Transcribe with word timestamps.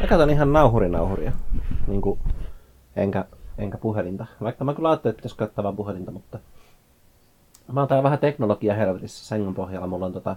Mä 0.00 0.06
katson 0.06 0.30
ihan 0.30 0.52
nauhurinauhuria. 0.52 1.32
Niin 1.86 2.00
kuin, 2.00 2.20
enkä, 2.96 3.24
enkä 3.58 3.78
puhelinta. 3.78 4.26
Vaikka 4.42 4.64
mä 4.64 4.74
kyllä 4.74 4.88
ajattelin, 4.88 5.12
että 5.12 5.18
pitäisi 5.18 5.36
katsoa 5.36 5.64
vaan 5.64 5.76
puhelinta, 5.76 6.10
mutta... 6.10 6.38
Mä 7.72 7.80
oon 7.80 7.88
täällä 7.88 8.02
vähän 8.02 8.18
teknologia 8.18 8.74
helvetissä 8.74 9.24
sängyn 9.24 9.54
pohjalla. 9.54 9.86
Mulla 9.86 10.06
on 10.06 10.12
tota, 10.12 10.36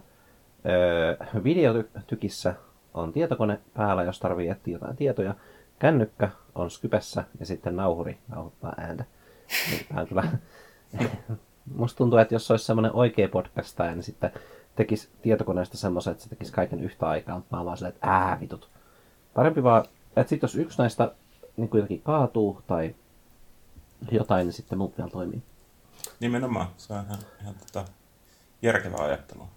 öö, 0.66 1.18
videotykissä 1.44 2.56
on 2.94 3.14
tietokone 3.14 3.60
päällä, 3.74 4.04
jos 4.04 4.20
tarvii 4.20 4.50
etsiä 4.50 4.74
jotain 4.74 4.96
tietoja. 4.96 5.36
Kännykkä 5.80 6.30
on 6.56 6.72
Skypessä 6.72 7.24
ja 7.40 7.46
sitten 7.46 7.76
nauhuri 7.76 8.18
nauhoittaa 8.28 8.74
ääntä. 8.78 9.06
Niin, 9.70 10.08
kyllä... 10.08 10.24
Musta 11.76 11.98
tuntuu, 11.98 12.20
että 12.20 12.36
jos 12.36 12.52
olisi 12.52 12.66
semmoinen 12.66 12.96
oikea 12.96 13.30
podcastaja, 13.30 13.96
niin 13.96 14.04
sitten 14.04 14.32
tekisi 14.76 15.10
tietokoneesta 15.22 15.78
semmoisen, 15.78 16.12
että 16.12 16.24
se 16.24 16.30
tekisi 16.30 16.54
kaiken 16.54 16.84
yhtä 16.84 17.08
aikaa, 17.08 17.36
mutta 17.36 17.58
mä 17.58 17.66
vaan 17.66 17.78
silleen, 17.78 17.96
että 17.96 18.08
ää 18.12 18.40
vitut. 18.40 18.70
Parempi 19.34 19.64
vaan, 19.64 19.86
että 20.16 20.30
sitten 20.30 20.48
jos 20.48 20.56
yksi 20.56 20.78
näistä 20.78 21.12
niin 21.58 21.70
kuin 21.70 21.80
jotenkin 21.80 22.02
kaatuu 22.02 22.62
tai 22.68 22.96
jotain, 24.12 24.48
niin 24.48 24.54
sitten 24.54 24.78
muut 24.78 24.98
vielä 24.98 25.10
toimii. 25.10 25.44
Nimenomaan, 26.20 26.68
se 26.78 26.94
on 26.94 27.06
ihan, 27.06 27.20
ihan 27.42 27.56
tota, 27.56 27.86
järkevää 28.62 29.06
ajattelua. 29.06 29.48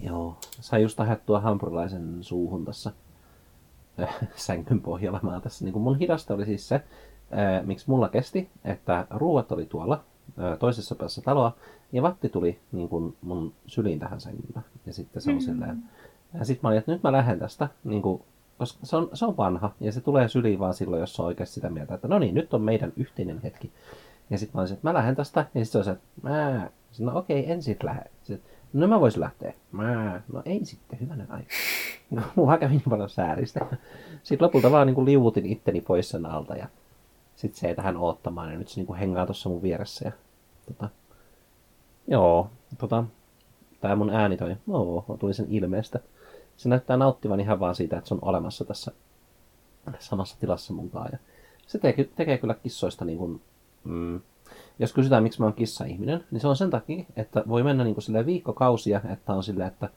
Joo, 0.00 0.36
sai 0.60 0.82
just 0.82 1.00
ahettua 1.00 1.40
hampurilaisen 1.40 2.18
suuhun 2.20 2.64
tässä 2.64 2.92
äh, 4.02 4.16
sängyn 4.36 4.80
pohjalla. 4.80 5.20
Mä 5.22 5.40
tässä, 5.40 5.64
niin 5.64 5.78
mun 5.78 5.98
hidasta 5.98 6.34
oli 6.34 6.44
siis 6.44 6.68
se, 6.68 6.74
äh, 6.74 7.66
miksi 7.66 7.90
mulla 7.90 8.08
kesti, 8.08 8.50
että 8.64 9.06
ruuat 9.10 9.52
oli 9.52 9.66
tuolla 9.66 10.04
äh, 10.38 10.58
toisessa 10.58 10.94
päässä 10.94 11.22
taloa, 11.22 11.56
ja 11.92 12.02
vatti 12.02 12.28
tuli 12.28 12.60
niin 12.72 12.88
kuin 12.88 13.16
mun 13.22 13.54
syliin 13.66 13.98
tähän 13.98 14.20
sängyllä. 14.20 14.62
Ja 14.86 14.92
sitten 14.92 15.22
se 15.22 15.30
on 15.30 15.36
mm-hmm. 15.36 15.52
silleen, 15.52 15.82
ja 16.38 16.44
sitten 16.44 16.60
mä 16.62 16.68
olin, 16.68 16.78
että 16.78 16.92
nyt 16.92 17.02
mä 17.02 17.12
lähden 17.12 17.38
tästä, 17.38 17.68
niin 17.84 18.02
kuin, 18.02 18.22
koska 18.58 18.86
se 18.86 18.96
on, 18.96 19.10
se 19.12 19.24
on 19.24 19.36
vanha, 19.36 19.72
ja 19.80 19.92
se 19.92 20.00
tulee 20.00 20.28
syliin 20.28 20.58
vaan 20.58 20.74
silloin, 20.74 21.00
jos 21.00 21.20
on 21.20 21.26
oikeasti 21.26 21.54
sitä 21.54 21.70
mieltä, 21.70 21.94
että 21.94 22.08
no 22.08 22.18
niin, 22.18 22.34
nyt 22.34 22.54
on 22.54 22.62
meidän 22.62 22.92
yhteinen 22.96 23.40
hetki. 23.42 23.72
Ja 24.30 24.38
sitten 24.38 24.58
mä 24.58 24.60
olin, 24.60 24.72
että 24.72 24.88
mä 24.88 24.94
lähden 24.94 25.16
tästä, 25.16 25.40
ja 25.40 25.64
sitten 25.64 25.66
se 25.66 25.78
on 25.78 25.84
se, 25.84 25.90
että 25.90 26.04
mä, 26.22 26.70
no 26.98 27.18
okei, 27.18 27.40
okay, 27.40 27.52
en 27.52 27.62
sit 27.62 27.82
lähde. 27.82 28.04
Sitten, 28.22 28.52
no 28.72 28.86
mä 28.86 29.00
voisin 29.00 29.20
lähteä. 29.20 29.54
Mä, 29.72 30.20
no 30.32 30.42
ei 30.44 30.64
sitten, 30.64 31.00
hyvänen 31.00 31.30
aika. 31.30 31.48
No, 32.10 32.22
mua 32.34 32.58
kävi 32.58 32.72
niin 32.72 32.90
paljon 32.90 33.08
sääristä. 33.08 33.66
Sitten 34.22 34.46
lopulta 34.46 34.70
vaan 34.70 34.86
niin 34.86 34.94
kuin 34.94 35.04
liuutin 35.04 35.46
itteni 35.46 35.80
pois 35.80 36.08
sen 36.08 36.26
alta 36.26 36.56
ja 36.56 36.66
sitten 37.36 37.60
se 37.60 37.68
ei 37.68 37.74
tähän 37.74 37.96
oottamaan 37.96 38.52
ja 38.52 38.58
nyt 38.58 38.68
se 38.68 38.80
niin 38.80 38.86
kuin 38.86 38.98
hengaa 38.98 39.26
tuossa 39.26 39.48
mun 39.48 39.62
vieressä. 39.62 40.04
Ja, 40.04 40.12
tota, 40.66 40.88
joo, 42.08 42.50
tota, 42.78 43.04
tää 43.80 43.96
mun 43.96 44.10
ääni 44.10 44.36
toi, 44.36 44.56
joo, 44.68 45.16
tuli 45.18 45.34
sen 45.34 45.46
ilmeestä. 45.48 46.00
Se 46.56 46.68
näyttää 46.68 46.96
nauttivan 46.96 47.40
ihan 47.40 47.60
vaan 47.60 47.74
siitä, 47.74 47.98
että 47.98 48.08
se 48.08 48.14
on 48.14 48.20
olemassa 48.22 48.64
tässä 48.64 48.92
samassa 49.98 50.36
tilassa 50.40 50.72
munkaan. 50.72 51.08
Ja 51.12 51.18
se 51.66 51.78
tekee, 51.78 52.08
tekee 52.16 52.38
kyllä 52.38 52.54
kissoista 52.54 53.04
niin 53.04 53.18
kuin, 53.18 53.42
mm, 53.84 54.20
jos 54.78 54.92
kysytään, 54.92 55.22
miksi 55.22 55.40
mä 55.40 55.46
oon 55.46 55.54
kissa-ihminen, 55.54 56.24
niin 56.30 56.40
se 56.40 56.48
on 56.48 56.56
sen 56.56 56.70
takia, 56.70 57.04
että 57.16 57.42
voi 57.48 57.62
mennä 57.62 57.84
niin 57.84 57.94
kuin 57.94 58.26
viikkokausia, 58.26 59.00
että 59.12 59.32
on 59.32 59.42
silleen, 59.42 59.68
että 59.68 59.88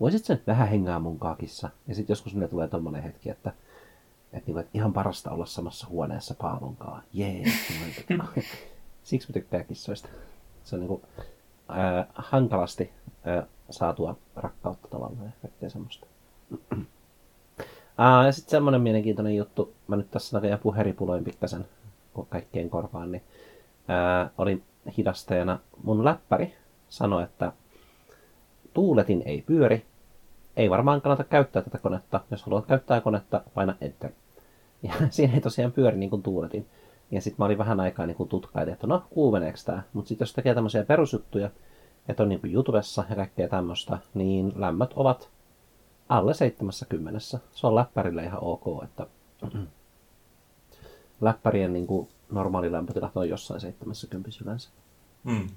voisit 0.00 0.24
sen 0.24 0.42
vähän 0.46 0.68
hengää 0.68 0.98
mun 0.98 1.18
kissa. 1.38 1.70
Ja 1.88 1.94
sitten 1.94 2.12
joskus 2.12 2.34
meille 2.34 2.48
tulee 2.48 2.68
tommonen 2.68 3.02
hetki, 3.02 3.30
että, 3.30 3.52
että, 4.32 4.46
niin 4.46 4.54
kuin, 4.54 4.58
että 4.58 4.70
ihan 4.74 4.92
parasta 4.92 5.30
olla 5.30 5.46
samassa 5.46 5.86
huoneessa 5.86 6.34
Paavonkaan. 6.34 7.02
Jee. 7.12 7.44
Siksi 9.02 9.28
mä 9.28 9.32
tykkään 9.32 9.64
kissoista. 9.64 10.08
Se 10.64 10.76
on 10.76 10.80
niin 10.80 10.88
kuin, 10.88 11.02
äh, 11.70 12.06
hankalasti 12.14 12.92
äh, 13.26 13.44
saatua 13.70 14.16
rakkautta 14.36 14.88
tavallaan 14.88 15.26
ja 15.26 15.32
kaikkea 15.42 15.70
semmoista. 15.70 16.06
Ah, 17.98 18.26
ja 18.26 18.32
sitten 18.32 18.50
semmoinen 18.50 18.80
mielenkiintoinen 18.80 19.36
juttu, 19.36 19.74
mä 19.86 19.96
nyt 19.96 20.10
tässä 20.10 20.36
näköjään 20.36 20.60
puheripuloin 20.60 21.24
pikkasen 21.24 21.66
kaikkien 22.28 22.70
korvaan, 22.70 23.12
niin 23.12 23.22
ää, 23.88 24.30
oli 24.38 24.62
hidasteena. 24.96 25.58
Mun 25.82 26.04
läppäri 26.04 26.54
sanoi, 26.88 27.22
että 27.22 27.52
tuuletin 28.74 29.22
ei 29.26 29.42
pyöri. 29.42 29.84
Ei 30.56 30.70
varmaan 30.70 31.00
kannata 31.00 31.24
käyttää 31.24 31.62
tätä 31.62 31.78
konetta. 31.78 32.20
Jos 32.30 32.42
haluat 32.42 32.66
käyttää 32.66 33.00
konetta, 33.00 33.42
paina 33.54 33.74
enter. 33.80 34.10
Ja 34.82 34.92
siinä 35.10 35.34
ei 35.34 35.40
tosiaan 35.40 35.72
pyöri 35.72 35.96
niin 35.96 36.10
kuin 36.10 36.22
tuuletin. 36.22 36.66
Ja 37.10 37.20
sitten 37.20 37.36
mä 37.38 37.46
olin 37.46 37.58
vähän 37.58 37.80
aikaa 37.80 38.06
niin 38.06 38.28
tutkailin, 38.28 38.72
että 38.72 38.86
no 38.86 39.02
kuumeneeko 39.10 39.58
tämä. 39.64 39.82
Mutta 39.92 40.08
sitten 40.08 40.24
jos 40.24 40.32
tekee 40.32 40.54
tämmöisiä 40.54 40.84
perusjuttuja, 40.84 41.50
että 42.08 42.22
on 42.22 42.28
niin 42.28 42.40
kuin 42.40 42.54
YouTubessa 42.54 43.04
ja 43.10 43.16
kaikkea 43.16 43.48
tämmöistä, 43.48 43.98
niin 44.14 44.52
lämmöt 44.56 44.90
ovat 44.96 45.30
alle 46.08 46.34
70. 46.34 47.20
Se 47.20 47.38
on 47.62 47.74
läppärille 47.74 48.24
ihan 48.24 48.38
ok, 48.42 48.84
että 48.84 49.06
läppärien 51.20 51.72
niin 51.72 51.86
kuin 51.86 52.08
normaali 52.30 52.72
lämpötila 52.72 53.12
on 53.14 53.28
jossain 53.28 53.60
70 53.60 54.30
yleensä. 54.44 54.68
Mm. 55.24 55.48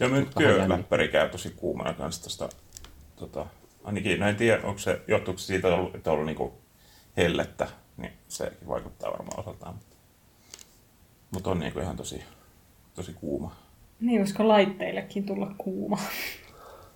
Ja 0.00 0.08
nyt 0.08 0.30
työläppäri 0.38 1.08
käy 1.08 1.28
tosi 1.28 1.50
kuumana 1.50 1.92
kanssa 1.92 2.24
tästä, 2.24 2.48
tota, 3.16 3.46
ainakin, 3.84 4.22
en 4.22 4.36
tiedä, 4.36 4.62
onko 4.62 4.78
se, 4.78 5.02
johtuuko 5.08 5.38
siitä, 5.38 5.68
että 5.94 6.10
on 6.10 6.14
ollut 6.14 6.26
niinku 6.26 6.54
hellettä, 7.16 7.68
niin 7.96 8.12
sekin 8.28 8.68
vaikuttaa 8.68 9.10
varmaan 9.10 9.40
osaltaan. 9.40 9.74
Mutta, 9.74 9.96
mutta 11.30 11.50
on 11.50 11.58
niinku 11.58 11.80
ihan 11.80 11.96
tosi, 11.96 12.22
tosi 12.94 13.12
kuuma. 13.12 13.56
Niin, 14.00 14.20
koska 14.20 14.48
laitteillekin 14.48 15.26
tulla 15.26 15.54
kuuma. 15.58 15.98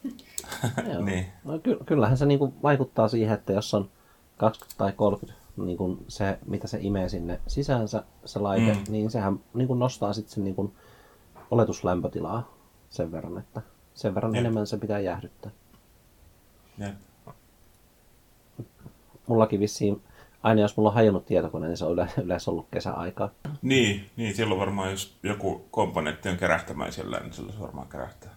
niin. 1.05 1.27
No, 1.45 1.59
ky- 1.59 1.79
kyllähän 1.87 2.17
se 2.17 2.27
niinku 2.27 2.55
vaikuttaa 2.63 3.09
siihen, 3.09 3.35
että 3.35 3.53
jos 3.53 3.75
on 3.75 3.91
20 4.37 4.79
tai 4.79 4.93
30 4.93 5.43
niin 5.57 5.77
kuin 5.77 6.05
se, 6.09 6.39
mitä 6.47 6.67
se 6.67 6.79
imee 6.81 7.09
sinne 7.09 7.41
sisäänsä, 7.47 8.05
se 8.25 8.39
laite, 8.39 8.73
mm. 8.73 8.85
niin 8.89 9.11
sehän 9.11 9.41
niin 9.55 9.69
kuin 9.69 9.79
nostaa 9.79 10.13
sitten 10.13 10.35
sen 10.35 10.45
niin 10.45 10.55
kuin 10.55 10.73
oletuslämpötilaa 11.51 12.55
sen 12.91 13.13
verran, 13.13 13.39
että 13.39 13.63
sen 13.95 14.15
verran 14.15 14.35
Jep. 14.35 14.41
enemmän 14.41 14.67
se 14.67 14.77
pitää 14.77 15.01
jäähdyttää. 15.01 15.51
Jep. 16.79 16.95
Mullakin 19.27 19.61
vissiin, 19.61 20.03
aina 20.43 20.61
jos 20.61 20.77
mulla 20.77 20.89
on 20.89 20.95
hajonnut 20.95 21.27
tietokone, 21.27 21.69
niin 21.69 21.77
se 21.77 21.85
on 21.85 22.09
yleensä 22.25 22.51
ollut 22.51 22.69
kesäaikaa. 22.73 23.31
Niin, 23.63 24.05
niin, 24.17 24.35
silloin 24.35 24.61
varmaan 24.61 24.91
jos 24.91 25.19
joku 25.23 25.67
komponentti 25.71 26.29
on 26.29 26.37
kärähtämäisellä, 26.37 27.21
niin 27.21 27.33
silloin 27.33 27.55
se 27.55 27.61
varmaan 27.61 27.89
kärähtää. 27.89 28.31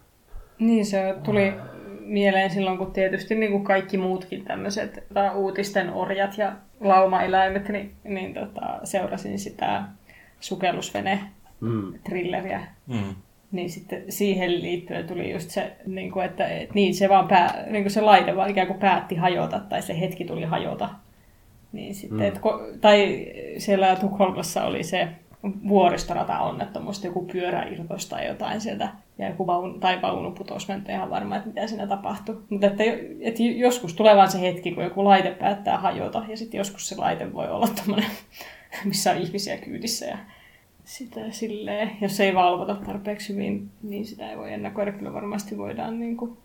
Niin, 0.59 0.85
se 0.85 1.15
tuli 1.23 1.53
mieleen 1.99 2.49
silloin, 2.49 2.77
kun 2.77 2.91
tietysti 2.91 3.35
niin 3.35 3.51
kuin 3.51 3.63
kaikki 3.63 3.97
muutkin 3.97 4.45
tämmöiset 4.45 5.03
uutisten 5.35 5.94
orjat 5.94 6.38
ja 6.38 6.51
laumaeläimet, 6.79 7.69
niin, 7.69 7.95
niin 8.03 8.33
tota, 8.33 8.79
seurasin 8.83 9.39
sitä 9.39 9.83
sukellusvene-trilleriä. 10.39 12.61
Mm. 12.88 12.95
Mm. 12.95 13.15
Niin 13.51 13.69
sitten 13.69 14.03
siihen 14.09 14.61
liittyen 14.61 15.07
tuli 15.07 15.31
just 15.31 15.49
se, 15.49 15.75
niin 15.85 16.11
kuin, 16.11 16.25
että 16.25 16.47
et, 16.47 16.73
niin 16.73 16.95
se 16.95 17.09
vaan 17.09 17.27
pää, 17.27 17.63
niin 17.69 17.83
kuin 17.83 17.91
se 17.91 18.01
laite 18.01 18.35
vaan 18.35 18.49
ikään 18.49 18.67
kuin 18.67 18.79
päätti 18.79 19.15
hajota, 19.15 19.59
tai 19.59 19.81
se 19.81 19.99
hetki 19.99 20.25
tuli 20.25 20.44
hajota. 20.44 20.89
Niin 21.75 21.96
sitten, 21.96 22.19
mm. 22.19 22.25
et, 22.25 22.40
tai 22.81 23.28
siellä 23.58 23.96
Tukholmassa 23.96 24.63
oli 24.63 24.84
se 24.84 25.08
vuoristorata-onnettomuus, 25.68 27.03
joku 27.03 27.25
pyörä 27.25 27.63
irtos 27.63 28.09
tai 28.09 28.28
jotain 28.28 28.62
sieltä, 28.62 28.90
ja 29.18 29.30
joku 29.30 29.47
vaunu, 29.47 29.80
tai 29.80 30.02
vaunu 30.02 30.31
putosi, 30.31 30.68
mä 30.68 30.74
en 30.74 30.84
ihan 30.90 31.09
varma, 31.09 31.36
että 31.36 31.47
mitä 31.47 31.68
siinä 31.68 31.88
tapahtui. 31.88 32.41
Mutta 32.50 32.68
että, 32.68 32.84
että 33.22 33.44
joskus 33.44 33.94
tulee 33.94 34.16
vaan 34.16 34.31
se 34.31 34.41
hetki, 34.41 34.72
kun 34.72 34.84
joku 34.84 35.03
laite 35.03 35.31
päättää 35.31 35.78
hajota, 35.78 36.24
ja 36.30 36.38
sitten 36.38 36.58
joskus 36.58 36.90
se 36.90 36.96
laite 36.97 37.34
voi 37.34 37.47
olla 37.47 37.68
tämmöinen, 37.68 38.09
missä 38.86 39.12
on 39.12 39.18
ihmisiä 39.18 39.57
kyydissä, 39.57 40.06
ja 40.06 40.18
sitä 40.84 41.31
silleen, 41.31 41.92
jos 42.02 42.19
ei 42.19 42.36
valvota 42.36 42.75
tarpeeksi 42.75 43.34
hyvin, 43.34 43.69
niin 43.84 44.06
sitä 44.06 44.30
ei 44.30 44.38
voi 44.38 44.53
ennakoida. 44.53 44.92
Kyllä 44.92 45.13
varmasti 45.13 45.57
voidaan, 45.57 46.00
niin 46.00 46.18
kuin, 46.18 46.38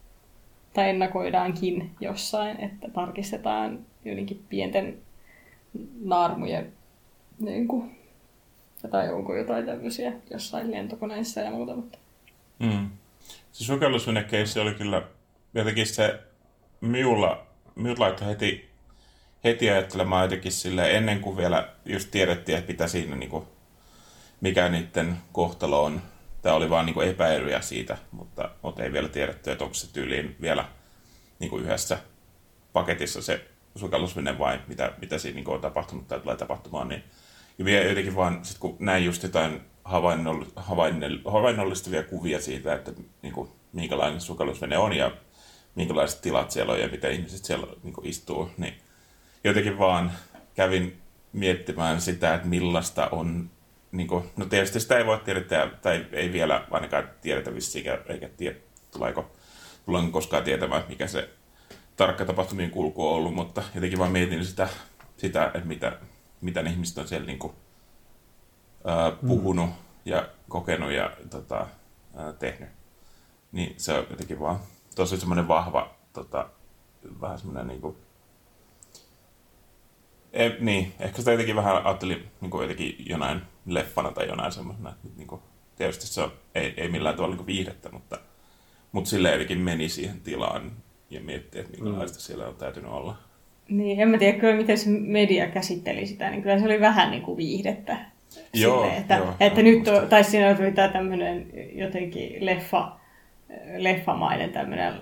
tai 0.73 0.91
ennakoidaankin 0.91 1.91
jossain, 2.01 2.61
että 2.61 2.89
tarkistetaan 2.89 3.79
jotenkin 4.05 4.43
pienten 4.49 4.99
naarmujen 6.01 6.73
niin 7.39 7.69
kuin, 7.69 7.99
tai 8.91 9.13
onko 9.13 9.37
jotain 9.37 9.67
tämmöisiä 9.67 10.13
jossain 10.31 10.71
lentokoneissa 10.71 11.41
ja 11.41 11.51
muuta. 11.51 11.77
Mutta... 11.77 11.99
Mm. 12.59 12.91
Se 13.53 13.65
sukellusvenekeissi 13.65 14.61
oli 14.61 14.75
kyllä 14.75 15.03
jotenkin 15.55 15.87
se 15.87 16.21
minulla, 16.81 17.47
minulla 17.75 18.05
laittoi 18.05 18.29
heti, 18.29 18.71
heti 19.45 19.71
ajattelemaan 19.71 20.25
jotenkin 20.25 20.53
sille 20.53 20.97
ennen 20.97 21.21
kuin 21.21 21.37
vielä 21.37 21.69
just 21.85 22.11
tiedettiin, 22.11 22.59
että 22.59 22.73
mitä 22.73 22.89
siinä 22.89 23.17
niin 23.17 23.31
kuin, 23.31 23.45
mikä 24.41 24.69
niiden 24.69 25.17
kohtalo 25.33 25.85
on. 25.85 26.03
Tämä 26.43 26.55
oli 26.55 26.71
vaan 26.71 26.87
niin 26.87 27.03
epäilyjä 27.03 27.61
siitä, 27.61 27.99
mutta, 28.13 28.51
mutta 28.63 28.83
ei 28.83 28.93
vielä 28.93 29.09
tiedetty, 29.09 29.51
että 29.51 29.65
onko 29.65 29.75
se 29.75 29.93
tyyliin 29.93 30.37
vielä 30.41 30.65
niin 31.39 31.51
kuin 31.51 31.65
yhdessä 31.65 31.99
paketissa 32.73 33.23
se 33.23 33.50
sukellusvene 33.77 34.39
vai 34.39 34.61
mitä, 34.69 34.93
mitä 35.01 35.19
siinä 35.19 35.37
niin 35.37 35.49
on 35.49 35.61
tapahtunut 35.61 36.09
tai 36.09 36.21
tulee 36.21 36.37
tapahtumaan, 36.37 36.89
niin 36.89 37.05
ja 37.59 37.65
vielä 37.65 37.89
jotenkin 37.89 38.17
vaan, 38.17 38.45
sit 38.45 38.59
kun 38.59 38.77
näin 38.79 39.05
just 39.05 39.23
jotain 39.23 39.61
havainnollistavia 41.25 42.03
kuvia 42.03 42.41
siitä, 42.41 42.75
että 42.75 42.93
niin 43.23 43.33
kuin, 43.33 43.49
minkälainen 43.73 44.21
sukellusvene 44.21 44.79
on 44.79 44.93
ja 44.93 45.11
minkälaiset 45.75 46.21
tilat 46.21 46.51
siellä 46.51 46.73
on 46.73 46.81
ja 46.81 46.89
miten 46.89 47.13
ihmiset 47.13 47.45
siellä 47.45 47.67
niin 47.83 47.93
kuin, 47.93 48.07
istuu, 48.07 48.51
niin 48.59 48.75
jotenkin 49.45 49.79
vaan 49.79 50.13
kävin 50.55 51.01
miettimään 51.33 52.01
sitä, 52.01 52.35
että 52.35 52.49
millaista 52.49 53.09
on, 53.09 53.51
niin 53.93 54.09
kuin, 54.09 54.25
no 54.37 54.45
tietysti 54.45 54.81
sitä 54.81 54.99
ei 54.99 55.07
voi 55.07 55.19
tiedetä, 55.19 55.71
tai 55.83 56.07
ei 56.13 56.33
vielä 56.33 56.65
ainakaan 56.71 57.11
tiedetä 57.23 57.55
vissiin, 57.55 57.85
eikä 58.07 58.29
tiedä, 58.29 58.57
tuleeko, 58.91 59.33
tullaanko 59.85 60.11
koskaan 60.11 60.45
tietämään, 60.45 60.85
mikä 60.89 61.07
se 61.07 61.29
tarkka 62.01 62.25
tapahtumien 62.25 62.71
kulku 62.71 63.09
on 63.09 63.15
ollut, 63.15 63.35
mutta 63.35 63.63
jotenkin 63.75 63.99
vaan 63.99 64.13
mietin 64.13 64.45
sitä, 64.45 64.69
sitä 65.17 65.45
että 65.45 65.69
mitä, 65.69 65.99
mitä 66.41 66.63
ne 66.63 66.71
ihmiset 66.71 66.99
on 66.99 67.09
siellä 67.09 67.27
niin 67.27 67.39
kuin, 67.39 67.53
ää, 68.85 69.11
puhunut 69.11 69.67
mm. 69.67 69.75
ja 70.05 70.29
kokenut 70.49 70.93
ja 70.93 71.11
tota, 71.31 71.67
ää, 72.17 72.33
tehnyt. 72.33 72.69
Niin 73.53 73.75
se 73.77 73.93
on 73.93 74.07
jotenkin 74.11 74.41
vaan 74.41 74.61
tosi 74.95 75.17
semmoinen 75.17 75.49
vahva, 75.49 75.95
tota, 76.13 76.51
vähän 77.21 77.39
semmoinen 77.39 77.67
niin 77.67 77.81
kuin, 77.81 77.97
e, 80.33 80.49
niin, 80.49 80.95
ehkä 81.01 81.19
sitä 81.19 81.31
jotenkin 81.31 81.57
vähän 81.57 81.87
ajattelin 81.87 82.31
niin 82.41 82.51
kuin 82.51 82.63
jotenkin 82.63 82.97
jonain 83.09 83.43
leffana 83.67 84.13
tai 84.13 84.29
jonain 84.29 84.53
semmoisena, 84.53 84.91
että 84.91 85.09
niin 85.17 85.29
kuin, 85.29 85.43
tietysti 85.77 86.07
se 86.07 86.23
on, 86.23 86.33
ei, 86.55 86.75
ei 86.77 86.89
millään 86.89 87.17
tavalla 87.17 87.37
niin 87.37 87.47
viihdettä, 87.47 87.89
mutta, 87.93 88.19
mutta 88.93 89.11
silleen 89.11 89.33
jotenkin 89.33 89.59
meni 89.59 89.89
siihen 89.89 90.21
tilaan 90.21 90.73
ja 91.11 91.21
mietti, 91.21 91.59
että 91.59 91.73
minkälaista 91.73 92.19
mm. 92.19 92.21
siellä 92.21 92.49
on 92.49 92.55
täytynyt 92.55 92.91
olla. 92.91 93.17
Niin, 93.69 94.01
en 94.01 94.09
mä 94.09 94.19
tiedä 94.19 94.39
kyllä, 94.39 94.57
miten 94.57 94.79
se 94.79 94.91
media 94.91 95.47
käsitteli 95.47 96.07
sitä, 96.07 96.31
niin 96.31 96.43
kyllä 96.43 96.59
se 96.59 96.65
oli 96.65 96.81
vähän 96.81 97.11
niin 97.11 97.23
kuin 97.23 97.37
viihdettä. 97.37 97.99
Joo, 98.55 98.81
Silleen, 98.81 99.01
että, 99.01 99.15
joo, 99.15 99.35
että 99.41 99.61
joo, 99.61 99.71
nyt, 99.71 99.89
on, 99.89 100.09
tai 100.09 100.25
siinä 100.25 100.55
tuli 100.55 100.73
tämä 100.73 100.89
tämmöinen 100.89 101.47
jotenkin 101.75 102.47
leffa, 102.47 102.97
leffamainen 103.77 104.51
tämmöinen 104.51 104.95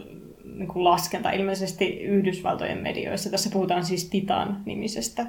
niin 0.45 0.69
kuin 0.69 0.85
laskenta 0.85 1.31
ilmeisesti 1.31 2.01
Yhdysvaltojen 2.01 2.79
medioissa. 2.79 3.31
Tässä 3.31 3.51
puhutaan 3.53 3.85
siis 3.85 4.11
Titan-nimisestä 4.11 5.27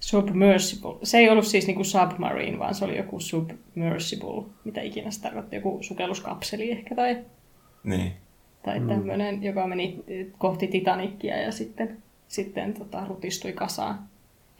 Submersible. 0.00 0.98
Se 1.02 1.18
ei 1.18 1.28
ollut 1.28 1.46
siis 1.46 1.66
niin 1.66 1.74
kuin 1.74 1.86
submarine, 1.86 2.58
vaan 2.58 2.74
se 2.74 2.84
oli 2.84 2.96
joku 2.96 3.20
submersible, 3.20 4.44
mitä 4.64 4.80
ikinä 4.80 5.10
se 5.10 5.22
tarkoitti, 5.22 5.56
joku 5.56 5.78
sukelluskapseli 5.80 6.70
ehkä 6.70 6.94
tai, 6.94 7.24
Niin. 7.84 8.12
Tai 8.62 8.80
tämmöinen, 8.80 9.42
joka 9.42 9.66
meni 9.66 10.04
kohti 10.38 10.66
Titanicia 10.66 11.36
ja 11.36 11.52
sitten, 11.52 12.02
sitten 12.28 12.74
tota, 12.74 13.06
rutistui 13.08 13.52
kasaan. 13.52 13.98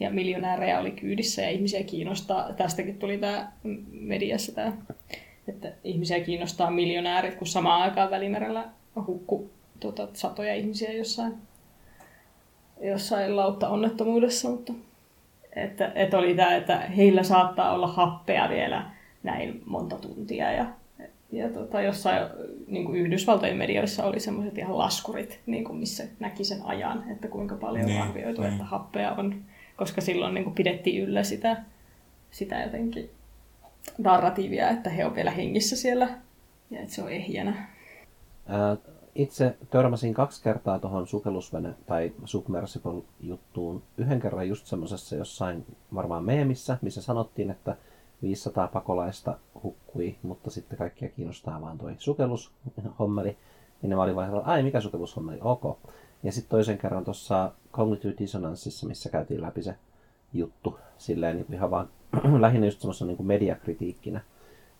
Ja 0.00 0.10
miljonäärejä 0.10 0.80
oli 0.80 0.90
kyydissä 0.90 1.42
ja 1.42 1.50
ihmisiä 1.50 1.82
kiinnostaa, 1.82 2.52
tästäkin 2.52 2.98
tuli 2.98 3.18
tämä 3.18 3.52
mediassa 3.90 4.54
tämä, 4.54 4.72
että 5.48 5.72
ihmisiä 5.84 6.20
kiinnostaa 6.20 6.70
miljonäärit, 6.70 7.34
kun 7.34 7.46
samaan 7.46 7.82
aikaan 7.82 8.10
Välimerellä 8.10 8.68
hukku 9.06 9.50
tota, 9.80 10.08
satoja 10.12 10.54
ihmisiä 10.54 10.92
jossain, 10.92 11.34
jossain 12.80 13.36
lautta-onnettomuudessa, 13.36 14.50
mutta 14.50 14.72
että, 15.56 15.92
että 15.94 16.18
oli 16.18 16.34
tämä, 16.34 16.56
että 16.56 16.78
heillä 16.78 17.22
saattaa 17.22 17.72
olla 17.72 17.86
happea 17.86 18.48
vielä 18.48 18.90
näin 19.22 19.62
monta 19.66 19.96
tuntia 19.96 20.52
ja, 20.52 20.66
ja 21.32 21.48
tota, 21.48 21.82
jossain 21.82 22.28
niin 22.66 22.84
kuin 22.84 22.98
Yhdysvaltojen 22.98 23.56
medioissa 23.56 24.04
oli 24.04 24.20
semmoiset 24.20 24.58
ihan 24.58 24.78
laskurit, 24.78 25.40
niin 25.46 25.64
kuin 25.64 25.78
missä 25.78 26.04
näki 26.20 26.44
sen 26.44 26.62
ajan, 26.62 27.04
että 27.10 27.28
kuinka 27.28 27.54
paljon 27.56 27.86
Niin, 27.86 28.00
on 28.02 28.08
arvioitu, 28.08 28.42
niin. 28.42 28.52
että 28.52 28.64
happea 28.64 29.12
on, 29.12 29.34
koska 29.76 30.00
silloin 30.00 30.34
niin 30.34 30.44
kuin 30.44 30.54
pidettiin 30.54 31.02
yllä 31.02 31.22
sitä, 31.22 31.62
sitä 32.30 32.62
jotenkin 32.62 33.10
narratiivia, 33.98 34.70
että 34.70 34.90
he 34.90 35.04
on 35.06 35.14
vielä 35.14 35.30
hengissä 35.30 35.76
siellä 35.76 36.08
ja 36.70 36.80
että 36.80 36.94
se 36.94 37.02
on 37.02 37.12
ehjänä. 37.12 37.68
Ää, 38.46 38.76
itse 39.14 39.56
törmäsin 39.70 40.14
kaksi 40.14 40.42
kertaa 40.42 40.78
tuohon 40.78 41.06
sukellusvene- 41.06 41.74
tai 41.86 42.12
submersible-juttuun. 42.24 43.82
Yhden 43.98 44.20
kerran 44.20 44.48
just 44.48 44.66
semmoisessa 44.66 45.16
jossain 45.16 45.66
varmaan 45.94 46.24
meemissä, 46.24 46.78
missä 46.82 47.02
sanottiin, 47.02 47.50
että 47.50 47.76
500 48.22 48.68
pakolaista 48.68 49.38
hukkui, 49.62 50.16
mutta 50.22 50.50
sitten 50.50 50.78
kaikkia 50.78 51.08
kiinnostaa 51.08 51.60
vaan 51.60 51.78
toi 51.78 51.94
sukellushommeli. 51.98 53.36
Niin 53.82 53.90
ne 53.90 53.96
oli 53.96 54.16
vaan, 54.16 54.44
ai 54.44 54.62
mikä 54.62 54.80
sukellushommeli, 54.80 55.38
ok. 55.42 55.78
Ja 56.22 56.32
sitten 56.32 56.50
toisen 56.50 56.78
kerran 56.78 57.04
tuossa 57.04 57.52
Cognitive 57.72 58.14
Dissonanceissa, 58.18 58.86
missä 58.86 59.10
käytiin 59.10 59.42
läpi 59.42 59.62
se 59.62 59.74
juttu, 60.32 60.78
silleen 60.98 61.36
niin 61.36 61.54
ihan 61.54 61.70
vaan 61.70 61.88
lähinnä 62.40 62.66
just 62.66 62.80
semmoisen 62.80 63.08
niin 63.08 63.26
mediakritiikkinä. 63.26 64.20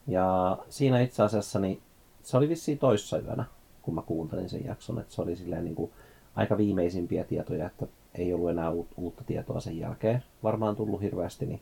Ja 0.07 0.59
siinä 0.69 1.01
itse 1.01 1.23
asiassa 1.23 1.59
niin 1.59 1.83
se 2.23 2.37
oli 2.37 2.49
vissiin 2.49 2.79
toissa 2.79 3.19
yönä, 3.19 3.45
kun 3.83 3.95
mä 3.95 4.03
kuuntelin 4.03 4.49
sen 4.49 4.65
jakson, 4.65 4.99
että 4.99 5.15
se 5.15 5.23
oli 5.23 5.37
silleen 5.37 5.65
niin 5.65 5.75
kuin 5.75 5.91
aika 6.35 6.57
viimeisimpiä 6.57 7.25
tietoja, 7.25 7.67
että 7.67 7.87
ei 8.15 8.35
ollut 8.35 8.51
enää 8.51 8.71
uut- 8.71 8.95
uutta 8.97 9.25
tietoa 9.25 9.61
sen 9.61 9.79
jälkeen 9.79 10.23
varmaan 10.43 10.77
tullut 10.77 11.03
hirveästi, 11.03 11.47
niin 11.47 11.61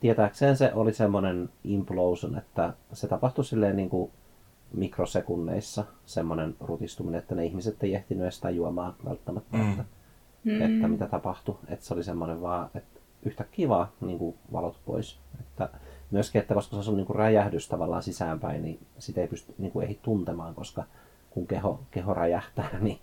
tietääkseen 0.00 0.56
se 0.56 0.72
oli 0.74 0.92
semmoinen 0.92 1.50
implosion, 1.64 2.38
että 2.38 2.72
se 2.92 3.08
tapahtui 3.08 3.44
silleen 3.44 3.76
niin 3.76 3.90
kuin 3.90 4.10
mikrosekunneissa 4.72 5.84
semmoinen 6.06 6.56
rutistuminen, 6.60 7.18
että 7.18 7.34
ne 7.34 7.44
ihmiset 7.46 7.82
ei 7.82 7.94
ehtinyt 7.94 8.22
edes 8.22 8.40
tajuamaan 8.40 8.94
välttämättä, 9.04 9.56
Mm. 9.58 9.70
että, 9.70 9.84
että 10.74 10.88
mitä 10.88 11.06
tapahtui. 11.06 11.58
Että 11.68 11.86
se 11.86 11.94
oli 11.94 12.02
semmoinen 12.04 12.42
vaan, 12.42 12.70
että 12.74 13.00
yhtäkkiä 13.22 13.68
vaan 13.68 13.88
niin 14.00 14.18
kuin 14.18 14.38
valot 14.52 14.80
pois. 14.86 15.18
Että 15.40 15.68
myöskin, 16.10 16.40
että 16.40 16.54
koska 16.54 16.82
se 16.82 16.90
on 16.90 16.96
niin 16.96 17.06
kuin 17.06 17.16
räjähdys 17.16 17.68
tavallaan 17.68 18.02
sisäänpäin, 18.02 18.62
niin 18.62 18.86
sitä 18.98 19.20
ei 19.20 19.28
pysty 19.28 19.54
niin 19.58 19.72
kuin 19.72 19.84
ehdi 19.84 19.98
tuntemaan, 20.02 20.54
koska 20.54 20.84
kun 21.30 21.46
keho, 21.46 21.80
keho 21.90 22.14
räjähtää, 22.14 22.68
niin 22.80 22.98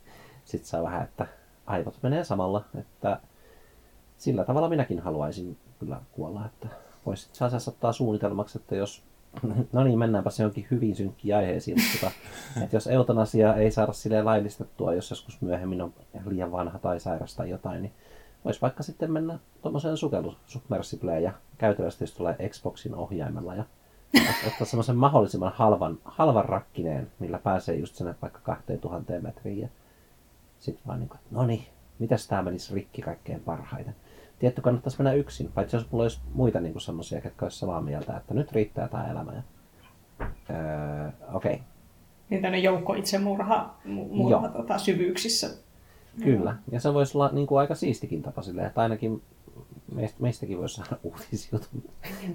sitten 0.46 0.68
saa 0.68 0.84
vähän, 0.84 1.04
että 1.04 1.28
aivot 1.66 2.00
menee 2.04 2.24
samalla. 2.24 2.66
Että 2.80 3.20
sillä 4.18 4.44
tavalla 4.44 4.70
minäkin 4.70 5.00
haluaisin 5.00 5.58
kyllä 5.80 6.02
kuolla, 6.12 6.46
että 6.46 6.68
voisi 7.06 7.28
itse 7.28 7.46
asiassa 7.46 7.72
ottaa 7.72 7.94
suunnitelmaksi, 7.94 8.58
että 8.58 8.76
jos, 8.76 9.04
no 9.74 9.84
niin, 9.84 10.00
mennäänpä 10.00 10.30
se 10.30 10.44
jonkin 10.44 10.68
hyvin 10.72 10.96
synkkiin 10.96 11.36
aiheisiin, 11.36 11.78
mutta 11.82 12.00
tota, 12.00 12.12
että 12.64 12.76
jos 12.76 12.88
eutanasia 12.88 13.56
ei 13.56 13.72
saada 13.72 13.94
silleen 13.94 14.26
laillistettua, 14.26 14.94
jos 14.94 15.10
joskus 15.10 15.42
myöhemmin 15.42 15.82
on 15.82 15.94
liian 16.26 16.52
vanha 16.52 16.80
tai 16.80 17.00
sairasta 17.00 17.38
tai 17.38 17.50
jotain, 17.50 17.82
niin 17.82 17.94
voisi 18.46 18.62
vaikka 18.62 18.84
sitten 18.84 19.12
mennä 19.12 19.40
tuommoiseen 19.62 19.98
sukellus 19.98 20.38
ja 21.22 21.34
käytävästi 21.58 22.04
jos 22.04 22.14
tulee 22.14 22.50
Xboxin 22.50 22.96
ohjaimella 22.96 23.56
ja 23.56 23.64
ot- 24.18 24.48
ottaa 24.48 24.68
semmoisen 24.68 24.96
mahdollisimman 24.96 25.52
halvan, 25.56 26.00
halvan 26.06 26.46
rakkineen, 26.46 27.12
millä 27.20 27.40
pääsee 27.40 27.76
just 27.76 27.96
sinne 27.96 28.16
vaikka 28.22 28.40
2000 28.44 29.14
metriin 29.22 29.60
ja 29.60 29.68
sitten 30.60 30.88
vaan 30.88 31.00
niin 31.00 31.10
kuin, 31.10 31.20
no 31.32 31.46
niin, 31.46 31.66
mitäs 32.00 32.28
tämä 32.28 32.42
menisi 32.42 32.76
rikki 32.76 33.02
kaikkein 33.02 33.40
parhaiten. 33.40 33.96
Tietty 34.46 34.62
kannattaisi 34.62 34.98
mennä 34.98 35.14
yksin, 35.14 35.52
paitsi 35.52 35.76
jos 35.76 35.92
mulla 35.92 36.04
olisi 36.04 36.20
muita 36.34 36.60
niin 36.60 36.82
semmoisia, 36.82 37.22
jotka 37.24 37.46
olisi 37.46 37.60
samaa 37.60 37.82
mieltä, 37.82 38.18
että 38.18 38.34
nyt 38.34 38.52
riittää 38.52 38.88
tämä 38.88 39.12
elämä. 39.12 39.34
Ja... 39.34 39.42
Öö, 40.50 41.10
Okei, 41.34 41.54
okay. 41.54 41.66
Niin 42.30 42.42
tämmöinen 42.42 42.64
joukko 42.64 42.94
itsemurha 42.94 43.76
mu- 43.86 44.16
murha, 44.16 44.50
tota, 44.50 44.78
syvyyksissä. 44.78 45.50
Kyllä, 46.24 46.56
ja 46.72 46.80
se 46.80 46.94
voisi 46.94 47.18
olla 47.18 47.30
niin 47.32 47.48
kuin 47.48 47.60
aika 47.60 47.76
siistikin 47.76 48.22
tapa 48.22 48.42
silleen, 48.42 48.68
että 48.68 48.82
ainakin 48.82 49.22
meistä, 49.92 50.24
meistäkin 50.24 50.58
voisi 50.58 50.76
saada 50.76 50.98
uutisjutun 51.04 51.84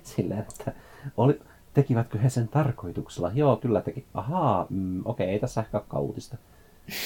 silleen, 0.02 0.40
että 0.40 0.72
oli, 1.16 1.40
tekivätkö 1.74 2.18
he 2.18 2.28
sen 2.28 2.48
tarkoituksella? 2.48 3.30
Joo, 3.34 3.56
kyllä 3.56 3.80
teki. 3.80 4.06
Ahaa, 4.14 4.66
mm, 4.70 5.02
okei, 5.04 5.28
ei 5.28 5.38
tässä 5.38 5.60
ehkä 5.60 5.78
olekaan 5.78 6.02
uutista. 6.02 6.36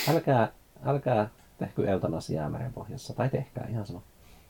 Älkää, 0.08 0.52
älkää 0.84 1.28
tehkö 1.58 1.90
eutanasiaa 1.90 2.50
merenpohjassa, 2.50 3.14
tai 3.14 3.28
tehkää 3.28 3.66
ihan 3.70 3.87
sama. 3.87 4.02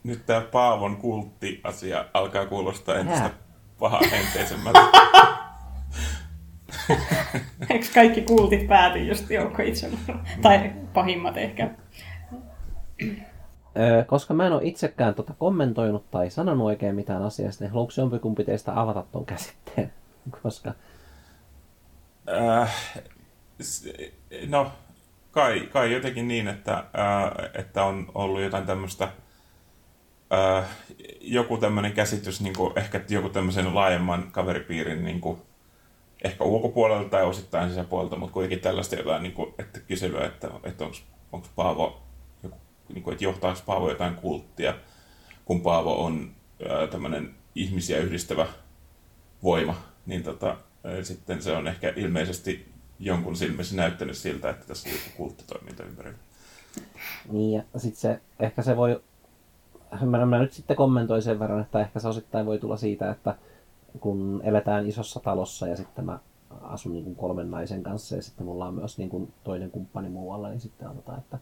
Nyt 0.05 0.25
tämä 0.25 0.41
Paavon 0.41 0.97
kultti-asia 0.97 2.05
alkaa 2.13 2.45
kuulostaa 2.45 2.95
entistä 2.95 3.29
pahahenteisemmältä. 3.79 4.79
Eikö 7.69 7.85
kaikki 7.93 8.21
kultit 8.21 8.67
pääty 8.67 8.99
just 8.99 9.29
joukko 9.29 9.61
itsemurha? 9.61 10.25
Tai 10.41 10.71
pahimmat 10.93 11.37
ehkä. 11.37 11.69
Öö, 13.77 14.03
koska 14.03 14.33
mä 14.33 14.45
en 14.45 14.53
ole 14.53 14.63
itsekään 14.63 15.15
tota 15.15 15.33
kommentoinut 15.37 16.11
tai 16.11 16.29
sanonut 16.29 16.67
oikein 16.67 16.95
mitään 16.95 17.23
asiasta, 17.23 17.63
niin 17.63 17.71
haluatko 17.71 18.01
jompikumpi 18.01 18.43
teistä 18.43 18.81
avata 18.81 19.03
ton 19.11 19.25
käsitteen? 19.25 19.93
Koska 20.43 20.73
Äh, 22.29 22.93
no, 24.47 24.71
kai, 25.31 25.69
kai 25.73 25.93
jotenkin 25.93 26.27
niin, 26.27 26.47
että, 26.47 26.73
äh, 26.73 27.49
että 27.53 27.83
on 27.83 28.11
ollut 28.15 28.41
jotain 28.41 28.65
tämmöistä, 28.65 29.07
äh, 30.35 30.65
joku 31.21 31.57
tämmöinen 31.57 31.91
käsitys, 31.91 32.41
niin 32.41 32.55
kuin, 32.55 32.79
ehkä 32.79 33.01
joku 33.09 33.29
tämmöisen 33.29 33.75
laajemman 33.75 34.31
kaveripiirin 34.31 35.05
niin 35.05 35.21
kuin, 35.21 35.41
ehkä 36.23 36.43
ulkopuolelta 36.43 37.09
tai 37.09 37.23
osittain 37.23 37.69
sisäpuolelta, 37.69 38.15
mutta 38.15 38.33
kuitenkin 38.33 38.59
tällaista 38.59 38.95
jotain, 38.95 39.23
niin 39.23 39.33
kuin, 39.33 39.53
että 39.59 39.79
kyselyä, 39.79 40.25
että, 40.25 40.49
että 40.63 40.85
onko 41.31 41.47
Paavo, 41.55 42.01
joku, 42.43 42.57
niin 42.93 43.03
kuin, 43.03 43.11
että 43.11 43.23
johtaako 43.23 43.59
Paavo 43.65 43.89
jotain 43.89 44.15
kulttia, 44.15 44.73
kun 45.45 45.61
Paavo 45.61 46.05
on 46.05 46.31
äh, 46.71 46.89
tämmöinen 46.89 47.35
ihmisiä 47.55 47.97
yhdistävä 47.97 48.47
voima, 49.43 49.83
niin 50.05 50.23
tota, 50.23 50.57
ää, 50.83 51.03
sitten 51.03 51.41
se 51.41 51.51
on 51.51 51.67
ehkä 51.67 51.93
ilmeisesti 51.95 52.69
jonkun 52.99 53.35
silmissä 53.35 53.75
näyttänyt 53.75 54.17
siltä, 54.17 54.49
että 54.49 54.67
tässä 54.67 54.89
on 54.89 54.95
joku 54.95 55.09
kulttitoiminta 55.17 55.83
ympärillä. 55.83 56.17
Niin, 57.31 57.53
ja 57.73 57.79
sitten 57.79 58.01
se, 58.01 58.19
ehkä 58.39 58.61
se 58.61 58.77
voi, 58.77 59.01
mä, 60.01 60.25
mä 60.25 60.39
nyt 60.39 60.53
sitten 60.53 60.77
kommentoin 60.77 61.21
sen 61.21 61.39
verran, 61.39 61.61
että 61.61 61.79
ehkä 61.79 61.99
se 61.99 62.07
osittain 62.07 62.45
voi 62.45 62.59
tulla 62.59 62.77
siitä, 62.77 63.11
että 63.11 63.35
kun 63.99 64.41
eletään 64.43 64.87
isossa 64.87 65.19
talossa 65.19 65.67
ja 65.67 65.77
sitten 65.77 66.05
mä 66.05 66.19
asun 66.61 66.93
niin 66.93 67.03
kuin 67.03 67.15
kolmen 67.15 67.51
naisen 67.51 67.83
kanssa 67.83 68.15
ja 68.15 68.21
sitten 68.21 68.45
mulla 68.45 68.65
on 68.65 68.73
myös 68.73 68.97
niin 68.97 69.09
kuin 69.09 69.33
toinen 69.43 69.71
kumppani 69.71 70.09
muualla, 70.09 70.49
niin 70.49 70.59
sitten 70.59 70.89
otetaan, 70.89 71.19
että, 71.19 71.37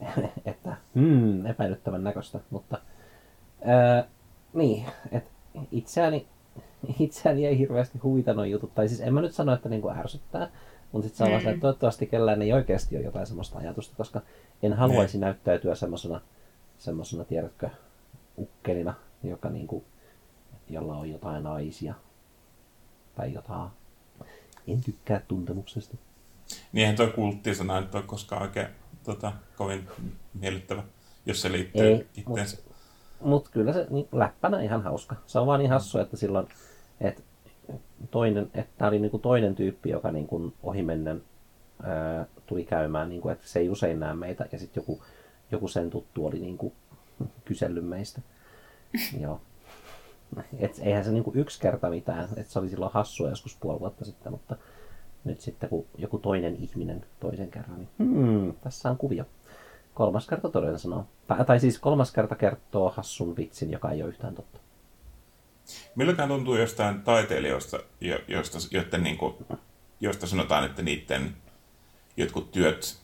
että 0.50 0.76
hmm, 0.94 1.46
epäilyttävän 1.46 2.04
näköistä. 2.04 2.40
Mutta 2.50 2.78
ää, 3.64 4.04
niin, 4.52 4.84
että 5.12 5.30
itseäni, 5.72 6.26
itseäni 7.00 7.46
ei 7.46 7.58
hirveästi 7.58 7.98
huvita 7.98 8.34
nuo 8.34 8.44
jutut. 8.44 8.74
Tai 8.74 8.88
siis 8.88 9.00
en 9.00 9.14
mä 9.14 9.20
nyt 9.20 9.34
sano, 9.34 9.52
että 9.52 9.68
niin 9.68 9.82
kuin 9.82 9.96
ärsyttää, 9.96 10.50
mutta 10.92 11.08
sitten 11.08 11.28
mm. 11.28 11.36
että 11.36 11.60
toivottavasti 11.60 12.06
kellään 12.06 12.42
ei 12.42 12.52
oikeasti 12.52 12.96
ole 12.96 13.04
jotain 13.04 13.26
semmoista 13.26 13.58
ajatusta, 13.58 13.96
koska 13.96 14.20
en 14.62 14.72
haluaisi 14.72 15.18
ne. 15.18 15.26
näyttäytyä 15.26 15.74
semmoisena, 15.74 16.20
semmoisena 16.78 17.24
tiedätkö, 17.24 17.70
ukkelina, 18.38 18.94
joka 19.22 19.50
niin 19.50 19.66
kuin, 19.66 19.84
jolla 20.70 20.96
on 20.96 21.10
jotain 21.10 21.42
naisia 21.42 21.94
tai 23.14 23.32
jotain. 23.32 23.70
En 24.68 24.80
tykkää 24.84 25.20
tuntemuksesta. 25.28 25.96
Niinhän 26.72 26.96
tuo 26.96 27.06
kulttisana 27.06 27.80
nyt 27.80 27.94
ole 27.94 28.02
koskaan 28.02 28.42
oikein 28.42 28.68
tota, 29.04 29.32
kovin 29.56 29.88
miellyttävä, 30.34 30.82
jos 31.26 31.42
se 31.42 31.52
liittyy 31.52 31.82
Ei, 31.82 32.06
itteensä. 32.16 32.56
Mutta 32.56 32.74
mut 33.20 33.48
kyllä 33.48 33.72
se 33.72 33.86
niin, 33.90 34.08
läppänä 34.12 34.60
ihan 34.60 34.82
hauska. 34.82 35.16
Se 35.26 35.38
on 35.38 35.46
vaan 35.46 35.60
niin 35.60 35.70
hassu, 35.70 35.98
että 35.98 36.16
silloin, 36.16 36.48
että 37.00 37.22
toinen, 38.10 38.50
että 38.54 38.72
tämä 38.78 38.88
oli 38.88 38.98
niin 38.98 39.10
kuin 39.10 39.20
toinen 39.20 39.54
tyyppi, 39.54 39.90
joka 39.90 40.12
niin 40.12 40.26
kuin 40.26 40.54
ohimennen 40.62 41.22
ää, 41.82 42.26
tuli 42.46 42.64
käymään, 42.64 43.08
niin 43.08 43.20
kuin, 43.20 43.32
että 43.32 43.48
se 43.48 43.58
ei 43.58 43.68
usein 43.70 44.00
näe 44.00 44.14
meitä, 44.14 44.46
ja 44.52 44.58
sitten 44.58 44.80
joku, 44.80 45.02
joku 45.50 45.68
sen 45.68 45.90
tuttu 45.90 46.26
oli 46.26 46.38
niin 46.38 46.58
kuin, 46.58 46.72
kysellyt 47.44 47.88
meistä. 47.88 48.20
Joo. 49.20 49.40
Et 50.58 50.80
eihän 50.82 51.04
se 51.04 51.12
niin 51.12 51.24
kuin 51.24 51.38
yksi 51.38 51.60
kerta 51.60 51.90
mitään, 51.90 52.28
että 52.36 52.52
se 52.52 52.58
oli 52.58 52.68
silloin 52.68 52.92
hassua 52.92 53.28
joskus 53.28 53.56
puoli 53.60 53.80
vuotta 53.80 54.04
sitten, 54.04 54.32
mutta 54.32 54.56
nyt 55.24 55.40
sitten 55.40 55.68
kun 55.68 55.86
joku 55.98 56.18
toinen 56.18 56.56
ihminen 56.56 57.06
toisen 57.20 57.50
kerran, 57.50 57.76
niin 57.76 57.88
hmm, 57.98 58.54
tässä 58.54 58.90
on 58.90 58.96
kuvio. 58.96 59.24
Kolmas 59.94 60.26
kerta 60.26 60.48
todella 60.48 60.78
sanoo. 60.78 61.06
Tai 61.46 61.60
siis 61.60 61.78
kolmas 61.78 62.12
kerta 62.12 62.34
kertoo 62.34 62.90
hassun 62.90 63.36
vitsin, 63.36 63.70
joka 63.70 63.90
ei 63.90 64.02
ole 64.02 64.10
yhtään 64.10 64.34
totta. 64.34 64.60
Milläkään 65.94 66.28
tuntuu 66.28 66.56
jostain 66.56 67.02
taiteilijoista, 67.02 67.78
joista, 68.28 68.58
joiden, 68.70 69.02
niin 69.02 69.18
kuin, 69.18 69.34
sanotaan, 70.24 70.64
että 70.64 70.82
niiden 70.82 71.36
jotkut 72.16 72.50
työt, 72.50 73.02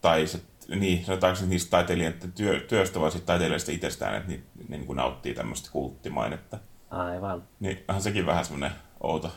tai 0.00 0.26
se, 0.26 0.40
niin, 0.68 1.04
sanotaanko 1.04 1.36
se 1.36 1.46
niistä 1.46 1.70
taiteilijoiden 1.70 2.32
työ, 2.32 2.60
työstä, 2.60 3.00
vai 3.00 3.10
sitten 3.10 3.26
taiteilijoista 3.26 3.72
itsestään, 3.72 4.14
että 4.14 4.32
ne 4.32 4.40
niin 4.68 4.86
kuin 4.86 4.96
nauttii 4.96 5.34
tämmöistä 5.34 5.70
kulttimainetta. 5.72 6.58
Aivan. 6.90 7.42
Niin 7.60 7.84
onhan 7.88 8.02
sekin 8.02 8.26
vähän 8.26 8.44
semmoinen 8.44 8.70
outo. 9.00 9.32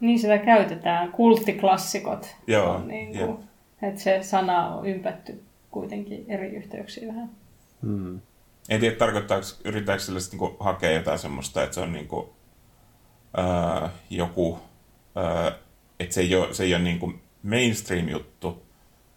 Niin 0.00 0.18
sitä 0.18 0.38
käytetään, 0.38 1.12
kulttiklassikot. 1.12 2.36
Joo, 2.46 2.70
on 2.70 2.88
niin 2.88 3.18
kuin, 3.18 3.38
että 3.82 4.00
se 4.00 4.18
sana 4.22 4.74
on 4.74 4.86
ympätty 4.86 5.42
kuitenkin 5.70 6.24
eri 6.28 6.48
yhteyksiä 6.48 7.08
vähän. 7.08 7.30
Hmm. 7.82 8.20
En 8.68 8.80
tiedä, 8.80 8.96
tarkoittaako, 8.96 9.46
yrittääkö 9.64 10.02
sillä 10.02 10.20
sitten 10.20 10.40
niinku 10.40 10.64
hakea 10.64 10.90
jotain 10.90 11.18
semmoista, 11.18 11.62
että 11.62 11.74
se 11.74 11.80
on 11.80 11.92
niinku, 11.92 12.34
ää, 13.36 13.90
joku, 14.10 14.58
ää, 15.16 15.52
että 16.00 16.14
se 16.14 16.20
ei 16.20 16.34
ole, 16.34 16.54
se 16.54 16.64
ei 16.64 16.74
ole 16.74 16.82
niinku 16.82 17.12
mainstream-juttu, 17.42 18.62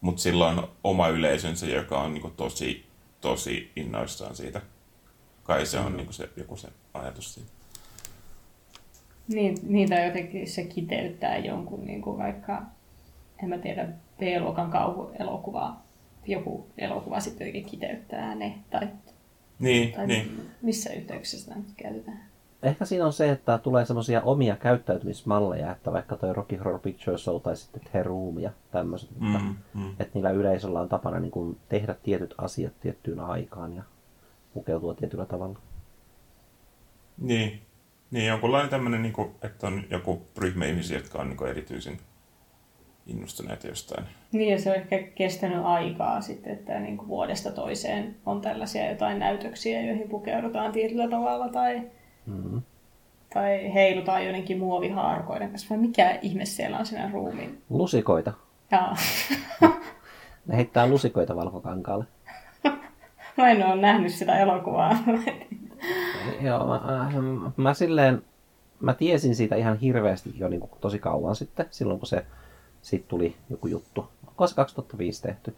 mutta 0.03 0.21
sillä 0.21 0.47
on 0.47 0.69
oma 0.83 1.07
yleisönsä, 1.07 1.65
joka 1.65 2.01
on 2.01 2.13
niinku 2.13 2.29
tosi, 2.29 2.85
tosi 3.21 3.71
innoissaan 3.75 4.35
siitä. 4.35 4.61
Kai 5.43 5.65
se 5.65 5.79
on 5.79 5.91
mm. 5.91 5.97
niinku 5.97 6.13
se, 6.13 6.29
joku 6.37 6.55
se 6.55 6.67
ajatus 6.93 7.33
siitä. 7.33 7.49
Niin, 9.27 9.57
niitä 9.63 10.05
jotenkin 10.05 10.49
se 10.49 10.63
kiteyttää 10.63 11.37
jonkun 11.37 11.85
niin 11.85 12.01
kuin 12.01 12.17
vaikka, 12.17 12.61
en 13.43 13.49
mä 13.49 13.57
tiedä, 13.57 13.87
B-luokan 14.19 14.71
kauhuelokuvaa. 14.71 15.83
Joku 16.27 16.67
elokuva 16.77 17.19
sitten 17.19 17.47
jotenkin 17.47 17.71
kiteyttää 17.71 18.35
ne. 18.35 18.57
Tai 18.69 18.87
niin, 19.59 19.93
tai 19.93 20.07
niin. 20.07 20.49
missä 20.61 20.93
yhteyksissä 20.93 21.45
sitä 21.45 21.59
nyt 21.59 21.73
käytetään? 21.77 22.32
Ehkä 22.63 22.85
siinä 22.85 23.05
on 23.05 23.13
se, 23.13 23.31
että 23.31 23.57
tulee 23.57 23.85
semmoisia 23.85 24.21
omia 24.21 24.55
käyttäytymismalleja, 24.55 25.71
että 25.71 25.91
vaikka 25.93 26.15
toi 26.15 26.33
Rocky 26.33 26.55
Horror 26.55 26.79
Picture 26.79 27.17
Show 27.17 27.41
tai 27.41 27.55
sitten 27.55 27.81
The 27.91 28.03
Room 28.03 28.39
ja 28.39 28.51
tämmöiset, 28.71 29.09
mm, 29.19 29.35
että, 29.35 29.47
mm. 29.73 29.89
että 29.89 30.11
niillä 30.13 30.31
yleisöllä 30.31 30.81
on 30.81 30.89
tapana 30.89 31.19
niin 31.19 31.31
kuin 31.31 31.57
tehdä 31.69 31.95
tietyt 32.03 32.35
asiat 32.37 32.73
tiettyyn 32.79 33.19
aikaan 33.19 33.75
ja 33.75 33.83
pukeutua 34.53 34.93
tietyllä 34.93 35.25
tavalla. 35.25 35.59
Niin, 37.17 37.61
niin 38.11 38.27
jonkunlainen 38.27 38.69
tämmöinen, 38.69 39.01
niin 39.01 39.13
kuin, 39.13 39.31
että 39.41 39.67
on 39.67 39.83
joku 39.89 40.21
ryhmä 40.37 40.65
ihmisiä, 40.65 40.97
jotka 40.97 41.19
on 41.19 41.29
niin 41.29 41.47
erityisen 41.47 41.97
innostuneet 43.07 43.63
jostain. 43.63 44.05
Niin, 44.31 44.51
ja 44.51 44.59
se 44.59 44.69
on 44.69 44.75
ehkä 44.75 45.03
kestänyt 45.15 45.59
aikaa 45.63 46.21
sitten, 46.21 46.53
että 46.53 46.79
niin 46.79 46.97
kuin 46.97 47.07
vuodesta 47.07 47.51
toiseen 47.51 48.15
on 48.25 48.41
tällaisia 48.41 48.89
jotain 48.89 49.19
näytöksiä, 49.19 49.81
joihin 49.81 50.09
pukeudutaan 50.09 50.71
tietyllä 50.71 51.07
tavalla 51.09 51.49
tai, 51.49 51.81
mm-hmm. 52.25 52.61
tai 53.33 53.73
heilutaan 53.73 54.23
joidenkin 54.23 54.59
muovihaarkoiden 54.59 55.49
kanssa. 55.49 55.67
Vai 55.69 55.77
mikä 55.77 56.19
ihme 56.21 56.45
siellä 56.45 56.77
on 56.77 56.85
siinä 56.85 57.11
ruumiin? 57.13 57.61
Lusikoita. 57.69 58.33
Jaa. 58.71 58.95
ne 60.47 60.55
heittää 60.55 60.87
lusikoita 60.87 61.35
valkokankaalle. 61.35 62.05
mä 63.37 63.49
en 63.49 63.65
ole 63.65 63.81
nähnyt 63.81 64.11
sitä 64.11 64.39
elokuvaa. 64.39 64.97
Joo, 66.41 66.67
mä, 66.67 67.51
mä 67.57 67.73
silleen, 67.73 68.21
mä 68.79 68.93
tiesin 68.93 69.35
siitä 69.35 69.55
ihan 69.55 69.77
hirveästi 69.77 70.33
jo 70.37 70.49
niin 70.49 70.59
kuin 70.59 70.71
tosi 70.81 70.99
kauan 70.99 71.35
sitten, 71.35 71.65
silloin 71.71 71.99
kun 71.99 72.07
se 72.07 72.25
sitten 72.81 73.09
tuli 73.09 73.35
joku 73.49 73.67
juttu. 73.67 74.07
Onko 74.27 74.47
se 74.47 74.55
2005 74.55 75.21
tehty? 75.21 75.55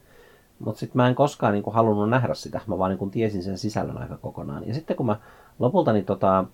Mutta 0.59 0.79
sitten 0.79 0.97
mä 0.97 1.07
en 1.07 1.15
koskaan 1.15 1.53
niinku 1.53 1.71
halunnut 1.71 2.09
nähdä 2.09 2.33
sitä, 2.33 2.61
mä 2.67 2.77
vaan 2.77 2.91
niinku 2.91 3.09
tiesin 3.09 3.43
sen 3.43 3.57
sisällön 3.57 3.97
aika 3.97 4.17
kokonaan. 4.17 4.67
Ja 4.67 4.73
sitten 4.73 4.97
kun 4.97 5.05
mä 5.05 5.15
lopulta 5.59 5.93
niin 5.93 6.05
tota, 6.05 6.45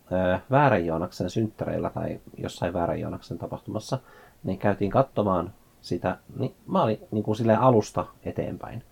Väärän 0.51 0.85
Joonaksen 0.85 1.29
synttäreillä 1.29 1.89
tai 1.89 2.19
jossain 2.37 2.73
Väärän 2.73 2.99
Joonaksen 2.99 3.37
tapahtumassa, 3.37 3.99
niin 4.43 4.57
käytiin 4.57 4.91
katsomaan 4.91 5.53
sitä, 5.81 6.17
niin 6.37 6.55
mä 6.67 6.83
olin 6.83 6.99
niin 7.11 7.23
kuin 7.23 7.35
silleen 7.35 7.59
alusta 7.59 8.05
eteenpäin. 8.25 8.83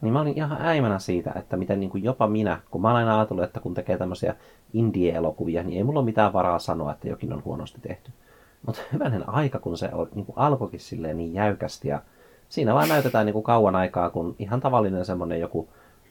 Niin 0.00 0.12
mä 0.12 0.20
olin 0.20 0.36
ihan 0.38 0.62
äimänä 0.62 0.98
siitä, 0.98 1.32
että 1.36 1.56
miten 1.56 1.80
niin 1.80 1.90
kuin 1.90 2.04
jopa 2.04 2.26
minä, 2.26 2.60
kun 2.70 2.82
mä 2.82 2.90
olen 2.90 2.96
aina 2.96 3.18
ajatellut, 3.18 3.44
että 3.44 3.60
kun 3.60 3.74
tekee 3.74 3.98
tämmöisiä 3.98 4.34
indie-elokuvia, 4.72 5.62
niin 5.62 5.76
ei 5.76 5.84
mulla 5.84 5.98
ole 5.98 6.04
mitään 6.04 6.32
varaa 6.32 6.58
sanoa, 6.58 6.92
että 6.92 7.08
jokin 7.08 7.32
on 7.32 7.44
huonosti 7.44 7.80
tehty. 7.80 8.12
Mutta 8.66 8.82
hyvänen 8.92 9.28
aika, 9.28 9.58
kun 9.58 9.78
se 9.78 9.90
niin 10.14 10.26
kuin 10.26 10.38
alkoikin 10.38 10.80
silleen 10.80 11.16
niin 11.16 11.34
jäykästi 11.34 11.88
ja 11.88 12.02
siinä 12.48 12.74
vaan 12.74 12.88
näytetään 12.88 13.26
niin 13.26 13.32
kuin 13.32 13.42
kauan 13.42 13.76
aikaa, 13.76 14.10
kun 14.10 14.36
ihan 14.38 14.60
tavallinen 14.60 15.04
semmoinen 15.04 15.40
joku 15.40 15.68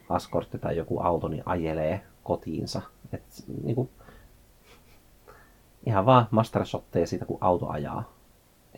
askortti 0.08 0.58
tai 0.58 0.76
joku 0.76 1.00
auto 1.00 1.28
niin 1.28 1.42
ajelee 1.46 2.00
kotiinsa. 2.22 2.82
Et, 3.14 3.44
niin 3.62 3.74
kuin, 3.74 3.88
ihan 5.86 6.06
vaan 6.06 6.26
mastershotteja 6.30 7.06
siitä, 7.06 7.24
kun 7.24 7.38
auto 7.40 7.68
ajaa. 7.68 8.14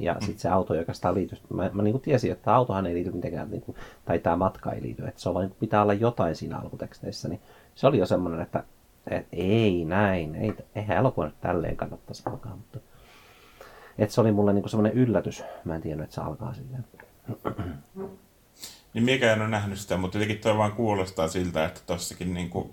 Ja 0.00 0.14
mm. 0.14 0.20
sitten 0.20 0.38
se 0.38 0.48
auto 0.48 0.74
ei 0.74 0.78
oikeastaan 0.78 1.14
liity. 1.14 1.36
Mä, 1.54 1.70
mä 1.72 1.82
niin 1.82 1.92
kuin 1.92 2.02
tiesin, 2.02 2.32
että 2.32 2.54
autohan 2.54 2.86
ei 2.86 2.94
liity 2.94 3.10
mitenkään, 3.10 3.50
niin 3.50 3.62
kuin, 3.62 3.76
tai 4.04 4.18
tämä 4.18 4.36
matka 4.36 4.72
ei 4.72 4.82
liity. 4.82 5.06
Että 5.06 5.20
se 5.20 5.28
on 5.28 5.34
vaan, 5.34 5.46
niin 5.46 5.56
pitää 5.60 5.82
olla 5.82 5.94
jotain 5.94 6.36
siinä 6.36 6.58
alkuteksteissä. 6.58 7.28
Niin 7.28 7.40
se 7.74 7.86
oli 7.86 7.98
jo 7.98 8.06
semmoinen, 8.06 8.40
että, 8.40 8.64
että 9.06 9.36
ei 9.36 9.84
näin, 9.84 10.34
ei, 10.34 10.54
eihän 10.74 10.96
elokuva 10.96 11.26
nyt 11.26 11.40
tälleen 11.40 11.76
kannattaisi 11.76 12.22
alkaa. 12.26 12.56
Mutta 12.56 12.78
et 13.98 14.10
se 14.10 14.20
oli 14.20 14.32
mulle 14.32 14.52
niinku 14.52 14.68
semmoinen 14.68 14.92
yllätys. 14.92 15.44
Mä 15.64 15.74
en 15.74 15.82
tiennyt, 15.82 16.04
että 16.04 16.14
se 16.14 16.20
alkaa 16.20 16.54
silleen. 16.54 16.84
Niin 18.94 19.04
mikä 19.04 19.32
en 19.32 19.40
ole 19.40 19.48
nähnyt 19.48 19.78
sitä, 19.78 19.96
mutta 19.96 20.18
jotenkin 20.18 20.38
toi 20.38 20.56
vaan 20.56 20.72
kuulostaa 20.72 21.28
siltä, 21.28 21.64
että 21.64 21.80
tossakin 21.86 22.34
niinku 22.34 22.70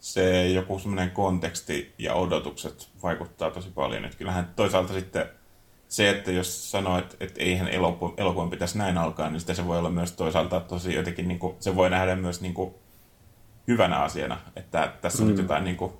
se 0.00 0.48
joku 0.48 0.78
semmoinen 0.78 1.10
konteksti 1.10 1.94
ja 1.98 2.14
odotukset 2.14 2.88
vaikuttaa 3.02 3.50
tosi 3.50 3.68
paljon. 3.74 4.04
Että 4.04 4.18
kyllähän 4.18 4.52
toisaalta 4.56 4.92
sitten 4.92 5.26
se, 5.88 6.10
että 6.10 6.32
jos 6.32 6.70
sanoo, 6.70 6.98
että, 6.98 7.16
että 7.20 7.40
eihän 7.42 7.68
elokuvan, 7.68 8.14
elokuvan 8.16 8.50
pitäisi 8.50 8.78
näin 8.78 8.98
alkaa, 8.98 9.30
niin 9.30 9.40
sitten 9.40 9.56
se 9.56 9.66
voi 9.66 9.78
olla 9.78 9.90
myös 9.90 10.12
toisaalta 10.12 10.60
tosi 10.60 10.94
jotenkin, 10.94 11.28
niin 11.28 11.38
kuin, 11.38 11.56
se 11.60 11.76
voi 11.76 11.90
nähdä 11.90 12.16
myös 12.16 12.40
niin 12.40 12.54
kuin, 12.54 12.74
hyvänä 13.68 13.96
asiana, 13.96 14.38
että 14.56 14.92
tässä 15.00 15.22
on 15.22 15.28
mm. 15.28 15.30
nyt 15.30 15.42
jotain 15.42 15.64
niin 15.64 15.76
kuin, 15.76 15.92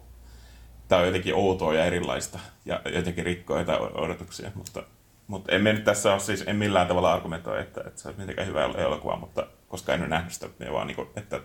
tämä 0.89 1.01
on 1.01 1.07
jotenkin 1.07 1.35
outoa 1.35 1.75
ja 1.75 1.85
erilaista 1.85 2.39
ja 2.65 2.81
jotenkin 2.95 3.25
rikkoo 3.25 3.59
jotain 3.59 3.81
odotuksia, 3.81 4.51
mutta, 4.55 4.83
mutta 5.27 5.53
en 5.53 5.65
nyt 5.65 5.85
tässä 5.85 6.13
ole 6.13 6.21
siis, 6.21 6.45
en 6.47 6.57
millään 6.57 6.87
tavalla 6.87 7.13
argumentoi, 7.13 7.61
että, 7.61 7.81
että 7.87 8.01
se 8.01 8.09
on 8.09 8.15
mitenkään 8.19 8.49
hyvä 8.49 8.65
elokuva, 8.65 9.17
mutta 9.17 9.47
koska 9.69 9.95
en 9.95 10.01
ole 10.01 10.09
nähnyt 10.09 10.33
sitä, 10.33 10.49
niin 10.59 10.73
vaan 10.73 10.87
niin 10.87 10.97
kuin, 10.97 11.09
että 11.17 11.41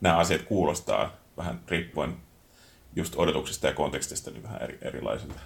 nämä 0.00 0.16
asiat 0.16 0.42
kuulostaa 0.42 1.16
vähän 1.38 1.60
riippuen 1.68 2.14
just 2.96 3.14
odotuksista 3.16 3.66
ja 3.66 3.74
kontekstista 3.74 4.30
niin 4.30 4.42
vähän 4.42 4.62
eri, 4.62 4.78
erilaisilta. 4.82 5.40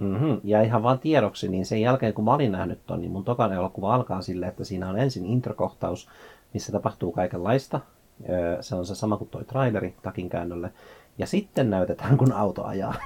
Mm-hmm. 0.00 0.40
Ja 0.44 0.62
ihan 0.62 0.82
vaan 0.82 0.98
tiedoksi, 0.98 1.48
niin 1.48 1.66
sen 1.66 1.80
jälkeen 1.80 2.14
kun 2.14 2.24
mä 2.24 2.34
olin 2.34 2.52
nähnyt 2.52 2.86
ton, 2.86 3.00
niin 3.00 3.12
mun 3.12 3.24
tokan 3.24 3.52
elokuva 3.52 3.94
alkaa 3.94 4.22
sille, 4.22 4.46
että 4.46 4.64
siinä 4.64 4.88
on 4.88 4.98
ensin 4.98 5.26
introkohtaus, 5.26 6.08
missä 6.54 6.72
tapahtuu 6.72 7.12
kaikenlaista. 7.12 7.80
Se 8.60 8.74
on 8.74 8.86
se 8.86 8.94
sama 8.94 9.16
kuin 9.16 9.30
toi 9.30 9.44
traileri 9.44 9.96
takin 10.02 10.28
käännölle. 10.28 10.72
Ja 11.18 11.26
sitten 11.26 11.70
näytetään, 11.70 12.18
kun 12.18 12.32
auto 12.32 12.64
ajaa. 12.64 12.94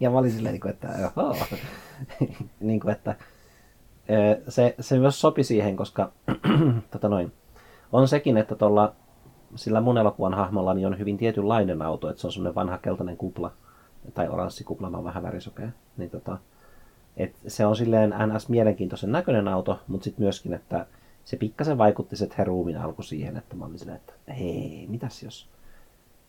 Ja 0.00 0.10
mä 0.10 0.18
olin 0.18 0.32
silleen, 0.32 0.60
että 0.64 0.88
niin 2.60 2.80
kuin, 2.80 2.92
että 2.92 3.14
se, 4.48 4.74
se 4.80 4.98
myös 4.98 5.20
sopi 5.20 5.44
siihen, 5.44 5.76
koska 5.76 6.12
tota 6.90 7.08
noin, 7.08 7.32
on 7.92 8.08
sekin, 8.08 8.36
että 8.36 8.54
tuolla 8.54 8.94
sillä 9.54 9.80
mun 9.80 9.98
elokuvan 9.98 10.34
hahmolla 10.34 10.74
niin 10.74 10.86
on 10.86 10.98
hyvin 10.98 11.16
tietynlainen 11.16 11.82
auto, 11.82 12.08
että 12.08 12.20
se 12.20 12.26
on 12.26 12.32
semmoinen 12.32 12.54
vanha 12.54 12.78
keltainen 12.78 13.16
kupla, 13.16 13.52
tai 14.14 14.28
oranssi 14.28 14.64
kupla, 14.64 14.90
mä 14.90 15.04
vähän 15.04 15.22
värisokea. 15.22 15.68
Niin 15.96 16.10
tota, 16.10 16.38
et 17.16 17.36
se 17.46 17.66
on 17.66 17.76
silleen 17.76 18.14
ns. 18.34 18.48
mielenkiintoisen 18.48 19.12
näköinen 19.12 19.48
auto, 19.48 19.80
mutta 19.88 20.04
sitten 20.04 20.24
myöskin, 20.24 20.52
että 20.52 20.86
se 21.24 21.36
pikkasen 21.36 21.78
vaikutti 21.78 22.16
se 22.16 22.28
heruumin 22.38 22.78
alku 22.78 23.02
siihen, 23.02 23.36
että 23.36 23.56
mä 23.56 23.64
olin 23.64 23.78
silleen, 23.78 23.96
että 23.96 24.12
hei, 24.32 24.86
mitäs 24.88 25.22
jos, 25.22 25.48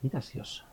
mitäs 0.03 0.35
jos. 0.35 0.63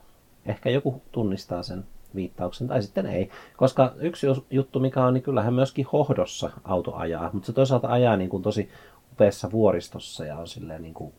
Ehkä 0.46 0.70
joku 0.70 1.02
tunnistaa 1.12 1.62
sen 1.62 1.84
viittauksen, 2.14 2.68
tai 2.68 2.82
sitten 2.82 3.06
ei. 3.06 3.30
Koska 3.56 3.94
yksi 3.96 4.26
juttu, 4.50 4.80
mikä 4.80 5.04
on, 5.04 5.14
niin 5.14 5.22
kyllähän 5.22 5.54
myöskin 5.54 5.86
hohdossa 5.92 6.50
auto 6.64 6.94
ajaa, 6.94 7.30
mutta 7.32 7.46
se 7.46 7.52
toisaalta 7.52 7.88
ajaa 7.88 8.16
niin 8.16 8.30
kuin 8.30 8.42
tosi 8.42 8.70
upeassa 9.12 9.52
vuoristossa 9.52 10.24
ja 10.24 10.36
on 10.36 10.48
silleen 10.48 10.82
niin 10.82 10.94
kuin, 10.94 11.12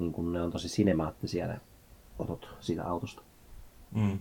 niin 0.00 0.12
kuin 0.12 0.32
ne 0.32 0.42
on 0.42 0.50
tosi 0.50 0.68
sinemaattisia 0.68 1.46
ne 1.46 1.60
otot 2.18 2.48
siitä 2.60 2.84
autosta. 2.84 3.22
Mm. 3.94 4.18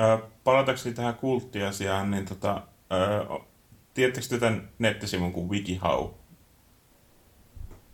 Äh, 0.00 0.20
palatakseni 0.44 0.94
tähän 0.94 1.14
kulttiasiaan, 1.14 2.10
niin 2.10 2.24
tota, 2.24 2.62
äh, 2.92 3.46
tiedättekö 3.94 4.38
tämän 4.38 4.68
nettisivun 4.78 5.32
kuin 5.32 5.48
WikiHow? 5.48 6.08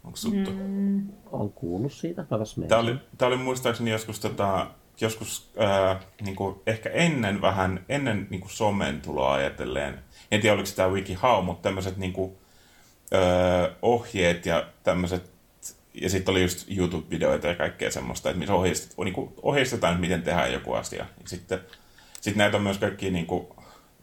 Onko 0.05 0.17
suttu? 0.17 0.51
Mm. 0.51 1.09
On 1.33 1.53
kuullut 1.53 1.93
siitä. 1.93 2.25
Tämä 2.69 2.81
oli, 2.81 2.97
tämä 3.19 3.27
oli 3.27 3.37
muistaakseni 3.37 3.91
joskus, 3.91 4.21
tota, 4.21 4.67
joskus 5.01 5.51
äh, 5.61 6.07
niin 6.21 6.37
kuin 6.37 6.57
ehkä 6.67 6.91
ennen 6.91 7.41
vähän, 7.41 7.85
ennen 7.89 8.27
niin 8.31 8.41
kuin 8.41 8.51
somen 8.51 9.01
tuloa 9.01 9.35
ajatellen. 9.35 9.99
En 10.31 10.41
tiedä, 10.41 10.55
oliko 10.55 10.69
tämä 10.77 10.89
WikiHow, 10.89 11.45
mutta 11.45 11.63
tämmöiset 11.63 11.97
niin 11.97 12.13
kuin, 12.13 12.33
äh, 13.15 13.77
ohjeet 13.83 14.47
ja 14.47 14.67
tämmöiset 14.83 15.34
ja 15.95 16.11
sitten 16.11 16.33
oli 16.33 16.43
just 16.43 16.71
YouTube-videoita 16.71 17.47
ja 17.47 17.55
kaikkea 17.55 17.91
semmoista, 17.91 18.31
että 18.31 18.39
missä 18.39 18.55
ohjeistetaan, 18.55 19.05
niin 19.05 19.33
ohjeistetaan, 19.43 20.01
miten 20.01 20.23
tehdään 20.23 20.53
joku 20.53 20.73
asia. 20.73 20.99
Ja 20.99 21.29
sitten 21.29 21.61
sit 22.21 22.37
näitä 22.37 22.57
on 22.57 22.63
myös 22.63 22.79
kaikki 22.79 23.11
niin 23.11 23.27
kuin, 23.27 23.47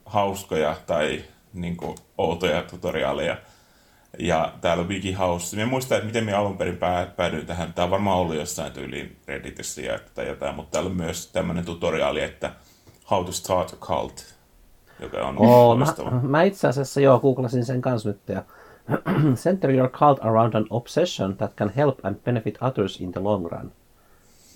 hauskoja 0.06 0.76
tai 0.86 1.24
niin 1.52 1.76
kuin, 1.76 1.96
outoja 2.18 2.62
tutoriaaleja 2.62 3.36
ja 4.18 4.52
täällä 4.60 4.84
WikiHouse. 4.84 5.56
Mä 5.56 5.66
muistan, 5.66 5.98
että 5.98 6.06
miten 6.06 6.24
me 6.24 6.32
alun 6.32 6.58
perin 6.58 6.78
päädyin 7.16 7.46
tähän. 7.46 7.72
Tämä 7.72 7.84
on 7.84 7.90
varmaan 7.90 8.18
ollut 8.18 8.36
jossain 8.36 8.72
tyyliin 8.72 9.16
Redditissä 9.26 9.82
tai 10.14 10.28
jotain, 10.28 10.54
mutta 10.54 10.70
täällä 10.70 10.90
on 10.90 10.96
myös 10.96 11.26
tämmöinen 11.26 11.64
tutoriaali, 11.64 12.22
että 12.22 12.52
How 13.10 13.24
to 13.24 13.32
start 13.32 13.72
a 13.72 13.76
cult, 13.76 14.34
joka 15.00 15.26
on 15.26 15.38
oh, 15.38 15.78
mä, 15.78 15.86
mä, 16.22 16.42
itse 16.42 16.68
asiassa 16.68 17.00
joo, 17.00 17.20
googlasin 17.20 17.64
sen 17.64 17.80
kanssa 17.80 18.08
nyt 18.08 18.28
ja 18.28 18.42
Center 19.34 19.70
your 19.70 19.88
cult 19.88 20.18
around 20.24 20.54
an 20.54 20.66
obsession 20.70 21.36
that 21.36 21.54
can 21.56 21.72
help 21.76 22.04
and 22.04 22.16
benefit 22.16 22.58
others 22.60 23.00
in 23.00 23.12
the 23.12 23.20
long 23.20 23.46
run. 23.46 23.72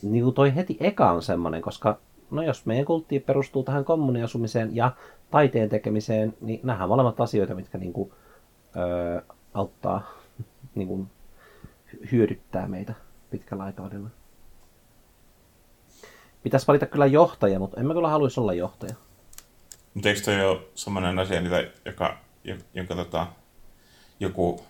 Niin 0.03 0.25
kuin 0.25 0.35
toi 0.35 0.55
heti 0.55 0.77
eka 0.81 1.11
on 1.13 1.23
semmoinen, 1.23 1.63
koska 1.63 1.99
no 2.31 2.43
jos 2.43 2.67
meidän 2.67 2.85
kulttiin 2.85 3.23
perustuu 3.23 3.63
tähän 3.63 3.85
kommuniasumiseen 3.85 4.77
ja 4.77 4.93
taiteen 5.31 5.69
tekemiseen, 5.69 6.35
niin 6.41 6.61
nämä 6.63 6.83
on 6.83 6.89
molemmat 6.89 7.21
asioita, 7.21 7.55
mitkä 7.55 7.79
niin 7.79 7.93
kuin, 7.93 8.13
öö, 8.77 9.21
auttaa 9.55 10.11
niin 10.75 10.89
kuin, 10.89 11.11
hyödyttää 12.13 12.69
meitä 12.69 12.95
pitkällä 13.31 13.65
aikavälillä. 13.65 14.09
Pitäisi 16.43 16.67
valita 16.67 16.87
kyllä 16.87 17.07
johtaja, 17.07 17.59
mutta 17.59 17.81
en 17.81 17.87
mä 17.87 17.95
kyllä 17.95 18.09
haluaisi 18.09 18.41
olla 18.41 18.55
johtaja. 18.55 18.95
Mutta 19.95 20.09
eikö 20.09 20.21
toi 20.21 20.45
ole 20.45 20.61
sellainen 20.75 21.19
asia, 21.19 21.43
mitä, 21.43 21.71
joka, 21.85 22.19
jonka 22.75 22.95
tota, 22.95 23.27
joku 24.21 24.65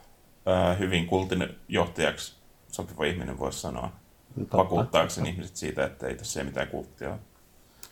ää, 0.46 0.74
hyvin 0.74 1.06
kultin 1.06 1.56
johtajaksi 1.68 2.36
sopiva 2.68 3.04
ihminen 3.04 3.38
voisi 3.38 3.60
sanoa? 3.60 3.92
Totta, 4.38 4.56
vakuuttaakseni 4.56 5.28
ihmiset 5.28 5.56
siitä, 5.56 5.84
että 5.84 6.06
ei 6.06 6.14
tässä 6.14 6.40
ei 6.40 6.46
mitään 6.46 6.68
kulttia 6.68 7.08
ole. 7.08 7.18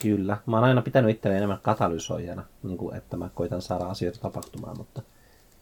Kyllä. 0.03 0.37
Mä 0.47 0.57
oon 0.57 0.64
aina 0.64 0.83
pitänyt 0.83 1.11
itselleen 1.11 1.37
enemmän 1.37 1.59
katalysoijana, 1.62 2.45
niin 2.62 2.77
kuin, 2.77 2.97
että 2.97 3.17
mä 3.17 3.29
koitan 3.35 3.62
saada 3.62 3.87
asioita 3.87 4.21
tapahtumaan, 4.21 4.79
mutta 4.79 5.03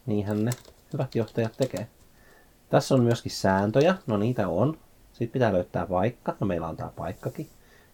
niinhän 0.06 0.44
ne 0.44 0.50
hyvät 0.92 1.14
johtajat 1.14 1.52
tekee. 1.56 1.88
Tässä 2.70 2.94
on 2.94 3.02
myöskin 3.02 3.32
sääntöjä, 3.32 3.94
no 4.06 4.16
niitä 4.16 4.48
on. 4.48 4.78
Sitten 5.12 5.28
pitää 5.28 5.52
löytää 5.52 5.86
paikka, 5.86 6.36
no 6.40 6.46
meillä 6.46 6.68
on 6.68 6.76
tämä 6.76 6.90
paikkakin. 6.96 7.48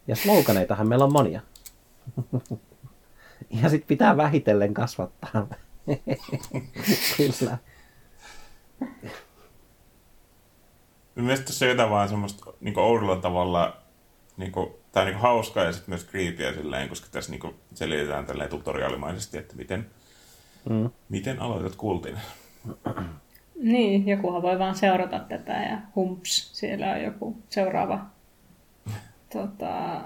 Ja 0.06 0.16
sloganeitahan 0.16 0.88
meillä 0.88 1.04
on 1.04 1.12
monia. 1.12 1.40
ja 3.62 3.68
sitten 3.68 3.88
pitää 3.88 4.16
vähitellen 4.16 4.74
kasvattaa. 4.74 5.46
Kyllä. 7.16 7.58
Mielestäni 11.14 11.46
tässä 11.46 11.64
on 11.64 11.70
jotain 11.70 11.90
vaan 11.90 12.08
semmoista 12.08 12.52
niin 12.60 12.78
oudolla 12.78 13.16
tavalla, 13.16 13.76
niin 14.36 14.52
kuin, 14.52 14.70
tai 14.92 15.04
niin 15.04 15.18
hauskaa 15.18 15.64
ja 15.64 15.72
sitten 15.72 15.90
myös 15.90 16.06
creepyä 16.06 16.52
silleen, 16.52 16.88
koska 16.88 17.06
tässä 17.12 17.30
niin 17.30 17.54
selitetään 17.74 18.26
tälleen 18.26 18.50
tutoriaalimaisesti, 18.50 19.38
että 19.38 19.56
miten, 19.56 19.86
mm. 20.68 20.90
miten 21.08 21.40
aloitat 21.40 21.76
kultin. 21.76 22.18
Niin, 23.62 24.08
jokuhan 24.08 24.42
voi 24.42 24.58
vaan 24.58 24.74
seurata 24.74 25.18
tätä 25.18 25.52
ja 25.52 25.78
humps, 25.96 26.50
siellä 26.58 26.90
on 26.90 27.02
joku 27.02 27.36
seuraava 27.50 28.06
tota, 29.32 30.00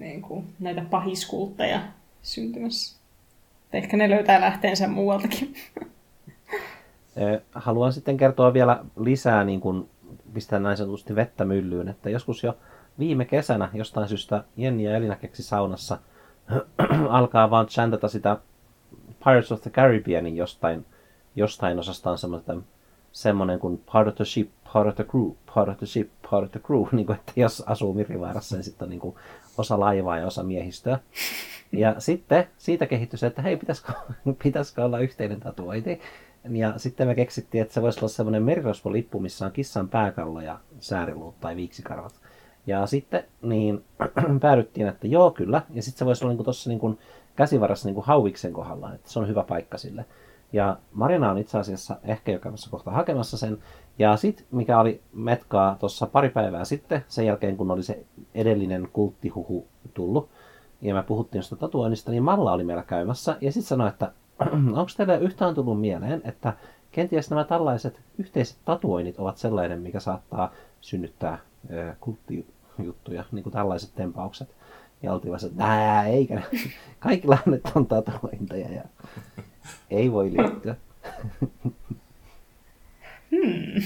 niin 0.00 0.22
kuin, 0.22 0.54
näitä 0.58 0.82
pahiskultteja 0.90 1.80
syntymässä. 2.22 3.00
Ehkä 3.72 3.96
ne 3.96 4.10
löytää 4.10 4.40
lähteensä 4.40 4.88
muualtakin. 4.88 5.54
Haluan 7.54 7.92
sitten 7.92 8.16
kertoa 8.16 8.52
vielä 8.52 8.84
lisää, 9.00 9.44
niin 9.44 9.60
kuin 9.60 9.88
pistää 10.34 10.58
näin 10.58 10.76
sanotusti 10.76 11.14
vettä 11.14 11.44
myllyyn, 11.44 11.88
että 11.88 12.10
joskus 12.10 12.44
jo 12.44 12.56
viime 12.98 13.24
kesänä 13.24 13.68
jostain 13.74 14.08
syystä 14.08 14.44
Jenni 14.56 14.84
ja 14.84 14.96
Elina 14.96 15.16
keksi 15.16 15.42
saunassa 15.42 15.98
alkaa 17.08 17.50
vaan 17.50 17.66
chantata 17.66 18.08
sitä 18.08 18.36
Pirates 19.24 19.52
of 19.52 19.60
the 19.60 19.70
Caribbeanin 19.70 20.36
jostain 20.36 20.86
jostain 21.36 21.78
osasta 21.78 22.10
on 22.10 22.18
semmoinen, 22.18 22.64
semmoinen 23.12 23.58
kuin 23.58 23.82
part 23.92 24.08
of 24.08 24.14
the 24.14 24.24
ship, 24.24 24.50
part 24.72 24.88
of 24.88 24.94
the 24.94 25.04
crew, 25.04 25.30
part 25.54 25.68
of 25.68 25.76
the 25.76 25.86
ship, 25.86 26.10
part 26.30 26.44
of 26.44 26.50
the 26.50 26.60
crew, 26.60 26.84
niin 26.92 27.06
kuin, 27.06 27.18
että 27.18 27.32
jos 27.36 27.62
asuu 27.66 27.94
Mirivaarassa, 27.94 28.56
niin 28.56 28.64
sitten 28.64 28.86
on 28.86 28.90
niin 28.90 29.00
kuin 29.00 29.16
osa 29.58 29.80
laivaa 29.80 30.18
ja 30.18 30.26
osa 30.26 30.42
miehistöä. 30.42 30.98
Ja 31.72 31.94
sitten 31.98 32.48
siitä 32.58 32.86
kehittyi 32.86 33.18
se, 33.18 33.26
että 33.26 33.42
hei, 33.42 33.56
pitäisikö, 33.56 33.92
pitäisikö 34.42 34.84
olla 34.84 34.98
yhteinen 34.98 35.40
tatuointi. 35.40 36.00
Ja 36.48 36.78
sitten 36.78 37.06
me 37.08 37.14
keksittiin, 37.14 37.62
että 37.62 37.74
se 37.74 37.82
voisi 37.82 38.00
olla 38.00 38.08
semmoinen 38.08 38.42
merirosvolippu, 38.42 39.20
missä 39.20 39.46
on 39.46 39.52
kissan 39.52 39.88
pääkallo 39.88 40.40
ja 40.40 40.58
sääriluut 40.78 41.40
tai 41.40 41.56
viiksikarvat. 41.56 42.20
Ja 42.66 42.86
sitten 42.86 43.24
niin 43.42 43.84
päädyttiin, 44.40 44.88
että 44.88 45.06
joo, 45.06 45.30
kyllä. 45.30 45.62
Ja 45.70 45.82
sitten 45.82 45.98
se 45.98 46.04
voisi 46.04 46.24
olla 46.24 46.34
niin 46.34 46.44
tuossa 46.44 46.70
niin 46.70 46.98
käsivarassa 47.36 47.88
niin 47.88 48.02
hauviksen 48.02 48.52
kohdalla, 48.52 48.94
että 48.94 49.10
se 49.10 49.18
on 49.18 49.28
hyvä 49.28 49.42
paikka 49.42 49.78
sille. 49.78 50.04
Ja 50.52 50.76
Marina 50.92 51.30
on 51.30 51.38
itse 51.38 51.58
asiassa 51.58 51.96
ehkä 52.04 52.32
jo 52.32 52.38
käymässä 52.38 52.70
kohta 52.70 52.90
hakemassa 52.90 53.36
sen. 53.36 53.58
Ja 53.98 54.16
sitten, 54.16 54.46
mikä 54.50 54.80
oli 54.80 55.02
metkaa 55.12 55.76
tuossa 55.80 56.06
pari 56.06 56.28
päivää 56.28 56.64
sitten, 56.64 57.04
sen 57.08 57.26
jälkeen 57.26 57.56
kun 57.56 57.70
oli 57.70 57.82
se 57.82 58.04
edellinen 58.34 58.88
kulttihuhu 58.92 59.66
tullut, 59.94 60.28
ja 60.82 60.94
me 60.94 61.02
puhuttiin 61.02 61.38
jostain 61.38 61.60
tatuoinnista, 61.60 62.10
niin 62.10 62.22
Malla 62.22 62.52
oli 62.52 62.64
meillä 62.64 62.82
käymässä, 62.82 63.36
ja 63.40 63.52
sitten 63.52 63.68
sanoi, 63.68 63.88
että 63.88 64.12
onko 64.78 64.90
teille 64.96 65.18
yhtään 65.18 65.54
tullut 65.54 65.80
mieleen, 65.80 66.22
että 66.24 66.52
kenties 66.92 67.30
nämä 67.30 67.44
tällaiset 67.44 68.00
yhteiset 68.18 68.58
tatuoinnit 68.64 69.18
ovat 69.18 69.36
sellainen, 69.38 69.80
mikä 69.80 70.00
saattaa 70.00 70.52
synnyttää 70.80 71.38
kulttijuttuja, 72.00 73.24
niin 73.32 73.42
kuin 73.42 73.52
tällaiset 73.52 73.94
tempaukset. 73.94 74.54
Ja 75.02 75.12
oltiin 75.12 75.32
vaan, 75.32 75.44
että 75.44 75.64
nää, 75.64 76.06
eikä. 76.06 76.42
Kaikilla 76.98 77.38
nyt 77.46 77.62
on 77.74 77.86
tatuointeja 77.86 78.72
ja 78.72 78.82
ei 79.90 80.12
voi 80.12 80.32
liittyä. 80.32 80.76
Hmm. 83.30 83.82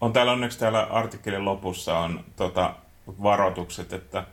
On 0.00 0.12
täällä 0.12 0.32
onneksi 0.32 0.58
täällä 0.58 0.82
artikkelin 0.82 1.44
lopussa 1.44 1.98
on 1.98 2.24
tota, 2.36 2.74
varoitukset, 3.22 3.92
että 3.92 4.24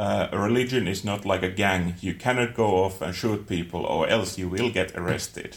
uh, 0.00 0.28
religion 0.32 0.88
is 0.88 1.04
not 1.04 1.24
like 1.24 1.46
a 1.46 1.50
gang. 1.50 1.94
You 2.02 2.14
cannot 2.14 2.54
go 2.54 2.84
off 2.84 3.02
and 3.02 3.14
shoot 3.14 3.46
people 3.46 3.80
or 3.80 4.08
else 4.08 4.40
you 4.42 4.48
will 4.48 4.70
get 4.70 4.96
arrested. 4.96 5.56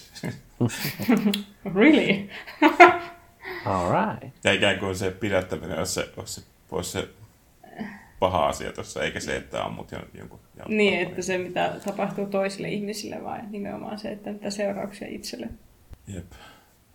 really? 1.76 2.30
All 3.66 3.92
right. 3.92 4.34
Ja 4.44 4.52
ikään 4.52 4.80
kuin 4.80 4.96
se 4.96 5.12
pidättäminen 5.12 5.78
olisi 5.78 5.94
se, 5.94 6.10
olisi 6.18 6.34
se, 6.34 6.42
olisi 6.72 6.92
se 6.92 7.08
paha 8.20 8.48
asia 8.48 8.72
tuossa, 8.72 9.04
eikä 9.04 9.20
se, 9.20 9.36
että 9.36 9.64
ammut 9.64 9.92
jonkun. 10.18 10.40
Niin, 10.68 11.00
että 11.00 11.22
se 11.22 11.38
mitä 11.38 11.76
tapahtuu 11.86 12.26
toisille 12.26 12.70
ihmisille 12.70 13.24
vai 13.24 13.40
nimenomaan 13.50 14.00
se, 14.00 14.12
että 14.12 14.32
mitä 14.32 14.50
seurauksia 14.50 15.08
itselle. 15.08 15.48
Jep. 16.08 16.26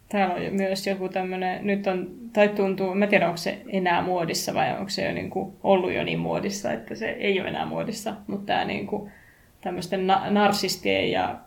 Täällä 0.09 0.35
on 0.35 0.55
myös 0.55 0.87
joku 0.87 1.09
tämmöinen, 1.09 1.67
nyt 1.67 1.87
on, 1.87 2.11
tai 2.33 2.49
tuntuu, 2.49 2.95
mä 2.95 3.07
tiedän 3.07 3.29
onko 3.29 3.37
se 3.37 3.59
enää 3.69 4.03
muodissa 4.03 4.55
vai 4.55 4.73
onko 4.73 4.89
se 4.89 5.05
jo 5.05 5.13
niin 5.13 5.31
kuin 5.31 5.53
ollut 5.63 5.93
jo 5.93 6.05
niin 6.05 6.19
muodissa, 6.19 6.73
että 6.73 6.95
se 6.95 7.09
ei 7.09 7.41
ole 7.41 7.49
enää 7.49 7.67
muodissa, 7.67 8.15
mutta 8.27 8.47
tämä 8.47 8.65
niin 8.65 8.87
kuin, 8.87 9.11
tämmöisten 9.61 10.07
na- 10.07 10.31
narsistien 10.31 11.11
ja 11.11 11.39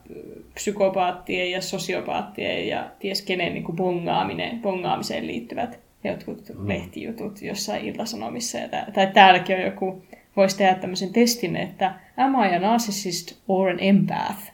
psykopaattien 0.53 1.51
ja 1.51 1.61
sosiopaattien 1.61 2.67
ja 2.67 2.91
ties 2.99 3.21
kenen 3.21 3.53
niin 3.53 3.63
kuin 3.63 3.75
bongaaminen, 3.75 4.59
bongaamiseen 4.59 5.27
liittyvät 5.27 5.79
jotkut 6.03 6.49
mm. 6.49 6.67
lehtijutut 6.67 7.41
jossain 7.41 7.85
iltasanomissa. 7.85 8.57
Ja 8.57 8.69
tää, 8.69 8.91
tai 8.93 9.07
täälläkin 9.07 9.55
on 9.55 9.61
joku, 9.61 10.05
voisi 10.35 10.57
tehdä 10.57 10.75
tämmöisen 10.75 11.13
testin, 11.13 11.55
että 11.55 11.93
am 12.17 12.33
I 12.43 12.55
a 12.55 12.59
narcissist 12.59 13.39
or 13.47 13.69
an 13.69 13.77
empath? 13.79 14.51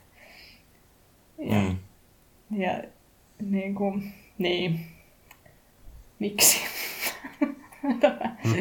Ja, 1.40 1.56
mm. 1.56 1.78
ja 2.58 2.84
niin 3.42 3.76
kuin, 3.76 4.14
niin, 4.38 4.80
miksi? 6.20 6.62
mm. 8.44 8.54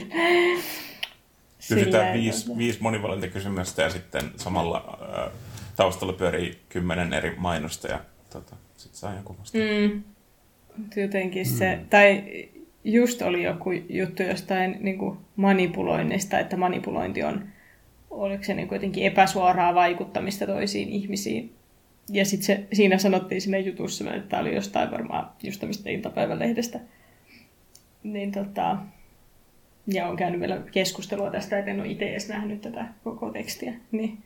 Kysytään 1.69 2.15
viisi, 2.15 2.57
viisi 2.57 2.83
monivalintakysymystä 2.83 3.83
ja 3.83 3.91
sitten 3.91 4.31
samalla 4.37 4.99
äh, 5.19 5.33
taustalla 5.77 6.13
pyörii 6.13 6.59
kymmenen 6.69 7.13
eri 7.13 7.35
mainosta 7.37 7.89
ja 7.89 8.01
tota, 8.33 8.57
sitten 8.77 8.99
saa 8.99 9.15
jonkun 9.15 9.39
vasta. 9.39 9.59
Mm. 9.59 10.03
Jotenkin 10.97 11.47
se, 11.47 11.77
mm. 11.77 11.89
tai 11.89 12.25
just 12.85 13.23
oli 13.23 13.43
joku 13.43 13.71
juttu 13.89 14.23
jostain 14.23 14.77
niin 14.81 14.99
kuin 14.99 15.19
manipuloinnista, 15.37 16.39
että 16.39 16.57
manipulointi 16.57 17.23
on, 17.23 17.49
oliko 18.11 18.45
se 18.45 18.55
niin 18.55 18.69
jotenkin 18.73 19.05
epäsuoraa 19.05 19.75
vaikuttamista 19.75 20.47
toisiin 20.47 20.89
ihmisiin. 20.89 21.56
Ja 22.13 22.25
sitten 22.25 22.67
siinä 22.73 22.99
sanottiin 22.99 23.41
siinä 23.41 23.59
jutussa, 23.59 24.15
että 24.15 24.29
tämä 24.29 24.41
oli 24.41 24.55
jostain 24.55 24.91
varmaan 24.91 25.31
just 25.43 25.61
tämmöistä 25.61 25.91
iltapäivälehdestä. 25.91 26.81
Niin 28.03 28.33
tota, 28.33 28.77
ja 29.87 30.09
on 30.09 30.17
käynyt 30.17 30.41
vielä 30.41 30.63
keskustelua 30.73 31.31
tästä, 31.31 31.59
että 31.59 31.71
en 31.71 31.81
ole 31.81 31.89
itse 31.89 32.11
edes 32.11 32.29
nähnyt 32.29 32.61
tätä 32.61 32.87
koko 33.05 33.31
tekstiä. 33.31 33.73
Niin, 33.93 34.19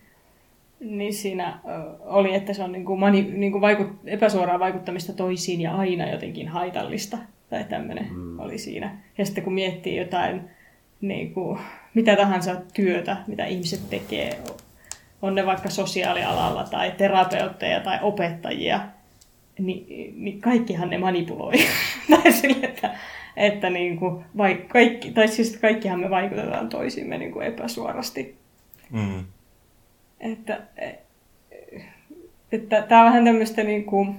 niin 0.81 1.15
siinä 1.15 1.61
oli, 2.01 2.35
että 2.35 2.53
se 2.53 2.63
on 2.63 2.73
niin 2.73 2.85
kuin 2.85 3.01
mani, 3.01 3.23
niin 3.23 3.53
kuin 3.53 3.61
vaikut, 3.61 3.89
epäsuoraa 4.05 4.59
vaikuttamista 4.59 5.13
toisiin 5.13 5.61
ja 5.61 5.77
aina 5.77 6.11
jotenkin 6.11 6.49
haitallista. 6.49 7.19
Tai 7.51 7.65
tämmöinen 7.65 8.09
mm. 8.13 8.39
oli 8.39 8.59
siinä. 8.59 8.99
Ja 9.19 9.25
sitten 9.25 9.45
kun 9.45 9.53
miettii 9.53 9.97
jotain, 9.97 10.41
niin 11.01 11.35
kuin, 11.35 11.59
mitä 11.95 12.17
tahansa 12.17 12.57
työtä, 12.75 13.17
mitä 13.27 13.47
ihmiset 13.47 13.91
tekee, 13.91 14.39
on 15.23 15.35
ne 15.35 15.47
vaikka 15.47 15.71
sosiaalialalla 15.71 16.65
tai 16.65 16.93
terapeutteja 16.99 17.81
tai 17.81 17.99
opettajia, 18.03 18.81
niin, 19.59 20.15
niin 20.25 20.41
kaikkihan 20.41 20.91
ne 20.91 20.99
manipuloi. 20.99 21.53
tai 22.11 22.33
sille, 22.33 22.67
että, 22.67 22.99
että 23.37 23.71
niin 23.71 23.97
kuin, 23.97 24.25
vai, 24.37 24.55
kaikki, 24.69 25.11
tai 25.11 25.29
siis 25.29 25.57
kaikkihan 25.57 26.01
me 26.01 26.11
vaikutetaan 26.11 26.69
toisimme 26.69 27.19
niin 27.19 27.33
kuin 27.33 27.47
epäsuorasti. 27.47 28.37
Mm. 28.91 29.25
Että, 30.21 30.61
että 32.53 32.83
tämä 32.83 33.01
on 33.01 33.07
vähän 33.07 33.25
tämmöistä 33.25 33.63
niin 33.63 33.85
kuin, 33.85 34.17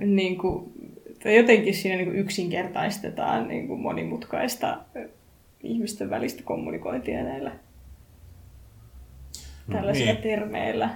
niin 0.00 0.38
kuin, 0.38 0.72
jotenkin 1.24 1.74
siinä 1.74 1.96
niin 1.96 2.06
kuin 2.06 2.18
yksinkertaistetaan 2.18 3.48
niin 3.48 3.68
kuin 3.68 3.80
monimutkaista 3.80 4.78
ihmisten 5.62 6.10
välistä 6.10 6.42
kommunikointia 6.42 7.22
näillä 7.22 7.52
tällaisilla 9.70 10.12
niin. 10.12 10.22
termeillä. 10.22 10.90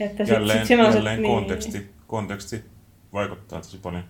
Että 0.00 0.24
sit, 0.24 0.34
jälleen 0.34 0.66
sit 0.66 0.78
jälleen 0.78 1.20
se, 1.20 1.26
konteksti, 1.26 1.78
niin. 1.78 1.90
konteksti 2.06 2.64
vaikuttaa 3.12 3.60
tosi 3.60 3.78
paljon. 3.78 4.04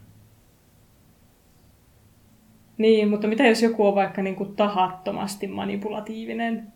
Niin, 2.79 3.09
mutta 3.09 3.29
mitä 3.29 3.47
jos 3.47 3.63
joku 3.63 3.87
on 3.87 3.95
vaikka 3.95 4.23
niin 4.23 4.37
kuin 4.37 4.57
tahattomasti 4.57 5.47
manipulatiivinen, 5.47 6.73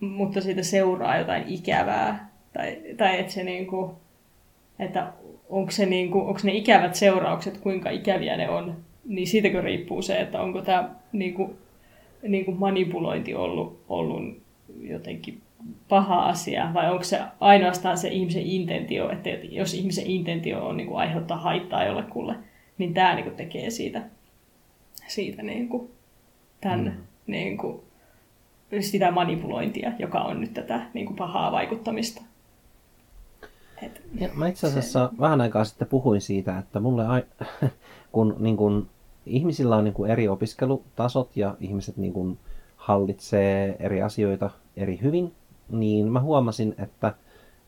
mutta 0.00 0.40
siitä 0.40 0.62
seuraa 0.62 1.18
jotain 1.18 1.44
ikävää, 1.46 2.30
tai, 2.52 2.82
tai 2.96 3.20
että 3.20 3.32
se 3.32 3.44
niin 3.44 3.66
kuin, 3.66 3.92
että 4.78 5.12
onko, 5.48 5.70
se 5.70 5.86
niin 5.86 6.10
kuin, 6.10 6.26
onko 6.26 6.40
ne 6.44 6.52
ikävät 6.52 6.94
seuraukset, 6.94 7.58
kuinka 7.58 7.90
ikäviä 7.90 8.36
ne 8.36 8.50
on, 8.50 8.76
niin 9.04 9.26
siitäkö 9.26 9.60
riippuu 9.60 10.02
se, 10.02 10.20
että 10.20 10.40
onko 10.40 10.62
tämä 10.62 10.90
niin 11.12 11.34
kuin, 11.34 11.58
niin 12.22 12.44
kuin 12.44 12.58
manipulointi 12.58 13.34
ollut, 13.34 13.84
ollut 13.88 14.42
jotenkin 14.80 15.42
paha 15.88 16.26
asia, 16.26 16.70
vai 16.74 16.90
onko 16.90 17.04
se 17.04 17.20
ainoastaan 17.40 17.98
se 17.98 18.08
ihmisen 18.08 18.42
intentio, 18.42 19.10
että 19.10 19.28
jos 19.50 19.74
ihmisen 19.74 20.06
intentio 20.06 20.66
on 20.66 20.76
niin 20.76 20.86
kuin 20.86 20.98
aiheuttaa 20.98 21.38
haittaa 21.38 21.84
jollekulle, 21.84 22.34
niin 22.78 22.94
tämä 22.94 23.14
niin 23.14 23.24
kuin 23.24 23.36
tekee 23.36 23.70
siitä, 23.70 24.02
siitä 25.06 25.42
niin 25.42 25.68
kuin, 25.68 25.90
tämän, 26.60 26.84
mm. 26.84 26.92
niin 27.26 27.56
kuin, 27.56 27.80
sitä 28.80 29.10
manipulointia, 29.10 29.92
joka 29.98 30.20
on 30.20 30.40
nyt 30.40 30.54
tätä 30.54 30.86
niin 30.94 31.06
kuin 31.06 31.16
pahaa 31.16 31.52
vaikuttamista. 31.52 32.22
Et, 33.82 34.02
ja 34.20 34.28
mä 34.34 34.48
itse 34.48 34.66
asiassa 34.66 35.08
se... 35.12 35.18
vähän 35.20 35.40
aikaa 35.40 35.64
sitten 35.64 35.88
puhuin 35.88 36.20
siitä, 36.20 36.58
että 36.58 36.80
mulle, 36.80 37.06
ai... 37.06 37.22
kun 38.12 38.36
niin 38.38 38.56
kun, 38.56 38.88
ihmisillä 39.26 39.76
on 39.76 39.84
niin 39.84 39.94
kun 39.94 40.10
eri 40.10 40.28
opiskelutasot 40.28 41.36
ja 41.36 41.54
ihmiset 41.60 41.96
niin 41.96 42.12
kun, 42.12 42.38
hallitsee 42.86 43.76
eri 43.78 44.02
asioita 44.02 44.50
eri 44.76 44.98
hyvin, 45.02 45.32
niin 45.68 46.12
mä 46.12 46.20
huomasin, 46.20 46.74
että 46.78 47.14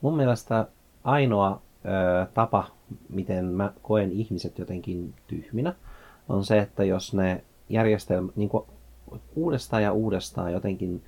mun 0.00 0.16
mielestä 0.16 0.66
ainoa 1.04 1.62
ö, 1.84 2.26
tapa, 2.34 2.64
miten 3.08 3.44
mä 3.44 3.72
koen 3.82 4.12
ihmiset 4.12 4.58
jotenkin 4.58 5.14
tyhminä, 5.26 5.74
on 6.28 6.44
se, 6.44 6.58
että 6.58 6.84
jos 6.84 7.14
ne 7.14 7.44
järjestelmä 7.68 8.32
niin 8.36 8.50
uudestaan 9.36 9.82
ja 9.82 9.92
uudestaan 9.92 10.52
jotenkin 10.52 11.02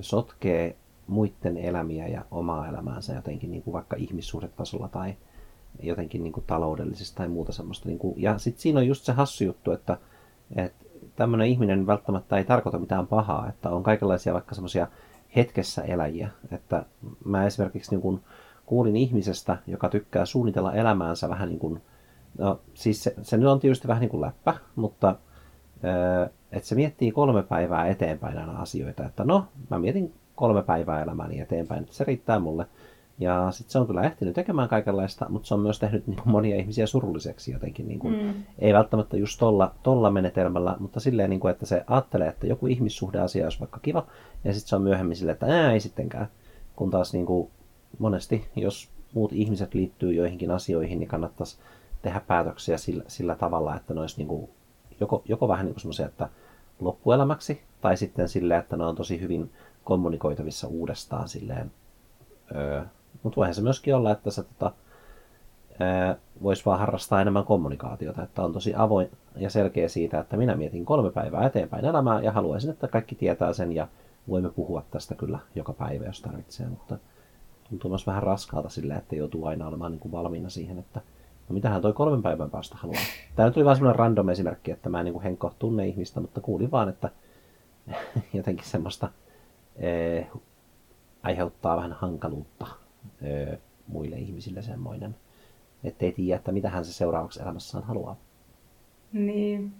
sotkee 0.00 0.76
muiden 1.06 1.56
elämiä 1.56 2.08
ja 2.08 2.24
omaa 2.30 2.68
elämäänsä 2.68 3.14
jotenkin 3.14 3.50
niin 3.50 3.62
kuin 3.62 3.72
vaikka 3.72 3.96
ihmissuhdetasolla 3.96 4.88
tai 4.88 5.14
jotenkin 5.82 6.22
niin 6.22 6.32
kuin 6.32 6.44
taloudellisesti 6.46 7.16
tai 7.16 7.28
muuta 7.28 7.52
semmoista. 7.52 7.88
Niin 7.88 7.98
kuin, 7.98 8.14
ja 8.22 8.38
sitten 8.38 8.62
siinä 8.62 8.80
on 8.80 8.86
just 8.86 9.04
se 9.04 9.12
hassu 9.12 9.44
juttu, 9.44 9.72
että, 9.72 9.98
että 10.56 10.84
tämmöinen 11.16 11.48
ihminen 11.48 11.86
välttämättä 11.86 12.36
ei 12.36 12.44
tarkoita 12.44 12.78
mitään 12.78 13.06
pahaa, 13.06 13.48
että 13.48 13.70
on 13.70 13.82
kaikenlaisia 13.82 14.32
vaikka 14.34 14.54
semmoisia 14.54 14.86
hetkessä 15.36 15.82
eläjiä. 15.82 16.28
Että 16.50 16.84
mä 17.24 17.46
esimerkiksi 17.46 17.90
niin 17.90 18.00
kuin 18.00 18.20
kuulin 18.66 18.96
ihmisestä, 18.96 19.56
joka 19.66 19.88
tykkää 19.88 20.24
suunnitella 20.24 20.74
elämäänsä 20.74 21.28
vähän 21.28 21.48
niin 21.48 21.58
kuin, 21.58 21.82
no 22.38 22.60
siis 22.74 23.04
se, 23.04 23.14
se 23.22 23.36
nyt 23.36 23.48
on 23.48 23.60
tietysti 23.60 23.88
vähän 23.88 24.00
niin 24.00 24.10
kuin 24.10 24.20
läppä, 24.20 24.54
mutta 24.76 25.16
että 26.52 26.68
se 26.68 26.74
miettii 26.74 27.12
kolme 27.12 27.42
päivää 27.42 27.86
eteenpäin 27.86 28.38
aina 28.38 28.60
asioita, 28.60 29.06
että 29.06 29.24
no, 29.24 29.44
mä 29.70 29.78
mietin 29.78 30.14
kolme 30.34 30.62
päivää 30.62 31.02
elämäni 31.02 31.40
eteenpäin, 31.40 31.82
että 31.82 31.94
se 31.94 32.04
riittää 32.04 32.38
mulle. 32.38 32.66
Ja 33.18 33.50
sitten 33.50 33.72
se 33.72 33.78
on 33.78 33.86
kyllä 33.86 34.02
ehtinyt 34.02 34.34
tekemään 34.34 34.68
kaikenlaista, 34.68 35.26
mutta 35.28 35.48
se 35.48 35.54
on 35.54 35.60
myös 35.60 35.78
tehnyt 35.78 36.06
niin 36.06 36.16
kuin 36.16 36.32
monia 36.32 36.56
ihmisiä 36.56 36.86
surulliseksi 36.86 37.52
jotenkin. 37.52 37.88
Niin 37.88 37.98
kuin, 37.98 38.22
mm. 38.22 38.34
Ei 38.58 38.72
välttämättä 38.72 39.16
just 39.16 39.38
tolla, 39.38 39.74
tolla 39.82 40.10
menetelmällä, 40.10 40.76
mutta 40.78 41.00
silleen, 41.00 41.30
niin 41.30 41.40
kuin, 41.40 41.50
että 41.50 41.66
se 41.66 41.84
ajattelee, 41.86 42.28
että 42.28 42.46
joku 42.46 42.66
ihmissuhdeasia 42.66 43.46
olisi 43.46 43.60
vaikka 43.60 43.80
kiva, 43.82 44.06
ja 44.44 44.52
sitten 44.52 44.68
se 44.68 44.76
on 44.76 44.82
myöhemmin 44.82 45.16
silleen, 45.16 45.32
että 45.32 45.46
ää, 45.46 45.72
ei 45.72 45.80
sittenkään. 45.80 46.28
Kun 46.76 46.90
taas 46.90 47.12
niin 47.12 47.26
kuin, 47.26 47.50
monesti, 47.98 48.48
jos 48.56 48.88
muut 49.14 49.32
ihmiset 49.32 49.74
liittyy 49.74 50.12
joihinkin 50.12 50.50
asioihin, 50.50 50.98
niin 50.98 51.08
kannattaisi 51.08 51.58
tehdä 52.02 52.20
päätöksiä 52.20 52.78
sillä, 52.78 53.04
sillä 53.06 53.34
tavalla, 53.34 53.76
että 53.76 53.94
ne 53.94 54.00
olisi 54.00 54.16
niin 54.16 54.28
kuin, 54.28 54.50
joko, 55.00 55.22
joko 55.28 55.48
vähän 55.48 55.66
niin 55.66 55.74
kuin 55.74 55.80
semmoisia, 55.80 56.06
että 56.06 56.28
loppuelämäksi, 56.80 57.62
tai 57.80 57.96
sitten 57.96 58.28
silleen, 58.28 58.60
että 58.60 58.76
ne 58.76 58.84
on 58.84 58.96
tosi 58.96 59.20
hyvin 59.20 59.50
kommunikoitavissa 59.84 60.68
uudestaan 60.68 61.28
silleen. 61.28 61.70
Öö, 62.54 62.82
mutta 63.28 63.36
voihan 63.36 63.54
se 63.54 63.62
myöskin 63.62 63.94
olla, 63.94 64.10
että 64.10 64.30
se 64.30 64.42
tota, 64.42 64.72
voisi 66.42 66.64
vaan 66.66 66.78
harrastaa 66.78 67.20
enemmän 67.20 67.44
kommunikaatiota, 67.44 68.22
että 68.22 68.42
on 68.42 68.52
tosi 68.52 68.74
avoin 68.76 69.10
ja 69.36 69.50
selkeä 69.50 69.88
siitä, 69.88 70.20
että 70.20 70.36
minä 70.36 70.56
mietin 70.56 70.84
kolme 70.84 71.10
päivää 71.10 71.46
eteenpäin 71.46 71.84
elämää 71.84 72.20
ja 72.20 72.32
haluaisin, 72.32 72.70
että 72.70 72.88
kaikki 72.88 73.14
tietää 73.14 73.52
sen 73.52 73.72
ja 73.72 73.88
voimme 74.28 74.50
puhua 74.50 74.82
tästä 74.90 75.14
kyllä 75.14 75.38
joka 75.54 75.72
päivä, 75.72 76.04
jos 76.04 76.20
tarvitsee, 76.20 76.66
mutta 76.66 76.98
tuntuu 77.68 77.90
myös 77.90 78.06
vähän 78.06 78.22
raskaalta 78.22 78.68
sille, 78.68 78.94
että 78.94 79.16
joutuu 79.16 79.46
aina 79.46 79.68
olemaan 79.68 79.92
niin 79.92 80.00
kuin 80.00 80.12
valmiina 80.12 80.48
siihen, 80.50 80.78
että 80.78 81.00
no 81.48 81.54
mitähän 81.54 81.82
toi 81.82 81.92
kolmen 81.92 82.22
päivän 82.22 82.50
päästä 82.50 82.76
haluaa. 82.76 83.00
Tämä 83.36 83.46
nyt 83.46 83.54
tuli 83.54 83.64
vaan 83.64 83.76
semmoinen 83.76 83.98
random 83.98 84.28
esimerkki, 84.28 84.70
että 84.70 84.88
mä 84.88 84.98
en 84.98 85.04
niin 85.04 85.12
kuin 85.12 85.22
Henkko 85.22 85.52
tunne 85.58 85.86
ihmistä, 85.86 86.20
mutta 86.20 86.40
kuulin 86.40 86.70
vaan, 86.70 86.88
että 86.88 87.10
jotenkin 88.34 88.66
semmoista 88.66 89.08
eh, 89.76 90.26
aiheuttaa 91.22 91.76
vähän 91.76 91.92
hankaluutta 91.92 92.66
eh, 93.22 93.58
muille 93.86 94.16
ihmisille 94.16 94.62
semmoinen, 94.62 95.16
ettei 95.84 96.12
tiedä, 96.12 96.36
että 96.36 96.52
mitä 96.52 96.70
hän 96.70 96.84
se 96.84 96.92
seuraavaksi 96.92 97.42
elämässään 97.42 97.84
haluaa. 97.84 98.16
Niin. 99.12 99.72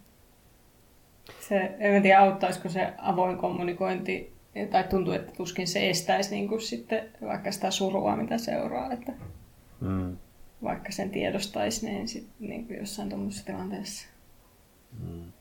Se, 1.40 1.76
en 1.78 2.02
tiedä, 2.02 2.20
auttaisiko 2.20 2.68
se 2.68 2.92
avoin 2.98 3.38
kommunikointi, 3.38 4.32
tai 4.70 4.84
tuntuu, 4.84 5.12
että 5.12 5.32
tuskin 5.32 5.68
se 5.68 5.90
estäisi 5.90 6.30
niin 6.30 6.48
kuin 6.48 6.60
sitten 6.60 7.08
vaikka 7.22 7.52
sitä 7.52 7.70
surua, 7.70 8.16
mitä 8.16 8.38
seuraa. 8.38 8.92
Että... 8.92 9.12
Mm. 9.80 10.16
vaikka 10.62 10.92
sen 10.92 11.10
tiedostaisi, 11.10 11.86
niin, 11.86 12.08
sit, 12.08 12.28
niin 12.38 12.66
kuin 12.66 12.78
jossain 12.78 13.08
tuommoisessa 13.08 13.46
tilanteessa. 13.46 14.08
Mm. 15.00 15.32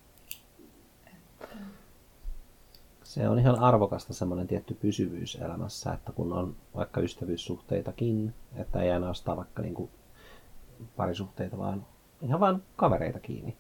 Se 3.18 3.30
on 3.30 3.40
ihan 3.40 3.60
arvokasta 3.60 4.14
semmoinen 4.14 4.48
tietty 4.48 4.74
pysyvyys 4.74 5.38
elämässä, 5.42 5.94
että 5.94 6.12
kun 6.12 6.34
on 6.34 6.56
vaikka 6.76 7.02
ystävyyssuhteitakin, 7.02 8.34
että 8.56 8.82
ei 8.82 8.92
ainoastaan 8.92 9.38
vaikka 9.38 9.62
niin 9.62 9.74
kuin 9.74 9.90
parisuhteita, 10.96 11.58
vaan 11.58 11.86
ihan 12.22 12.40
vain 12.40 12.64
kavereita 12.76 13.20
kiinni. 13.20 13.58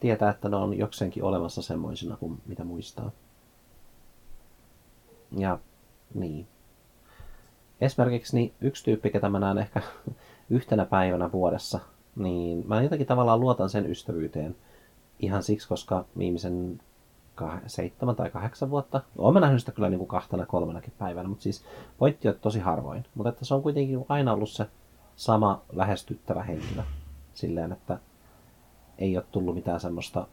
Tietää, 0.00 0.30
että 0.30 0.48
ne 0.48 0.56
on 0.56 0.78
jokseenkin 0.78 1.24
olemassa 1.24 1.62
semmoisina 1.62 2.16
kuin 2.16 2.42
mitä 2.46 2.64
muistaa. 2.64 3.10
Ja 5.38 5.58
niin. 6.14 6.46
Esimerkiksi 7.80 8.36
niin 8.36 8.54
yksi 8.60 8.84
tyyppi, 8.84 9.10
ketä 9.10 9.28
mä 9.28 9.40
näen 9.40 9.58
ehkä 9.58 9.82
yhtenä 10.50 10.84
päivänä 10.84 11.32
vuodessa, 11.32 11.80
niin 12.16 12.64
mä 12.68 12.82
jotenkin 12.82 13.06
tavallaan 13.06 13.40
luotan 13.40 13.70
sen 13.70 13.90
ystävyyteen 13.90 14.56
ihan 15.18 15.42
siksi, 15.42 15.68
koska 15.68 16.04
viimeisen 16.18 16.80
seitsemän 17.66 18.16
tai 18.16 18.30
kahdeksan 18.30 18.70
vuotta. 18.70 19.00
Olen 19.18 19.40
nähnyt 19.40 19.60
sitä 19.60 19.72
kyllä 19.72 19.90
niin 19.90 19.98
kuin 19.98 20.08
kahtena 20.08 20.46
kolmenakin 20.46 20.92
päivänä, 20.98 21.28
mutta 21.28 21.42
siis 21.42 21.64
pointti 21.98 22.28
on 22.28 22.34
tosi 22.40 22.60
harvoin. 22.60 23.04
Mutta 23.14 23.28
että 23.28 23.44
se 23.44 23.54
on 23.54 23.62
kuitenkin 23.62 24.04
aina 24.08 24.32
ollut 24.32 24.50
se 24.50 24.66
sama 25.16 25.62
lähestyttävä 25.72 26.42
henkilö. 26.42 26.82
Silleen, 27.34 27.72
että 27.72 27.98
ei 28.98 29.16
ole 29.16 29.24
tullut 29.32 29.54
mitään 29.54 29.80
semmoista, 29.80 30.26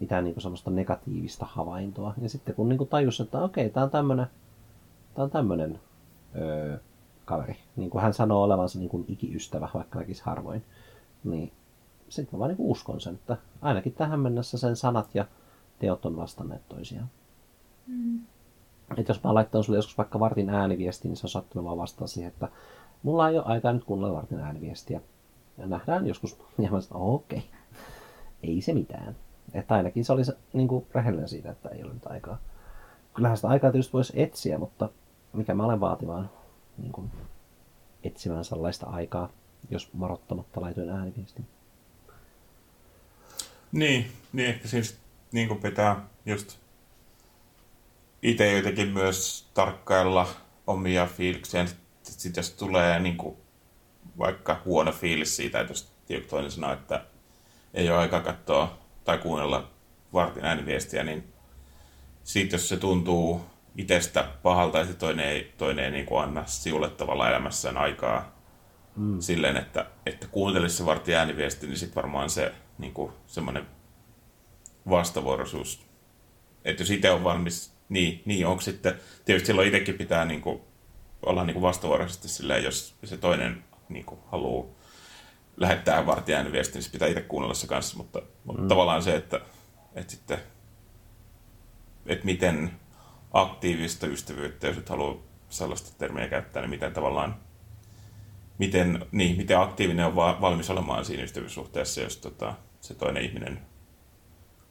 mitään 0.00 0.24
niin 0.24 0.34
kuin 0.34 0.42
semmoista 0.42 0.70
negatiivista 0.70 1.46
havaintoa. 1.48 2.14
Ja 2.20 2.28
sitten 2.28 2.54
kun 2.54 2.68
niin 2.68 2.78
kuin 2.78 2.90
tajus, 2.90 3.20
että 3.20 3.42
okei, 3.42 3.70
tämä 3.70 3.84
on 3.84 3.90
tämmöinen, 3.90 4.26
tämä 5.14 5.24
on 5.24 5.30
tämmöinen 5.30 5.80
öö, 6.36 6.78
kaveri. 7.24 7.56
Niin 7.76 7.90
kuin 7.90 8.02
hän 8.02 8.14
sanoo 8.14 8.42
olevansa 8.42 8.78
niin 8.78 8.88
kuin 8.88 9.04
ikiystävä, 9.08 9.68
vaikka 9.74 9.98
näkisi 9.98 10.22
harvoin. 10.24 10.64
Niin 11.24 11.52
sitten 12.08 12.34
mä 12.34 12.38
vaan 12.38 12.48
niin 12.48 12.70
uskon 12.70 13.00
sen, 13.00 13.14
että 13.14 13.36
ainakin 13.62 13.92
tähän 13.92 14.20
mennessä 14.20 14.58
sen 14.58 14.76
sanat 14.76 15.14
ja 15.14 15.24
teot 15.80 16.06
on 16.06 16.16
vastanneet 16.16 16.68
toisiaan. 16.68 17.10
Mm. 17.86 18.20
Et 18.96 19.08
jos 19.08 19.22
mä 19.24 19.34
laittaisin 19.34 19.66
sulle 19.66 19.78
joskus 19.78 19.98
vaikka 19.98 20.20
vartin 20.20 20.50
ääniviesti, 20.50 21.08
niin 21.08 21.16
se 21.16 21.26
on 21.26 21.30
sattunut 21.30 21.64
vaan 21.64 21.78
vastaa 21.78 22.06
siihen, 22.06 22.28
että 22.28 22.48
mulla 23.02 23.28
ei 23.28 23.38
ole 23.38 23.46
aikaa 23.46 23.72
nyt 23.72 23.84
kuunnella 23.84 24.16
vartin 24.16 24.40
ääniviestiä. 24.40 25.00
Ja 25.58 25.66
nähdään 25.66 26.06
joskus. 26.06 26.36
Ja 26.58 26.70
mä 26.70 26.80
sanoin, 26.80 27.14
okei, 27.14 27.38
okay. 27.38 27.50
ei 28.42 28.60
se 28.60 28.74
mitään. 28.74 29.16
Että 29.54 29.74
ainakin 29.74 30.04
se 30.04 30.12
oli 30.12 30.22
niin 30.52 30.68
kuin 30.68 30.86
rehellinen 30.94 31.28
siitä, 31.28 31.50
että 31.50 31.68
ei 31.68 31.82
ole 31.82 31.92
nyt 31.92 32.06
aikaa. 32.06 32.38
Kyllähän 33.14 33.36
sitä 33.36 33.48
aikaa 33.48 33.72
tietysti 33.72 33.92
voisi 33.92 34.22
etsiä, 34.22 34.58
mutta 34.58 34.88
mikä 35.32 35.54
mä 35.54 35.64
olen 35.64 35.80
vaativaan 35.80 36.30
niin 36.78 36.92
kuin 36.92 37.10
etsimään 38.04 38.44
sellaista 38.44 38.86
aikaa, 38.86 39.28
jos 39.70 39.92
marottamatta 39.92 40.60
laitoin 40.60 40.90
ääniviestin. 40.90 41.46
Niin, 43.72 44.06
niin 44.32 44.48
ehkä 44.48 44.68
siis 44.68 44.98
niin 45.32 45.48
kuin 45.48 45.60
pitää 45.60 46.06
just 46.26 46.58
itse 48.22 48.52
jotenkin 48.56 48.88
myös 48.88 49.48
tarkkailla 49.54 50.28
omia 50.66 51.06
fiiliksiä. 51.06 51.66
Sitten 52.02 52.40
jos 52.40 52.50
tulee 52.50 53.00
niin 53.00 53.16
kuin 53.16 53.36
vaikka 54.18 54.60
huono 54.64 54.92
fiilis 54.92 55.36
siitä, 55.36 55.60
että 55.60 55.72
jos 55.72 55.92
toinen 56.30 56.50
sanoo, 56.50 56.72
että 56.72 57.04
ei 57.74 57.90
ole 57.90 57.98
aika 57.98 58.20
katsoa 58.20 58.78
tai 59.04 59.18
kuunnella 59.18 59.70
vartin 60.12 60.44
ääniviestiä, 60.44 61.04
niin 61.04 61.32
sitten 62.24 62.58
jos 62.58 62.68
se 62.68 62.76
tuntuu 62.76 63.40
itsestä 63.76 64.28
pahalta 64.42 64.78
ja 64.78 64.84
toinen 64.84 65.26
ei, 65.26 65.52
toinen 65.58 65.84
ei 65.84 65.90
niin 65.90 66.06
kuin 66.06 66.22
anna 66.22 66.46
siulle 66.46 66.90
tavalla 66.90 67.28
elämässään 67.28 67.76
aikaa 67.76 68.32
mm. 68.96 69.20
silleen, 69.20 69.56
että, 69.56 69.86
että 70.06 70.26
kuuntelisi 70.26 70.76
se 70.76 70.86
vartin 70.86 71.16
ääniviesti, 71.16 71.66
niin 71.66 71.78
sitten 71.78 71.96
varmaan 71.96 72.30
se 72.30 72.52
niin 72.78 72.94
kuin 72.94 73.12
semmoinen 73.26 73.66
vastavuoroisuus. 74.88 75.86
Että 76.64 76.82
jos 76.82 76.90
itse 76.90 77.10
on 77.10 77.24
valmis, 77.24 77.72
niin, 77.88 78.22
niin 78.24 78.46
onko 78.46 78.60
sitten, 78.60 78.94
tietysti 79.24 79.46
silloin 79.46 79.68
itsekin 79.68 79.98
pitää 79.98 80.24
niin 80.24 80.40
kuin, 80.40 80.60
olla 81.26 81.44
niin 81.44 81.54
kuin 81.54 81.62
vastavuoroisesti 81.62 82.28
silleen, 82.28 82.64
jos 82.64 82.94
se 83.04 83.16
toinen 83.16 83.64
niin 83.88 84.04
kuin, 84.04 84.20
haluaa 84.26 84.66
lähettää 85.56 86.06
vartijan 86.06 86.52
viesti, 86.52 86.78
niin 86.78 86.90
pitää 86.92 87.08
itse 87.08 87.20
kuunnella 87.20 87.54
se 87.54 87.66
kanssa, 87.66 87.96
mutta, 87.96 88.22
mutta 88.44 88.62
mm. 88.62 88.68
tavallaan 88.68 89.02
se, 89.02 89.16
että, 89.16 89.40
että 89.94 90.12
sitten, 90.12 90.38
että 92.06 92.24
miten 92.24 92.70
aktiivista 93.32 94.06
ystävyyttä, 94.06 94.66
jos 94.66 94.76
et 94.76 94.88
halua 94.88 95.22
sellaista 95.48 95.98
termiä 95.98 96.28
käyttää, 96.28 96.62
niin 96.62 96.70
miten 96.70 96.92
tavallaan, 96.92 97.36
miten, 98.58 99.06
niin, 99.12 99.36
miten 99.36 99.58
aktiivinen 99.58 100.06
on 100.06 100.16
valmis 100.16 100.70
olemaan 100.70 101.04
siinä 101.04 101.22
ystävyyssuhteessa, 101.22 102.00
jos 102.00 102.16
tota, 102.16 102.54
se 102.80 102.94
toinen 102.94 103.24
ihminen 103.24 103.60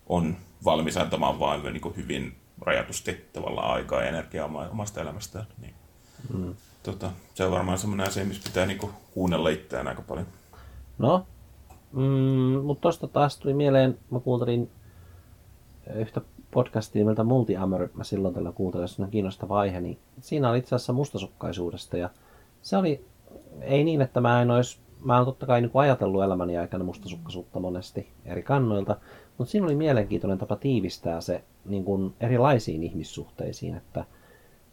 on 0.10 0.36
valmis 0.66 0.98
antamaan 0.98 1.40
vain 1.40 1.64
niin 1.64 1.82
kuin 1.82 1.96
hyvin 1.96 2.36
rajatusti 2.62 3.26
tavallaan 3.34 3.74
aikaa 3.74 4.02
ja 4.02 4.10
energiaa 4.10 4.70
omasta 4.72 5.02
elämästään. 5.02 5.46
Niin, 5.62 5.74
mm. 6.34 6.56
tota, 6.84 7.12
se 7.34 7.46
on 7.46 7.52
varmaan 7.52 7.78
semmoinen 7.78 8.08
asia, 8.08 8.26
missä 8.26 8.44
pitää 8.50 8.66
niin 8.66 8.78
kuin 8.78 8.92
kuunnella 9.14 9.50
itseään 9.50 9.88
aika 9.88 10.02
paljon. 10.02 10.28
No, 10.98 11.26
mm, 11.92 12.66
mutta 12.66 12.82
tuosta 12.82 13.08
taas 13.08 13.38
tuli 13.38 13.54
mieleen, 13.54 13.98
mä 14.12 14.20
kuuntelin 14.20 14.70
yhtä 15.96 16.22
podcastia 16.52 17.00
nimeltä 17.00 17.24
Multi-Amor, 17.24 17.90
mä 17.94 18.04
silloin 18.04 18.34
tällä 18.34 18.52
kuuntelin, 18.52 18.84
jos 18.84 19.00
on 19.00 19.12
kiinnostava 19.12 19.60
aihe, 19.60 19.82
niin 19.82 20.00
siinä 20.22 20.50
oli 20.50 20.58
itse 20.58 20.76
asiassa 20.76 20.94
mustasukkaisuudesta 20.94 21.98
ja 21.98 22.10
se 22.62 22.78
oli, 22.78 23.06
ei 23.62 23.84
niin, 23.84 24.02
että 24.02 24.22
mä 24.22 24.42
en 24.42 24.52
olisi, 24.52 24.80
mä 25.06 25.18
oon 25.18 25.26
totta 25.26 25.46
kai 25.46 25.62
niin 25.62 25.72
ajatellut 25.74 26.24
elämäni 26.24 26.58
aikana 26.58 26.84
mustasukkaisuutta 26.84 27.60
monesti 27.60 28.12
eri 28.26 28.44
kannoilta, 28.44 28.96
mutta 29.40 29.52
siinä 29.52 29.66
oli 29.66 29.76
mielenkiintoinen 29.76 30.38
tapa 30.38 30.56
tiivistää 30.56 31.22
se 31.22 31.44
niin 31.66 31.84
kuin 31.84 32.14
erilaisiin 32.20 32.84
ihmissuhteisiin, 32.84 33.76
että 33.76 34.06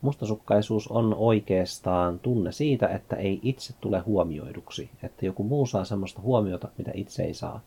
mustasukkaisuus 0.00 0.88
on 0.88 1.14
oikeastaan 1.14 2.18
tunne 2.18 2.52
siitä, 2.52 2.88
että 2.88 3.16
ei 3.16 3.40
itse 3.42 3.74
tule 3.80 3.98
huomioiduksi, 3.98 4.90
että 5.02 5.26
joku 5.26 5.42
muu 5.42 5.66
saa 5.66 5.84
semmoista 5.84 6.22
huomiota, 6.22 6.68
mitä 6.78 6.90
itse 6.94 7.22
ei 7.22 7.34
saa. 7.34 7.60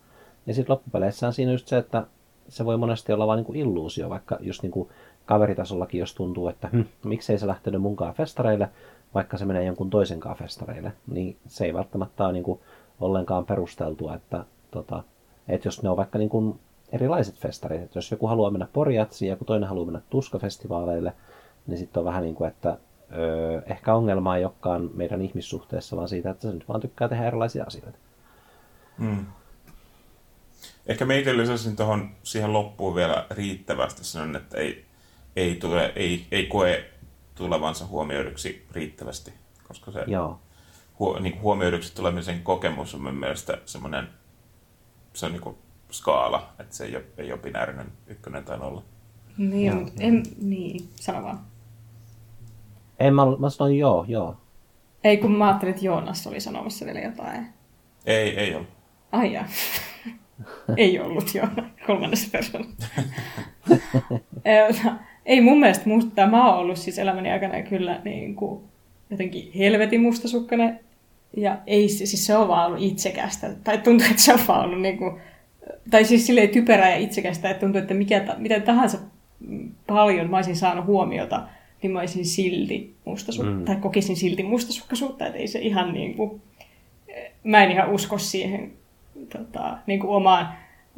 Ja 0.45 0.53
sitten 0.53 0.73
loppupeleissä 0.73 1.27
on 1.27 1.33
siinä 1.33 1.51
just 1.51 1.67
se, 1.67 1.77
että 1.77 2.07
se 2.47 2.65
voi 2.65 2.77
monesti 2.77 3.13
olla 3.13 3.27
vain 3.27 3.45
niin 3.47 3.55
illuusio, 3.55 4.09
vaikka 4.09 4.37
just 4.39 4.63
niin 4.63 4.71
kuin 4.71 4.89
kaveritasollakin, 5.25 5.99
jos 5.99 6.15
tuntuu, 6.15 6.47
että 6.47 6.67
hm, 6.67 6.81
miksei 7.03 7.39
se 7.39 7.47
lähtenyt 7.47 7.81
munkaan 7.81 8.13
festareille, 8.13 8.69
vaikka 9.13 9.37
se 9.37 9.45
menee 9.45 9.63
jonkun 9.63 9.89
toisenkaan 9.89 10.35
festareille, 10.35 10.91
niin 11.07 11.37
se 11.47 11.65
ei 11.65 11.73
välttämättä 11.73 12.25
ole 12.25 12.33
niin 12.33 12.43
kuin 12.43 12.59
ollenkaan 12.99 13.45
perusteltua, 13.45 14.15
että, 14.15 14.45
tota, 14.71 15.03
että 15.47 15.67
jos 15.67 15.83
ne 15.83 15.89
on 15.89 15.97
vaikka 15.97 16.19
niin 16.19 16.29
kuin 16.29 16.59
erilaiset 16.91 17.35
festarit. 17.35 17.81
Että 17.81 17.97
jos 17.97 18.11
joku 18.11 18.27
haluaa 18.27 18.51
mennä 18.51 18.67
Porjatsiin 18.73 19.29
ja 19.29 19.35
kun 19.35 19.47
toinen 19.47 19.69
haluaa 19.69 19.85
mennä 19.85 20.01
Tuska-festivaaleille, 20.09 21.13
niin 21.67 21.77
sitten 21.77 22.01
on 22.01 22.05
vähän 22.05 22.23
niin 22.23 22.35
kuin, 22.35 22.47
että 22.47 22.77
öö, 23.17 23.61
ehkä 23.65 23.95
ongelma 23.95 24.37
ei 24.37 24.45
olekaan 24.45 24.89
meidän 24.93 25.21
ihmissuhteessa, 25.21 25.95
vaan 25.95 26.09
siitä, 26.09 26.29
että 26.29 26.47
se 26.47 26.53
nyt 26.53 26.67
vaan 26.67 26.81
tykkää 26.81 27.07
tehdä 27.07 27.27
erilaisia 27.27 27.63
asioita. 27.63 27.97
Mm. 28.97 29.25
Ehkä 30.87 31.05
meitä 31.05 31.37
lisäsin 31.37 31.75
tuohon 31.75 32.09
siihen 32.23 32.53
loppuun 32.53 32.95
vielä 32.95 33.25
riittävästi 33.31 34.03
sanon, 34.03 34.35
että 34.35 34.57
ei, 34.57 34.85
ei, 35.35 35.55
tule, 35.55 35.93
ei, 35.95 36.25
ei 36.31 36.45
koe 36.45 36.85
tulevansa 37.35 37.85
huomioiduksi 37.85 38.65
riittävästi, 38.71 39.33
koska 39.67 39.91
se 39.91 40.03
Joo. 40.07 40.39
Huo, 40.99 41.19
niin 41.19 41.41
huomioiduksi 41.41 41.95
tulemisen 41.95 42.41
kokemus 42.43 42.95
on 42.95 43.15
mielestä 43.15 43.57
semmoinen, 43.65 44.09
se 45.13 45.25
on 45.25 45.31
niin 45.31 45.41
kuin 45.41 45.57
skaala, 45.91 46.53
että 46.59 46.75
se 46.75 46.85
ei 46.85 46.95
ole, 46.95 47.03
ei 47.17 47.31
ole 47.31 47.41
binäärinen 47.41 47.87
ykkönen 48.07 48.43
tai 48.43 48.57
nolla. 48.57 48.83
Niin, 49.37 49.65
ja, 49.65 49.73
en, 49.99 50.23
niin, 50.41 50.89
sano 50.95 51.23
vaan. 51.23 51.39
En, 52.99 53.15
mä, 53.15 53.21
mä 53.39 53.49
sanoin 53.49 53.77
joo, 53.77 54.05
joo. 54.07 54.37
Ei, 55.03 55.17
kun 55.17 55.31
mä 55.31 55.47
ajattelin, 55.47 55.73
että 55.73 55.85
Joonas 55.85 56.27
oli 56.27 56.39
sanomassa 56.39 56.85
vielä 56.85 56.99
jotain. 56.99 57.47
Ei, 58.05 58.39
ei 58.39 58.55
ollut. 58.55 58.69
Ai 59.11 59.33
ja. 59.33 59.45
ei 60.77 60.99
ollut 60.99 61.35
jo 61.35 61.43
kolmannessa 61.87 62.29
persoonassa. 62.31 62.87
ei 65.25 65.41
mun 65.41 65.59
mielestä 65.59 65.89
musta, 65.89 66.27
mä 66.27 66.49
oon 66.49 66.59
ollut 66.59 66.77
siis 66.77 66.99
elämäni 66.99 67.31
aikana 67.31 67.61
kyllä 67.61 68.01
niin 68.03 68.35
kuin 68.35 68.63
jotenkin 69.09 69.51
helvetin 69.57 70.01
mustasukkainen. 70.01 70.79
Ja 71.37 71.57
ei, 71.67 71.89
siis 71.89 72.25
se 72.25 72.37
on 72.37 72.47
vaan 72.47 72.67
ollut 72.67 72.83
itsekästä. 72.83 73.49
Tai 73.63 73.77
tuntuu, 73.77 74.07
että 74.09 74.21
se 74.21 74.33
on 74.33 74.39
vaan 74.47 74.65
ollut 74.65 74.81
niin 74.81 74.97
kuin, 74.97 75.21
tai 75.91 76.05
siis 76.05 76.27
silleen 76.27 76.49
typerää 76.49 76.89
ja 76.89 76.95
itsekästä, 76.95 77.49
että 77.49 77.59
tuntuu, 77.59 77.81
että 77.81 77.93
mikä, 77.93 78.35
mitä 78.37 78.59
tahansa 78.59 78.97
paljon 79.87 80.29
mä 80.29 80.37
olisin 80.37 80.55
saanut 80.55 80.85
huomiota, 80.85 81.47
niin 81.81 81.91
mä 81.91 81.99
olisin 81.99 82.25
silti 82.25 82.95
mustasukka, 83.05 83.51
mm. 83.51 83.65
tai 83.65 83.75
kokisin 83.75 84.15
silti 84.15 84.43
mustasukkaisuutta, 84.43 85.25
että 85.25 85.37
ei 85.37 85.47
se 85.47 85.59
ihan 85.59 85.93
niin 85.93 86.15
kuin, 86.15 86.41
mä 87.43 87.63
en 87.63 87.71
ihan 87.71 87.89
usko 87.89 88.17
siihen 88.17 88.71
tota, 89.29 89.77
niin 89.87 89.99
kuin 89.99 90.11
omaan, 90.11 90.53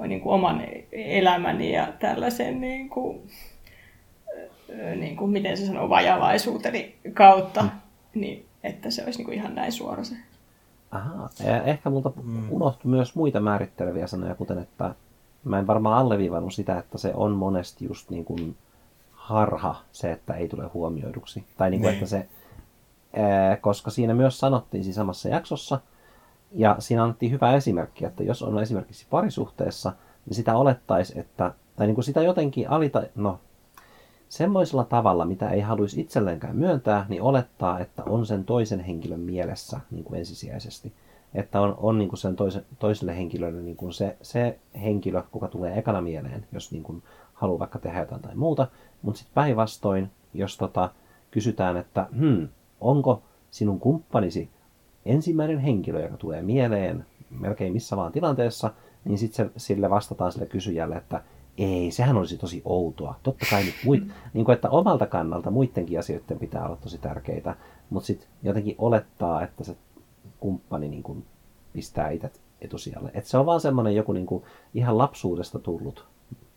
niin 0.08 0.22
kuin 0.22 0.34
oman 0.34 0.64
elämäni 0.92 1.74
ja 1.74 1.94
tällaisen, 2.00 2.62
niin 2.62 2.90
kuin, 2.90 3.22
niin 4.96 5.16
kuin, 5.16 5.32
miten 5.32 5.58
se 5.58 5.66
sanoo, 5.66 5.90
vajavaisuuteni 5.90 6.96
kautta, 7.14 7.62
mm. 7.62 7.70
niin 8.14 8.46
että 8.64 8.92
se 8.92 9.04
olisi 9.04 9.20
niin 9.20 9.26
kuin 9.26 9.38
ihan 9.38 9.56
näin 9.56 9.72
suora 9.72 10.04
se. 10.04 10.16
Aha, 10.92 11.30
ja 11.44 11.64
ehkä 11.64 11.90
multa 11.90 12.12
mm. 12.24 12.52
unohtui 12.52 12.92
myös 12.92 13.16
muita 13.16 13.40
määritteleviä 13.40 14.08
sanoja, 14.08 14.36
kuten 14.36 14.58
että 14.60 14.96
mä 15.44 15.60
en 15.60 15.68
varmaan 15.68 15.98
alleviivannut 15.98 16.54
sitä, 16.54 16.78
että 16.78 16.98
se 16.98 17.12
on 17.14 17.32
monesti 17.32 17.86
just 17.86 18.10
niin 18.10 18.26
kuin 18.26 18.58
harha 19.12 19.76
se, 19.92 20.12
että 20.12 20.34
ei 20.34 20.48
tule 20.48 20.70
huomioiduksi. 20.74 21.44
Tai 21.58 21.70
niin 21.70 21.82
kuin, 21.82 21.88
niin. 21.88 21.98
että 21.98 22.10
se, 22.10 22.28
ää, 23.16 23.58
koska 23.58 23.92
siinä 23.92 24.14
myös 24.14 24.40
sanottiin 24.40 24.84
siinä 24.84 24.96
samassa 24.96 25.30
jaksossa, 25.30 25.80
ja 26.52 26.76
siinä 26.80 27.04
annettiin 27.04 27.32
hyvä 27.32 27.54
esimerkki, 27.54 28.06
että 28.06 28.24
jos 28.24 28.44
on 28.44 28.62
esimerkiksi 28.62 29.08
parisuhteessa, 29.10 29.94
niin 30.26 30.36
sitä 30.36 30.58
olettaisi, 30.58 31.20
että, 31.20 31.52
tai 31.76 31.88
niin 31.88 31.96
kuin 31.96 32.06
sitä 32.06 32.22
jotenkin 32.22 32.70
alita, 32.70 33.04
no, 33.16 33.40
semmoisella 34.32 34.84
tavalla, 34.84 35.26
mitä 35.26 35.50
ei 35.50 35.62
haluaisi 35.62 36.02
itselleenkään 36.02 36.56
myöntää, 36.56 37.06
niin 37.10 37.22
olettaa, 37.22 37.80
että 37.80 38.04
on 38.04 38.26
sen 38.26 38.46
toisen 38.46 38.80
henkilön 38.80 39.20
mielessä 39.20 39.80
niin 39.92 40.04
kuin 40.04 40.20
ensisijaisesti. 40.20 40.94
Että 41.34 41.62
on, 41.62 41.76
on 41.78 41.98
niin 41.98 42.10
kuin 42.10 42.20
sen 42.20 42.36
toisen, 42.36 42.66
toiselle 42.80 43.18
henkilölle 43.18 43.62
niin 43.62 43.76
kuin 43.76 43.94
se, 43.94 44.18
se 44.22 44.60
henkilö, 44.82 45.24
kuka 45.32 45.48
tulee 45.48 45.80
ekana 45.80 46.02
mieleen, 46.02 46.46
jos 46.52 46.72
niin 46.72 46.84
kuin 46.84 47.04
haluaa 47.34 47.60
vaikka 47.60 47.80
tehdä 47.80 48.00
jotain 48.00 48.22
tai 48.22 48.36
muuta. 48.36 48.68
Mutta 49.02 49.18
sitten 49.18 49.34
päinvastoin, 49.34 50.12
jos 50.34 50.58
tota, 50.58 50.90
kysytään, 51.32 51.78
että 51.78 52.08
hmm, 52.20 52.48
onko 52.82 53.24
sinun 53.50 53.80
kumppanisi 53.80 54.50
ensimmäinen 55.06 55.60
henkilö, 55.60 56.02
joka 56.02 56.18
tulee 56.18 56.42
mieleen 56.42 57.06
melkein 57.30 57.74
missä 57.74 57.98
vaan 57.98 58.12
tilanteessa, 58.12 58.72
niin 59.06 59.18
sitten 59.18 59.52
sille 59.58 59.90
vastataan 59.90 60.32
sille 60.32 60.46
kysyjälle, 60.46 60.96
että 60.96 61.22
ei, 61.58 61.92
sehän 61.92 62.18
olisi 62.18 62.38
tosi 62.38 62.62
outoa. 62.66 63.16
Totta 63.24 63.46
kai 63.50 63.64
nyt 63.64 63.76
muit, 63.86 64.04
niin 64.34 64.46
kuin, 64.46 64.54
että 64.56 64.70
omalta 64.70 65.06
kannalta 65.06 65.52
muidenkin 65.52 66.00
asioiden 66.00 66.40
pitää 66.40 66.66
olla 66.66 66.76
tosi 66.76 66.98
tärkeitä, 66.98 67.56
mutta 67.90 68.08
sitten 68.08 68.28
jotenkin 68.44 68.76
olettaa, 68.78 69.44
että 69.44 69.64
se 69.64 69.76
kumppani 70.40 70.88
niin 70.88 71.04
kuin 71.04 71.26
pistää 71.74 72.10
itse 72.10 72.32
etusijalle. 72.62 73.12
Et 73.14 73.26
se 73.26 73.38
on 73.38 73.46
vaan 73.46 73.62
semmoinen 73.62 73.96
joku 73.96 74.14
niin 74.14 74.26
kuin 74.26 74.44
ihan 74.74 74.98
lapsuudesta 74.98 75.60
tullut 75.60 76.06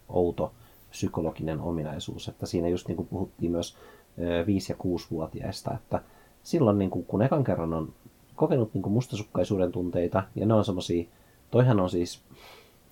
outo 0.08 0.52
psykologinen 0.90 1.60
ominaisuus, 1.60 2.28
että 2.28 2.46
siinä 2.46 2.68
just 2.68 2.88
niin 2.88 2.96
kuin 2.96 3.08
puhuttiin 3.08 3.52
myös 3.52 3.76
5- 4.18 4.20
ja 4.68 4.74
6-vuotiaista, 4.74 5.74
että 5.74 6.02
silloin 6.42 6.78
niin 6.78 6.90
kuin, 6.90 7.04
kun 7.04 7.22
ekan 7.22 7.44
kerran 7.44 7.74
on 7.74 7.92
kokenut 8.36 8.74
niin 8.74 8.82
kuin 8.82 8.92
mustasukkaisuuden 8.92 9.72
tunteita, 9.72 10.22
ja 10.34 10.46
ne 10.46 10.54
on 10.54 10.64
semmoisia, 10.64 11.04
toihan 11.50 11.80
on 11.80 11.90
siis 11.90 12.20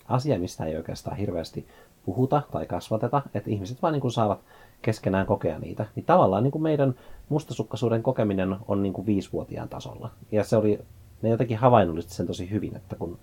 asia, 0.07 0.39
mistä 0.39 0.65
ei 0.65 0.77
oikeastaan 0.77 1.17
hirveästi 1.17 1.67
puhuta 2.05 2.41
tai 2.51 2.65
kasvateta, 2.65 3.21
että 3.33 3.49
ihmiset 3.49 3.81
vain 3.81 3.93
niin 3.93 4.01
kuin 4.01 4.11
saavat 4.11 4.39
keskenään 4.81 5.25
kokea 5.25 5.59
niitä. 5.59 5.85
Niin 5.95 6.05
tavallaan 6.05 6.43
niin 6.43 6.51
kuin 6.51 6.61
meidän 6.61 6.95
mustasukkaisuuden 7.29 8.03
kokeminen 8.03 8.55
on 8.67 8.83
niin 8.83 8.93
kuin 8.93 9.05
viisivuotiaan 9.05 9.69
tasolla. 9.69 10.09
Ja 10.31 10.43
se 10.43 10.57
oli, 10.57 10.79
ne 11.21 11.29
jotenkin 11.29 11.57
havainnollisti 11.57 12.13
sen 12.13 12.27
tosi 12.27 12.49
hyvin, 12.49 12.75
että 12.75 12.95
kun 12.95 13.19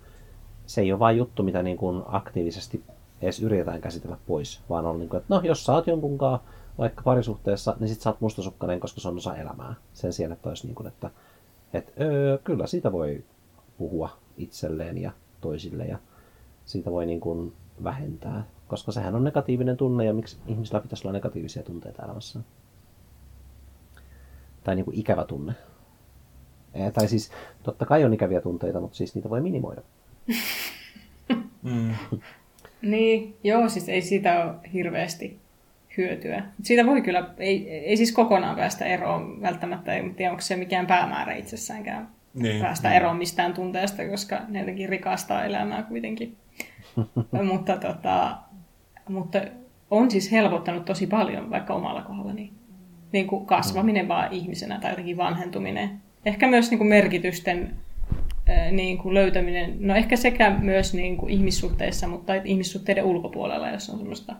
se 0.65 0.81
ei 0.81 0.91
ole 0.91 0.99
vain 0.99 1.17
juttu, 1.17 1.43
mitä 1.43 1.63
niin 1.63 1.77
kuin 1.77 2.03
aktiivisesti 2.07 2.83
edes 3.21 3.39
yritetään 3.39 3.81
käsitellä 3.81 4.17
pois, 4.27 4.61
vaan 4.69 4.85
on 4.85 4.99
niin 4.99 5.09
kuin, 5.09 5.17
että 5.17 5.35
no, 5.35 5.41
jos 5.43 5.65
sä 5.65 5.73
oot 5.73 5.85
vaikka 6.77 7.01
parisuhteessa, 7.03 7.75
niin 7.79 7.89
sit 7.89 8.01
sä 8.01 8.09
oot 8.09 8.21
mustasukkainen, 8.21 8.79
koska 8.79 9.01
se 9.01 9.07
on 9.07 9.17
osa 9.17 9.35
elämää. 9.35 9.75
Sen 9.93 10.13
sijaan, 10.13 10.31
että 10.31 10.49
olisi 10.49 10.67
niin 10.67 10.75
kuin, 10.75 10.87
että, 10.87 11.09
että 11.73 11.91
öö, 12.03 12.37
kyllä 12.43 12.67
siitä 12.67 12.91
voi 12.91 13.23
puhua 13.77 14.09
itselleen 14.37 14.97
ja 14.97 15.11
toisille 15.41 15.85
ja 15.85 15.97
siitä 16.65 16.91
voi 16.91 17.05
niin 17.05 17.19
kuin 17.19 17.53
vähentää, 17.83 18.43
koska 18.71 18.91
sehän 18.91 19.15
on 19.15 19.23
negatiivinen 19.23 19.77
tunne 19.77 20.05
ja 20.05 20.13
miksi 20.13 20.37
ihmisillä 20.47 20.79
pitäisi 20.79 21.07
olla 21.07 21.13
negatiivisia 21.13 21.63
tunteita 21.63 22.05
elämässä. 22.05 22.39
Tai 24.63 24.75
niin 24.75 24.85
kuin 24.85 24.99
ikävä 24.99 25.23
tunne. 25.23 25.53
Ja, 26.73 26.91
tai 26.91 27.07
siis 27.07 27.31
totta 27.63 27.85
kai 27.85 28.05
on 28.05 28.13
ikäviä 28.13 28.41
tunteita, 28.41 28.79
mutta 28.79 28.97
siis 28.97 29.15
niitä 29.15 29.29
voi 29.29 29.41
minimoida. 29.41 29.81
Mm. 31.63 31.93
niin, 32.81 33.35
joo, 33.43 33.69
siis 33.69 33.89
ei 33.89 34.01
siitä 34.01 34.43
ole 34.43 34.53
hirveästi 34.73 35.39
hyötyä. 35.97 36.43
Siitä 36.63 36.85
voi 36.85 37.01
kyllä, 37.01 37.33
ei, 37.37 37.69
ei 37.69 37.97
siis 37.97 38.11
kokonaan 38.11 38.55
päästä 38.55 38.85
eroon 38.85 39.41
välttämättä, 39.41 39.93
en 39.93 40.15
tiedä 40.15 40.31
onko 40.31 40.41
se 40.41 40.55
mikään 40.55 40.87
päämäärä 40.87 41.35
itsessäänkään 41.35 42.09
niin, 42.33 42.61
päästä 42.61 42.89
niin. 42.89 42.97
eroon 42.97 43.17
mistään 43.17 43.53
tunteesta, 43.53 44.07
koska 44.07 44.41
ne 44.47 44.59
jotenkin 44.59 44.89
rikastaa 44.89 45.45
elämää 45.45 45.83
kuitenkin. 45.83 46.37
mutta, 47.51 47.77
tota, 47.77 48.37
mutta 49.09 49.41
on 49.91 50.11
siis 50.11 50.31
helpottanut 50.31 50.85
tosi 50.85 51.07
paljon 51.07 51.49
vaikka 51.49 51.73
omalla 51.73 52.01
kohdalla. 52.01 52.33
Niin, 52.33 52.53
niin 53.11 53.27
kuin 53.27 53.45
kasvaminen 53.45 54.07
vaan 54.07 54.33
ihmisenä 54.33 54.79
tai 54.79 54.91
jotenkin 54.91 55.17
vanhentuminen. 55.17 56.01
Ehkä 56.25 56.47
myös 56.47 56.69
niin 56.69 56.77
kuin 56.77 56.87
merkitysten 56.87 57.75
niin 58.71 58.97
kuin 58.97 59.13
löytäminen, 59.13 59.75
no 59.79 59.95
ehkä 59.95 60.15
sekä 60.15 60.49
myös 60.59 60.93
niin 60.93 61.17
kuin 61.17 61.33
ihmissuhteissa, 61.33 62.07
mutta 62.07 62.33
ihmissuhteiden 62.35 63.03
ulkopuolella, 63.03 63.69
jos 63.69 63.89
on 63.89 63.97
semmoista 63.97 64.35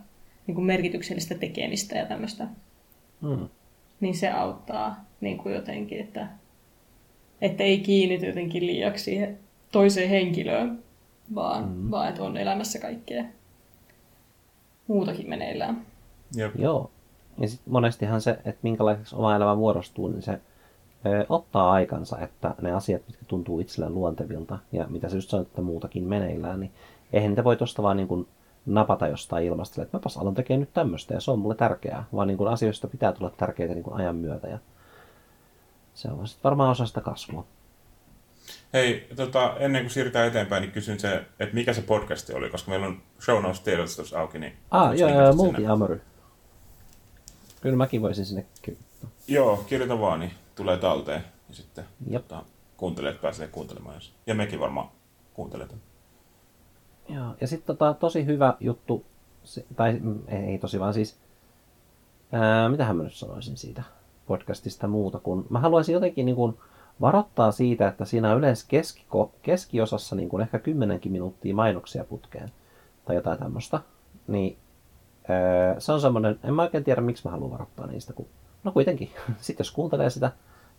niin 0.48 0.56
kuin 0.56 0.66
merkityksellistä 0.66 1.36
tekemistä 1.36 1.98
ja 1.98 2.06
tämmöistä. 2.06 2.48
Mm. 3.22 3.50
Niin 4.00 4.16
se 4.16 4.30
auttaa 4.30 5.06
niin 5.22 5.38
kuin 5.38 5.56
jotenkin, 5.56 6.00
että, 6.00 6.28
että 7.42 7.64
ei 7.64 7.80
kiinnity 7.80 8.26
jotenkin 8.26 8.68
liiaksi 8.68 9.04
siihen 9.04 9.40
toiseen 9.72 10.10
henkilöön, 10.10 10.84
vaan, 11.36 11.70
mm. 11.70 11.92
vaan 11.92 12.10
että 12.10 12.24
on 12.24 12.38
elämässä 12.38 12.80
kaikkea 12.80 13.24
muutakin 14.92 15.30
meneillään. 15.30 15.86
Jep. 16.36 16.52
Joo. 16.56 16.92
Ja 17.38 17.48
sitten 17.48 17.74
monestihan 17.74 18.22
se, 18.22 18.32
että 18.32 18.60
minkälaiseksi 18.62 19.16
oma 19.16 19.36
elämä 19.36 19.56
muodostuu, 19.56 20.08
niin 20.08 20.22
se 20.22 20.32
ö, 21.06 21.26
ottaa 21.30 21.72
aikansa, 21.72 22.20
että 22.20 22.56
ne 22.62 22.72
asiat, 22.72 23.02
mitkä 23.08 23.26
tuntuu 23.28 23.60
itselleen 23.60 23.94
luontevilta 23.94 24.60
ja 24.72 24.86
mitä 24.90 25.10
se 25.10 25.16
just 25.16 25.30
sanoit, 25.30 25.48
että 25.48 25.62
muutakin 25.62 26.04
meneillään, 26.04 26.60
niin 26.60 26.72
eihän 27.14 27.32
niitä 27.32 27.44
voi 27.44 27.58
tuosta 27.58 27.84
vaan 27.84 27.98
niin 27.98 28.08
kuin 28.08 28.28
napata 28.66 29.08
jostain 29.08 29.46
ilmasta, 29.46 29.82
että 29.82 29.98
mäpäs 29.98 30.18
alan 30.18 30.34
tekemään 30.34 30.60
nyt 30.60 30.74
tämmöistä 30.74 31.14
ja 31.14 31.22
se 31.22 31.32
on 31.32 31.40
mulle 31.40 31.56
tärkeää, 31.56 32.04
vaan 32.16 32.28
niin 32.28 32.38
kuin 32.38 32.50
asioista 32.50 32.88
pitää 32.88 33.12
tulla 33.12 33.32
tärkeitä 33.38 33.74
niin 33.74 33.84
kuin 33.84 33.96
ajan 33.96 34.16
myötä 34.16 34.48
ja 34.48 34.60
se 35.94 36.12
on 36.12 36.28
sitten 36.28 36.44
varmaan 36.44 36.72
osa 36.72 36.86
sitä 36.86 37.02
kasvua. 37.02 37.46
Hei, 38.74 39.08
tota, 39.16 39.56
ennen 39.60 39.84
kuin 39.84 39.92
siirrytään 39.92 40.28
eteenpäin, 40.28 40.62
niin 40.62 40.72
kysyn 40.72 41.00
se, 41.00 41.26
että 41.40 41.56
mikä 41.56 41.74
se 41.74 41.82
podcasti 41.82 42.34
oli, 42.34 42.50
koska 42.50 42.72
meillä 42.72 42.88
on 42.88 43.02
show 43.20 43.44
notes 43.44 43.60
tiedotus 43.60 44.14
auki. 44.14 44.40
Niin 44.40 44.54
ah, 44.72 44.96
joo, 44.96 45.10
joo, 45.10 45.34
Multi 45.34 45.68
Amory. 45.68 46.02
Kyllä 47.62 47.76
mäkin 47.76 48.02
voisin 48.02 48.26
sinne 48.26 48.46
kirjoittaa. 48.62 49.10
Joo, 49.28 49.58
kirjoita 49.58 50.00
vaan, 50.00 50.20
niin 50.20 50.32
tulee 50.56 50.78
talteen. 50.78 51.24
Ja 51.50 51.56
sitten 51.56 51.86
tota, 52.14 52.44
kuuntelijat 52.78 53.22
pääsee 53.22 53.48
kuuntelemaan. 53.48 53.96
Jos. 53.96 54.14
Ja 54.28 54.36
mekin 54.36 54.60
varmaan 54.60 54.90
kuuntelette. 55.34 55.76
Joo, 57.10 57.36
ja 57.42 57.48
sitten 57.48 57.78
tota, 57.78 57.94
tosi 57.94 58.26
hyvä 58.26 58.54
juttu, 58.60 59.06
tai 59.76 60.02
ei, 60.28 60.38
ei 60.38 60.58
tosi 60.58 60.80
vaan 60.80 60.94
siis, 60.94 61.18
ää, 62.32 62.70
mitähän 62.70 62.98
mä 62.98 63.04
nyt 63.04 63.14
sanoisin 63.14 63.58
siitä 63.58 63.84
podcastista 64.26 64.88
muuta, 64.88 65.20
kun 65.20 65.46
mä 65.50 65.60
haluaisin 65.60 65.94
jotenkin 65.94 66.26
niin 66.26 66.36
kuin, 66.36 66.58
varoittaa 67.02 67.52
siitä, 67.52 67.88
että 67.88 68.06
siinä 68.06 68.32
on 68.32 68.38
yleensä 68.38 68.66
keskiko, 68.68 69.32
keskiosassa 69.42 70.16
niin 70.16 70.30
kuin 70.30 70.42
ehkä 70.42 70.60
kymmenenkin 70.60 71.12
minuuttia 71.12 71.56
mainoksia 71.56 72.04
putkeen 72.04 72.52
tai 73.06 73.16
jotain 73.16 73.40
tämmöistä. 73.40 73.80
Niin 74.28 74.58
öö, 75.30 75.80
se 75.80 75.92
on 75.92 76.02
semmoinen, 76.02 76.40
en 76.44 76.54
mä 76.54 76.62
oikein 76.62 76.84
tiedä 76.84 77.02
miksi 77.02 77.28
mä 77.28 77.32
haluan 77.32 77.52
varoittaa 77.52 77.88
niistä, 77.88 78.14
kun 78.14 78.28
no 78.64 78.72
kuitenkin, 78.72 79.10
sitten 79.38 79.64
jos 79.64 79.72
kuuntelee 79.72 80.10
sitä, 80.10 80.32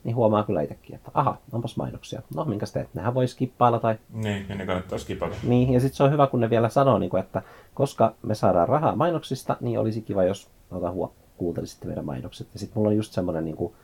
niin 0.04 0.16
huomaa 0.16 0.44
kyllä 0.44 0.62
itsekin, 0.62 0.94
että 0.94 1.10
aha, 1.14 1.36
onpas 1.52 1.76
mainoksia. 1.76 2.22
No, 2.34 2.44
minkä 2.44 2.66
teet? 2.72 2.94
Nehän 2.94 3.14
voi 3.14 3.28
skippailla 3.28 3.78
tai... 3.78 3.98
Niin, 4.12 4.48
niin 4.48 4.58
ne 4.58 4.66
kannattaa 4.66 4.98
skippailla. 4.98 5.36
Niin, 5.42 5.72
ja 5.72 5.80
sitten 5.80 5.96
se 5.96 6.02
on 6.02 6.12
hyvä, 6.12 6.26
kun 6.26 6.40
ne 6.40 6.50
vielä 6.50 6.68
sanoo, 6.68 6.98
niin 6.98 7.10
kuin, 7.10 7.20
että 7.22 7.42
koska 7.74 8.14
me 8.22 8.34
saadaan 8.34 8.68
rahaa 8.68 8.96
mainoksista, 8.96 9.56
niin 9.60 9.78
olisi 9.78 10.02
kiva, 10.02 10.24
jos 10.24 10.48
ota 10.70 10.90
huo, 10.90 11.12
kuuntelisitte 11.36 11.86
meidän 11.86 12.04
mainokset. 12.04 12.48
Ja 12.52 12.58
sitten 12.58 12.78
mulla 12.78 12.88
on 12.88 12.96
just 12.96 13.12
semmoinen 13.12 13.44
niin 13.44 13.56
kuin, 13.56 13.74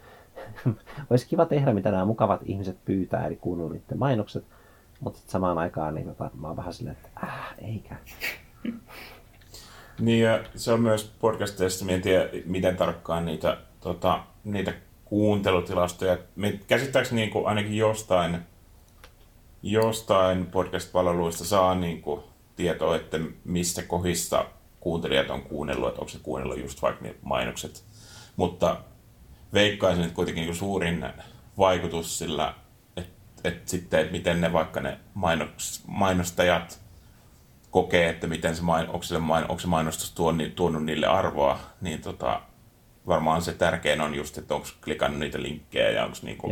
olisi 1.10 1.26
kiva 1.26 1.46
tehdä, 1.46 1.72
mitä 1.72 1.90
nämä 1.90 2.04
mukavat 2.04 2.40
ihmiset 2.44 2.84
pyytää, 2.84 3.26
eli 3.26 3.36
kuunnella 3.36 3.72
niiden 3.72 3.98
mainokset, 3.98 4.44
mutta 5.00 5.20
samaan 5.26 5.58
aikaan 5.58 5.94
niin 5.94 6.06
tota, 6.06 6.30
mä 6.40 6.46
oon 6.46 6.56
vähän 6.56 6.72
silleen, 6.72 6.96
että 6.96 7.26
äh, 7.26 7.54
eikä. 7.58 7.96
Niin 10.00 10.24
ja 10.24 10.44
se 10.54 10.72
on 10.72 10.80
myös 10.80 11.12
podcasteissa, 11.18 11.86
en 11.88 12.02
tiedä 12.02 12.28
miten 12.44 12.76
tarkkaan 12.76 13.24
niitä, 13.24 13.56
tota, 13.80 14.22
niitä 14.44 14.72
kuuntelutilastoja. 15.04 16.18
Me 16.36 16.60
käsittääkseni 16.66 17.20
niin 17.20 17.30
kuin 17.30 17.46
ainakin 17.46 17.76
jostain, 17.76 18.38
jostain 19.62 20.46
podcast-palveluista 20.46 21.44
saa 21.44 21.74
niin 21.74 22.02
kuin 22.02 22.20
tietoa, 22.56 22.96
että 22.96 23.18
missä 23.44 23.82
kohdissa 23.82 24.44
kuuntelijat 24.80 25.30
on 25.30 25.42
kuunnellut, 25.42 25.88
että 25.88 26.00
onko 26.00 26.10
se 26.10 26.18
kuunnellut 26.22 26.60
just 26.60 26.82
vaikka 26.82 27.04
ne 27.04 27.14
mainokset. 27.22 27.84
Mutta 28.36 28.76
veikkaisin, 29.52 30.04
että 30.04 30.14
kuitenkin 30.14 30.44
niin 30.44 30.54
suurin 30.54 31.06
vaikutus 31.58 32.18
sillä, 32.18 32.54
että, 32.96 33.12
että 33.44 33.70
sitten, 33.70 34.00
että 34.00 34.12
miten 34.12 34.40
ne 34.40 34.52
vaikka 34.52 34.80
ne 34.80 34.98
mainos, 35.14 35.82
mainostajat 35.86 36.80
kokee, 37.70 38.08
että 38.08 38.26
miten 38.26 38.56
se, 38.56 38.62
main, 38.62 38.88
onko, 38.88 39.02
se 39.02 39.18
main, 39.18 39.44
onko 39.44 39.60
se 39.60 39.66
mainostus 39.66 40.12
tuonut, 40.12 40.54
tuonut 40.54 40.84
niille 40.84 41.06
arvoa, 41.06 41.58
niin 41.80 42.02
tota, 42.02 42.40
varmaan 43.06 43.42
se 43.42 43.52
tärkein 43.52 44.00
on 44.00 44.14
just, 44.14 44.38
että 44.38 44.54
onko 44.54 44.66
klikannut 44.84 45.20
niitä 45.20 45.42
linkkejä 45.42 45.90
ja 45.90 46.04
onko 46.04 46.16
niinku 46.22 46.48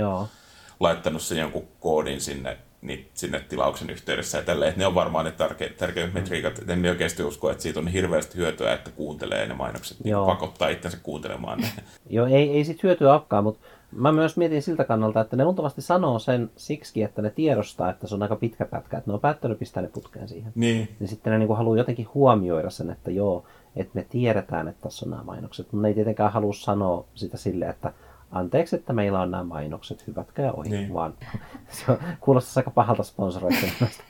laittanut 0.81 1.23
sen 1.23 1.39
jonkun 1.39 1.69
koodin 1.81 2.21
sinne, 2.21 2.59
niin, 2.87 3.09
sinne 3.15 3.41
tilauksen 3.41 3.91
yhteydessä 3.91 4.39
ja 4.39 4.45
tälleen, 4.45 4.69
että 4.69 4.81
ne 4.81 4.87
on 4.87 4.95
varmaan 4.95 5.25
ne 5.25 5.33
tärke, 5.33 5.69
tärkeimmät 5.69 6.15
mm. 6.15 6.21
metriikat. 6.21 6.69
En 6.69 6.79
me 6.79 6.91
oikeasti 6.91 7.23
usko, 7.23 7.51
että 7.51 7.63
siitä 7.63 7.81
on 7.81 7.89
hirveästi 7.89 8.39
hyötyä, 8.39 8.73
että 8.73 8.91
kuuntelee 8.91 9.47
ne 9.47 9.55
mainokset, 9.55 9.97
niin 10.05 10.17
pakottaa 10.27 10.69
itsensä 10.69 10.99
kuuntelemaan 11.03 11.61
ne. 11.61 11.69
Joo, 12.11 12.27
ei, 12.27 12.51
ei 12.51 12.65
sit 12.65 12.83
hyötyä 12.83 13.13
olekaan, 13.13 13.45
mutta 13.45 13.61
mä 13.93 14.13
myös 14.13 14.37
mietin 14.37 14.63
siltä 14.63 14.85
kannalta, 14.85 15.21
että 15.21 15.37
ne 15.37 15.45
luultavasti 15.45 15.83
sanoo 15.83 16.19
sen 16.19 16.51
siksi, 16.57 17.03
että 17.03 17.23
ne 17.23 17.31
tiedostaa, 17.31 17.91
että 17.91 18.07
se 18.07 18.15
on 18.15 18.23
aika 18.23 18.37
pitkä 18.37 18.65
pätkä, 18.65 18.99
että 18.99 19.11
ne 19.11 19.15
on 19.15 19.21
päättänyt 19.21 19.59
pistää 19.59 19.83
ne 19.83 19.89
putkeen 19.89 20.29
siihen. 20.29 20.53
Niin. 20.55 20.89
Niin 21.01 21.09
sitten 21.09 21.33
ne 21.33 21.39
niin 21.39 21.57
haluaa 21.57 21.79
jotenkin 21.79 22.09
huomioida 22.15 22.71
sen, 22.71 22.91
että 22.91 23.11
joo, 23.11 23.45
että 23.77 23.91
me 23.95 24.07
tiedetään, 24.11 24.69
että 24.69 24.83
tässä 24.83 25.07
on 25.07 25.11
nämä 25.11 25.23
mainokset, 25.23 25.67
mutta 25.67 25.83
ne 25.83 25.89
ei 25.89 25.95
tietenkään 25.95 26.33
halua 26.33 26.53
sanoa 26.53 27.05
sitä 27.15 27.37
silleen, 27.37 27.71
että 27.71 27.93
anteeksi, 28.31 28.77
että 28.77 28.93
meillä 28.93 29.21
on 29.21 29.31
nämä 29.31 29.45
mainokset, 29.45 30.07
hyvätkää 30.07 30.53
ohi, 30.53 30.69
niin. 30.69 30.95
vaan 30.95 31.15
se 31.69 31.93
on, 31.93 31.99
kuulostaa 32.21 32.61
aika 32.61 32.71
pahalta 32.71 33.03
sponsoroitumista. 33.03 34.05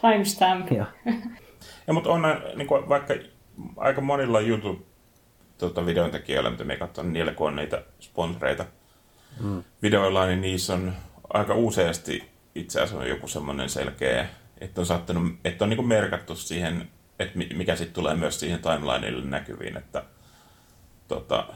Timestamp. 0.00 0.72
Joo. 0.72 0.86
Ja, 1.86 1.92
mutta 1.92 2.10
on 2.10 2.22
niin 2.56 2.68
kuin, 2.68 2.88
vaikka 2.88 3.14
aika 3.76 4.00
monilla 4.00 4.40
YouTube 4.40 4.84
tuota, 5.58 5.86
videon 5.86 6.10
tekijöillä, 6.10 6.50
mitä 6.50 6.64
me 6.64 6.76
katson, 6.76 7.12
niillä 7.12 7.32
kun 7.32 7.48
on 7.48 7.56
niitä 7.56 7.82
sponsoreita 8.00 8.64
mm. 9.40 9.64
videoilla, 9.82 10.26
niin 10.26 10.40
niissä 10.40 10.74
on 10.74 10.92
aika 11.32 11.54
useasti 11.54 12.36
itse 12.54 12.80
asiassa 12.80 13.02
on 13.02 13.08
joku 13.08 13.28
semmoinen 13.28 13.68
selkeä, 13.68 14.28
että 14.58 14.80
on 14.80 14.86
saattanut, 14.86 15.32
että 15.44 15.64
on 15.64 15.68
niin 15.68 15.76
kuin 15.76 15.88
merkattu 15.88 16.36
siihen, 16.36 16.88
että 17.18 17.38
mikä 17.54 17.76
sitten 17.76 17.94
tulee 17.94 18.14
myös 18.14 18.40
siihen 18.40 18.60
timelineille 18.62 19.24
näkyviin, 19.24 19.76
että 19.76 20.04
tota, 21.08 21.46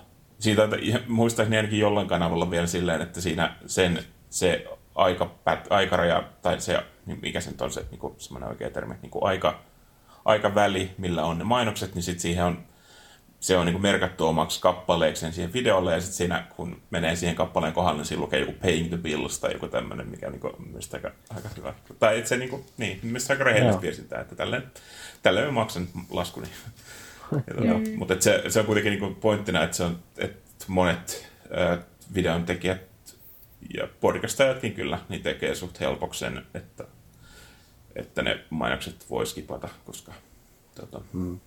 siitä, 0.41 0.63
muistaakseni 1.09 1.57
ainakin 1.57 1.79
jollain 1.79 2.09
kanavalla 2.09 2.51
vielä 2.51 2.67
silleen, 2.67 3.01
että 3.01 3.21
siinä 3.21 3.57
sen, 3.67 4.05
se 4.31 4.67
aika, 4.95 5.31
aikaraja, 5.71 6.23
tai 6.43 6.61
se, 6.61 6.79
mikä 7.23 7.41
se 7.41 7.51
nyt 7.51 7.61
on 7.61 7.73
se 7.73 7.87
niin 7.91 7.99
kuin 7.99 8.15
semmoinen 8.19 8.49
oikea 8.49 8.71
termi, 8.71 8.95
niin 9.03 9.11
kuin 9.11 9.25
aika, 9.25 9.61
aikaväli, 10.25 10.91
millä 10.99 11.25
on 11.25 11.39
ne 11.39 11.45
mainokset, 11.45 11.95
niin 11.95 12.03
sitten 12.03 12.21
siihen 12.21 12.45
on 12.45 12.65
se 13.41 13.57
on 13.57 13.67
niin 13.67 13.83
merkattu 13.83 14.27
omaksi 14.27 14.61
kappaleeksi 14.61 15.33
siihen 15.33 15.53
videolle, 15.53 15.93
ja 15.93 16.01
sitten 16.01 16.17
siinä, 16.17 16.47
kun 16.57 16.83
menee 16.91 17.17
siihen 17.17 17.37
kappaleen 17.37 17.73
kohdalle, 17.73 17.99
niin 17.99 18.07
siinä 18.07 18.23
lukee 18.23 18.41
joku 18.41 18.53
paying 18.53 18.89
the 18.89 18.97
bills 18.97 19.39
tai 19.39 19.53
joku 19.53 19.69
tämmöinen, 19.69 20.09
mikä 20.09 20.27
on 20.27 20.33
niin 20.33 20.69
mielestäni 20.69 21.05
aika, 21.05 21.17
aika 21.37 21.49
hyvä. 21.57 21.75
Tai 21.99 22.19
että 22.19 22.29
se 22.29 22.37
niin 22.37 22.51
kuin, 22.51 22.65
niin, 22.77 23.01
mielestäni 23.03 23.35
aika 23.35 23.45
rehellistä 23.45 23.83
viestintää, 23.83 24.21
että 24.21 24.37
tälleen, 24.37 24.63
tälleen 25.23 25.47
mä 25.47 25.53
maksan 25.53 25.89
laskuni. 26.11 26.47
Tota, 27.57 27.97
mutta 27.97 28.15
se, 28.21 28.43
se 28.49 28.61
on 28.61 28.67
kuitenkin 28.67 29.01
niin 29.01 29.15
pointtina, 29.15 29.65
että, 29.65 29.77
se 29.77 29.83
on, 29.83 29.99
että 30.19 30.65
monet 30.69 31.31
äh, 31.59 31.79
videon 32.15 32.45
tekijät 32.45 32.81
ja 33.75 33.89
podcastajatkin 34.01 34.73
kyllä 34.73 34.99
niin 35.09 35.23
tekee 35.23 35.55
suht 35.55 35.81
helpoksen, 35.81 36.47
että, 36.55 36.85
että 37.97 38.23
ne 38.23 38.45
mainokset 38.51 39.11
voi 39.11 39.27
skipata, 39.27 39.69
koska 39.85 40.13
tota, 40.75 41.01
hmm. 41.13 41.41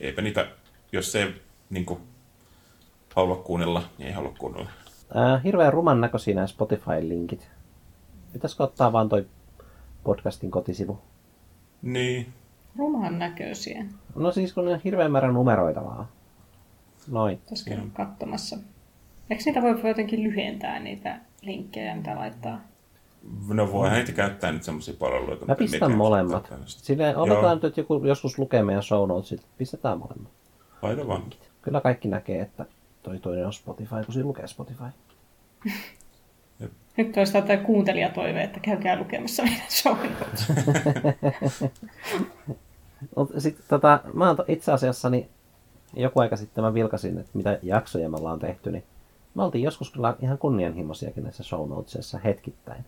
eipä 0.00 0.22
niitä 0.22 0.46
jos 0.92 1.12
se 1.12 1.34
niin 1.70 1.86
kuin, 1.86 2.00
halua 3.14 3.36
kuunnella, 3.36 3.82
niin 3.98 4.06
ei 4.06 4.12
halua 4.12 4.34
kuunnella. 4.38 4.70
Äh, 5.16 5.44
hirveän 5.44 5.72
ruman 5.72 6.00
näköisiä 6.00 6.34
nämä 6.34 6.46
Spotify-linkit. 6.46 7.48
Pitäisikö 8.32 8.62
ottaa 8.62 8.92
vaan 8.92 9.08
toi 9.08 9.26
podcastin 10.04 10.50
kotisivu? 10.50 10.98
Niin. 11.82 12.32
Ruman 12.76 13.18
näköisiä. 13.18 13.84
No 14.14 14.32
siis 14.32 14.52
kun 14.52 14.64
ne 14.64 14.72
on 14.72 14.80
hirveän 14.84 15.12
määrä 15.12 15.32
numeroita 15.32 15.84
vaan. 15.84 16.08
Noin. 17.10 17.40
Tässä 17.50 17.74
on 17.82 17.90
katsomassa. 17.90 18.56
Eikö 19.30 19.42
niitä 19.46 19.62
voi 19.62 19.80
jotenkin 19.84 20.22
lyhentää 20.22 20.78
niitä 20.78 21.20
linkkejä, 21.42 21.96
mitä 21.96 22.16
laittaa? 22.16 22.60
No 23.48 23.72
voi 23.72 23.90
heitä 23.90 24.12
käyttää 24.12 24.52
nyt 24.52 24.62
semmoisia 24.62 24.94
palveluita. 24.98 25.46
Mä 25.46 25.54
pistän 25.54 25.96
molemmat. 25.96 26.52
Silleen, 26.66 27.16
oletaan 27.16 27.56
nyt, 27.56 27.64
että 27.64 27.80
joku 27.80 28.04
joskus 28.04 28.38
lukee 28.38 28.62
meidän 28.62 28.82
show 28.82 29.08
notesit. 29.08 29.42
Pistetään 29.58 29.98
molemmat. 29.98 30.32
Laita 30.82 31.06
vaan. 31.06 31.22
Kyllä 31.62 31.80
kaikki 31.80 32.08
näkee, 32.08 32.40
että 32.40 32.66
toi 33.02 33.18
toinen 33.18 33.46
on 33.46 33.52
Spotify, 33.52 34.04
kun 34.04 34.14
siinä 34.14 34.26
lukee 34.26 34.46
Spotify. 34.46 34.84
Nyt 36.96 37.12
toistaan 37.12 37.44
tämä 37.44 37.62
kuuntelijatoive, 37.62 38.42
että 38.42 38.60
käykää 38.60 38.98
lukemassa 38.98 39.42
meidän 39.42 39.66
show 39.68 39.96
Sitten 43.38 43.64
tota, 43.68 44.00
mä 44.14 44.26
oon 44.26 44.36
itse 44.48 44.72
asiassa 44.72 45.10
niin 45.10 45.28
joku 45.94 46.20
aika 46.20 46.36
sitten 46.36 46.64
mä 46.64 46.74
vilkasin, 46.74 47.18
että 47.18 47.30
mitä 47.34 47.58
jaksoja 47.62 48.08
me 48.08 48.16
ollaan 48.16 48.38
tehty, 48.38 48.72
niin 48.72 48.84
me 49.34 49.42
oltiin 49.42 49.64
joskus 49.64 49.90
kyllä 49.90 50.16
ihan 50.22 50.38
kunnianhimoisiakin 50.38 51.22
näissä 51.22 51.42
show 51.42 51.68
notesissa 51.68 52.18
hetkittäin. 52.18 52.84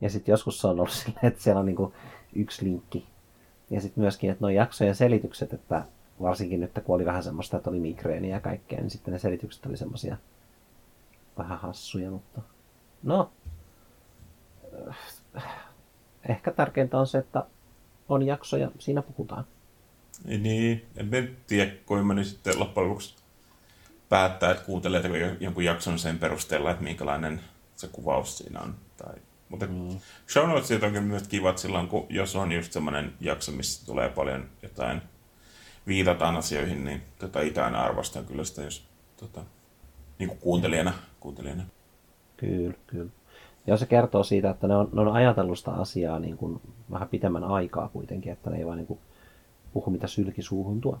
Ja 0.00 0.10
sitten 0.10 0.32
joskus 0.32 0.60
se 0.60 0.66
on 0.66 0.80
ollut 0.80 0.90
silleen, 1.04 1.26
että 1.26 1.42
siellä 1.42 1.60
on 1.60 1.66
niinku 1.66 1.92
yksi 2.34 2.64
linkki. 2.64 3.06
Ja 3.70 3.80
sitten 3.80 4.02
myöskin, 4.02 4.30
että 4.30 4.44
nuo 4.44 4.50
jaksojen 4.50 4.94
selitykset, 4.94 5.52
että 5.52 5.84
varsinkin 6.22 6.60
nyt 6.60 6.70
kun 6.84 6.94
oli 6.94 7.04
vähän 7.04 7.22
semmoista, 7.22 7.56
että 7.56 7.70
oli 7.70 7.80
migreeniä 7.80 8.36
ja 8.36 8.40
kaikkea, 8.40 8.80
niin 8.80 8.90
sitten 8.90 9.12
ne 9.12 9.18
selitykset 9.18 9.66
oli 9.66 9.76
semmoisia 9.76 10.16
vähän 11.38 11.58
hassuja, 11.58 12.10
mutta 12.10 12.40
no, 13.04 13.30
ehkä 16.28 16.50
tärkeintä 16.50 16.98
on 16.98 17.06
se, 17.06 17.18
että 17.18 17.44
on 18.08 18.26
jakso 18.26 18.56
ja 18.56 18.70
siinä 18.78 19.02
puhutaan. 19.02 19.44
Niin, 20.24 20.86
en 20.96 21.36
tiedä, 21.46 21.70
kuinka 21.86 22.14
nyt 22.14 22.26
sitten 22.26 22.58
loppujen 22.58 22.88
lopuksi 22.88 23.16
päättää, 24.08 24.50
että 24.50 24.64
kuuntelee 24.64 25.36
jonkun 25.40 25.64
jakson 25.64 25.98
sen 25.98 26.18
perusteella, 26.18 26.70
että 26.70 26.84
minkälainen 26.84 27.40
se 27.76 27.88
kuvaus 27.88 28.38
siinä 28.38 28.60
on. 28.60 28.74
Tai, 28.96 29.14
mutta 29.48 29.66
mm. 29.66 30.00
show 30.28 30.48
notesit 30.48 30.82
onkin 30.82 31.02
myös 31.02 31.28
kivat 31.28 31.58
silloin, 31.58 31.88
kun 31.88 32.06
jos 32.08 32.36
on 32.36 32.52
just 32.52 32.72
semmoinen 32.72 33.12
jakso, 33.20 33.52
missä 33.52 33.86
tulee 33.86 34.08
paljon 34.08 34.48
jotain 34.62 35.02
viitataan 35.86 36.36
asioihin, 36.36 36.84
niin 36.84 37.02
tota, 37.18 37.38
aina 37.64 37.82
arvostan 37.82 38.24
kyllä 38.24 38.44
sitä, 38.44 38.62
jos 38.62 38.86
tota, 39.16 39.44
niin 40.18 40.28
kuin 40.28 40.38
kuuntelijana, 40.38 40.92
kuuntelijana. 41.20 41.64
Kyllä, 42.44 42.74
kyllä. 42.86 43.10
Ja 43.66 43.76
se 43.76 43.86
kertoo 43.86 44.24
siitä, 44.24 44.50
että 44.50 44.68
ne 44.68 44.76
on, 44.76 44.88
ne 44.92 45.00
on 45.00 45.12
ajatellut 45.12 45.58
sitä 45.58 45.70
asiaa 45.70 46.18
niin 46.18 46.36
kuin 46.36 46.60
vähän 46.90 47.08
pitemmän 47.08 47.44
aikaa 47.44 47.88
kuitenkin, 47.88 48.32
että 48.32 48.50
ne 48.50 48.58
ei 48.58 48.66
vaan 48.66 48.76
niin 48.76 48.86
kuin 48.86 48.98
puhu 49.72 49.90
mitä 49.90 50.06
sylki 50.06 50.42
suuhun 50.42 50.80
tuo. 50.80 50.98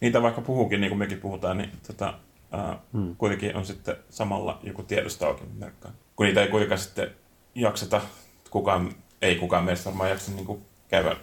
Niitä 0.00 0.22
vaikka 0.22 0.40
puhuukin, 0.40 0.80
niin 0.80 0.90
kuin 0.90 0.98
mekin 0.98 1.20
puhutaan, 1.20 1.58
niin 1.58 1.70
tota, 1.86 2.14
ää, 2.52 2.78
hmm. 2.92 3.16
kuitenkin 3.16 3.56
on 3.56 3.66
sitten 3.66 3.96
samalla 4.10 4.60
joku 4.62 4.82
tiedostaakin 4.82 5.48
merkkaan. 5.58 5.94
Kun 6.16 6.26
niitä 6.26 6.42
ei 6.42 6.48
kuitenkaan 6.48 6.78
sitten 6.78 7.10
jakseta, 7.54 8.00
kukaan, 8.50 8.92
ei 9.22 9.36
kukaan 9.36 9.64
meistä 9.64 9.84
varmaan 9.84 10.10
jaksa 10.10 10.32
niin 10.32 10.46
kuin 10.46 10.62
käydä 10.88 11.16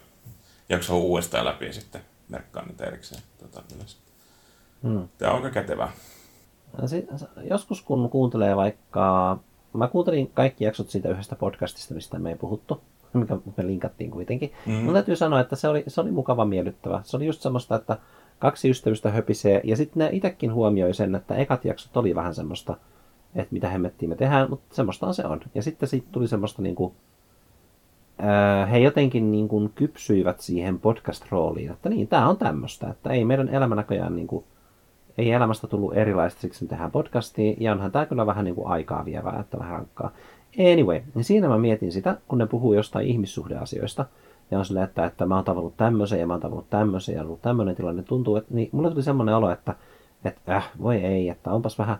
jaksoa 0.70 0.98
uudestaan 0.98 1.46
läpi 1.46 1.66
ja 1.66 1.74
sitten 1.74 2.02
merkkaa 2.30 2.66
niitä 2.66 2.86
erikseen 2.86 3.22
tota, 3.38 3.64
ylös. 3.76 3.98
Hmm. 4.84 5.08
Tämä 5.18 5.32
on 5.32 5.38
aika 5.38 5.50
kätevää. 5.50 5.92
Joskus 7.50 7.82
kun 7.82 8.10
kuuntelee 8.10 8.56
vaikka, 8.56 9.38
mä 9.74 9.88
kuuntelin 9.88 10.32
kaikki 10.34 10.64
jaksot 10.64 10.90
siitä 10.90 11.10
yhdestä 11.10 11.36
podcastista, 11.36 11.94
mistä 11.94 12.20
me 12.20 12.30
ei 12.30 12.36
puhuttu, 12.36 12.82
mikä 13.14 13.38
me 13.58 13.68
linkattiin 13.68 14.12
kuitenkin. 14.12 14.52
Mm. 14.66 14.74
Mun 14.74 14.94
täytyy 14.94 15.16
sanoa, 15.16 15.40
että 15.40 15.56
se 15.56 15.68
oli, 15.68 15.84
se 15.88 16.02
oli 16.02 16.12
mukava 16.12 16.46
miellyttävä. 16.46 17.02
Se 17.04 17.18
oli 17.18 17.26
just 17.26 17.42
semmoista, 17.42 17.76
että 17.76 17.98
kaksi 18.40 18.70
ystävystä 18.70 19.12
höpisee, 19.12 19.62
ja 19.64 19.78
sitten 19.78 20.00
ne 20.00 20.10
itsekin 20.12 20.54
huomioi 20.54 20.94
sen, 20.94 21.16
että 21.16 21.36
ekat 21.36 21.66
jaksot 21.66 21.98
oli 21.98 22.16
vähän 22.16 22.36
semmoista, 22.36 22.78
että 23.36 23.54
mitä 23.54 23.70
hemmettiin 23.70 24.10
me 24.10 24.16
tehdään, 24.16 24.50
mutta 24.50 24.76
semmoista 24.76 25.14
se 25.14 25.26
on. 25.26 25.42
Ja 25.56 25.64
sitten 25.64 25.90
siitä 25.90 26.08
tuli 26.12 26.28
semmoista 26.28 26.62
niinku, 26.62 26.96
he 28.72 28.78
jotenkin 28.78 29.32
niin 29.32 29.48
kuin 29.48 29.72
kypsyivät 29.76 30.40
siihen 30.40 30.80
podcast-rooliin, 30.80 31.72
että 31.72 31.90
niin, 31.90 32.08
tämä 32.08 32.30
on 32.30 32.38
tämmöistä, 32.38 32.90
että 32.90 33.10
ei 33.10 33.26
meidän 33.26 33.50
elämä 33.50 33.76
näköjään 33.76 34.16
niin 34.16 34.28
kuin, 34.28 34.46
ei 35.18 35.32
elämästä 35.32 35.68
tullut 35.68 35.98
erilaista, 35.98 36.42
siksi 36.42 36.64
me 36.64 36.70
tehdään 36.70 36.92
podcastia, 36.92 37.56
ja 37.60 37.72
onhan 37.72 37.92
tämä 37.92 38.06
kyllä 38.06 38.26
vähän 38.26 38.46
niin 38.46 38.56
kuin 38.56 38.68
aikaa 38.68 39.06
vievää, 39.06 39.40
että 39.40 39.60
vähän 39.60 39.74
rankkaa. 39.74 40.12
Anyway, 40.74 41.02
niin 41.16 41.24
siinä 41.24 41.48
mä 41.48 41.58
mietin 41.58 41.92
sitä, 41.92 42.18
kun 42.28 42.38
ne 42.38 42.46
puhuu 42.46 42.74
jostain 42.74 43.08
ihmissuhdeasioista, 43.08 44.06
ja 44.52 44.60
on 44.60 44.66
silleen, 44.66 44.84
että, 44.84 45.06
että 45.06 45.26
mä 45.26 45.36
oon 45.36 45.44
tavannut 45.44 45.78
tämmöisen, 45.78 46.20
ja 46.20 46.28
mä 46.28 46.34
oon 46.34 46.42
tavannut 46.42 46.70
tämmöisen, 46.70 47.16
ja 47.16 47.22
ollut 47.22 47.42
tämmöinen 47.42 47.76
tilanne, 47.76 48.04
tuntuu, 48.04 48.36
että 48.36 48.54
niin 48.54 48.70
mulle 48.72 48.92
tuli 48.92 49.04
semmoinen 49.04 49.36
olo, 49.36 49.52
että, 49.52 49.76
että 50.26 50.56
äh, 50.56 50.70
voi 50.82 50.96
ei, 50.96 51.30
että 51.30 51.52
onpas 51.52 51.80
vähän, 51.80 51.98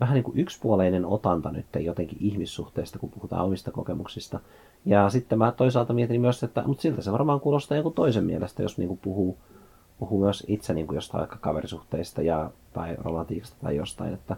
vähän 0.00 0.14
niin 0.14 0.24
kuin 0.24 0.38
yksipuoleinen 0.38 1.06
otanta 1.06 1.50
nyt 1.50 1.66
jotenkin 1.80 2.18
ihmissuhteista, 2.20 2.98
kun 2.98 3.10
puhutaan 3.10 3.44
omista 3.44 3.70
kokemuksista. 3.70 4.40
Ja 4.84 5.10
sitten 5.10 5.38
mä 5.38 5.52
toisaalta 5.52 5.92
mietin 5.92 6.20
myös, 6.20 6.42
että 6.42 6.62
mutta 6.66 6.82
siltä 6.82 7.02
se 7.02 7.12
varmaan 7.12 7.40
kuulostaa 7.40 7.76
joku 7.76 7.90
toisen 7.90 8.24
mielestä, 8.24 8.62
jos 8.62 8.78
niin 8.78 8.88
kuin 8.88 9.00
puhuu, 9.02 9.38
puhuu 9.98 10.20
myös 10.20 10.44
itse 10.48 10.74
niin 10.74 10.86
kuin 10.86 10.94
jostain 10.94 11.20
vaikka 11.20 11.38
kaverisuhteista 11.40 12.22
ja, 12.22 12.50
tai 12.72 12.96
romantiikasta 12.98 13.56
tai 13.62 13.76
jostain, 13.76 14.14
että, 14.14 14.36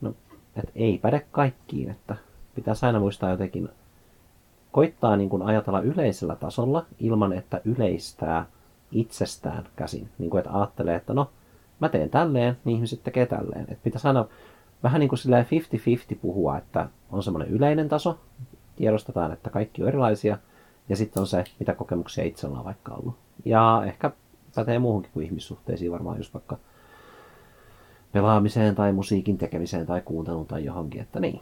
no, 0.00 0.14
että 0.56 0.72
ei 0.74 0.98
päde 0.98 1.26
kaikkiin, 1.32 1.90
että 1.90 2.16
pitäisi 2.54 2.86
aina 2.86 3.00
muistaa 3.00 3.30
jotenkin 3.30 3.68
koittaa 4.72 5.16
niin 5.16 5.30
kuin 5.30 5.42
ajatella 5.42 5.80
yleisellä 5.80 6.36
tasolla 6.36 6.86
ilman, 6.98 7.32
että 7.32 7.60
yleistää 7.64 8.46
itsestään 8.92 9.64
käsin. 9.76 10.08
Niin 10.18 10.30
kuin, 10.30 10.38
että 10.38 10.52
ajattelee, 10.58 10.96
että 10.96 11.14
no, 11.14 11.30
mä 11.80 11.88
teen 11.88 12.10
tälleen, 12.10 12.56
niin 12.64 12.76
ihmiset 12.76 13.04
tekee 13.04 13.26
tälleen. 13.26 13.62
Että 13.68 13.84
pitäisi 13.84 14.08
aina 14.08 14.24
vähän 14.82 15.00
niin 15.00 15.08
kuin 15.08 15.18
silleen 15.18 15.46
50-50 16.14 16.18
puhua, 16.22 16.58
että 16.58 16.88
on 17.10 17.22
semmoinen 17.22 17.48
yleinen 17.48 17.88
taso, 17.88 18.18
tiedostetaan, 18.76 19.32
että 19.32 19.50
kaikki 19.50 19.82
on 19.82 19.88
erilaisia, 19.88 20.38
ja 20.88 20.96
sitten 20.96 21.20
on 21.20 21.26
se, 21.26 21.44
mitä 21.58 21.74
kokemuksia 21.74 22.24
itse 22.24 22.46
ollaan 22.46 22.64
vaikka 22.64 22.94
ollut. 22.94 23.14
Ja 23.44 23.82
ehkä 23.86 24.10
pätee 24.54 24.78
muuhunkin 24.78 25.12
kuin 25.12 25.26
ihmissuhteisiin, 25.26 25.92
varmaan 25.92 26.16
just 26.16 26.34
vaikka 26.34 26.58
pelaamiseen 28.12 28.74
tai 28.74 28.92
musiikin 28.92 29.38
tekemiseen 29.38 29.86
tai 29.86 30.00
kuunteluun 30.04 30.46
tai 30.46 30.64
johonkin, 30.64 31.00
että 31.00 31.20
niin. 31.20 31.40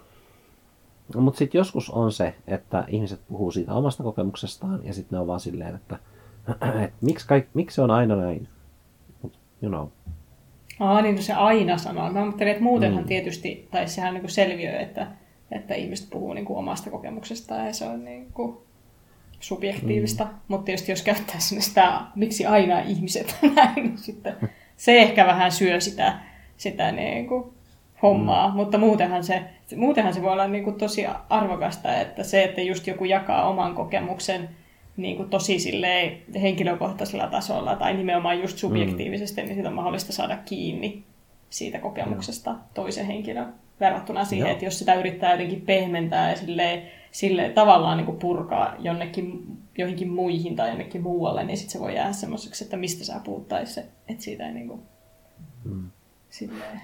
Mutta 1.16 1.38
sitten 1.38 1.58
joskus 1.58 1.90
on 1.90 2.12
se, 2.12 2.34
että 2.46 2.84
ihmiset 2.88 3.20
puhuu 3.28 3.50
siitä 3.50 3.74
omasta 3.74 4.02
kokemuksestaan 4.02 4.80
ja 4.84 4.94
sitten 4.94 5.16
ne 5.16 5.20
on 5.20 5.26
vaan 5.26 5.40
silleen, 5.40 5.74
että, 5.74 5.98
että 6.84 6.96
miksi, 7.00 7.26
kaik, 7.28 7.48
miksi 7.54 7.74
se 7.74 7.82
on 7.82 7.90
aina 7.90 8.16
näin? 8.16 8.48
Mut, 9.22 9.38
you 9.62 9.70
know. 9.70 9.88
Aa, 10.80 11.02
niin 11.02 11.16
no 11.16 11.22
se 11.22 11.32
aina 11.32 11.78
sanoo. 11.78 12.12
Mä 12.12 12.22
ajattelin, 12.22 12.52
että 12.52 12.64
muutenhan 12.64 13.04
mm. 13.04 13.08
tietysti, 13.08 13.68
tai 13.70 13.88
sehän 13.88 14.14
niin 14.14 14.30
selviö, 14.30 14.80
että, 14.80 15.06
että 15.50 15.74
ihmiset 15.74 16.10
puhuu 16.10 16.32
niin 16.32 16.44
kuin 16.44 16.58
omasta 16.58 16.90
kokemuksestaan 16.90 17.66
ja 17.66 17.72
se 17.72 17.84
on 17.84 18.04
niin 18.04 18.32
kuin 18.32 18.58
subjektiivista. 19.42 20.24
Mm. 20.24 20.30
Mutta 20.48 20.64
tietysti 20.64 20.92
jos 20.92 21.02
käyttää 21.02 21.38
sinne 21.38 21.62
sitä, 21.62 22.00
miksi 22.14 22.46
aina 22.46 22.80
ihmiset 22.80 23.36
näin, 23.56 23.74
niin 23.76 23.98
sitten 23.98 24.36
se 24.76 24.98
ehkä 24.98 25.26
vähän 25.26 25.52
syö 25.52 25.80
sitä, 25.80 26.18
sitä 26.56 26.92
niin 26.92 27.26
kuin 27.26 27.44
hommaa. 28.02 28.48
Mm. 28.48 28.54
Mutta 28.54 28.78
muutenhan 28.78 29.24
se, 29.24 29.42
muutenhan 29.76 30.14
se 30.14 30.22
voi 30.22 30.32
olla 30.32 30.48
niin 30.48 30.64
kuin 30.64 30.76
tosi 30.76 31.06
arvokasta, 31.28 32.00
että 32.00 32.22
se, 32.24 32.44
että 32.44 32.60
just 32.60 32.86
joku 32.86 33.04
jakaa 33.04 33.48
oman 33.48 33.74
kokemuksen 33.74 34.48
niin 34.96 35.16
kuin 35.16 35.30
tosi 35.30 35.58
henkilökohtaisella 36.42 37.26
tasolla 37.26 37.76
tai 37.76 37.94
nimenomaan 37.94 38.40
just 38.40 38.58
subjektiivisesti, 38.58 39.40
mm. 39.40 39.46
niin 39.46 39.54
siitä 39.54 39.68
on 39.68 39.74
mahdollista 39.74 40.12
saada 40.12 40.36
kiinni 40.44 41.04
siitä 41.50 41.78
kokemuksesta 41.78 42.54
toisen 42.74 43.06
henkilön 43.06 43.54
verrattuna 43.82 44.24
siihen, 44.24 44.46
Joo. 44.46 44.52
että 44.52 44.64
jos 44.64 44.78
sitä 44.78 44.94
yrittää 44.94 45.32
jotenkin 45.32 45.60
pehmentää 45.60 46.30
ja 46.30 46.36
silleen, 46.36 46.82
silleen 47.10 47.52
tavallaan 47.52 47.96
niin 47.96 48.06
kuin 48.06 48.18
purkaa 48.18 48.74
jonnekin, 48.78 49.58
joihinkin 49.78 50.12
muihin 50.12 50.56
tai 50.56 50.68
jonnekin 50.68 51.02
muualle, 51.02 51.44
niin 51.44 51.56
sitten 51.56 51.72
se 51.72 51.80
voi 51.80 51.94
jäädä 51.94 52.12
semmoiseksi, 52.12 52.64
että 52.64 52.76
mistä 52.76 53.04
sä 53.04 53.20
puhuttaisi, 53.24 53.80
että 53.80 54.22
siitä 54.22 54.46
ei 54.46 54.54
niin 54.54 54.68
kuin, 54.68 54.82
mm. 55.64 55.90
silleen. 56.30 56.80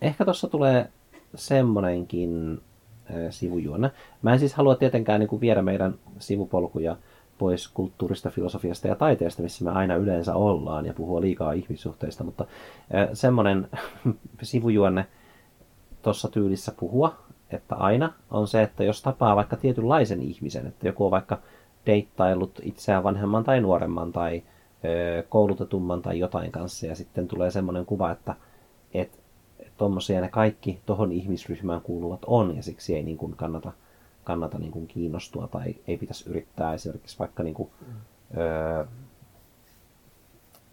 Ehkä 0.00 0.24
tuossa 0.24 0.48
tulee 0.48 0.88
semmonenkin 1.34 2.60
äh, 3.10 3.16
sivujuona. 3.30 3.90
Mä 4.22 4.32
en 4.32 4.38
siis 4.38 4.54
halua 4.54 4.74
tietenkään 4.74 5.20
niin 5.20 5.28
kuin 5.28 5.40
viedä 5.40 5.62
meidän 5.62 5.94
sivupolkuja 6.18 6.96
pois 7.38 7.68
kulttuurista, 7.68 8.30
filosofiasta 8.30 8.88
ja 8.88 8.94
taiteesta, 8.94 9.42
missä 9.42 9.64
me 9.64 9.70
aina 9.70 9.96
yleensä 9.96 10.34
ollaan 10.34 10.86
ja 10.86 10.94
puhua 10.94 11.20
liikaa 11.20 11.52
ihmissuhteista, 11.52 12.24
mutta 12.24 12.46
semmoinen 13.12 13.68
sivujuonne 14.42 15.06
tuossa 16.08 16.28
tyylissä 16.28 16.72
puhua, 16.72 17.16
että 17.50 17.74
aina 17.74 18.12
on 18.30 18.48
se, 18.48 18.62
että 18.62 18.84
jos 18.84 19.02
tapaa 19.02 19.36
vaikka 19.36 19.56
tietynlaisen 19.56 20.22
ihmisen, 20.22 20.66
että 20.66 20.86
joku 20.86 21.04
on 21.04 21.10
vaikka 21.10 21.38
deittaillut 21.86 22.60
itseään 22.62 23.04
vanhemman 23.04 23.44
tai 23.44 23.60
nuoremman 23.60 24.12
tai 24.12 24.42
ö, 24.84 25.22
koulutetumman 25.28 26.02
tai 26.02 26.18
jotain 26.18 26.52
kanssa 26.52 26.86
ja 26.86 26.94
sitten 26.94 27.28
tulee 27.28 27.50
semmoinen 27.50 27.86
kuva, 27.86 28.10
että 28.10 28.34
et, 28.94 29.20
tuommoisia 29.76 30.20
ne 30.20 30.28
kaikki 30.28 30.80
tohon 30.86 31.12
ihmisryhmään 31.12 31.80
kuuluvat 31.80 32.20
on 32.26 32.56
ja 32.56 32.62
siksi 32.62 32.94
ei 32.94 33.02
niin 33.02 33.18
kuin 33.18 33.36
kannata 33.36 33.72
kannata 34.24 34.58
niin 34.58 34.72
kuin 34.72 34.86
kiinnostua 34.86 35.48
tai 35.48 35.74
ei 35.88 35.96
pitäisi 35.96 36.30
yrittää 36.30 36.74
esimerkiksi 36.74 37.18
vaikka 37.18 37.42
niin 37.42 37.54
kuin, 37.54 37.70
öö, 38.36 38.84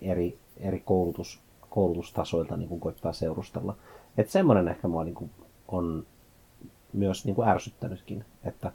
eri, 0.01 0.39
eri 0.57 0.79
koulutus, 0.79 1.39
koulutustasoilta 1.69 2.57
niin 2.57 2.69
kuin 2.69 2.81
koittaa 2.81 3.13
seurustella. 3.13 3.75
Että 4.17 4.31
semmoinen 4.31 4.67
ehkä 4.67 4.87
mua 4.87 5.03
niin 5.03 5.15
kuin 5.15 5.31
on 5.67 6.05
myös 6.93 7.25
niin 7.25 7.35
kuin 7.35 7.47
ärsyttänytkin, 7.47 8.25
että 8.43 8.71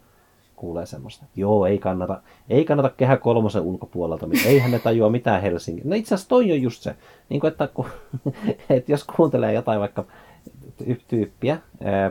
kuulee 0.56 0.86
semmoista, 0.86 1.24
että 1.24 1.40
joo, 1.40 1.66
ei 1.66 1.78
kannata, 1.78 2.22
ei 2.48 2.64
kannata 2.64 2.90
kehä 2.90 3.16
kolmosen 3.16 3.62
ulkopuolelta, 3.62 4.28
eihän 4.46 4.70
ne 4.70 4.78
tajua 4.78 5.10
mitään 5.10 5.42
Helsinki. 5.42 5.82
No 5.84 5.94
itse 5.94 6.14
asiassa 6.14 6.28
toi 6.28 6.52
on 6.52 6.62
just 6.62 6.82
se, 6.82 6.96
niin 7.28 7.40
kuin, 7.40 7.50
että, 7.50 7.66
kun, 7.66 7.86
että 8.70 8.92
jos 8.92 9.04
kuuntelee 9.04 9.52
jotain 9.52 9.80
vaikka 9.80 10.04
tyyppiä 11.08 11.58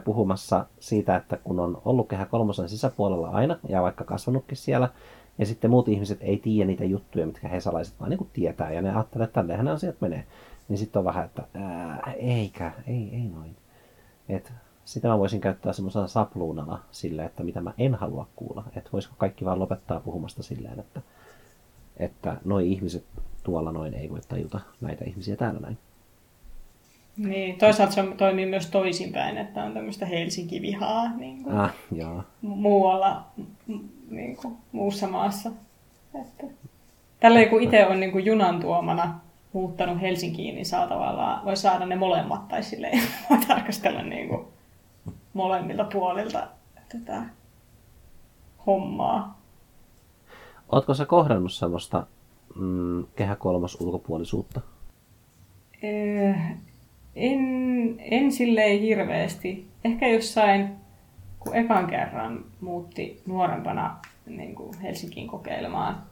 puhumassa 0.03 0.65
siitä, 0.79 1.15
että 1.15 1.37
kun 1.43 1.59
on 1.59 1.81
ollut 1.85 2.07
kehä 2.07 2.25
kolmosen 2.25 2.69
sisäpuolella 2.69 3.27
aina 3.27 3.59
ja 3.69 3.81
vaikka 3.81 4.03
kasvanutkin 4.03 4.57
siellä, 4.57 4.89
ja 5.37 5.45
sitten 5.45 5.71
muut 5.71 5.87
ihmiset 5.87 6.17
ei 6.21 6.37
tiedä 6.37 6.67
niitä 6.67 6.85
juttuja, 6.85 7.25
mitkä 7.25 7.47
he 7.47 7.59
salaiset 7.59 7.99
vaan 7.99 8.09
niin 8.09 8.17
kuin 8.17 8.29
tietää, 8.33 8.71
ja 8.71 8.81
ne 8.81 8.91
ajattelee, 8.91 9.25
että 9.25 9.41
tällehän 9.41 9.65
ne 9.65 9.71
asiat 9.71 10.01
menee. 10.01 10.23
Niin 10.69 10.77
sitten 10.77 10.99
on 10.99 11.05
vähän, 11.05 11.25
että 11.25 11.43
ää, 11.53 12.13
eikä, 12.17 12.71
ei, 12.87 13.09
ei 13.13 13.29
noin. 13.35 13.55
Et 14.29 14.53
sitä 14.85 15.07
mä 15.07 15.19
voisin 15.19 15.41
käyttää 15.41 15.73
semmoisena 15.73 16.07
sapluunana 16.07 16.79
sille, 16.91 17.25
että 17.25 17.43
mitä 17.43 17.61
mä 17.61 17.73
en 17.77 17.95
halua 17.95 18.27
kuulla. 18.35 18.63
Että 18.75 18.89
voisiko 18.93 19.15
kaikki 19.17 19.45
vaan 19.45 19.59
lopettaa 19.59 19.99
puhumasta 19.99 20.43
silleen, 20.43 20.79
että, 20.79 21.01
että 21.97 22.37
noi 22.45 22.71
ihmiset 22.71 23.05
tuolla 23.43 23.71
noin 23.71 23.93
ei 23.93 24.09
voi 24.09 24.19
tajuta 24.27 24.59
näitä 24.81 25.05
ihmisiä 25.05 25.35
täällä 25.35 25.59
näin. 25.59 25.77
Niin, 27.17 27.57
toisaalta 27.57 27.93
se 27.93 28.03
toimii 28.17 28.45
myös 28.45 28.67
toisinpäin, 28.67 29.37
että 29.37 29.63
on 29.63 29.73
tämmöistä 29.73 30.05
Helsinki-vihaa 30.05 31.15
niin 31.17 31.43
kuin 31.43 31.57
ah, 31.57 31.73
joo. 31.91 32.23
muualla, 32.41 33.25
niin 34.09 34.35
kuin, 34.35 34.57
muussa 34.71 35.07
maassa. 35.07 35.51
Että, 36.21 36.43
tällä 37.19 37.45
kun 37.45 37.63
itse 37.63 37.85
on 37.85 37.99
niin 37.99 38.11
kuin 38.11 38.25
junan 38.25 38.59
tuomana 38.59 39.19
muuttanut 39.53 40.01
Helsinkiin, 40.01 40.55
niin 40.55 40.65
saa 40.65 40.87
tavallaan, 40.87 41.45
voi 41.45 41.57
saada 41.57 41.85
ne 41.85 41.95
molemmat, 41.95 42.47
tai 42.47 42.63
silleen 42.63 43.03
voi 43.29 43.37
tarkastella 43.47 44.01
niin 44.01 44.27
kuin 44.27 44.45
molemmilta 45.33 45.83
puolilta 45.83 46.47
tätä 46.89 47.23
hommaa. 48.65 49.39
Oletko 50.71 50.93
sä 50.93 51.05
kohdannut 51.05 51.53
semmoista 51.53 52.07
mm, 52.55 53.05
kehä 53.15 53.35
kolmas 53.35 53.81
ulkopuolisuutta? 53.81 54.61
En, 57.15 57.95
en 57.99 58.31
silleen 58.31 58.79
hirveästi. 58.79 59.67
Ehkä 59.83 60.07
jossain, 60.07 60.75
kun 61.39 61.55
ekan 61.55 61.87
kerran 61.87 62.45
muutti 62.61 63.21
nuorempana 63.25 63.97
niin 64.25 64.55
kuin 64.55 64.79
Helsinkiin 64.79 65.27
kokeilemaan, 65.27 66.03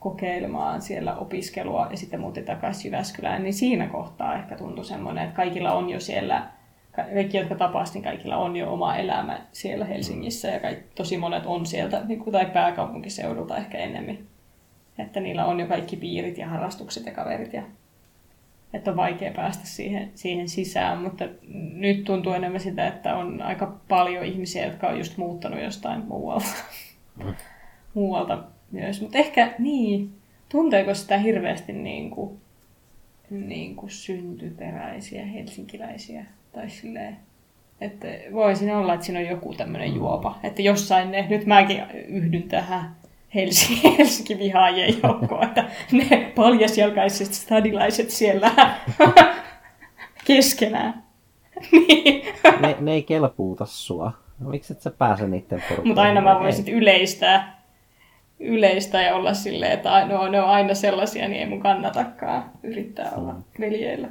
kokeilemaan 0.00 0.82
siellä 0.82 1.16
opiskelua 1.16 1.86
ja 1.90 1.96
sitten 1.96 2.20
muutti 2.20 2.42
takaisin 2.42 2.88
Jyväskylään, 2.88 3.42
niin 3.42 3.54
siinä 3.54 3.86
kohtaa 3.86 4.34
ehkä 4.34 4.56
tuntui 4.56 4.84
semmoinen, 4.84 5.24
että 5.24 5.36
kaikilla 5.36 5.72
on 5.72 5.90
jo 5.90 6.00
siellä, 6.00 6.46
kaikki 7.14 7.38
jotka 7.38 7.54
tapasivat, 7.54 7.94
niin 7.94 8.04
kaikilla 8.04 8.36
on 8.36 8.56
jo 8.56 8.72
oma 8.72 8.96
elämä 8.96 9.40
siellä 9.52 9.84
Helsingissä 9.84 10.48
ja 10.48 10.60
kaikki, 10.60 10.84
tosi 10.94 11.18
monet 11.18 11.46
on 11.46 11.66
sieltä 11.66 12.02
niin 12.08 12.18
kuin, 12.18 12.32
tai 12.32 12.46
pääkaupunkiseudulta 12.46 13.56
ehkä 13.56 13.78
enemmän. 13.78 14.18
Että 14.98 15.20
niillä 15.20 15.44
on 15.44 15.60
jo 15.60 15.66
kaikki 15.66 15.96
piirit 15.96 16.38
ja 16.38 16.48
harrastukset 16.48 17.06
ja 17.06 17.12
kaverit 17.12 17.52
ja 17.52 17.62
että 18.72 18.90
on 18.90 18.96
vaikea 18.96 19.32
päästä 19.32 19.66
siihen, 19.66 20.10
siihen 20.14 20.48
sisään, 20.48 20.98
mutta 20.98 21.24
nyt 21.74 22.04
tuntuu 22.04 22.32
enemmän 22.32 22.60
sitä, 22.60 22.86
että 22.86 23.16
on 23.16 23.42
aika 23.42 23.76
paljon 23.88 24.24
ihmisiä, 24.24 24.64
jotka 24.64 24.88
on 24.88 24.98
just 24.98 25.16
muuttanut 25.16 25.62
jostain 25.62 26.04
muualta, 26.06 26.46
mm. 27.24 27.34
muualta 27.94 28.42
myös. 28.70 29.00
Mutta 29.00 29.18
ehkä 29.18 29.54
niin, 29.58 30.10
tunteeko 30.48 30.94
sitä 30.94 31.18
hirveästi 31.18 31.72
niin 31.72 32.10
kuin, 32.10 32.40
niin 33.30 33.76
kuin 33.76 33.90
syntyperäisiä 33.90 35.26
helsinkiläisiä 35.26 36.24
tai 36.52 36.70
silleen, 36.70 37.16
että 37.80 38.08
voi 38.32 38.56
siinä 38.56 38.78
olla, 38.78 38.94
että 38.94 39.06
siinä 39.06 39.20
on 39.20 39.26
joku 39.26 39.54
tämmöinen 39.54 39.94
juopa. 39.94 40.38
Että 40.42 40.62
jossain 40.62 41.10
ne, 41.10 41.26
nyt 41.30 41.46
mäkin 41.46 41.82
yhdyn 42.08 42.42
tähän 42.42 42.96
Helsinki, 43.34 43.82
Helsinki 43.98 44.38
vihaajien 44.38 44.94
joukkoa, 45.02 45.42
että 45.42 45.64
ne 45.92 46.32
paljasjalkaiset 46.34 47.34
stadilaiset 47.34 48.10
siellä 48.10 48.52
keskenään. 50.26 51.04
niin. 51.72 52.34
ne, 52.60 52.76
ne 52.80 52.92
ei 52.92 53.02
kelpuuta 53.02 53.66
sua. 53.66 54.12
No, 54.38 54.50
miksi 54.50 54.72
et 54.72 54.80
sä 54.80 54.90
pääse 54.90 55.28
niiden 55.28 55.60
porukkaan? 55.60 55.88
Mutta 55.88 56.02
aina 56.02 56.20
mä 56.20 56.40
voisin 56.40 56.68
yleistää, 56.68 57.59
yleistää 58.40 59.02
ja 59.02 59.16
olla 59.16 59.34
silleen, 59.34 59.72
että 59.72 60.06
no, 60.06 60.28
ne 60.28 60.42
on 60.42 60.48
aina 60.48 60.74
sellaisia, 60.74 61.28
niin 61.28 61.40
ei 61.40 61.48
mun 61.48 61.60
kannatakaan 61.60 62.50
yrittää 62.62 63.12
olla 63.16 63.32
mm. 63.32 63.42
veljeillä. 63.60 64.08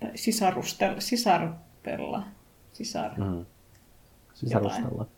Tai 0.00 0.10
sisarustella, 0.14 1.00
sisartella. 1.00 2.22
Sisar. 2.72 3.10
Mm. 3.16 3.44
Sisarustella. 4.34 4.88
Jotain. 4.90 5.08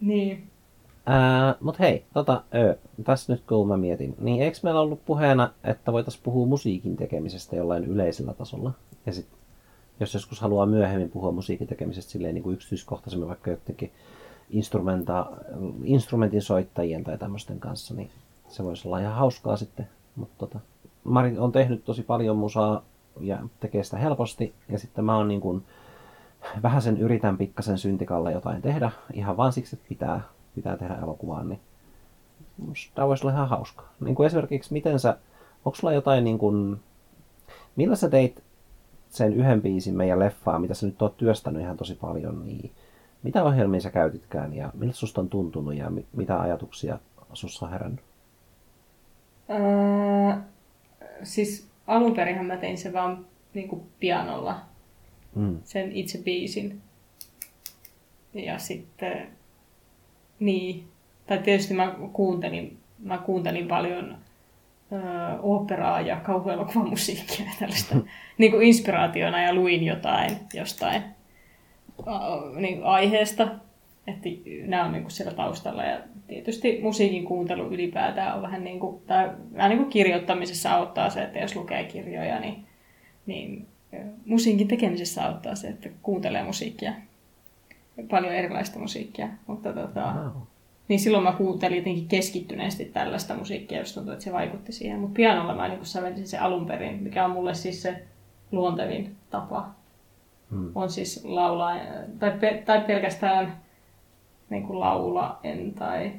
Niin. 0.00 0.50
Ää, 1.06 1.54
mut 1.60 1.78
hei, 1.78 2.04
tota, 2.14 2.42
ö, 2.54 2.78
tässä 3.04 3.32
nyt 3.32 3.42
kun 3.48 3.68
mä 3.68 3.76
mietin, 3.76 4.14
niin 4.18 4.42
eikö 4.42 4.58
meillä 4.62 4.80
ollut 4.80 5.04
puheena, 5.04 5.50
että 5.64 5.92
voitaisiin 5.92 6.22
puhua 6.22 6.46
musiikin 6.46 6.96
tekemisestä 6.96 7.56
jollain 7.56 7.84
yleisellä 7.84 8.34
tasolla? 8.34 8.72
Ja 9.06 9.12
sit, 9.12 9.26
jos 10.00 10.14
joskus 10.14 10.40
haluaa 10.40 10.66
myöhemmin 10.66 11.10
puhua 11.10 11.32
musiikin 11.32 11.66
tekemisestä 11.66 12.12
silleen 12.12 12.34
niin 12.34 12.42
kuin 12.42 12.54
yksityiskohtaisemmin 12.54 13.28
vaikka 13.28 13.50
jotenkin 13.50 13.92
instrumenta, 14.50 15.26
instrumentin 15.84 16.42
soittajien 16.42 17.04
tai 17.04 17.18
tämmöisten 17.18 17.60
kanssa, 17.60 17.94
niin 17.94 18.10
se 18.48 18.64
voisi 18.64 18.88
olla 18.88 18.98
ihan 18.98 19.14
hauskaa 19.14 19.56
sitten. 19.56 19.88
Mutta 20.16 20.34
tota, 20.38 20.60
Mari 21.04 21.38
on 21.38 21.52
tehnyt 21.52 21.84
tosi 21.84 22.02
paljon 22.02 22.36
musaa 22.36 22.82
ja 23.20 23.38
tekee 23.60 23.84
sitä 23.84 23.96
helposti, 23.96 24.54
ja 24.68 24.78
sitten 24.78 25.04
mä 25.04 25.16
oon 25.16 25.28
niin 25.28 25.40
kuin, 25.40 25.64
vähän 26.62 26.82
sen 26.82 26.98
yritän 26.98 27.38
pikkasen 27.38 27.78
syntikalle 27.78 28.32
jotain 28.32 28.62
tehdä, 28.62 28.90
ihan 29.12 29.36
vaan 29.36 29.52
siksi, 29.52 29.76
että 29.76 29.88
pitää, 29.88 30.20
pitää 30.54 30.76
tehdä 30.76 30.94
elokuvaa, 30.94 31.44
niin 31.44 31.60
tämä 32.94 33.08
voisi 33.08 33.26
olla 33.26 33.34
ihan 33.34 33.48
hauska. 33.48 33.84
Niin 34.00 34.14
kuin 34.14 34.26
esimerkiksi, 34.26 34.72
miten 34.72 34.98
sä, 34.98 35.18
onko 35.64 35.76
sulla 35.76 35.92
jotain 35.92 36.24
niin 36.24 36.38
kuin, 36.38 36.80
millä 37.76 37.96
sä 37.96 38.08
teit 38.08 38.42
sen 39.10 39.32
yhden 39.32 39.62
biisin 39.62 39.96
meidän 39.96 40.18
leffaa, 40.18 40.58
mitä 40.58 40.74
sä 40.74 40.86
nyt 40.86 41.02
oot 41.02 41.16
työstänyt 41.16 41.62
ihan 41.62 41.76
tosi 41.76 41.94
paljon, 41.94 42.46
niin 42.46 42.72
mitä 43.28 43.44
ohjelmia 43.44 43.80
sä 43.80 43.90
käytitkään 43.90 44.54
ja 44.54 44.70
miltä 44.74 44.96
susta 44.96 45.20
on 45.20 45.28
tuntunut 45.28 45.74
ja 45.74 45.92
mitä 46.16 46.40
ajatuksia 46.40 46.98
sussa 47.32 47.66
on 47.66 47.72
herännyt? 47.72 48.00
Öö, 49.50 50.42
siis 51.22 51.68
alun 51.86 52.14
perinhän 52.14 52.46
mä 52.46 52.56
tein 52.56 52.78
se 52.78 52.92
vaan 52.92 53.26
niin 53.54 53.68
kuin 53.68 53.82
pianolla, 54.00 54.60
mm. 55.34 55.58
sen 55.64 55.92
itse 55.92 56.18
biisin. 56.18 56.80
Ja 58.34 58.58
sitten, 58.58 59.28
niin, 60.40 60.88
tai 61.26 61.38
tietysti 61.38 61.74
mä 61.74 61.94
kuuntelin, 62.12 62.78
mä 62.98 63.18
kuuntelin 63.18 63.68
paljon 63.68 64.16
ö, 64.92 64.96
operaa 65.42 66.00
ja 66.00 66.16
kauhuelokuvamusiikkia 66.16 67.46
ja 67.46 67.52
tällaista 67.58 67.96
niin 68.38 68.50
kuin 68.50 68.66
inspiraationa 68.66 69.42
ja 69.42 69.54
luin 69.54 69.84
jotain 69.84 70.36
jostain 70.54 71.17
niin 72.56 72.84
aiheesta. 72.84 73.48
Että 74.06 74.28
nämä 74.66 74.84
on 74.84 74.92
niin 74.92 75.02
kuin 75.02 75.12
siellä 75.12 75.34
taustalla 75.34 75.84
ja 75.84 76.00
tietysti 76.26 76.78
musiikin 76.82 77.24
kuuntelu 77.24 77.62
ylipäätään 77.62 78.36
on 78.36 78.42
vähän 78.42 78.64
niin 78.64 78.80
kuin, 78.80 79.02
tai 79.06 79.30
vähän 79.54 79.70
niin 79.70 79.78
kuin 79.78 79.90
kirjoittamisessa 79.90 80.74
auttaa 80.74 81.10
se, 81.10 81.22
että 81.22 81.38
jos 81.38 81.56
lukee 81.56 81.84
kirjoja, 81.84 82.40
niin, 82.40 82.66
niin 83.26 83.66
musiikin 84.26 84.68
tekemisessä 84.68 85.26
auttaa 85.26 85.54
se, 85.54 85.68
että 85.68 85.88
kuuntelee 86.02 86.44
musiikkia. 86.44 86.92
Paljon 88.10 88.34
erilaista 88.34 88.78
musiikkia. 88.78 89.28
Mutta 89.46 89.72
tota, 89.72 90.14
wow. 90.16 90.42
niin 90.88 91.00
silloin 91.00 91.24
mä 91.24 91.32
kuuntelin 91.32 91.78
jotenkin 91.78 92.08
keskittyneesti 92.08 92.84
tällaista 92.84 93.34
musiikkia, 93.34 93.78
jos 93.78 93.94
tuntuu, 93.94 94.12
että 94.12 94.24
se 94.24 94.32
vaikutti 94.32 94.72
siihen. 94.72 95.00
Mutta 95.00 95.14
pianolla 95.14 95.54
mä 95.54 95.68
niin 95.68 95.86
sävelsin 95.86 96.28
se 96.28 96.38
alun 96.38 96.66
perin, 96.66 97.02
mikä 97.02 97.24
on 97.24 97.30
mulle 97.30 97.54
siis 97.54 97.82
se 97.82 98.02
luontevin 98.52 99.16
tapa. 99.30 99.77
Hmm. 100.50 100.72
On 100.74 100.90
siis 100.90 101.24
laulaa, 101.24 101.76
tai, 102.18 102.32
tai 102.64 102.80
pelkästään 102.80 103.56
niin 104.50 104.62
kuin 104.66 104.80
laulaen 104.80 105.74
tai, 105.74 106.12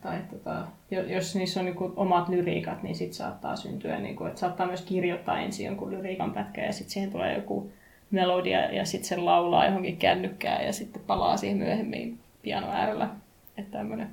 tai 0.00 0.18
tota, 0.30 0.66
jos 0.90 1.36
niissä 1.36 1.60
on 1.60 1.66
niin 1.66 1.92
omat 1.96 2.28
lyriikat, 2.28 2.82
niin 2.82 2.94
sitten 2.94 3.14
saattaa 3.14 3.56
syntyä, 3.56 3.98
niin 3.98 4.16
kuin, 4.16 4.28
että 4.28 4.40
saattaa 4.40 4.66
myös 4.66 4.82
kirjoittaa 4.82 5.40
ensin 5.40 5.66
jonkun 5.66 5.90
lyriikan 5.90 6.32
pätkä 6.32 6.64
ja 6.64 6.72
sitten 6.72 6.92
siihen 6.92 7.12
tulee 7.12 7.34
joku 7.36 7.70
melodia 8.10 8.74
ja 8.74 8.84
sitten 8.84 9.08
se 9.08 9.16
laulaa 9.16 9.66
johonkin 9.66 9.96
kännykkään 9.96 10.66
ja 10.66 10.72
sitten 10.72 11.02
palaa 11.06 11.36
siihen 11.36 11.58
myöhemmin 11.58 12.18
piano 12.42 12.66
äärellä. 12.70 13.08
Että 13.56 13.78
tämmöinen. 13.78 14.08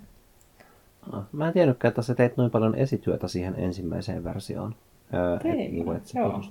Ah, 1.13 1.23
mä 1.31 1.47
en 1.47 1.53
tiennytkään, 1.53 1.89
että 1.89 2.01
sä 2.01 2.15
teit 2.15 2.37
noin 2.37 2.51
paljon 2.51 2.75
esityötä 2.75 3.27
siihen 3.27 3.55
ensimmäiseen 3.57 4.23
versioon. 4.23 4.75
Tein, 5.43 5.59
et, 5.59 5.71
niin 5.71 5.85
kuin, 5.85 5.97
että 5.97 6.19
joo. 6.19 6.41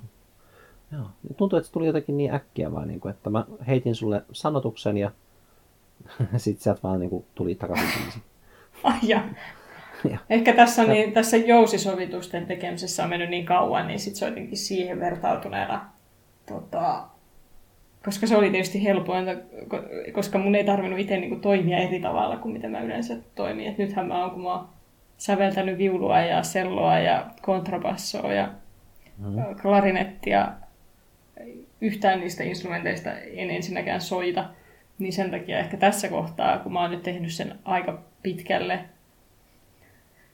Joo. 0.93 1.07
Tuntuu, 1.37 1.57
että 1.57 1.67
se 1.67 1.73
tuli 1.73 1.87
jotenkin 1.87 2.17
niin 2.17 2.35
äkkiä 2.35 2.73
vaan, 2.73 2.89
niin 2.89 3.01
kuin, 3.01 3.11
että 3.11 3.31
mä 3.31 3.45
heitin 3.67 3.95
sulle 3.95 4.25
sanotuksen 4.33 4.97
ja 4.99 5.11
sitten 6.37 6.63
sieltä 6.63 6.81
vaan 6.83 7.01
niin 7.01 7.11
kuin, 7.11 7.25
tuli 7.35 7.55
takaisin 7.55 8.03
biisi. 8.03 8.23
Ai 8.85 8.99
ja. 9.03 9.23
ja. 10.11 10.19
Ehkä 10.31 10.53
tässä, 10.53 10.85
niin, 10.85 11.13
tässä 11.13 11.37
jousisovitusten 11.37 12.47
tekemisessä 12.47 13.03
on 13.03 13.09
mennyt 13.09 13.31
niin 13.31 13.47
kauan, 13.47 13.87
niin 13.87 14.01
sitten 14.01 14.19
se 14.19 14.25
on 14.25 14.31
jotenkin 14.31 14.59
siihen 14.59 15.01
vertautuneena. 15.01 15.91
Tota, 16.47 17.05
koska 18.05 18.27
se 18.27 18.37
oli 18.37 18.51
tietysti 18.51 18.85
helpointa, 18.85 19.31
koska 20.13 20.39
mun 20.39 20.55
ei 20.55 20.65
tarvinnut 20.65 20.99
itse 20.99 21.17
niin 21.17 21.31
kuin, 21.31 21.41
toimia 21.41 21.79
eri 21.79 22.01
tavalla 22.01 22.37
kuin 22.37 22.53
miten 22.53 22.71
mä 22.71 22.81
yleensä 22.81 23.17
toimin. 23.35 23.69
Et 23.69 23.79
nythän 23.79 24.07
mä 24.07 24.23
oon, 24.23 24.31
kun 24.31 24.43
mä 24.43 24.55
oon 24.55 24.69
säveltänyt 25.17 25.79
viulua 25.79 26.21
ja 26.21 26.43
selloa 26.43 26.99
ja 26.99 27.27
kontrabassoa 27.43 28.33
ja 28.33 28.49
mm-hmm. 29.19 29.57
klarinettia. 29.63 30.53
Yhtään 31.81 32.21
niistä 32.21 32.45
instrumenteista 32.45 33.13
en 33.13 33.51
ensinnäkään 33.51 34.01
soita. 34.01 34.51
Niin 34.99 35.13
sen 35.13 35.31
takia 35.31 35.59
ehkä 35.59 35.77
tässä 35.77 36.09
kohtaa, 36.09 36.59
kun 36.59 36.73
mä 36.73 36.81
oon 36.81 36.91
nyt 36.91 37.03
tehnyt 37.03 37.33
sen 37.33 37.55
aika 37.65 38.03
pitkälle, 38.23 38.81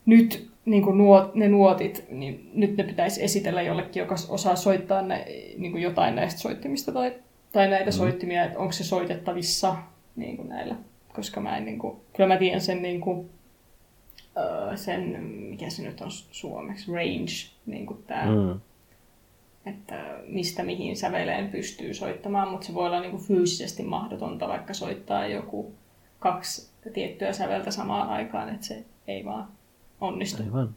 nyt 0.07 0.51
niin 0.65 0.83
kuin 0.83 0.99
nuot, 0.99 1.35
ne 1.35 1.49
nuotit, 1.49 2.05
niin 2.11 2.51
nyt 2.55 2.77
ne 2.77 2.85
pitäisi 2.85 3.25
esitellä 3.25 3.63
jollekin, 3.63 4.01
joka 4.01 4.15
osaa 4.29 4.57
soittaa 4.57 5.03
ne, 5.03 5.25
niin 5.59 5.73
kuin 5.73 5.83
jotain 5.83 6.15
näistä 6.15 6.41
soittimista 6.41 6.93
tai, 6.93 7.15
tai 7.53 7.69
näitä 7.69 7.91
mm. 7.91 7.95
soittimia, 7.95 8.45
että 8.45 8.59
onko 8.59 8.73
se 8.73 8.85
soitettavissa 8.85 9.77
niin 10.17 10.37
kuin 10.37 10.49
näillä. 10.49 10.77
Koska 11.13 11.41
mä 11.41 11.57
en, 11.57 11.65
niin 11.65 11.79
kuin, 11.79 11.97
kyllä 12.17 12.29
mä 12.29 12.37
tiedän 12.37 12.61
sen, 12.61 12.83
niin 12.83 13.01
kuin, 13.01 13.31
sen, 14.75 15.25
mikä 15.25 15.71
se 15.71 15.83
nyt 15.83 16.01
on 16.01 16.11
suomeksi, 16.11 16.93
range, 16.93 17.51
niin 17.67 17.87
kuin 17.87 18.03
tämä. 18.07 18.27
Mm 18.27 18.61
että 19.67 20.19
mistä 20.27 20.63
mihin 20.63 20.97
säveleen 20.97 21.51
pystyy 21.51 21.95
soittamaan, 21.95 22.49
mutta 22.49 22.67
se 22.67 22.75
voi 22.75 22.87
olla 22.87 23.01
niin 23.01 23.11
kuin 23.11 23.23
fyysisesti 23.23 23.83
mahdotonta 23.83 24.49
vaikka 24.49 24.75
soittaa 24.75 25.27
joku 25.27 25.73
kaksi 26.19 26.71
tiettyä 26.93 27.33
säveltä 27.33 27.71
samaan 27.71 28.09
aikaan, 28.09 28.49
että 28.49 28.67
se 28.67 28.85
ei 29.09 29.25
vaan 29.25 29.49
onnistu. 30.01 30.43
Aivan. 30.43 30.77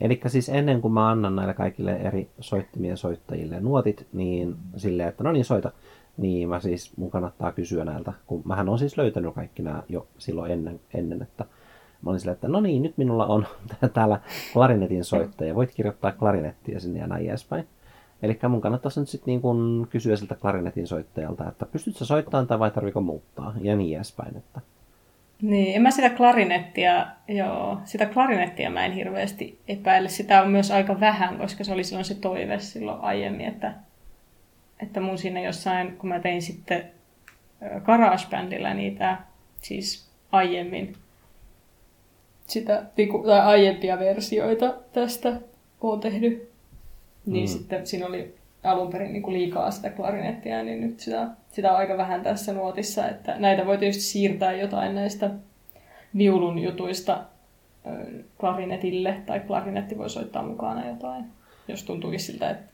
Eli 0.00 0.20
siis 0.26 0.48
ennen 0.48 0.80
kuin 0.80 0.94
mä 0.94 1.10
annan 1.10 1.36
näille 1.36 1.54
kaikille 1.54 1.96
eri 1.96 2.30
soittimien 2.40 2.96
soittajille 2.96 3.60
nuotit, 3.60 4.06
niin 4.12 4.56
silleen, 4.76 5.08
että 5.08 5.24
no 5.24 5.32
niin 5.32 5.44
soita, 5.44 5.72
niin 6.16 6.48
mä 6.48 6.60
siis, 6.60 6.96
mun 6.96 7.10
kannattaa 7.10 7.52
kysyä 7.52 7.84
näiltä, 7.84 8.12
kun 8.26 8.42
mähän 8.44 8.68
on 8.68 8.78
siis 8.78 8.96
löytänyt 8.96 9.34
kaikki 9.34 9.62
nämä 9.62 9.82
jo 9.88 10.06
silloin 10.18 10.52
ennen, 10.52 10.80
ennen 10.94 11.22
että 11.22 11.44
mä 12.02 12.10
olin 12.10 12.20
silleen, 12.20 12.34
että 12.34 12.48
no 12.48 12.60
niin, 12.60 12.82
nyt 12.82 12.98
minulla 12.98 13.26
on 13.26 13.46
täällä 13.94 14.20
klarinetin 14.52 15.04
soittaja, 15.04 15.54
voit 15.54 15.74
kirjoittaa 15.74 16.12
klarinettia 16.12 16.80
sinne 16.80 17.00
ja 17.00 17.06
näin 17.06 17.28
edespäin. 17.28 17.68
Eli 18.24 18.38
mun 18.48 18.60
kannattaisi 18.60 19.00
nyt 19.00 19.08
sitten 19.08 19.40
niin 19.42 19.88
kysyä 19.90 20.16
siltä 20.16 20.34
klarinetin 20.34 20.86
soittajalta, 20.86 21.48
että 21.48 21.66
pystytkö 21.66 22.04
soittamaan 22.04 22.46
tai 22.46 22.58
vai 22.58 22.70
tarviko 22.70 23.00
muuttaa 23.00 23.54
ja 23.60 23.76
niin 23.76 23.96
edespäin. 23.96 24.36
Että... 24.36 24.60
Niin, 25.42 25.76
en 25.76 25.82
mä 25.82 25.90
sitä 25.90 26.10
klarinettia, 26.10 27.06
joo, 27.28 27.78
sitä 27.84 28.06
klarinettia 28.06 28.70
mä 28.70 28.84
en 28.84 28.92
hirveästi 28.92 29.58
epäile. 29.68 30.08
Sitä 30.08 30.42
on 30.42 30.50
myös 30.50 30.70
aika 30.70 31.00
vähän, 31.00 31.38
koska 31.38 31.64
se 31.64 31.72
oli 31.72 31.84
silloin 31.84 32.04
se 32.04 32.14
toive 32.14 32.58
silloin 32.58 33.00
aiemmin, 33.00 33.46
että, 33.46 33.74
että 34.80 35.00
mun 35.00 35.18
siinä 35.18 35.40
jossain, 35.40 35.96
kun 35.96 36.08
mä 36.08 36.20
tein 36.20 36.42
sitten 36.42 36.90
GarageBandilla 37.84 38.74
niitä, 38.74 39.18
siis 39.62 40.10
aiemmin, 40.32 40.96
sitä, 42.46 42.82
tai 43.26 43.40
aiempia 43.40 43.98
versioita 43.98 44.74
tästä 44.92 45.40
oon 45.80 46.00
tehnyt 46.00 46.53
niin 47.26 47.48
mm. 47.48 47.52
sitten 47.52 47.86
siinä 47.86 48.06
oli 48.06 48.34
alun 48.64 48.90
perin 48.90 49.12
niin 49.12 49.22
kuin 49.22 49.34
liikaa 49.34 49.70
sitä 49.70 49.90
klarinettia, 49.90 50.62
niin 50.62 50.80
nyt 50.80 51.00
sitä, 51.00 51.28
sitä 51.52 51.70
on 51.72 51.76
aika 51.76 51.96
vähän 51.96 52.22
tässä 52.22 52.52
nuotissa. 52.52 53.08
Että 53.08 53.38
näitä 53.38 53.66
voi 53.66 53.78
tietysti 53.78 54.02
siirtää 54.02 54.52
jotain 54.52 54.94
näistä 54.94 55.30
viulun 56.16 56.58
jutuista 56.58 57.24
klarinetille, 58.40 59.22
tai 59.26 59.40
klarinetti 59.40 59.98
voi 59.98 60.10
soittaa 60.10 60.42
mukana 60.42 60.88
jotain, 60.88 61.24
jos 61.68 61.82
tuntuukin 61.82 62.20
siltä, 62.20 62.50
että 62.50 62.72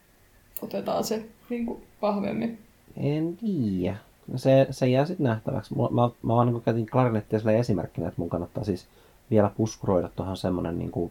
otetaan 0.62 1.04
se 1.04 1.24
niin 1.50 1.66
kuin 1.66 1.82
vahvemmin. 2.02 2.58
En 2.96 3.36
tiedä. 3.36 3.96
Se, 4.36 4.66
se 4.70 4.88
jää 4.88 5.04
sitten 5.04 5.24
nähtäväksi. 5.24 5.74
Mä, 5.74 5.82
mä, 5.82 6.10
mä 6.22 6.34
vaan 6.34 6.46
niin 6.46 6.62
käytin 6.62 6.90
klarinettia 6.90 7.38
sillä 7.38 7.52
esimerkkinä, 7.52 8.08
että 8.08 8.20
mun 8.20 8.28
kannattaa 8.28 8.64
siis 8.64 8.86
vielä 9.30 9.50
puskuroida 9.56 10.08
tuohon 10.16 10.36
semmoinen 10.36 10.78
niin 10.78 11.10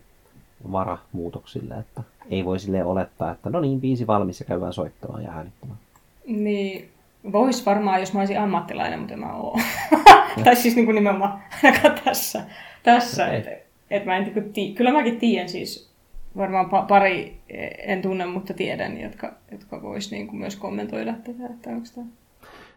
vara 0.71 0.97
muutoksille, 1.11 1.75
että 1.75 2.03
ei 2.29 2.45
voi 2.45 2.59
sille 2.59 2.83
olettaa, 2.83 3.31
että 3.31 3.49
no 3.49 3.59
niin, 3.59 3.81
biisi 3.81 4.07
valmis 4.07 4.39
ja 4.39 4.45
käydään 4.45 4.73
soittamaan 4.73 5.23
ja 5.23 5.31
äänittämään. 5.31 5.79
Niin, 6.25 6.89
vois 7.31 7.65
varmaan, 7.65 7.99
jos 7.99 8.13
mä 8.13 8.19
olisin 8.19 8.39
ammattilainen, 8.39 8.99
mutta 8.99 9.17
mä 9.17 9.33
oon. 9.33 9.61
tai 10.43 10.55
siis 10.55 10.75
niin 10.75 10.85
kuin 10.85 10.95
nimenomaan 10.95 11.43
ainakaan 11.63 11.99
tässä. 12.05 12.43
tässä 12.83 13.25
okay. 13.25 13.37
et, 13.37 13.47
et 13.89 14.05
mä 14.05 14.17
en, 14.17 14.23
niin 14.23 14.53
tii, 14.53 14.73
kyllä 14.73 14.93
mäkin 14.93 15.19
tiedän 15.19 15.49
siis, 15.49 15.89
varmaan 16.37 16.69
pari 16.87 17.41
en 17.77 18.01
tunne, 18.01 18.25
mutta 18.25 18.53
tiedän, 18.53 19.01
jotka, 19.01 19.33
jotka 19.51 19.81
vois 19.81 20.11
niin 20.11 20.27
kuin 20.27 20.39
myös 20.39 20.55
kommentoida 20.55 21.13
tätä, 21.13 21.45
että 21.53 21.69
onko 21.69 21.87
tämä... 21.95 22.07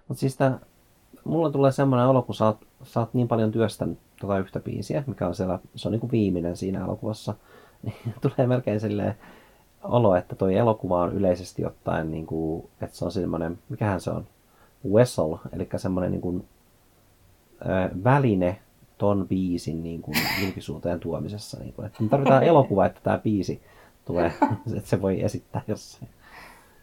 Mutta 0.09 0.21
siis 0.21 0.37
tää, 0.37 0.59
mulla 1.25 1.51
tulee 1.51 1.73
semmoinen 1.73 2.07
olo, 2.07 2.23
kun 2.23 2.35
sä 2.35 2.47
oot, 2.47 2.67
sä 2.83 3.01
oot 3.01 3.15
niin 3.15 3.29
paljon 3.29 3.53
työstänyt 3.53 3.99
tota 4.21 4.39
yhtä 4.39 4.61
biisiä, 4.61 5.05
mikä 5.07 5.27
on 5.27 5.35
siellä, 5.35 5.59
se 5.75 5.89
on 5.89 5.93
niin 5.93 6.01
kuin 6.01 6.13
viimeinen 6.13 6.57
siinä 6.57 6.85
elokuvassa, 6.85 7.35
niin 7.83 8.15
tulee 8.21 8.47
melkein 8.47 8.81
silleen 8.81 9.15
olo, 9.85 10.17
että 10.17 10.37
toi 10.37 10.57
elokuva 10.57 11.01
on 11.03 11.13
yleisesti 11.13 11.65
ottaen, 11.65 12.11
niin 12.11 12.27
kuin, 12.27 12.69
että 12.81 12.97
se 12.97 13.05
on 13.05 13.13
semmoinen, 13.13 13.59
mikähän 13.69 14.01
se 14.01 14.11
on, 14.11 14.27
vessel, 14.95 15.37
eli 15.53 15.69
semmoinen 15.77 16.11
niin 16.11 16.21
kuin, 16.21 16.49
ö, 17.61 17.91
väline 18.05 18.59
ton 18.99 19.29
biisin 19.29 19.83
niin 19.83 20.03
kuin, 20.03 20.17
julkisuuteen 20.43 21.01
tuomisessa. 21.01 21.59
Niin 21.61 21.73
kuin, 21.73 21.87
että 21.87 22.03
me 22.03 22.09
tarvitaan 22.09 22.43
elokuva, 22.53 22.87
että 22.87 23.01
tämä 23.03 23.19
biisi 23.19 23.63
tulee, 24.05 24.33
että 24.77 24.91
se 24.91 25.03
voi 25.03 25.23
esittää 25.23 25.63
jossain. 25.69 26.09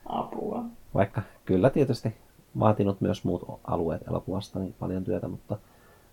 Apua. 0.05 0.63
Vaikka 0.93 1.21
kyllä 1.45 1.69
tietysti 1.69 2.15
vaatinut 2.59 3.01
myös 3.01 3.23
muut 3.23 3.59
alueet 3.63 4.07
elokuvasta 4.07 4.59
niin 4.59 4.75
paljon 4.79 5.03
työtä, 5.03 5.27
mutta 5.27 5.57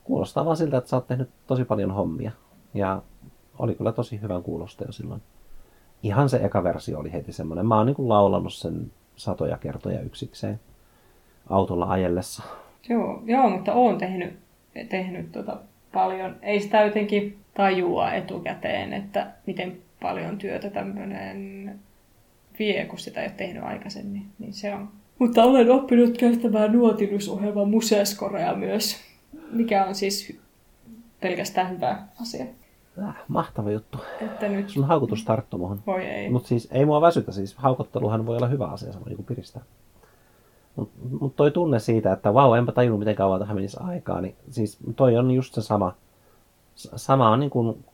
kuulostaa 0.04 0.44
vaan 0.44 0.56
siltä, 0.56 0.78
että 0.78 0.90
sä 0.90 0.96
oot 0.96 1.06
tehnyt 1.06 1.30
tosi 1.46 1.64
paljon 1.64 1.90
hommia. 1.90 2.30
Ja 2.74 3.02
oli 3.58 3.74
kyllä 3.74 3.92
tosi 3.92 4.20
hyvän 4.20 4.42
kuulosta 4.42 4.84
jo 4.84 4.92
silloin. 4.92 5.22
Ihan 6.06 6.28
se 6.28 6.36
eka 6.36 6.64
versio 6.64 6.98
oli 6.98 7.12
heti 7.12 7.32
semmoinen. 7.32 7.66
Mä 7.66 7.76
oon 7.76 7.86
niin 7.86 8.08
laulanut 8.08 8.54
sen 8.54 8.92
satoja 9.16 9.58
kertoja 9.58 10.00
yksikseen 10.00 10.60
autolla 11.50 11.86
ajellessa. 11.86 12.42
Joo, 12.88 13.22
joo 13.24 13.50
mutta 13.50 13.72
oon 13.74 13.98
tehnyt, 13.98 14.38
tehnyt 14.88 15.32
tota 15.32 15.56
paljon. 15.92 16.36
Ei 16.42 16.60
sitä 16.60 16.82
jotenkin 16.82 17.38
tajua 17.54 18.12
etukäteen, 18.12 18.92
että 18.92 19.26
miten 19.46 19.76
paljon 20.02 20.38
työtä 20.38 20.70
tämmöinen 20.70 21.80
vie, 22.58 22.84
kun 22.84 22.98
sitä 22.98 23.20
ei 23.20 23.26
ole 23.26 23.34
tehnyt 23.36 23.62
aikaisemmin. 23.62 24.26
Niin 24.38 24.52
se 24.52 24.74
on. 24.74 24.88
Mutta 25.18 25.44
olen 25.44 25.70
oppinut 25.70 26.18
käyttämään 26.18 26.72
nuotinusohjelma 26.72 27.64
Museeskorea 27.64 28.54
myös, 28.54 28.96
mikä 29.50 29.84
on 29.84 29.94
siis 29.94 30.38
pelkästään 31.20 31.70
hyvä 31.70 32.02
asia. 32.20 32.44
Äh, 33.02 33.16
mahtava 33.28 33.70
juttu. 33.70 33.98
Että 34.20 34.48
nyt... 34.48 34.68
Sun 34.68 34.84
haukutus 34.84 35.24
tarttu 35.24 35.58
muhun. 35.58 35.80
Voi 35.86 36.04
ei. 36.04 36.30
Mutta 36.30 36.48
siis 36.48 36.68
ei 36.72 36.84
mua 36.84 37.00
väsytä, 37.00 37.32
siis 37.32 37.56
haukotteluhan 37.56 38.26
voi 38.26 38.36
olla 38.36 38.46
hyvä 38.46 38.66
asia, 38.66 38.92
se 38.92 38.98
voi 38.98 39.08
niinku 39.08 39.22
piristää. 39.22 39.62
Mutta 40.76 40.98
mut 41.20 41.36
toi 41.36 41.50
tunne 41.50 41.78
siitä, 41.78 42.12
että 42.12 42.34
vau, 42.34 42.54
enpä 42.54 42.72
tajunnut 42.72 42.98
miten 42.98 43.16
kauan 43.16 43.40
tähän 43.40 43.56
menisi 43.56 43.76
aikaa, 43.80 44.20
niin 44.20 44.34
siis 44.50 44.78
toi 44.96 45.16
on 45.16 45.30
just 45.30 45.54
se 45.54 45.62
sama. 45.62 45.94
Sama 46.74 47.30
on 47.30 47.40
niin 47.40 47.50
kuin 47.50 47.84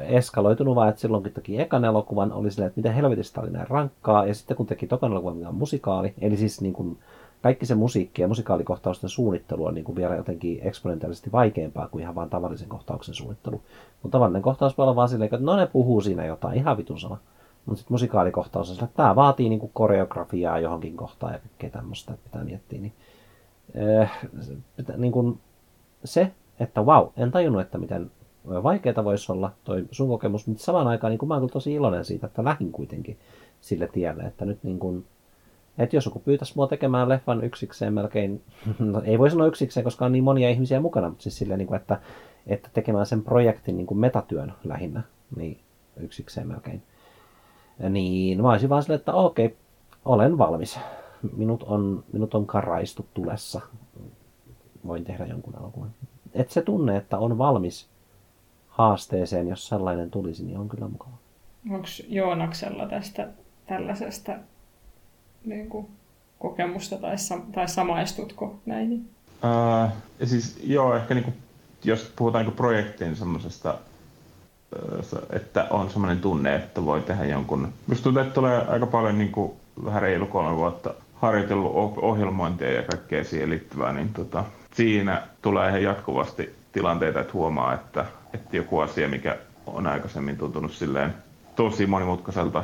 eskaloitunut 0.00 0.74
vaan, 0.74 0.88
että 0.88 1.00
silloin 1.00 1.22
kun 1.22 1.32
teki 1.32 1.60
ekan 1.60 1.84
elokuvan, 1.84 2.32
oli 2.32 2.50
silleen, 2.50 2.66
että 2.66 2.78
miten 2.78 2.94
helvetistä 2.94 3.40
oli 3.40 3.50
näin 3.50 3.68
rankkaa, 3.68 4.26
ja 4.26 4.34
sitten 4.34 4.56
kun 4.56 4.66
teki 4.66 4.86
tokan 4.86 5.12
elokuvan, 5.12 5.36
mikä 5.36 5.48
on 5.48 5.54
musikaali, 5.54 6.14
eli 6.20 6.36
siis 6.36 6.60
niin 6.60 6.72
kuin 6.72 6.98
kaikki 7.42 7.66
se 7.66 7.74
musiikki 7.74 8.22
ja 8.22 8.28
musikaalikohtausten 8.28 9.10
suunnittelu 9.10 9.64
on 9.64 9.74
niin 9.74 9.84
kuin 9.84 9.96
vielä 9.96 10.16
jotenkin 10.16 10.58
eksponentiaalisesti 10.62 11.32
vaikeampaa 11.32 11.88
kuin 11.88 12.02
ihan 12.02 12.14
vaan 12.14 12.30
tavallisen 12.30 12.68
kohtauksen 12.68 13.14
suunnittelu. 13.14 13.62
Mutta 14.02 14.18
tavallinen 14.18 14.42
kohtaus 14.42 14.78
voi 14.78 14.84
olla 14.84 14.96
vaan 14.96 15.08
silleen, 15.08 15.34
että 15.34 15.46
no 15.46 15.56
ne 15.56 15.66
puhuu 15.66 16.00
siinä 16.00 16.26
jotain, 16.26 16.58
ihan 16.58 16.76
vitun 16.76 17.00
sama. 17.00 17.18
Mutta 17.66 17.78
sitten 17.78 17.94
musikaalikohtaus 17.94 18.68
on 18.70 18.74
sillä, 18.74 18.84
että 18.84 18.96
tämä 18.96 19.16
vaatii 19.16 19.48
niin 19.48 19.60
kuin 19.60 19.72
koreografiaa 19.74 20.58
johonkin 20.58 20.96
kohtaan 20.96 21.32
ja 21.32 21.38
kaikkea 21.38 21.70
tämmöistä, 21.70 22.14
pitää 22.24 22.44
miettiä. 22.44 22.80
Niin, 22.80 22.92
äh, 24.00 24.18
niin 24.96 25.12
kuin 25.12 25.38
se, 26.04 26.32
että 26.60 26.82
wow, 26.82 27.08
en 27.16 27.30
tajunnut, 27.30 27.62
että 27.62 27.78
miten 27.78 28.10
vaikeaa 28.48 29.04
voisi 29.04 29.32
olla 29.32 29.50
toi 29.64 29.86
sun 29.90 30.08
kokemus, 30.08 30.46
mutta 30.46 30.64
samaan 30.64 30.86
aikaan 30.86 31.10
niin 31.10 31.18
kuin 31.18 31.28
mä 31.28 31.34
oon 31.34 31.50
tosi 31.50 31.74
iloinen 31.74 32.04
siitä, 32.04 32.26
että 32.26 32.44
lähin 32.44 32.72
kuitenkin 32.72 33.18
sille 33.60 33.88
tielle, 33.88 34.22
että 34.22 34.44
nyt 34.44 34.58
niin 34.62 34.78
kuin, 34.78 35.04
että 35.78 35.96
jos 35.96 36.04
joku 36.04 36.18
pyytäisi 36.18 36.52
mua 36.56 36.66
tekemään 36.66 37.08
leffan 37.08 37.44
yksikseen 37.44 37.94
melkein, 37.94 38.42
no 38.78 39.02
ei 39.04 39.18
voi 39.18 39.30
sanoa 39.30 39.46
yksikseen, 39.46 39.84
koska 39.84 40.04
on 40.04 40.12
niin 40.12 40.24
monia 40.24 40.50
ihmisiä 40.50 40.80
mukana, 40.80 41.08
mutta 41.08 41.22
siis 41.22 41.38
silleen, 41.38 41.58
niin 41.58 41.68
kuin, 41.68 41.80
että, 41.80 42.00
että 42.46 42.68
tekemään 42.72 43.06
sen 43.06 43.22
projektin 43.22 43.76
niin 43.76 43.86
kuin 43.86 43.98
metatyön 43.98 44.52
lähinnä, 44.64 45.02
niin 45.36 45.60
yksikseen 45.96 46.48
melkein. 46.48 46.82
Niin 47.90 48.42
mä 48.42 48.50
olisin 48.50 48.68
vaan 48.68 48.82
silleen, 48.82 48.98
että 48.98 49.12
okei, 49.12 49.56
olen 50.04 50.38
valmis. 50.38 50.78
Minut 51.36 51.62
on, 51.62 52.04
minut 52.12 52.34
on 52.34 52.46
karaistu 52.46 53.06
tulessa. 53.14 53.60
Voin 54.86 55.04
tehdä 55.04 55.26
jonkun 55.26 55.56
elokuvan. 55.60 55.90
Et 56.34 56.50
se 56.50 56.62
tunne, 56.62 56.96
että 56.96 57.18
on 57.18 57.38
valmis 57.38 57.88
haasteeseen, 58.68 59.48
jos 59.48 59.68
sellainen 59.68 60.10
tulisi, 60.10 60.44
niin 60.44 60.58
on 60.58 60.68
kyllä 60.68 60.88
mukava. 60.88 61.16
Onko 61.70 61.86
Joonaksella 62.08 62.86
tästä 62.86 63.28
tällaisesta 63.66 64.32
niin 65.46 65.68
kuin, 65.68 65.86
kokemusta 66.38 66.96
tai, 66.96 67.16
tai 67.54 67.68
samaistutko 67.68 68.58
näihin? 68.66 69.08
Uh, 69.44 69.92
siis 70.24 70.58
joo, 70.64 70.96
ehkä 70.96 71.14
niin 71.14 71.24
kuin, 71.24 71.36
jos 71.84 72.12
puhutaan 72.16 72.44
niin 72.44 72.56
projektin 72.56 73.16
semmoisesta, 73.16 73.78
että 75.30 75.66
on 75.70 75.90
semmoinen 75.90 76.20
tunne, 76.20 76.54
että 76.54 76.84
voi 76.84 77.00
tehdä 77.00 77.24
jonkun... 77.24 77.72
Minusta 77.86 78.04
tuntuu, 78.04 78.22
että 78.22 78.34
tulee 78.34 78.66
aika 78.68 78.86
paljon 78.86 79.18
niin 79.18 79.32
kuin, 79.32 79.52
vähän 79.84 80.02
reilu 80.02 80.26
kolme 80.26 80.56
vuotta 80.56 80.94
harjoitellut 81.14 81.72
ohjelmointia 81.96 82.72
ja 82.72 82.82
kaikkea 82.82 83.24
siihen 83.24 83.50
liittyvää, 83.50 83.92
niin 83.92 84.08
tota, 84.08 84.44
siinä 84.74 85.22
tulee 85.42 85.80
jatkuvasti 85.80 86.54
tilanteita, 86.72 87.20
että 87.20 87.32
huomaa, 87.32 87.74
että, 87.74 88.06
että 88.34 88.56
joku 88.56 88.78
asia, 88.78 89.08
mikä 89.08 89.36
on 89.66 89.86
aikaisemmin 89.86 90.36
tuntunut 90.36 90.72
silleen 90.72 91.14
tosi 91.56 91.86
monimutkaiselta 91.86 92.62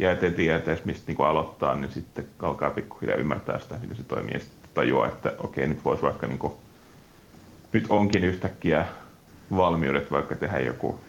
ja 0.00 0.12
ettei 0.12 0.30
tiedä 0.30 0.58
edes 0.58 0.84
mistä 0.84 1.12
niin 1.12 1.26
aloittaa, 1.26 1.74
niin 1.74 1.92
sitten 1.92 2.26
alkaa 2.42 2.70
pikkuhiljaa 2.70 3.18
ymmärtää 3.18 3.58
sitä, 3.58 3.78
miten 3.80 3.96
se 3.96 4.02
toimii. 4.02 4.34
Ja 4.34 4.40
sitten 4.40 4.70
tajuaa, 4.74 5.08
että 5.08 5.32
okei, 5.38 5.66
nyt 5.66 5.84
voisi 5.84 6.02
vaikka 6.02 6.26
niin 6.26 6.38
kuin, 6.38 6.52
nyt 7.72 7.86
onkin 7.88 8.24
yhtäkkiä 8.24 8.86
valmiudet 9.56 10.10
vaikka 10.10 10.34
tehdä 10.36 10.60
joku, 10.60 11.00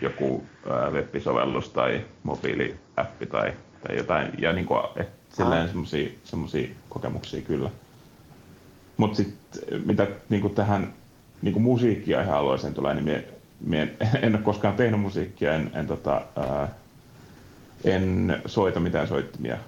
joku 0.00 0.44
web-sovellus 0.90 1.68
tai 1.68 2.04
mobiiliäppi 2.22 3.26
tai, 3.26 3.52
tai 3.86 3.96
jotain, 3.96 4.30
ja 4.38 4.52
niin 4.52 4.66
kuin, 4.66 4.80
silleen 5.28 5.68
semmoisia 6.24 6.68
kokemuksia 6.88 7.42
kyllä. 7.42 7.70
Mutta 8.96 9.16
sitten 9.16 9.82
mitä 9.86 10.06
niin 10.28 10.40
kuin 10.40 10.54
tähän 10.54 10.92
niin 11.42 11.52
kuin 11.52 11.62
musiikkia 11.62 12.22
ihan 12.22 12.38
alueeseen 12.38 12.74
tulee, 12.74 12.94
niin 12.94 13.04
mie, 13.04 13.28
mie 13.60 13.96
en 14.22 14.34
ole 14.34 14.42
koskaan 14.42 14.74
tehnyt 14.74 15.00
musiikkia, 15.00 15.54
en, 15.54 15.70
en, 15.74 15.86
tota, 15.86 16.22
ää, 16.36 16.68
en 17.84 18.42
soita 18.46 18.80
mitään 18.80 19.08
soittimia. 19.08 19.58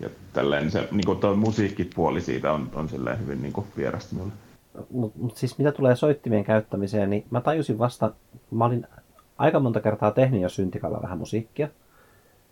Ja 0.00 0.08
tälleen 0.32 0.70
se 0.70 0.88
niin 0.90 1.06
kuin 1.06 1.38
musiikkipuoli 1.38 2.20
siitä 2.20 2.52
on, 2.52 2.70
on 2.74 2.88
hyvin 3.20 3.42
niin 3.42 3.52
kuin 3.52 3.66
vierasta 3.76 4.14
minulle. 4.14 4.32
Mutta 4.90 5.18
mut 5.18 5.36
siis 5.36 5.58
mitä 5.58 5.72
tulee 5.72 5.96
soittimien 5.96 6.44
käyttämiseen, 6.44 7.10
niin 7.10 7.24
mä 7.30 7.40
tajusin 7.40 7.78
vasta, 7.78 8.12
mä 8.50 8.64
olin 8.64 8.86
aika 9.38 9.60
monta 9.60 9.80
kertaa 9.80 10.10
tehnyt 10.10 10.40
jo 10.42 10.48
syntikalla 10.48 11.02
vähän 11.02 11.18
musiikkia. 11.18 11.68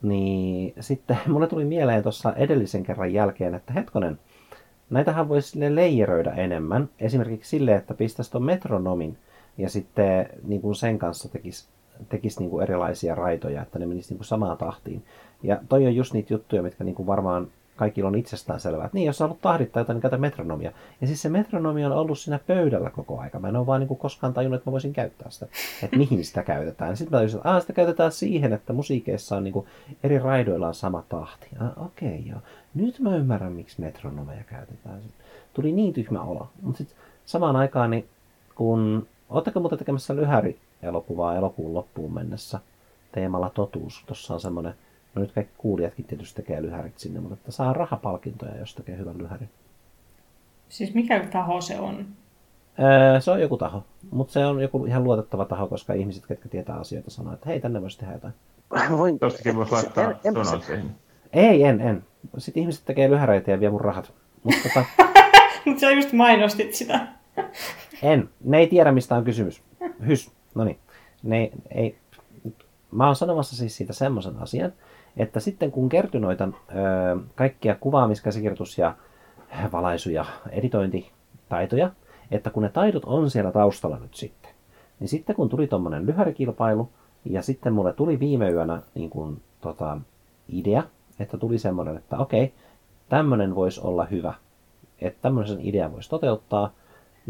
Niin 0.03 0.75
sitten 0.81 1.19
mulle 1.33 1.47
tuli 1.47 1.64
mieleen 1.64 2.03
tuossa 2.03 2.33
edellisen 2.33 2.83
kerran 2.83 3.12
jälkeen, 3.12 3.55
että 3.55 3.73
hetkonen, 3.73 4.19
Näitähän 4.91 5.29
voisi 5.29 5.75
leijeröidä 5.75 6.31
enemmän. 6.31 6.89
Esimerkiksi 6.99 7.51
sille, 7.51 7.75
että 7.75 7.95
pistäisi 7.95 8.31
tuon 8.31 8.45
metronomin 8.45 9.19
ja 9.59 9.69
sitten 9.69 10.29
niin 10.45 10.61
kuin 10.61 10.75
sen 10.75 10.99
kanssa 10.99 11.29
tekisi, 11.29 11.69
tekisi 12.09 12.40
niin 12.40 12.51
kuin 12.51 12.62
erilaisia 12.62 13.14
raitoja, 13.14 13.62
että 13.62 13.78
ne 13.78 13.86
menisi 13.86 14.11
niin 14.11 14.18
kuin 14.18 14.26
samaan 14.26 14.59
tahtiin. 14.59 15.03
Ja 15.42 15.59
toi 15.68 15.86
on 15.86 15.96
just 15.96 16.12
niitä 16.12 16.34
juttuja, 16.34 16.62
mitkä 16.62 16.84
niin 16.84 16.94
kuin 16.94 17.07
varmaan 17.07 17.49
kaikilla 17.78 18.09
on 18.09 18.14
itsestään 18.14 18.61
selvää. 18.61 18.84
Että 18.84 18.96
niin, 18.96 19.07
jos 19.07 19.18
sä 19.18 19.24
haluat 19.24 19.40
tahdittaa 19.40 19.80
jotain, 19.80 19.94
niin 19.94 20.03
käytä 20.03 20.16
metronomia. 20.16 20.72
Ja 21.01 21.07
siis 21.07 21.22
se 21.22 21.28
metronomi 21.28 21.84
on 21.84 21.92
ollut 21.92 22.18
siinä 22.18 22.40
pöydällä 22.46 22.90
koko 22.90 23.20
aika. 23.20 23.38
Mä 23.38 23.49
en 23.49 23.57
ole 23.57 23.66
vaan 23.66 23.80
niin 23.80 23.88
kuin 23.88 23.99
koskaan 23.99 24.34
tajunnut, 24.34 24.59
että 24.59 24.70
mä 24.70 24.72
voisin 24.72 24.92
käyttää 24.92 25.30
sitä. 25.30 25.46
Että 25.82 25.96
mihin 26.03 26.24
sitä 26.24 26.42
käytetään. 26.42 26.96
Sitten 26.96 27.12
mä 27.12 27.18
tajusin, 27.18 27.38
että 27.38 27.61
sitä 27.61 27.72
käytetään 27.72 28.12
siihen, 28.12 28.53
että 28.53 28.72
musiikeissa 28.72 29.36
on 29.36 29.44
niin 29.44 29.53
kuin 29.53 29.66
eri 30.03 30.18
raidoilla 30.18 30.68
on 30.68 30.74
sama 30.74 31.03
tahti. 31.09 31.49
Ah, 31.61 31.84
okei, 31.86 32.09
okay, 32.09 32.30
joo. 32.30 32.40
Nyt 32.74 32.99
mä 32.99 33.16
ymmärrän, 33.16 33.53
miksi 33.53 33.80
metronomeja 33.80 34.44
käytetään. 34.44 35.01
Tuli 35.55 35.72
niin 35.72 35.92
tyhmä 35.92 36.22
olo. 36.22 36.49
Mutta 36.62 36.78
sitten 36.78 36.96
samaan 37.26 37.57
aikaan, 37.57 37.90
niin 37.90 38.09
kun... 38.55 39.07
Oletteko 39.30 39.61
muuten 39.61 39.78
tekemässä 39.78 40.16
lyhäri-elokuvaa 40.83 41.37
elokuun 41.37 41.74
loppuun 41.74 42.14
mennessä 42.14 42.61
teemalla 43.12 43.51
totuus? 43.51 44.05
Tuossa 44.07 44.35
on 44.35 44.41
semmoinen 44.41 44.74
No 45.14 45.22
nyt 45.22 45.33
kaikki 45.33 45.55
kuulijatkin 45.59 46.05
tietysti 46.05 46.43
tekee 46.43 46.62
lyhärit 46.62 46.99
sinne, 46.99 47.20
mutta 47.20 47.35
että 47.35 47.53
saa 47.53 47.72
rahapalkintoja, 47.72 48.57
jos 48.57 48.74
tekee 48.74 48.97
hyvän 48.97 49.18
lyhärin. 49.18 49.51
Siis 50.68 50.95
mikä 50.95 51.20
taho 51.33 51.61
se 51.61 51.81
on? 51.81 52.07
Öö, 52.79 53.20
se 53.20 53.31
on 53.31 53.41
joku 53.41 53.57
taho, 53.57 53.85
mutta 54.11 54.33
se 54.33 54.47
on 54.47 54.62
joku 54.62 54.85
ihan 54.85 55.05
luotettava 55.05 55.45
taho, 55.45 55.66
koska 55.66 55.93
ihmiset, 55.93 56.26
ketkä 56.26 56.49
tietää 56.49 56.76
asioita, 56.76 57.11
sanoo, 57.11 57.35
että 57.35 57.49
hei, 57.49 57.61
tänne 57.61 57.83
voisi 57.83 57.99
tehdä 57.99 58.12
jotain. 58.12 58.35
Mä 58.70 58.99
voin... 58.99 59.18
Tostakin 59.18 59.57
voisi 59.57 59.72
laittaa 59.72 60.05
en, 60.05 60.91
Ei, 61.33 61.64
en, 61.64 61.81
en. 61.81 62.05
Sitten 62.39 62.61
ihmiset 62.61 62.85
tekee 62.85 63.11
lyhäreitä 63.11 63.51
ja 63.51 63.61
vie 63.61 63.70
mun 63.70 63.81
rahat. 63.81 64.12
Mutta 64.43 64.61
tota... 64.62 64.85
Mutta 65.64 65.81
sä 65.81 65.91
just 65.91 66.12
mainostit 66.12 66.74
sitä. 66.74 67.07
en. 68.03 68.29
Ne 68.45 68.59
ei 68.59 68.66
tiedä, 68.66 68.93
mistä 68.93 69.14
on 69.14 69.24
kysymys. 69.24 69.62
Hys. 70.07 70.31
No 70.59 70.65
niin. 70.65 70.79
Ne 71.23 71.51
ei... 71.71 71.99
Mä 72.91 73.07
oon 73.07 73.17
sanomassa 73.17 73.57
siis 73.57 73.77
siitä 73.77 73.93
semmoisen 73.93 74.37
asian, 74.37 74.73
että 75.17 75.41
sitten 75.41 75.71
kun 75.71 75.89
kertyi 75.89 76.21
noita 76.21 76.45
ö, 76.45 76.51
kaikkia 77.35 77.77
kuvaamiskäsikirjoitus- 77.81 78.79
ja 78.79 78.95
valaisu- 79.73 80.11
ja 80.11 80.25
editointitaitoja, 80.51 81.91
että 82.31 82.51
kun 82.51 82.63
ne 82.63 82.69
taidot 82.69 83.05
on 83.05 83.31
siellä 83.31 83.53
taustalla 83.53 83.99
nyt 83.99 84.15
sitten, 84.15 84.51
niin 85.01 85.09
sitten 85.09 85.37
kun 85.37 85.49
tuli 85.49 85.67
tuommoinen 85.67 86.07
lyhärikilpailu, 86.07 86.89
ja 87.25 87.43
sitten 87.43 87.73
mulle 87.73 87.93
tuli 87.93 88.21
viime 88.21 88.51
yönä 88.51 88.83
niin 88.95 89.11
kun, 89.11 89.41
tota, 89.61 90.01
idea, 90.49 90.83
että 91.21 91.39
tuli 91.39 91.59
semmoinen, 91.59 91.97
että 91.97 92.19
okei, 92.19 92.55
tämmöinen 93.09 93.55
voisi 93.55 93.81
olla 93.81 94.05
hyvä, 94.05 94.35
että 95.01 95.23
tämmöisen 95.23 95.61
idean 95.61 95.93
voisi 95.93 96.11
toteuttaa, 96.11 96.73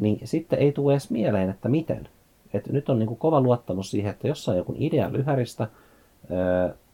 niin 0.01 0.20
sitten 0.24 0.59
ei 0.59 0.72
tule 0.72 0.93
edes 0.93 1.11
mieleen, 1.11 1.51
että 1.51 1.68
miten. 1.68 2.09
Et 2.55 2.66
nyt 2.66 2.88
on 2.88 2.99
niin 2.99 3.07
kuin 3.07 3.18
kova 3.18 3.40
luottamus 3.40 3.90
siihen, 3.90 4.11
että 4.11 4.28
jos 4.28 4.49
on 4.49 4.57
joku 4.57 4.74
idea 4.78 5.12
lyhäristä, 5.12 5.68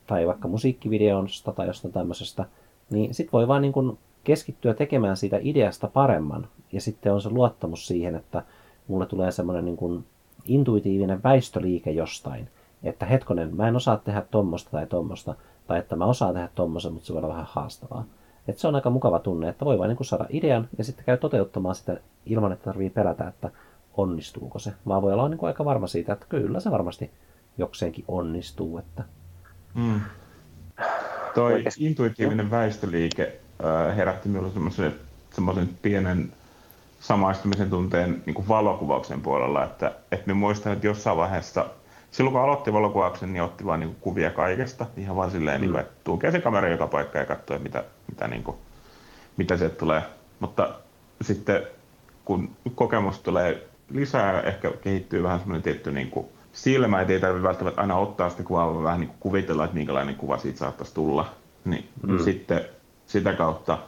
tai 0.06 0.26
vaikka 0.26 0.48
musiikkivideosta 0.48 1.52
tai 1.52 1.66
jostain 1.66 1.94
tämmöisestä, 1.94 2.44
niin 2.90 3.14
sit 3.14 3.32
voi 3.32 3.48
vaan 3.48 3.62
niin 3.62 3.72
kuin 3.72 3.98
keskittyä 4.24 4.74
tekemään 4.74 5.16
siitä 5.16 5.38
ideasta 5.42 5.88
paremman. 5.88 6.48
Ja 6.72 6.80
sitten 6.80 7.12
on 7.12 7.22
se 7.22 7.30
luottamus 7.30 7.86
siihen, 7.86 8.14
että 8.14 8.42
mulle 8.88 9.06
tulee 9.06 9.30
semmoinen 9.30 9.64
niin 9.64 10.04
intuitiivinen 10.46 11.22
väistöliike 11.22 11.90
jostain. 11.90 12.48
Että 12.82 13.06
hetkonen, 13.06 13.56
mä 13.56 13.68
en 13.68 13.76
osaa 13.76 13.96
tehdä 13.96 14.22
tommosta 14.30 14.70
tai 14.70 14.86
tommosta, 14.86 15.34
tai 15.66 15.78
että 15.78 15.96
mä 15.96 16.04
osaan 16.04 16.34
tehdä 16.34 16.48
tommosen, 16.54 16.92
mutta 16.92 17.06
se 17.06 17.12
voi 17.12 17.18
olla 17.18 17.28
vähän 17.28 17.48
haastavaa. 17.48 18.04
Että 18.48 18.60
se 18.60 18.68
on 18.68 18.74
aika 18.74 18.90
mukava 18.90 19.18
tunne, 19.18 19.48
että 19.48 19.64
voi 19.64 19.78
vain 19.78 19.88
niin 19.88 20.04
saada 20.04 20.26
idean 20.30 20.68
ja 20.78 20.84
sitten 20.84 21.04
käy 21.04 21.16
toteuttamaan 21.16 21.74
sitä 21.74 21.96
ilman, 22.26 22.52
että 22.52 22.64
tarvii 22.64 22.90
pelätä, 22.90 23.28
että 23.28 23.50
onnistuuko 23.96 24.58
se. 24.58 24.72
Vaan 24.88 25.02
voi 25.02 25.12
olla 25.12 25.28
niin 25.28 25.38
kuin 25.38 25.48
aika 25.48 25.64
varma 25.64 25.86
siitä, 25.86 26.12
että 26.12 26.26
kyllä 26.28 26.60
se 26.60 26.70
varmasti 26.70 27.10
jokseenkin 27.58 28.04
onnistuu. 28.08 28.78
Että... 28.78 29.04
Mm. 29.74 30.00
Toi 31.34 31.64
intuitiivinen 31.78 32.50
väistöliike 32.50 33.40
äh, 33.64 33.96
herätti 33.96 34.28
minulle 34.28 34.50
semmoisen, 34.50 34.94
semmoisen 35.32 35.68
pienen 35.82 36.32
samaistumisen 37.00 37.70
tunteen 37.70 38.22
niin 38.26 38.34
kuin 38.34 38.48
valokuvauksen 38.48 39.20
puolella, 39.20 39.64
että, 39.64 39.92
että 40.12 40.26
me 40.26 40.34
muistan, 40.34 40.72
että 40.72 40.86
jossain 40.86 41.16
vaiheessa, 41.16 41.66
silloin 42.10 42.32
kun 42.32 42.42
aloitti 42.42 42.72
valokuvauksen, 42.72 43.32
niin 43.32 43.42
otti 43.42 43.64
vain 43.64 43.80
niin 43.80 43.96
kuvia 44.00 44.30
kaikesta, 44.30 44.86
ihan 44.96 45.16
vaan 45.16 45.30
silleen, 45.30 45.60
niin 45.60 45.70
mm. 45.70 45.76
niin 45.76 45.84
kuin, 45.84 45.92
että 45.92 46.04
tunkee 46.04 46.30
se 46.30 46.40
kamera 46.40 46.68
joka 46.68 46.86
paikka 46.86 47.18
ja 47.18 47.26
katsoo, 47.26 47.58
mitä, 47.58 47.84
mitä, 48.08 48.28
niin 48.28 48.42
kuin, 48.42 48.56
mitä 49.36 49.56
se 49.56 49.68
tulee. 49.68 50.02
Mutta 50.40 50.74
sitten 51.22 51.62
kun 52.24 52.50
kokemus 52.74 53.18
tulee 53.18 53.66
lisää, 53.90 54.40
ehkä 54.40 54.70
kehittyy 54.70 55.22
vähän 55.22 55.38
semmoinen 55.38 55.62
tietty 55.62 55.92
niin 55.92 56.10
kuin 56.10 56.26
silmä, 56.52 57.00
että 57.00 57.12
ei 57.12 57.20
tarvitse 57.20 57.48
välttämättä 57.48 57.80
aina 57.80 57.96
ottaa 57.96 58.30
sitä 58.30 58.42
kuvaa, 58.42 58.74
vaan 58.74 58.84
vähän 58.84 59.00
niin 59.00 59.08
kuin 59.08 59.18
kuvitella, 59.20 59.64
että 59.64 59.76
minkälainen 59.76 60.14
kuva 60.14 60.38
siitä 60.38 60.58
saattaisi 60.58 60.94
tulla. 60.94 61.30
Niin 61.64 61.88
mm. 62.02 62.18
sitten 62.18 62.60
sitä 63.06 63.32
kautta 63.32 63.78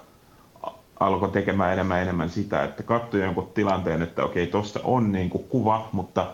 alkoi 1.01 1.29
tekemään 1.29 1.73
enemmän 1.73 2.03
enemmän 2.03 2.31
sitä, 2.31 2.65
että 2.65 2.83
katsoi 2.83 3.21
jonkun 3.21 3.51
tilanteen, 3.55 4.03
että 4.03 4.25
okei, 4.25 4.47
tuossa 4.47 4.81
on 4.85 5.13
niin 5.13 5.31
kuin 5.31 5.45
kuva, 5.45 5.89
mutta 5.93 6.27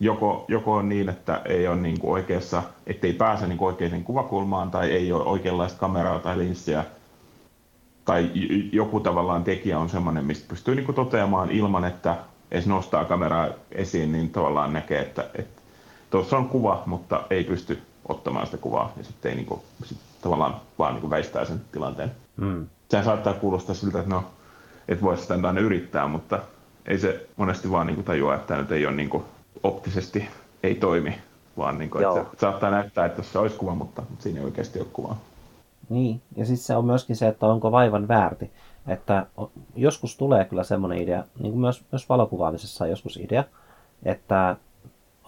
joko, 0.00 0.44
joko 0.48 0.74
on 0.74 0.88
niin, 0.88 1.08
että 1.08 1.42
ei 1.44 1.68
ole 1.68 1.76
niin 1.76 2.00
kuin 2.00 2.12
oikeassa, 2.12 2.62
ettei 2.86 3.12
pääse 3.12 3.46
niin 3.46 3.58
kuin 3.58 3.66
oikeaan 3.66 4.04
kuvakulmaan 4.04 4.70
tai 4.70 4.90
ei 4.90 5.12
ole 5.12 5.24
oikeanlaista 5.24 5.78
kameraa 5.78 6.18
tai 6.18 6.38
linssiä, 6.38 6.84
tai 8.04 8.30
joku 8.72 9.00
tavallaan 9.00 9.44
tekijä 9.44 9.78
on 9.78 9.88
semmoinen, 9.88 10.24
mistä 10.24 10.48
pystyy 10.48 10.74
niin 10.74 10.84
kuin 10.84 10.96
toteamaan 10.96 11.50
ilman, 11.50 11.84
että 11.84 12.16
edes 12.50 12.66
nostaa 12.66 13.04
kameraa 13.04 13.48
esiin, 13.72 14.12
niin 14.12 14.30
tavallaan 14.30 14.72
näkee, 14.72 15.00
että, 15.00 15.24
että 15.34 15.62
tuossa 16.10 16.36
on 16.36 16.48
kuva, 16.48 16.82
mutta 16.86 17.20
ei 17.30 17.44
pysty 17.44 17.82
ottamaan 18.08 18.46
sitä 18.46 18.58
kuvaa, 18.58 18.92
ja 18.96 19.04
sitten 19.04 19.30
ei 19.30 19.36
niin 19.36 19.46
kuin, 19.46 19.60
sit 19.84 19.98
tavallaan 20.22 20.60
vaan 20.78 20.94
niin 20.94 21.00
kuin 21.00 21.10
väistää 21.10 21.44
sen 21.44 21.60
tilanteen. 21.72 22.12
Mm 22.36 22.66
sehän 22.88 23.04
saattaa 23.04 23.32
kuulostaa 23.32 23.74
siltä, 23.74 23.98
että 23.98 24.10
no, 24.10 24.24
et 24.88 25.02
voi 25.02 25.18
sitä 25.18 25.34
aina 25.34 25.60
yrittää, 25.60 26.08
mutta 26.08 26.38
ei 26.86 26.98
se 26.98 27.26
monesti 27.36 27.70
vaan 27.70 27.86
niin 27.86 27.94
kuin 27.94 28.04
tajua, 28.04 28.34
että 28.34 28.46
tämä 28.46 28.60
nyt 28.60 28.72
ei 28.72 28.86
ole 28.86 28.96
niin 28.96 29.10
kuin 29.10 29.24
optisesti 29.62 30.28
ei 30.62 30.74
toimi, 30.74 31.18
vaan 31.56 31.78
niin 31.78 31.90
kuin, 31.90 32.04
että 32.04 32.24
saattaa 32.40 32.70
näyttää, 32.70 33.06
että 33.06 33.22
se 33.22 33.38
olisi 33.38 33.56
kuva, 33.56 33.74
mutta 33.74 34.02
siinä 34.18 34.40
ei 34.40 34.44
oikeasti 34.44 34.78
ole 34.78 34.88
kuvaa. 34.92 35.18
Niin, 35.88 36.22
ja 36.36 36.46
sitten 36.46 36.64
se 36.64 36.76
on 36.76 36.84
myöskin 36.84 37.16
se, 37.16 37.28
että 37.28 37.46
onko 37.46 37.72
vaivan 37.72 38.08
väärti. 38.08 38.50
Että 38.88 39.26
joskus 39.76 40.16
tulee 40.16 40.44
kyllä 40.44 40.64
semmoinen 40.64 40.98
idea, 40.98 41.24
niin 41.38 41.52
kuin 41.52 41.60
myös, 41.60 41.84
myös 41.92 42.08
valokuvaamisessa 42.08 42.84
on 42.84 42.90
joskus 42.90 43.16
idea, 43.16 43.44
että 44.04 44.56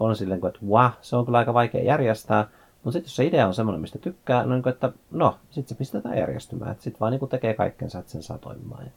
on 0.01 0.17
silleen, 0.17 0.41
että 0.47 0.67
wow, 0.67 0.91
se 1.01 1.17
on 1.17 1.25
kyllä 1.25 1.39
aika 1.39 1.55
vaikea 1.55 1.83
järjestää, 1.83 2.49
mutta 2.85 2.93
sitten 2.93 3.07
jos 3.07 3.17
se 3.17 3.25
idea 3.25 3.47
on 3.47 3.55
semmoinen, 3.55 3.81
mistä 3.81 3.99
tykkää, 3.99 4.43
no 4.43 4.55
niin 4.55 4.63
kuin, 4.63 4.73
että 4.73 4.93
no, 5.11 5.39
sitten 5.51 5.69
se 5.69 5.79
pistetään 5.79 6.19
järjestymään. 6.19 6.77
Sitten 6.79 7.01
vaan 7.01 7.11
niin 7.11 7.19
kuin 7.19 7.29
tekee 7.29 7.55
kaikkensa, 7.55 7.99
että 7.99 8.13
sen 8.13 8.23
saa 8.23 8.39
toimimaan. 8.39 8.85
Ja... 8.85 8.91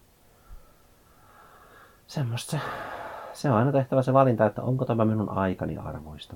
Semmoista 2.07 2.51
se, 2.51 2.59
se 3.33 3.49
on 3.49 3.55
aina 3.55 3.71
tehtävä 3.71 4.01
se 4.01 4.13
valinta, 4.13 4.45
että 4.45 4.61
onko 4.61 4.85
tämä 4.85 5.05
minun 5.05 5.29
aikani 5.29 5.77
arvoista. 5.77 6.35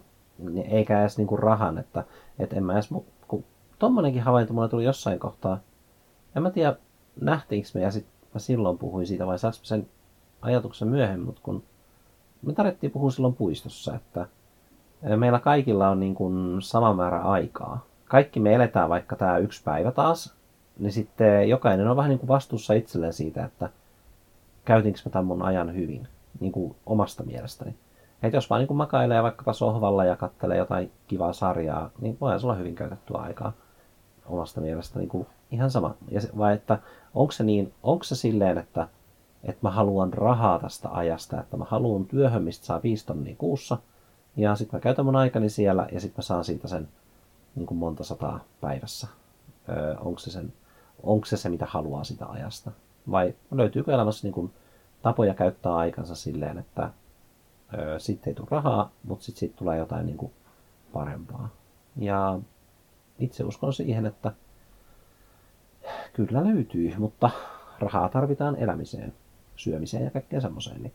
Eikä 0.70 1.02
edes 1.02 1.18
niin 1.18 1.28
kuin 1.28 1.40
rahan, 1.40 1.78
että, 1.78 2.04
että 2.40 2.56
en 2.56 2.64
mä 2.64 2.74
edes, 2.74 2.90
kun 3.28 3.44
tommonenkin 3.80 4.22
havainto 4.22 4.54
mulle 4.54 4.70
tuli 4.70 4.84
jossain 4.84 5.20
kohtaa. 5.20 5.60
En 6.36 6.44
mä 6.44 6.50
tiedä, 6.50 6.76
nähtiinkö 7.22 7.70
me 7.74 7.82
ja 7.82 7.92
sitten 7.92 8.15
mä 8.36 8.40
silloin 8.40 8.78
puhuin 8.78 9.08
siitä 9.08 9.28
vai 9.28 9.40
saanko 9.40 9.60
sen 9.62 9.88
ajatuksen 10.42 10.88
myöhemmin, 10.88 11.26
mutta 11.26 11.42
kun 11.44 11.64
me 12.42 12.54
tarvittiin 12.54 12.92
puhua 12.92 13.12
silloin 13.12 13.34
puistossa, 13.34 13.96
että 13.96 14.28
meillä 15.16 15.40
kaikilla 15.40 15.90
on 15.90 16.00
niin 16.00 16.16
kuin 16.16 16.62
sama 16.62 16.94
määrä 16.94 17.22
aikaa. 17.22 17.86
Kaikki 18.06 18.40
me 18.40 18.54
eletään 18.54 18.90
vaikka 18.90 19.16
tämä 19.16 19.38
yksi 19.38 19.64
päivä 19.64 19.92
taas, 19.92 20.36
niin 20.80 20.92
sitten 20.92 21.50
jokainen 21.50 21.88
on 21.88 21.98
vähän 21.98 22.10
niin 22.10 22.20
kuin 22.20 22.28
vastuussa 22.28 22.74
itselleen 22.74 23.14
siitä, 23.14 23.46
että 23.46 23.70
käytinkö 24.66 25.00
mä 25.06 25.12
tämän 25.12 25.26
mun 25.26 25.42
ajan 25.42 25.76
hyvin, 25.76 26.08
niin 26.40 26.52
kuin 26.52 26.76
omasta 26.86 27.24
mielestäni. 27.24 27.76
Että 28.24 28.38
jos 28.38 28.50
vaan 28.50 28.60
niin 28.60 28.68
kuin 28.68 28.78
makailee 28.78 29.24
vaikkapa 29.24 29.54
sohvalla 29.54 30.06
ja 30.06 30.16
kattelee 30.16 30.58
jotain 30.58 30.92
kivaa 31.08 31.34
sarjaa, 31.34 31.90
niin 32.02 32.18
voihan 32.22 32.40
sulla 32.40 32.56
hyvin 32.56 32.76
käytettyä 32.76 33.18
aikaa 33.18 33.54
omasta 34.26 34.62
mielestä 34.62 35.00
niin 35.00 35.10
kuin 35.10 35.28
ihan 35.52 35.72
sama. 35.72 35.96
Ja 36.12 36.22
se, 36.22 36.30
vai 36.38 36.54
että 36.54 36.80
onko 37.14 37.32
se 37.32 37.44
niin, 37.44 37.74
onko 37.84 38.04
se 38.04 38.16
silleen, 38.16 38.58
että, 38.58 38.88
että 39.44 39.60
mä 39.62 39.72
haluan 39.72 40.14
rahaa 40.14 40.60
tästä 40.60 40.90
ajasta, 40.92 41.40
että 41.40 41.58
mä 41.58 41.66
haluan 41.70 42.06
työhön, 42.06 42.44
mistä 42.44 42.66
saa 42.66 42.84
5 42.84 43.06
tonnia 43.06 43.36
kuussa– 43.38 43.78
ja 44.38 44.56
sitten 44.56 44.78
mä 44.78 44.82
käytän 44.82 45.06
mun 45.06 45.16
aikani 45.16 45.50
siellä 45.50 45.88
ja 45.92 46.00
sitten 46.00 46.18
mä 46.18 46.24
saan 46.24 46.46
siitä 46.46 46.68
sen 46.68 46.88
niin 47.56 47.66
kuin 47.66 47.78
monta 47.78 48.04
sataa 48.04 48.40
päivässä. 48.62 49.08
Öö, 49.70 49.96
onko, 49.98 50.20
se 50.20 50.32
sen, 50.32 50.54
onko 51.04 51.26
se 51.26 51.38
se, 51.38 51.50
mitä 51.50 51.66
haluaa 51.66 52.04
sitä 52.04 52.26
ajasta? 52.26 52.72
Vai 53.12 53.34
löytyykö 53.52 53.94
elämässä 53.94 54.28
niin 54.28 54.34
kuin 54.34 54.54
tapoja 55.02 55.34
käyttää 55.34 55.76
aikansa 55.76 56.16
silleen, 56.16 56.58
että 56.58 56.90
öö, 57.78 58.00
sitten 58.00 58.32
ei 58.32 58.36
tule 58.36 58.48
rahaa, 58.52 58.92
mutta 59.04 59.26
sitten 59.26 59.40
siitä 59.40 59.56
tulee 59.58 59.78
jotain 59.78 60.06
niin 60.06 60.18
kuin 60.18 60.32
parempaa. 60.94 61.50
Ja 61.98 62.40
itse 63.20 63.44
uskon 63.44 63.74
siihen, 63.74 64.06
että 64.06 64.32
kyllä 66.14 66.44
löytyy, 66.44 66.94
mutta 66.98 67.30
rahaa 67.80 68.10
tarvitaan 68.10 68.56
elämiseen, 68.56 69.14
syömiseen 69.56 70.04
ja 70.04 70.12
kaikkeen 70.12 70.42
semmoiseen. 70.42 70.82
Niin 70.84 70.94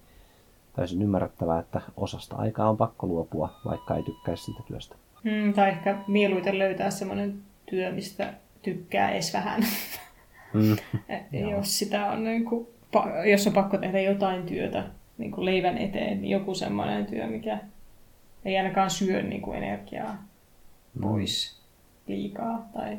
täysin 0.76 1.02
ymmärrettävää, 1.02 1.58
että 1.58 1.80
osasta 1.96 2.36
aikaa 2.36 2.70
on 2.70 2.76
pakko 2.76 3.06
luopua, 3.06 3.60
vaikka 3.64 3.96
ei 3.96 4.02
tykkäisi 4.02 4.44
siitä 4.44 4.62
työstä. 4.66 4.96
Mm, 5.24 5.52
tai 5.52 5.68
ehkä 5.68 5.98
mieluiten 6.06 6.58
löytää 6.58 6.90
semmoinen 6.90 7.42
työ, 7.70 7.92
mistä 7.92 8.34
tykkää 8.62 9.10
edes 9.10 9.34
vähän. 9.34 9.62
Mm, 10.54 10.76
jos 11.50 11.78
sitä 11.78 12.10
on 12.10 12.24
niin 12.24 12.44
kuin, 12.44 12.68
jos 13.30 13.46
on 13.46 13.52
pakko 13.52 13.78
tehdä 13.78 14.00
jotain 14.00 14.42
työtä 14.46 14.84
niin 15.18 15.30
kuin 15.30 15.44
leivän 15.44 15.78
eteen, 15.78 16.20
niin 16.20 16.30
joku 16.30 16.54
semmoinen 16.54 17.06
työ, 17.06 17.26
mikä 17.26 17.58
ei 18.44 18.56
ainakaan 18.56 18.90
syö 18.90 19.22
niin 19.22 19.42
kuin 19.42 19.58
energiaa 19.58 20.24
mm. 20.94 21.00
pois 21.02 21.62
liikaa. 22.06 22.68
Tai... 22.72 22.98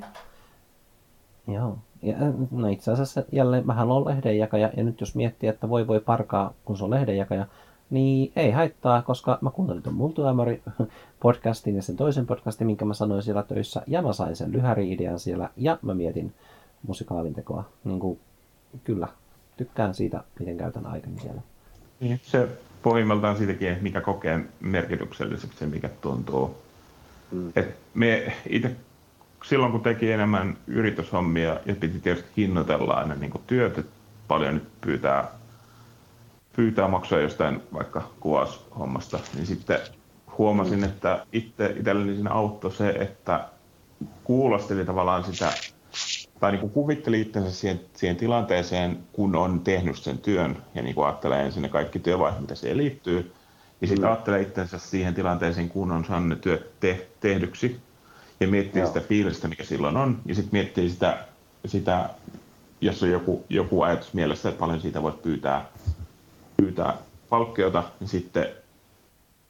Joo. 1.48 1.78
Ja, 2.02 2.16
no 2.52 2.68
itse 2.68 2.92
asiassa 2.92 3.24
jälleen 3.32 3.68
vähän 3.68 3.92
on 3.92 4.06
lehdenjakaja, 4.06 4.70
ja 4.78 4.84
nyt 4.84 5.02
jos 5.02 5.16
miettii, 5.16 5.50
että 5.50 5.70
voi 5.70 5.88
voi 5.88 6.00
parkaa, 6.00 6.54
kun 6.66 6.78
se 6.78 6.84
on 6.84 6.90
lehdenjakaja, 6.90 7.46
niin 7.90 8.32
ei 8.36 8.52
haittaa, 8.52 9.02
koska 9.02 9.38
mä 9.42 9.52
kuuntelin 9.52 9.84
tuon 9.84 9.96
Multiamori 9.96 10.62
podcastin 11.20 11.76
ja 11.76 11.82
sen 11.82 11.98
toisen 11.98 12.28
podcastin, 12.28 12.68
minkä 12.68 12.86
mä 12.86 12.94
sanoin 12.94 13.24
siellä 13.24 13.44
töissä, 13.44 13.82
ja 13.88 14.02
mä 14.02 14.14
sain 14.14 14.36
sen 14.36 14.52
lyhäri-idean 14.52 15.20
siellä, 15.20 15.50
ja 15.58 15.78
mä 15.82 15.94
mietin 15.94 16.34
musikaalin 16.88 17.34
tekoa. 17.34 17.64
Niin 17.84 18.00
kuin, 18.00 18.20
kyllä, 18.84 19.08
tykkään 19.58 19.94
siitä, 19.94 20.24
miten 20.40 20.58
käytän 20.58 20.86
aikani 20.86 21.20
siellä. 21.20 21.42
Niin, 22.00 22.20
se 22.24 22.48
pohjimmiltaan 22.84 23.38
siitäkin, 23.38 23.78
mikä 23.82 24.02
kokee 24.02 24.40
merkitykselliseksi, 24.60 25.66
mikä 25.66 25.90
tuntuu. 26.02 26.56
Mm. 27.32 27.52
Et 27.56 27.76
me 27.94 28.34
itse 28.50 28.76
silloin 29.44 29.72
kun 29.72 29.82
teki 29.82 30.12
enemmän 30.12 30.58
yrityshommia 30.68 31.60
ja 31.66 31.76
piti 31.80 32.00
tietysti 32.00 32.30
hinnoitella 32.38 32.94
aina 32.94 33.16
niin 33.16 33.32
työt, 33.48 33.86
paljon 34.28 34.54
nyt 34.54 34.82
pyytää 34.82 35.28
pyytää 36.56 36.88
maksaa 36.88 37.20
jostain 37.20 37.62
vaikka 37.74 38.02
kuvaushommasta, 38.20 39.20
niin 39.36 39.46
sitten 39.46 39.80
huomasin, 40.38 40.84
että 40.84 41.26
itse 41.34 41.76
itselleni 41.78 42.14
siinä 42.14 42.32
auttoi 42.32 42.72
se, 42.72 42.90
että 42.90 43.46
kuulosteli 44.24 44.86
tavallaan 44.86 45.24
sitä, 45.24 45.54
tai 46.40 46.52
niin 46.52 46.60
kuin 46.60 46.72
kuvitteli 46.72 47.22
itsensä 47.22 47.52
siihen, 47.52 47.82
siihen 47.94 48.16
tilanteeseen, 48.16 49.00
kun 49.14 49.36
on 49.36 49.60
tehnyt 49.60 49.98
sen 49.98 50.18
työn, 50.18 50.58
ja 50.76 50.82
niin 50.82 50.96
kuin 50.96 51.06
ajattelee 51.06 51.46
ensin 51.46 51.62
ne 51.62 51.70
kaikki 51.70 52.00
työvaiheet, 52.00 52.42
mitä 52.42 52.56
siihen 52.56 52.78
liittyy, 52.78 53.34
ja 53.82 53.88
sitten 53.88 54.06
mm. 54.06 54.12
ajattelee 54.12 54.42
itsensä 54.42 54.78
siihen 54.80 55.14
tilanteeseen, 55.14 55.70
kun 55.70 55.92
on 55.92 56.06
saanut 56.06 56.30
ne 56.30 56.36
työt 56.36 56.80
te- 56.80 57.08
tehdyksi, 57.20 57.80
ja 58.42 58.48
miettii 58.48 58.82
Joo. 58.82 58.88
sitä 58.88 59.00
fiilistä, 59.00 59.48
mikä 59.48 59.64
silloin 59.64 59.98
on, 59.98 60.20
ja 60.26 60.36
sitten 60.36 60.52
miettii 60.52 60.90
sitä, 60.90 61.18
sitä 61.66 62.10
jos 62.82 63.04
on 63.04 63.10
joku, 63.10 63.46
joku 63.50 63.82
ajatus 63.82 64.14
mielessä, 64.14 64.50
että 64.50 64.60
paljon 64.60 64.82
siitä 64.82 65.04
voit 65.04 65.22
pyytää 65.22 65.66
pyytää 66.58 66.98
palkkiota, 67.30 67.84
niin 68.00 68.08
sitten 68.08 68.48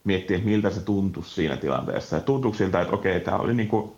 miettiä, 0.04 0.38
että 0.38 0.50
miltä 0.50 0.70
se 0.70 0.82
tuntui 0.82 1.24
siinä 1.26 1.58
tilanteessa. 1.58 2.16
Ja 2.16 2.22
tuntuuko 2.22 2.58
siltä, 2.58 2.82
että 2.82 2.94
okei, 2.94 3.20
tämä 3.20 3.38
oli 3.38 3.54
niin 3.54 3.68
kuin 3.68 3.92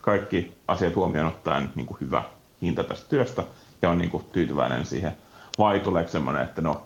kaikki 0.00 0.52
asiat 0.68 0.96
huomioon 0.96 1.28
ottaen 1.28 1.70
niin 1.74 1.86
kuin 1.86 1.98
hyvä 2.00 2.22
hinta 2.62 2.84
tästä 2.84 3.08
työstä, 3.08 3.44
ja 3.82 3.90
on 3.90 3.98
niin 3.98 4.10
kuin 4.10 4.24
tyytyväinen 4.32 4.86
siihen. 4.86 5.16
Vai 5.58 5.80
tuleeko 5.80 6.10
semmoinen, 6.10 6.42
että 6.42 6.62
no, 6.62 6.82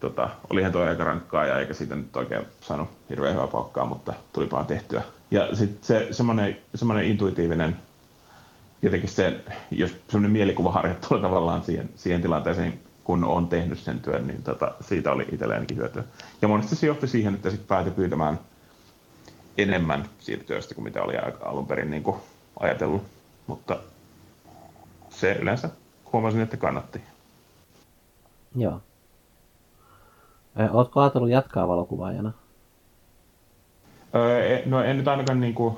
tota, 0.00 0.28
olihan 0.50 0.72
tuo 0.72 0.82
aika 0.82 1.04
rankkaa 1.04 1.46
ja 1.46 1.58
eikä 1.58 1.74
siitä 1.74 1.94
nyt 1.94 2.16
oikein 2.16 2.46
saanut 2.60 2.88
hirveän 3.10 3.34
hyvää 3.34 3.46
palkkaa, 3.46 3.84
mutta 3.84 4.12
tuli 4.32 4.50
vaan 4.50 4.66
tehtyä. 4.66 5.02
Ja 5.32 5.56
sitten 5.56 5.84
se 5.84 6.08
semmoinen, 6.10 6.56
semmoinen 6.74 7.04
intuitiivinen, 7.06 7.76
jotenkin 8.82 9.10
se, 9.10 9.40
jos 9.70 9.96
semmoinen 10.08 10.30
mielikuvaharjoittelu 10.30 11.20
tavallaan 11.20 11.64
siihen, 11.64 11.90
siihen 11.96 12.22
tilanteeseen, 12.22 12.80
kun 13.04 13.24
on 13.24 13.48
tehnyt 13.48 13.78
sen 13.78 14.00
työn, 14.00 14.26
niin 14.26 14.42
tota, 14.42 14.74
siitä 14.80 15.12
oli 15.12 15.26
itselleenkin 15.32 15.76
hyötyä. 15.76 16.04
Ja 16.42 16.48
monesti 16.48 16.76
se 16.76 16.86
johti 16.86 17.06
siihen, 17.06 17.34
että 17.34 17.50
sitten 17.50 17.68
päätyi 17.68 17.92
pyytämään 17.92 18.38
enemmän 19.58 20.08
siitä 20.18 20.44
työstä 20.44 20.74
kuin 20.74 20.84
mitä 20.84 21.02
oli 21.02 21.14
alun 21.44 21.66
perin 21.66 21.90
niin 21.90 22.02
kuin 22.02 22.16
ajatellut. 22.60 23.02
Mutta 23.46 23.78
se 25.10 25.32
yleensä 25.32 25.70
huomasin, 26.12 26.40
että 26.40 26.56
kannatti. 26.56 27.00
Joo. 28.56 28.80
Oletko 30.70 31.00
ajatellut 31.00 31.30
jatkaa 31.30 31.68
valokuvaajana? 31.68 32.32
Öö, 34.14 34.62
no 34.66 34.82
en 34.82 34.96
nyt 34.96 35.08
ainakaan 35.08 35.40
niin 35.40 35.54
kuin, 35.54 35.76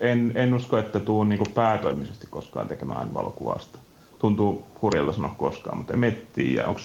en, 0.00 0.32
en 0.34 0.54
usko, 0.54 0.78
että 0.78 1.00
tuun 1.00 1.28
niin 1.28 1.38
kuin 1.38 1.52
päätoimisesti 1.52 2.26
koskaan 2.30 2.68
tekemään 2.68 3.14
valokuvasta. 3.14 3.78
Tuntuu 4.18 4.66
hurjalta 4.82 5.12
sanoa 5.12 5.34
koskaan, 5.38 5.78
mutta 5.78 5.94
en 5.94 6.16
tiedä, 6.32 6.66
onko 6.66 6.80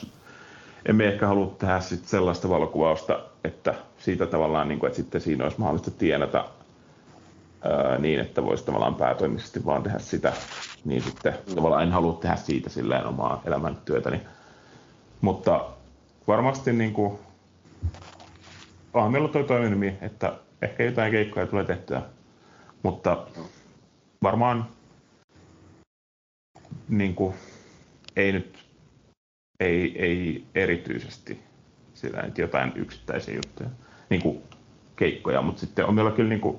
emme 0.86 1.08
ehkä 1.08 1.28
halua 1.28 1.56
tehdä 1.60 1.80
sit 1.80 2.06
sellaista 2.06 2.50
valokuvausta, 2.50 3.20
että 3.44 3.74
siitä 3.98 4.26
tavallaan, 4.26 4.68
niin 4.68 4.80
kuin, 4.80 4.88
että 4.88 4.98
sitten 4.98 5.22
siinä 5.22 5.44
olisi 5.44 5.60
mahdollista 5.60 5.92
tienata 5.92 6.46
ää, 7.62 7.98
niin, 7.98 8.20
että 8.20 8.44
voisi 8.44 8.66
tavallaan 8.66 8.96
päätoimisesti 8.96 9.66
vaan 9.66 9.84
tehdä 9.84 10.00
sitä, 10.00 10.34
niin 10.86 11.02
sitten 11.02 11.34
mm. 11.48 11.56
tavallaan 11.56 11.84
en 11.84 11.92
halua 11.92 12.14
tehdä 12.14 12.36
siitä 12.36 12.70
silleen 12.70 13.06
omaa 13.06 13.42
elämäntyötäni. 13.46 14.22
Mutta 15.22 15.66
varmasti 16.28 16.74
niin 16.74 16.94
kuin, 16.94 17.20
onhan 18.94 19.12
meillä 19.12 19.30
toi 19.30 19.44
toiminimi, 19.44 19.98
että 20.02 20.34
ehkä 20.62 20.84
jotain 20.84 21.12
keikkoja 21.12 21.48
tulee 21.48 21.64
tehtyä, 21.64 22.02
mutta 22.84 23.28
varmaan 24.24 24.66
niin 26.90 27.16
kuin, 27.16 27.36
ei 28.16 28.32
nyt 28.32 28.66
ei, 29.60 30.02
ei 30.02 30.46
erityisesti 30.56 31.40
sillä 31.94 32.22
nyt 32.22 32.38
jotain 32.38 32.72
yksittäisiä 32.76 33.36
juttuja, 33.36 33.70
niin 34.10 34.22
kuin 34.22 34.42
keikkoja, 34.96 35.42
mutta 35.42 35.60
sitten 35.60 35.86
on 35.86 35.96
meillä 35.96 36.12
kyllä 36.12 36.30
niin 36.30 36.42
kuin, 36.42 36.58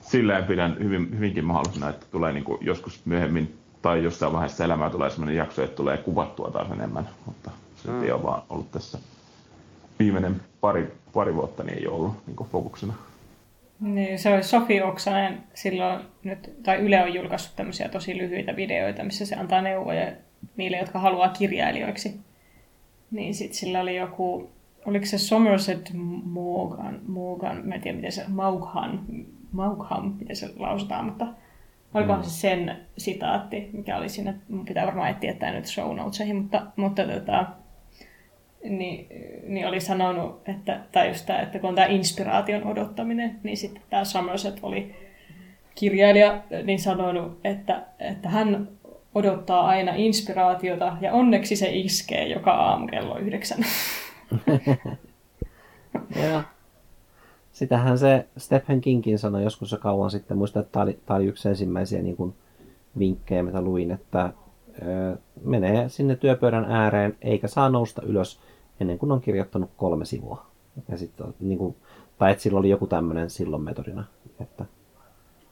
silleen 0.00 0.44
pidän 0.44 0.76
hyvin, 0.78 1.18
hyvinkin 1.18 1.44
mahdollisena, 1.44 1.88
että 1.88 2.06
tulee 2.10 2.32
niin 2.32 2.44
kuin 2.44 2.58
joskus 2.60 3.06
myöhemmin 3.06 3.58
tai 3.82 4.04
jossain 4.04 4.32
vaiheessa 4.32 4.64
elämää 4.64 4.90
tulee 4.90 5.10
sellainen 5.10 5.36
jakso, 5.36 5.62
että 5.62 5.76
tulee 5.76 5.96
kuvattua 5.96 6.50
taas 6.50 6.70
enemmän, 6.70 7.08
mutta 7.26 7.50
se 7.76 7.90
mm. 7.90 8.02
ei 8.02 8.12
ole 8.12 8.22
vaan 8.22 8.42
ollut 8.48 8.70
tässä 8.70 8.98
viimeinen 9.98 10.40
pari, 10.60 10.92
pari 11.12 11.34
vuotta, 11.34 11.62
niin 11.62 11.78
ei 11.78 11.86
ole 11.86 11.96
ollut 11.96 12.26
niin 12.26 12.48
fokuksena. 12.52 12.94
Niin, 13.80 14.18
se 14.18 14.34
oli 14.34 14.42
Sofi 14.42 14.82
Oksanen 14.82 15.42
silloin, 15.54 16.00
nyt, 16.24 16.52
tai 16.62 16.76
Yle 16.76 17.02
on 17.02 17.14
julkaissut 17.14 17.56
tämmöisiä 17.56 17.88
tosi 17.88 18.18
lyhyitä 18.18 18.56
videoita, 18.56 19.04
missä 19.04 19.26
se 19.26 19.36
antaa 19.36 19.62
neuvoja 19.62 20.12
niille, 20.56 20.78
jotka 20.78 20.98
haluaa 20.98 21.28
kirjailijoiksi. 21.28 22.20
Niin 23.10 23.34
sitten 23.34 23.58
sillä 23.58 23.80
oli 23.80 23.96
joku, 23.96 24.50
oliko 24.86 25.06
se 25.06 25.18
Somerset 25.18 25.90
Morgan, 26.24 27.00
Morgan 27.06 27.60
mä 27.64 27.74
en 27.74 27.80
tiedä 27.80 27.96
miten 27.96 28.12
se, 28.12 28.24
Maughan, 28.28 29.00
Maugham, 29.52 30.14
miten 30.20 30.36
se 30.36 30.50
lausutaan, 30.56 31.04
mutta 31.04 31.26
olikohan 31.94 32.20
mm. 32.20 32.24
se 32.24 32.30
sen 32.30 32.76
sitaatti, 32.98 33.70
mikä 33.72 33.96
oli 33.96 34.08
siinä, 34.08 34.34
pitää 34.66 34.86
varmaan 34.86 35.10
etsiä 35.10 35.34
tämä 35.34 35.52
nyt 35.52 35.66
show 35.66 35.96
notesihin, 35.96 36.36
mutta, 36.36 36.66
mutta 36.76 37.04
tota, 37.04 37.46
niin, 38.64 39.06
niin 39.46 39.66
oli 39.66 39.80
sanonut, 39.80 40.48
että, 40.48 40.80
tai 40.92 41.08
just 41.08 41.26
tämä, 41.26 41.40
että 41.40 41.58
kun 41.58 41.68
on 41.68 41.74
tämä 41.74 41.86
inspiraation 41.86 42.66
odottaminen, 42.66 43.40
niin 43.42 43.56
sitten 43.56 43.82
tämä 43.90 44.04
Somerset 44.04 44.58
oli 44.62 44.94
kirjailija, 45.74 46.42
niin 46.64 46.80
sanonut, 46.80 47.38
että, 47.44 47.82
että 47.98 48.28
hän 48.28 48.68
odottaa 49.14 49.66
aina 49.66 49.94
inspiraatiota 49.94 50.96
ja 51.00 51.12
onneksi 51.12 51.56
se 51.56 51.70
iskee 51.72 52.28
joka 52.28 52.52
aamu 52.52 52.86
kello 52.86 53.18
yhdeksän. 53.18 53.58
Joo. 56.28 56.42
Sitähän 57.52 57.98
se 57.98 58.26
Stephen 58.38 58.80
Kingkin 58.80 59.18
sanoi 59.18 59.42
joskus 59.42 59.72
jo 59.72 59.78
kauan 59.78 60.10
sitten. 60.10 60.38
Muistan, 60.38 60.60
että 60.60 60.72
tämä 60.72 60.82
oli, 60.82 60.98
tämä 61.06 61.16
oli 61.16 61.26
yksi 61.26 61.48
ensimmäisiä 61.48 62.02
niin 62.02 62.16
kuin, 62.16 62.34
vinkkejä, 62.98 63.42
mitä 63.42 63.62
luin, 63.62 63.90
että 63.90 64.32
ö, 64.82 65.16
menee 65.44 65.88
sinne 65.88 66.16
työpöydän 66.16 66.64
ääreen 66.64 67.16
eikä 67.22 67.48
saa 67.48 67.68
nousta 67.68 68.02
ylös 68.02 68.40
ennen 68.82 68.98
kuin 68.98 69.12
on 69.12 69.20
kirjoittanut 69.20 69.70
kolme 69.76 70.04
sivua. 70.04 70.46
Ja 70.88 70.98
sit, 70.98 71.12
niin 71.40 71.58
kuin, 71.58 71.76
tai 72.18 72.32
että 72.32 72.42
sillä 72.42 72.58
oli 72.58 72.70
joku 72.70 72.86
tämmöinen 72.86 73.30
silloin 73.30 73.62
metodina, 73.62 74.04
että 74.40 74.64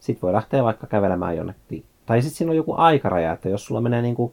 sit 0.00 0.22
voi 0.22 0.32
lähteä 0.32 0.64
vaikka 0.64 0.86
kävelemään 0.86 1.36
jonnekin 1.36 1.84
tai 2.10 2.22
sitten 2.22 2.36
siinä 2.36 2.50
on 2.50 2.56
joku 2.56 2.74
aikaraja, 2.76 3.32
että 3.32 3.48
jos 3.48 3.64
sulla 3.64 3.80
menee 3.80 4.02
niin 4.02 4.14
kuin, 4.14 4.32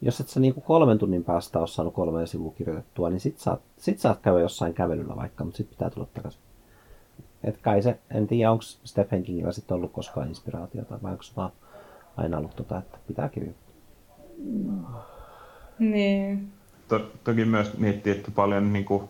jos 0.00 0.20
et 0.20 0.28
sä 0.28 0.40
niin 0.40 0.54
kuin 0.54 0.64
kolmen 0.64 0.98
tunnin 0.98 1.24
päästä 1.24 1.58
ole 1.58 1.66
saanut 1.66 1.94
kolme 1.94 2.26
sivua 2.26 2.52
kirjoitettua, 2.52 3.10
niin 3.10 3.20
sit 3.20 3.38
saat, 3.38 3.60
sit 3.76 3.98
saat 3.98 4.20
käydä 4.20 4.40
jossain 4.40 4.74
kävelyllä 4.74 5.16
vaikka, 5.16 5.44
mutta 5.44 5.56
sitten 5.56 5.76
pitää 5.76 5.90
tulla 5.90 6.06
takaisin. 6.14 6.40
Et 7.44 7.58
kai 7.62 7.82
se, 7.82 7.98
en 8.10 8.26
tiedä 8.26 8.50
onko 8.50 8.62
Stephen 8.62 9.22
Kingillä 9.22 9.52
sitten 9.52 9.74
ollut 9.74 9.92
koskaan 9.92 10.28
inspiraatiota 10.28 10.98
vai 11.02 11.12
onko 11.12 11.22
se 11.22 11.32
vaan 11.36 11.52
aina 12.16 12.38
ollut 12.38 12.56
tota, 12.56 12.78
että 12.78 12.98
pitää 13.06 13.28
kirjoittaa. 13.28 13.74
Niin. 15.78 16.52
To, 16.88 17.10
toki 17.24 17.44
myös 17.44 17.78
miettii, 17.78 18.12
että 18.12 18.30
paljon 18.30 18.72
niin 18.72 18.84
kuin, 18.84 19.08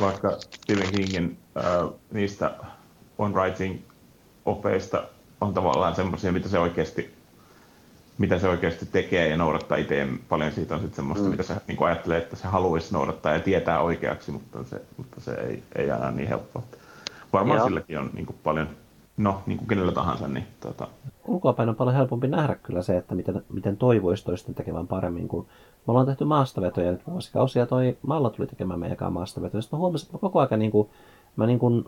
vaikka 0.00 0.36
Stephen 0.40 0.92
Kingin 0.92 1.38
äh, 1.56 1.90
niistä 2.12 2.54
on 3.18 3.34
writing 3.34 3.78
opeista 4.44 5.04
on 5.40 5.54
tavallaan 5.54 5.94
semmoisia, 5.94 6.32
mitä 6.32 6.48
se 6.48 6.58
oikeasti 6.58 7.14
mitä 8.18 8.38
se 8.38 8.48
oikeasti 8.48 8.86
tekee 8.86 9.28
ja 9.28 9.36
noudattaa 9.36 9.76
itse. 9.76 10.08
Paljon 10.28 10.52
siitä 10.52 10.74
on 10.74 10.80
sitten 10.80 10.96
semmoista, 10.96 11.24
mm. 11.24 11.30
mitä 11.30 11.42
se 11.42 11.54
niin 11.68 11.84
ajattelee, 11.84 12.18
että 12.18 12.36
se 12.36 12.48
haluaisi 12.48 12.92
noudattaa 12.92 13.32
ja 13.32 13.40
tietää 13.40 13.80
oikeaksi, 13.80 14.30
mutta 14.30 14.64
se, 14.64 14.82
mutta 14.96 15.20
se 15.20 15.34
ei, 15.34 15.62
ei 15.76 15.90
aina 15.90 16.10
niin 16.10 16.28
helppoa. 16.28 16.62
Varmaan 17.32 17.58
Joo. 17.58 17.66
silläkin 17.66 17.98
on 17.98 18.10
niin 18.12 18.26
kuin 18.26 18.36
paljon, 18.44 18.68
no 19.16 19.42
niin 19.46 19.58
kuin 19.58 19.68
kenellä 19.68 19.92
tahansa. 19.92 20.28
Niin, 20.28 20.46
tota... 20.60 20.88
Ulkoapäin 21.26 21.68
on 21.68 21.76
paljon 21.76 21.96
helpompi 21.96 22.28
nähdä 22.28 22.54
kyllä 22.54 22.82
se, 22.82 22.96
että 22.96 23.14
miten, 23.14 23.44
miten 23.52 23.76
toivoisi 23.76 24.24
toisten 24.24 24.54
tekevän 24.54 24.86
paremmin. 24.86 25.28
Kun 25.28 25.46
me 25.86 25.90
ollaan 25.90 26.06
tehty 26.06 26.24
maastavetoja 26.24 26.92
nyt 26.92 27.06
vuosikausia, 27.06 27.66
toi 27.66 27.96
Malla 28.06 28.30
tuli 28.30 28.46
tekemään 28.46 28.80
meidän 28.80 29.12
maastavetoja. 29.12 29.62
Sitten 29.62 29.76
mä 29.76 29.80
huomasin, 29.80 30.06
että 30.06 30.16
mä 30.16 30.20
koko 30.20 30.40
ajan 30.40 30.58
niin 30.58 30.70
kuin, 30.70 30.88
mä 31.36 31.46
niin 31.46 31.58
kuin 31.58 31.84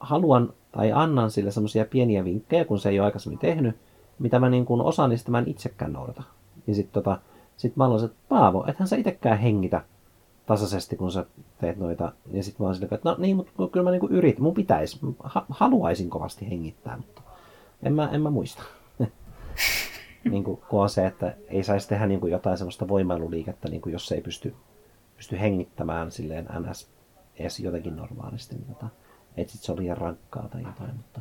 haluan 0.00 0.52
tai 0.72 0.92
annan 0.92 1.30
sille 1.30 1.50
semmoisia 1.50 1.84
pieniä 1.84 2.24
vinkkejä, 2.24 2.64
kun 2.64 2.78
se 2.78 2.88
ei 2.88 3.00
ole 3.00 3.06
aikaisemmin 3.06 3.38
tehnyt, 3.38 3.76
mitä 4.18 4.38
mä 4.38 4.48
niin 4.48 4.66
kuin 4.66 4.80
osaan, 4.80 5.10
niin 5.10 5.18
sitä 5.18 5.30
mä 5.30 5.38
en 5.38 5.48
itsekään 5.48 5.92
noudata. 5.92 6.22
Ja 6.66 6.74
sitten 6.74 7.02
tota, 7.02 7.18
sit 7.56 7.76
mä 7.76 7.84
aloin, 7.84 8.04
että 8.04 8.16
Paavo, 8.28 8.64
ethän 8.68 8.88
sä 8.88 8.96
itsekään 8.96 9.38
hengitä 9.38 9.82
tasaisesti, 10.46 10.96
kun 10.96 11.12
sä 11.12 11.26
teet 11.60 11.76
noita. 11.76 12.12
Ja 12.32 12.42
sitten 12.42 12.64
mä 12.64 12.66
oon 12.66 12.74
silleen, 12.74 12.94
että 12.94 13.08
no 13.10 13.16
niin, 13.18 13.36
mutta 13.36 13.52
kyllä 13.72 13.84
mä 13.84 13.90
niin 13.90 14.00
kuin 14.00 14.12
yritin, 14.12 14.42
mun 14.42 14.54
pitäisi, 14.54 14.98
ha- 15.18 15.46
haluaisin 15.50 16.10
kovasti 16.10 16.50
hengittää, 16.50 16.96
mutta 16.96 17.22
en 17.82 17.92
mä, 17.92 18.08
en 18.12 18.22
mä 18.22 18.30
muista. 18.30 18.62
niin 20.30 20.44
kuin, 20.44 20.60
kun 20.68 20.82
on 20.82 20.90
se, 20.90 21.06
että 21.06 21.34
ei 21.48 21.62
saisi 21.62 21.88
tehdä 21.88 22.06
niin 22.06 22.20
kuin 22.20 22.32
jotain 22.32 22.58
semmoista 22.58 22.88
voimailuliikettä, 22.88 23.68
niin 23.68 23.80
kuin 23.80 23.92
jos 23.92 24.12
ei 24.12 24.20
pysty, 24.20 24.54
pysty 25.16 25.40
hengittämään 25.40 26.10
silleen 26.10 26.48
ns. 26.60 26.88
edes 27.36 27.60
jotenkin 27.60 27.96
normaalisti. 27.96 28.54
Niin 28.54 28.66
tota, 28.66 28.88
että 29.36 29.52
sit 29.52 29.62
se 29.62 29.72
oli 29.72 29.80
liian 29.80 29.96
rankkaa 29.96 30.48
tai 30.48 30.62
jotain, 30.62 30.96
mutta 30.96 31.20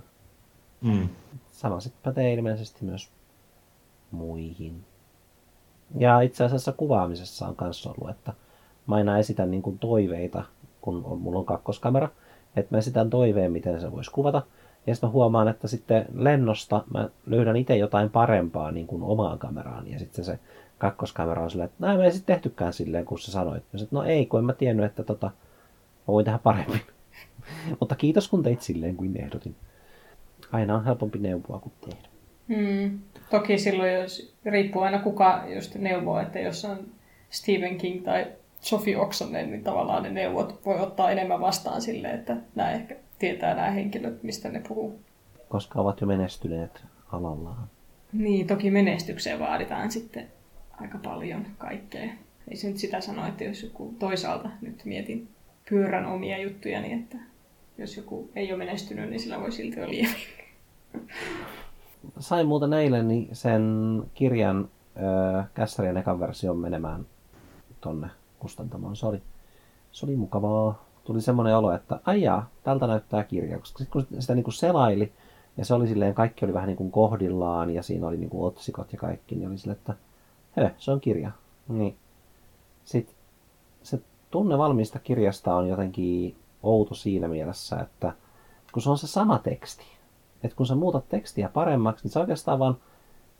mm. 0.81 1.09
sama 1.51 1.79
sitten 1.79 2.03
pätee 2.03 2.33
ilmeisesti 2.33 2.85
myös 2.85 3.09
muihin. 4.11 4.85
Ja 5.97 6.21
itse 6.21 6.43
asiassa 6.43 6.71
kuvaamisessa 6.71 7.47
on 7.47 7.55
myös 7.61 7.87
ollut, 7.87 8.09
että 8.09 8.33
mä 8.89 8.95
aina 8.95 9.17
esitän 9.17 9.51
niin 9.51 9.61
kuin 9.61 9.79
toiveita, 9.79 10.43
kun 10.81 11.01
on, 11.05 11.21
mulla 11.21 11.39
on 11.39 11.45
kakkoskamera, 11.45 12.09
että 12.55 12.75
mä 12.75 12.79
esitän 12.79 13.09
toiveen, 13.09 13.51
miten 13.51 13.81
se 13.81 13.91
voisi 13.91 14.11
kuvata. 14.11 14.41
Ja 14.87 14.95
sitten 14.95 15.09
mä 15.09 15.13
huomaan, 15.13 15.47
että 15.47 15.67
sitten 15.67 16.05
lennosta 16.13 16.83
mä 16.93 17.09
löydän 17.25 17.55
itse 17.55 17.77
jotain 17.77 18.09
parempaa 18.09 18.71
niin 18.71 18.87
kuin 18.87 19.03
omaan 19.03 19.39
kameraan. 19.39 19.91
Ja 19.91 19.99
sitten 19.99 20.25
se 20.25 20.39
kakkoskamera 20.77 21.43
on 21.43 21.51
silleen, 21.51 21.65
että 21.69 21.87
näin 21.87 21.99
me 21.99 22.05
ei 22.05 22.11
sitten 22.11 22.35
tehtykään 22.35 22.73
silleen, 22.73 23.05
kun 23.05 23.19
sä 23.19 23.31
sanoit. 23.31 23.63
Ja 23.73 23.79
sit, 23.79 23.91
no 23.91 24.03
ei, 24.03 24.25
kun 24.25 24.39
en 24.39 24.45
mä 24.45 24.53
tiennyt, 24.53 24.85
että 24.85 25.03
tota, 25.03 25.27
mä 25.27 26.07
voin 26.07 26.25
tehdä 26.25 26.39
paremmin. 26.43 26.81
Mutta 27.79 27.95
kiitos 27.95 28.27
kun 28.27 28.43
teit 28.43 28.61
silleen 28.61 28.95
kuin 28.95 29.21
ehdotin. 29.21 29.55
Aina 30.51 30.75
on 30.75 30.85
helpompi 30.85 31.19
neuvoa 31.19 31.59
kuin 31.59 31.73
tehdä. 31.81 32.09
Hmm. 32.55 32.99
Toki 33.29 33.57
silloin, 33.57 33.93
jos 33.93 34.33
riippuu 34.45 34.81
aina 34.81 34.99
kuka 34.99 35.43
just 35.55 35.75
neuvoo, 35.75 36.19
että 36.19 36.39
jos 36.39 36.65
on 36.65 36.77
Stephen 37.29 37.77
King 37.77 38.05
tai 38.05 38.27
Sofi 38.61 38.95
Oksanen, 38.95 39.51
niin 39.51 39.63
tavallaan 39.63 40.03
ne 40.03 40.09
neuvot 40.09 40.65
voi 40.65 40.79
ottaa 40.79 41.11
enemmän 41.11 41.39
vastaan 41.39 41.81
silleen, 41.81 42.15
että 42.15 42.37
nämä 42.55 42.71
ehkä 42.71 42.95
tietää 43.19 43.55
nämä 43.55 43.69
henkilöt, 43.69 44.23
mistä 44.23 44.49
ne 44.49 44.61
puhuu. 44.67 44.99
Koska 45.49 45.81
ovat 45.81 46.01
jo 46.01 46.07
menestyneet 46.07 46.83
alallaan. 47.11 47.69
Niin, 48.13 48.47
toki 48.47 48.71
menestykseen 48.71 49.39
vaaditaan 49.39 49.91
sitten 49.91 50.27
aika 50.81 50.97
paljon 51.03 51.45
kaikkea. 51.57 52.09
Ei 52.47 52.57
se 52.57 52.67
nyt 52.67 52.77
sitä 52.77 53.01
sano, 53.01 53.27
että 53.27 53.43
jos 53.43 53.63
joku 53.63 53.95
toisaalta 53.99 54.49
nyt 54.61 54.85
mietin 54.85 55.27
pyörän 55.69 56.05
omia 56.05 56.37
juttuja, 56.41 56.81
niin 56.81 56.99
että 56.99 57.17
jos 57.77 57.97
joku 57.97 58.29
ei 58.35 58.51
ole 58.51 58.57
menestynyt, 58.57 59.09
niin 59.09 59.19
sillä 59.19 59.39
voi 59.39 59.51
silti 59.51 59.79
olla 59.79 59.91
lievi. 59.91 60.27
Sain 62.19 62.47
muuten 62.47 62.73
eilen 62.73 63.07
niin 63.07 63.29
sen 63.31 63.63
kirjan 64.13 64.69
äh, 65.37 65.45
Kässärien 65.53 65.97
ekan 65.97 66.19
version 66.19 66.57
menemään 66.57 67.05
tonne 67.81 68.07
kustantamoon. 68.39 68.95
Se 68.95 69.05
oli, 69.05 69.21
se 69.91 70.05
oli 70.05 70.15
mukavaa. 70.15 70.85
Tuli 71.03 71.21
semmoinen 71.21 71.57
olo, 71.57 71.71
että 71.71 71.99
aijaa, 72.05 72.49
tältä 72.63 72.87
näyttää 72.87 73.23
kirja. 73.23 73.59
Koska 73.59 73.77
sitten 73.77 74.03
kun 74.03 74.21
sitä 74.21 74.35
niin 74.35 74.43
kuin 74.43 74.53
selaili, 74.53 75.11
ja 75.57 75.65
se 75.65 75.73
oli 75.73 75.87
silleen, 75.87 76.13
kaikki 76.13 76.45
oli 76.45 76.53
vähän 76.53 76.67
niin 76.67 76.77
kuin 76.77 76.91
kohdillaan, 76.91 77.69
ja 77.69 77.83
siinä 77.83 78.07
oli 78.07 78.17
niin 78.17 78.29
kuin 78.29 78.43
otsikot 78.43 78.93
ja 78.93 78.99
kaikki, 78.99 79.35
niin 79.35 79.49
oli 79.49 79.57
silleen, 79.57 79.77
että 79.77 79.93
hö, 80.57 80.69
se 80.77 80.91
on 80.91 81.01
kirja. 81.01 81.31
Niin. 81.67 81.97
Sitten 82.85 83.15
se 83.83 83.99
tunne 84.31 84.57
valmiista 84.57 84.99
kirjasta 84.99 85.55
on 85.55 85.67
jotenkin 85.67 86.35
outo 86.63 86.95
siinä 86.95 87.27
mielessä, 87.27 87.75
että 87.79 88.13
kun 88.73 88.81
se 88.81 88.89
on 88.89 88.97
se 88.97 89.07
sama 89.07 89.39
teksti, 89.39 89.85
että 90.43 90.57
kun 90.57 90.65
sä 90.65 90.75
muutat 90.75 91.09
tekstiä 91.09 91.49
paremmaksi, 91.49 92.05
niin 92.05 92.11
sä 92.11 92.19
oikeastaan 92.19 92.59
vaan 92.59 92.77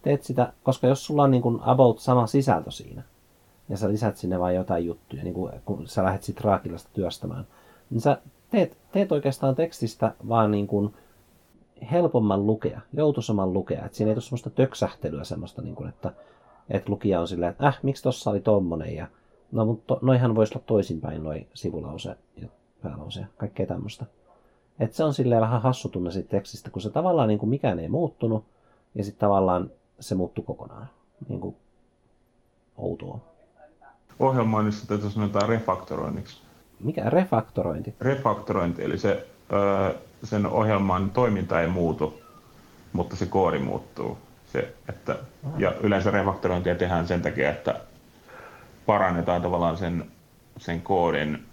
teet 0.02 0.24
sitä, 0.24 0.54
koska 0.64 0.88
jos 0.88 1.06
sulla 1.06 1.24
on 1.24 1.32
niin 1.32 1.42
kuin 1.42 1.60
about 1.62 2.00
sama 2.00 2.28
sisältö 2.28 2.72
siinä, 2.72 3.04
ja 3.70 3.78
sä 3.78 3.90
lisät 3.90 4.18
sinne 4.18 4.40
vain 4.40 4.56
jotain 4.56 4.86
juttuja, 4.86 5.24
niin 5.24 5.34
kuin 5.34 5.54
kun 5.66 5.88
sä 5.88 6.04
lähdet 6.04 6.24
sit 6.24 6.42
Raakilasta 6.42 6.90
työstämään, 6.94 7.48
niin 7.90 8.02
sä 8.02 8.22
teet, 8.52 8.78
teet 8.92 9.12
oikeastaan 9.12 9.56
tekstistä 9.56 10.14
vaan 10.28 10.52
niin 10.52 10.68
kuin 10.68 10.94
helpomman 11.92 12.48
lukea, 12.48 12.82
joutuisamman 12.94 13.54
lukea. 13.54 13.86
Et 13.86 13.94
siinä 13.94 14.10
ei 14.10 14.16
ole 14.16 14.22
semmoista 14.22 14.50
töksähtelyä 14.50 15.24
semmoista, 15.24 15.62
niin 15.62 15.76
kuin, 15.76 15.90
että, 15.90 16.14
että 16.70 16.92
lukija 16.92 17.20
on 17.20 17.28
silleen, 17.28 17.52
että 17.52 17.68
äh, 17.68 17.80
miksi 17.84 18.04
tossa 18.04 18.30
oli 18.30 18.40
tommonen, 18.40 18.96
ja 18.96 19.08
no 19.52 19.66
mutta 19.66 19.98
noihan 20.02 20.36
voisi 20.36 20.54
olla 20.56 20.64
toisinpäin, 20.68 21.24
noi 21.24 21.48
sivulause 21.54 22.16
ja 22.42 22.48
päälause 22.84 23.20
ja 23.20 23.28
kaikkea 23.38 23.66
tämmöistä. 23.66 24.06
Et 24.80 24.94
se 24.94 25.04
on 25.04 25.14
silleen 25.14 25.42
vähän 25.42 25.62
hassu 25.62 25.90
tunne 25.90 26.12
siitä 26.12 26.30
tekstistä, 26.30 26.70
kun 26.70 26.82
se 26.82 26.90
tavallaan 26.90 27.28
niin 27.28 27.40
kuin 27.40 27.50
mikään 27.50 27.80
ei 27.80 27.90
muuttunut, 27.90 28.44
ja 28.96 29.04
sitten 29.04 29.20
tavallaan 29.20 29.72
se 30.00 30.16
muuttui 30.16 30.44
kokonaan. 30.44 30.90
Niin 31.30 31.42
kuin 31.42 31.56
outoa. 32.78 33.20
Ohjelmoinnissa 34.20 34.88
tätä 34.88 35.10
sanotaan 35.10 35.50
refaktoroinniksi. 35.50 36.42
Mikä 36.80 37.10
refaktorointi? 37.10 37.96
Refaktorointi, 38.02 38.84
eli 38.84 38.98
se, 38.98 39.28
öö, 39.54 39.94
sen 40.24 40.46
ohjelman 40.46 41.10
toiminta 41.12 41.62
ei 41.62 41.68
muutu, 41.68 42.22
mutta 42.94 43.16
se 43.16 43.26
koodi 43.26 43.60
muuttuu. 43.60 44.18
Se, 44.54 44.74
että, 44.90 45.16
ja 45.58 45.74
yleensä 45.82 46.12
refaktorointia 46.12 46.76
tehdään 46.76 47.08
sen 47.08 47.22
takia, 47.22 47.50
että 47.50 47.80
parannetaan 48.86 49.42
tavallaan 49.42 49.78
sen, 49.78 50.06
sen 50.58 50.82
koodin 50.82 51.46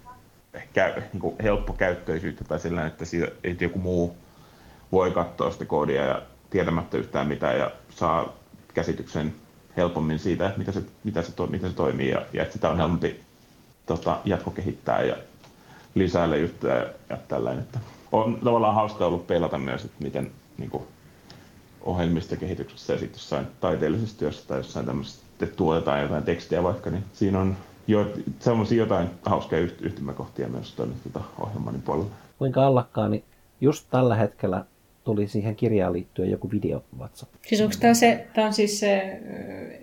käy, 0.72 0.92
niin 1.12 1.20
kuin 1.20 1.36
helppokäyttöisyyttä 1.42 2.44
tai 2.44 2.60
sillä 2.60 2.86
että, 2.86 3.04
siitä, 3.04 3.28
että 3.44 3.64
joku 3.64 3.78
muu 3.78 4.16
voi 4.92 5.10
katsoa 5.10 5.50
sitä 5.50 5.64
koodia 5.64 6.04
ja 6.04 6.22
tietämättä 6.50 6.96
yhtään 6.96 7.26
mitään 7.26 7.58
ja 7.58 7.70
saa 7.90 8.32
käsityksen 8.74 9.34
helpommin 9.76 10.18
siitä, 10.18 10.46
että 10.46 10.58
mitä 10.58 10.72
se, 10.72 10.82
mitä 11.04 11.22
se, 11.22 11.32
miten 11.50 11.70
se 11.70 11.76
toimii 11.76 12.10
ja, 12.10 12.22
ja 12.32 12.42
että 12.42 12.52
sitä 12.52 12.70
on 12.70 12.76
helpompi 12.76 13.20
tota, 13.86 14.18
jatkokehittää 14.24 15.02
ja 15.02 15.16
lisäillä 15.94 16.36
juttuja 16.36 16.74
ja, 16.74 16.86
ja 17.10 17.16
tällainen. 17.28 17.62
Että 17.62 17.78
on 18.12 18.38
tavallaan 18.44 18.74
hauska 18.74 19.06
ollut 19.06 19.26
pelata 19.26 19.58
myös, 19.58 19.84
että 19.84 20.04
miten 20.04 20.30
niin 20.58 20.70
kuin, 20.70 20.82
ohjelmistokehityksessä 21.86 22.92
ja 22.92 22.98
sitten 22.98 23.18
jossain 23.18 23.46
taiteellisessa 23.60 24.18
työssä 24.18 24.48
tai 24.48 24.58
jossain 24.58 24.86
tämmöisessä, 24.86 25.22
että 25.40 25.56
tuotetaan 25.56 26.02
jotain 26.02 26.22
tekstiä 26.22 26.62
vaikka, 26.62 26.90
niin 26.90 27.04
siinä 27.12 27.40
on 27.40 27.56
jo, 27.86 28.12
semmoisia 28.40 28.78
jotain 28.78 29.08
hauskaa 29.26 29.58
yhtymäkohtia 29.58 30.48
myös 30.48 30.72
tuonne 30.72 30.94
tuota 31.02 31.28
ohjelmanin 31.40 31.82
puolella. 31.82 32.10
Kuinka 32.38 32.66
allakkaan, 32.66 33.10
niin 33.10 33.24
just 33.60 33.86
tällä 33.90 34.16
hetkellä 34.16 34.64
tuli 35.06 35.28
siihen 35.28 35.56
kirjaan 35.56 35.92
liittyen 35.92 36.30
joku 36.30 36.50
video 36.50 36.82
WhatsApp. 36.98 37.34
Siis 37.46 37.60
onko 37.60 37.74
tämä, 37.80 37.94
se, 37.94 38.26
tämä 38.34 38.46
on 38.46 38.52
siis 38.52 38.80
se 38.80 39.20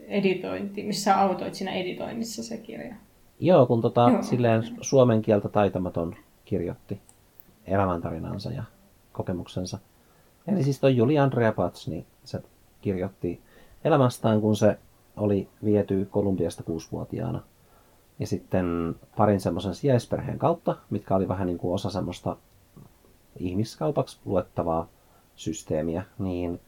editointi, 0.07 0.83
missä 0.83 1.21
autoit 1.21 1.55
siinä 1.55 1.73
editoinnissa 1.73 2.43
se 2.43 2.57
kirja? 2.57 2.95
Joo, 3.39 3.65
kun 3.65 3.81
tota, 3.81 4.09
Joo. 4.11 4.23
silleen 4.23 4.63
suomen 4.81 5.21
kieltä 5.21 5.49
taitamaton 5.49 6.15
kirjoitti 6.45 7.01
elämäntarinansa 7.65 8.51
ja 8.51 8.63
kokemuksensa. 9.11 9.77
Eli 10.47 10.63
siis 10.63 10.79
toi 10.79 10.97
Juli 10.97 11.19
Andrea 11.19 11.51
Pats, 11.51 11.87
niin 11.87 12.05
se 12.23 12.41
kirjoitti 12.81 13.41
elämästään, 13.83 14.41
kun 14.41 14.55
se 14.55 14.77
oli 15.17 15.47
viety 15.63 16.07
Kolumbiasta 16.11 16.63
kuusivuotiaana 16.63 17.43
ja 18.19 18.27
sitten 18.27 18.95
parin 19.17 19.39
semmoisen 19.39 19.75
sijaisperheen 19.75 20.39
kautta, 20.39 20.75
mitkä 20.89 21.15
oli 21.15 21.27
vähän 21.27 21.47
niin 21.47 21.57
kuin 21.57 21.73
osa 21.73 21.89
semmoista 21.89 22.37
ihmiskaupaksi 23.39 24.19
luettavaa 24.25 24.87
systeemiä, 25.35 26.03
niin 26.19 26.59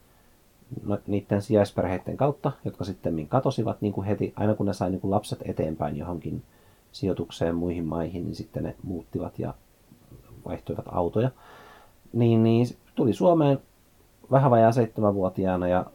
no, 0.83 0.97
niiden 1.07 1.41
sijaisperheiden 1.41 2.17
kautta, 2.17 2.51
jotka 2.65 2.83
sitten 2.83 3.27
katosivat 3.27 3.81
niin 3.81 3.93
kuin 3.93 4.07
heti, 4.07 4.33
aina 4.35 4.55
kun 4.55 4.65
ne 4.65 4.73
sai 4.73 4.89
niin 4.89 5.01
kuin 5.01 5.11
lapset 5.11 5.39
eteenpäin 5.45 5.97
johonkin 5.97 6.43
sijoitukseen 6.91 7.55
muihin 7.55 7.85
maihin, 7.85 8.23
niin 8.23 8.35
sitten 8.35 8.63
ne 8.63 8.75
muuttivat 8.83 9.39
ja 9.39 9.53
vaihtoivat 10.45 10.85
autoja. 10.91 11.31
Niin, 12.13 12.43
niin 12.43 12.67
tuli 12.95 13.13
Suomeen 13.13 13.59
vähän 14.31 14.51
vajaa 14.51 14.71
seitsemänvuotiaana 14.71 15.67
ja 15.67 15.85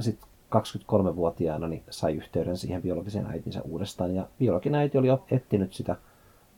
sitten 0.00 0.28
23-vuotiaana 0.56 1.68
niin 1.68 1.82
sai 1.90 2.14
yhteyden 2.14 2.56
siihen 2.56 2.82
biologiseen 2.82 3.26
äitinsä 3.26 3.62
uudestaan. 3.62 4.14
Ja 4.14 4.26
biologinen 4.38 4.80
äiti 4.80 4.98
oli 4.98 5.06
jo 5.06 5.24
etsinyt 5.30 5.72
sitä 5.72 5.96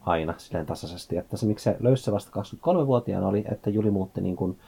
aina 0.00 0.34
silleen 0.38 0.66
tasaisesti. 0.66 1.16
Että 1.16 1.36
se, 1.36 1.46
miksi 1.46 1.64
se 1.64 1.76
löysi 1.80 2.12
vasta 2.12 2.40
23-vuotiaana 2.40 3.28
oli, 3.28 3.44
että 3.52 3.70
Juli 3.70 3.90
muutti 3.90 4.20
niin 4.20 4.36
kuin 4.36 4.58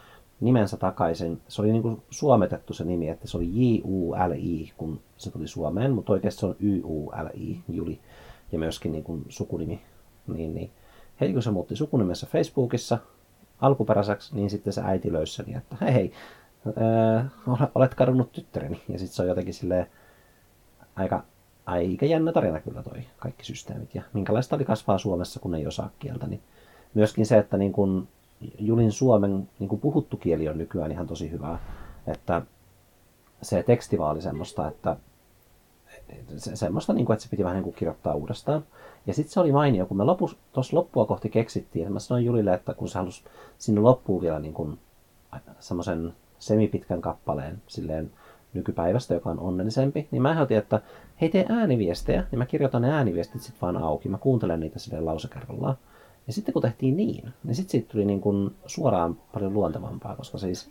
nimensä 0.43 0.77
takaisin. 0.77 1.41
Se 1.49 1.63
oli 1.63 1.73
niin 1.73 1.83
kuin 1.83 2.03
suometettu 2.11 2.75
se 2.75 2.85
nimi, 2.85 3.09
että 3.09 3.29
se 3.29 3.37
oli 3.37 3.49
J-U-L-I, 3.53 4.73
kun 4.77 5.01
se 5.17 5.31
tuli 5.31 5.47
Suomeen, 5.47 5.93
mutta 5.93 6.13
oikeasti 6.13 6.41
se 6.41 6.47
on 6.47 6.57
Y-U-L-I, 6.61 7.61
Juli, 7.69 8.01
ja 8.53 8.59
myöskin 8.59 8.93
niin 8.93 9.05
kuin 9.05 9.25
sukunimi. 9.29 9.83
Niin, 10.27 10.55
niin. 10.55 10.71
Heti 11.21 11.33
kun 11.33 11.43
se 11.43 11.51
muutti 11.51 11.77
sukunimessä 11.77 12.27
Facebookissa 12.27 12.99
alkuperäiseksi, 13.61 14.37
niin 14.37 14.51
sitten 14.51 14.73
se 14.73 14.83
äiti 14.85 15.13
löysi 15.13 15.35
sen, 15.35 15.57
että 15.57 15.77
hei, 15.81 15.93
hei 15.93 16.13
öö, 16.67 17.23
olet 17.75 17.95
kadonnut 17.95 18.33
tyttäreni. 18.33 18.83
Ja 18.89 18.99
sitten 18.99 19.15
se 19.17 19.23
on 19.23 19.29
jotenkin 19.29 19.55
silleen 19.55 19.87
aika, 20.97 21.25
aika 21.67 22.07
jännä 22.07 22.33
tarina 22.33 22.61
kyllä 22.61 22.83
toi 22.83 23.05
kaikki 23.17 23.45
systeemit. 23.45 23.95
Ja 23.95 24.03
minkälaista 24.13 24.57
oli 24.57 24.65
kasvaa 24.65 24.99
Suomessa, 24.99 25.41
kun 25.41 25.55
ei 25.55 25.67
osaa 25.67 25.91
kieltä. 25.99 26.27
Niin 26.27 26.43
myöskin 26.95 27.27
se, 27.27 27.39
että 27.39 27.57
niin 27.57 27.73
kun 27.73 28.09
Julin 28.59 28.93
suomen 28.93 29.49
niin 29.59 29.69
kun 29.69 29.81
puhuttu 29.81 30.17
kieli 30.17 30.49
on 30.49 30.59
nykyään 30.59 30.93
ihan 30.93 31.07
tosi 31.07 31.31
hyvää. 31.31 31.59
Että 32.07 32.43
se 33.43 33.63
teksti 33.63 33.99
vaan 33.99 34.11
oli 34.11 34.23
semmoista, 34.23 34.69
että 34.69 34.97
se, 36.37 36.57
semmoista, 36.57 36.93
niin 36.93 37.07
kuin, 37.07 37.15
että 37.15 37.25
se 37.25 37.31
piti 37.31 37.45
vähän 37.45 37.57
niin 37.57 37.65
kuin 37.65 37.75
kirjoittaa 37.75 38.15
uudestaan. 38.15 38.65
Ja 39.07 39.15
sitten 39.15 39.33
se 39.33 39.41
oli 39.41 39.53
mainio, 39.53 39.87
kun 39.87 39.97
me 39.97 40.05
tuossa 40.53 40.77
loppua 40.77 41.07
kohti 41.07 41.29
keksittiin, 41.29 41.83
että 41.83 41.93
mä 41.93 41.99
sanoin 41.99 42.25
Julille, 42.25 42.55
että 42.55 42.75
kun 42.75 42.89
se 42.89 42.99
halusi 42.99 43.25
sinne 43.59 43.81
loppuun 43.81 44.23
vielä 44.23 44.39
niin 44.39 44.55
kuin 44.55 44.79
semmoisen 45.59 46.13
semipitkän 46.39 47.01
kappaleen 47.01 47.63
silleen 47.67 48.11
nykypäivästä, 48.55 49.15
joka 49.15 49.31
on 49.31 49.41
onnellisempi, 49.41 50.09
niin 50.11 50.23
mä 50.23 50.33
ehdotin, 50.33 50.59
että 50.59 50.81
hei 51.21 51.29
tee 51.29 51.47
ääniviestejä, 51.49 52.25
niin 52.31 52.39
mä 52.39 52.47
kirjoitan 52.47 52.83
ne 52.83 52.93
ääniviestit 52.93 53.43
sitten 53.43 53.61
vaan 53.61 53.77
auki. 53.77 54.09
Mä 54.09 54.19
kuuntelen 54.19 54.61
niitä 54.61 54.79
silleen 54.79 55.07
lause 55.07 55.29
kerrallaan. 55.29 55.77
Ja 56.27 56.33
sitten 56.33 56.53
kun 56.53 56.63
tehtiin 56.63 56.97
niin, 56.97 57.33
niin 57.45 57.55
sitten 57.55 57.71
siitä 57.71 57.93
tuli 57.93 58.05
niin 58.05 58.21
kuin 58.21 58.55
suoraan 58.67 59.17
paljon 59.35 59.55
luontevampaa, 59.55 60.17
koska 60.17 60.39
siis 60.39 60.71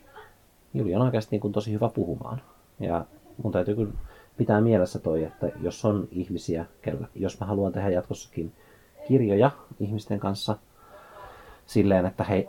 Juli 0.73 0.95
on 0.95 1.01
oikeasti 1.01 1.35
niin 1.35 1.41
kuin 1.41 1.53
tosi 1.53 1.73
hyvä 1.73 1.89
puhumaan. 1.89 2.41
Ja 2.79 3.05
mun 3.43 3.51
täytyy 3.51 3.75
kyllä 3.75 3.93
pitää 4.37 4.61
mielessä 4.61 4.99
toi, 4.99 5.23
että 5.23 5.51
jos 5.61 5.85
on 5.85 6.07
ihmisiä, 6.11 6.65
kellä, 6.81 7.07
jos 7.15 7.39
mä 7.39 7.45
haluan 7.45 7.71
tehdä 7.71 7.89
jatkossakin 7.89 8.51
kirjoja 9.07 9.51
ihmisten 9.79 10.19
kanssa 10.19 10.57
silleen, 11.65 12.05
että 12.05 12.23
he, 12.23 12.47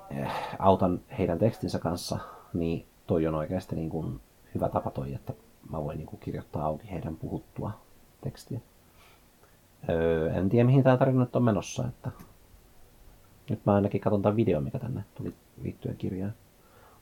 autan 0.58 1.00
heidän 1.18 1.38
tekstinsä 1.38 1.78
kanssa, 1.78 2.18
niin 2.54 2.86
toi 3.06 3.26
on 3.26 3.34
oikeasti 3.34 3.76
niin 3.76 3.90
kuin 3.90 4.20
hyvä 4.54 4.68
tapa 4.68 4.90
toi, 4.90 5.14
että 5.14 5.32
mä 5.70 5.84
voin 5.84 5.98
niin 5.98 6.06
kuin 6.06 6.20
kirjoittaa 6.20 6.64
auki 6.64 6.90
heidän 6.90 7.16
puhuttua 7.16 7.70
tekstiä. 8.20 8.60
Öö, 9.88 10.32
en 10.32 10.48
tiedä 10.48 10.66
mihin 10.66 10.82
tämä 10.82 10.96
tarina 10.96 11.20
nyt 11.20 11.36
on 11.36 11.42
menossa, 11.42 11.88
että 11.88 12.10
nyt 13.50 13.66
mä 13.66 13.74
ainakin 13.74 14.00
katson 14.00 14.22
tämän 14.22 14.36
videon, 14.36 14.64
mikä 14.64 14.78
tänne 14.78 15.04
tuli 15.14 15.32
liittyen 15.62 15.96
kirjaan. 15.96 16.32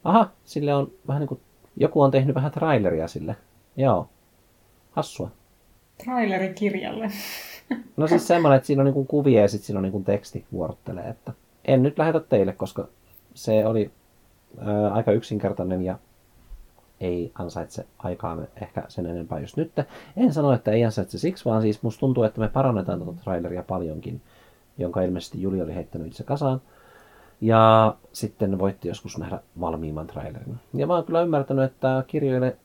Aha, 0.05 0.31
sille 0.45 0.75
on 0.75 0.93
vähän 1.09 1.21
niin 1.21 1.29
kuin, 1.29 1.41
joku 1.77 2.03
on 2.03 2.11
tehnyt 2.11 2.35
vähän 2.35 2.53
traileria 2.53 3.09
sille. 3.09 3.37
Joo, 3.77 4.09
hassua. 4.91 5.31
Traileri 6.05 6.55
kirjalle. 6.55 7.11
No 7.97 8.07
siis 8.07 8.27
semmoinen, 8.27 8.57
että 8.57 8.67
siinä 8.67 8.83
on 8.83 8.93
niin 8.95 9.07
kuvia 9.07 9.41
ja 9.41 9.49
sitten 9.49 9.67
siinä 9.67 9.79
on 9.79 9.83
niin 9.83 10.05
teksti 10.05 10.45
vuorottelee. 10.53 11.09
Että 11.09 11.33
en 11.65 11.83
nyt 11.83 11.99
lähetä 11.99 12.21
teille, 12.21 12.53
koska 12.53 12.89
se 13.35 13.67
oli 13.67 13.91
ää, 14.59 14.93
aika 14.93 15.13
yksinkertainen 15.13 15.83
ja 15.83 15.99
ei 17.01 17.33
ansaitse 17.35 17.87
aikaa 17.99 18.39
ehkä 18.63 18.85
sen 18.89 19.07
enempää 19.07 19.41
just 19.41 19.57
nyt. 19.57 19.73
En 20.17 20.33
sano, 20.33 20.53
että 20.53 20.71
ei 20.71 20.85
ansaitse 20.85 21.19
siksi, 21.19 21.45
vaan 21.45 21.63
siis 21.63 21.83
musta 21.83 22.01
tuntuu, 22.01 22.25
että 22.25 22.41
me 22.41 22.49
parannetaan 22.49 23.01
tuota 23.01 23.21
traileria 23.25 23.63
paljonkin, 23.63 24.23
jonka 24.81 25.03
ilmeisesti 25.03 25.43
Juli 25.43 25.63
oli 25.63 25.75
heittänyt 25.75 26.07
itse 26.07 26.25
kasaan. 26.25 26.61
Ja 27.41 27.95
sitten 28.13 28.59
voitti 28.59 28.89
joskus 28.89 29.19
nähdä 29.19 29.41
valmiimman 29.61 30.07
trailerin. 30.07 30.61
Ja 30.75 30.87
mä 30.87 30.95
oon 30.95 31.05
kyllä 31.05 31.23
ymmärtänyt, 31.23 31.65
että 31.65 32.05
kirjoille 32.07 32.57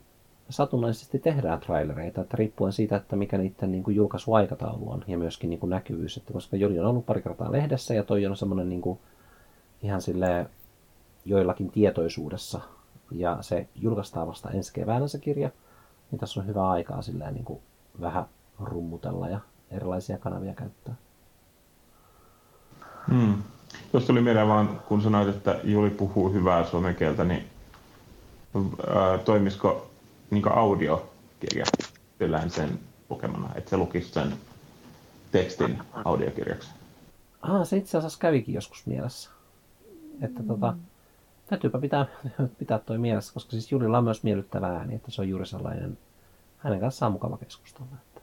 satunnaisesti 0.50 1.20
tehdään 1.20 1.60
trailereita, 1.60 2.22
että 2.22 2.38
riippuen 2.38 2.74
siitä, 2.74 2.96
että 2.96 3.16
mikä 3.16 3.38
niiden 3.38 3.72
niin 3.72 3.84
kuin 3.84 3.96
julkaisuaikataulu 3.96 4.92
on 4.92 5.04
ja 5.08 5.18
myöskin 5.18 5.50
niin 5.50 5.60
kuin 5.60 5.70
näkyvyys. 5.70 6.18
Että 6.18 6.34
koska 6.34 6.58
Joli 6.58 6.80
on 6.80 6.86
ollut 6.86 7.06
pari 7.06 7.22
kertaa 7.22 7.52
lehdessä 7.52 7.94
ja 7.94 8.04
toi 8.04 8.26
on 8.26 8.38
semmoinen 8.38 8.70
niin 8.70 8.82
kuin 8.82 9.00
ihan 9.82 10.02
sille 10.02 10.50
joillakin 11.26 11.72
tietoisuudessa 11.72 12.62
ja 13.12 13.38
se 13.42 13.68
julkaistaan 13.76 14.28
vasta 14.28 14.50
ensi 14.50 14.74
keväänä 14.74 15.08
se 15.08 15.20
kirja, 15.20 15.50
niin 16.12 16.20
tässä 16.20 16.40
on 16.40 16.48
hyvä 16.48 16.70
aikaa 16.70 17.02
silleen 17.02 17.34
niin 17.34 17.46
kuin 17.46 17.60
vähän 18.02 18.26
rummutella 18.60 19.30
ja 19.30 19.40
erilaisia 19.72 20.18
kanavia 20.18 20.54
käyttää. 20.54 20.96
Hmm. 23.10 23.44
Jos 23.94 24.06
tuli 24.06 24.22
mieleen 24.22 24.48
vaan, 24.48 24.82
kun 24.88 25.02
sanoit, 25.02 25.28
että 25.28 25.60
Juli 25.64 25.90
puhuu 25.90 26.34
hyvää 26.34 26.66
suomen 26.66 26.96
kieltä, 26.96 27.24
niin 27.24 27.50
ää, 28.88 29.18
toimisiko 29.18 29.92
niin 30.32 30.52
audiokirja 30.52 31.66
kyllähän 32.20 32.50
sen 32.50 32.80
lukemana, 33.10 33.50
että 33.56 33.70
se 33.70 33.78
lukisi 33.78 34.14
sen 34.14 34.34
tekstin 35.32 35.80
audiokirjaksi? 36.06 36.70
Ah, 37.42 37.68
se 37.68 37.78
itse 37.78 37.98
asiassa 37.98 38.20
kävikin 38.20 38.56
joskus 38.56 38.86
mielessä. 38.86 39.30
Että 40.22 40.42
mm. 40.42 40.48
tota, 40.48 40.74
täytyypä 41.48 41.80
pitää, 41.80 42.06
pitää 42.60 42.80
toi 42.80 42.98
mielessä, 42.98 43.34
koska 43.34 43.52
siis 43.52 43.72
Julilla 43.72 43.98
on 43.98 44.04
myös 44.04 44.24
miellyttävä 44.24 44.68
ääni, 44.68 44.96
että 44.96 45.12
se 45.12 45.22
on 45.22 45.30
juuri 45.30 45.46
sellainen, 45.46 45.98
hänen 46.58 46.80
kanssaan 46.80 47.12
mukava 47.12 47.38
keskustella. 47.38 47.88
Että... 47.94 48.22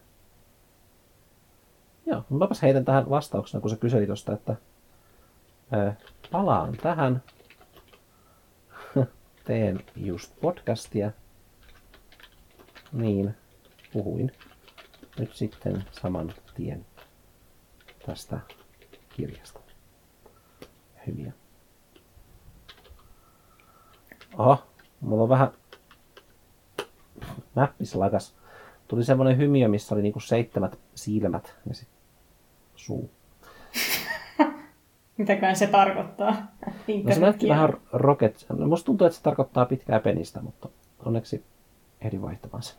Joo, 2.06 2.24
mäpäs 2.30 2.62
heitän 2.62 2.84
tähän 2.84 3.10
vastauksena, 3.10 3.60
kun 3.60 3.70
se 3.70 3.76
kyseli 3.76 4.06
tuosta, 4.06 4.32
että 4.32 4.56
palaan 6.30 6.76
tähän, 6.76 7.22
teen 9.44 9.80
just 9.96 10.40
podcastia, 10.40 11.10
niin 12.92 13.34
puhuin 13.92 14.32
nyt 15.18 15.34
sitten 15.34 15.84
saman 15.92 16.32
tien 16.54 16.86
tästä 18.06 18.40
kirjasta. 19.16 19.60
Hyviä. 21.06 21.32
Oho, 24.38 24.66
mulla 25.00 25.22
on 25.22 25.28
vähän 25.28 25.52
näppislakas. 27.54 28.34
Tuli 28.88 29.04
semmoinen 29.04 29.36
hymiö, 29.36 29.68
missä 29.68 29.94
oli 29.94 30.02
niinku 30.02 30.20
seitsemät 30.20 30.78
silmät 30.94 31.56
ja 31.68 31.74
sitten 31.74 31.98
suu. 32.76 33.10
Mitäkään 35.22 35.56
se 35.56 35.66
tarkoittaa? 35.66 36.36
No 37.04 37.14
se 37.14 37.20
näytti 37.20 37.48
vähän 37.48 37.72
rocket. 37.92 38.46
No, 38.48 38.66
musta 38.66 38.86
tuntuu, 38.86 39.06
että 39.06 39.16
se 39.16 39.22
tarkoittaa 39.22 39.66
pitkää 39.66 40.00
penistä, 40.00 40.40
mutta 40.40 40.68
onneksi 41.04 41.44
ehdin 42.00 42.22
vaihtamaan 42.22 42.62
sen. 42.62 42.76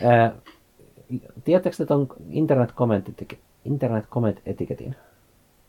Tiedättekö 1.44 1.76
että 1.80 1.94
on 1.94 2.08
internet 2.30 2.74
comment, 2.74 3.22
internet 3.64 4.08
comment 4.08 4.40
etiketin? 4.46 4.96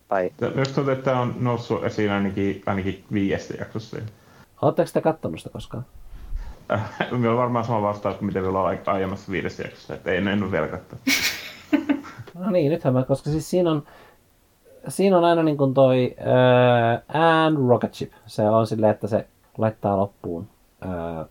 Tai... 0.08 0.32
Myös 0.56 0.68
tuntuu, 0.68 0.94
että 0.94 1.06
tämä 1.06 1.22
on 1.22 1.36
noussut 1.40 1.84
esiin 1.84 2.12
ainakin, 2.12 2.64
ainakin 2.66 3.04
viidestä 3.14 3.54
jaksossa. 3.54 3.98
Oletteko 4.62 4.90
te 4.94 5.02
katsonut 5.02 5.40
sitä 5.40 5.50
koskaan? 5.50 5.86
Meillä 7.12 7.32
on 7.32 7.38
varmaan 7.38 7.66
sama 7.66 7.82
vastaus 7.82 8.16
kuin 8.16 8.26
mitä 8.26 8.42
meillä 8.42 8.62
on 8.62 8.78
aiemmassa 8.86 9.32
viidessä 9.32 9.64
jaksossa, 9.64 9.94
että 9.94 10.12
ei 10.12 10.18
en 10.18 10.44
ole 10.44 10.52
vielä 10.52 10.68
katsonut. 10.68 11.04
no 12.40 12.52
niin, 12.52 12.72
nythän 12.72 12.94
mä, 12.94 13.04
koska 13.04 13.30
siis 13.30 13.50
siinä 13.50 13.72
on, 13.72 13.84
siinä 14.88 15.18
on 15.18 15.24
aina 15.24 15.44
niin 15.44 15.58
kuin 15.58 15.74
toi 15.74 16.16
uh, 16.20 17.22
and 17.22 17.70
rocket 17.70 17.94
ship. 17.94 18.12
Se 18.26 18.50
on 18.50 18.68
silleen, 18.68 18.92
että 18.92 19.08
se 19.08 19.28
laittaa 19.58 19.98
loppuun 19.98 20.48
uh, 20.86 21.30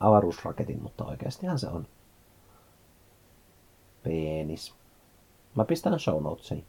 avaruusraketin, 0.00 0.82
mutta 0.82 1.04
oikeastihan 1.04 1.58
se 1.58 1.68
on 1.68 1.86
penis. 4.02 4.74
Mä 5.54 5.64
pistän 5.64 6.00
show 6.00 6.22
notesiin. 6.22 6.64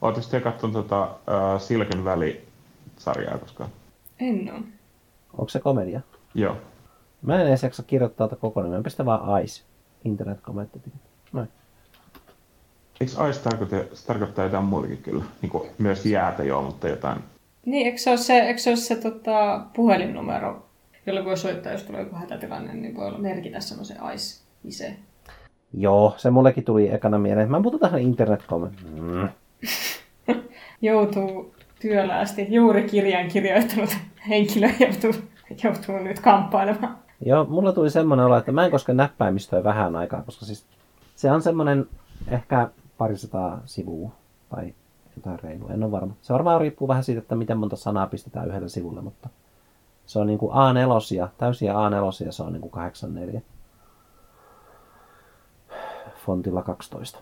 Ootte 0.00 0.22
sitten 0.22 0.42
katsonut 0.42 0.74
tota, 0.74 1.04
uh, 1.04 1.60
Silken 1.60 2.04
väli-sarjaa 2.04 3.38
koskaan? 3.38 3.70
En 4.20 4.50
oo. 4.54 4.60
Onko 5.32 5.48
se 5.48 5.60
komedia? 5.60 6.00
Joo. 6.34 6.56
Mä 7.22 7.40
en 7.40 7.46
edes 7.46 7.62
jaksa 7.62 7.82
kirjoittaa 7.82 8.28
tätä 8.28 8.40
koko 8.40 8.62
nimeä. 8.62 8.82
Pistä 8.82 9.04
vaan 9.04 9.44
Ice. 9.44 9.62
Internet 10.04 10.40
kommentti. 10.40 10.80
Eikö 13.00 13.28
Ice 13.28 13.40
tarkoita, 13.40 13.76
tarkoittaa 14.06 14.44
jotain 14.44 14.64
muutakin 14.64 14.98
kyllä? 14.98 15.24
Niin 15.42 15.50
kuin 15.50 15.68
myös 15.78 16.06
jäätä 16.06 16.44
joo, 16.44 16.62
mutta 16.62 16.88
jotain... 16.88 17.18
Niin, 17.64 17.86
eikö 17.86 17.98
se 17.98 18.10
ole 18.10 18.18
se, 18.18 18.38
eikö 18.38 18.58
se, 18.60 18.70
ole 18.70 18.76
se 18.76 18.96
tota, 18.96 19.60
puhelinnumero, 19.74 20.66
jolle 21.06 21.24
voi 21.24 21.36
soittaa, 21.36 21.72
jos 21.72 21.82
tulee 21.82 22.02
joku 22.02 22.16
hätätilanne, 22.16 22.74
niin 22.74 22.96
voi 22.96 23.06
olla 23.06 23.18
merkitä 23.18 23.60
semmoisen 23.60 23.96
Ice 24.14 24.42
ise. 24.64 24.96
Joo, 25.74 26.14
se 26.16 26.30
mullekin 26.30 26.64
tuli 26.64 26.94
ekana 26.94 27.18
mieleen. 27.18 27.50
Mä 27.50 27.60
puhutun 27.60 27.80
tähän 27.80 28.00
internet 28.00 28.44
mm. 29.00 29.28
Joutuu 30.82 31.54
työläästi. 31.80 32.46
Juuri 32.50 32.82
kirjan 32.82 33.28
kirjoittanut 33.28 33.96
henkilö 34.28 34.68
joutuu, 34.80 35.22
joutuu 35.64 35.98
nyt 35.98 36.20
kamppailemaan. 36.20 36.98
Joo, 37.24 37.44
mulla 37.44 37.72
tuli 37.72 37.90
semmoinen 37.90 38.26
olo, 38.26 38.36
että 38.36 38.52
mä 38.52 38.64
en 38.64 38.70
koske 38.70 38.92
näppäimistöä 38.92 39.64
vähän 39.64 39.96
aikaa, 39.96 40.22
koska 40.22 40.46
siis 40.46 40.66
se 41.16 41.30
on 41.30 41.42
semmoinen 41.42 41.86
ehkä 42.28 42.68
parisataa 42.98 43.60
sivua 43.64 44.10
tai 44.48 44.74
jotain 45.16 45.40
reilua, 45.40 45.70
en 45.70 45.82
ole 45.82 45.90
varma. 45.90 46.14
Se 46.20 46.32
varmaan 46.32 46.60
riippuu 46.60 46.88
vähän 46.88 47.04
siitä, 47.04 47.18
että 47.18 47.34
miten 47.34 47.58
monta 47.58 47.76
sanaa 47.76 48.06
pistetään 48.06 48.48
yhdelle 48.48 48.68
sivulle, 48.68 49.00
mutta 49.00 49.28
se 50.06 50.18
on 50.18 50.26
niin 50.26 50.38
kuin 50.38 50.52
A4, 50.52 51.28
täysiä 51.38 51.72
A4, 51.72 52.32
se 52.32 52.42
on 52.42 52.52
niin 52.52 52.60
kuin 52.60 52.70
84 52.70 53.40
fontilla 56.26 56.62
12. 56.62 57.18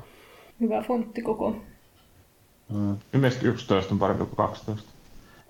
Hyvä 0.61 0.83
fonttikoko. 0.83 1.57
Mm. 2.69 2.97
Ilmeisesti 3.15 3.47
11 3.47 3.95
on 3.95 3.99
parempi 3.99 4.25
kuin 4.25 4.37
12. 4.37 4.91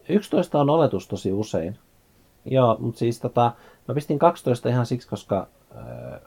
11 0.08 0.60
on 0.60 0.70
oletus 0.70 1.08
tosi 1.08 1.32
usein. 1.32 1.78
Joo, 2.44 2.76
mutta 2.80 2.98
siis 2.98 3.20
tota, 3.20 3.52
mä 3.88 3.94
pistin 3.94 4.18
12 4.18 4.68
ihan 4.68 4.86
siksi, 4.86 5.08
koska 5.08 5.46
öö, 5.76 6.18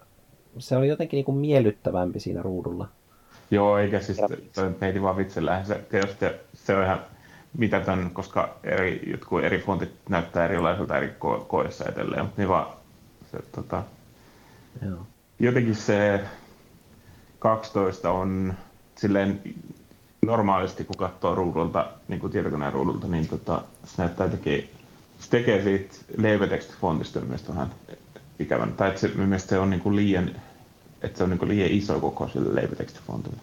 se 0.57 0.77
oli 0.77 0.87
jotenkin 0.87 1.17
niinku 1.17 1.31
miellyttävämpi 1.31 2.19
siinä 2.19 2.41
ruudulla. 2.41 2.87
Joo, 3.51 3.77
eikä 3.77 3.99
siis 3.99 4.17
heitin 4.81 5.01
vaan 5.01 5.17
vitsellä. 5.17 5.63
Se, 5.63 5.75
tietysti 5.89 6.25
se 6.53 6.75
on 6.75 6.83
ihan 6.83 6.99
mitätön, 7.57 8.09
koska 8.13 8.55
eri, 8.63 9.01
jotkut 9.11 9.43
eri 9.43 9.59
fontit 9.59 9.91
näyttää 10.09 10.45
erilaiselta 10.45 10.97
eri 10.97 11.07
ko- 11.07 11.45
koissa 11.47 11.85
edelleen, 11.85 12.21
mutta 12.21 12.41
niin 12.41 12.49
vaan 12.49 12.67
se, 13.31 13.37
tota, 13.51 13.83
Joo. 14.85 14.99
jotenkin 15.39 15.75
se 15.75 16.21
12 17.39 18.11
on 18.11 18.53
silleen 18.95 19.41
normaalisti, 20.25 20.83
kun 20.83 20.97
katsoo 20.97 21.35
ruudulta, 21.35 21.89
niin 22.07 22.19
kuin 22.19 22.31
tietokoneen 22.31 22.73
ruudulta, 22.73 23.07
niin 23.07 23.27
tota, 23.27 23.61
se 23.83 23.93
näyttää 23.97 24.25
jotenkin, 24.25 24.69
se 25.19 25.29
tekee 25.29 25.63
siitä 25.63 25.95
leivetekstifontista 26.17 27.19
mielestäni 27.19 27.55
vähän 27.55 27.71
ikävän. 28.39 28.73
Tai 28.73 28.87
että 28.87 29.01
se, 29.01 29.07
mielestäni 29.07 29.49
se 29.49 29.59
on 29.59 29.69
niin 29.69 29.81
kuin 29.81 29.95
liian, 29.95 30.31
että 31.01 31.17
se 31.17 31.23
on 31.23 31.29
niin 31.29 31.47
liian 31.47 31.71
iso 31.71 31.99
koko 31.99 32.27
sille 32.27 32.55
leivetekstifontille. 32.55 33.37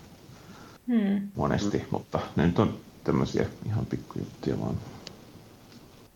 Hmm. 0.87 1.29
Monesti, 1.35 1.85
mutta 1.91 2.21
ne 2.37 2.47
nyt 2.47 2.59
on 2.59 2.75
tämmöisiä 3.05 3.47
ihan 3.67 3.87
pikkujuttuja 3.87 4.61
vaan. 4.61 4.75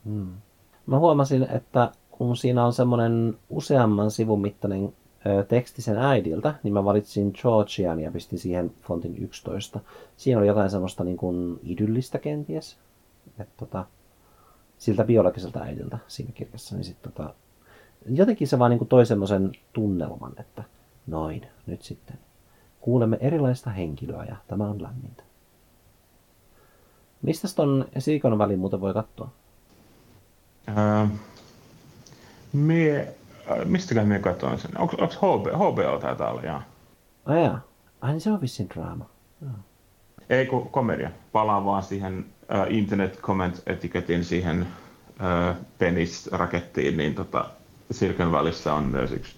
Hmm. 0.04 0.32
Mä 0.86 0.98
huomasin, 0.98 1.46
että 1.50 1.92
kun 2.10 2.36
siinä 2.36 2.66
on 2.66 2.72
semmoinen 2.72 3.38
useamman 3.50 4.10
sivun 4.10 4.40
mittainen 4.40 4.92
teksti 5.48 5.82
sen 5.82 5.98
äidiltä, 5.98 6.54
niin 6.62 6.74
mä 6.74 6.84
valitsin 6.84 7.32
Georgian 7.42 8.00
ja 8.00 8.10
pistin 8.10 8.38
siihen 8.38 8.72
fontin 8.82 9.22
11. 9.22 9.80
Siinä 10.16 10.38
oli 10.38 10.46
jotain 10.46 10.70
semmoista 10.70 11.04
niin 11.04 11.16
kuin 11.16 11.60
idyllistä 11.62 12.18
kenties. 12.18 12.76
Että 13.38 13.54
tota, 13.56 13.86
siltä 14.78 15.04
biologiselta 15.04 15.60
äidiltä 15.60 15.98
siinä 16.08 16.32
kirjassa. 16.32 16.76
Niin 16.76 16.84
sit 16.84 17.02
tota, 17.02 17.34
jotenkin 18.06 18.48
se 18.48 18.58
vaan 18.58 18.70
niin 18.70 18.78
kuin 18.78 18.88
toi 18.88 19.06
semmoisen 19.06 19.52
tunnelman, 19.72 20.32
että 20.38 20.64
noin, 21.06 21.46
nyt 21.66 21.82
sitten 21.82 22.18
kuulemme 22.80 23.18
erilaista 23.20 23.70
henkilöä 23.70 24.24
ja 24.24 24.36
tämä 24.48 24.68
on 24.68 24.82
lämmintä. 24.82 25.22
Mistä 27.22 27.48
ton 27.56 27.88
Siikon 27.98 28.38
välin 28.38 28.58
muuten 28.58 28.80
voi 28.80 28.94
katsoa? 28.94 29.30
Ää, 30.66 31.08
mie 32.52 33.14
Äh, 33.50 33.66
mistäkään 33.66 34.08
minä 34.08 34.18
katsoin 34.18 34.58
sen? 34.58 34.78
Onko, 34.78 34.96
onko 35.00 35.14
HBO, 35.72 35.98
taitaa 35.98 36.30
olla, 36.30 36.42
jaa. 36.42 36.62
Ai 37.24 37.44
jaa. 37.44 37.60
Ai 38.00 38.10
niin 38.10 38.20
se 38.20 38.30
on 38.30 38.40
vissiin 38.40 38.68
draama. 38.68 39.06
Jaa. 39.42 39.62
Ei 40.30 40.46
kun 40.46 40.70
komedia. 40.70 41.10
Palaan 41.32 41.64
vaan 41.64 41.82
siihen 41.82 42.18
uh, 42.18 42.74
internet 42.74 43.20
comment 43.20 43.62
etiketin 43.66 44.24
siihen 44.24 44.60
uh, 44.60 45.56
penis-rakettiin, 45.78 46.96
niin 46.96 47.14
tota, 47.14 47.44
Silicon 47.90 48.32
välissä 48.32 48.74
on 48.74 48.84
myös 48.84 49.12
yksi 49.12 49.36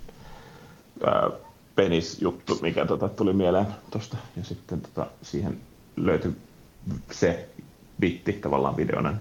ää, 1.06 1.30
penisjuttu, 1.74 2.58
mikä 2.62 2.86
tota, 2.86 3.08
tuli 3.08 3.32
mieleen 3.32 3.66
tuosta. 3.90 4.16
Ja 4.36 4.44
sitten 4.44 4.80
tota, 4.80 5.06
siihen 5.22 5.60
löytyi 5.96 6.36
se 7.10 7.48
bitti 8.00 8.32
tavallaan 8.32 8.76
videona. 8.76 9.14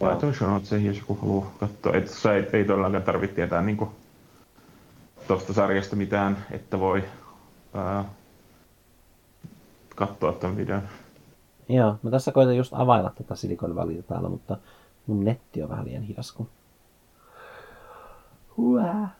Laitoin 0.00 0.34
show 0.34 0.62
se, 0.62 0.78
jos 0.78 0.98
joku 0.98 1.18
haluaa 1.22 1.52
katsoa. 1.60 1.92
Et, 1.96 2.10
ei, 2.34 2.58
ei 2.58 2.64
todellakaan 2.64 3.02
tarvitse 3.02 3.34
tietää 3.36 3.62
niin 3.62 3.88
tuosta 5.26 5.52
sarjasta 5.52 5.96
mitään, 5.96 6.46
että 6.50 6.80
voi 6.80 7.04
ää, 7.74 8.04
katsoa 9.96 10.32
tämän 10.32 10.56
videon. 10.56 10.82
Joo, 11.68 11.96
mä 12.02 12.10
tässä 12.10 12.32
koitan 12.32 12.56
just 12.56 12.72
availla 12.74 13.10
tätä 13.10 13.34
Silicon 13.34 13.76
Valleyta 13.76 14.02
täällä, 14.02 14.28
mutta 14.28 14.56
mun 15.06 15.24
netti 15.24 15.62
on 15.62 15.68
vähän 15.68 15.84
liian 15.84 16.02
hidas. 16.02 16.38
Huää. 18.56 19.16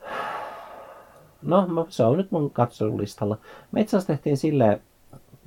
No, 1.43 1.87
se 1.89 2.05
on 2.05 2.17
nyt 2.17 2.31
mun 2.31 2.51
katselulistalla. 2.51 3.39
Me 3.73 3.81
itse 3.81 3.97
asiassa 3.97 4.13
tehtiin 4.13 4.37
silleen 4.37 4.81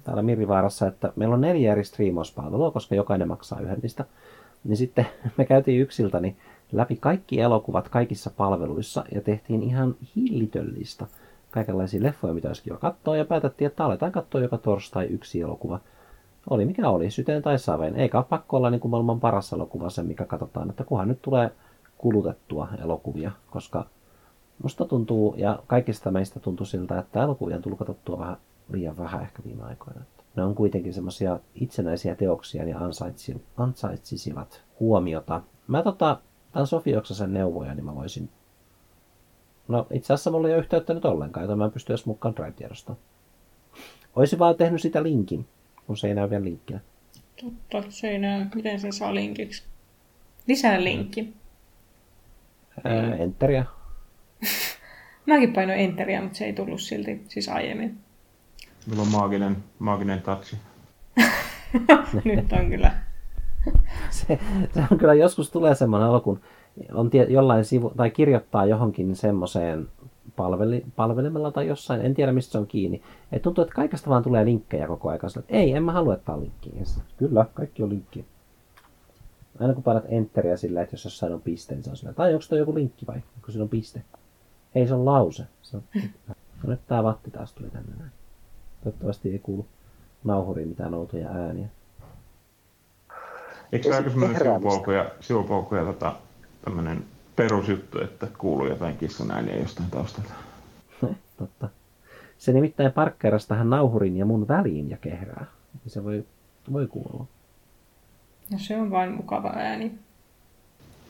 täällä 0.03 0.21
Mirivaarassa, 0.21 0.87
että 0.87 1.13
meillä 1.15 1.35
on 1.35 1.41
neljä 1.41 1.71
eri 1.71 1.83
striimauspalvelua, 1.83 2.71
koska 2.71 2.95
jokainen 2.95 3.27
maksaa 3.27 3.59
yhden 3.59 3.79
niistä. 3.81 4.05
Niin 4.63 4.77
sitten 4.77 5.07
me 5.37 5.45
käytiin 5.45 5.81
yksiltäni 5.81 6.35
läpi 6.71 6.95
kaikki 6.95 7.39
elokuvat 7.39 7.89
kaikissa 7.89 8.31
palveluissa 8.37 9.03
ja 9.11 9.21
tehtiin 9.21 9.63
ihan 9.63 9.95
hillitöllistä 10.15 11.05
kaikenlaisia 11.51 12.03
leffoja, 12.03 12.33
mitä 12.33 12.47
olisi 12.47 12.63
kiva 12.63 12.77
katsoa, 12.77 13.17
ja 13.17 13.25
päätettiin, 13.25 13.67
että 13.67 13.85
aletaan 13.85 14.11
katsoa 14.11 14.41
joka 14.41 14.57
torstai 14.57 15.05
yksi 15.05 15.41
elokuva. 15.41 15.79
Oli 16.49 16.65
mikä 16.65 16.89
oli, 16.89 17.11
syteen 17.11 17.41
tai 17.41 17.59
saveen. 17.59 17.95
Eikä 17.95 18.17
ole 18.17 18.25
pakko 18.29 18.57
olla 18.57 18.69
niin 18.69 18.81
kuin 18.81 18.89
maailman 18.89 19.19
paras 19.19 19.53
elokuva 19.53 19.89
se, 19.89 20.03
mikä 20.03 20.25
katsotaan, 20.25 20.69
että 20.69 20.83
kunhan 20.83 21.07
nyt 21.07 21.21
tulee 21.21 21.51
kulutettua 21.97 22.67
elokuvia, 22.83 23.31
koska 23.51 23.85
musta 24.63 24.85
tuntuu, 24.85 25.35
ja 25.37 25.63
kaikista 25.67 26.11
meistä 26.11 26.39
tuntuu 26.39 26.65
siltä, 26.65 26.99
että 26.99 27.23
elokuvia 27.23 27.55
on 27.55 27.61
tullut 27.61 27.79
katsottua 27.79 28.19
vähän 28.19 28.37
liian 28.71 28.97
vähän 28.97 29.21
ehkä 29.21 29.43
viime 29.45 29.63
aikoina. 29.63 30.01
Ne 30.35 30.43
on 30.43 30.55
kuitenkin 30.55 30.93
semmoisia 30.93 31.39
itsenäisiä 31.55 32.15
teoksia 32.15 32.63
ja 32.63 32.79
ansaitsi, 32.79 33.43
ansaitsisivat 33.57 34.63
huomiota. 34.79 35.41
Mä 35.67 35.83
tota, 35.83 36.19
tämän 36.51 36.67
Sofi 36.67 36.95
Oksasen 36.95 37.33
neuvoja, 37.33 37.75
niin 37.75 37.85
mä 37.85 37.95
voisin... 37.95 38.29
No 39.67 39.87
itse 39.91 40.13
asiassa 40.13 40.31
mulla 40.31 40.47
ei 40.47 40.53
ole 40.53 40.59
yhteyttä 40.59 40.93
nyt 40.93 41.05
ollenkaan, 41.05 41.43
joten 41.43 41.57
mä 41.57 41.65
en 41.65 41.71
pysty 41.71 41.93
edes 41.93 42.05
mukaan 42.05 42.35
Drive-tiedostoon. 42.35 42.97
Olisin 44.15 44.39
vaan 44.39 44.55
tehnyt 44.55 44.81
sitä 44.81 45.03
linkin, 45.03 45.47
kun 45.87 45.97
se 45.97 46.07
ei 46.07 46.13
näy 46.13 46.29
vielä 46.29 46.43
linkkinä. 46.43 46.79
Totta, 47.41 47.91
se 47.91 48.09
ei 48.09 48.19
näy. 48.19 48.45
Miten 48.55 48.79
se 48.79 48.91
saa 48.91 49.15
linkiksi? 49.15 49.63
Lisää 50.47 50.83
linkki. 50.83 51.33
Ää, 52.83 53.15
enteriä. 53.15 53.65
Mäkin 55.25 55.53
painoin 55.53 55.79
enteriä, 55.79 56.21
mutta 56.21 56.37
se 56.37 56.45
ei 56.45 56.53
tullut 56.53 56.81
silti, 56.81 57.23
siis 57.27 57.49
aiemmin. 57.49 57.97
Mulla 58.87 59.01
on 59.01 59.07
maaginen, 59.07 59.57
maaginen 59.79 60.21
taksi. 60.21 60.57
Nyt 62.25 62.53
on 62.53 62.69
kyllä. 62.69 62.91
se, 64.09 64.39
se 64.73 64.83
on 64.91 64.97
kyllä 64.97 65.13
joskus 65.13 65.51
tulee 65.51 65.75
semmoinen 65.75 66.09
olo, 66.09 66.19
kun 66.19 66.39
on 66.93 67.09
tie, 67.09 67.23
jollain 67.23 67.65
sivu, 67.65 67.91
tai 67.97 68.11
kirjoittaa 68.11 68.65
johonkin 68.65 69.15
semmoiseen 69.15 69.87
palveli, 70.35 70.85
palvelimella 70.95 71.51
tai 71.51 71.67
jossain, 71.67 72.01
en 72.01 72.13
tiedä 72.13 72.31
mistä 72.31 72.51
se 72.51 72.57
on 72.57 72.67
kiinni. 72.67 73.01
Et 73.31 73.41
tuntuu, 73.41 73.61
että 73.61 73.75
kaikesta 73.75 74.09
vaan 74.09 74.23
tulee 74.23 74.45
linkkejä 74.45 74.87
koko 74.87 75.09
ajan. 75.09 75.19
Että 75.39 75.55
ei, 75.55 75.73
en 75.73 75.83
mä 75.83 75.91
halua, 75.91 76.13
että 76.13 76.33
on 76.33 76.41
linkkiä. 76.41 76.73
Kyllä, 77.17 77.45
kaikki 77.53 77.83
on 77.83 77.89
linkki. 77.89 78.25
Aina 79.59 79.73
kun 79.73 79.83
painat 79.83 80.05
enteriä 80.07 80.57
sillä, 80.57 80.81
että 80.81 80.93
jos 80.93 81.05
jossain 81.05 81.33
on 81.33 81.41
piste, 81.41 81.75
niin 81.75 81.83
se 81.83 81.89
on 81.89 81.97
sillä, 81.97 82.13
tai 82.13 82.33
onko 82.33 82.45
toi 82.49 82.59
joku 82.59 82.75
linkki 82.75 83.07
vai, 83.07 83.21
kun 83.41 83.51
siinä 83.51 83.63
on 83.63 83.69
piste. 83.69 84.01
Ei, 84.75 84.87
se 84.87 84.93
on 84.93 85.05
lause. 85.05 85.43
Se 85.61 85.77
on, 85.77 85.83
no 86.27 86.69
nyt 86.69 86.87
tää 86.87 87.03
vatti 87.03 87.31
taas 87.31 87.53
tuli 87.53 87.69
tänne 87.69 87.95
näin. 87.99 88.11
Toivottavasti 88.83 89.31
ei 89.31 89.39
kuulu 89.39 89.65
nauhuriin 90.23 90.67
mitään 90.67 90.93
outoja 90.93 91.29
ääniä. 91.29 91.67
Eikö 93.71 93.89
se 93.89 93.95
aika 93.95 94.09
semmoinen 94.09 94.37
sivupolkuja, 94.37 95.11
sivupolkuja 95.19 95.83
tota, 95.85 96.15
tämmöinen 96.65 97.05
perusjuttu, 97.35 98.01
että 98.01 98.27
kuuluu 98.37 98.67
jotain 98.67 98.97
kissan 98.97 99.31
ääniä 99.31 99.55
jostain 99.55 99.91
taustalta? 99.91 100.33
Totta. 101.37 101.69
Se 102.37 102.53
nimittäin 102.53 102.91
parkkeerasi 102.91 103.47
tähän 103.47 103.69
nauhurin 103.69 104.17
ja 104.17 104.25
mun 104.25 104.47
väliin 104.47 104.89
ja 104.89 104.97
kehrää. 104.97 105.45
Se 105.87 106.03
voi, 106.03 106.25
voi 106.73 106.87
kuulua. 106.87 107.25
No 108.51 108.57
se 108.59 108.77
on 108.77 108.91
vain 108.91 109.11
mukava 109.11 109.49
ääni. 109.55 109.99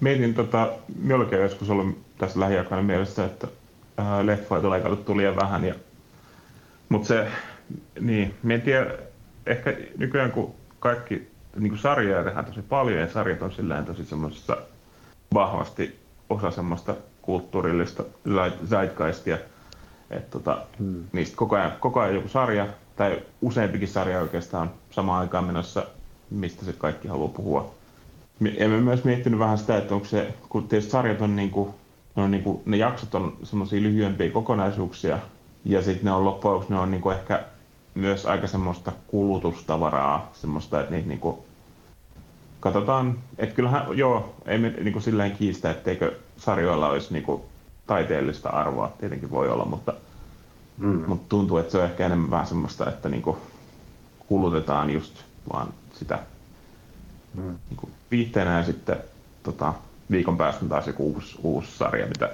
Mietin, 0.03 0.33
tota, 0.33 0.69
minullakin 0.99 1.39
joskus 1.39 1.69
ollut 1.69 1.97
tässä 2.17 2.39
lähiaikoina 2.39 2.83
mielessä, 2.83 3.25
että 3.25 3.47
äh, 3.99 4.19
leffoja 4.25 4.61
tulee 4.61 4.81
katsottu 4.81 5.17
liian 5.17 5.35
vähän. 5.35 5.63
Ja, 5.63 5.75
mutta 6.89 7.07
se, 7.07 7.27
niin, 7.99 8.35
en 8.49 8.61
tiedä, 8.61 8.91
ehkä 9.45 9.73
nykyään 9.97 10.31
kun 10.31 10.55
kaikki 10.79 11.31
niin 11.55 11.69
kuin 11.69 11.79
sarjoja 11.79 12.23
tehdään 12.23 12.45
tosi 12.45 12.61
paljon 12.61 12.99
ja 12.99 13.09
sarjat 13.09 13.41
on 13.41 13.51
silleen 13.51 13.85
tosi 13.85 14.05
semmoisessa 14.05 14.57
vahvasti 15.33 15.99
osa 16.29 16.51
semmoista 16.51 16.95
kulttuurillista 17.21 18.03
zeitgeistia, 18.69 19.37
että 20.09 20.31
tota, 20.31 20.61
hmm. 20.79 21.03
niistä 21.13 21.37
koko 21.37 21.55
ajan, 21.55 21.71
koko 21.79 21.99
ajan 21.99 22.15
joku 22.15 22.27
sarja 22.27 22.67
tai 22.95 23.21
useampikin 23.41 23.87
sarja 23.87 24.21
oikeastaan 24.21 24.71
samaan 24.91 25.21
aikaan 25.21 25.45
menossa, 25.45 25.85
mistä 26.29 26.65
se 26.65 26.73
kaikki 26.73 27.07
haluaa 27.07 27.33
puhua. 27.35 27.82
Emme 28.57 28.81
myös 28.81 29.03
miettinyt 29.03 29.39
vähän 29.39 29.57
sitä, 29.57 29.77
että 29.77 29.95
onko 29.95 30.07
se, 30.07 30.33
kun 30.49 30.67
tietysti 30.67 30.91
sarjat 30.91 31.21
on 31.21 31.35
niin 31.35 31.49
kuin, 31.49 31.69
ne, 32.15 32.23
on 32.23 32.31
niin 32.31 32.43
kuin, 32.43 32.61
ne 32.65 32.77
jaksot 32.77 33.15
on 33.15 33.37
semmoisia 33.43 33.81
lyhyempiä 33.81 34.29
kokonaisuuksia, 34.29 35.19
ja 35.65 35.81
sitten 35.81 36.05
ne 36.05 36.11
on 36.11 36.25
loppujen 36.25 36.65
ne 36.69 36.79
on 36.79 36.91
niin 36.91 37.01
kuin 37.01 37.15
ehkä 37.15 37.43
myös 37.95 38.25
aika 38.25 38.47
semmoista 38.47 38.91
kulutustavaraa, 39.07 40.31
semmoista, 40.33 40.79
että 40.79 40.91
niitä 40.91 41.07
niinku, 41.07 41.45
katsotaan, 42.59 43.19
että 43.37 43.55
kyllähän, 43.55 43.97
joo, 43.97 44.35
ei 44.45 44.57
me 44.57 44.69
niinku 44.69 44.99
silleen 44.99 45.31
kiistä, 45.31 45.71
etteikö 45.71 46.15
sarjoilla 46.37 46.89
olisi 46.89 47.13
niinku 47.13 47.45
taiteellista 47.87 48.49
arvoa, 48.49 48.93
tietenkin 48.99 49.31
voi 49.31 49.49
olla, 49.49 49.65
mutta, 49.65 49.93
mm. 50.77 51.03
mutta 51.07 51.29
tuntuu, 51.29 51.57
että 51.57 51.71
se 51.71 51.77
on 51.77 51.83
ehkä 51.85 52.05
enemmän 52.05 52.31
vähän 52.31 52.47
semmoista, 52.47 52.89
että 52.89 53.09
niinku 53.09 53.37
kulutetaan 54.27 54.89
just 54.89 55.13
vaan 55.53 55.67
sitä 55.93 56.19
mm. 57.33 57.55
niinku 57.69 57.89
viihteenä 58.13 58.57
ja 58.57 58.63
sitten 58.63 58.97
tota, 59.43 59.73
viikon 60.11 60.37
päästä 60.37 60.65
taas 60.65 60.87
joku 60.87 61.13
uusi, 61.13 61.39
uusi 61.43 61.77
sarja, 61.77 62.07
mitä 62.07 62.29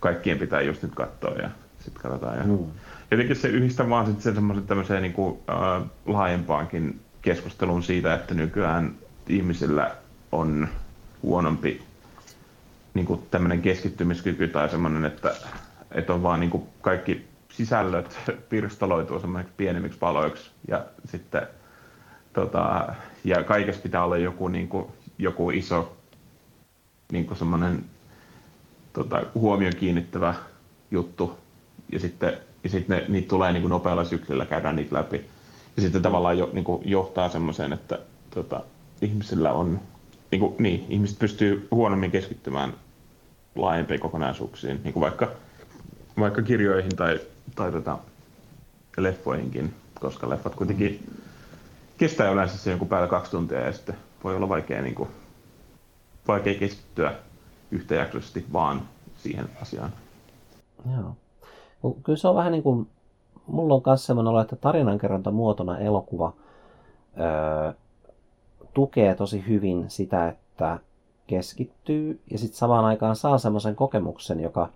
kaikkien 0.00 0.38
pitää 0.38 0.60
just 0.60 0.82
nyt 0.82 0.94
katsoa 0.94 1.34
ja 1.34 1.50
sitten 1.78 2.02
katsotaan. 2.02 2.38
Ja... 2.38 2.44
Mm 2.44 2.66
jotenkin 3.10 3.36
se 3.36 3.48
yhdistää 3.48 3.88
vaan 3.88 4.06
sitten 4.06 4.22
sen 4.22 4.34
semmoisen 4.34 4.66
tämmöiseen 4.66 5.02
niin 5.02 5.12
kuin, 5.12 5.38
äh, 5.50 5.82
laajempaankin 6.06 7.00
keskusteluun 7.22 7.82
siitä, 7.82 8.14
että 8.14 8.34
nykyään 8.34 8.94
ihmisillä 9.28 9.90
on 10.32 10.68
huonompi 11.22 11.82
niin 12.94 13.06
kuin 13.06 13.22
tämmöinen 13.30 13.62
keskittymiskyky 13.62 14.48
tai 14.48 14.68
semmoinen, 14.68 15.04
että, 15.04 15.34
että 15.92 16.14
on 16.14 16.22
vaan 16.22 16.40
niin 16.40 16.50
kuin 16.50 16.62
kaikki 16.80 17.28
sisällöt 17.48 18.18
pirstaloituu 18.48 19.20
semmoiseksi 19.20 19.54
pienemmiksi 19.56 19.98
paloiksi 19.98 20.50
ja 20.68 20.84
sitten 21.04 21.46
tota, 22.32 22.88
ja 23.24 23.44
kaikessa 23.44 23.82
pitää 23.82 24.04
olla 24.04 24.16
joku, 24.16 24.48
niin 24.48 24.68
kuin, 24.68 24.86
joku 25.22 25.50
iso 25.50 25.96
niin 27.12 27.36
semmoinen 27.38 27.84
tota, 28.92 29.22
huomion 29.34 29.76
kiinnittävä 29.76 30.34
juttu 30.90 31.38
ja 31.92 32.00
sitten 32.00 32.38
ja 32.64 32.70
sitten 32.70 32.98
ne, 32.98 33.04
niitä 33.08 33.28
tulee 33.28 33.52
niin 33.52 33.62
kuin 33.62 33.70
nopealla 33.70 34.04
syklillä, 34.04 34.46
käydään 34.46 34.76
niitä 34.76 34.96
läpi. 34.96 35.26
Ja 35.76 35.82
sitten 35.82 36.02
tavallaan 36.02 36.38
jo, 36.38 36.50
niin 36.52 36.64
kuin 36.64 36.82
johtaa 36.84 37.28
semmoiseen, 37.28 37.72
että 37.72 37.98
tota, 38.30 38.62
ihmisillä 39.02 39.52
on, 39.52 39.80
niin, 40.30 40.40
kuin, 40.40 40.54
niin, 40.58 40.86
ihmiset 40.88 41.18
pystyy 41.18 41.68
huonommin 41.70 42.10
keskittymään 42.10 42.74
laajempiin 43.54 44.00
kokonaisuuksiin, 44.00 44.80
niin 44.84 44.92
kuin 44.92 45.00
vaikka, 45.00 45.30
vaikka 46.18 46.42
kirjoihin 46.42 46.96
tai, 46.96 47.20
tai 47.54 47.72
tota, 47.72 47.98
leffoihinkin, 48.96 49.74
koska 50.00 50.30
leffat 50.30 50.54
kuitenkin 50.54 51.06
kestää 51.98 52.30
yleensä 52.30 52.58
se 52.58 52.70
joku 52.70 52.86
päällä 52.86 53.08
kaksi 53.08 53.30
tuntia 53.30 53.60
ja 53.60 53.72
sitten 53.72 53.96
voi 54.24 54.36
olla 54.36 54.48
vaikea, 54.48 54.82
niin 54.82 54.94
kuin, 54.94 55.08
vaikea 56.28 56.58
keskittyä 56.58 57.14
yhtäjaksoisesti 57.70 58.46
vaan 58.52 58.82
siihen 59.16 59.48
asiaan. 59.62 59.92
Joo. 60.96 61.16
Kyllä 62.02 62.16
se 62.16 62.28
on 62.28 62.34
vähän 62.34 62.52
niin 62.52 62.62
kuin, 62.62 62.88
mulla 63.46 63.74
on 63.74 63.82
myös 63.86 64.06
semmoinen 64.06 64.30
olo, 64.30 64.40
että 64.40 64.56
tarinankerronta 64.56 65.30
muotona 65.30 65.78
elokuva 65.78 66.32
öö, 67.20 67.72
tukee 68.74 69.14
tosi 69.14 69.44
hyvin 69.48 69.90
sitä, 69.90 70.28
että 70.28 70.78
keskittyy 71.26 72.20
ja 72.30 72.38
sitten 72.38 72.58
samaan 72.58 72.84
aikaan 72.84 73.16
saa 73.16 73.38
semmoisen 73.38 73.76
kokemuksen, 73.76 74.40
joka 74.40 74.68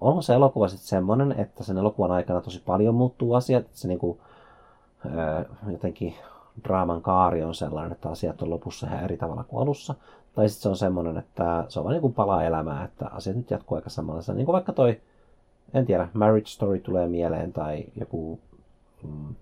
on 0.00 0.22
se 0.22 0.34
elokuva 0.34 0.68
sitten 0.68 0.88
semmoinen, 0.88 1.32
että 1.32 1.64
sen 1.64 1.78
elokuvan 1.78 2.10
aikana 2.10 2.40
tosi 2.40 2.62
paljon 2.66 2.94
muuttuu 2.94 3.34
asiat, 3.34 3.64
että 3.64 3.78
se 3.78 3.88
niinku, 3.88 4.20
öö, 5.04 5.44
jotenkin 5.72 6.14
draaman 6.64 7.02
kaari 7.02 7.44
on 7.44 7.54
sellainen, 7.54 7.92
että 7.92 8.08
asiat 8.08 8.42
on 8.42 8.50
lopussa 8.50 8.86
ihan 8.86 9.04
eri 9.04 9.16
tavalla 9.16 9.44
kuin 9.44 9.62
alussa. 9.62 9.94
Tai 10.34 10.48
sitten 10.48 10.62
se 10.62 10.68
on 10.68 10.76
semmoinen, 10.76 11.16
että 11.16 11.64
se 11.68 11.78
on 11.78 11.84
vain 11.84 11.92
niin 11.92 12.00
kuin 12.00 12.14
pala 12.14 12.44
elämää, 12.44 12.84
että 12.84 13.06
asiat 13.06 13.36
nyt 13.36 13.50
jatkuu 13.50 13.76
aika 13.76 13.90
samanlaisena. 13.90 14.36
Niin 14.36 14.46
kuin 14.46 14.52
vaikka 14.52 14.72
toi, 14.72 15.00
en 15.74 15.86
tiedä, 15.86 16.08
Marriage 16.12 16.46
Story 16.46 16.78
tulee 16.78 17.06
mieleen 17.06 17.52
tai 17.52 17.84
joku 18.00 18.40
mm, 19.02 19.34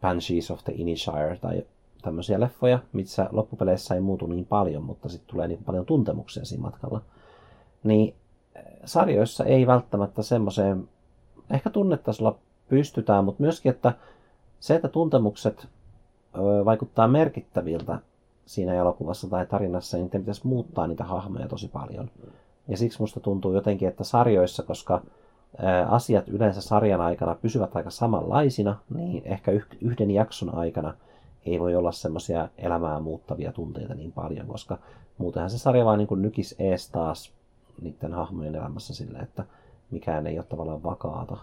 Banshees 0.00 0.50
of 0.50 0.64
the 0.64 0.72
Inisherin 0.76 1.40
tai 1.40 1.64
tämmöisiä 2.02 2.40
leffoja, 2.40 2.78
missä 2.92 3.28
loppupeleissä 3.32 3.94
ei 3.94 4.00
muutu 4.00 4.26
niin 4.26 4.46
paljon, 4.46 4.82
mutta 4.82 5.08
sitten 5.08 5.30
tulee 5.30 5.48
niin 5.48 5.64
paljon 5.64 5.86
tuntemuksia 5.86 6.44
siinä 6.44 6.62
matkalla. 6.62 7.00
Niin 7.84 8.14
eh, 8.54 8.64
sarjoissa 8.84 9.44
ei 9.44 9.66
välttämättä 9.66 10.22
semmoiseen, 10.22 10.88
ehkä 11.50 11.70
tunnetasolla 11.70 12.38
pystytään, 12.68 13.24
mutta 13.24 13.42
myöskin, 13.42 13.70
että 13.70 13.92
se, 14.60 14.74
että 14.74 14.88
tuntemukset 14.88 15.68
vaikuttaa 16.64 17.08
merkittäviltä 17.08 17.98
siinä 18.46 18.74
elokuvassa 18.74 19.30
tai 19.30 19.46
tarinassa, 19.46 19.96
niin 19.96 20.10
pitäisi 20.10 20.46
muuttaa 20.46 20.86
niitä 20.86 21.04
hahmoja 21.04 21.48
tosi 21.48 21.68
paljon. 21.68 22.10
Ja 22.68 22.76
siksi 22.76 23.00
musta 23.00 23.20
tuntuu 23.20 23.54
jotenkin, 23.54 23.88
että 23.88 24.04
sarjoissa, 24.04 24.62
koska 24.62 25.02
asiat 25.88 26.28
yleensä 26.28 26.60
sarjan 26.60 27.00
aikana 27.00 27.34
pysyvät 27.34 27.76
aika 27.76 27.90
samanlaisina, 27.90 28.76
niin 28.94 29.22
ehkä 29.24 29.52
yhden 29.80 30.10
jakson 30.10 30.54
aikana 30.54 30.94
ei 31.46 31.60
voi 31.60 31.76
olla 31.76 31.92
semmoisia 31.92 32.48
elämää 32.58 33.00
muuttavia 33.00 33.52
tunteita 33.52 33.94
niin 33.94 34.12
paljon, 34.12 34.46
koska 34.46 34.78
muutenhan 35.18 35.50
se 35.50 35.58
sarja 35.58 35.84
vaan 35.84 35.98
niin 35.98 36.08
kuin 36.08 36.22
nykis 36.22 36.54
ees 36.58 36.90
taas 36.90 37.32
niiden 37.82 38.12
hahmojen 38.12 38.54
elämässä 38.54 38.94
sille, 38.94 39.18
että 39.18 39.44
mikään 39.90 40.26
ei 40.26 40.38
ole 40.38 40.46
tavallaan 40.46 40.82
vakaata. 40.82 41.36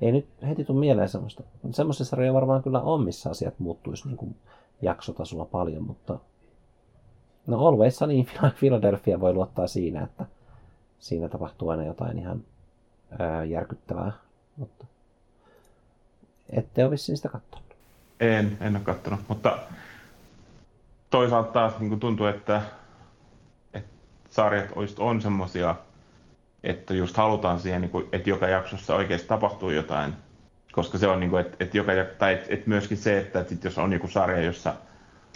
Ei 0.00 0.12
nyt 0.12 0.28
heti 0.48 0.64
tule 0.64 0.80
mieleen 0.80 1.08
semmoista. 1.08 1.42
Semmoisia 1.70 2.06
sarjoja 2.06 2.34
varmaan 2.34 2.62
kyllä 2.62 2.80
on, 2.80 3.04
missä 3.04 3.30
asiat 3.30 3.58
muuttuisi 3.58 4.08
niin 4.08 4.16
kuin 4.16 4.36
jaksotasolla 4.82 5.44
paljon, 5.44 5.82
mutta 5.82 6.18
no 7.46 7.66
Always 7.66 7.96
Sunny 7.96 8.24
Philadelphia 8.58 9.20
voi 9.20 9.32
luottaa 9.32 9.66
siinä, 9.66 10.02
että 10.02 10.26
siinä 10.98 11.28
tapahtuu 11.28 11.68
aina 11.68 11.84
jotain 11.84 12.18
ihan 12.18 12.44
ää, 13.18 13.44
järkyttävää, 13.44 14.12
mutta 14.56 14.84
ette 16.50 16.84
ole 16.84 16.90
vissiin 16.90 17.16
sitä 17.16 17.28
katsonut. 17.28 17.76
En, 18.20 18.58
en 18.60 18.76
ole 18.76 18.84
katsonut, 18.84 19.20
mutta 19.28 19.58
toisaalta 21.10 21.52
taas 21.52 21.78
niin 21.78 21.88
kuin 21.88 22.00
tuntuu, 22.00 22.26
että, 22.26 22.62
että 23.74 23.90
sarjat 24.30 24.70
on 24.98 25.20
semmoisia, 25.20 25.74
että 26.62 26.94
just 26.94 27.16
halutaan 27.16 27.60
siihen, 27.60 27.80
niin 27.80 27.90
kuin, 27.90 28.08
että 28.12 28.30
joka 28.30 28.48
jaksossa 28.48 28.94
oikeasti 28.94 29.28
tapahtuu 29.28 29.70
jotain, 29.70 30.12
koska 30.72 30.98
se 30.98 31.06
on 31.06 31.20
niin 31.20 31.30
kuin, 31.30 31.40
että, 31.40 31.56
että, 31.60 31.76
joka, 31.76 31.92
tai 32.18 32.32
että, 32.32 32.46
että 32.48 32.68
myöskin 32.68 32.96
se, 32.96 33.18
että, 33.18 33.40
että 33.40 33.54
jos 33.64 33.78
on 33.78 33.92
joku 33.92 34.08
sarja, 34.08 34.42
jossa 34.42 34.74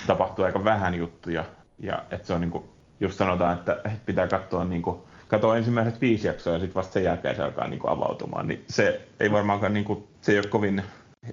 tapahtuu 0.07 0.45
aika 0.45 0.65
vähän 0.65 0.95
juttuja, 0.95 1.45
ja 1.79 2.05
että 2.11 2.27
se 2.27 2.35
on 2.35 2.41
niin 2.41 2.51
kuin, 2.51 2.65
just 3.01 3.19
sanotaan, 3.19 3.59
että 3.59 3.81
pitää 4.07 4.29
katsoa 4.29 4.65
niin 4.65 4.83
kuin, 4.83 4.97
katsoa 5.29 5.57
ensimmäiset 5.57 6.01
viisi 6.01 6.27
jaksoa 6.27 6.53
ja 6.53 6.59
sitten 6.59 6.75
vasta 6.75 6.93
sen 6.93 7.05
jälkeen 7.05 7.37
se 7.37 7.43
alkaa 7.43 7.69
niin 7.69 7.81
kuin 7.81 7.91
avautumaan, 7.91 8.49
niin 8.49 8.65
se 8.69 9.01
ei 9.21 9.33
varmaankaan, 9.33 9.75
niin 9.75 9.85
kuin, 9.85 10.09
se 10.21 10.33
ei 10.33 10.39
ole 10.39 10.47
kovin, 10.47 10.83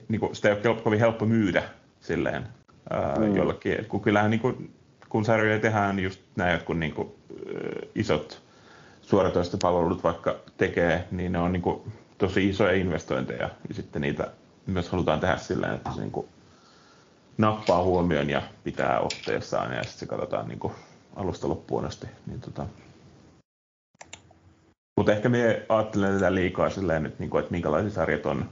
niin 0.08 0.20
kuin, 0.20 0.36
sitä 0.36 0.50
ei 0.50 0.56
ole 0.66 0.82
kovin 0.82 1.00
helppo 1.00 1.26
myydä 1.26 1.64
silleen 2.02 2.48
ää, 2.90 3.16
mm. 3.16 3.36
jollekin. 3.36 3.80
Et 3.80 3.88
kun 3.88 4.02
kyllähän 4.02 4.32
niin 4.32 4.42
kuin, 4.42 4.74
kun 5.10 5.26
sarjoja 5.26 5.60
tehdään, 5.60 5.96
niin 5.96 6.04
just 6.04 6.22
nämä 6.36 6.52
jotkut 6.52 6.80
niin 6.80 6.94
kuin, 6.94 7.12
isot 7.96 8.49
suoratoistopalvelut 9.10 10.04
vaikka 10.04 10.36
tekee, 10.58 11.08
niin 11.12 11.32
ne 11.32 11.40
on 11.40 11.52
niin 11.52 11.62
kuin, 11.62 11.94
tosi 12.18 12.50
isoja 12.50 12.72
investointeja 12.72 13.50
ja 13.70 13.74
sitten 13.74 14.02
niitä 14.02 14.32
myös 14.66 14.90
halutaan 14.90 15.20
tehdä 15.20 15.38
silleen, 15.38 15.76
että 15.76 15.92
se 15.92 16.00
niin 16.00 16.12
kuin, 16.12 16.28
nappaa 17.38 17.84
huomioon 17.84 18.30
ja 18.30 18.42
pitää 18.64 19.00
otteessaan 19.00 19.74
ja 19.74 19.84
sitten 19.84 20.00
se 20.00 20.06
katsotaan 20.06 20.48
niin 20.48 20.60
kuin, 20.60 20.74
alusta 21.16 21.50
loppuun 21.50 21.86
asti. 21.86 22.08
Niin, 22.26 22.42
tota, 22.42 22.66
mutta 24.98 25.12
ehkä 25.12 25.30
me 25.30 25.66
ajattelen 25.70 26.14
tätä 26.14 26.36
liikaa 26.36 26.70
silleen 26.70 27.04
nyt, 27.04 27.20
niin 27.20 27.30
kuin, 27.30 27.40
että 27.40 27.52
minkälaisia 27.52 27.92
sarjat 27.92 28.26
on 28.26 28.50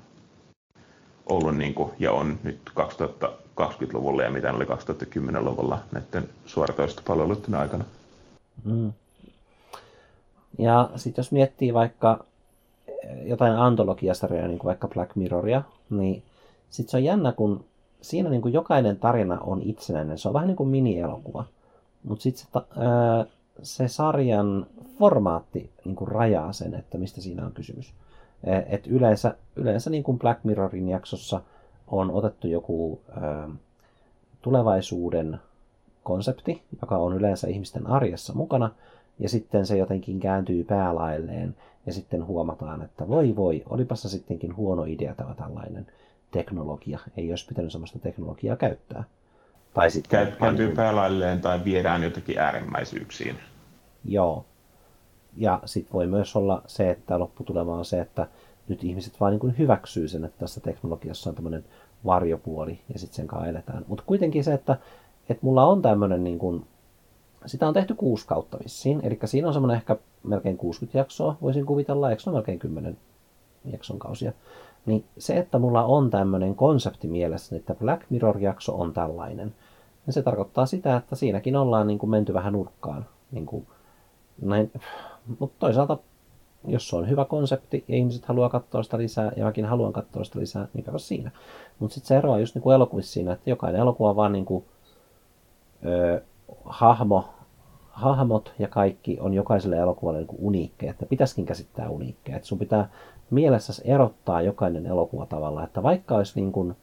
ollut 1.26 1.58
niin 1.58 1.74
kuin, 1.74 1.92
ja 2.00 2.12
on 2.12 2.40
nyt 2.44 2.72
2020-luvulla 2.80 4.24
ja 4.24 4.32
mitä 4.32 4.54
oli 4.54 4.66
2010-luvulla 4.66 5.80
näiden 5.92 6.30
suoratoistopalveluiden 6.46 7.56
aikana. 7.56 7.84
Mm. 8.64 8.94
Ja 10.58 10.90
sitten 10.96 11.22
jos 11.22 11.32
miettii 11.32 11.74
vaikka 11.74 12.26
jotain 13.24 13.54
antologiasarjoja, 13.54 14.48
niin 14.48 14.60
kuin 14.60 14.68
vaikka 14.68 14.88
Black 14.88 15.16
Mirroria, 15.16 15.62
niin 15.90 16.24
sitten 16.70 16.92
se 16.92 16.98
on 16.98 17.04
jännä, 17.04 17.32
kun 17.32 17.66
siinä 18.02 18.30
niin 18.30 18.42
kuin 18.42 18.54
jokainen 18.54 18.98
tarina 18.98 19.40
on 19.40 19.62
itsenäinen. 19.62 20.18
Se 20.18 20.28
on 20.28 20.34
vähän 20.34 20.48
niin 20.48 20.58
kuin 20.58 20.70
mini-elokuva. 20.70 21.46
Mutta 22.04 22.24
sitten 22.24 22.46
se, 22.46 22.64
se 23.64 23.88
sarjan 23.88 24.68
formaatti 25.00 25.70
niin 25.86 25.96
kuin 25.96 26.08
rajaa 26.08 26.54
sen, 26.54 26.74
että 26.74 26.98
mistä 26.98 27.22
siinä 27.22 27.46
on 27.46 27.52
kysymys. 27.52 27.94
E, 28.44 28.58
et 28.76 28.88
yleensä, 28.88 29.36
yleensä 29.56 29.90
niin 29.90 30.04
kuin 30.04 30.20
Black 30.20 30.44
Mirrorin 30.44 30.90
jaksossa 30.90 31.42
on 31.88 32.12
otettu 32.12 32.48
joku 32.48 33.02
ö, 33.10 33.50
tulevaisuuden 34.42 35.40
konsepti, 36.04 36.62
joka 36.82 36.98
on 36.98 37.14
yleensä 37.14 37.48
ihmisten 37.48 37.88
arjessa 37.88 38.34
mukana, 38.34 38.72
ja 39.20 39.30
sitten 39.30 39.66
se 39.66 39.78
jotenkin 39.78 40.20
kääntyy 40.20 40.64
päälailleen, 40.64 41.56
ja 41.86 41.94
sitten 41.94 42.26
huomataan, 42.26 42.82
että 42.82 43.08
voi 43.08 43.36
voi, 43.36 43.64
olipa 43.70 43.96
se 43.96 44.10
sittenkin 44.10 44.56
huono 44.56 44.84
idea 44.84 45.16
tämä 45.16 45.34
tällainen 45.34 45.88
teknologia, 46.32 47.00
ei 47.18 47.30
olisi 47.30 47.48
pitänyt 47.48 47.72
sellaista 47.72 48.00
teknologiaa 48.00 48.56
käyttää. 48.56 49.04
Tai 49.74 49.92
sitten 49.92 50.34
kääntyy 50.40 50.76
päälailleen 50.76 51.42
tai 51.42 51.64
viedään 51.66 52.04
jotenkin 52.04 52.40
äärimmäisyyksiin. 52.40 53.36
Joo. 54.06 54.46
Ja 55.38 55.60
sitten 55.66 55.94
voi 55.94 56.08
myös 56.08 56.36
olla 56.36 56.62
se, 56.68 56.90
että 56.90 57.20
lopputulema 57.20 57.76
on 57.76 57.86
se, 57.86 58.02
että 58.02 58.28
nyt 58.68 58.84
ihmiset 58.84 59.20
vaan 59.20 59.40
niin 59.40 59.58
hyväksyy 59.58 60.08
sen, 60.08 60.26
että 60.26 60.40
tässä 60.40 60.62
teknologiassa 60.62 61.30
on 61.30 61.36
tämmöinen 61.36 61.66
varjopuoli 62.06 62.80
ja 62.94 63.00
sitten 63.00 63.16
sen 63.16 63.28
kanssa 63.28 63.50
eletään. 63.50 63.86
Mutta 63.88 64.04
kuitenkin 64.08 64.44
se, 64.44 64.54
että, 64.54 64.78
että 65.30 65.46
mulla 65.46 65.66
on 65.66 65.82
tämmöinen, 65.82 66.24
niin 66.24 66.40
kuin, 66.40 66.66
sitä 67.46 67.68
on 67.68 67.74
tehty 67.74 67.96
kuusi 67.96 68.28
kautta 68.28 68.60
vissiin, 68.64 69.00
eli 69.04 69.20
siinä 69.26 69.48
on 69.48 69.54
semmoinen 69.54 69.78
ehkä 69.78 69.98
melkein 70.24 70.58
60 70.58 70.98
jaksoa, 70.98 71.38
voisin 71.42 71.66
kuvitella, 71.66 72.10
eikö 72.10 72.24
se 72.24 72.30
ole 72.30 72.38
melkein 72.38 72.60
10 72.60 72.98
jakson 73.72 74.00
kausia. 74.00 74.34
Niin 74.86 75.06
se, 75.18 75.38
että 75.38 75.60
mulla 75.60 75.84
on 75.84 76.10
tämmöinen 76.10 76.56
konsepti 76.56 77.08
mielessä, 77.08 77.56
että 77.56 77.76
Black 77.76 78.02
Mirror-jakso 78.10 78.76
on 78.80 78.94
tällainen, 78.94 79.56
niin 80.06 80.14
se 80.14 80.22
tarkoittaa 80.22 80.66
sitä, 80.66 80.96
että 80.96 81.16
siinäkin 81.16 81.56
ollaan 81.56 81.88
niin 81.88 82.00
kuin 82.00 82.10
menty 82.10 82.34
vähän 82.34 82.54
nurkkaan. 82.54 83.06
Niin 83.32 83.46
kuin, 83.46 83.68
näin. 84.42 84.72
Mutta 85.40 85.56
toisaalta, 85.60 85.98
jos 86.68 86.90
se 86.90 86.96
on 86.96 87.10
hyvä 87.10 87.26
konsepti 87.26 87.86
ja 87.88 87.96
ihmiset 87.96 88.26
haluaa 88.26 88.50
katsoa 88.50 88.84
sitä 88.84 88.98
lisää 88.98 89.32
ja 89.36 89.46
mäkin 89.46 89.66
haluan 89.66 89.94
katsoa 89.94 90.24
sitä 90.24 90.40
lisää, 90.40 90.68
niin 90.74 90.84
käy 90.84 91.00
siinä. 91.00 91.32
Mutta 91.80 91.94
sitten 91.94 92.08
se 92.08 92.18
eroaa 92.18 92.40
just 92.40 92.56
niin 92.56 92.64
kuin 92.64 92.76
elokuvissa 92.76 93.14
siinä, 93.14 93.34
että 93.34 93.50
jokainen 93.50 93.82
elokuva 93.82 94.10
on 94.10 94.16
vaan 94.16 94.32
niin 94.32 94.46
kuin, 94.46 94.66
ö, 95.86 96.22
hahmo, 96.66 97.26
hahmot 97.90 98.54
ja 98.60 98.68
kaikki 98.68 99.18
on 99.20 99.34
jokaiselle 99.34 99.78
elokuvalle 99.78 100.20
niin 100.20 100.38
uniikkeja, 100.40 100.92
että 100.92 101.06
pitäisikin 101.06 101.46
käsittää 101.46 101.90
uniikkeja. 101.90 102.38
Että 102.38 102.48
sun 102.48 102.60
pitää 102.60 102.90
mielessäsi 103.30 103.82
erottaa 103.86 104.42
jokainen 104.42 104.86
elokuva 104.86 105.26
tavalla, 105.26 105.64
että 105.64 105.84
vaikka 105.84 106.16
olisi, 106.16 106.42
niin 106.42 106.52
kuin, 106.52 106.76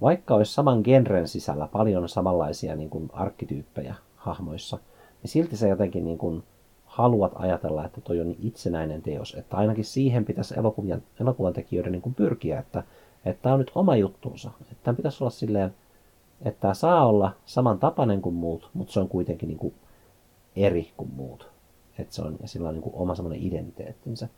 vaikka 0.00 0.34
olisi 0.34 0.54
saman 0.54 0.80
genren 0.84 1.28
sisällä 1.28 1.68
paljon 1.72 2.08
samanlaisia 2.08 2.76
niin 2.76 2.90
kuin 2.90 3.10
arkkityyppejä 3.12 3.94
hahmoissa, 4.16 4.78
niin 5.22 5.30
silti 5.30 5.56
se 5.56 5.68
jotenkin 5.68 6.04
niin 6.04 6.18
kuin, 6.18 6.42
haluat 6.96 7.32
ajatella, 7.34 7.84
että 7.84 8.00
toi 8.00 8.20
on 8.20 8.34
itsenäinen 8.38 9.02
teos. 9.02 9.34
Että 9.34 9.56
ainakin 9.56 9.84
siihen 9.84 10.24
pitäisi 10.24 10.58
elokuvan, 10.58 11.02
elokuvan 11.20 11.52
tekijöiden 11.52 11.92
niin 11.92 12.02
kuin 12.02 12.14
pyrkiä, 12.14 12.58
että, 12.58 12.82
että 13.24 13.42
tämä 13.42 13.52
on 13.52 13.58
nyt 13.58 13.72
oma 13.74 13.96
juttunsa. 13.96 14.50
Että 14.60 14.74
tämän 14.82 14.96
pitäisi 14.96 15.24
olla 15.24 15.30
silleen, 15.30 15.74
että 16.44 16.60
tämä 16.60 16.74
saa 16.74 17.06
olla 17.06 17.32
samantapainen 17.46 18.22
kuin 18.22 18.34
muut, 18.34 18.70
mutta 18.74 18.92
se 18.92 19.00
on 19.00 19.08
kuitenkin 19.08 19.48
niin 19.48 19.58
kuin 19.58 19.74
eri 20.56 20.92
kuin 20.96 21.10
muut. 21.16 21.50
Että 21.98 22.14
se 22.14 22.22
on, 22.22 22.36
ja 22.42 22.48
sillä 22.48 22.68
on 22.68 22.74
niin 22.74 22.82
kuin 22.82 22.94
oma 22.96 23.14
semmoinen 23.14 23.42
identiteettinsä. 23.42 24.28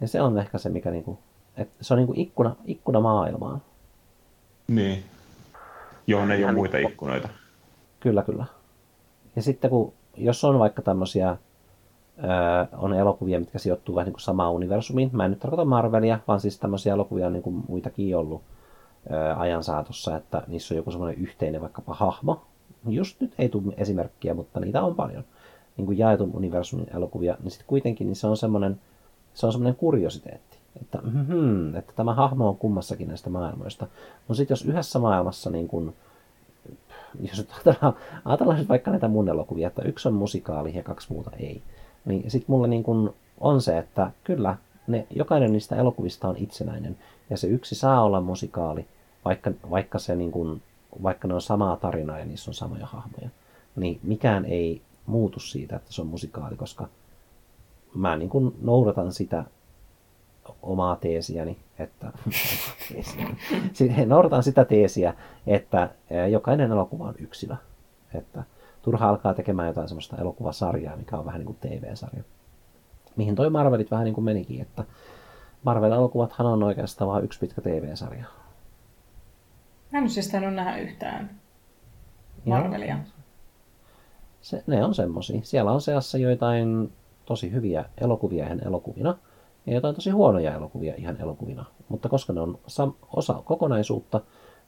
Ja 0.00 0.08
se 0.08 0.22
on 0.22 0.38
ehkä 0.38 0.58
se, 0.58 0.68
mikä 0.68 0.90
niinku, 0.90 1.18
että 1.56 1.74
se 1.80 1.94
on 1.94 1.98
niinku 1.98 2.14
ikkuna, 2.16 2.56
ikkuna 2.64 3.00
maailmaan. 3.00 3.62
Niin. 4.68 5.04
Joo, 6.06 6.26
ne 6.26 6.34
ei 6.34 6.44
ole 6.44 6.52
muita 6.52 6.78
ikkunoita. 6.78 7.28
Kyllä, 8.00 8.22
kyllä. 8.22 8.44
Ja 9.36 9.42
sitten 9.42 9.70
kun, 9.70 9.92
jos 10.16 10.44
on 10.44 10.58
vaikka 10.58 10.82
tämmöisiä, 10.82 11.36
on 12.72 12.94
elokuvia, 12.94 13.40
mitkä 13.40 13.58
sijoittuu 13.58 13.94
vähän 13.94 14.06
niin 14.06 14.12
kuin 14.12 14.20
samaan 14.20 14.52
universumiin. 14.52 15.10
Mä 15.12 15.24
en 15.24 15.30
nyt 15.30 15.40
tarkoita 15.40 15.64
Marvelia, 15.64 16.18
vaan 16.28 16.40
siis 16.40 16.58
tämmöisiä 16.58 16.92
elokuvia 16.92 17.26
on 17.26 17.32
niin 17.32 17.42
kuin 17.42 17.64
muitakin 17.68 18.16
ollut 18.16 18.42
ajan 19.36 19.64
saatossa, 19.64 20.16
että 20.16 20.42
niissä 20.46 20.74
on 20.74 20.76
joku 20.76 20.90
semmoinen 20.90 21.22
yhteinen 21.22 21.60
vaikkapa 21.60 21.94
hahmo. 21.94 22.42
Just 22.88 23.20
nyt 23.20 23.34
ei 23.38 23.48
tule 23.48 23.74
esimerkkiä, 23.76 24.34
mutta 24.34 24.60
niitä 24.60 24.82
on 24.82 24.94
paljon. 24.94 25.24
Niin 25.76 25.86
kuin 25.86 25.98
jaetun 25.98 26.30
universumin 26.34 26.86
elokuvia, 26.94 27.36
niin 27.42 27.50
sitten 27.50 27.66
kuitenkin 27.66 28.06
niin 28.06 28.16
se 28.16 28.26
on 28.26 28.36
semmoinen, 28.36 28.80
se 29.34 29.46
on 29.46 29.52
semmoinen 29.52 29.76
kuriositeetti, 29.76 30.58
että, 30.80 30.98
mm, 31.28 31.76
että 31.76 31.92
tämä 31.96 32.14
hahmo 32.14 32.48
on 32.48 32.56
kummassakin 32.56 33.08
näistä 33.08 33.30
maailmoista. 33.30 33.86
No 34.28 34.34
sitten 34.34 34.52
jos 34.52 34.64
yhdessä 34.64 34.98
maailmassa 34.98 35.50
niin 35.50 35.68
kun, 35.68 35.94
jos 37.20 37.46
ajatellaan, 37.54 37.94
ajatellaan 38.24 38.58
nyt 38.58 38.68
vaikka 38.68 38.90
näitä 38.90 39.08
mun 39.08 39.28
elokuvia, 39.28 39.68
että 39.68 39.82
yksi 39.82 40.08
on 40.08 40.14
musikaali 40.14 40.76
ja 40.76 40.82
kaksi 40.82 41.12
muuta 41.12 41.30
ei, 41.38 41.62
niin 42.04 42.30
sitten 42.30 42.52
mulla 42.54 42.66
niin 42.66 42.82
kun 42.82 43.14
on 43.40 43.60
se, 43.60 43.78
että 43.78 44.10
kyllä 44.24 44.56
ne, 44.86 45.06
jokainen 45.10 45.52
niistä 45.52 45.76
elokuvista 45.76 46.28
on 46.28 46.36
itsenäinen, 46.36 46.96
ja 47.32 47.36
se 47.36 47.46
yksi 47.46 47.74
saa 47.74 48.04
olla 48.04 48.20
musikaali, 48.20 48.86
vaikka, 49.24 49.50
vaikka, 49.70 49.98
se 49.98 50.16
niin 50.16 50.32
kun, 50.32 50.62
vaikka 51.02 51.28
ne 51.28 51.34
on 51.34 51.42
samaa 51.42 51.76
tarinaa 51.76 52.18
ja 52.18 52.24
niissä 52.24 52.50
on 52.50 52.54
samoja 52.54 52.86
hahmoja. 52.86 53.28
Niin 53.76 54.00
mikään 54.02 54.44
ei 54.44 54.82
muutu 55.06 55.40
siitä, 55.40 55.76
että 55.76 55.92
se 55.92 56.00
on 56.00 56.06
musikaali, 56.06 56.56
koska 56.56 56.88
mä 57.94 58.16
niin 58.16 58.28
kun 58.28 58.54
noudatan 58.62 59.12
sitä 59.12 59.44
omaa 60.62 60.96
teesiäni, 60.96 61.56
että 61.78 62.12
noudatan 64.06 64.42
sitä 64.42 64.64
teesiä, 64.64 65.14
että 65.46 65.90
jokainen 66.30 66.70
elokuva 66.70 67.08
on 67.08 67.14
yksilö. 67.18 67.56
Että 68.14 68.44
turha 68.82 69.08
alkaa 69.08 69.34
tekemään 69.34 69.68
jotain 69.68 69.88
semmoista 69.88 70.16
elokuvasarjaa, 70.16 70.96
mikä 70.96 71.18
on 71.18 71.26
vähän 71.26 71.38
niin 71.38 71.46
kuin 71.46 71.58
TV-sarja. 71.60 72.22
Mihin 73.16 73.34
toi 73.34 73.50
Marvelit 73.50 73.90
vähän 73.90 74.04
niin 74.04 74.14
kuin 74.14 74.24
menikin, 74.24 74.60
että 74.60 74.84
Marvel-elokuvathan 75.62 76.46
on 76.46 76.62
oikeastaan 76.62 77.10
vain 77.10 77.24
yksi 77.24 77.38
pitkä 77.38 77.60
TV-sarja. 77.60 78.24
Mä 79.92 79.98
en 79.98 80.10
siis 80.10 80.34
ole 80.34 80.50
nähdä 80.50 80.76
yhtään 80.76 81.40
Marvelia. 82.44 82.98
Se, 84.40 84.64
ne 84.66 84.84
on 84.84 84.94
semmosia. 84.94 85.40
Siellä 85.42 85.72
on 85.72 85.80
seassa 85.80 86.18
joitain 86.18 86.92
tosi 87.24 87.52
hyviä 87.52 87.84
elokuvia 88.00 88.46
ihan 88.46 88.66
elokuvina– 88.66 89.16
ja 89.66 89.74
jotain 89.74 89.94
tosi 89.94 90.10
huonoja 90.10 90.54
elokuvia 90.54 90.94
ihan 90.96 91.20
elokuvina. 91.20 91.64
Mutta 91.88 92.08
koska 92.08 92.32
ne 92.32 92.40
on 92.40 92.58
osa 93.16 93.34
kokonaisuutta, 93.44 94.20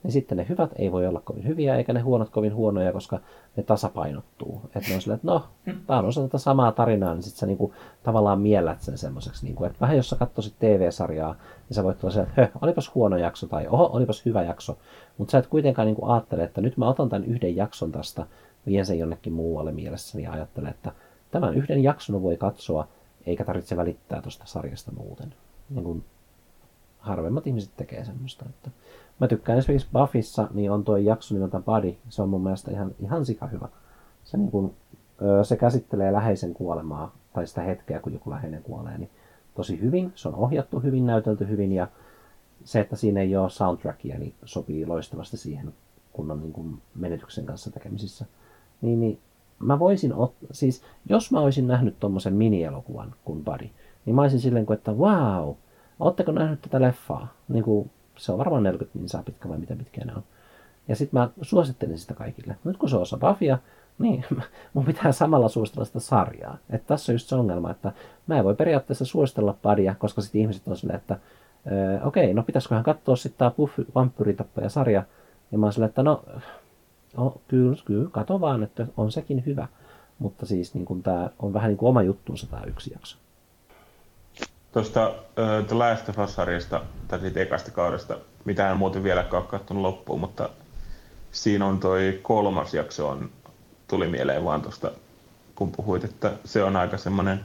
niin 0.05 0.13
sitten 0.13 0.39
ne 0.39 0.47
hyvät 0.49 0.71
ei 0.77 0.93
voi 0.93 1.07
olla 1.07 1.21
kovin 1.21 1.47
hyviä, 1.47 1.77
eikä 1.77 1.93
ne 1.93 2.01
huonot 2.01 2.31
kovin 2.31 2.55
huonoja, 2.55 2.93
koska 2.93 3.21
ne 3.57 3.63
tasapainottuu. 3.63 4.61
Että 4.65 4.89
ne 4.89 4.95
on 4.95 5.01
silleen, 5.01 5.17
että 5.17 5.27
no, 5.27 5.45
tämä 5.87 5.99
on 5.99 6.05
osa 6.05 6.23
tätä 6.23 6.39
samaa 6.39 6.73
tarinaa, 6.73 7.15
niin 7.15 7.23
sitten 7.23 7.39
sä 7.39 7.47
niinku, 7.47 7.75
tavallaan 8.03 8.41
miellät 8.41 8.83
sen 8.83 8.99
semmoiseksi. 8.99 9.45
Niinku, 9.45 9.65
että 9.65 9.81
vähän 9.81 9.97
jos 9.97 10.11
sä 10.11 10.17
katsoisit 10.17 10.55
TV-sarjaa, 10.59 11.33
niin 11.69 11.75
sä 11.75 11.85
voit 11.85 12.05
olla 12.05 12.13
silleen, 12.13 12.33
että 12.37 12.59
olipas 12.63 12.95
huono 12.95 13.17
jakso 13.17 13.47
tai 13.47 13.67
oho, 13.67 13.91
olipas 13.93 14.25
hyvä 14.25 14.43
jakso. 14.43 14.79
Mutta 15.19 15.33
sä 15.33 15.39
et 15.39 15.47
kuitenkaan 15.47 15.87
niinku 15.87 16.07
ajattele, 16.07 16.45
että 16.45 16.61
nyt 16.61 16.77
mä 16.77 16.89
otan 16.89 17.09
tämän 17.09 17.25
yhden 17.25 17.57
jakson 17.57 17.93
tästä, 17.93 18.27
vien 18.67 18.87
sen 18.87 18.99
jonnekin 18.99 19.33
muualle 19.33 19.73
mielessäni 19.73 20.25
ja 20.25 20.33
ajattele, 20.33 20.69
että 20.69 20.93
tämän 21.31 21.55
yhden 21.55 21.83
jakson 21.83 22.23
voi 22.23 22.37
katsoa 22.37 22.89
eikä 23.27 23.45
tarvitse 23.45 23.77
välittää 23.77 24.23
tuosta 24.23 24.47
sarjasta 24.47 24.93
muuten. 24.93 25.35
Niin 25.71 26.05
harvemmat 27.05 27.47
ihmiset 27.47 27.77
tekee 27.77 28.05
semmoista. 28.05 28.45
Että 28.49 28.71
mä 29.21 29.29
tykkään 29.29 29.59
esimerkiksi 29.59 29.89
Buffissa, 29.93 30.49
niin 30.55 30.71
on 30.71 30.85
tuo 30.85 30.97
jakso 30.97 31.35
nimeltä 31.35 31.61
Buddy. 31.61 31.97
Se 32.09 32.23
on 32.23 32.29
mun 32.29 32.43
mielestä 32.43 32.71
ihan, 32.71 32.95
ihan 33.01 33.27
sika 33.27 33.47
hyvä. 33.47 33.69
Se, 34.25 34.37
niin 34.37 34.51
kuin, 34.51 34.75
se 35.43 35.57
käsittelee 35.57 36.13
läheisen 36.13 36.55
kuolemaa 36.55 37.15
tai 37.33 37.47
sitä 37.47 37.63
hetkeä, 37.63 38.01
kun 38.01 38.13
joku 38.13 38.31
läheinen 38.31 38.63
kuolee, 38.63 38.99
niin 38.99 39.11
tosi 39.55 39.81
hyvin. 39.81 40.13
Se 40.15 40.29
on 40.29 40.35
ohjattu 40.35 40.81
hyvin, 40.81 41.07
näytelty 41.07 41.49
hyvin 41.49 41.73
ja 41.73 41.89
se, 42.65 42.81
että 42.81 42.97
siinä 42.97 43.21
ei 43.21 43.37
ole 43.37 43.51
soundtrackia, 43.51 44.19
niin 44.19 44.35
sopii 44.45 44.87
loistavasti 44.87 45.37
siihen, 45.37 45.75
kun 46.13 46.31
on 46.31 46.41
niin 46.41 46.53
kuin 46.53 46.83
menetyksen 46.95 47.47
kanssa 47.47 47.71
tekemisissä. 47.71 48.25
Niin, 48.83 49.01
niin 49.01 49.19
mä 49.59 49.79
voisin 49.79 50.15
ottaa, 50.15 50.49
siis 50.53 50.83
jos 51.09 51.33
mä 51.33 51.41
olisin 51.41 51.67
nähnyt 51.67 52.01
tuommoisen 52.01 52.35
minielokuvan 52.35 53.15
kuin 53.25 53.45
Buddy, 53.45 53.71
niin 54.05 54.17
mä 54.17 54.23
olisin 54.23 54.41
silleen, 54.41 54.67
että 54.73 54.93
wow, 54.93 55.55
ootteko 56.01 56.33
nähnyt 56.33 56.63
tätä 56.63 56.81
leffaa? 56.81 57.35
Niin 57.49 57.65
kuin, 57.65 57.91
se 58.17 58.33
on 58.33 58.39
varmaan 58.39 58.63
40 58.63 58.99
minsaa 58.99 59.23
pitkä 59.23 59.49
vai 59.49 59.59
mitä 59.59 59.77
pitkä 59.77 60.05
ne 60.05 60.13
on. 60.17 60.23
Ja 60.89 60.97
sitten 60.97 61.21
mä 61.21 61.29
suosittelin 61.43 61.99
sitä 61.99 62.15
kaikille. 62.15 62.57
Nyt 62.65 62.77
kun 62.77 62.89
se 62.89 62.97
on 62.97 63.03
osa 63.03 63.17
Buffya, 63.17 63.59
niin 63.99 64.25
mun 64.75 64.85
pitää 64.85 65.13
samalla 65.13 65.49
suositella 65.49 65.85
sitä 65.85 66.01
sarjaa. 66.01 66.59
Että 66.71 66.87
tässä 66.87 67.13
on 67.13 67.15
just 67.15 67.29
se 67.29 67.35
ongelma, 67.35 67.71
että 67.71 67.93
mä 68.27 68.39
en 68.39 68.45
voi 68.45 68.55
periaatteessa 68.55 69.05
suositella 69.05 69.55
Buddyä, 69.63 69.95
koska 69.99 70.23
sitten 70.23 70.41
ihmiset 70.41 70.69
on 70.69 70.77
silleen, 70.77 71.01
että 71.01 71.19
okei, 72.05 72.25
okay, 72.25 72.35
no 72.35 72.43
pitäisiköhän 72.43 72.85
katsoa 72.85 73.17
sitten 73.17 73.39
tämä 73.39 73.51
Buffy 73.51 73.87
vampyyritappaja-sarja. 73.95 75.03
Ja 75.53 75.59
mä 75.59 75.67
oon 75.67 75.73
silleen, 75.73 75.89
että 75.89 76.03
no 76.03 76.25
No, 77.17 77.41
kyllä, 77.49 77.77
kyllä, 77.85 78.11
kato 78.11 78.41
vaan, 78.41 78.63
että 78.63 78.87
on 78.97 79.13
sekin 79.13 79.43
hyvä. 79.47 79.69
Mutta 80.19 80.47
siis 80.47 80.75
niin 80.75 81.03
tämä 81.03 81.31
on 81.39 81.53
vähän 81.53 81.69
niin 81.69 81.77
kuin 81.77 81.89
oma 81.89 82.03
juttuunsa 82.03 82.47
tämä 82.47 82.63
yksi 82.67 82.93
jakso. 82.93 83.19
Tuosta 84.75 85.09
uh, 85.09 85.67
The 85.67 85.77
Last 85.77 86.09
of 86.09 86.19
Us-sarjasta, 86.19 86.83
tai 87.09 87.21
siitä 87.21 87.41
ekasta 87.41 87.71
kaudesta, 87.71 88.19
mitä 88.45 88.71
en 88.71 88.77
muuten 88.77 89.05
vieläkään 89.05 89.43
ole 89.43 89.51
katsonut 89.51 89.83
loppuun, 89.83 90.21
mutta 90.21 90.49
siinä 91.33 91.67
on 91.67 91.81
toi 91.81 92.21
kolmas 92.23 92.75
jakso 92.75 93.09
on, 93.09 93.31
tuli 93.89 94.07
mieleen 94.09 94.45
vaan 94.45 94.63
tuosta, 94.63 94.91
kun 95.55 95.73
puhuit, 95.73 96.05
että 96.05 96.33
se 96.45 96.63
on 96.65 96.77
aika 96.77 96.99
semmoinen 96.99 97.41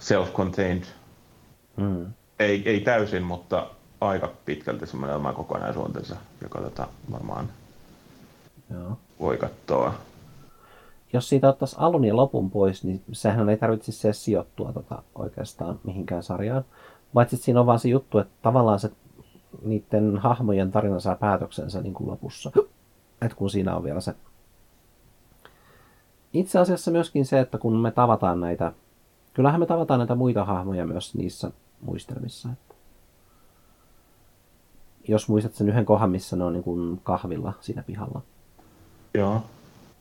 self-contained. 0.00 0.84
Hmm. 1.80 2.06
Ei, 2.38 2.62
ei 2.66 2.80
täysin, 2.80 3.22
mutta 3.22 3.66
aika 4.00 4.32
pitkälti 4.44 4.86
semmoinen 4.86 5.16
oma 5.16 5.32
kokonaisuutensa, 5.32 6.16
joka 6.42 6.60
tota, 6.60 6.88
varmaan 7.12 7.48
Joo. 8.70 8.98
voi 9.20 9.36
katsoa. 9.36 9.94
Jos 11.12 11.28
siitä 11.28 11.48
ottaisiin 11.48 11.80
alun 11.80 12.04
ja 12.04 12.16
lopun 12.16 12.50
pois, 12.50 12.84
niin 12.84 13.02
sehän 13.12 13.48
ei 13.48 13.56
tarvitsisi 13.56 13.98
se 13.98 14.12
sijoittua 14.12 14.72
tota 14.72 15.02
oikeastaan 15.14 15.80
mihinkään 15.84 16.22
sarjaan. 16.22 16.64
Paitsi 17.14 17.36
siinä 17.36 17.60
on 17.60 17.66
vaan 17.66 17.78
se 17.78 17.88
juttu, 17.88 18.18
että 18.18 18.34
tavallaan 18.42 18.78
se 18.78 18.90
niiden 19.62 20.18
hahmojen 20.18 20.72
tarina 20.72 21.00
saa 21.00 21.14
päätöksensä 21.14 21.82
niin 21.82 21.94
kuin 21.94 22.10
lopussa. 22.10 22.52
Et 23.22 23.34
kun 23.34 23.50
siinä 23.50 23.76
on 23.76 23.84
vielä 23.84 24.00
se. 24.00 24.14
Itse 26.32 26.58
asiassa 26.58 26.90
myöskin 26.90 27.26
se, 27.26 27.40
että 27.40 27.58
kun 27.58 27.76
me 27.76 27.90
tavataan 27.90 28.40
näitä, 28.40 28.72
kyllähän 29.34 29.60
me 29.60 29.66
tavataan 29.66 30.00
näitä 30.00 30.14
muita 30.14 30.44
hahmoja 30.44 30.86
myös 30.86 31.14
niissä 31.14 31.50
muistelmissa. 31.80 32.48
Että 32.52 32.74
jos 35.08 35.28
muistat 35.28 35.54
sen 35.54 35.68
yhden 35.68 35.86
kohan, 35.86 36.10
missä 36.10 36.36
ne 36.36 36.44
on 36.44 36.52
niin 36.52 36.64
kuin 36.64 37.00
kahvilla 37.02 37.52
siinä 37.60 37.82
pihalla. 37.82 38.22
Joo. 39.14 39.42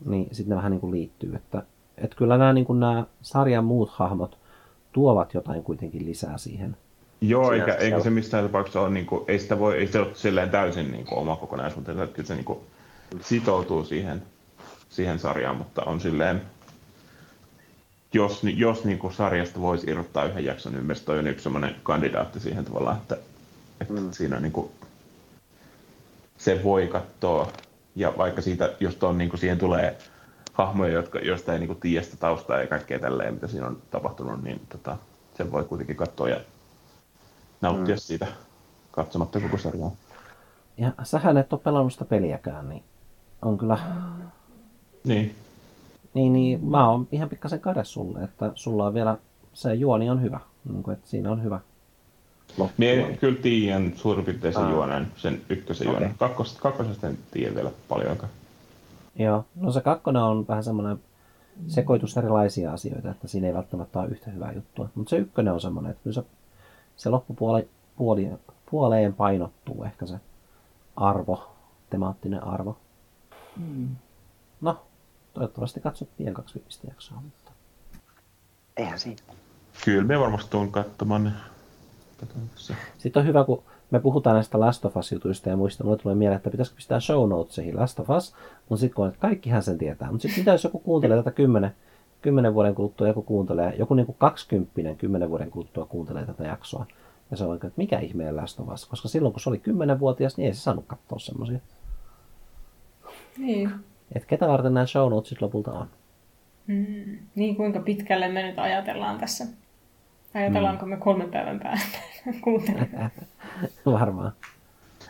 Niin 0.05 0.27
sitten 0.31 0.49
ne 0.49 0.55
vähän 0.55 0.71
niin 0.71 0.81
kuin 0.81 0.91
liittyy. 0.91 1.35
Että, 1.35 1.63
että 1.97 2.17
kyllä 2.17 2.37
nämä, 2.37 2.53
niin 2.53 2.65
kuin 2.65 2.79
nämä 2.79 3.05
sarjan 3.21 3.65
muut 3.65 3.89
hahmot 3.89 4.37
tuovat 4.93 5.33
jotain 5.33 5.63
kuitenkin 5.63 6.05
lisää 6.05 6.37
siihen. 6.37 6.77
Joo, 7.21 7.51
eikä, 7.51 7.73
eikä 7.73 7.99
se 7.99 8.09
missään 8.09 8.45
tapauksessa 8.45 8.81
ole, 8.81 8.89
niin 8.89 9.05
kuin, 9.05 9.25
ei 9.27 9.39
sitä 9.39 9.59
voi, 9.59 9.77
ei 9.77 9.87
se 9.87 9.99
ole 9.99 10.07
silleen 10.13 10.49
täysin 10.49 10.91
niin 10.91 11.05
kuin, 11.05 11.19
oma 11.19 11.35
kokonaisuutensa, 11.35 12.03
että 12.03 12.15
kyllä 12.15 12.27
se 12.27 12.35
niin 12.35 12.45
kuin, 12.45 12.59
sitoutuu 13.21 13.83
siihen, 13.83 14.23
siihen 14.89 15.19
sarjaan, 15.19 15.57
mutta 15.57 15.83
on 15.83 16.01
silleen, 16.01 16.41
jos, 18.13 18.43
jos 18.43 18.85
niin 18.85 18.99
kuin 18.99 19.13
sarjasta 19.13 19.61
voisi 19.61 19.89
irrottaa 19.89 20.25
yhden 20.25 20.45
jakson, 20.45 20.73
niin 20.73 20.83
mielestäni 20.83 21.05
toi 21.05 21.19
on 21.19 21.27
yksi 21.27 21.43
sellainen 21.43 21.75
kandidaatti 21.83 22.39
siihen 22.39 22.65
tavallaan, 22.65 22.97
että, 22.97 23.17
että 23.81 23.93
mm. 23.93 24.11
siinä 24.11 24.39
niin 24.39 24.51
kuin, 24.51 24.71
se 26.37 26.61
voi 26.63 26.87
katsoa 26.87 27.51
ja 27.95 28.13
vaikka 28.17 28.41
siitä, 28.41 28.73
jos 28.79 29.03
on, 29.03 29.17
niin 29.17 29.29
kuin 29.29 29.39
siihen 29.39 29.57
tulee 29.57 29.97
hahmoja, 30.53 30.93
jotka, 30.93 31.19
joista 31.19 31.53
ei 31.53 31.59
niin 31.59 31.67
kuin 31.67 31.79
tiedä 31.79 32.05
sitä 32.05 32.17
taustaa 32.17 32.61
ja 32.61 32.67
kaikkea 32.67 32.99
tälleen, 32.99 33.33
mitä 33.33 33.47
siinä 33.47 33.67
on 33.67 33.81
tapahtunut, 33.91 34.43
niin 34.43 34.61
tota, 34.69 34.97
sen 35.37 35.51
voi 35.51 35.63
kuitenkin 35.63 35.95
katsoa 35.95 36.29
ja 36.29 36.39
nauttia 37.61 37.95
mm. 37.95 37.99
siitä 37.99 38.27
katsomatta 38.91 39.39
koko 39.39 39.57
sarjaa. 39.57 39.91
Ja 40.77 40.91
sähän 41.03 41.37
et 41.37 41.53
ole 41.53 41.61
pelannut 41.63 41.93
sitä 41.93 42.05
peliäkään, 42.05 42.69
niin 42.69 42.83
on 43.41 43.57
kyllä... 43.57 43.77
Niin. 45.03 45.35
Niin, 46.13 46.33
niin 46.33 46.65
mä 46.65 46.89
oon 46.89 47.07
ihan 47.11 47.29
pikkasen 47.29 47.59
kade 47.59 47.83
sulle, 47.83 48.23
että 48.23 48.51
sulla 48.55 48.85
on 48.85 48.93
vielä, 48.93 49.17
se 49.53 49.73
juoni 49.73 50.09
on 50.09 50.21
hyvä, 50.21 50.39
niin 50.69 50.83
kuin, 50.83 50.93
että 50.93 51.09
siinä 51.09 51.31
on 51.31 51.43
hyvä 51.43 51.59
Mie 52.77 53.17
kyllä 53.21 53.41
tiedän 53.41 53.93
suurin 53.95 54.25
piirtein 54.25 54.53
sen 54.53 54.69
juonen, 54.69 55.07
sen 55.17 55.41
ykkösen 55.49 55.87
okay. 55.87 55.99
juonen. 55.99 56.17
Kakkos, 56.19 56.57
kakkosesta 56.57 57.07
en 57.07 57.17
tiedä 57.31 57.55
vielä 57.55 57.71
paljonkaan. 57.89 58.31
Joo, 59.15 59.45
no 59.55 59.71
se 59.71 59.81
kakkonen 59.81 60.21
on 60.21 60.47
vähän 60.47 60.63
semmoinen 60.63 60.99
sekoitus 61.67 62.17
erilaisia 62.17 62.73
asioita, 62.73 63.11
että 63.11 63.27
siinä 63.27 63.47
ei 63.47 63.53
välttämättä 63.53 63.99
ole 63.99 64.09
yhtä 64.09 64.31
hyvää 64.31 64.51
juttua. 64.51 64.89
Mutta 64.95 65.09
se 65.09 65.17
ykkönen 65.17 65.53
on 65.53 65.61
semmoinen, 65.61 65.91
että 65.91 66.03
kyllä 66.03 66.13
se, 66.13 66.23
se 66.97 67.09
loppupuoli 67.09 67.69
puoli, 67.95 68.31
puoleen 68.71 69.13
painottuu 69.13 69.83
ehkä 69.83 70.05
se 70.05 70.15
arvo, 70.95 71.55
temaattinen 71.89 72.43
arvo. 72.43 72.77
Mm. 73.57 73.95
No, 74.61 74.83
toivottavasti 75.33 75.79
katsot 75.79 76.09
pian 76.17 76.33
kaksi 76.33 76.55
viimeistä 76.55 76.87
jaksoa. 76.87 77.21
Mutta... 77.21 77.51
Eihän 78.77 78.99
siinä. 78.99 79.21
Kyllä 79.85 80.03
me 80.03 80.19
varmasti 80.19 80.51
tuun 80.51 80.71
katsomaan 80.71 81.33
sitten 82.97 83.19
on 83.19 83.27
hyvä, 83.27 83.43
kun 83.43 83.63
me 83.91 83.99
puhutaan 83.99 84.33
näistä 84.33 84.59
Last 84.59 84.85
of 84.85 84.97
Us-jutuista 84.97 85.49
ja 85.49 85.57
muista, 85.57 85.83
mulle 85.83 85.97
tulee 85.97 86.15
mieleen, 86.15 86.37
että 86.37 86.49
pitäisikö 86.49 86.75
pistää 86.75 86.99
show 86.99 87.29
notesihin 87.29 87.77
Last 87.79 87.99
of 87.99 88.09
Us, 88.09 88.35
mutta 88.69 88.79
sitten 88.79 88.95
kun 88.95 89.13
kaikkihan 89.19 89.63
sen 89.63 89.77
tietää. 89.77 90.11
Mutta 90.11 90.21
sitten 90.21 90.39
mitä 90.41 90.51
jos 90.51 90.63
joku 90.63 90.79
kuuntelee 90.79 91.17
tätä 91.17 91.31
kymmenen, 91.31 91.71
kymmenen 92.21 92.53
vuoden 92.53 92.75
kuluttua, 92.75 93.07
joku 93.07 93.21
kuuntelee, 93.21 93.75
joku 93.77 93.93
niin 93.93 94.05
kuin 94.05 94.15
20 94.19 94.95
kymmenen 94.97 95.29
vuoden 95.29 95.51
kuluttua 95.51 95.85
kuuntelee 95.85 96.25
tätä 96.25 96.43
jaksoa. 96.43 96.85
Ja 97.31 97.37
se 97.37 97.43
on 97.43 97.55
että 97.55 97.71
mikä 97.75 97.99
ihmeen 97.99 98.35
Last 98.35 98.59
of 98.59 98.69
Us, 98.73 98.85
koska 98.85 99.07
silloin 99.07 99.33
kun 99.33 99.41
se 99.41 99.49
oli 99.49 99.61
10-vuotias, 99.67 100.37
niin 100.37 100.47
ei 100.47 100.53
se 100.53 100.59
saanut 100.59 100.85
katsoa 100.87 101.19
semmoisia. 101.19 101.59
Niin. 103.37 103.71
Että 104.15 104.27
ketä 104.27 104.47
varten 104.47 104.73
nämä 104.73 104.85
show 104.85 105.09
notesit 105.09 105.41
lopulta 105.41 105.71
on. 105.71 105.87
Mm. 106.67 107.17
Niin 107.35 107.55
kuinka 107.55 107.79
pitkälle 107.79 108.27
me 108.27 108.43
nyt 108.43 108.59
ajatellaan 108.59 109.17
tässä? 109.17 109.45
Ajatellaanko 110.35 110.85
me 110.85 110.97
kolmen 110.97 111.31
päivän 111.31 111.59
päästä 111.59 111.97
kuuntelemaan? 112.43 113.11
Varmaan. 113.99 114.31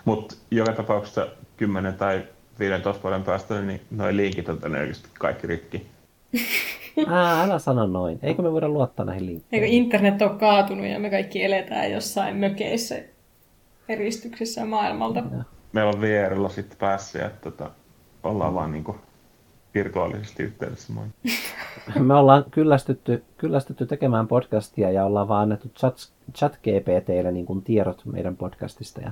Mutta 0.05 0.35
joka 0.51 0.73
tapauksessa 0.73 1.27
10 1.57 1.93
tai 1.93 2.23
15 2.59 3.03
vuoden 3.03 3.23
päästä 3.23 3.61
niin 3.61 3.81
noin 3.91 4.17
linkit 4.17 4.49
on 4.49 4.57
todennäköisesti 4.57 5.09
kaikki 5.19 5.47
rikki. 5.47 5.87
Ää, 7.07 7.43
älä 7.43 7.59
sano 7.59 7.87
noin. 7.87 8.19
Eikö 8.23 8.41
me 8.41 8.51
voida 8.51 8.69
luottaa 8.69 9.05
näihin 9.05 9.25
linkkeihin? 9.25 9.63
Eikö 9.63 9.75
internet 9.75 10.21
ole 10.21 10.39
kaatunut 10.39 10.85
ja 10.85 10.99
me 10.99 11.09
kaikki 11.09 11.43
eletään 11.43 11.91
jossain 11.91 12.35
mökeissä 12.35 12.95
eristyksessä 13.89 14.65
maailmalta? 14.65 15.19
Joo. 15.19 15.43
Meillä 15.73 15.91
on 15.91 16.01
VRlla 16.01 16.49
sitten 16.49 16.77
päässä 16.77 17.19
ja 17.19 17.29
tota, 17.29 17.69
ollaan 18.23 18.53
vaan 18.53 18.71
niinku 18.71 18.95
virtuaalisesti 19.75 20.43
yhteydessä. 20.43 20.93
Moi. 20.93 21.05
Me 22.07 22.13
ollaan 22.13 22.45
kyllästytty, 22.51 23.23
kyllästytty 23.37 23.85
tekemään 23.85 24.27
podcastia 24.27 24.91
ja 24.91 25.05
ollaan 25.05 25.27
vaan 25.27 25.41
annettu 25.41 25.69
chat, 25.69 26.11
chat 26.35 26.57
GPTlle 26.63 27.31
niin 27.31 27.45
kuin 27.45 27.61
tiedot 27.61 28.01
meidän 28.05 28.37
podcastista 28.37 29.01
ja 29.01 29.11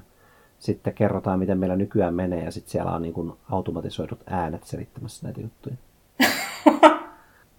sitten 0.60 0.94
kerrotaan, 0.94 1.40
miten 1.40 1.57
meillä 1.57 1.76
nykyään 1.76 2.14
menee 2.14 2.44
ja 2.44 2.52
sitten 2.52 2.72
siellä 2.72 2.91
on 2.91 3.02
niin 3.02 3.14
kuin 3.14 3.34
automatisoidut 3.49 4.19
äänet 4.27 4.64
selittämässä 4.64 5.27
näitä 5.27 5.41
juttuja. 5.41 5.76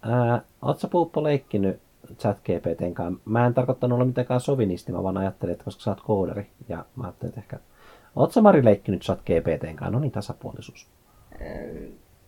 Ää, 0.01 0.41
Oletko 0.61 0.87
Puuppo 0.87 1.23
leikkinyt 1.23 1.79
chat 2.19 2.39
GPTn 2.39 2.93
kanssa? 2.93 3.21
Mä 3.25 3.45
en 3.45 3.53
tarkoittanut 3.53 3.95
olla 3.95 4.05
mitenkään 4.05 4.41
sovinisti, 4.41 4.91
mä 4.91 5.03
vaan 5.03 5.17
ajattelin, 5.17 5.53
että 5.53 5.65
koska 5.65 5.83
sä 5.83 5.91
oot 5.91 6.01
koodari 6.01 6.49
ja 6.69 6.85
mä 6.95 7.03
ajattelin, 7.03 7.29
että 7.29 7.41
ehkä... 7.41 7.59
Oletko 8.15 8.41
Mari 8.41 8.65
leikkinyt 8.65 9.01
chat 9.01 9.19
GPTn 9.19 9.75
kanssa? 9.75 9.91
No 9.91 9.99
niin, 9.99 10.11
tasapuolisuus. 10.11 10.87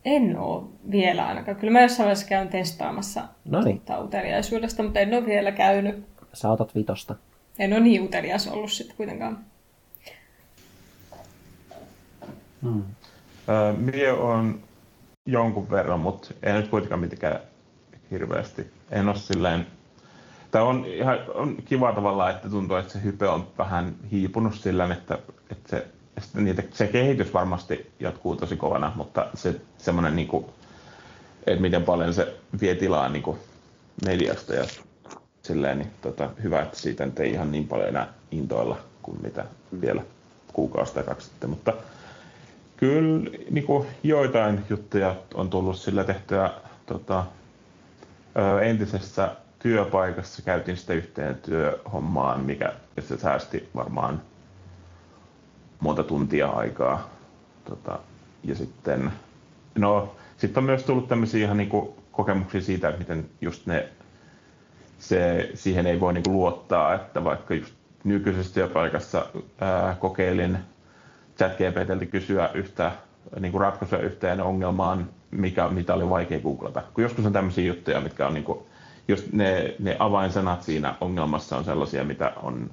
En 0.07 0.37
ole 0.39 0.63
vielä 0.91 1.27
ainakaan. 1.27 1.57
Kyllä 1.57 1.73
mä 1.73 1.81
jossain 1.81 2.05
vaiheessa 2.05 2.27
käyn 2.27 2.47
testaamassa 2.47 3.23
Noniin. 3.45 3.79
tota 3.79 3.99
uteliaisuudesta, 3.99 4.83
mutta 4.83 4.99
en 4.99 5.13
ole 5.13 5.25
vielä 5.25 5.51
käynyt. 5.51 6.05
Sä 6.33 6.51
otat 6.51 6.75
vitosta. 6.75 7.15
En 7.59 7.73
ole 7.73 7.79
niin 7.79 8.01
utelias 8.01 8.47
ollut 8.47 8.71
sitten 8.71 8.97
kuitenkaan. 8.97 9.39
Hmm. 12.61 12.83
Öö, 13.49 13.73
mie 13.73 14.11
on 14.11 14.59
jonkun 15.25 15.69
verran, 15.69 15.99
mutta 15.99 16.33
ei 16.43 16.53
nyt 16.53 16.67
kuitenkaan 16.67 17.01
mitenkään 17.01 17.39
hirveästi. 18.11 18.71
En 18.91 19.07
ole 19.07 19.17
silleen... 19.17 19.67
Tämä 20.51 20.63
on 20.63 20.85
ihan 20.85 21.17
on 21.33 21.57
kiva 21.65 21.93
tavallaan, 21.93 22.31
että 22.31 22.49
tuntuu, 22.49 22.77
että 22.77 22.93
se 22.93 23.03
hype 23.03 23.27
on 23.27 23.47
vähän 23.57 23.95
hiipunut 24.11 24.55
sillä, 24.55 24.93
että, 24.93 25.17
että 25.51 25.69
se, 25.69 25.87
että 26.17 26.41
niitä, 26.41 26.63
se 26.71 26.87
kehitys 26.87 27.33
varmasti 27.33 27.91
jatkuu 27.99 28.35
tosi 28.35 28.55
kovana, 28.55 28.91
mutta 28.95 29.27
se 29.33 29.61
semmoinen, 29.77 30.15
niin 30.15 30.27
kuin, 30.27 30.45
että 31.47 31.61
miten 31.61 31.83
paljon 31.83 32.13
se 32.13 32.35
vie 32.61 32.75
tilaa 32.75 33.09
niin 33.09 33.23
kuin 33.23 33.37
mediasta 34.05 34.53
ja 34.53 34.65
silleen, 35.41 35.77
niin 35.77 35.91
tota, 36.01 36.29
hyvä, 36.43 36.61
että 36.61 36.79
siitä 36.79 37.05
nyt 37.05 37.19
ei 37.19 37.31
ihan 37.31 37.51
niin 37.51 37.67
paljon 37.67 37.89
enää 37.89 38.07
intoilla 38.31 38.77
kuin 39.01 39.17
mitä 39.21 39.45
vielä 39.81 40.01
kuukausi 40.53 40.93
tai 40.93 41.03
kaksi 41.03 41.27
sitten, 41.27 41.49
mutta 41.49 41.73
kyllä 42.77 43.29
niin 43.49 43.65
kuin 43.65 43.87
joitain 44.03 44.65
juttuja 44.69 45.15
on 45.33 45.49
tullut 45.49 45.77
sillä 45.77 46.03
tehtyä 46.03 46.51
tota, 46.85 47.25
entisessä 48.61 49.35
työpaikassa. 49.59 50.41
Käytiin 50.41 50.77
sitä 50.77 50.93
yhteen 50.93 51.35
työhommaan, 51.35 52.39
mikä 52.39 52.73
se 52.99 53.17
säästi 53.17 53.69
varmaan 53.75 54.21
monta 55.79 56.03
tuntia 56.03 56.47
aikaa. 56.47 57.09
Tota, 57.65 57.99
ja 58.43 58.55
sitten, 58.55 59.11
no, 59.75 60.15
sitten 60.37 60.61
on 60.61 60.65
myös 60.65 60.83
tullut 60.83 61.07
tämmöisiä 61.07 61.45
ihan 61.45 61.57
niin 61.57 61.69
kokemuksia 62.11 62.61
siitä, 62.61 62.89
että 62.89 62.99
miten 62.99 63.25
just 63.41 63.65
ne, 63.65 63.89
se, 64.99 65.51
siihen 65.53 65.87
ei 65.87 65.99
voi 65.99 66.13
niin 66.13 66.23
luottaa, 66.27 66.93
että 66.93 67.23
vaikka 67.23 67.53
just 67.53 67.73
nykyisessä 68.03 68.53
työpaikassa 68.53 69.25
ää, 69.61 69.95
kokeilin 69.99 70.57
ChatGPTltä 71.37 72.05
kysyä 72.05 72.49
yhtä 72.53 72.91
niin 73.39 73.51
kuin 73.51 73.61
ratkaisua 73.61 73.99
yhteen 73.99 74.41
ongelmaan, 74.41 75.09
mikä, 75.31 75.67
mitä 75.67 75.93
oli 75.93 76.09
vaikea 76.09 76.39
googlata. 76.39 76.83
Kun 76.93 77.03
joskus 77.03 77.25
on 77.25 77.33
tämmöisiä 77.33 77.65
juttuja, 77.65 78.01
mitkä 78.01 78.27
on 78.27 78.33
niin 78.33 78.43
kuin, 78.43 78.59
just 79.07 79.31
ne, 79.31 79.75
ne 79.79 79.95
avainsanat 79.99 80.63
siinä 80.63 80.95
ongelmassa 81.01 81.57
on 81.57 81.63
sellaisia, 81.63 82.03
mitä 82.03 82.33
on, 82.43 82.71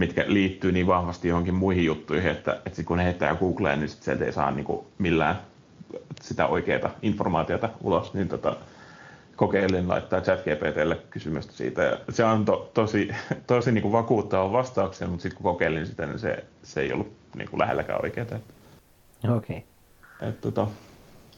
mitkä 0.00 0.24
liittyy 0.26 0.72
niin 0.72 0.86
vahvasti 0.86 1.28
johonkin 1.28 1.54
muihin 1.54 1.84
juttuihin, 1.84 2.30
että, 2.30 2.52
että 2.52 2.76
sit 2.76 2.86
kun 2.86 2.98
ne 2.98 3.04
heittää 3.04 3.34
Googleen, 3.34 3.80
niin 3.80 3.88
sit 3.88 4.02
sieltä 4.02 4.24
ei 4.24 4.32
saa 4.32 4.50
niin 4.50 4.64
kuin 4.64 4.86
millään 4.98 5.38
sitä 6.20 6.46
oikeaa 6.46 6.90
informaatiota 7.02 7.68
ulos, 7.82 8.14
niin 8.14 8.28
tota, 8.28 8.56
kokeilin 9.36 9.88
laittaa 9.88 10.20
ChatGPTlle 10.20 10.98
kysymystä 11.10 11.52
siitä. 11.52 11.82
Ja 11.82 11.98
se 12.10 12.24
antoi 12.24 12.68
tosi, 12.74 13.10
tosi 13.46 13.72
niin 13.72 13.82
kuin 13.82 13.92
vakuuttava 13.92 14.52
vastauksen, 14.52 15.10
mutta 15.10 15.22
sitten 15.22 15.42
kun 15.42 15.52
kokeilin 15.52 15.86
sitä, 15.86 16.06
niin 16.06 16.18
se, 16.18 16.44
se 16.62 16.80
ei 16.80 16.92
ollut 16.92 17.12
niin 17.36 17.50
kuin 17.50 17.60
lähelläkään 17.60 18.02
oikeaa. 18.02 18.26
Okei. 19.36 19.64
Okay. 20.16 20.32
Tota, 20.40 20.66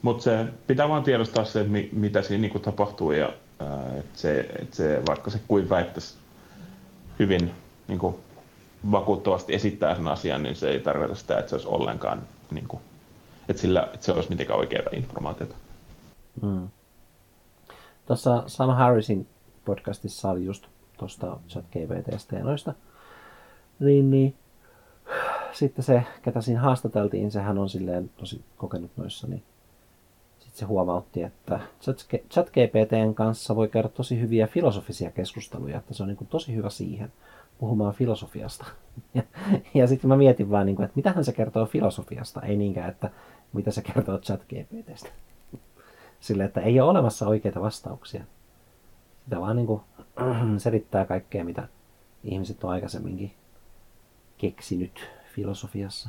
mutta 0.03 0.23
se 0.23 0.45
pitää 0.67 0.89
vaan 0.89 1.03
tiedostaa 1.03 1.45
se, 1.45 1.63
mi, 1.63 1.89
mitä 1.93 2.23
siinä 2.23 2.41
niinku 2.41 2.59
tapahtuu 2.59 3.13
ja 3.13 3.33
ää, 3.61 3.99
et 3.99 4.07
se, 4.15 4.41
et 4.59 4.75
se, 4.75 5.03
vaikka 5.09 5.31
se 5.31 5.41
kuin 5.49 5.69
väittäisi 5.71 6.17
hyvin 7.19 7.51
niinku, 7.89 8.21
vakuuttavasti 8.91 9.55
esittää 9.55 9.95
sen 9.95 10.09
asian, 10.09 10.43
niin 10.43 10.57
se 10.57 10.71
ei 10.71 10.81
tarkoita 10.81 11.15
sitä, 11.15 11.39
että 11.39 11.51
se 11.51 11.55
olisi 11.55 11.69
ollenkaan, 11.69 12.23
niinku, 12.51 12.81
että, 13.49 13.63
sillä, 13.63 13.89
että 13.95 14.07
se 14.07 14.13
olisi 14.13 14.29
mitenkään 14.29 14.59
oikeaa 14.59 14.87
informaatiota. 14.93 15.55
Mm. 16.43 16.69
Tuossa 18.07 18.43
Sam 18.47 18.71
Harrisin 18.71 19.27
podcastissa 19.65 20.31
oli 20.31 20.45
just 20.45 20.67
tuosta 20.99 21.37
ChatGPTstä 21.49 22.37
ja 22.37 22.45
noista. 22.45 22.75
Niin, 23.81 24.11
niin 24.11 24.35
sitten 25.53 25.85
se, 25.85 26.03
ketä 26.23 26.41
siinä 26.41 26.61
haastateltiin, 26.61 27.31
sehän 27.31 27.59
on 27.59 27.69
silleen 27.69 28.11
tosi 28.17 28.45
kokenut 28.57 28.91
noissa, 28.97 29.27
niin 29.27 29.43
sitten 30.39 30.59
se 30.59 30.65
huomautti, 30.65 31.23
että 31.23 31.61
ChatGPTn 32.31 33.15
kanssa 33.15 33.57
voi 33.57 33.69
käydä 33.69 33.89
tosi 33.89 34.21
hyviä 34.21 34.47
filosofisia 34.47 35.11
keskusteluja, 35.11 35.79
että 35.79 35.95
se 35.95 36.03
on 36.03 36.09
niin 36.09 36.17
kuin 36.17 36.29
tosi 36.29 36.55
hyvä 36.55 36.71
siihen 36.71 37.13
puhumaan 37.63 37.95
filosofiasta. 37.95 38.67
Ja, 39.15 39.23
ja 39.75 39.87
sitten 39.87 40.09
mä 40.09 40.17
mietin 40.17 40.51
vaan, 40.51 40.67
niin 40.67 40.77
kuin, 40.77 40.85
että 40.85 40.97
mitähän 40.97 41.25
se 41.25 41.33
kertoo 41.33 41.67
filosofiasta, 41.67 42.43
ei 42.43 42.57
niinkään, 42.57 42.91
että 42.91 43.11
mitä 43.53 43.71
se 43.71 43.83
kertoo 43.83 44.19
ChatGPTstä. 44.19 45.09
Sille, 46.21 46.45
että 46.45 46.61
ei 46.61 46.81
ole 46.81 46.91
olemassa 46.91 47.27
oikeita 47.27 47.61
vastauksia. 47.61 48.25
Sitä 49.25 49.41
vaan 49.41 49.57
niin 49.57 49.67
kuin, 49.67 49.81
selittää 50.59 51.05
kaikkea, 51.05 51.45
mitä 51.45 51.69
ihmiset 52.25 52.65
on 52.65 52.71
aikaisemminkin 52.71 53.33
keksinyt 54.39 55.11
filosofiassa. 55.35 56.09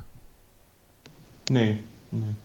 Niin, 1.50 1.88
niin. 2.12 2.36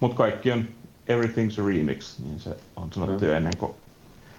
mutta 0.00 0.16
kaikki 0.16 0.52
on 0.52 0.64
everything's 1.08 1.62
a 1.62 1.66
remix, 1.66 2.18
niin 2.18 2.40
se 2.40 2.56
on 2.76 2.92
sanottu 2.92 3.24
jo 3.24 3.34
ennen 3.34 3.56
kuin, 3.56 3.72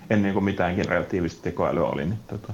ennen 0.10 0.34
kuin 0.34 0.46
mitään 0.46 0.76
generatiivista 0.76 1.42
tekoälyä 1.42 1.88
oli. 1.88 2.06
Niin 2.06 2.20
tota, 2.28 2.54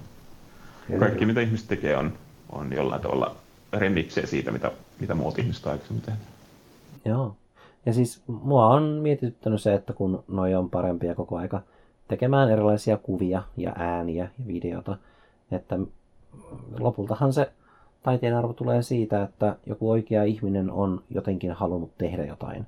kaikki 0.99 1.25
mitä 1.25 1.41
ihmiset 1.41 1.67
tekee 1.67 1.97
on, 1.97 2.13
on 2.51 2.73
jollain 2.73 3.01
tavalla 3.01 3.35
remiksejä 3.73 4.27
siitä, 4.27 4.51
mitä, 4.51 4.71
mitä 4.99 5.15
muut 5.15 5.39
ihmiset 5.39 5.65
on 5.65 5.71
aikaisemmin 5.71 6.03
tehnyt. 6.03 6.23
Joo. 7.05 7.35
Ja 7.85 7.93
siis 7.93 8.21
mua 8.27 8.67
on 8.67 8.83
mietityttänyt 8.83 9.61
se, 9.61 9.73
että 9.73 9.93
kun 9.93 10.23
noi 10.27 10.55
on 10.55 10.69
parempia 10.69 11.15
koko 11.15 11.37
aika 11.37 11.61
tekemään 12.07 12.51
erilaisia 12.51 12.97
kuvia 12.97 13.43
ja 13.57 13.73
ääniä 13.77 14.29
ja 14.39 14.47
videota, 14.47 14.97
että 15.51 15.79
lopultahan 16.79 17.33
se 17.33 17.51
taiteen 18.03 18.35
arvo 18.35 18.53
tulee 18.53 18.81
siitä, 18.81 19.23
että 19.23 19.55
joku 19.65 19.91
oikea 19.91 20.23
ihminen 20.23 20.71
on 20.71 21.03
jotenkin 21.09 21.51
halunnut 21.51 21.97
tehdä 21.97 22.25
jotain 22.25 22.67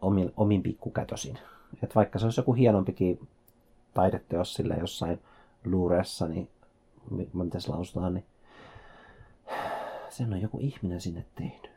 omin, 0.00 0.32
omin 0.36 0.62
pikkukätösin. 0.62 1.38
Et 1.82 1.94
vaikka 1.94 2.18
se 2.18 2.26
olisi 2.26 2.40
joku 2.40 2.52
hienompikin 2.52 3.28
taideteos 3.94 4.54
sille 4.54 4.76
jossain 4.80 5.18
luuressa, 5.64 6.28
niin 6.28 6.48
miten 7.32 7.60
se 7.60 7.70
lausutaan, 7.70 8.14
niin 8.14 8.24
sen 10.10 10.32
on 10.32 10.40
joku 10.40 10.58
ihminen 10.60 11.00
sinne 11.00 11.24
tehnyt. 11.34 11.70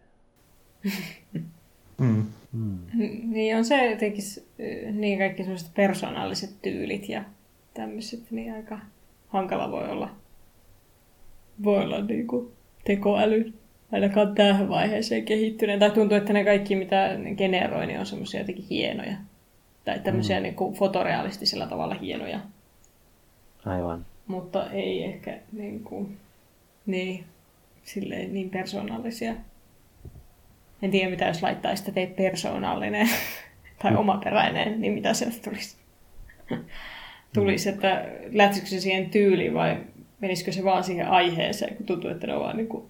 Mm. 1.98 2.26
Mm. 2.52 2.80
Niin 3.24 3.58
on 3.58 3.66
se 3.66 3.92
jotenkin, 3.92 4.24
niin 4.92 5.20
kaikki 5.20 5.44
sellaiset 5.44 5.74
persoonalliset 5.74 6.62
tyylit 6.62 7.10
ja 7.10 7.24
tämmöiset, 7.74 8.32
niin 8.32 8.54
aika 8.54 8.80
hankala 9.28 9.72
voi 9.72 9.90
olla, 9.90 10.10
voi 11.64 11.84
olla 11.84 12.02
niin 12.02 12.28
kuin 12.28 12.52
tekoäly 12.86 13.54
ainakaan 13.92 14.36
tähän 14.36 14.70
vaiheeseen 14.70 15.26
kehittyneen. 15.26 15.80
Tai 15.80 15.92
tuntuu, 15.92 16.18
että 16.18 16.34
ne 16.34 16.44
kaikki, 16.44 16.76
mitä 16.76 17.18
ne 17.18 17.36
generoi, 17.36 17.88
niin 17.88 18.00
on 18.00 18.06
semmoisia 18.06 18.40
jotenkin 18.40 18.66
hienoja. 18.70 19.18
Tai 19.86 20.00
tämmöisiä 20.00 20.38
mm. 20.38 20.44
niin 20.44 20.56
kuin 20.56 20.74
fotorealistisella 20.74 21.68
tavalla 21.68 21.96
hienoja. 21.96 22.40
Aivan. 23.66 24.06
Mutta 24.28 24.72
ei 24.72 25.04
ehkä 25.04 25.40
niin, 25.52 25.84
kuin, 25.84 26.18
niin, 26.86 27.26
silleen, 27.84 28.34
niin 28.34 28.50
persoonallisia. 28.50 29.34
En 30.82 30.92
tiedä, 30.92 31.10
mitä 31.10 31.28
jos 31.28 31.44
laittaisi, 31.44 31.82
että 31.82 31.92
teit 31.92 32.16
persoonallinen 32.16 33.10
tai 33.82 33.96
omaperäinen, 33.96 34.82
niin 34.82 34.94
mitä 34.94 35.14
sieltä 35.14 35.38
tulisi. 35.44 35.78
tulisi, 37.34 37.70
että 37.70 38.06
lähtisikö 38.32 38.70
se 38.70 38.80
siihen 38.80 39.10
tyyliin 39.10 39.54
vai 39.54 39.78
menisikö 40.20 40.52
se 40.52 40.64
vaan 40.64 40.84
siihen 40.84 41.08
aiheeseen, 41.08 41.76
kun 41.76 41.86
tuntuu, 41.86 42.10
että 42.10 42.28
ne, 42.28 42.34
on 42.34 42.42
vaan 42.42 42.58
niin 42.58 42.68
kuin, 42.68 42.86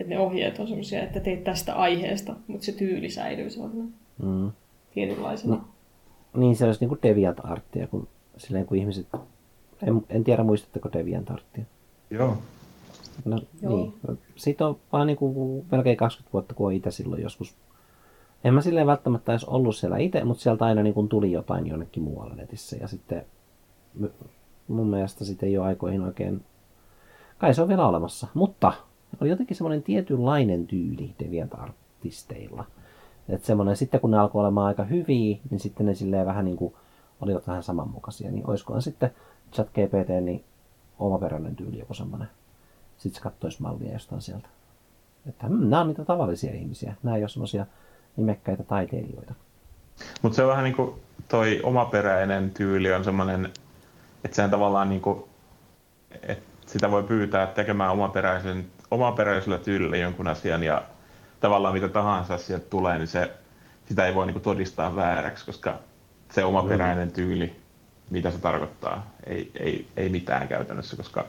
että 0.00 0.14
ne 0.14 0.18
ohjeet 0.18 0.58
on 0.58 0.68
sellaisia, 0.68 1.02
että 1.02 1.20
teet 1.20 1.44
tästä 1.44 1.74
aiheesta, 1.74 2.36
mutta 2.46 2.64
se 2.66 2.72
tyyli 2.72 3.10
säilyy 3.10 3.50
sellaisena 3.50 3.84
Mm. 4.22 4.50
tietynlaisena. 4.94 5.54
No. 5.54 5.62
Niin, 6.40 6.56
se 6.56 6.64
olisi 6.64 6.80
niin 6.80 6.88
kuin 6.88 6.98
deviant 7.02 7.38
arttia, 7.44 7.86
kun, 7.86 8.08
silleen, 8.36 8.66
kun 8.66 8.76
ihmiset... 8.78 9.06
En, 9.82 10.06
en 10.08 10.24
tiedä, 10.24 10.42
muistatteko 10.42 10.88
deviant 10.92 11.30
arttia? 11.30 11.64
Joo. 12.10 12.36
No, 13.24 13.40
Joo. 13.62 13.76
niin. 13.76 14.18
Siitä 14.36 14.66
on 14.66 14.76
vaan 14.92 15.06
niin 15.06 15.16
kuin 15.16 15.66
melkein 15.70 15.96
20 15.96 16.32
vuotta, 16.32 16.54
kun 16.54 16.66
on 16.66 16.72
itse 16.72 16.90
silloin 16.90 17.22
joskus. 17.22 17.54
En 18.44 18.54
mä 18.54 18.60
silleen 18.60 18.86
välttämättä 18.86 19.32
edes 19.32 19.44
ollut 19.44 19.76
siellä 19.76 19.98
itse, 19.98 20.24
mutta 20.24 20.42
sieltä 20.42 20.64
aina 20.64 20.82
niin 20.82 20.94
kuin 20.94 21.08
tuli 21.08 21.32
jotain 21.32 21.66
jonnekin 21.66 22.02
muualle 22.02 22.34
netissä. 22.34 22.76
Ja 22.76 22.88
sitten 22.88 23.26
mun 24.68 24.86
mielestä 24.86 25.24
sitten 25.24 25.48
ei 25.48 25.58
ole 25.58 25.66
aikoihin 25.66 26.02
oikein... 26.02 26.44
Kai 27.38 27.54
se 27.54 27.62
on 27.62 27.68
vielä 27.68 27.88
olemassa. 27.88 28.26
Mutta 28.34 28.72
oli 29.20 29.28
jotenkin 29.28 29.56
semmoinen 29.56 29.82
tietynlainen 29.82 30.66
tyyli 30.66 31.14
DeviantArtisteilla. 31.24 32.64
Että 33.28 33.46
semmoinen, 33.46 33.76
sitten 33.76 34.00
kun 34.00 34.10
ne 34.10 34.18
alkoi 34.18 34.40
olemaan 34.40 34.66
aika 34.66 34.84
hyviä, 34.84 35.38
niin 35.50 35.60
sitten 35.60 35.86
ne 35.86 35.94
silleen 35.94 36.26
vähän 36.26 36.44
niin 36.44 36.56
kuin 36.56 36.74
olivat 37.20 37.46
vähän 37.46 37.62
samanmukaisia. 37.62 38.30
Niin 38.30 38.50
olisikohan 38.50 38.82
sitten 38.82 39.10
ChatGPT 39.52 40.08
niin 40.20 40.44
omaperäinen 40.98 41.56
tyyli 41.56 41.78
joku 41.78 41.94
semmoinen 41.94 42.28
sitten 42.96 43.16
se 43.16 43.22
katsoisi 43.22 43.62
mallia 43.62 43.92
jostain 43.92 44.22
sieltä. 44.22 44.48
Että 45.28 45.46
hmm, 45.46 45.68
nämä 45.68 45.80
on 45.80 45.88
niitä 45.88 46.04
tavallisia 46.04 46.54
ihmisiä. 46.54 46.94
Nämä 47.02 47.16
ei 47.16 47.22
ole 47.22 47.28
semmoisia 47.28 47.66
nimekkäitä 48.16 48.62
taiteilijoita. 48.62 49.34
Mutta 50.22 50.36
se 50.36 50.42
on 50.42 50.50
vähän 50.50 50.64
niin 50.64 50.76
kuin 50.76 51.00
toi 51.28 51.60
omaperäinen 51.62 52.50
tyyli 52.50 52.92
on 52.92 53.04
semmoinen, 53.04 53.52
että 54.24 54.34
sehän 54.34 54.50
tavallaan 54.50 54.88
niin 54.88 55.00
kuin, 55.00 55.24
että 56.22 56.44
sitä 56.66 56.90
voi 56.90 57.02
pyytää 57.02 57.46
tekemään 57.46 57.92
omaperäisen, 57.92 58.66
omaperäisellä 58.90 59.58
tyylillä 59.58 59.96
jonkun 59.96 60.28
asian 60.28 60.62
ja 60.62 60.82
tavallaan 61.40 61.74
mitä 61.74 61.88
tahansa 61.88 62.38
sieltä 62.38 62.66
tulee, 62.70 62.98
niin 62.98 63.08
se, 63.08 63.30
sitä 63.88 64.06
ei 64.06 64.14
voi 64.14 64.26
niin 64.26 64.34
kuin 64.34 64.42
todistaa 64.42 64.96
vääräksi, 64.96 65.46
koska 65.46 65.78
se 66.32 66.44
omaperäinen 66.44 67.12
tyyli, 67.12 67.56
mitä 68.10 68.30
se 68.30 68.38
tarkoittaa, 68.38 69.14
ei, 69.26 69.50
ei, 69.60 69.86
ei 69.96 70.08
mitään 70.08 70.48
käytännössä, 70.48 70.96
koska 70.96 71.26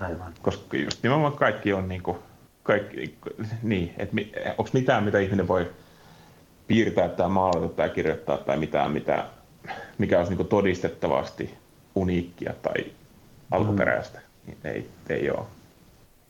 Aivan. 0.00 0.32
koska 0.42 0.76
just 0.76 1.02
nimenomaan 1.02 1.32
kaikki 1.32 1.72
on 1.72 1.88
niin 1.88 2.02
kuin, 2.02 2.18
kaikki, 2.62 3.18
niin, 3.62 3.94
että 3.98 4.16
onko 4.58 4.70
mitään, 4.72 5.04
mitä 5.04 5.18
ihminen 5.18 5.48
voi 5.48 5.70
piirtää 6.66 7.08
tai 7.08 7.28
maalata 7.28 7.68
tai 7.68 7.90
kirjoittaa 7.90 8.36
tai 8.36 8.56
mitään, 8.56 8.90
mitä, 8.90 9.26
mikä 9.98 10.18
olisi 10.18 10.34
niin 10.34 10.48
todistettavasti 10.48 11.54
uniikkia 11.94 12.54
tai 12.62 12.92
alkuperäistä, 13.50 14.20
niin 14.46 14.58
ei, 14.64 14.88
ei 15.08 15.30
ole. 15.30 15.46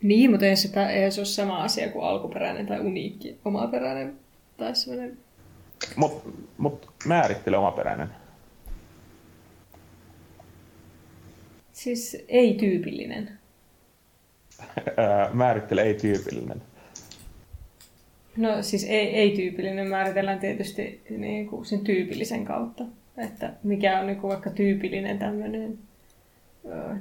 Niin, 0.02 0.30
mutta 0.30 0.46
ei 0.46 0.56
se, 0.56 0.86
ei 0.90 1.10
se 1.10 1.20
ole 1.20 1.26
sama 1.26 1.62
asia 1.62 1.90
kuin 1.90 2.04
alkuperäinen 2.04 2.66
tai 2.66 2.80
uniikki, 2.80 3.38
omaperäinen 3.44 4.18
tai 4.56 4.74
sellainen. 4.74 5.18
Mutta 5.96 6.28
mut 6.58 6.90
määrittele 7.04 7.56
omaperäinen. 7.56 8.08
Siis 11.84 12.24
ei-tyypillinen. 12.28 13.30
Ää, 14.96 15.30
määrittele 15.32 15.82
ei-tyypillinen. 15.82 16.62
No 18.36 18.62
siis 18.62 18.84
ei, 18.84 19.08
ei-tyypillinen 19.08 19.88
määritellään 19.88 20.38
tietysti 20.38 21.02
niin 21.10 21.48
kuin 21.48 21.64
sen 21.64 21.80
tyypillisen 21.80 22.44
kautta. 22.44 22.84
Että 23.16 23.52
mikä 23.62 24.00
on 24.00 24.06
niin 24.06 24.20
kuin 24.20 24.30
vaikka 24.30 24.50
tyypillinen 24.50 25.18
tämmöinen 25.18 25.78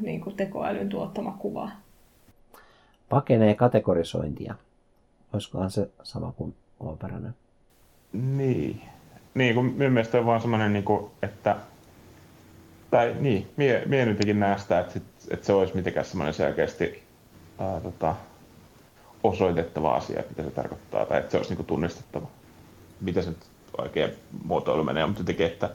niin 0.01 0.22
kuin 0.22 0.35
tekoälyn 0.35 0.89
tuottama 0.89 1.38
kuva. 1.39 1.72
Pakenee 3.10 3.55
kategorisointia. 3.55 4.55
Olisikohan 5.34 5.72
se 5.72 5.89
sama 6.03 6.31
kuin 6.31 6.55
omaperäinen? 6.80 7.35
Niin. 8.14 8.81
Niin, 9.34 9.55
kun 9.55 9.65
minun 9.65 9.93
mielestä 9.93 10.19
on 10.19 10.26
vaan 10.26 10.41
semmoinen, 10.41 10.73
niin 10.73 10.85
kuin, 10.85 11.11
että 11.22 11.55
tai 12.94 13.15
niin, 13.20 13.48
mie, 13.57 13.84
mie 13.86 14.06
jotenkin 14.06 14.40
näen 14.40 14.60
sitä, 14.60 14.80
että, 14.80 14.94
sit, 14.94 15.03
että 15.32 15.45
se 15.45 15.53
olisi 15.53 15.76
mitenkään 15.76 16.06
semmoinen 16.06 16.34
selkeästi 16.34 17.03
ää, 17.60 17.80
tota, 17.80 18.15
osoitettava 19.24 19.95
asia, 19.95 20.24
mitä 20.30 20.44
se 20.44 20.52
tarkoittaa, 20.52 21.06
tai 21.06 21.20
että 21.20 21.32
se 21.32 21.38
olisi 21.38 21.49
niin 21.49 21.57
kuin 21.57 21.65
tunnistettava. 21.65 22.28
Mitä 23.02 23.22
se 23.22 23.30
nyt 23.30 23.45
oikein 23.78 24.11
muotoilu 24.44 24.84
menee, 24.84 25.06
mutta 25.06 25.22
jotenkin, 25.22 25.45
että 25.45 25.70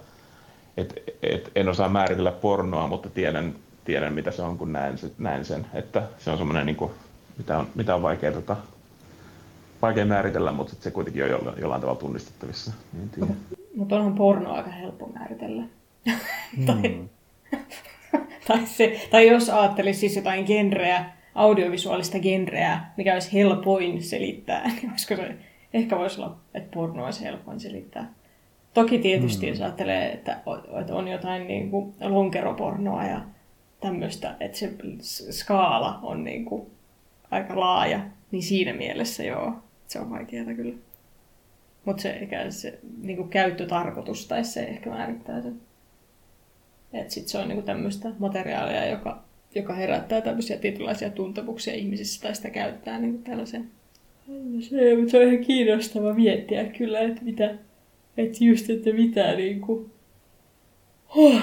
et, 0.76 0.94
et, 1.22 1.50
en 1.54 1.68
osaa 1.68 1.88
määritellä 1.88 2.32
pornoa, 2.32 2.86
mutta 2.86 3.10
tiedän, 3.10 3.54
tiedän 3.84 4.12
mitä 4.12 4.30
se 4.30 4.42
on, 4.42 4.58
kun 4.58 4.72
näen, 4.72 4.96
näen 5.18 5.44
sen. 5.44 5.66
Että 5.74 6.02
se 6.18 6.30
on 6.30 6.38
semmoinen, 6.38 6.66
niin 6.66 6.76
kuin, 6.76 6.90
mitä, 7.38 7.58
on, 7.58 7.66
mitä 7.74 7.94
on 7.94 8.02
vaikea, 8.02 8.32
tota, 8.32 8.56
vaikea 9.82 10.06
määritellä, 10.06 10.52
mutta 10.52 10.74
se 10.80 10.90
kuitenkin 10.90 11.24
on 11.24 11.30
jollain, 11.30 11.60
jollain 11.60 11.80
tavalla 11.80 12.00
tunnistettavissa. 12.00 12.72
Niin. 12.92 13.36
Mutta 13.76 13.96
onhan 13.96 14.14
porno 14.14 14.52
aika 14.52 14.70
helppo 14.70 15.06
määritellä. 15.06 15.77
Tai, 16.66 17.00
tai, 18.48 18.66
se, 18.66 19.08
tai 19.10 19.28
jos 19.28 19.50
ajattelisi 19.50 20.00
siis 20.00 20.16
jotain 20.16 20.44
genreä, 20.44 21.04
audiovisuaalista 21.34 22.18
genreä, 22.18 22.80
mikä 22.96 23.14
olisi 23.14 23.32
helpoin 23.32 24.02
selittää, 24.02 24.68
niin 24.82 24.90
olisiko 24.90 25.16
se, 25.16 25.34
ehkä 25.74 25.98
voisi 25.98 26.20
olla, 26.20 26.36
että 26.54 26.74
porno 26.74 27.04
olisi 27.04 27.24
helpoin 27.24 27.60
selittää. 27.60 28.14
Toki 28.74 28.98
tietysti, 28.98 29.46
mm. 29.46 29.50
jos 29.50 29.60
ajattelee, 29.60 30.12
että 30.12 30.40
on, 30.92 31.08
jotain 31.08 31.46
niin 31.48 31.70
kuin 31.70 31.94
lonkeropornoa 32.00 33.04
ja 33.04 33.20
tämmöistä, 33.80 34.36
että 34.40 34.58
se 34.58 34.72
skaala 35.32 35.98
on 36.02 36.24
niin 36.24 36.44
kuin 36.44 36.66
aika 37.30 37.60
laaja, 37.60 38.00
niin 38.30 38.42
siinä 38.42 38.72
mielessä 38.72 39.22
joo, 39.22 39.52
se 39.86 40.00
on 40.00 40.10
vaikeaa 40.10 40.54
kyllä. 40.54 40.74
Mutta 41.84 42.02
se, 42.02 42.28
se 42.50 42.78
niin 43.02 43.16
kuin 43.16 43.28
käyttötarkoitus 43.28 44.26
tai 44.26 44.44
se 44.44 44.60
ehkä 44.60 44.90
määrittää 44.90 45.42
sen. 45.42 45.60
Että 46.92 47.14
sitten 47.14 47.30
se 47.30 47.38
on 47.38 47.48
niin 47.48 47.62
tämmöistä 47.62 48.08
materiaalia, 48.18 48.86
joka, 48.86 49.24
joka 49.54 49.74
herättää 49.74 50.20
tämmöisiä 50.20 50.56
tietynlaisia 50.56 51.10
tuntemuksia 51.10 51.74
ihmisissä 51.74 52.22
tai 52.22 52.34
sitä 52.34 52.50
käyttää 52.50 52.98
niin 52.98 53.22
tällaisen. 53.22 53.70
Se, 54.60 54.96
mutta 54.96 55.10
se 55.10 55.18
on 55.18 55.32
ihan 55.32 55.44
kiinnostava 55.44 56.14
miettiä 56.14 56.64
kyllä, 56.64 57.00
että 57.00 57.24
mitä, 57.24 57.54
että 58.16 58.44
just, 58.44 58.70
että 58.70 58.92
mitä 58.92 59.34
niin 59.34 59.60
kuin... 59.60 59.90
Huh. 61.14 61.42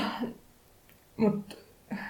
Mutta 1.18 1.56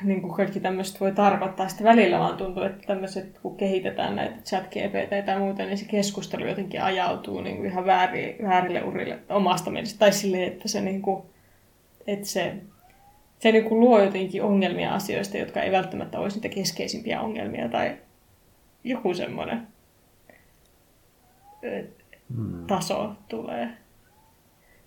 niin 0.04 0.22
kuin 0.22 0.34
kaikki 0.34 0.60
tämmöistä 0.60 1.00
voi 1.00 1.12
tarkoittaa. 1.12 1.68
Sitten 1.68 1.88
välillä 1.88 2.20
vaan 2.20 2.38
tuntuu, 2.38 2.64
että 2.64 2.88
tämmöiset, 2.88 3.40
kun 3.40 3.58
kehitetään 3.58 4.16
näitä 4.16 4.36
chat 4.42 4.64
GPT 4.64 5.26
tai 5.26 5.40
muuta, 5.40 5.64
niin 5.64 5.78
se 5.78 5.86
keskustelu 5.86 6.46
jotenkin 6.46 6.82
ajautuu 6.82 7.42
niin 7.42 7.56
kuin 7.58 7.70
ihan 7.70 7.86
vääri, 7.86 8.38
väärille 8.44 8.84
urille 8.84 9.20
omasta 9.30 9.72
mielestä. 9.72 10.00
Tai 10.00 10.12
silleen, 10.12 10.54
että 10.54 10.68
se, 10.68 10.82
niin 10.82 11.02
kuin, 11.02 11.24
että 12.08 12.28
se, 12.28 12.54
se 13.40 13.52
niin 13.52 13.66
kuin 13.66 13.80
luo 13.80 14.00
jotenkin 14.00 14.44
ongelmia 14.44 14.94
asioista, 14.94 15.38
jotka 15.38 15.62
ei 15.62 15.72
välttämättä 15.72 16.20
olisi 16.20 16.38
niitä 16.40 16.56
keskeisimpiä 16.56 17.22
ongelmia. 17.22 17.70
Tai 17.70 17.98
joku 18.84 19.14
semmoinen 19.14 19.68
hmm. 22.36 22.68
taso 22.68 23.12
tulee. 23.28 23.70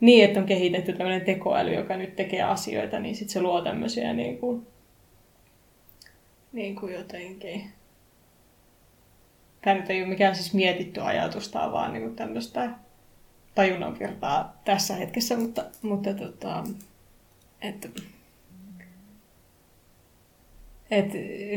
Niin, 0.00 0.24
että 0.24 0.40
on 0.40 0.46
kehitetty 0.46 0.92
tämmöinen 0.92 1.24
tekoäly, 1.24 1.74
joka 1.74 1.96
nyt 1.96 2.16
tekee 2.16 2.42
asioita, 2.42 2.98
niin 2.98 3.14
sitten 3.14 3.32
se 3.32 3.40
luo 3.40 3.62
tämmöisiä 3.62 4.12
niin 4.12 4.38
kuin, 4.38 4.66
niin 6.52 6.76
kuin 6.76 6.92
jotenkin... 6.94 7.72
Tämä 9.62 9.76
nyt 9.76 9.90
ei 9.90 10.02
ole 10.02 10.08
mikään 10.08 10.34
siis 10.34 10.54
mietitty 10.54 11.00
ajatusta, 11.00 11.72
vaan 11.72 11.92
niin 11.92 12.16
tämmöistä 12.16 12.70
tajunnan 13.54 13.98
virtaa 13.98 14.60
tässä 14.64 14.94
hetkessä, 14.94 15.36
mutta, 15.36 15.64
mutta 15.82 16.14
tota, 16.14 16.64
että, 17.62 17.88
et, 20.90 21.12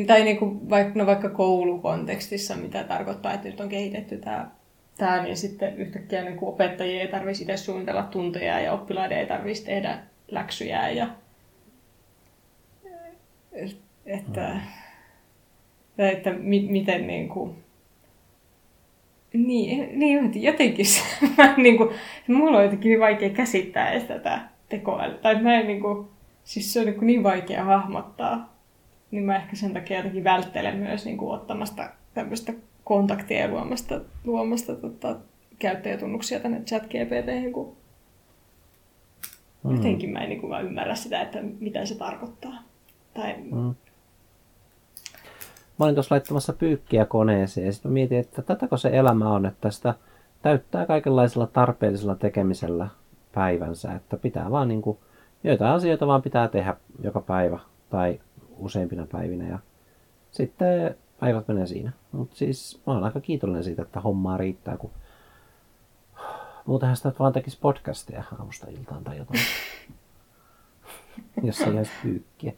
tai 0.08 0.24
niin 0.24 0.38
kuin 0.38 0.70
vaikka, 0.70 1.00
no 1.00 1.06
vaikka 1.06 1.30
koulukontekstissa, 1.30 2.56
mitä 2.56 2.84
tarkoittaa, 2.84 3.34
että 3.34 3.50
nyt 3.50 3.60
on 3.60 3.70
kehitetty 3.70 4.18
tämä, 4.18 5.24
niin 5.24 5.38
sitten 5.38 5.78
yhtäkkiä 5.78 6.24
niin 6.24 6.38
kuin 6.38 6.50
opettajia 6.50 7.02
ei 7.02 7.08
tarvitsisi 7.08 7.44
itse 7.44 7.58
suunnitella 7.58 8.04
tunteja 8.04 8.60
ja 8.60 8.74
oppilaiden 8.74 9.18
ei 9.18 9.26
tarvitsisi 9.26 9.66
tehdä 9.66 10.00
läksyjä 10.32 10.90
ja 10.90 11.08
että, 14.06 14.54
mm 14.54 14.62
että 16.10 16.34
mi- 16.34 16.68
miten 16.70 17.08
niin 17.08 17.30
kuin, 17.30 17.56
niin, 19.34 20.00
niin 20.00 20.44
jotenkin 20.44 20.86
mä, 21.38 21.54
niin 21.58 21.78
kuin, 21.78 21.90
mulla 22.28 22.58
on 22.58 22.64
jotenkin 22.64 22.90
niin 22.90 23.00
vaikea 23.00 23.30
käsittää 23.30 23.92
edes 23.92 24.04
tätä 24.04 24.42
tekoälyä. 24.70 25.18
Tai 25.18 25.42
mä 25.42 25.60
en 25.60 25.68
niin 25.68 25.82
kuin, 25.82 26.08
siis 26.44 26.74
se 26.74 26.80
on 26.80 26.86
niin, 26.86 27.08
niin 27.08 27.24
vaikea 27.24 27.64
hahmottaa. 27.64 28.51
Niin 29.12 29.24
mä 29.24 29.36
ehkä 29.36 29.56
sen 29.56 29.74
takia 29.74 29.98
jotenkin 29.98 30.24
välttelen 30.24 30.78
myös 30.78 31.06
niin 31.06 31.18
kuin 31.18 31.32
ottamasta 31.32 31.90
tämmöistä 32.14 32.54
kontaktia 32.84 33.40
ja 33.40 33.48
luomasta, 33.48 34.02
luomasta 34.24 34.76
tota, 34.76 35.16
käyttäjätunnuksia 35.60 36.40
tänne 36.40 36.62
chat 36.62 36.84
GPT, 36.84 37.52
kun 37.54 37.76
mm. 39.64 39.76
jotenkin 39.76 40.10
mä 40.10 40.20
en 40.20 40.30
niin 40.30 40.40
kuin 40.42 40.50
vaan 40.50 40.66
ymmärrä 40.66 40.96
sitä, 40.96 41.22
että 41.22 41.40
mitä 41.60 41.86
se 41.86 41.96
tarkoittaa. 41.96 42.54
Tai... 43.14 43.36
Mm. 43.52 43.76
Mä 45.80 45.86
olin 45.86 45.96
tuossa 45.96 46.16
laittamassa 46.16 46.54
pyykkiä 46.54 47.06
koneeseen 47.06 47.66
ja 47.66 47.74
sitten 47.74 47.92
mietin, 47.92 48.20
että 48.20 48.42
tätäkö 48.42 48.78
se 48.78 48.90
elämä 48.94 49.34
on, 49.34 49.46
että 49.46 49.72
sitä 49.72 49.94
täyttää 50.42 50.86
kaikenlaisella 50.86 51.48
tarpeellisella 51.48 52.16
tekemisellä 52.16 52.88
päivänsä, 53.34 53.94
että 53.94 54.18
pitää 54.18 54.52
vaan 54.52 54.68
niin 54.68 54.82
kuin, 54.82 54.98
joitain 55.44 55.74
asioita 55.74 56.08
vaan 56.08 56.22
pitää 56.22 56.48
tehdä 56.48 56.76
joka 57.04 57.22
päivä 57.22 57.60
tai 57.90 58.20
useimpina 58.62 59.08
päivinä 59.12 59.48
ja 59.48 59.60
sitten 60.32 60.96
päivät 61.20 61.48
menee 61.48 61.68
siinä. 61.68 61.92
Mutta 62.12 62.36
siis 62.36 62.82
mä 62.88 62.94
oon 62.94 63.04
aika 63.04 63.20
kiitollinen 63.20 63.64
siitä, 63.64 63.82
että 63.82 64.00
hommaa 64.00 64.38
riittää, 64.38 64.78
kun 64.78 64.92
muutenhan 66.66 66.98
sitä 66.98 67.12
vaan 67.20 67.34
tekisi 67.34 67.58
podcasteja 67.62 68.24
aamusta 68.40 68.68
iltaan 68.70 69.04
tai 69.04 69.18
jotain. 69.18 69.40
Jos 71.44 71.62
ei 71.62 71.76
jäisi 71.76 71.92
pyykkiä. 72.04 72.54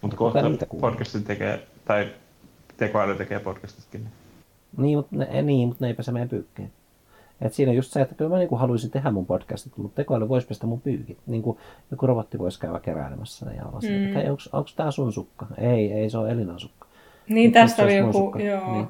Mutta 0.00 0.16
kohta 0.16 0.40
podcastin 0.80 1.24
tekee, 1.24 1.66
tai 1.84 2.14
tekoäly 2.76 3.14
tekee 3.14 3.40
podcastitkin. 3.40 4.08
Niin, 4.76 4.98
mutta 4.98 5.16
ne, 5.16 5.42
niin, 5.42 5.68
mutta 5.68 5.84
ne 5.84 5.88
eipä 5.88 6.02
se 6.02 6.12
meidän 6.12 6.28
pyykkeen. 6.28 6.72
Et 7.42 7.52
siinä 7.52 7.72
just 7.72 7.92
se, 7.92 8.00
että 8.00 8.14
kyllä 8.14 8.30
mä 8.30 8.38
niin 8.38 8.58
haluaisin 8.58 8.90
tehdä 8.90 9.10
mun 9.10 9.26
podcastit, 9.26 9.76
mutta 9.76 9.96
tekoäly 9.96 10.28
voisi 10.28 10.46
pestä 10.46 10.66
mun 10.66 10.80
pyykit. 10.80 11.18
Niin 11.26 11.42
kuin 11.42 11.58
joku 11.90 12.06
robotti 12.06 12.38
voisi 12.38 12.60
käydä 12.60 12.80
keräilemässä 12.80 13.46
ne 13.46 13.56
ja 13.56 13.64
olla 13.64 13.80
mm. 13.82 14.04
että 14.04 14.18
hei, 14.18 14.28
onko, 14.30 14.42
onko 14.52 14.70
tämä 14.76 14.90
sun 14.90 15.12
sukka? 15.12 15.46
Ei, 15.58 15.92
ei, 15.92 16.10
se 16.10 16.18
on 16.18 16.30
Elinan 16.30 16.60
sukka. 16.60 16.88
Niin, 17.28 17.48
Mut 17.48 17.52
tästä 17.52 17.82
oli 17.82 17.96
joku, 17.96 18.12
sukka? 18.12 18.42
joo. 18.42 18.72
Niin. 18.72 18.86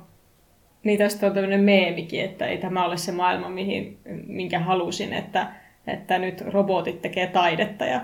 niin. 0.85 0.99
tästä 0.99 1.27
on 1.27 1.33
tämmöinen 1.33 1.61
meemikin, 1.61 2.25
että 2.25 2.47
ei 2.47 2.59
tämä 2.59 2.85
ole 2.85 2.97
se 2.97 3.13
maailma, 3.13 3.49
mihin, 3.49 3.99
minkä 4.27 4.59
halusin, 4.59 5.13
että, 5.13 5.53
että 5.87 6.19
nyt 6.19 6.41
robotit 6.41 7.03
tekee 7.03 7.27
taidetta 7.27 7.85
ja 7.85 8.01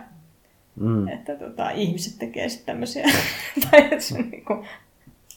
mm. 0.80 1.08
että 1.08 1.36
tota, 1.36 1.70
ihmiset 1.70 2.18
tekee 2.18 2.48
sitten 2.48 2.66
tämmöisiä. 2.66 3.04
tai 3.70 3.80
että 3.80 4.00
se 4.00 4.22
niin, 4.22 4.44
kuin, 4.44 4.66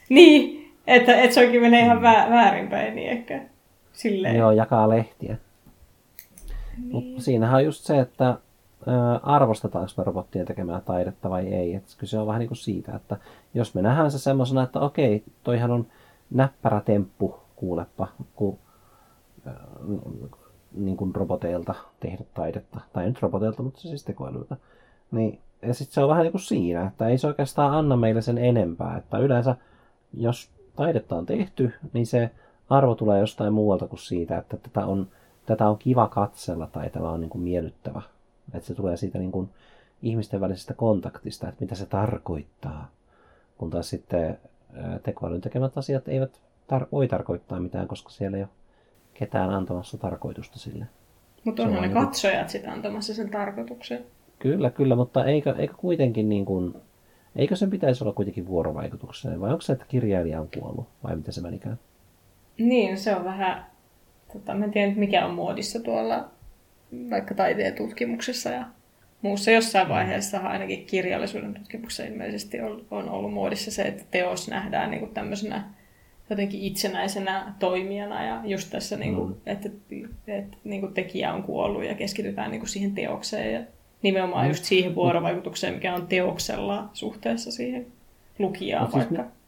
niin, 0.10 0.72
että, 0.88 1.16
että 1.16 1.34
se 1.34 1.46
onkin 1.46 1.62
menee 1.62 1.82
ihan 1.82 1.98
mm. 1.98 2.04
väärinpäin, 2.04 2.96
niin 2.96 3.10
ehkä 3.10 3.42
silleen. 3.94 4.36
Joo, 4.36 4.52
jakaa 4.52 4.90
lehtiä. 4.90 5.38
Niin. 6.78 6.92
Mutta 6.92 7.22
siinähän 7.22 7.56
on 7.56 7.66
just 7.66 7.84
se, 7.84 8.00
että 8.00 8.38
arvostetaanko 9.24 9.92
me 9.98 10.04
robottien 10.04 10.46
tekemää 10.46 10.82
taidetta 10.82 11.30
vai 11.30 11.48
ei. 11.48 11.76
Et 11.76 11.84
kyse 11.98 12.20
on 12.20 12.28
vähän 12.28 12.40
niin 12.40 12.50
kuin 12.50 12.58
siitä, 12.58 12.96
että 12.96 13.18
jos 13.54 13.76
me 13.76 13.82
nähdään 13.82 14.12
se 14.12 14.20
semmoisena, 14.20 14.64
että 14.64 14.80
okei, 14.80 15.24
toihan 15.44 15.72
on 15.72 15.88
näppärä 16.30 16.82
temppu, 16.82 17.40
kuulepa, 17.56 18.08
kun 18.36 18.58
niin 20.76 20.98
kuin 20.98 21.16
roboteilta 21.16 21.76
tehdä 22.00 22.24
taidetta, 22.34 22.80
tai 22.94 23.06
nyt 23.06 23.22
roboteilta, 23.22 23.64
mutta 23.64 23.80
siis 23.80 24.04
tekoälyltä, 24.04 24.58
niin 25.12 25.40
ja 25.62 25.74
sitten 25.74 25.94
se 25.94 26.04
on 26.04 26.10
vähän 26.10 26.24
niin 26.24 26.32
kuin 26.32 26.42
siinä, 26.42 26.88
että 26.88 27.08
ei 27.08 27.18
se 27.18 27.28
oikeastaan 27.28 27.74
anna 27.74 27.98
meille 27.98 28.22
sen 28.22 28.38
enempää, 28.38 28.98
että 28.98 29.18
yleensä 29.18 29.56
jos 30.14 30.50
taidetta 30.76 31.16
on 31.16 31.26
tehty, 31.26 31.74
niin 31.94 32.08
se 32.08 32.32
arvo 32.72 32.96
tulee 32.96 33.20
jostain 33.20 33.54
muualta 33.54 33.88
kuin 33.88 34.00
siitä, 34.00 34.38
että 34.38 34.58
tätä 34.58 34.86
on, 34.86 35.08
tätä 35.46 35.70
on 35.70 35.78
kiva 35.78 36.08
katsella 36.08 36.68
tai 36.68 36.90
tämä 36.90 37.10
on 37.10 37.22
niin 37.22 37.30
kuin 37.30 37.42
miellyttävä. 37.42 38.02
Että 38.54 38.68
se 38.68 38.76
tulee 38.76 38.98
siitä 38.98 39.20
niin 39.20 39.32
kuin 39.32 39.50
ihmisten 40.02 40.42
välisestä 40.42 40.74
kontaktista, 40.74 41.50
että 41.50 41.62
mitä 41.62 41.76
se 41.76 41.86
tarkoittaa. 41.86 42.92
Kun 43.58 43.70
taas 43.70 43.90
sitten 43.90 44.40
tekoälyn 45.04 45.42
tekemät 45.42 45.78
asiat 45.78 46.08
eivät 46.08 46.40
tar- 46.74 46.88
voi 46.92 47.08
tarkoittaa 47.08 47.60
mitään, 47.60 47.88
koska 47.88 48.10
siellä 48.10 48.38
ei 48.38 48.44
ole 48.44 48.50
ketään 49.14 49.50
antamassa 49.50 49.98
tarkoitusta 49.98 50.60
sille. 50.60 50.88
Mutta 51.44 51.64
onhan 51.64 51.82
ne 51.82 51.88
niin 51.88 52.06
katsojat 52.06 52.50
sitä 52.50 52.72
antamassa 52.72 53.14
sen 53.14 53.30
tarkoituksen. 53.30 54.06
Kyllä, 54.40 54.70
kyllä, 54.70 54.96
mutta 54.96 55.26
eikö, 55.26 55.56
eikö 55.58 55.74
kuitenkin 55.78 56.30
niin 56.30 56.46
kuin, 56.46 56.76
eikö 57.36 57.56
sen 57.56 57.70
pitäisi 57.70 58.04
olla 58.04 58.14
kuitenkin 58.14 58.48
vuorovaikutukseen, 58.48 59.42
vai 59.42 59.50
onko 59.50 59.62
se, 59.62 59.74
että 59.74 59.86
kirjailija 59.88 60.42
on 60.42 60.50
kuollut, 60.60 60.88
vai 61.04 61.16
miten 61.16 61.34
se 61.34 61.42
menikään? 61.42 61.80
Niin, 62.58 62.98
se 62.98 63.16
on 63.16 63.26
vähän, 63.26 63.66
tota, 64.34 64.54
mä 64.54 64.66
en 64.66 64.72
tiedä 64.72 64.94
mikä 64.96 65.26
on 65.26 65.34
muodissa 65.34 65.80
tuolla 65.80 66.32
vaikka 67.10 67.36
taiteen 67.36 67.76
tutkimuksessa 67.76 68.50
ja 68.50 68.66
muussa 69.22 69.52
jossain 69.52 69.90
vaiheessa 69.90 70.38
ainakin 70.40 70.86
kirjallisuuden 70.86 71.54
tutkimuksessa 71.54 72.04
ilmeisesti 72.04 72.62
on, 72.62 72.86
on 72.92 73.10
ollut 73.10 73.34
muodissa 73.34 73.72
se, 73.72 73.82
että 73.82 74.04
teos 74.12 74.50
nähdään 74.50 74.92
niin 74.92 75.00
kuin 75.00 75.14
tämmöisenä 75.14 75.64
jotenkin 76.30 76.62
itsenäisenä 76.62 77.54
toimijana 77.60 78.24
ja 78.24 78.42
just 78.44 78.70
tässä, 78.70 78.98
niin 78.98 79.16
kuin, 79.16 79.30
mm. 79.30 79.36
että, 79.46 79.70
että 80.28 80.58
niin 80.64 80.82
kuin 80.82 80.94
tekijä 80.94 81.34
on 81.34 81.44
kuollut 81.44 81.86
ja 81.86 81.96
keskitytään 81.96 82.52
niin 82.52 82.60
kuin 82.62 82.70
siihen 82.70 82.96
teokseen 82.96 83.54
ja 83.54 83.62
nimenomaan 84.02 84.46
mm. 84.46 84.50
just 84.50 84.64
siihen 84.64 84.96
vuorovaikutukseen, 84.96 85.74
mikä 85.74 85.96
on 85.96 86.08
teoksella 86.08 86.90
suhteessa 86.94 87.52
siihen 87.52 87.86
lukijaan 88.40 88.84
Mut 88.84 88.94
vaikka. 88.94 89.16
Siis 89.16 89.26
mutta... 89.26 89.41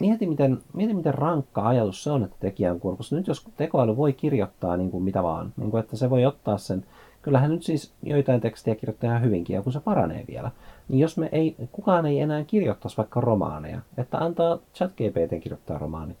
Mieti, 0.00 0.26
miten, 0.26 0.58
mieti, 0.72 0.94
miten 0.94 1.14
rankka 1.14 1.68
ajatus 1.68 2.04
se 2.04 2.10
on, 2.10 2.24
että 2.24 2.36
tekijä 2.40 2.72
on. 2.72 2.80
Koska 2.80 3.16
nyt 3.16 3.26
jos 3.26 3.48
tekoäly 3.56 3.96
voi 3.96 4.12
kirjoittaa 4.12 4.76
niin 4.76 4.90
kuin 4.90 5.04
mitä 5.04 5.22
vaan, 5.22 5.52
niin 5.56 5.70
kuin, 5.70 5.80
että 5.80 5.96
se 5.96 6.10
voi 6.10 6.26
ottaa 6.26 6.58
sen, 6.58 6.84
kyllähän 7.22 7.50
nyt 7.50 7.62
siis 7.62 7.92
joitain 8.02 8.40
tekstejä 8.40 8.74
kirjoittaa 8.74 9.10
ihan 9.10 9.22
hyvinkin, 9.22 9.54
ja 9.54 9.62
kun 9.62 9.72
se 9.72 9.80
paranee 9.80 10.24
vielä, 10.28 10.50
niin 10.88 10.98
jos 10.98 11.16
me 11.16 11.28
ei, 11.32 11.56
kukaan 11.72 12.06
ei 12.06 12.20
enää 12.20 12.44
kirjoittaisi 12.44 12.96
vaikka 12.96 13.20
romaaneja, 13.20 13.80
että 13.96 14.18
antaa 14.18 14.58
ChatGPT 14.74 15.42
kirjoittaa 15.42 15.78
romaani, 15.78 16.16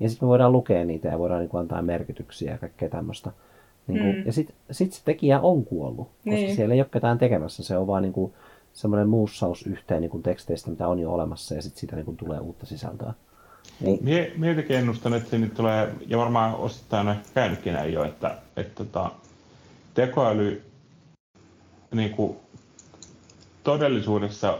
ja 0.00 0.08
sitten 0.08 0.26
me 0.26 0.30
voidaan 0.30 0.52
lukea 0.52 0.84
niitä 0.84 1.08
ja 1.08 1.18
voidaan 1.18 1.40
niin 1.40 1.50
kuin, 1.50 1.60
antaa 1.60 1.82
merkityksiä 1.82 2.52
ja 2.52 2.58
kaikkea 2.58 2.88
tämmöistä. 2.88 3.30
Niin 3.86 3.98
kuin, 3.98 4.16
mm. 4.16 4.26
Ja 4.26 4.32
sitten 4.32 4.56
sit 4.70 4.92
se 4.92 5.04
tekijä 5.04 5.40
on 5.40 5.64
kuollut, 5.64 6.08
koska 6.08 6.30
niin. 6.30 6.56
siellä 6.56 6.74
ei 6.74 6.80
ole 6.80 6.88
ketään 6.90 7.18
tekemässä, 7.18 7.62
se 7.62 7.76
on 7.76 7.86
vaan 7.86 8.02
niin 8.02 8.12
kuin, 8.12 8.32
semmoinen 8.72 9.08
muussaus 9.08 9.66
yhteen 9.66 10.00
niin 10.00 10.10
kuin 10.10 10.22
teksteistä, 10.22 10.70
mitä 10.70 10.88
on 10.88 10.98
jo 10.98 11.12
olemassa, 11.12 11.54
ja 11.54 11.62
sitten 11.62 11.80
siitä 11.80 11.96
niin 11.96 12.04
kuin 12.04 12.16
tulee 12.16 12.38
uutta 12.38 12.66
sisältöä. 12.66 13.14
Niin. 13.80 13.98
Mie, 14.04 14.66
ennustan, 14.68 15.14
että 15.14 15.30
siinä 15.30 15.48
tulee, 15.48 15.94
ja 16.06 16.18
varmaan 16.18 16.54
osittain 16.54 17.08
on 17.08 17.16
käynytkin 17.34 17.72
näin 17.72 17.92
jo, 17.92 18.04
että, 18.04 18.38
että 18.56 18.84
tota, 18.84 19.10
tekoäly 19.94 20.62
niin 21.94 22.10
kuin, 22.10 22.36
todellisuudessa 23.64 24.58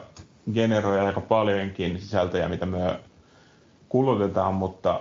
generoi 0.55 1.01
aika 1.01 1.21
paljonkin 1.21 2.01
sisältöjä, 2.01 2.49
mitä 2.49 2.67
me 2.67 3.01
kulutetaan, 3.89 4.55
mutta 4.55 5.01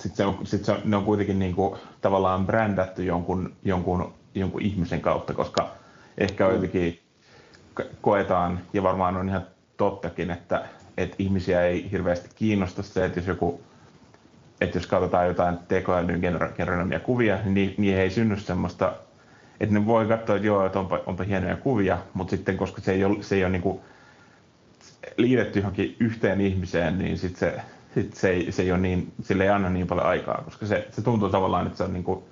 sitten 0.00 0.16
se 0.16 0.26
on, 0.26 0.46
sit 0.46 0.64
se 0.64 0.72
on, 0.72 0.78
ne 0.84 0.96
on 0.96 1.04
kuitenkin 1.04 1.38
niin 1.38 1.54
kuin, 1.54 1.80
tavallaan 2.00 2.46
brändätty 2.46 3.04
jonkun, 3.04 3.52
jonkun, 3.64 4.14
jonkun 4.34 4.62
ihmisen 4.62 5.00
kautta, 5.00 5.34
koska 5.34 5.68
ehkä 6.18 6.46
on 6.46 6.54
jotenkin 6.54 7.05
koetaan, 8.00 8.60
ja 8.72 8.82
varmaan 8.82 9.16
on 9.16 9.28
ihan 9.28 9.46
tottakin, 9.76 10.30
että, 10.30 10.64
että 10.96 11.16
ihmisiä 11.18 11.62
ei 11.62 11.90
hirveästi 11.90 12.28
kiinnosta 12.34 12.82
se, 12.82 13.04
että 13.04 13.18
jos 13.18 13.26
joku 13.26 13.60
että 14.60 14.78
jos 14.78 14.86
katsotaan 14.86 15.26
jotain 15.26 15.58
tekoälyn 15.68 16.20
generoimia 16.56 17.00
kuvia, 17.00 17.38
niin 17.44 17.74
niihin 17.78 18.00
ei 18.00 18.10
synny 18.10 18.40
semmoista, 18.40 18.92
että 19.60 19.74
ne 19.74 19.86
voi 19.86 20.06
katsoa, 20.06 20.36
että 20.36 20.46
joo, 20.46 20.66
että 20.66 20.78
onpa, 20.78 21.00
onpa 21.06 21.24
hienoja 21.24 21.56
kuvia, 21.56 21.98
mutta 22.14 22.30
sitten 22.30 22.56
koska 22.56 22.80
se 22.80 22.92
ei 22.92 23.04
ole, 23.04 23.22
se 23.22 23.34
ei 23.34 23.44
ole 23.44 23.52
niin 23.52 23.62
kuin 23.62 23.80
liitetty 25.16 25.58
johonkin 25.58 25.96
yhteen 26.00 26.40
ihmiseen, 26.40 26.98
niin 26.98 27.18
sit 27.18 27.36
se, 27.36 27.60
sit 27.94 28.14
se, 28.14 28.30
ei, 28.30 28.52
se 28.52 28.62
ei 28.62 28.72
ole 28.72 28.80
niin, 28.80 29.12
sille 29.22 29.44
ei 29.44 29.50
anna 29.50 29.70
niin 29.70 29.86
paljon 29.86 30.06
aikaa, 30.06 30.42
koska 30.44 30.66
se, 30.66 30.86
se 30.90 31.02
tuntuu 31.02 31.28
tavallaan, 31.28 31.66
että 31.66 31.78
se 31.78 31.84
on 31.84 31.92
niin 31.92 32.04
kuin 32.04 32.24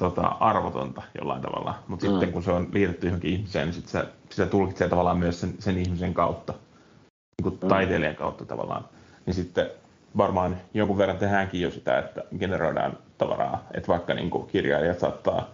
tota, 0.00 0.36
arvotonta 0.40 1.02
jollain 1.18 1.42
tavalla. 1.42 1.74
Mutta 1.88 2.06
mm. 2.06 2.10
sitten 2.10 2.32
kun 2.32 2.42
se 2.42 2.50
on 2.50 2.68
liitetty 2.72 3.06
johonkin 3.06 3.32
ihmiseen, 3.32 3.68
niin 3.68 3.74
sit 3.74 3.88
se, 3.88 4.04
sitä 4.30 4.46
tulkitsee 4.46 4.88
tavallaan 4.88 5.18
myös 5.18 5.40
sen, 5.40 5.54
sen 5.58 5.78
ihmisen 5.78 6.14
kautta, 6.14 6.52
niin 6.52 7.42
kuin 7.42 7.58
mm. 7.62 7.68
taiteilijan 7.68 8.14
kautta 8.14 8.44
tavallaan. 8.44 8.84
Niin 9.26 9.34
sitten 9.34 9.70
varmaan 10.16 10.56
jonkun 10.74 10.98
verran 10.98 11.18
tehdäänkin 11.18 11.60
jo 11.60 11.70
sitä, 11.70 11.98
että 11.98 12.24
generoidaan 12.38 12.98
tavaraa. 13.18 13.64
Että 13.74 13.88
vaikka 13.88 14.14
niin 14.14 14.30
kuin 14.30 14.46
kirjailijat 14.46 14.98
saattaa 14.98 15.48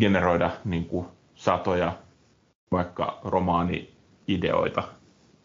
generoida 0.00 0.50
niin 0.64 0.84
kuin 0.84 1.06
satoja 1.34 1.92
vaikka 2.72 3.20
romaani-ideoita 3.24 4.82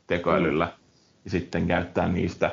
tekoälyllä 0.07 0.65
mm. 0.65 0.71
ja 1.25 1.31
sitten 1.31 1.67
käyttää 1.67 2.07
niistä 2.07 2.51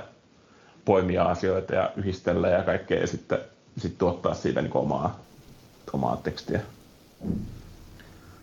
poimia 0.84 1.24
asioita 1.24 1.74
ja 1.74 1.90
yhdistellä 1.96 2.48
ja 2.48 2.62
kaikkea 2.62 3.00
ja 3.00 3.06
sitten, 3.06 3.38
sitten 3.78 3.98
tuottaa 3.98 4.34
siitä 4.34 4.62
niin 4.62 4.76
omaa 4.76 5.27
omaa 5.92 6.16
tekstiä. 6.16 6.60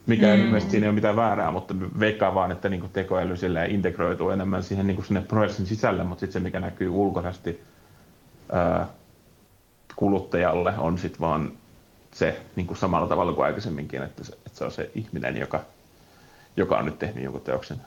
Mikä 0.06 0.36
mm. 0.36 0.60
siinä 0.60 0.86
ei 0.86 0.90
ole 0.90 0.96
mitään 0.96 1.16
väärää, 1.16 1.52
mutta 1.52 1.76
veikkaa 2.00 2.36
vaan, 2.36 2.52
että 2.52 2.70
niin 2.70 2.90
tekoäly 2.94 3.34
integroituu 3.70 4.30
enemmän 4.30 4.64
siihen 4.64 4.88
niin 4.88 5.06
sinne 5.06 5.22
prosessin 5.22 5.66
sisälle, 5.66 6.04
mutta 6.04 6.20
sitten 6.20 6.42
se, 6.42 6.44
mikä 6.44 6.60
näkyy 6.60 6.90
ulkoisesti 6.90 7.62
ää, 8.52 8.88
kuluttajalle, 9.96 10.74
on 10.78 10.98
sitten 10.98 11.22
vaan 11.22 11.52
se 12.14 12.42
niin 12.56 12.68
kuin 12.68 12.78
samalla 12.78 13.08
tavalla 13.08 13.34
kuin 13.34 13.46
aikaisemminkin, 13.46 14.04
että 14.04 14.24
se, 14.24 14.34
että 14.34 14.58
se 14.58 14.66
on 14.66 14.72
se 14.72 14.92
ihminen, 14.96 15.38
joka, 15.38 15.62
joka 16.58 16.78
on 16.78 16.86
nyt 16.86 17.00
tehnyt 17.00 17.24
jonkun 17.24 17.42
teoksen. 17.42 17.78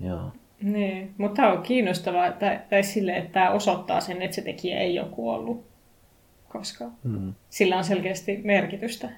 Joo. 0.00 0.32
Niin, 0.62 1.14
mutta 1.18 1.36
tämä 1.36 1.52
on 1.52 1.62
kiinnostavaa, 1.62 2.32
tai, 2.32 2.58
tai 2.70 2.82
sille, 2.82 3.16
että 3.16 3.32
tämä 3.32 3.50
osoittaa 3.50 4.00
sen, 4.00 4.22
että 4.22 4.34
se 4.34 4.42
tekijä 4.42 4.78
ei 4.78 5.00
ole 5.00 5.08
kuollut 5.08 5.71
koska 6.52 6.84
mm. 7.04 7.34
sillä 7.50 7.78
on 7.78 7.84
selkeästi 7.84 8.40
merkitystä. 8.44 9.08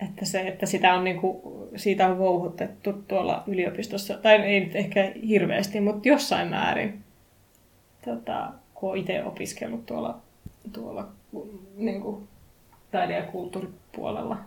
Että 0.00 0.24
se, 0.24 0.48
että 0.48 0.66
sitä 0.66 0.94
on 0.94 1.04
niinku, 1.04 1.42
siitä 1.76 2.08
on 2.08 2.18
vouhutettu 2.18 2.92
tuolla 2.92 3.42
yliopistossa, 3.46 4.18
tai 4.18 4.34
ei 4.34 4.60
nyt 4.60 4.76
ehkä 4.76 5.12
hirveästi, 5.28 5.80
mutta 5.80 6.08
jossain 6.08 6.48
määrin, 6.48 7.04
tota, 8.04 8.52
kun 8.74 8.88
olen 8.88 9.00
itse 9.00 9.24
opiskellut 9.24 9.86
tuolla, 9.86 10.18
tuolla 10.72 11.08
niinku, 11.76 12.28
taide- 12.90 13.16
ja 13.16 13.22
kulttuuripuolella 13.22 14.38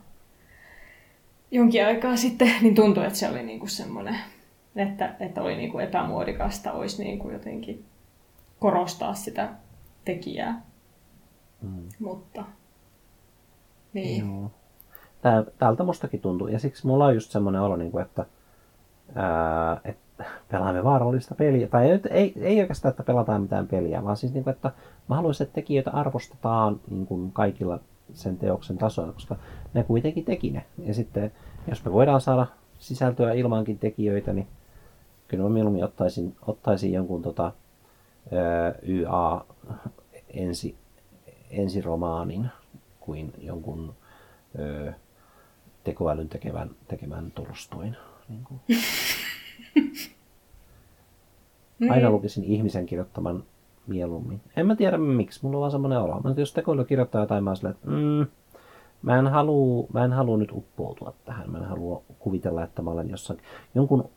jonkin 1.52 1.86
aikaa 1.86 2.16
sitten, 2.16 2.52
niin 2.62 2.76
tuntui, 2.76 3.06
että 3.06 3.20
se 3.20 3.30
oli 3.30 3.44
niinku 3.44 3.68
semmoinen, 3.68 4.16
että, 4.76 5.16
että 5.20 5.42
oli 5.42 5.56
niinku 5.56 5.80
epämuodikasta, 5.80 6.72
olisi 6.72 7.04
niinku 7.04 7.30
jotenkin 7.30 7.86
korostaa 8.60 9.14
sitä 9.14 9.50
tekijää. 10.06 10.62
Mm. 11.62 11.84
Mutta, 12.00 12.44
niin. 13.94 14.28
Joo. 14.28 14.52
Tää, 15.22 15.44
täältä 15.58 15.84
mustakin 15.84 16.22
tuntuu. 16.22 16.48
Ja 16.48 16.60
siksi 16.60 16.88
mulla 16.88 17.06
on 17.06 17.14
just 17.14 17.32
semmoinen 17.32 17.62
olo, 17.62 17.76
niin 17.76 17.92
kuin, 17.92 18.02
että, 18.02 18.26
ää, 19.16 19.82
että 19.86 20.26
pelaamme 20.52 20.84
vaarallista 20.84 21.36
peliä. 21.36 21.68
Tai 21.68 21.92
ei, 21.92 22.02
ei, 22.10 22.34
ei 22.42 22.62
oikeastaan, 22.62 22.90
että 22.90 23.04
pelataan 23.04 23.42
mitään 23.42 23.68
peliä, 23.68 24.04
vaan 24.04 24.18
siis, 24.18 24.34
niin 24.34 24.44
kuin, 24.44 24.54
että 24.54 24.72
mä 25.10 25.16
haluaisin, 25.16 25.46
että 25.46 25.56
tekijöitä 25.56 25.92
arvostetaan 25.92 26.80
niin 26.90 27.08
kuin 27.08 27.32
kaikilla 27.32 27.80
sen 28.14 28.38
teoksen 28.38 28.78
tasoilla, 28.78 29.14
koska 29.14 29.36
ne 29.74 29.84
kuitenkin 29.84 30.26
teki 30.26 30.52
ne. 30.52 30.66
Ja 30.86 30.94
sitten, 30.94 31.32
jos 31.68 31.86
me 31.86 31.92
voidaan 31.92 32.22
saada 32.22 32.48
sisältöä 32.80 33.34
ilmankin 33.34 33.80
tekijöitä, 33.80 34.34
niin 34.34 34.48
kyllä 35.28 35.44
mä 35.44 35.50
mieluummin 35.50 35.84
ottaisin, 35.84 36.36
ottaisin 36.48 36.94
jonkun 36.94 37.22
tota, 37.22 37.52
YA 38.88 39.46
ensi, 40.34 40.76
ensiromaanin 41.52 42.50
kuin 43.00 43.34
jonkun 43.38 43.94
ö, 44.60 44.94
tekoälyn 45.84 46.30
tekevän, 46.30 46.70
tekemän 46.88 47.32
Tolstoin. 47.32 47.98
Niin 48.30 48.44
kuin. 48.44 48.60
Aina 51.82 51.96
niin. 51.96 52.12
lukisin 52.12 52.44
ihmisen 52.44 52.86
kirjoittaman 52.86 53.44
mieluummin. 53.88 54.42
En 54.56 54.68
mä 54.68 54.76
tiedä 54.76 54.98
miksi, 54.98 55.40
mulla 55.44 55.58
on 55.58 55.62
vaan 55.62 55.72
semmoinen 55.72 56.00
olo. 56.00 56.22
Mä, 56.22 56.34
jos 56.38 56.54
tekoäly 56.54 56.86
kirjoittaa 56.86 57.22
jotain, 57.22 57.44
mä 57.44 57.56
silleen, 57.56 57.76
että 57.76 57.88
mm, 57.90 58.28
mä 59.02 59.20
en, 59.20 59.28
halua, 59.28 59.88
mä 59.94 60.06
en 60.06 60.14
halua 60.14 60.38
nyt 60.38 60.52
uppoutua 60.52 61.14
tähän. 61.26 61.52
Mä 61.52 61.58
en 61.58 61.66
halua 61.66 62.04
kuvitella, 62.20 62.64
että 62.64 62.82
mä 62.82 62.92
olen 62.92 63.10
jossain 63.10 63.40
jonkun 63.76 64.10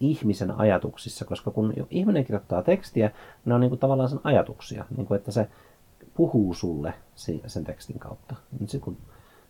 ihmisen 0.00 0.50
ajatuksissa, 0.50 1.24
koska 1.24 1.50
kun 1.50 1.72
ihminen 1.90 2.24
kirjoittaa 2.24 2.62
tekstiä, 2.62 3.10
ne 3.44 3.54
on 3.54 3.60
niin 3.60 3.68
kuin 3.68 3.78
tavallaan 3.78 4.08
sen 4.08 4.20
ajatuksia, 4.24 4.84
niin 4.96 5.06
kuin 5.06 5.18
että 5.18 5.30
se 5.30 5.48
puhuu 6.16 6.54
sulle 6.54 6.94
sen 7.46 7.64
tekstin 7.64 7.98
kautta. 7.98 8.34
Nyt 8.60 8.70
sitten 8.70 8.84
kun 8.84 8.96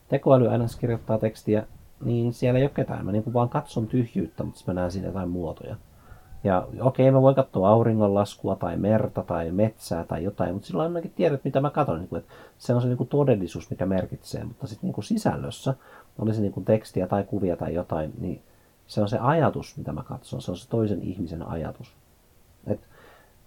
tekoäly 0.09 0.49
aina 0.49 0.65
kirjoittaa 0.81 1.19
tekstiä, 1.19 1.67
niin 2.05 2.33
siellä 2.33 2.59
ei 2.59 2.65
ole 2.65 2.71
ketään. 2.75 3.05
Mä 3.05 3.13
niin 3.13 3.33
vaan 3.33 3.49
katson 3.49 3.87
tyhjyyttä, 3.87 4.45
mutta 4.45 4.61
mä 4.67 4.75
näen 4.75 4.91
siinä 4.91 5.09
jotain 5.09 5.29
muotoja. 5.29 5.77
Ja 6.45 6.67
okei, 6.81 7.11
mä 7.11 7.23
voin 7.23 7.35
katsoa 7.35 7.69
auringonlaskua 7.69 8.57
tai 8.57 8.77
merta 8.77 9.23
tai 9.23 9.51
metsää 9.51 10.05
tai 10.05 10.25
jotain, 10.25 10.55
mutta 10.55 10.67
silloin 10.67 10.87
ainakin 10.87 11.13
tiedät, 11.17 11.45
mitä 11.45 11.61
mä 11.61 11.71
katson. 11.71 11.99
Niin 11.99 12.09
kuin, 12.09 12.21
että 12.21 12.33
se 12.59 12.75
on 12.75 12.83
se 12.83 12.89
niin 12.89 12.97
kuin 12.97 13.09
todellisuus, 13.09 13.71
mikä 13.71 13.87
merkitsee. 13.87 14.45
Mutta 14.45 14.67
sitten 14.67 14.87
niin 14.87 14.95
kuin 14.95 15.05
sisällössä, 15.05 15.75
oli 16.19 16.35
se 16.35 16.41
niin 16.41 16.53
kuin 16.53 16.65
tekstiä 16.65 17.07
tai 17.07 17.25
kuvia 17.25 17.57
tai 17.57 17.75
jotain, 17.75 18.13
niin 18.21 18.43
se 18.87 19.03
on 19.03 19.09
se 19.09 19.19
ajatus, 19.19 19.77
mitä 19.77 19.93
mä 19.93 20.03
katson. 20.03 20.43
Se 20.43 20.51
on 20.51 20.57
se 20.57 20.69
toisen 20.69 21.03
ihmisen 21.03 21.49
ajatus. 21.49 21.93
Et, 22.67 22.81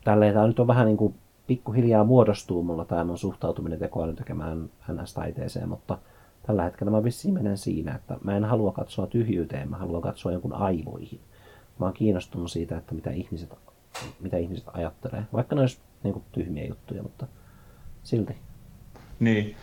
tälleen 0.03 0.33
tämä 0.33 0.47
nyt 0.47 0.59
on 0.59 0.67
vähän 0.67 0.85
niin 0.85 0.97
kuin 0.97 1.15
pikkuhiljaa 1.47 2.03
muodostuu 2.03 2.63
mulla 2.63 2.85
tämä 2.85 3.03
mun 3.03 3.17
suhtautuminen 3.17 3.79
tekoälyn 3.79 4.15
tekemään 4.15 4.69
NS-taiteeseen, 4.91 5.69
mutta 5.69 5.97
tällä 6.47 6.63
hetkellä 6.63 6.91
mä 6.91 7.03
vissiin 7.03 7.33
menen 7.33 7.57
siinä, 7.57 7.95
että 7.95 8.17
mä 8.23 8.37
en 8.37 8.45
halua 8.45 8.71
katsoa 8.71 9.07
tyhjyyteen, 9.07 9.69
mä 9.69 9.77
haluan 9.77 10.01
katsoa 10.01 10.31
jonkun 10.31 10.53
aivoihin. 10.53 11.19
Mä 11.79 11.85
oon 11.85 11.93
kiinnostunut 11.93 12.51
siitä, 12.51 12.77
että 12.77 12.95
mitä 12.95 13.11
ihmiset, 13.11 13.53
mitä 14.19 14.37
ihmiset 14.37 14.65
ajattelee, 14.73 15.23
vaikka 15.33 15.55
ne 15.55 15.61
olisi 15.61 15.79
niin 16.03 16.13
kuin, 16.13 16.23
tyhmiä 16.31 16.65
juttuja, 16.65 17.03
mutta 17.03 17.27
silti. 18.03 18.35
Niin, 19.19 19.55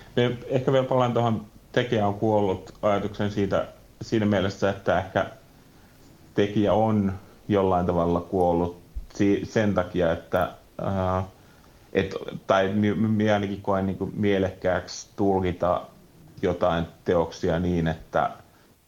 ehkä 0.46 0.72
vielä 0.72 0.86
palaan 0.86 1.12
tuohon 1.12 1.46
tekijä 1.72 2.06
on 2.06 2.14
kuollut 2.14 2.74
ajatuksen 2.82 3.30
siitä, 3.30 3.68
siinä 4.02 4.26
mielessä, 4.26 4.70
että 4.70 4.98
ehkä 4.98 5.26
tekijä 6.34 6.72
on 6.72 7.12
jollain 7.48 7.86
tavalla 7.86 8.20
kuollut 8.20 8.82
sen 9.44 9.74
takia, 9.74 10.12
että 10.12 10.52
uh, 10.82 11.33
et, 11.94 12.14
tai 12.46 12.68
minä 12.94 13.34
ainakin 13.34 13.62
koen 13.62 13.86
niin 13.86 14.12
mielekkääksi 14.16 15.08
tulkita 15.16 15.82
jotain 16.42 16.86
teoksia 17.04 17.60
niin, 17.60 17.88
että 17.88 18.30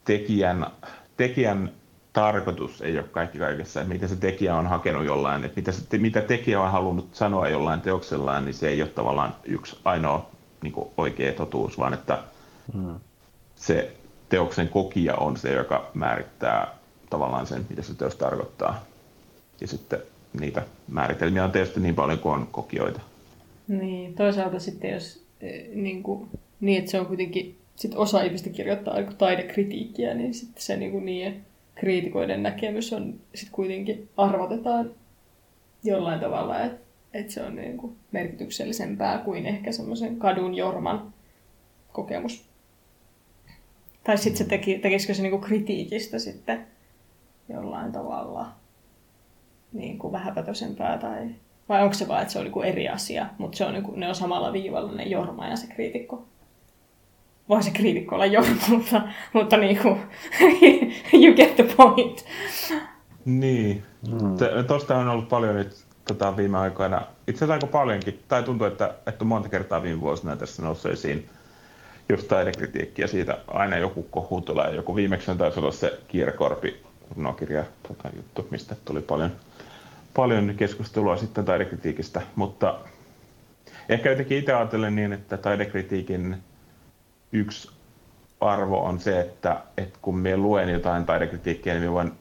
tekijän, 0.04 0.66
tekijän 1.16 1.72
tarkoitus 2.12 2.82
ei 2.82 2.98
ole 2.98 3.08
kaikki 3.08 3.38
kaikessa, 3.38 3.80
että 3.80 3.92
mitä 3.92 4.08
se 4.08 4.16
tekijä 4.16 4.56
on 4.56 4.66
hakenut 4.66 5.04
jollain, 5.04 5.44
että 5.44 5.56
mitä, 5.56 5.72
se, 5.72 5.98
mitä 5.98 6.20
tekijä 6.20 6.60
on 6.60 6.72
halunnut 6.72 7.08
sanoa 7.12 7.48
jollain 7.48 7.80
teoksellaan, 7.80 8.44
niin 8.44 8.54
se 8.54 8.68
ei 8.68 8.82
ole 8.82 8.90
tavallaan 8.90 9.36
yksi 9.44 9.78
ainoa 9.84 10.30
niin 10.62 10.74
oikea 10.96 11.32
totuus, 11.32 11.78
vaan 11.78 11.94
että 11.94 12.18
hmm. 12.72 12.94
se 13.56 13.96
teoksen 14.28 14.68
kokija 14.68 15.14
on 15.14 15.36
se, 15.36 15.52
joka 15.52 15.90
määrittää 15.94 16.74
tavallaan 17.10 17.46
sen, 17.46 17.66
mitä 17.68 17.82
se 17.82 17.94
teos 17.94 18.16
tarkoittaa. 18.16 18.84
Ja 19.60 19.68
sitten 19.68 20.02
niitä 20.40 20.62
määritelmiä 20.88 21.44
on 21.44 21.52
tietysti 21.52 21.80
niin 21.80 21.94
paljon 21.94 22.18
kuin 22.18 22.34
on 22.34 22.46
kokijoita. 22.46 23.00
Niin, 23.68 24.14
toisaalta 24.14 24.58
sitten 24.58 24.90
jos 24.90 25.26
e, 25.40 25.60
niin, 25.74 26.02
kuin, 26.02 26.28
niin 26.60 26.78
että 26.78 26.90
se 26.90 27.00
on 27.00 27.06
kuitenkin, 27.06 27.58
sit 27.76 27.94
osa 27.94 28.22
ihmistä 28.22 28.50
kirjoittaa 28.50 28.94
niin 28.94 29.16
taidekritiikkiä, 29.16 30.14
niin 30.14 30.34
sitten 30.34 30.62
se 30.62 30.76
niin 30.76 30.92
kuin 30.92 31.04
niiden 31.04 31.44
kriitikoiden 31.74 32.42
näkemys 32.42 32.92
on 32.92 33.14
sitten 33.34 33.54
kuitenkin 33.54 34.08
arvotetaan 34.16 34.90
jollain 35.84 36.20
tavalla, 36.20 36.60
että 36.60 36.86
et 37.14 37.30
se 37.30 37.42
on 37.42 37.56
niin 37.56 37.76
kuin 37.76 37.96
merkityksellisempää 38.12 39.18
kuin 39.18 39.46
ehkä 39.46 39.72
semmoisen 39.72 40.16
kadun 40.16 40.54
jorman 40.54 41.14
kokemus. 41.92 42.44
Tai 44.04 44.18
sitten 44.18 44.38
se 44.38 44.44
teki, 44.44 44.78
tekisikö 44.78 45.14
se 45.14 45.22
niin 45.22 45.30
kuin 45.30 45.42
kritiikistä 45.42 46.18
sitten 46.18 46.66
jollain 47.48 47.92
tavalla 47.92 48.52
niin 49.76 49.98
kuin 49.98 50.12
vähäpätöisempää 50.12 50.98
tai 50.98 51.28
vai 51.68 51.82
onko 51.82 51.94
se 51.94 52.08
vaan, 52.08 52.22
että 52.22 52.32
se 52.32 52.38
on 52.38 52.44
niin 52.44 52.52
kuin 52.52 52.68
eri 52.68 52.88
asia, 52.88 53.26
mutta 53.38 53.58
se 53.58 53.64
on 53.64 53.72
niin 53.72 53.82
kuin, 53.82 54.00
ne 54.00 54.08
on 54.08 54.14
samalla 54.14 54.52
viivalla 54.52 54.92
ne 54.92 55.02
Jorma 55.02 55.48
ja 55.48 55.56
se 55.56 55.66
kriitikko. 55.66 56.24
Voi 57.48 57.62
se 57.62 57.70
kriitikko 57.70 58.14
olla 58.14 58.26
Jorma, 58.26 58.68
mutta, 58.76 59.02
mutta 59.32 59.56
niin 59.56 59.78
kuin, 59.78 60.00
you 61.22 61.34
get 61.34 61.56
the 61.56 61.68
point. 61.76 62.24
Niin. 63.24 63.82
Mm. 64.10 64.66
Tuosta 64.66 64.98
on 64.98 65.08
ollut 65.08 65.28
paljon 65.28 65.54
nyt 65.54 65.84
tota, 66.08 66.36
viime 66.36 66.58
aikoina, 66.58 67.02
itse 67.28 67.38
asiassa 67.38 67.52
aika 67.52 67.66
paljonkin, 67.66 68.22
tai 68.28 68.42
tuntuu, 68.42 68.66
että, 68.66 68.94
että 69.06 69.24
monta 69.24 69.48
kertaa 69.48 69.82
viime 69.82 70.00
vuosina 70.00 70.36
tässä 70.36 70.62
noussut 70.62 70.92
esiin 70.92 71.28
just 72.08 72.28
taidekritiikkiä 72.28 73.06
siitä 73.06 73.38
aina 73.48 73.76
joku 73.76 74.02
kohu 74.02 74.40
tulee. 74.40 74.74
Joku 74.74 74.96
viimeksi 74.96 75.30
on 75.30 75.38
taisi 75.38 75.60
olla 75.60 75.72
se 75.72 76.00
Kierkorpi 76.08 76.82
runokirja 77.16 77.64
tota, 77.88 78.08
juttu, 78.16 78.48
mistä 78.50 78.76
tuli 78.84 79.00
paljon, 79.00 79.32
paljon 80.16 80.54
keskustelua 80.56 81.16
sitten 81.16 81.44
taidekritiikistä, 81.44 82.22
mutta 82.36 82.78
ehkä 83.88 84.10
jotenkin 84.10 84.38
itse 84.38 84.52
ajattelen 84.52 84.96
niin, 84.96 85.12
että 85.12 85.36
taidekritiikin 85.36 86.36
yksi 87.32 87.70
arvo 88.40 88.84
on 88.84 89.00
se, 89.00 89.20
että, 89.20 89.62
että 89.76 89.98
kun 90.02 90.18
me 90.18 90.36
luen 90.36 90.68
jotain 90.68 91.06
taidekritiikkiä, 91.06 91.72
niin 91.74 91.82
me 91.82 91.92
voin 91.92 92.12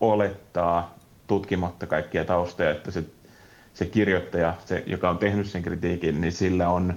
olettaa 0.00 0.94
tutkimatta 1.26 1.86
kaikkia 1.86 2.24
taustoja, 2.24 2.70
että 2.70 2.90
se, 2.90 3.04
se 3.74 3.86
kirjoittaja, 3.86 4.54
se, 4.64 4.82
joka 4.86 5.10
on 5.10 5.18
tehnyt 5.18 5.46
sen 5.46 5.62
kritiikin, 5.62 6.20
niin 6.20 6.32
sillä 6.32 6.68
on, 6.68 6.94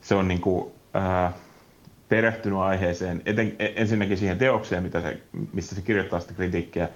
se 0.00 0.14
on 0.14 0.28
niin 0.28 0.40
kuin, 0.40 0.72
ää, 0.94 1.32
perehtynyt 2.08 2.58
aiheeseen, 2.58 3.22
eten, 3.26 3.56
e, 3.58 3.68
ensinnäkin 3.76 4.18
siihen 4.18 4.38
teokseen, 4.38 4.82
mitä 4.82 5.00
se, 5.00 5.18
missä 5.52 5.74
se 5.74 5.82
kirjoittaa 5.82 6.20
sitä 6.20 6.34
kritiikkiä, 6.34 6.88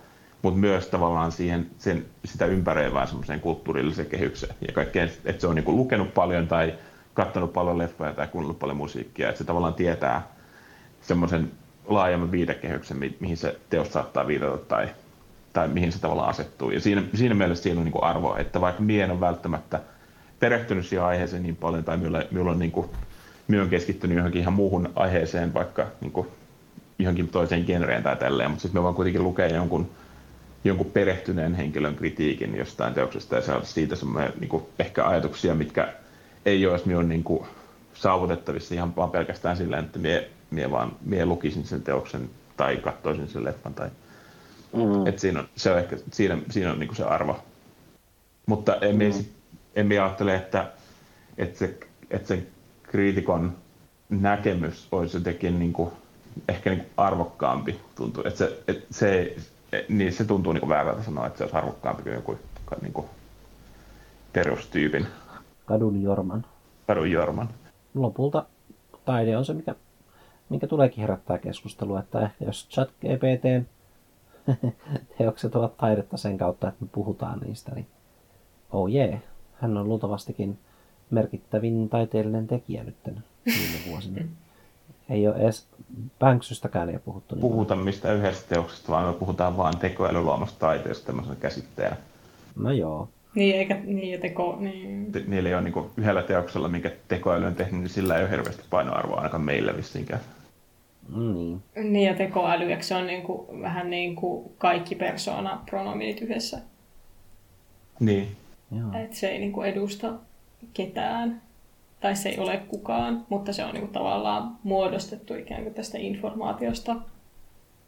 mutta 0.43 0.61
myös 0.61 0.87
tavallaan 0.87 1.33
siihen, 1.33 1.67
sen, 1.79 2.05
sitä 2.25 2.47
ympäröivään 2.47 3.09
semmoiseen 3.09 3.41
kulttuurilliseen 3.41 4.09
kehykseen. 4.09 4.55
Ja 4.67 4.73
kaikkeen, 4.73 5.11
että 5.25 5.41
se 5.41 5.47
on 5.47 5.55
niinku 5.55 5.77
lukenut 5.77 6.15
paljon 6.15 6.49
tai 6.49 6.75
katsonut 7.15 7.53
paljon 7.53 7.79
leffoja 7.79 8.13
tai 8.13 8.27
kuunnellut 8.27 8.59
paljon 8.59 8.77
musiikkia, 8.77 9.29
että 9.29 9.39
se 9.39 9.45
tavallaan 9.45 9.75
tietää 9.75 10.29
semmoisen 11.01 11.51
laajemman 11.87 12.31
viidekehyksen, 12.31 12.97
mi- 12.97 13.17
mihin 13.21 13.37
se 13.37 13.59
teos 13.71 13.93
saattaa 13.93 14.27
viitata 14.27 14.59
tai, 14.59 14.89
tai 15.53 15.69
mihin 15.69 15.93
se 15.93 16.01
tavallaan 16.01 16.29
asettuu. 16.29 16.71
Ja 16.71 16.81
siinä, 16.81 17.03
siinä 17.15 17.35
mielessä 17.35 17.63
siinä 17.63 17.81
on 17.81 17.85
niinku 17.85 18.05
arvo, 18.05 18.37
että 18.37 18.61
vaikka 18.61 18.83
mie 18.83 19.05
en 19.05 19.11
ole 19.11 19.21
välttämättä 19.21 19.81
perehtynyt 20.41 20.87
siihen 20.87 21.07
aiheeseen 21.07 21.43
niin 21.43 21.57
paljon 21.57 21.85
tai 21.85 21.97
minulla, 21.97 22.23
minulla 22.31 22.51
on 22.51 22.59
niinku 22.59 22.91
minä 23.49 23.61
olen 23.61 23.71
keskittynyt 23.71 24.17
johonkin 24.17 24.41
ihan 24.41 24.53
muuhun 24.53 24.93
aiheeseen, 24.95 25.55
vaikka 25.55 25.87
niin 26.01 26.13
kuin, 26.13 26.29
johonkin 26.99 27.29
toiseen 27.29 27.65
genreen 27.65 28.03
tai 28.03 28.17
tälleen, 28.17 28.51
mutta 28.51 28.63
sitten 28.63 28.81
me 28.81 28.83
vaan 28.83 28.95
kuitenkin 28.95 29.23
lukea 29.23 29.47
jonkun, 29.47 29.91
jonkun 30.65 30.91
perehtyneen 30.91 31.55
henkilön 31.55 31.97
kritiikin 31.97 32.57
jostain 32.57 32.95
teoksesta 32.95 33.37
ja 33.37 33.43
saada 33.43 33.65
siitä 33.65 33.97
semmoinen 33.97 34.33
niin 34.41 34.49
kuin, 34.49 34.63
ehkä 34.79 35.07
ajatuksia, 35.07 35.55
mitkä 35.55 35.95
ei 36.47 36.67
ole 36.67 36.81
minun 36.85 37.09
niin 37.09 37.25
kuin, 37.25 37.47
saavutettavissa 37.95 38.75
ihan 38.75 38.97
vaan 38.97 39.11
pelkästään 39.11 39.57
sillä, 39.57 39.79
että 39.79 39.99
mie, 39.99 40.31
mie 40.51 40.71
vaan 40.71 40.97
mie 41.05 41.27
lukisin 41.27 41.65
sen 41.65 41.83
teoksen 41.83 42.31
tai 42.57 42.77
katsoisin 42.77 43.29
sen 43.29 43.45
leffan. 43.45 43.75
Tai, 43.75 43.91
mm. 44.73 45.07
et 45.07 45.19
siinä 45.19 45.41
on, 45.41 45.49
se 45.57 45.73
on 45.73 45.79
ehkä, 45.79 45.97
siinä, 46.13 46.39
siinä 46.51 46.73
on 46.73 46.79
niinku 46.79 46.95
se 46.95 47.05
arvo. 47.05 47.39
Mutta 48.47 48.77
en, 48.77 48.95
mm. 48.95 48.99
mie, 48.99 49.13
en 49.77 49.87
mie 49.87 49.99
ajattele, 49.99 50.35
että, 50.35 50.73
että, 51.39 51.59
se, 51.59 51.79
että 52.11 52.29
sen 52.29 52.47
kriitikon 52.83 53.57
näkemys 54.09 54.89
olisi 54.93 55.17
jotenkin 55.17 55.59
niinku, 55.59 55.93
ehkä 56.49 56.71
niinku 56.71 56.87
arvokkaampi. 56.97 57.81
Tuntuu. 57.95 58.23
Että 58.27 58.39
se, 58.39 58.59
että 58.69 58.87
se, 58.91 59.37
niin 59.89 60.13
se 60.13 60.25
tuntuu 60.25 60.53
niinku 60.53 60.69
väärältä 60.69 61.03
sanoa, 61.03 61.27
että 61.27 61.39
se 61.39 61.45
olisi 61.45 61.57
arvokkaampi 61.57 62.03
kuin 62.03 62.15
joku 62.15 62.39
niinku, 62.83 63.07
perustyypin. 64.33 65.07
Kadun 65.67 66.03
Jorman. 66.03 66.47
Kadun 66.87 67.11
Jorman. 67.11 67.49
Lopulta 67.95 68.47
taide 69.05 69.37
on 69.37 69.45
se, 69.45 69.55
mikä, 69.55 69.75
mikä 70.49 70.67
tuleekin 70.67 71.01
herättää 71.01 71.39
keskustelua, 71.39 72.01
että 72.01 72.21
ehkä 72.21 72.45
jos 72.45 72.69
chat 72.69 72.89
GPT 72.91 73.69
teokset 75.19 75.57
ovat 75.57 75.77
taidetta 75.77 76.17
sen 76.17 76.39
kautta, 76.39 76.69
että 76.69 76.85
me 76.85 76.89
puhutaan 76.93 77.39
niistä, 77.39 77.75
niin 77.75 77.87
oh 78.71 78.89
jee, 78.89 79.09
yeah. 79.09 79.21
hän 79.55 79.77
on 79.77 79.89
luultavastikin 79.89 80.59
merkittävin 81.11 81.89
taiteellinen 81.89 82.47
tekijä 82.47 82.85
nyt 82.85 82.97
viime 83.47 83.91
vuosina. 83.91 84.21
Ei 85.09 85.29
ole 85.29 85.37
edes 85.37 85.67
Banksystäkään 86.19 86.91
ei 86.91 86.99
puhuttu. 86.99 87.35
Niin 87.35 87.41
Puhuta 87.41 87.77
mistä 87.77 88.13
yhdestä 88.13 88.49
teoksesta, 88.49 88.93
vaan 88.93 89.07
me 89.07 89.13
puhutaan 89.13 89.57
vaan 89.57 89.79
tekoälyluomasta 89.79 90.59
taiteesta 90.59 91.07
tämmöisenä 91.07 91.37
käsitteenä. 91.41 91.97
No 92.57 92.71
joo. 92.71 93.09
Niin, 93.35 93.57
eikä 93.57 93.75
niin, 93.85 94.11
ja 94.13 94.19
teko, 94.19 94.57
niin. 94.61 95.13
Te, 95.13 95.23
niillä 95.27 95.49
ei 95.49 95.55
ole 95.55 95.63
niin 95.63 95.91
yhdellä 95.97 96.23
teoksella, 96.23 96.69
minkä 96.69 96.91
tekoäly 97.09 97.47
on 97.47 97.55
tehnyt, 97.55 97.81
niin 97.81 97.89
sillä 97.89 98.17
ei 98.17 98.23
ole 98.23 98.31
hirveästi 98.31 98.63
painoarvoa 98.71 99.17
ainakaan 99.17 99.43
meillä 99.43 99.77
vissinkään. 99.77 100.21
Mm, 101.15 101.35
niin. 101.35 101.63
Niin, 101.75 102.09
ja 102.09 102.15
tekoäly, 102.15 102.67
se 102.81 102.95
on 102.95 103.07
niin 103.07 103.23
kuin, 103.23 103.63
vähän 103.63 103.91
niin 103.91 104.17
kuin 104.17 104.51
kaikki 104.59 104.95
persona 104.95 105.63
pronominit 105.67 106.23
yhdessä. 106.23 106.59
Niin. 108.01 108.29
Joo. 108.71 109.03
Et 109.03 109.13
se 109.15 109.29
ei 109.29 109.39
niin 109.39 109.53
kuin 109.53 109.69
edusta 109.69 110.13
ketään, 110.75 111.43
tai 112.01 112.17
se 112.17 112.29
ei 112.29 112.39
ole 112.39 112.57
kukaan, 112.57 113.27
mutta 113.29 113.53
se 113.53 113.65
on 113.65 113.75
niin 113.75 113.83
kuin 113.83 113.93
tavallaan 113.93 114.57
muodostettu 114.63 115.35
ikään 115.35 115.63
kuin 115.63 115.75
tästä 115.75 115.99
informaatiosta, 115.99 116.97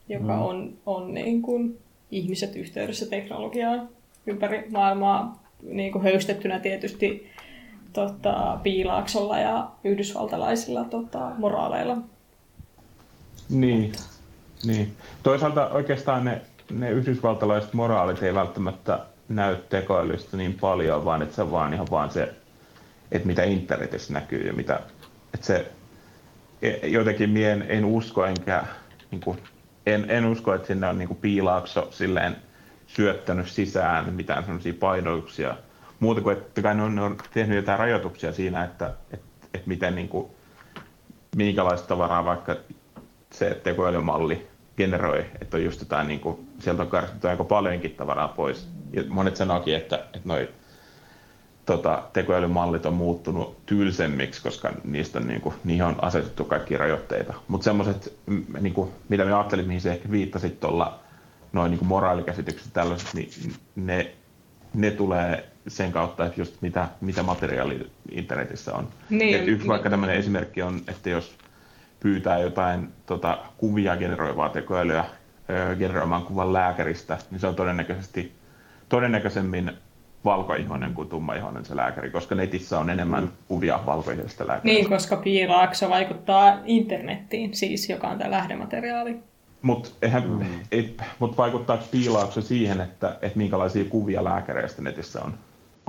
joka 0.09 0.37
mm. 0.37 0.43
on, 0.43 0.73
on 0.87 1.15
niin 1.15 1.43
kuin 1.43 1.79
ihmiset 2.11 2.57
yhteydessä 2.57 3.07
teknologiaan 3.07 3.89
ympäri 4.27 4.69
maailmaa 4.71 5.43
niin 5.63 5.93
kuin 5.93 6.05
höystettynä 6.05 6.59
tietysti 6.59 7.31
tota, 7.93 8.59
piilaaksolla 8.63 9.39
ja 9.39 9.69
yhdysvaltalaisilla 9.85 10.85
tota, 10.85 11.31
moraaleilla. 11.39 11.97
Niin, 13.51 13.93
niin. 14.65 14.93
Toisaalta 15.23 15.69
oikeastaan 15.69 16.25
ne, 16.25 16.43
ne 16.71 16.91
yhdysvaltalaiset 16.91 17.75
moraalit 17.75 18.23
ei 18.23 18.35
välttämättä 18.35 19.01
näy 19.29 19.57
tekoälystä 19.69 20.37
niin 20.37 20.57
paljon, 20.61 21.05
vaan 21.05 21.23
että 21.23 21.35
se 21.35 21.43
on 21.43 21.51
vaan 21.51 21.75
ihan 21.75 21.87
vaan 21.91 22.11
se, 22.11 22.35
että 23.13 23.27
mitä 23.27 23.43
internetissä 23.43 24.13
näkyy 24.13 24.47
ja 24.47 24.53
mitä, 24.53 24.81
että 25.35 25.47
se 25.47 25.73
jotenkin 26.83 27.31
mien 27.31 27.65
en 27.69 27.85
usko 27.85 28.25
enkä 28.25 28.65
niin 29.11 29.21
kuin, 29.21 29.39
en, 29.87 30.07
en 30.09 30.27
usko, 30.27 30.55
että 30.55 30.67
sinne 30.67 30.87
on 30.87 30.99
niin 30.99 31.09
kuin 31.09 31.21
piilaakso 31.21 31.89
silleen 31.91 32.37
syöttänyt 32.87 33.49
sisään 33.49 34.13
mitään 34.13 34.45
sellaisia 34.45 34.75
painotuksia. 34.81 35.57
Muuta 36.01 36.21
kuin, 36.21 36.37
että 36.37 36.63
kai 36.63 36.75
ne 36.75 36.83
on, 36.83 36.95
ne 36.95 37.03
on 37.03 37.17
tehnyt 37.35 37.57
jotain 37.57 37.79
rajoituksia 37.79 38.33
siinä, 38.33 38.65
että, 38.65 38.95
että, 39.11 39.27
että 39.55 39.69
miten 39.69 39.95
niin 39.95 40.09
kuin, 40.09 40.31
minkälaista 41.37 41.89
tavaraa 41.89 42.25
vaikka 42.25 42.57
se 43.33 43.61
tekoälymalli 43.65 44.49
generoi, 44.77 45.27
että 45.41 45.57
on 45.57 45.65
just 45.65 45.81
jotain, 45.81 46.09
niin 46.09 46.21
kuin, 46.21 46.49
sieltä 46.59 46.83
on 46.83 46.89
karsittu 46.89 47.29
aika 47.29 47.45
paljonkin 47.45 47.95
tavaraa 47.95 48.29
pois. 48.29 48.69
Ja 48.93 49.05
monet 49.09 49.37
sanoikin, 49.37 49.77
että, 49.77 49.97
että 49.97 50.21
noi 50.25 50.49
tota, 51.71 52.03
tekoälymallit 52.13 52.87
on 52.87 52.95
muuttunut 52.95 53.67
tylsemmiksi, 53.67 54.43
koska 54.43 54.73
niistä 54.85 55.19
on, 55.19 55.27
niin 55.27 55.41
kuin, 55.41 55.55
niihin 55.65 55.85
on 55.85 56.05
asetettu 56.05 56.45
kaikki 56.45 56.77
rajoitteita. 56.77 57.35
Mutta 57.49 57.65
semmoiset, 57.65 58.13
niin 58.61 58.75
kuin, 58.75 58.91
mitä 59.09 59.25
me 59.25 59.33
ajattelin, 59.33 59.67
mihin 59.67 59.81
se 59.81 59.91
ehkä 59.91 60.11
viittasit 60.11 60.61
tuolla 60.61 60.99
noin 61.53 61.71
niin 61.71 61.87
moraalikäsitykset 61.87 62.73
tällaiset, 62.73 63.15
niin 63.15 63.31
ne, 63.77 64.13
ne 64.75 64.91
tulee 64.91 65.49
sen 65.69 65.93
kautta, 65.93 66.27
että 66.27 66.41
just 66.41 66.63
mitä, 66.63 66.89
mitä 67.01 67.23
materiaali 67.23 67.91
internetissä 68.11 68.75
on. 68.75 68.89
Niin, 69.11 69.37
Et 69.37 69.49
yksi 69.49 69.69
vaikka 69.69 69.91
tämmöinen 69.91 70.17
esimerkki 70.17 70.63
on, 70.63 70.81
että 70.89 71.11
jos 71.11 71.37
pyytää 72.01 72.39
jotain 72.39 72.89
tota, 73.07 73.39
kuvia 73.57 73.97
generoivaa 73.97 74.49
tekoälyä 74.49 75.05
generoimaan 75.79 76.23
kuvan 76.23 76.53
lääkäristä, 76.53 77.19
niin 77.31 77.41
se 77.41 77.47
on 77.47 77.55
todennäköisesti 77.55 78.33
todennäköisemmin 78.89 79.73
valkoihoinen 80.25 80.95
kuin 80.95 81.09
tummaihoinen 81.09 81.65
se 81.65 81.77
lääkäri, 81.77 82.11
koska 82.11 82.35
netissä 82.35 82.79
on 82.79 82.91
enemmän 82.91 83.25
mm. 83.25 83.31
kuvia 83.49 83.81
valkoihoisesta 83.87 84.47
lääkäristä. 84.47 84.81
Niin, 84.81 84.89
koska 84.89 85.17
piilaakso 85.17 85.91
vaikuttaa 85.91 86.59
internettiin, 86.65 87.55
siis 87.55 87.89
joka 87.89 88.09
on 88.09 88.19
tämä 88.19 88.31
lähdemateriaali. 88.31 89.17
Mutta 89.63 89.91
mm. 90.31 90.47
mut 91.19 91.37
vaikuttaako 91.37 91.85
piilaukso 91.91 92.41
siihen, 92.41 92.81
että, 92.81 93.19
että 93.23 93.39
minkälaisia 93.39 93.85
kuvia 93.85 94.25
lääkäreistä 94.25 94.83
netissä 94.83 95.21
on? 95.25 95.35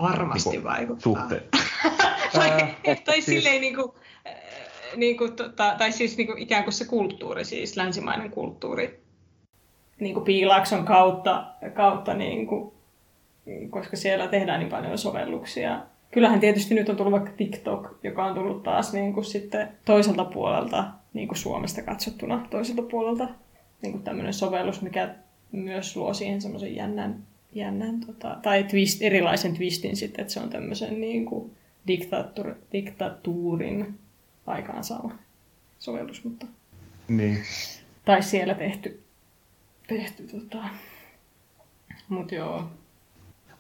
Varmasti 0.02 0.49
niin 0.49 0.64
vaikuttaa. 0.64 1.03
Suhteet. 1.03 1.48
tai, 2.34 2.76
tai 3.06 3.22
siis... 3.22 3.26
silleen 3.26 3.62
niin 3.62 3.76
kuin, 3.76 3.91
niin 4.95 5.18
kuin, 5.18 5.34
tota, 5.34 5.76
tai 5.78 5.91
siis 5.91 6.18
niin 6.18 6.28
kuin 6.28 6.40
ikään 6.40 6.64
kuin 6.64 6.74
se 6.74 6.86
kulttuuri, 6.86 7.45
siis 7.45 7.78
länsimainen 7.78 8.32
kulttuuri, 8.32 9.03
niin 9.99 10.14
kuin 10.14 10.24
piilaakson 10.24 10.86
kautta, 10.86 11.45
kautta 11.74 12.14
niin 12.14 12.48
kuin, 12.48 12.74
koska 13.69 13.97
siellä 13.97 14.27
tehdään 14.27 14.59
niin 14.59 14.69
paljon 14.69 14.97
sovelluksia. 14.97 15.81
Kyllähän 16.11 16.39
tietysti 16.39 16.76
nyt 16.76 16.89
on 16.89 16.95
tullut 16.95 17.11
vaikka 17.11 17.31
TikTok, 17.31 17.99
joka 18.03 18.26
on 18.26 18.35
tullut 18.35 18.63
taas 18.63 18.93
niin 18.93 19.13
kuin 19.13 19.26
sitten 19.26 19.69
toiselta 19.85 20.26
puolelta, 20.26 20.88
niin 21.13 21.27
kuin 21.27 21.38
Suomesta 21.38 21.81
katsottuna 21.81 22.47
toiselta 22.49 22.81
puolelta 22.81 23.27
niin 23.81 23.91
kuin 23.91 24.03
tämmöinen 24.03 24.34
sovellus, 24.34 24.81
mikä 24.81 25.15
myös 25.51 25.95
luo 25.95 26.13
siihen 26.13 26.41
semmoisen 26.41 26.76
jännän, 26.76 27.23
jännän 27.53 27.99
tota, 27.99 28.38
tai 28.41 28.63
twist, 28.63 29.01
erilaisen 29.01 29.53
twistin 29.53 29.95
sitten, 29.95 30.22
että 30.22 30.34
se 30.34 30.39
on 30.39 30.49
tämmöisen 30.49 31.01
niin 31.01 31.26
kuin 31.26 31.51
diktatuur, 31.88 32.55
diktatuurin 32.72 33.99
aikaansaama 34.47 35.15
sovellus, 35.80 36.23
mutta... 36.23 36.45
Niin. 37.07 37.38
Tai 38.05 38.23
siellä 38.23 38.53
tehty, 38.53 39.03
tehty 39.88 40.27
tota... 40.27 40.63
Mut 42.09 42.31
joo. 42.31 42.69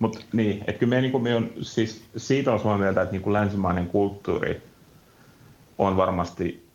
Mut 0.01 0.25
niin, 0.33 0.57
että 0.59 0.79
kyllä 0.79 0.95
me, 0.95 1.01
niin 1.01 1.11
kuin, 1.11 1.23
me 1.23 1.35
on, 1.35 1.49
siis 1.61 2.05
siitä 2.17 2.53
on 2.53 2.59
samaa 2.59 2.77
mieltä, 2.77 3.01
että 3.01 3.11
niin 3.11 3.21
kuin 3.21 3.33
länsimainen 3.33 3.87
kulttuuri 3.87 4.61
on 5.77 5.97
varmasti, 5.97 6.67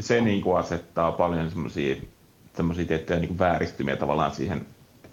se 0.00 0.20
niin 0.20 0.42
kuin 0.42 0.58
asettaa 0.58 1.12
paljon 1.12 1.50
semmoisia 1.50 1.96
semmoisia 2.56 2.86
tiettyjä 2.86 3.20
niin 3.20 3.38
vääristymiä 3.38 3.96
tavallaan 3.96 4.34
siihen, 4.34 4.66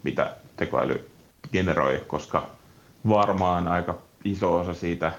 mitä 0.03 0.35
tekoäly 0.55 1.09
generoi, 1.51 2.03
koska 2.07 2.49
varmaan 3.09 3.67
aika 3.67 3.97
iso 4.23 4.55
osa 4.55 4.73
siitä 4.73 5.11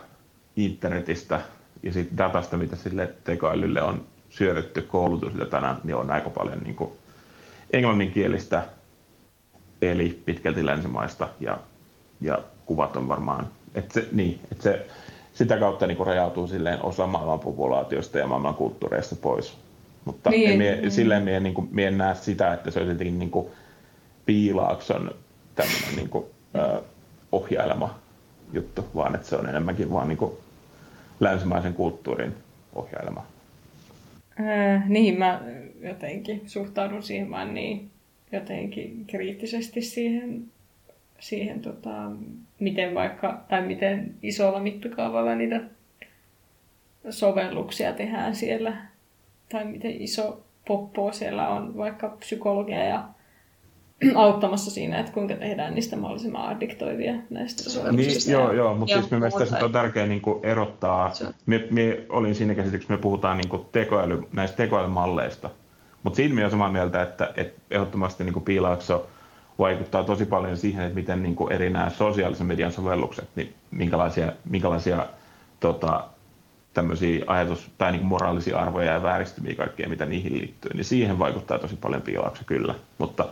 internetistä 0.56 1.40
ja 1.82 1.92
siitä 1.92 2.16
datasta, 2.16 2.56
mitä 2.56 2.76
sille 2.76 3.14
tekoälylle 3.24 3.82
on 3.82 4.04
syötetty 4.28 4.82
koulutusdatana, 4.82 5.80
niin 5.84 5.96
on 5.96 6.10
aika 6.10 6.30
paljon 6.30 6.58
niin 6.58 6.76
kuin 6.76 6.90
englanninkielistä, 7.72 8.66
eli 9.82 10.22
pitkälti 10.24 10.66
länsimaista, 10.66 11.28
ja, 11.40 11.58
ja 12.20 12.38
kuvat 12.66 12.96
on 12.96 13.08
varmaan, 13.08 13.46
että 13.74 13.94
se, 13.94 14.08
niin, 14.12 14.40
että 14.52 14.62
se 14.62 14.86
sitä 15.34 15.56
kautta 15.56 15.86
niin 15.86 16.06
rajautuu 16.06 16.46
silleen 16.46 16.82
osa 16.82 17.06
maailman 17.06 17.40
populaatiosta 17.40 18.18
ja 18.18 18.26
maailman 18.26 18.54
kulttuureista 18.54 19.16
pois. 19.16 19.56
Mutta 20.04 20.30
niin, 20.30 20.58
mie, 20.58 20.76
niin. 20.76 20.90
silleen 20.90 21.22
mie, 21.22 21.40
niin 21.40 21.54
kuin, 21.54 21.68
mie 21.72 21.88
en 21.88 21.98
näe 21.98 22.14
sitä, 22.14 22.52
että 22.52 22.70
se 22.70 22.78
olisi 22.78 22.92
jotenkin 22.92 23.18
niin 23.18 23.30
kuin 23.30 23.46
piilaakson 24.26 25.14
tämmöinen 25.54 25.96
niin 25.96 26.08
kuin, 26.08 26.24
ö, 26.54 26.82
ohjailema 27.32 27.98
juttu, 28.52 28.84
vaan 28.94 29.14
että 29.14 29.26
se 29.26 29.36
on 29.36 29.48
enemmänkin 29.48 29.92
vaan 29.92 30.08
niin 30.08 30.18
kuin 30.18 30.32
länsimaisen 31.20 31.74
kulttuurin 31.74 32.34
ohjailema. 32.74 33.26
Äh, 34.40 34.88
niin, 34.88 35.18
mä 35.18 35.40
jotenkin 35.80 36.42
suhtaudun 36.46 37.02
siihen 37.02 37.30
vaan 37.30 37.54
niin 37.54 37.90
jotenkin 38.32 39.04
kriittisesti 39.06 39.82
siihen, 39.82 40.44
siihen 41.20 41.60
tota, 41.60 42.10
miten 42.60 42.94
vaikka, 42.94 43.40
tai 43.48 43.62
miten 43.66 44.14
isolla 44.22 44.60
mittakaavalla 44.60 45.34
niitä 45.34 45.60
sovelluksia 47.10 47.92
tehdään 47.92 48.34
siellä 48.36 48.76
tai 49.52 49.64
miten 49.64 50.02
iso 50.02 50.40
poppo 50.66 51.12
siellä 51.12 51.48
on 51.48 51.76
vaikka 51.76 52.08
psykologia 52.08 52.84
ja 52.84 53.04
auttamassa 54.14 54.70
siinä, 54.70 55.00
että 55.00 55.12
kuinka 55.12 55.34
tehdään 55.34 55.74
niistä 55.74 55.96
mahdollisimman 55.96 56.48
addiktoivia 56.48 57.14
näistä 57.30 57.62
Niin, 57.62 57.70
sovelluksista. 57.70 58.32
joo, 58.32 58.52
joo, 58.52 58.74
mutta 58.74 58.92
Joo, 58.92 59.00
siis 59.00 59.10
mun 59.10 59.20
mielestä 59.20 59.44
se 59.44 59.64
on 59.64 59.72
tärkeää 59.72 60.06
niin 60.06 60.20
kuin 60.20 60.44
erottaa, 60.44 61.12
me, 61.46 61.68
me 61.70 62.00
olin 62.08 62.34
siinä 62.34 62.54
käsityksessä, 62.54 62.94
me 62.94 63.00
puhutaan 63.00 63.38
niin 63.38 63.48
kuin 63.48 63.62
tekoäly, 63.72 64.22
näistä 64.32 64.56
tekoälymalleista, 64.56 65.50
mutta 66.02 66.16
siinä 66.16 66.34
me 66.34 66.44
on 66.44 66.50
samaa 66.50 66.72
mieltä, 66.72 67.02
että, 67.02 67.32
että 67.36 67.60
ehdottomasti 67.70 68.24
niin 68.24 68.32
kuin 68.32 68.44
piilaakso 68.44 69.10
vaikuttaa 69.60 70.04
tosi 70.04 70.26
paljon 70.26 70.56
siihen, 70.56 70.84
että 70.84 70.94
miten 70.94 71.22
niin 71.22 71.36
kuin 71.36 71.52
eri 71.52 71.70
nämä 71.70 71.90
sosiaalisen 71.90 72.46
median 72.46 72.72
sovellukset, 72.72 73.28
niin 73.36 73.54
minkälaisia, 73.70 74.32
minkälaisia 74.50 75.06
tota, 75.60 76.04
tämmöisiä 76.74 77.24
ajatus- 77.26 77.70
tai 77.78 77.92
niin 77.92 78.06
moraalisia 78.06 78.58
arvoja 78.58 78.92
ja 78.92 79.02
vääristymiä 79.02 79.54
kaikkea, 79.54 79.88
mitä 79.88 80.06
niihin 80.06 80.38
liittyy, 80.38 80.70
niin 80.74 80.84
siihen 80.84 81.18
vaikuttaa 81.18 81.58
tosi 81.58 81.76
paljon 81.76 82.02
piilaukse 82.02 82.44
kyllä. 82.44 82.74
Mutta 82.98 83.28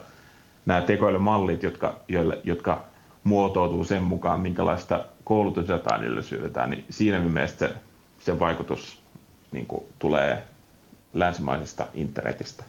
nämä 0.67 0.81
tekoälymallit, 0.81 1.63
jotka, 1.63 1.95
joille, 2.09 2.39
jotka 2.45 2.85
muotoutuu 3.25 3.85
sen 3.85 4.03
mukaan, 4.03 4.41
minkälaista 4.41 5.05
koulutusdataa 5.25 5.99
niille 5.99 6.23
syötetään, 6.23 6.71
niin 6.71 6.85
siinä 6.91 7.19
mielestä 7.21 7.69
se, 7.69 7.75
se 8.19 8.39
vaikutus 8.39 9.03
niin 9.53 9.67
kuin, 9.67 9.85
tulee 9.99 10.43
länsimaisesta 11.15 11.87
internetistä. 11.95 12.65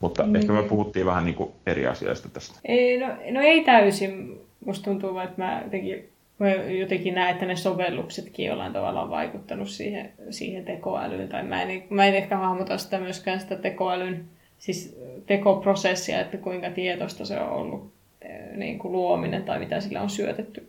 Mutta 0.00 0.22
mm. 0.22 0.34
ehkä 0.34 0.52
me 0.52 0.62
puhuttiin 0.62 1.06
vähän 1.06 1.24
niin 1.24 1.34
kuin 1.34 1.50
eri 1.66 1.86
asioista 1.86 2.28
tästä. 2.28 2.60
Ei, 2.64 2.98
no, 2.98 3.06
no 3.30 3.40
ei 3.40 3.64
täysin. 3.64 4.40
Musta 4.64 4.84
tuntuu, 4.84 5.18
että 5.18 5.42
mä 5.42 5.60
jotenkin, 5.64 6.08
mä 6.38 6.50
jotenkin 6.50 7.14
näen, 7.14 7.30
että 7.30 7.46
ne 7.46 7.56
sovelluksetkin 7.56 8.46
jollain 8.46 8.72
tavalla 8.72 9.02
on 9.02 9.10
vaikuttanut 9.10 9.68
siihen, 9.68 10.12
siihen 10.30 10.64
tekoälyyn. 10.64 11.28
Tai 11.28 11.42
mä 11.42 11.62
en, 11.62 11.82
mä 11.90 12.04
en 12.04 12.14
ehkä 12.14 12.36
hahmota 12.36 12.78
sitä 12.78 12.98
myöskään 12.98 13.40
sitä 13.40 13.56
tekoälyn, 13.56 14.24
siis 14.58 14.98
tekoprosessia, 15.26 16.20
että 16.20 16.36
kuinka 16.36 16.70
tietoista 16.70 17.24
se 17.24 17.40
on 17.40 17.50
ollut 17.50 17.92
eh, 18.22 18.56
niin 18.56 18.78
kuin 18.78 18.92
luominen 18.92 19.42
tai 19.42 19.58
mitä 19.58 19.80
sillä 19.80 20.02
on 20.02 20.10
syötetty. 20.10 20.68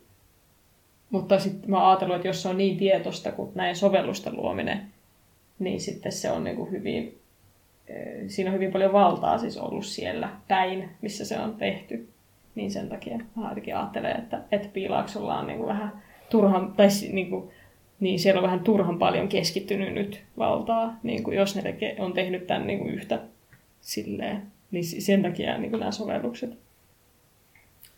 Mutta 1.10 1.38
sitten 1.38 1.70
mä 1.70 1.88
ajatellut, 1.88 2.16
että 2.16 2.28
jos 2.28 2.42
se 2.42 2.48
on 2.48 2.58
niin 2.58 2.76
tietoista 2.76 3.32
kuin 3.32 3.50
näin 3.54 3.76
sovellusten 3.76 4.36
luominen, 4.36 4.80
niin 5.58 5.80
sitten 5.80 6.12
se 6.12 6.30
on 6.30 6.44
niin 6.44 6.56
kuin 6.56 6.70
hyvin, 6.70 7.19
siinä 8.26 8.50
on 8.50 8.54
hyvin 8.54 8.72
paljon 8.72 8.92
valtaa 8.92 9.38
siis 9.38 9.56
ollut 9.56 9.84
siellä 9.84 10.28
päin, 10.48 10.90
missä 11.02 11.24
se 11.24 11.38
on 11.38 11.54
tehty. 11.54 12.08
Niin 12.54 12.70
sen 12.70 12.88
takia 12.88 13.18
mä 13.36 13.48
ainakin 13.48 13.76
ajattelen, 13.76 14.16
että, 14.18 14.40
että 14.52 14.68
piilaaksolla 14.68 15.38
on 15.38 15.46
niin 15.46 15.58
kuin 15.58 15.68
vähän 15.68 16.02
turhan, 16.30 16.72
tai 16.72 16.88
niin, 17.12 17.30
kuin, 17.30 17.50
niin 18.00 18.18
siellä 18.18 18.38
on 18.38 18.44
vähän 18.44 18.60
turhan 18.60 18.98
paljon 18.98 19.28
keskittynyt 19.28 19.94
nyt 19.94 20.22
valtaa, 20.38 20.96
niin 21.02 21.22
kuin 21.22 21.36
jos 21.36 21.56
ne 21.56 21.62
teke, 21.62 21.96
on 21.98 22.12
tehnyt 22.12 22.46
tämän 22.46 22.66
niin 22.66 22.78
kuin 22.78 22.94
yhtä 22.94 23.20
silleen. 23.80 24.42
Niin 24.70 24.84
sen 24.84 25.22
takia 25.22 25.58
niin 25.58 25.70
kuin 25.70 25.80
nämä 25.80 25.92
sovellukset 25.92 26.58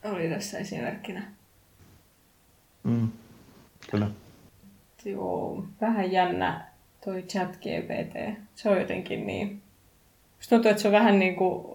oli 0.04 0.28
tässä 0.28 0.58
esimerkkinä. 0.58 1.22
Mm. 2.82 3.08
Kyllä. 3.90 4.10
Joo, 5.04 5.64
vähän 5.80 6.12
jännä 6.12 6.64
toi 7.04 7.22
chat 7.22 7.56
GPT. 7.56 8.38
Se 8.54 8.68
on 8.68 8.78
jotenkin 8.78 9.26
niin... 9.26 9.61
Musta 10.42 10.56
tuntuu, 10.56 10.70
että 10.70 10.82
se 10.82 10.88
on 10.88 10.92
vähän 10.92 11.18
niin 11.18 11.36
kuin 11.36 11.66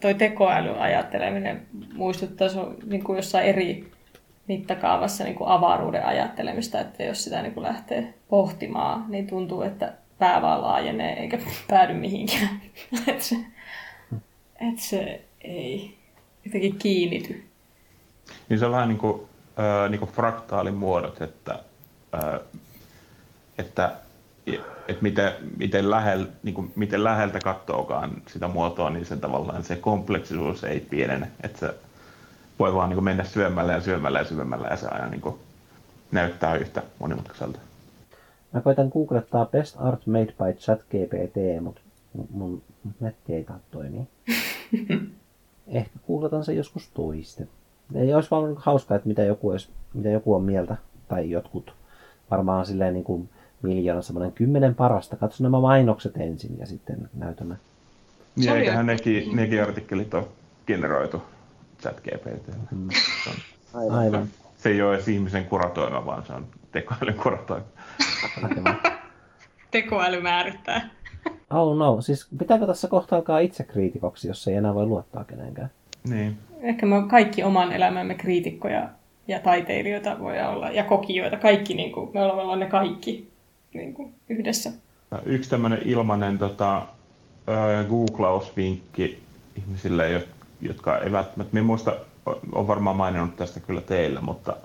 toi 0.00 0.14
tekoäly 0.14 0.70
ajatteleminen 0.78 1.66
muistuttaa 1.94 2.48
se 2.48 2.58
on 2.58 2.76
niin 2.86 3.04
kuin 3.04 3.16
jossain 3.16 3.46
eri 3.46 3.92
mittakaavassa 4.48 5.24
niin 5.24 5.34
kuin 5.34 5.50
avaruuden 5.50 6.06
ajattelemista, 6.06 6.80
että 6.80 7.02
jos 7.02 7.24
sitä 7.24 7.42
niin 7.42 7.54
kuin 7.54 7.64
lähtee 7.64 8.14
pohtimaan, 8.28 9.04
niin 9.08 9.26
tuntuu, 9.26 9.62
että 9.62 9.92
pää 10.18 10.42
vaan 10.42 10.62
laajenee 10.62 11.20
eikä 11.20 11.38
päädy 11.70 11.94
mihinkään. 11.94 12.60
että 13.08 13.24
se, 13.24 13.36
et 14.60 14.78
se 14.78 15.24
ei 15.40 15.98
jotenkin 16.44 16.78
kiinnity. 16.78 17.44
Niin 18.48 18.58
se 18.58 18.66
on 18.66 18.72
vähän 18.72 18.88
niin 18.88 18.98
kuin, 18.98 19.22
äh, 19.58 19.90
niin 19.90 19.98
kuin 19.98 20.10
fraktaalimuodot, 20.10 21.22
että, 21.22 21.58
äh, 22.14 22.40
että, 23.58 23.92
että 24.88 25.02
miten, 25.02 25.32
miten, 25.56 25.90
lähel, 25.90 26.26
niin 26.42 26.54
kuin, 26.54 26.72
miten 26.76 27.04
läheltä 27.04 27.38
katsookaan 27.38 28.10
sitä 28.28 28.48
muotoa, 28.48 28.90
niin 28.90 29.06
se 29.06 29.16
tavallaan 29.16 29.64
se 29.64 29.76
kompleksisuus 29.76 30.64
ei 30.64 30.80
pienene. 30.80 31.28
Että 31.42 31.58
se 31.58 31.74
voi 32.58 32.74
vaan 32.74 32.88
niin 32.88 32.96
kuin 32.96 33.04
mennä 33.04 33.24
syömällä 33.24 33.72
ja 33.72 33.80
syömällä 33.80 34.18
ja 34.18 34.24
syvemmällä 34.24 34.68
ja 34.68 34.76
se 34.76 34.88
aina 34.88 35.06
niin 35.06 35.20
kuin 35.20 35.36
näyttää 36.12 36.54
yhtä 36.54 36.82
monimutkaiselta. 36.98 37.58
Mä 38.52 38.60
koitan 38.60 38.88
googlettaa 38.88 39.46
Best 39.46 39.76
Art 39.78 40.06
Made 40.06 40.34
by 40.38 40.52
ChatGPT, 40.58 41.36
mutta 41.60 41.80
mun 42.30 42.62
netti 43.00 43.34
ei 43.34 43.44
taas 43.44 43.60
toimii. 43.70 44.08
Ehkä 45.66 45.98
googletan 46.06 46.44
sen 46.44 46.56
joskus 46.56 46.90
toiste. 46.94 47.46
Ei 47.94 48.14
olisi 48.14 48.30
vaan 48.30 48.56
hauskaa, 48.56 48.96
että 48.96 49.08
mitä 49.08 49.22
joku, 49.22 49.50
olisi, 49.50 49.68
mitä 49.94 50.08
joku 50.08 50.34
on 50.34 50.42
mieltä, 50.42 50.76
tai 51.08 51.30
jotkut. 51.30 51.74
Varmaan 52.30 52.66
silleen 52.66 52.94
niin 52.94 53.04
kuin 53.04 53.28
miljoona 53.64 54.02
semmoinen 54.02 54.32
kymmenen 54.32 54.74
parasta. 54.74 55.16
Katso 55.16 55.42
nämä 55.42 55.60
mainokset 55.60 56.16
ensin 56.16 56.58
ja 56.58 56.66
sitten 56.66 57.08
näytämme. 57.14 57.54
Niin, 58.36 58.52
eiköhän 58.52 58.86
nekin, 58.86 59.36
nekin 59.36 59.62
artikkelit 59.62 60.14
ole 60.14 60.24
generoitu 60.66 61.22
chat 61.82 62.00
GPTllä. 62.00 62.54
Mm. 62.70 62.88
Aivan. 63.74 63.98
Aivan. 63.98 64.28
se 64.56 64.68
ei 64.68 64.82
ole 64.82 64.94
edes 64.94 65.08
ihmisen 65.08 65.44
kuratoima, 65.44 66.06
vaan 66.06 66.26
se 66.26 66.32
on 66.32 66.46
tekoälyn 66.72 67.14
kuratoima. 67.22 67.66
Tekoäly 69.70 70.20
määrittää. 70.20 70.88
Oh 71.50 71.76
no, 71.76 72.00
siis 72.00 72.26
pitääkö 72.38 72.66
tässä 72.66 72.88
kohta 72.88 73.16
alkaa 73.16 73.38
itse 73.38 73.64
kriitikoksi, 73.64 74.28
jos 74.28 74.48
ei 74.48 74.54
enää 74.54 74.74
voi 74.74 74.86
luottaa 74.86 75.24
kenenkään? 75.24 75.70
Niin. 76.08 76.38
Ehkä 76.60 76.86
me 76.86 76.96
kaikki 77.10 77.42
oman 77.42 77.72
elämämme 77.72 78.14
kriitikkoja 78.14 78.88
ja 79.28 79.40
taiteilijoita 79.40 80.20
voi 80.20 80.40
olla, 80.40 80.70
ja 80.70 80.84
kokijoita. 80.84 81.36
Kaikki, 81.36 81.74
niin 81.74 81.92
kuin, 81.92 82.10
me 82.14 82.22
ollaan 82.22 82.60
ne 82.60 82.66
kaikki 82.66 83.30
niin 83.74 83.94
kuin, 83.94 84.14
yhdessä. 84.28 84.72
Yksi 85.24 85.50
tämmöinen 85.50 85.82
ilmainen 85.84 86.38
tota, 86.38 86.86
ö, 87.48 87.84
googlausvinkki 87.88 89.22
ihmisille, 89.56 90.10
jo- 90.10 90.22
jotka 90.60 90.98
ei 90.98 91.12
välttämättä, 91.12 91.54
minä 91.54 91.66
muista, 91.66 91.96
on 92.52 92.66
varmaan 92.66 92.96
maininnut 92.96 93.36
tästä 93.36 93.60
kyllä 93.60 93.80
teillä, 93.80 94.20
mutta 94.20 94.56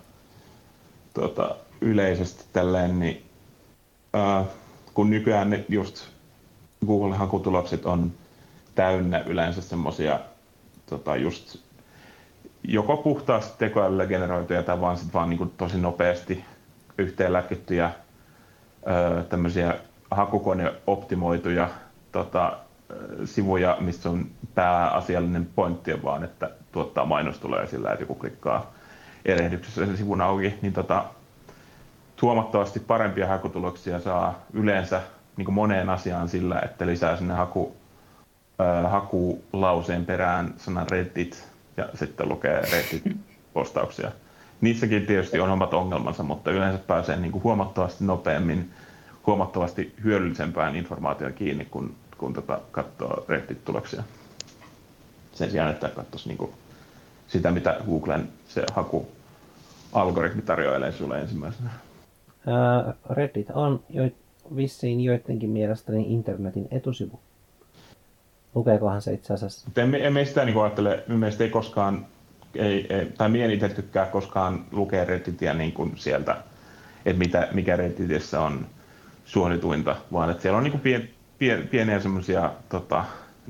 tota, 1.14 1.56
yleisesti 1.82 2.44
tälleen, 2.54 3.00
niin 3.00 3.26
ö, 4.16 4.46
kun 4.94 5.10
nykyään 5.10 5.50
ne 5.50 5.66
just 5.70 6.08
Google-hakutulokset 6.88 7.86
on 7.86 8.12
täynnä 8.76 9.20
yleensä 9.20 9.62
semmoisia 9.62 10.20
tota, 10.86 11.16
just 11.16 11.58
joko 12.64 12.98
puhtaasti 12.98 13.58
tekoälyllä 13.58 14.06
generoituja 14.06 14.64
tai 14.64 14.82
vaan, 14.82 14.98
sit 14.98 15.14
vaan 15.14 15.30
niin 15.30 15.38
kuin 15.38 15.52
tosi 15.58 15.78
nopeasti 15.78 16.44
yhteenlätkittyjä 16.98 17.92
tämmöisiä 19.30 19.76
hakukoneoptimoituja 20.12 21.70
tota, 22.12 22.58
sivuja, 23.26 23.78
missä 23.80 24.10
on 24.10 24.26
pääasiallinen 24.56 25.46
pointti 25.56 25.94
on 25.94 26.04
vaan, 26.04 26.24
että 26.24 26.50
tuottaa 26.72 27.06
mainostuloja 27.06 27.68
sillä, 27.68 27.92
että 27.92 28.04
joku 28.04 28.16
klikkaa 28.16 28.74
erehdyksessä 29.26 29.86
sen 29.86 29.98
sivun 29.98 30.22
auki, 30.22 30.54
niin 30.62 30.74
tota, 30.74 31.06
huomattavasti 32.22 32.80
parempia 32.80 33.28
hakutuloksia 33.28 34.00
saa 34.00 34.40
yleensä 34.54 35.02
niin 35.38 35.54
moneen 35.54 35.90
asiaan 35.90 36.30
sillä, 36.30 36.60
että 36.60 36.86
lisää 36.86 37.18
sinne 37.18 37.34
haku, 37.34 37.76
ö, 38.60 38.88
hakulauseen 38.88 40.06
perään 40.06 40.54
sanan 40.58 40.90
Reddit 40.92 41.48
ja 41.78 41.90
sitten 41.94 42.30
lukee 42.30 42.62
Reddit-postauksia. 42.62 44.12
Niissäkin 44.62 45.06
tietysti 45.06 45.40
on 45.40 45.50
omat 45.50 45.74
ongelmansa, 45.74 46.24
mutta 46.24 46.52
yleensä 46.52 46.80
pääsee 46.88 47.16
niin 47.16 47.32
kuin 47.32 47.44
huomattavasti 47.44 48.04
nopeammin, 48.04 48.72
huomattavasti 49.28 49.96
hyödyllisempään 50.04 50.76
informaatioon 50.76 51.34
kiinni, 51.34 51.66
kun, 51.66 51.96
kun 52.18 52.34
tota 52.34 52.60
katsoo 52.72 53.26
Reddit-tuloksia. 53.30 54.04
Sen 55.34 55.52
sijaan, 55.52 55.72
että 55.72 55.90
katsoisi 55.90 56.28
niin 56.28 56.38
kuin 56.38 56.52
sitä, 57.28 57.52
mitä 57.52 57.78
Googlen 57.86 58.30
se 58.48 58.66
hakualgoritmi 58.74 60.42
tarjoilee 60.42 60.92
sulle 60.92 61.22
ensimmäisenä. 61.22 61.70
Ää, 62.48 62.94
Reddit 63.10 63.50
on 63.50 63.84
jo, 63.90 64.10
vissiin 64.56 65.02
joidenkin 65.02 65.50
mielestäni 65.50 66.14
internetin 66.14 66.68
etusivu. 66.72 67.20
Lukeekohan 68.56 69.02
se 69.02 69.14
itse 69.14 69.34
asiassa? 69.34 69.70
Emme, 69.78 70.08
emme 70.08 70.26
sitä 70.26 70.46
niin 70.46 70.62
ajattele, 70.62 71.04
minun 71.08 71.20
mielestä 71.20 71.44
ei 71.44 71.50
koskaan, 71.50 72.06
ei, 72.56 72.86
ei, 72.90 73.06
tai 73.18 73.30
minä 73.30 73.46
en 73.46 73.52
itse 73.52 73.70
tykkää 73.70 74.06
koskaan 74.06 74.66
lukea 74.72 75.06
Redditia 75.06 75.54
niin 75.54 75.72
kuin 75.72 75.92
sieltä, 75.96 76.38
että 77.06 77.20
mitä, 77.20 77.48
mikä 77.52 77.76
Redditissä 77.76 78.42
on 78.42 78.68
suosituinta, 79.26 79.96
vaan 80.14 80.30
että 80.30 80.42
siellä 80.42 80.58
on 80.58 80.64
niin 80.64 80.72
kuin 80.72 80.82
pien, 80.82 81.10
pien, 81.40 81.68
pieniä 81.68 82.00
semmoisia 82.00 82.52
tota, 82.70 83.06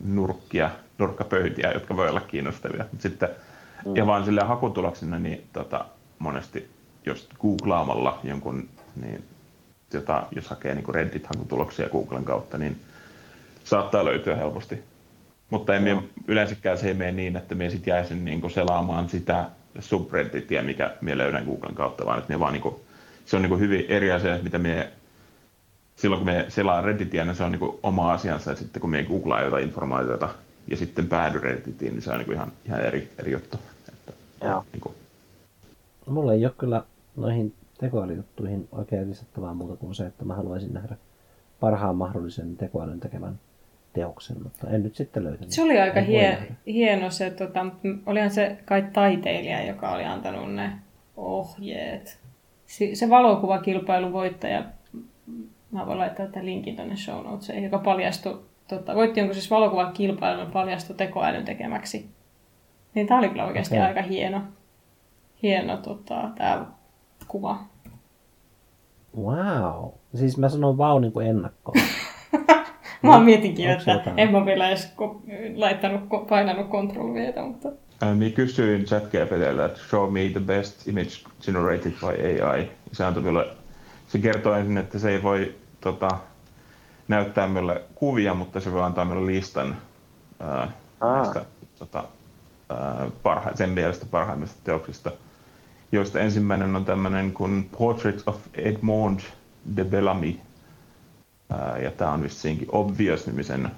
nurkkia, 0.06 0.70
nurkkapöytiä, 0.98 1.72
jotka 1.72 1.96
voi 1.96 2.10
olla 2.10 2.22
kiinnostavia. 2.22 2.86
Mut 2.92 3.02
sitten, 3.02 3.30
mm. 3.86 3.96
Ja 3.96 4.06
vaan 4.06 4.26
sille 4.26 4.42
hakutuloksena, 4.42 5.20
niin 5.20 5.48
tota, 5.54 5.86
monesti 6.20 6.70
jos 7.06 7.30
googlaamalla 7.40 8.20
jonkun, 8.24 8.70
niin 9.02 9.24
jota, 9.94 10.24
jos 10.32 10.50
hakee 10.50 10.76
niin 10.76 10.96
Reddit-hakutuloksia 10.96 11.90
Googlen 11.90 12.26
kautta, 12.26 12.58
niin 12.58 12.82
saattaa 13.64 14.06
löytyä 14.06 14.36
helposti 14.36 14.84
Mutta 15.50 15.74
ei 15.74 15.80
me, 15.80 16.04
yleensäkään 16.28 16.78
se 16.78 16.88
ei 16.88 16.94
mene 16.94 17.12
niin, 17.12 17.36
että 17.36 17.56
me 17.56 17.70
sitten 17.70 17.92
jäisin 17.92 18.26
niin 18.26 18.52
selaamaan 18.52 19.10
sitä 19.10 19.46
subredditia, 19.80 20.64
mikä 20.64 20.94
me 21.02 21.18
löydän 21.18 21.46
Googlen 21.46 21.76
kautta, 21.76 22.06
vaan 22.06 22.20
että 22.20 22.34
me 22.34 22.40
vaan 22.40 22.54
niin 22.54 22.62
kuin, 22.62 22.76
se 23.26 23.36
on 23.36 23.42
niin 23.42 23.50
kuin 23.50 23.62
hyvin 23.62 23.86
eri 23.88 24.12
asia, 24.12 24.40
mitä 24.44 24.60
me 24.60 24.92
silloin 25.96 26.20
kun 26.20 26.34
me 26.34 26.46
selaa 26.50 26.82
Redditia, 26.82 27.26
niin 27.26 27.36
se 27.36 27.44
on 27.44 27.52
niin 27.52 27.60
kuin 27.60 27.80
oma 27.84 28.14
asiansa, 28.14 28.50
ja 28.50 28.56
sitten 28.56 28.82
kun 28.82 28.90
me 28.90 29.04
googlaa 29.04 29.42
jotain 29.42 29.64
informaatiota 29.64 30.30
ja 30.68 30.78
sitten 30.78 31.08
päädy 31.08 31.40
Redditiin, 31.40 31.94
niin 31.94 32.02
se 32.02 32.12
on 32.12 32.18
niin 32.18 32.26
kuin 32.26 32.36
ihan, 32.36 32.52
ihan 32.66 32.82
eri, 32.82 33.10
eri 33.20 33.32
juttu. 33.32 33.60
Että, 33.90 34.14
Joo. 34.46 34.66
Niin 34.74 34.82
kuin, 34.82 34.96
Mulla 36.06 36.34
ei 36.34 36.46
ole 36.46 36.54
kyllä 36.58 36.84
noihin 37.16 37.54
tekoälyjuttuihin 37.80 38.68
oikein 38.72 39.10
lisättävää 39.10 39.54
muuta 39.54 39.76
kuin 39.76 39.96
se, 39.96 40.06
että 40.06 40.26
mä 40.26 40.36
haluaisin 40.36 40.74
nähdä 40.74 40.98
parhaan 41.60 41.96
mahdollisen 41.96 42.58
tekoälyn 42.58 43.00
tekemän 43.00 43.40
teoksen, 43.94 44.44
mutta 44.44 44.70
en 44.70 44.84
nyt 44.84 44.96
sitten 44.96 45.24
löytänyt. 45.24 45.52
Se 45.52 45.64
oli 45.64 45.80
aika 45.80 46.00
hie- 46.00 46.30
nähdä. 46.30 46.46
hieno 46.68 47.10
se, 47.12 47.30
tota, 47.30 47.66
olihan 48.06 48.30
se 48.32 48.58
kai 48.66 48.86
taiteilija, 48.94 49.66
joka 49.66 49.92
oli 49.92 50.04
antanut 50.04 50.54
ne 50.54 50.72
ohjeet. 51.18 52.20
Se 52.94 53.10
valokuvakilpailun 53.10 54.14
voittaja, 54.14 54.64
mä 55.72 55.86
voin 55.86 55.98
laittaa 55.98 56.28
tämän 56.28 56.46
linkin 56.46 56.76
tuonne 56.76 56.96
show 56.96 57.26
notesiin, 57.26 57.64
joka 57.64 57.78
paljastui, 57.78 58.42
tota, 58.68 58.96
voitti 58.96 59.20
jonkun 59.20 59.36
siis 59.36 59.52
valokuvakilpailun 59.52 60.46
ja 60.46 60.50
paljastui 60.54 60.96
tekoälyn 60.96 61.46
tekemäksi. 61.46 62.10
Niin 62.94 63.08
tää 63.08 63.18
oli 63.18 63.30
kyllä 63.30 63.46
oikeasti 63.46 63.76
Okei. 63.76 63.88
aika 63.88 64.02
hieno, 64.02 64.42
hieno 65.44 65.78
tota, 65.78 66.30
tämä 66.38 66.66
kuva. 67.28 67.60
Wow. 69.18 69.90
Siis 70.16 70.38
mä 70.38 70.50
sanon 70.50 70.78
vau 70.78 71.00
niin 71.00 71.12
kuin 71.12 71.28
ennakkoon. 71.28 71.78
Mä 73.02 73.14
oon 73.14 73.24
mietinkin, 73.24 73.70
että 73.70 73.92
jotain? 73.92 74.20
en 74.20 74.32
mä 74.32 74.46
vielä 74.46 74.68
edes 74.68 74.94
ko- 75.02 75.22
laittanut, 75.56 76.02
ko- 76.02 76.26
painanut 76.30 76.70
control 76.70 77.14
Vtä, 77.14 77.42
mutta 77.42 77.70
minä 78.14 78.32
kysyin 78.36 78.86
ChatGPTltä, 78.86 79.66
että 79.66 79.80
show 79.90 80.14
me 80.14 80.30
the 80.32 80.40
best 80.40 80.88
image 80.88 81.10
generated 81.46 81.92
by 81.92 82.42
AI. 82.44 82.72
Se 82.92 83.06
antoi 83.06 83.24
minulle, 83.24 83.48
se 84.08 84.20
kertoo 84.20 84.54
ensin, 84.54 84.78
että 84.78 85.00
se 85.00 85.10
ei 85.10 85.24
voi 85.24 85.56
tota, 85.82 86.10
näyttää 87.08 87.48
minulle 87.48 87.82
kuvia, 87.96 88.34
mutta 88.34 88.60
se 88.60 88.72
voi 88.72 88.84
antaa 88.84 89.06
minulle 89.06 89.32
listan 89.32 89.78
ää, 90.40 90.72
näistä 91.02 91.46
tota, 91.80 92.04
ää, 92.70 93.08
parha, 93.24 93.56
sen 93.56 93.70
mielestä 93.70 94.06
parhaimmista 94.12 94.60
teoksista, 94.64 95.12
joista 95.92 96.20
ensimmäinen 96.20 96.76
on 96.76 96.86
tämmöinen 96.86 97.32
kuin 97.32 97.70
Portrait 97.78 98.24
of 98.26 98.38
Edmond 98.54 99.20
de 99.76 99.84
Bellamy. 99.84 100.36
Ja 101.84 101.92
tämä 101.92 102.12
on 102.12 102.24
vissiinkin 102.24 102.68
Obvious-nimisen 102.72 103.72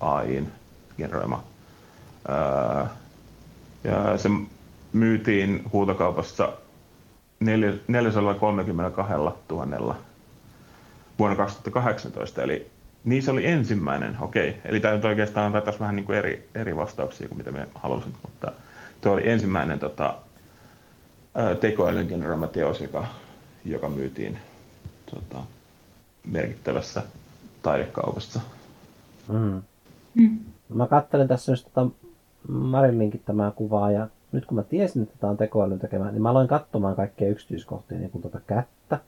AIin 0.00 0.52
generoima. 0.96 1.42
Ja 3.84 4.18
se 4.18 4.28
myytiin 4.92 5.62
huutokaupassa 5.72 6.52
neljä- 7.40 7.78
432 7.88 9.12
000 9.50 9.96
vuonna 11.18 11.36
2018, 11.36 12.42
eli 12.42 12.70
niin 13.04 13.22
se 13.22 13.30
oli 13.30 13.46
ensimmäinen, 13.46 14.16
okei. 14.20 14.56
Eli 14.64 14.80
tämä 14.80 14.94
nyt 14.94 15.04
oikeastaan 15.04 15.46
antaa 15.46 15.60
taas 15.60 15.80
vähän 15.80 15.96
niin 15.96 16.06
kuin 16.06 16.18
eri, 16.18 16.48
eri 16.54 16.76
vastauksia 16.76 17.28
kuin 17.28 17.38
mitä 17.38 17.50
me 17.50 17.68
halusin, 17.74 18.14
mutta 18.22 18.52
tuo 19.00 19.12
oli 19.12 19.28
ensimmäinen 19.28 19.78
tota, 19.78 20.14
tekoälyn 21.60 22.06
generoima 22.06 22.46
teos, 22.46 22.80
joka, 22.80 23.06
joka 23.64 23.88
myytiin 23.88 24.38
tota, 25.10 25.38
merkittävässä 26.26 27.02
taidekaupassa. 27.62 28.40
Mm. 29.28 29.62
Mä 30.68 30.86
katselen 30.86 31.28
tässä 31.28 31.52
just 31.52 31.68
tota 31.74 31.90
Marilynkin 32.48 33.22
tämä 33.24 33.52
kuvaa 33.56 33.90
ja 33.90 34.08
nyt 34.32 34.46
kun 34.46 34.56
mä 34.56 34.62
tiesin, 34.62 35.02
että 35.02 35.14
tämä 35.20 35.30
on 35.30 35.36
tekoälyn 35.36 35.78
tekemä, 35.78 36.10
niin 36.10 36.22
mä 36.22 36.30
aloin 36.30 36.48
katsomaan 36.48 36.96
kaikkia 36.96 37.28
yksityiskohtia, 37.28 37.98
niin 37.98 38.10
kuin 38.10 38.22
tuota 38.22 38.40
kättä. 38.46 38.98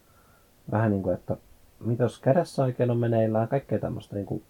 Vähän 0.70 0.90
niin 0.90 1.02
kuin, 1.02 1.14
että 1.14 1.36
mitos 1.80 2.18
kädessä 2.18 2.62
oikein 2.62 2.90
on 2.90 2.97
meneillään, 2.97 3.48
kaikkea 3.48 3.78
tämmöistä. 3.78 4.16
Niin 4.16 4.26
kuin... 4.26 4.43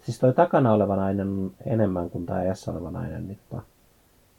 Siis 0.00 0.18
toi 0.18 0.32
takana 0.32 0.72
oleva 0.72 0.96
nainen 0.96 1.28
on 1.28 1.52
enemmän 1.66 2.10
kuin 2.10 2.26
tämä 2.26 2.42
edessä 2.42 2.70
oleva 2.70 2.90
nainen, 2.90 3.28
niin 3.28 3.38
tota, 3.50 3.62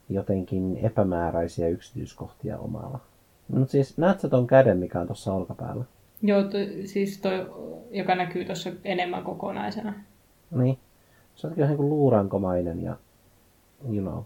jotenkin 0.08 0.76
epämääräisiä 0.82 1.68
yksityiskohtia 1.68 2.58
omalla. 2.58 3.00
No 3.48 3.66
siis 3.66 3.98
näet 3.98 4.20
sä 4.20 4.28
ton 4.28 4.46
käden, 4.46 4.78
mikä 4.78 5.00
on 5.00 5.06
tuossa 5.06 5.32
olkapäällä? 5.32 5.84
Joo, 6.22 6.42
to, 6.42 6.58
siis 6.84 7.18
toi, 7.18 7.46
joka 7.90 8.14
näkyy 8.14 8.44
tuossa 8.44 8.70
enemmän 8.84 9.24
kokonaisena. 9.24 9.94
Niin. 10.50 10.78
Se 11.36 11.46
on 11.46 11.52
jotenkin 11.56 11.80
niin 11.80 11.90
luurankomainen 11.90 12.82
ja 12.82 12.96
you 13.84 14.02
know, 14.02 14.22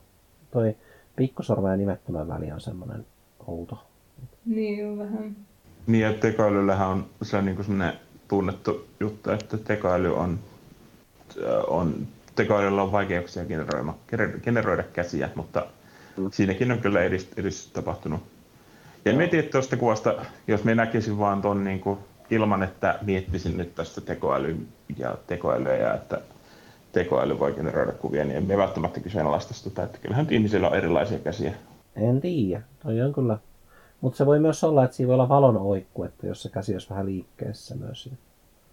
toi 0.51 0.77
pikkusormen 1.17 1.71
ja 1.71 1.77
nimettömän 1.77 2.29
väli 2.29 2.53
on 2.53 2.61
semmoinen 2.61 3.07
outo. 3.47 3.87
Niin 4.47 4.79
joo, 4.79 4.99
vähän. 4.99 5.37
Niin, 5.87 6.03
ja 6.03 6.13
tekoälyllähän 6.13 6.89
on 6.89 7.07
se 7.23 7.37
on 7.37 7.45
niin 7.45 7.57
kuin 7.57 7.67
sellainen 7.67 8.01
tunnettu 8.29 8.87
juttu, 9.01 9.31
että 9.31 9.57
tekoäly 9.57 10.17
on, 10.17 10.39
äh, 11.43 11.65
on 11.69 12.07
tekoälyllä 12.35 12.83
on 12.83 12.93
vaikeuksia 12.93 13.45
generoida, 13.45 13.95
generoida 14.43 14.83
käsiä, 14.83 15.31
mutta 15.35 15.67
siinäkin 16.33 16.73
on 16.73 16.79
kyllä 16.79 17.03
edist, 17.03 17.39
edistys 17.39 17.73
tapahtunut. 17.73 18.23
Ja 19.05 19.13
mietin, 19.13 19.41
että 19.41 19.53
tuosta 19.53 19.77
kuvasta, 19.77 20.15
jos 20.49 20.65
me 20.65 20.75
näkisin 20.75 21.19
vaan 21.19 21.43
ton 21.43 21.65
niin 21.65 21.81
kuin, 21.81 21.99
ilman, 22.31 22.63
että 22.63 22.99
miettisin 23.03 23.57
nyt 23.57 23.75
tästä 23.75 24.01
tekoälyä 24.01 24.55
ja 24.99 25.17
tekoälyä 25.27 25.77
ja 25.77 25.95
että 25.95 26.21
tekoäly 26.93 27.39
voi 27.39 27.53
generoida 27.53 27.93
kuvia, 27.93 28.25
niin 28.25 28.37
emme 28.37 28.57
välttämättä 28.57 29.01
kyseenalaista 29.01 29.55
sitä, 29.55 29.83
että 29.83 29.99
kyllähän 29.99 30.27
ihmisillä 30.31 30.69
on 30.69 30.77
erilaisia 30.77 31.19
käsiä. 31.19 31.53
En 31.97 32.21
tiedä, 32.21 32.63
toi 32.83 33.01
on 33.01 33.13
kyllä. 33.13 33.39
Mutta 34.01 34.17
se 34.17 34.27
voi 34.27 34.41
myös 34.41 34.65
olla, 34.65 34.85
että 34.85 34.97
siinä 34.97 35.09
voi 35.09 35.15
olla 35.15 35.29
valon 35.29 35.57
oikku, 35.57 36.05
että 36.05 36.27
jos 36.27 36.43
se 36.43 36.49
käsi 36.49 36.73
olisi 36.73 36.91
vähän 36.91 37.07
liikkeessä 37.07 37.75
myös. 37.75 38.11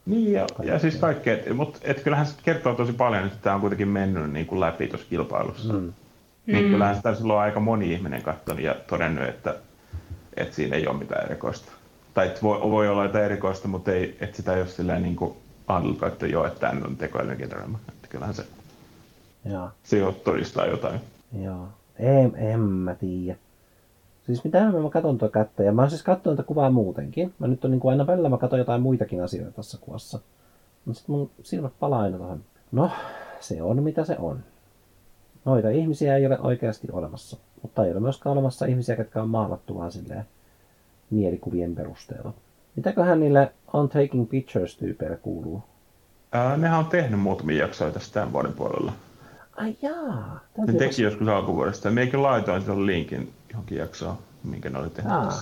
Niin, 0.06 0.34
ja, 0.34 0.48
ja 0.64 0.80
siis 0.80 0.96
kaikkea, 0.96 1.54
mutta 1.54 1.80
et 1.84 2.00
kyllähän 2.00 2.26
se 2.26 2.36
kertoo 2.44 2.74
tosi 2.74 2.94
paljon, 2.94 3.26
että 3.26 3.38
tämä 3.42 3.56
on 3.56 3.62
kuitenkin 3.62 3.88
mennyt 3.88 4.32
niin 4.32 4.46
kuin 4.46 4.60
läpi 4.60 4.88
tuossa 4.88 5.08
kilpailussa. 5.10 5.74
Mm. 5.74 5.94
Niin 6.46 6.70
kyllähän 6.70 6.96
sitä 6.96 7.16
silloin 7.16 7.40
aika 7.40 7.60
moni 7.60 7.94
ihminen 7.94 8.22
katsonut 8.22 8.64
ja 8.64 8.76
todennut, 8.88 9.30
että, 9.30 9.56
että 10.38 10.56
siinä 10.56 10.76
ei 10.76 10.88
ole 10.88 10.98
mitään 10.98 11.26
erikoista. 11.26 11.72
Tai 12.14 12.28
että 12.28 12.40
voi, 12.44 12.62
voi 12.62 12.88
olla 12.90 13.04
jotain 13.04 13.26
erikoista, 13.26 13.68
mutta 13.68 13.92
ei, 13.92 14.18
että 14.22 14.38
sitä 14.38 14.54
ei 14.54 14.62
ole 14.62 14.68
silleen 14.70 15.04
niin 15.04 15.16
kuin 15.16 15.34
ajateltu, 15.68 16.06
että 16.06 16.28
joo, 16.28 16.46
että 16.48 16.60
tämä 16.60 16.86
on 16.86 16.98
tekoälyn 16.98 17.38
generoima. 17.38 17.80
Että 17.90 18.08
kyllähän 18.08 18.36
se, 18.36 18.44
Joo, 19.46 19.70
se 19.84 19.98
jo 19.98 20.12
todistaa 20.12 20.66
jotain. 20.66 21.00
joo. 21.44 21.68
En, 22.00 22.34
en 22.36 22.60
mä 22.60 22.96
tiedä. 22.96 23.38
Siis 24.26 24.44
mitä 24.44 24.58
enemmän 24.58 24.82
mä 24.84 24.90
katson 24.90 25.18
tuota 25.18 25.34
kättä, 25.34 25.64
ja 25.64 25.72
mä 25.72 25.82
oon 25.82 25.90
siis 25.90 26.04
katsonut 26.04 26.38
tätä 26.38 26.48
kuvaa 26.48 26.70
muutenkin. 26.72 27.34
Mä 27.40 27.48
nyt 27.48 27.66
on 27.66 27.72
niin 27.72 27.80
kuin 27.80 27.92
aina 27.92 28.08
välillä 28.08 28.30
mä 28.30 28.38
katson 28.38 28.60
jotain 28.60 28.82
muitakin 28.82 29.24
asioita 29.24 29.52
tässä 29.52 29.78
kuvassa. 29.82 30.20
Mutta 30.86 31.00
sitten 31.00 31.16
mun 31.16 31.32
silmät 31.44 31.74
palaa 31.80 32.02
aina 32.02 32.18
tuohon. 32.18 32.44
No, 32.72 32.92
se 33.40 33.62
on 33.62 33.84
mitä 33.84 34.06
se 34.06 34.16
on. 34.20 34.40
Noita 35.46 35.70
ihmisiä 35.70 36.16
ei 36.16 36.26
ole 36.26 36.40
oikeasti 36.40 36.88
olemassa. 36.92 37.38
Mutta 37.62 37.86
ei 37.86 37.92
ole 37.92 38.00
myöskään 38.00 38.34
olemassa 38.34 38.66
ihmisiä, 38.66 38.96
jotka 38.96 39.22
on 39.22 39.30
maalattu 39.30 39.78
vaan 39.78 39.92
silleen 39.92 40.26
mielikuvien 41.10 41.76
perusteella. 41.76 42.34
Mitäköhän 42.76 43.20
niille 43.20 43.52
on 43.74 43.90
taking 43.90 44.30
pictures-tyypeille 44.30 45.18
kuuluu? 45.18 45.64
Ää, 46.32 46.58
nehän 46.58 46.80
on 46.80 46.86
tehnyt 46.86 47.20
muutamia 47.20 47.58
jaksoja 47.58 47.92
tästä 47.92 48.14
tämän 48.14 48.34
vuoden 48.34 48.54
puolella. 48.54 48.94
Ai 49.58 49.76
jaa. 49.82 50.40
Ne 50.58 50.74
teki 50.74 51.04
joskus 51.04 51.28
alkuvuodesta. 51.28 51.92
Meikin 51.92 52.24
laitoin 52.24 52.62
sen 52.62 52.86
linkin 52.86 53.34
johonkin 53.50 53.78
jaksoon, 53.78 54.18
minkä 54.44 54.70
ne 54.70 54.80
oli 54.80 54.90
tehnyt. 54.90 55.14
Aa, 55.14 55.42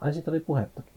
ai 0.00 0.12
siitä 0.12 0.30
oli 0.30 0.40
puhettakin. 0.40 0.92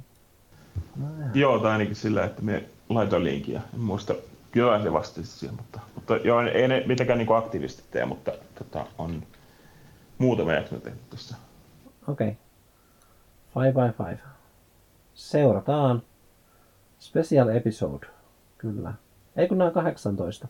No, 0.95 1.07
joo. 1.19 1.29
Joo, 1.33 1.59
tai 1.59 1.71
ainakin 1.71 1.95
sillä, 1.95 2.23
että 2.25 2.41
me 2.41 2.63
laitoin 2.89 3.23
linkiä. 3.23 3.61
En 3.73 3.79
muista, 3.79 4.15
kyllä 4.51 4.83
se 4.83 4.93
vastasi 4.93 5.27
siihen, 5.27 5.55
mutta, 5.55 5.79
mutta 5.95 6.17
joo, 6.17 6.41
ei 6.41 6.67
ne 6.67 6.83
mitenkään 6.87 7.19
niin 7.19 7.37
aktiivisesti 7.37 7.83
tee, 7.91 8.05
mutta 8.05 8.31
tota, 8.55 8.85
on 8.97 9.23
muutama 10.17 10.53
jakso 10.53 10.75
tehnyt 10.75 11.09
tuossa. 11.09 11.35
Okei. 12.07 12.27
Okay. 12.27 12.35
Five 13.53 13.71
by 13.71 14.03
five. 14.03 14.19
Seurataan. 15.13 16.01
Special 16.99 17.47
episode. 17.47 18.07
Kyllä. 18.57 18.93
Ei 19.35 19.47
kun 19.47 19.57
nämä 19.57 19.67
on 19.67 19.73
18. 19.73 20.47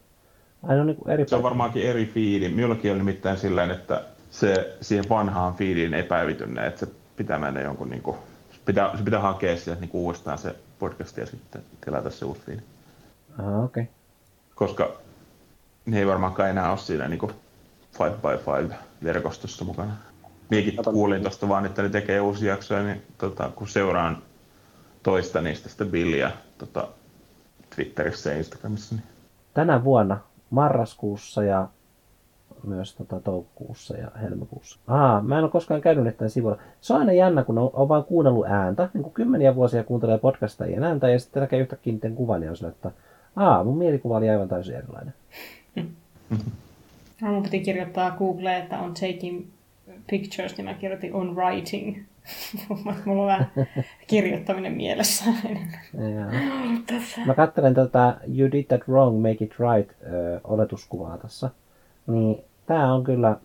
Aina 0.64 0.82
on 0.82 0.88
niin 0.88 1.10
eri 1.10 1.28
Se 1.28 1.36
on 1.36 1.44
varmaankin 1.44 1.84
eri 1.84 2.06
fiidi. 2.06 2.50
Minullakin 2.50 2.92
oli 2.92 3.00
nimittäin 3.00 3.38
sillä 3.38 3.64
että 3.64 4.04
se 4.32 4.78
siihen 4.82 5.10
vanhaan 5.10 5.56
fiidiin 5.56 5.94
ei 5.94 6.04
päivity 6.04 6.48
ne, 6.48 6.68
että 6.68 6.86
se 6.86 6.92
pitää 7.16 7.40
mennä 7.40 7.62
jonkun 7.62 7.90
niin 7.90 8.02
kuin, 8.02 8.18
se 8.52 8.60
pitää, 8.66 8.98
se 8.98 9.04
pitää 9.04 9.20
hakea 9.20 9.58
sieltä 9.58 9.82
niin 9.82 9.90
uudestaan 9.94 10.38
se 10.38 10.56
podcast 10.80 11.18
ja 11.18 11.26
sitten 11.26 11.62
tilata 11.86 12.10
se 12.10 12.26
uusi 12.26 12.42
fiidi. 12.42 12.62
Aha, 13.38 13.64
okei. 13.64 13.84
Okay. 13.84 13.94
Koska 14.56 14.92
ne 15.86 16.00
ei 16.00 16.08
varmaankaan 16.08 16.50
enää 16.50 16.70
ole 16.70 16.78
siinä 16.78 17.08
niin 17.08 17.32
5x5 17.94 18.74
verkostossa 19.04 19.66
mukana. 19.66 19.94
Minäkin 20.50 20.80
kuulin 20.84 21.22
tuosta 21.22 21.50
vaan, 21.50 21.66
että 21.66 21.82
ne 21.82 21.90
tekee 21.90 22.22
uusia 22.22 22.54
jaksoja, 22.54 22.84
niin 22.84 23.02
tota, 23.18 23.50
kun 23.56 23.68
seuraan 23.68 24.18
toista 25.04 25.42
niistä 25.42 25.70
sitä 25.70 25.86
Billiä 25.86 26.32
tota, 26.58 26.88
Twitterissä 27.76 28.32
ja 28.32 28.38
Instagramissa, 28.38 28.96
niin 28.96 29.04
Tänä 29.54 29.84
vuonna 29.84 30.20
marraskuussa 30.50 31.44
ja 31.44 31.68
myös 32.64 32.96
tota, 32.96 33.20
toukokuussa 33.20 33.98
ja 33.98 34.12
helmikuussa. 34.22 34.80
Aa, 34.88 35.22
mä 35.22 35.38
en 35.38 35.44
ole 35.44 35.52
koskaan 35.52 35.82
käynyt 35.82 36.04
näiden 36.04 36.30
sivuilla. 36.30 36.62
Se 36.82 36.94
on 36.94 37.00
aina 37.00 37.14
jännä, 37.14 37.44
kun 37.44 37.58
on, 37.58 37.70
on 37.74 37.90
vaan 37.90 38.04
kuunnellut 38.04 38.46
ääntä, 38.46 38.90
niin 38.94 39.04
kuin 39.04 39.14
kymmeniä 39.14 39.56
vuosia 39.56 39.84
kuuntelee 39.84 40.18
podcastajien 40.18 40.84
ääntä, 40.84 41.10
ja 41.10 41.20
sitten 41.20 41.42
näkee 41.42 41.60
yhtäkkiä 41.60 41.94
niiden 41.94 42.16
kuvan, 42.16 42.44
ja 42.44 42.50
on 42.50 42.58
sille, 42.58 42.70
että 42.72 42.92
aa, 43.36 43.64
mun 43.64 43.78
mielikuva 43.78 44.18
oli 44.18 44.30
aivan 44.30 44.50
täysin 44.50 44.76
erilainen. 44.76 45.14
Mun 47.22 47.44
piti 47.44 47.60
kirjoittaa 47.60 48.12
Googleen, 48.12 48.62
että 48.62 48.80
on 48.80 48.94
taking 48.94 49.46
pictures, 50.10 50.58
niin 50.58 50.66
mä 50.66 50.74
kirjoitin 50.74 51.14
on 51.14 51.36
writing. 51.36 52.04
Mulla 53.06 53.22
on 53.22 53.28
vähän 53.28 53.52
kirjoittaminen 54.08 54.74
mielessä. 54.74 55.26
Mä 57.26 57.34
katselen 57.34 57.74
tätä 57.74 58.18
You 58.38 58.52
Did 58.52 58.64
That 58.64 58.88
Wrong, 58.88 59.22
Make 59.22 59.46
It 59.46 59.54
Right 59.60 59.92
oletuskuvaa 60.44 61.18
tässä. 61.18 61.50
Niin 62.08 62.38
tää 62.66 62.94
on 62.94 63.04
kyllä, 63.04 63.38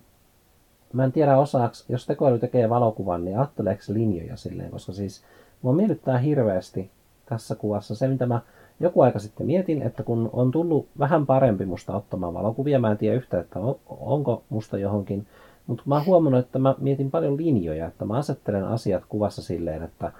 mä 0.93 1.05
en 1.05 1.13
tiedä 1.13 1.39
osaaks, 1.39 1.85
jos 1.89 2.07
tekoäly 2.07 2.39
tekee 2.39 2.69
valokuvan, 2.69 3.25
niin 3.25 3.39
ajatteleeko 3.39 3.83
linjoja 3.89 4.37
silleen, 4.37 4.71
koska 4.71 4.93
siis 4.93 5.25
mua 5.63 5.73
miellyttää 5.73 6.19
hirveästi 6.19 6.91
tässä 7.27 7.55
kuvassa 7.55 7.95
se, 7.95 8.09
mitä 8.09 8.27
mä 8.27 8.41
joku 8.81 9.01
aika 9.01 9.19
sitten 9.19 9.47
mietin, 9.47 9.83
että 9.83 10.03
kun 10.03 10.31
on 10.33 10.51
tullut 10.51 10.89
vähän 10.99 11.27
parempi 11.27 11.67
musta 11.67 11.97
ottamaan 11.97 12.35
valokuvia, 12.35 12.79
mä 12.79 12.91
en 12.91 12.99
tiedä 12.99 13.17
yhtä, 13.17 13.41
että 13.41 13.59
on, 13.59 13.77
onko 13.89 14.43
musta 14.49 14.79
johonkin, 14.79 15.27
mutta 15.67 15.83
mä 15.87 15.95
oon 15.95 16.07
huomannut, 16.07 16.45
että 16.45 16.59
mä 16.59 16.75
mietin 16.79 17.11
paljon 17.11 17.37
linjoja, 17.37 17.87
että 17.87 18.05
mä 18.05 18.15
asettelen 18.17 18.65
asiat 18.65 19.03
kuvassa 19.09 19.43
silleen, 19.43 19.83
että 19.83 20.13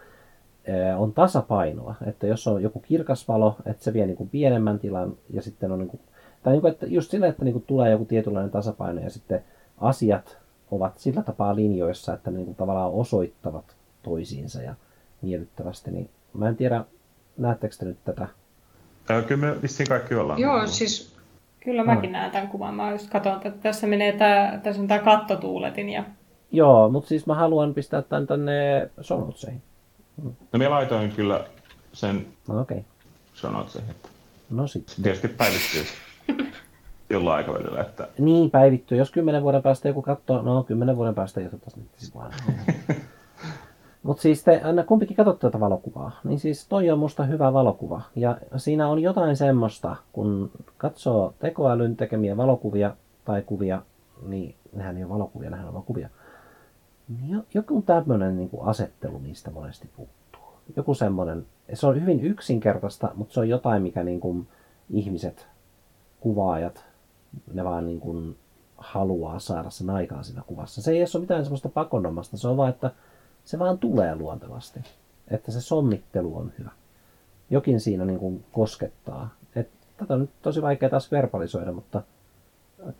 on 0.97 1.13
tasapainoa, 1.13 1.95
että 2.07 2.27
jos 2.27 2.47
on 2.47 2.63
joku 2.63 2.81
kirkas 2.81 3.29
valo, 3.29 3.57
että 3.67 3.85
se 3.85 3.93
vie 3.93 4.07
niin 4.07 4.17
kuin 4.17 4.31
pienemmän 4.31 4.79
tilan 4.79 5.17
ja 5.31 5.43
sitten 5.43 5.73
on 5.73 5.79
niin 5.79 5.89
kuin, 5.89 6.01
tai 6.43 6.53
niin 6.53 6.61
kuin, 6.61 6.73
että 6.73 6.87
just 6.87 7.11
sillä, 7.11 7.27
että 7.27 7.45
niin 7.45 7.53
kuin 7.53 7.65
tulee 7.67 7.91
joku 7.91 8.05
tietynlainen 8.05 8.51
tasapaino 8.51 9.01
ja 9.01 9.11
sitten 9.11 9.45
asiat 9.79 10.39
ovat 10.71 10.99
sillä 10.99 11.23
tapaa 11.23 11.57
linjoissa, 11.57 12.15
että 12.15 12.31
ne 12.31 12.37
niin 12.37 12.47
kuin 12.47 12.57
tavallaan 12.57 12.93
osoittavat 12.93 13.65
toisiinsa 14.03 14.63
ja 14.63 14.75
miellyttävästi, 15.23 15.91
niin 15.91 16.11
mä 16.35 16.49
en 16.49 16.57
tiedä, 16.57 16.85
näettekö 17.37 17.75
te 17.79 17.85
nyt 17.85 17.99
tätä? 18.05 18.29
Ää, 19.09 19.23
kyllä 19.23 19.47
me 19.47 19.63
vissiin 19.63 19.89
kaikki 19.89 20.15
ollaan. 20.15 20.41
Joo, 20.41 20.67
siis 20.67 21.17
Kyllä 21.67 21.85
mäkin 21.85 22.13
näen 22.13 22.31
tämän 22.31 22.49
kuvan. 22.49 22.75
Mä 22.75 22.91
just 22.93 23.11
katson, 23.11 23.35
että 23.35 23.51
tässä 23.51 23.87
menee 23.87 24.13
tää, 24.13 24.61
tässä 24.63 24.83
on 24.83 24.89
tää 24.89 24.99
kattotuuletin 24.99 25.89
ja 25.91 26.05
Joo, 26.53 26.89
mutta 26.89 27.09
siis 27.09 27.27
mä 27.27 27.35
haluan 27.35 27.75
pistää 27.75 28.03
tämän 28.03 28.27
tänne 28.27 28.91
sonotseihin. 29.01 29.63
No 30.23 30.33
minä 30.53 30.71
laitoin 30.71 31.13
kyllä 31.13 31.45
sen 31.93 32.27
No 32.49 32.61
okei. 32.61 32.79
Okay. 32.79 32.91
sanotseihin, 33.35 33.91
että 33.91 34.09
No 34.51 34.67
sit. 34.67 34.89
se 34.89 35.03
tietysti 35.03 35.29
päivittyy 35.29 35.85
jollain 37.11 37.37
aikavälillä, 37.37 37.81
että 37.81 38.09
Niin, 38.19 38.51
päivittyy. 38.51 38.99
Jos 38.99 39.11
kymmenen 39.11 39.43
vuoden 39.43 39.63
päästä 39.63 39.89
joku 39.89 40.03
katsoo, 40.03 40.43
no 40.43 40.63
kymmenen 40.63 40.97
vuoden 40.97 41.15
päästä 41.15 41.41
ei 41.41 41.47
otettaisi 41.47 41.81
nettisivuilla. 41.81 42.35
Mutta 44.07 44.23
siis 44.23 44.45
te 44.45 44.61
aina 44.65 44.85
kumpikin 44.85 45.17
katsotte 45.17 45.47
tätä 45.47 45.61
valokuvaa, 45.61 46.21
niin 46.25 46.39
siis 46.39 46.69
toi 46.69 46.91
on 46.91 46.99
musta 46.99 47.25
hyvä 47.25 47.53
valokuva. 47.53 48.03
Ja 48.17 48.39
siinä 48.57 48.89
on 48.89 49.03
jotain 49.03 49.37
semmoista, 49.37 49.97
kun 50.13 50.51
katsoo 50.77 51.35
tekoälyn 51.39 51.97
tekemiä 51.97 52.37
valokuvia 52.37 52.97
tai 53.25 53.43
kuvia, 53.43 53.83
niin 54.27 54.55
nehän 54.73 54.97
ei 54.97 55.05
ole 55.05 55.13
valokuvia, 55.13 55.51
nehän 55.51 55.67
on 55.67 55.73
vaan 55.73 55.85
kuvia. 55.85 56.09
Niin 57.09 57.31
jo- 57.31 57.45
joku 57.55 57.83
tämmöinen 57.83 58.37
niin 58.37 58.51
asettelu 58.61 59.19
niistä 59.19 59.51
monesti 59.51 59.91
puuttuu. 59.97 60.43
Joku 60.77 60.95
semmoinen, 60.95 61.47
se 61.75 61.87
on 61.87 62.01
hyvin 62.01 62.21
yksinkertaista, 62.21 63.11
mutta 63.15 63.35
se 63.35 63.41
on 63.41 63.49
jotain, 63.49 63.83
mikä 63.83 64.05
niin 64.05 64.21
kuin 64.21 64.49
ihmiset, 64.91 65.47
kuvaajat, 66.21 66.85
ne 67.53 67.65
vaan 67.65 67.87
niin 67.87 68.01
kuin 68.01 68.37
haluaa 68.77 69.39
saada 69.39 69.71
sen 69.71 69.91
aikaan 69.91 70.25
siinä 70.25 70.43
kuvassa. 70.47 70.83
Se 70.83 70.91
ei 70.91 71.01
ole 71.01 71.21
mitään 71.21 71.45
semmoista 71.45 71.69
pakonomasta, 71.69 72.37
se 72.37 72.49
on 72.49 72.57
vaan, 72.57 72.71
että 72.71 72.91
se 73.47 73.59
vaan 73.59 73.79
tulee 73.79 74.17
luontevasti. 74.17 74.81
Että 75.29 75.53
se 75.53 75.61
sommittelu 75.61 76.37
on 76.37 76.53
hyvä. 76.59 76.71
Jokin 77.51 77.81
siinä 77.81 78.05
niin 78.05 78.19
kuin 78.19 78.45
koskettaa. 78.53 79.29
Et, 79.57 79.71
tätä 79.97 80.15
on 80.15 80.21
nyt 80.21 80.31
tosi 80.43 80.63
vaikea 80.63 80.91
taas 80.91 81.13
verbalisoida, 81.13 81.73
mutta 81.73 82.03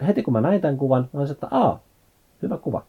heti 0.07 0.23
kun 0.23 0.33
mä 0.33 0.41
näin 0.41 0.61
tämän 0.61 0.77
kuvan, 0.77 1.09
mä 1.13 1.21
olisin, 1.21 1.35
että 1.35 1.49
aa, 1.51 1.81
hyvä 2.43 2.57
kuva. 2.59 2.83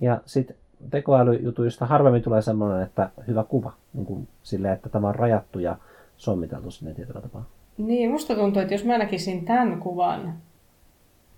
Ja 0.00 0.20
sitten 0.26 0.56
tekoälyjutuista 0.90 1.86
harvemmin 1.86 2.22
tulee 2.22 2.42
semmoinen, 2.42 2.82
että 2.82 3.10
hyvä 3.26 3.44
kuva. 3.44 3.72
Niin 3.92 4.06
kuin 4.06 4.28
silleen, 4.42 4.74
että 4.74 4.88
tämä 4.88 5.08
on 5.08 5.14
rajattu 5.14 5.58
ja 5.58 5.76
sommiteltu 6.16 6.70
sinne 6.70 6.94
tietyllä 6.94 7.20
tapaa. 7.20 7.44
Niin, 7.78 8.10
musta 8.10 8.34
tuntuu, 8.34 8.62
että 8.62 8.74
jos 8.74 8.84
mä 8.84 8.98
näkisin 8.98 9.44
tämän 9.44 9.80
kuvan 9.80 10.34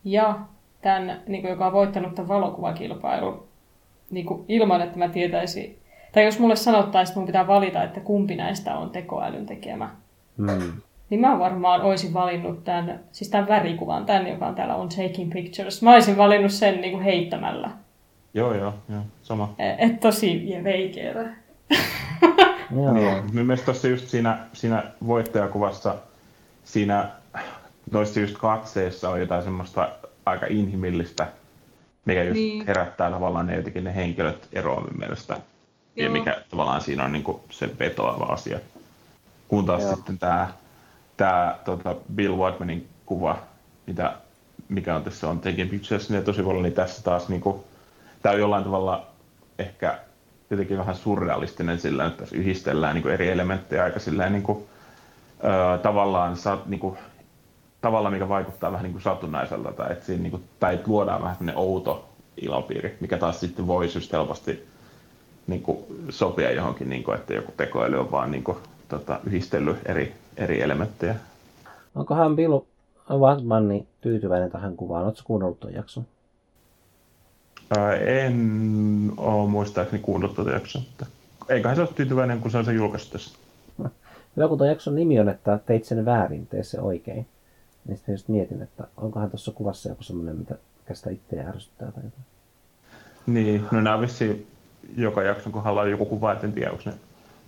ja 0.05 0.41
tämän, 0.83 1.23
niin 1.27 1.43
kuin, 1.43 1.51
joka 1.51 1.67
on 1.67 1.73
voittanut 1.73 2.15
tämän 2.15 2.29
valokuvakilpailun 2.29 3.50
niin 4.11 4.27
kuin, 4.27 4.45
ilman, 4.49 4.81
että 4.81 4.99
mä 4.99 5.09
tietäisin, 5.09 5.79
tai 6.13 6.25
jos 6.25 6.39
mulle 6.39 6.57
sanottaisiin, 6.57 7.13
että 7.13 7.19
mun 7.21 7.27
pitää 7.27 7.47
valita, 7.47 7.83
että 7.83 8.01
kumpi 8.01 8.37
näistä 8.37 8.77
on 8.77 8.91
tekoälyn 8.91 9.47
tekemä, 9.47 9.91
Mm. 10.37 10.73
niin 11.11 11.21
mä 11.21 11.39
varmaan 11.39 11.83
olisin 11.83 12.15
valinnut 12.15 12.65
tämän, 12.65 13.01
siis 13.13 13.31
tämän 13.31 13.49
värikuvan, 13.49 14.07
tämän, 14.07 14.27
joka 14.27 14.47
on 14.47 14.55
täällä 14.55 14.75
on 14.75 14.89
Taking 14.89 15.33
Pictures. 15.33 15.83
Mä 15.83 15.93
olisin 15.93 16.17
valinnut 16.17 16.53
sen 16.53 16.81
niin 16.81 16.93
kuin 16.93 17.05
heittämällä. 17.05 17.71
joo 18.35 18.55
joo, 18.55 18.75
joo 18.89 19.03
sama. 19.23 19.55
Et 19.79 20.01
tosi 20.01 20.49
veikeetä. 20.65 21.21
Joo. 22.77 22.93
Niin, 22.93 23.25
minun 23.33 23.47
mielestä 23.47 23.65
tuossa 23.65 23.89
just 23.89 24.09
siinä, 24.09 24.39
siinä 24.53 24.83
voittajakuvassa, 25.07 25.95
siinä 26.65 27.09
noissa 27.93 28.21
just 28.21 28.39
katseissa 28.39 29.11
on 29.11 29.21
jotain 29.21 29.43
semmoista 29.43 29.89
aika 30.27 30.47
inhimillistä, 30.47 31.27
mikä 32.05 32.23
just 32.23 32.35
Niin. 32.35 32.67
herättää 32.67 33.11
tavallaan 33.11 33.47
ne 33.47 33.57
jotenkin 33.57 33.85
ne 33.85 33.95
henkilöt 33.95 34.49
eroa 34.53 34.81
minun 34.81 34.99
mielestä. 34.99 35.37
Ja 35.97 36.05
Joo. 36.05 36.13
mikä 36.13 36.43
tavallaan 36.51 36.81
siinä 36.81 37.05
on 37.05 37.13
niinku 37.13 37.45
se 37.51 37.71
vetoava 37.79 38.25
asia. 38.25 38.59
Kun 39.49 39.67
taas 39.67 39.83
Joo. 39.83 39.95
sitten 39.95 40.19
tämä 40.19 40.49
tää, 41.17 41.59
tota 41.65 41.95
Bill 42.15 42.37
Whitemanin 42.37 42.89
kuva, 43.07 43.39
mitä, 43.87 44.13
mikä 44.69 44.97
on 44.97 45.05
tässä 45.05 45.29
on 45.29 45.41
Taking 45.41 45.71
Pictures, 45.71 46.11
niin 46.11 46.25
tosi 46.25 46.43
paljon, 46.43 46.63
niin 46.63 46.73
tässä 46.73 47.03
taas 47.03 47.29
niinku, 47.29 47.65
tämä 48.23 48.33
on 48.33 48.41
jollain 48.41 48.65
tavalla 48.65 49.07
ehkä 49.59 49.99
jotenkin 50.51 50.79
vähän 50.79 50.95
surrealistinen 50.95 51.81
sillä, 51.81 52.07
että 52.07 52.19
tässä 52.19 52.37
yhdistellään 52.37 52.95
niin 52.95 53.09
eri 53.09 53.29
elementtejä 53.29 53.85
aika 53.85 53.99
silleen, 53.99 54.33
niin 54.33 54.43
kuin, 54.43 54.65
ö, 55.45 55.79
tavallaan 55.79 56.37
sa, 56.37 56.59
niin 56.67 56.81
kuin, 56.81 56.99
tavalla, 57.81 58.11
mikä 58.11 58.29
vaikuttaa 58.29 58.73
vähän 58.73 58.83
niin 58.83 58.93
kuin 58.93 59.03
satunnaiselta, 59.03 59.73
tai 59.73 59.93
että, 59.93 60.07
siinä, 60.07 60.23
niin 60.23 60.31
kuin, 60.31 60.45
tai 60.61 60.75
että 60.75 60.89
luodaan 60.91 61.23
vähän 61.23 61.37
sellainen 61.37 61.63
outo 61.63 62.09
ilmapiiri, 62.37 62.97
mikä 63.01 63.19
taas 63.19 63.41
sitten 63.41 63.67
voisi 63.67 63.99
just 63.99 64.13
helposti 64.13 64.67
niin 65.47 65.63
kuin, 65.63 65.79
sopia 66.09 66.53
johonkin, 66.53 66.89
niin 66.89 67.05
kuin, 67.05 67.19
että 67.19 67.35
joku 67.35 67.53
tekoäly 67.57 68.01
on 68.01 68.11
vaan 68.11 68.31
niin 68.31 68.45
kuin, 68.45 68.59
tota, 68.89 69.21
yhdistellyt 69.25 69.77
eri, 69.87 70.15
eri 70.37 70.63
elementtejä. 70.63 71.15
Onkohan 71.95 72.37
Bill 72.37 72.59
Watmanni 73.11 73.87
tyytyväinen 74.01 74.51
tähän 74.51 74.77
kuvaan? 74.77 75.05
Oletko 75.05 75.23
kuunnellut 75.25 75.61
tuon 75.61 75.75
jakson? 75.75 76.07
Ää, 77.79 77.95
en 77.95 79.13
ole 79.17 79.49
muistaakseni 79.49 80.03
kuunnellut 80.03 80.37
tuota 80.37 80.51
jaksoa, 80.51 80.83
mutta 80.83 81.07
eiköhän 81.49 81.77
se 81.77 81.83
ole 81.83 81.91
tyytyväinen, 81.95 82.41
kun 82.41 82.51
se 82.51 82.59
on 82.59 82.65
se 82.65 82.73
julkaistu 82.73 83.13
tässä. 83.13 83.39
Hyvä, 84.37 84.49
kun 84.49 84.59
tuon 84.59 84.71
jakson 84.71 84.95
nimi 84.95 85.21
on, 85.21 85.29
että 85.29 85.59
teit 85.67 85.85
sen 85.85 86.05
väärin, 86.05 86.47
tee 86.47 86.63
se 86.63 86.81
oikein. 86.81 87.27
Niin 87.91 87.97
sitten 87.97 88.13
just 88.13 88.29
mietin, 88.29 88.63
että 88.63 88.85
onkohan 88.97 89.31
tuossa 89.31 89.53
kuvassa 89.53 89.89
joku 89.89 90.03
semmoinen, 90.03 90.37
mitä 90.37 90.55
mikä 90.79 90.95
sitä 90.95 91.11
itseä 91.11 91.49
ärsyttää 91.49 91.93
tai 91.93 92.05
jotain. 92.05 92.25
Niin, 93.27 93.65
no 93.71 93.81
nämä 93.81 93.97
on 93.97 94.03
vissiin 94.03 94.47
joka 94.97 95.23
jakson 95.23 95.53
kohdalla 95.53 95.81
on 95.81 95.91
joku 95.91 96.07
kuva, 96.07 96.33
et 96.33 96.45
en 96.45 96.53
tiedä, 96.53 96.71
onko 96.71 96.83
ne 96.87 96.93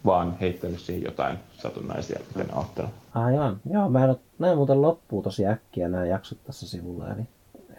vaan 0.05 0.37
heittänyt 0.41 0.81
siihen 0.81 1.05
jotain 1.05 1.39
satunnaisia, 1.59 2.21
mitä 2.29 2.53
ne 2.53 2.61
ottanut. 2.61 2.91
Aivan. 3.15 3.61
Joo, 3.71 3.89
mä 3.89 4.05
en 4.05 4.11
ole, 4.11 4.19
näin 4.39 4.57
muuten 4.57 4.83
loppuu 4.83 5.23
tosi 5.23 5.47
äkkiä 5.47 5.89
nämä 5.89 6.07
jaksot 6.07 6.45
tässä 6.45 6.69
sivulla, 6.69 7.07
eli 7.09 7.23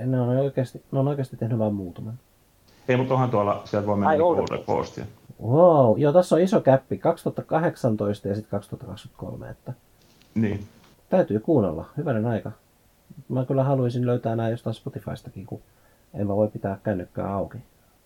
ne 0.05 0.21
on 0.21 0.29
oikeasti, 0.29 0.83
ne 0.91 0.99
on 0.99 1.07
oikeasti 1.07 1.37
tehnyt 1.37 1.59
vain 1.59 1.73
muutaman. 1.73 2.19
Ei, 2.87 2.97
mutta 2.97 3.13
onhan 3.13 3.29
tuolla, 3.29 3.61
sieltä 3.65 3.87
voi 3.87 3.95
mennä 3.95 4.09
Ai, 4.09 4.17
niinku 4.17 4.63
postia. 4.65 5.05
Wow, 5.43 5.99
joo, 5.99 6.13
tässä 6.13 6.35
on 6.35 6.41
iso 6.41 6.61
käppi, 6.61 6.97
2018 6.97 8.27
ja 8.27 8.35
sitten 8.35 8.51
2023, 8.51 9.49
että 9.49 9.73
Niin. 10.35 10.67
Täytyy 11.17 11.39
kuunnella, 11.39 11.85
hyvänen 11.97 12.25
aika. 12.25 12.51
Mä 13.29 13.45
kyllä 13.45 13.63
haluaisin 13.63 14.05
löytää 14.05 14.35
nämä 14.35 14.49
jostain 14.49 14.73
Spotifystakin, 14.73 15.45
kun 15.45 15.61
en 16.13 16.27
mä 16.27 16.35
voi 16.35 16.47
pitää 16.47 16.77
kännykkää 16.83 17.33
auki, 17.33 17.57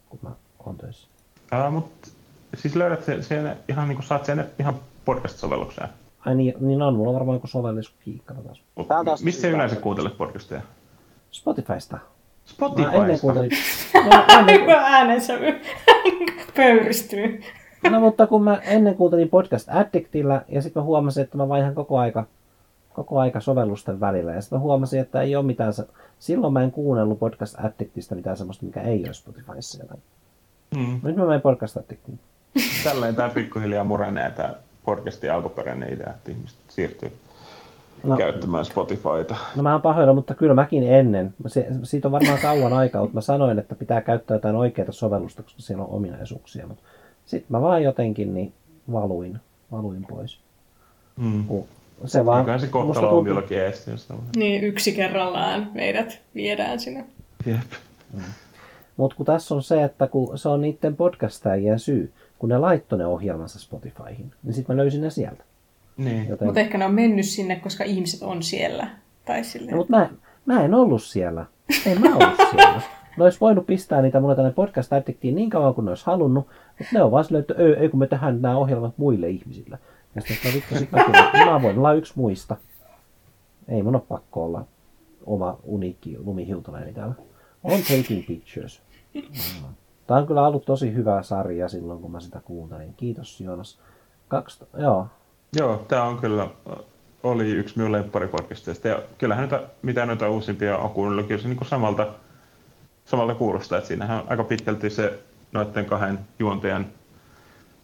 kun 0.10 0.20
mä 0.22 0.30
oon 0.66 0.78
töissä. 0.78 1.08
Ää, 1.52 1.70
mut 1.70 1.92
siis 2.56 2.76
löydät 2.76 3.04
sen, 3.04 3.24
sen 3.24 3.58
ihan 3.68 3.88
niinku 3.88 4.04
saat 4.04 4.26
sen 4.26 4.46
ihan 4.60 4.76
podcast-sovellukseen. 5.06 5.90
Ai 6.26 6.36
niin, 6.36 6.54
niin 6.60 6.82
on, 6.82 6.96
mulla 6.96 7.10
on 7.10 7.16
varmaan 7.16 7.36
joku 7.36 7.48
sovellus 7.48 7.94
kiikkana 8.00 8.42
taas. 8.42 8.62
Tää 8.88 9.00
on 9.00 9.06
taas 9.06 9.24
Missä 9.24 9.48
yleensä 9.48 9.76
kuuntelet 9.76 10.18
podcasteja? 10.18 10.62
Spotifysta. 11.32 11.98
Mä 12.78 12.92
ennen 12.92 13.18
Spotifysta. 13.18 13.22
kuuntelin... 13.22 13.52
No, 13.94 14.26
ennen, 14.40 14.70
äänensävy 14.70 15.62
pöyristynyt. 16.58 17.42
no, 17.92 18.00
mutta 18.00 18.28
kun 18.28 18.44
mä 18.44 18.56
ennen 18.56 18.96
kuuntelin 18.96 19.30
Podcast 19.30 19.70
Addictilla 19.70 20.42
ja 20.48 20.62
sitten 20.62 20.82
mä 20.82 20.86
huomasin, 20.86 21.24
että 21.24 21.38
mä 21.38 21.50
vaihan 21.50 21.76
koko 21.76 21.98
aika 22.00 22.26
koko 22.98 23.20
aika 23.20 23.40
sovellusten 23.40 24.00
välillä. 24.00 24.34
Ja 24.34 24.42
sitten 24.42 24.60
huomasin, 24.60 25.00
että 25.00 25.22
ei 25.22 25.36
ole 25.36 25.46
mitään... 25.46 25.74
Se... 25.74 25.88
Silloin 26.20 26.54
mä 26.54 26.64
en 26.64 26.72
kuunnellut 26.72 27.20
Podcast 27.20 27.56
Addictista 27.60 28.16
mitään 28.16 28.38
semmoista, 28.38 28.66
mikä 28.66 28.82
ei 28.82 29.04
ole 29.06 29.14
Spotifyssa. 29.14 29.84
Mm. 30.76 31.00
Nyt 31.04 31.16
mä 31.16 31.26
menen 31.26 31.42
Podcast 31.42 31.78
Addictiin. 31.78 32.20
Tälleen 32.84 33.16
tämä 33.16 33.30
pikkuhiljaa 33.30 33.84
murenee 33.84 34.32
tämä 34.32 34.54
podcastin 34.86 35.32
alkuperäinen 35.32 35.94
idea, 35.94 36.14
että 36.14 36.32
ihmiset 36.32 36.58
siirtyy 36.68 37.12
no, 38.04 38.18
käyttämään 38.18 38.66
Spotifyta. 38.66 39.36
No 39.56 39.64
mä 39.64 39.72
oon 39.72 39.82
pahoilla, 39.82 40.14
mutta 40.14 40.34
kyllä 40.34 40.54
mäkin 40.54 40.84
ennen. 40.84 41.34
Se, 41.48 41.68
siitä 41.84 42.08
on 42.08 42.12
varmaan 42.12 42.40
kauan 42.42 42.74
aikaa, 42.74 43.02
mutta 43.02 43.16
mä 43.16 43.22
sanoin, 43.22 43.60
että 43.60 43.76
pitää 43.76 44.02
käyttää 44.02 44.36
jotain 44.36 44.56
oikeaa 44.56 44.92
sovellusta, 44.92 45.44
koska 45.44 45.62
siellä 45.62 45.84
on 45.84 45.90
ominaisuuksia. 45.90 46.68
Mutta 46.68 46.84
sitten 47.26 47.48
mä 47.50 47.62
vaan 47.62 47.84
jotenkin 47.84 48.34
niin 48.34 48.54
valuin, 48.92 49.40
valuin 49.72 50.06
pois. 50.06 50.40
Mm. 51.18 51.46
Se 52.06 52.26
vaan, 52.26 52.46
Mikä 52.46 52.58
se 52.58 52.68
kohtalo 52.68 53.18
on 53.18 53.28
jollakin 53.28 53.58
Niin, 54.36 54.64
yksi 54.64 54.92
kerrallaan 54.92 55.72
meidät 55.74 56.22
viedään 56.36 56.80
sinne. 56.80 57.06
Jep. 57.46 57.72
Mm. 58.14 58.22
Mutta 58.98 59.18
kun 59.18 59.26
tässä 59.26 59.56
on 59.56 59.64
se, 59.64 59.84
että 59.84 60.08
kun 60.08 60.38
se 60.38 60.50
on 60.50 60.62
niiden 60.62 60.96
podcastajien 60.96 61.80
syy, 61.80 62.14
kun 62.40 62.50
ne 62.50 62.58
laittoi 62.58 63.00
ne 63.00 63.06
ohjelmansa 63.06 63.60
Spotifyhin, 63.60 64.32
niin 64.44 64.54
sitten 64.54 64.76
mä 64.76 64.82
löysin 64.82 65.02
ne 65.02 65.10
sieltä. 65.10 65.44
Niin. 65.98 66.28
Joten... 66.30 66.48
Mutta 66.48 66.60
ehkä 66.60 66.78
ne 66.78 66.86
on 66.86 66.94
mennyt 66.94 67.26
sinne, 67.26 67.56
koska 67.56 67.84
ihmiset 67.84 68.24
on 68.24 68.44
siellä. 68.44 68.88
Tai 69.26 69.42
No, 69.72 69.78
mutta 69.78 69.98
mä, 69.98 70.10
mä 70.46 70.64
en 70.64 70.74
ollut 70.74 71.04
siellä. 71.04 71.46
En 71.86 72.02
mä 72.02 72.16
ollut 72.16 72.50
siellä. 72.52 72.82
Ne 73.18 73.24
olisi 73.24 73.40
voinut 73.42 73.66
pistää 73.66 74.02
niitä 74.02 74.20
mulle 74.20 74.36
tänne 74.36 74.52
podcast 74.52 74.94
addictiin 74.94 75.36
niin 75.36 75.50
kauan 75.50 75.74
kuin 75.74 75.86
ne 75.86 75.92
olisi 75.92 76.06
halunnut, 76.06 76.48
mutta 76.80 76.92
ne 76.94 77.02
on 77.02 77.12
vaan 77.12 77.24
silleen, 77.24 77.42
että 77.42 77.54
ei, 77.58 77.74
ei 77.74 77.90
kun 77.90 78.00
me 78.00 78.08
tehdään 78.08 78.42
nämä 78.42 78.58
ohjelmat 78.58 78.98
muille 78.98 79.30
ihmisille. 79.30 79.80
Ja 80.18 80.22
sitten 80.22 80.52
mä 80.52 80.56
vittu 80.56 80.96
mä 81.52 81.62
voin 81.62 81.78
olla 81.78 81.94
yksi 81.94 82.14
muista. 82.16 82.56
Ei 83.68 83.84
mun 83.84 83.96
ole 83.96 84.04
pakko 84.08 84.46
olla 84.46 84.66
oma 85.26 85.58
uniikki 85.64 86.18
lumihiutaleeni 86.20 86.94
täällä. 86.94 87.16
On 87.64 87.80
taking 87.82 88.28
pictures. 88.28 88.82
Tämä 90.08 90.20
on 90.20 90.28
kyllä 90.28 90.48
ollut 90.48 90.66
tosi 90.66 90.94
hyvä 90.94 91.24
sarja 91.24 91.68
silloin, 91.68 92.02
kun 92.02 92.12
mä 92.12 92.20
sitä 92.20 92.40
kuuntelin. 92.40 92.94
Kiitos 92.94 93.42
Joonas. 93.42 93.80
Kaksi, 94.28 94.66
joo. 94.78 95.08
Joo, 95.58 95.86
tämä 95.88 96.04
on 96.04 96.18
kyllä, 96.18 96.48
oli 97.24 97.52
yksi 97.52 97.78
minun 97.78 97.92
lemppariporkisteista. 97.92 98.88
Ja 98.88 99.02
kyllähän 99.18 99.50
noita, 99.50 99.68
mitä 99.82 100.06
noita 100.06 100.30
uusimpia 100.30 100.78
on 100.78 100.90
kuunnellut, 100.90 101.28
kyllä 101.28 101.42
se 101.42 101.48
niin 101.48 101.66
samalta, 101.66 102.08
samalta 103.06 103.36
kuulostaa. 103.36 103.78
Että 103.78 103.88
siinähän 103.88 104.20
on 104.20 104.26
aika 104.30 104.44
pitkälti 104.44 104.90
se 104.90 105.20
noiden 105.52 105.86
kahden 105.86 106.20
juontajan 106.40 106.86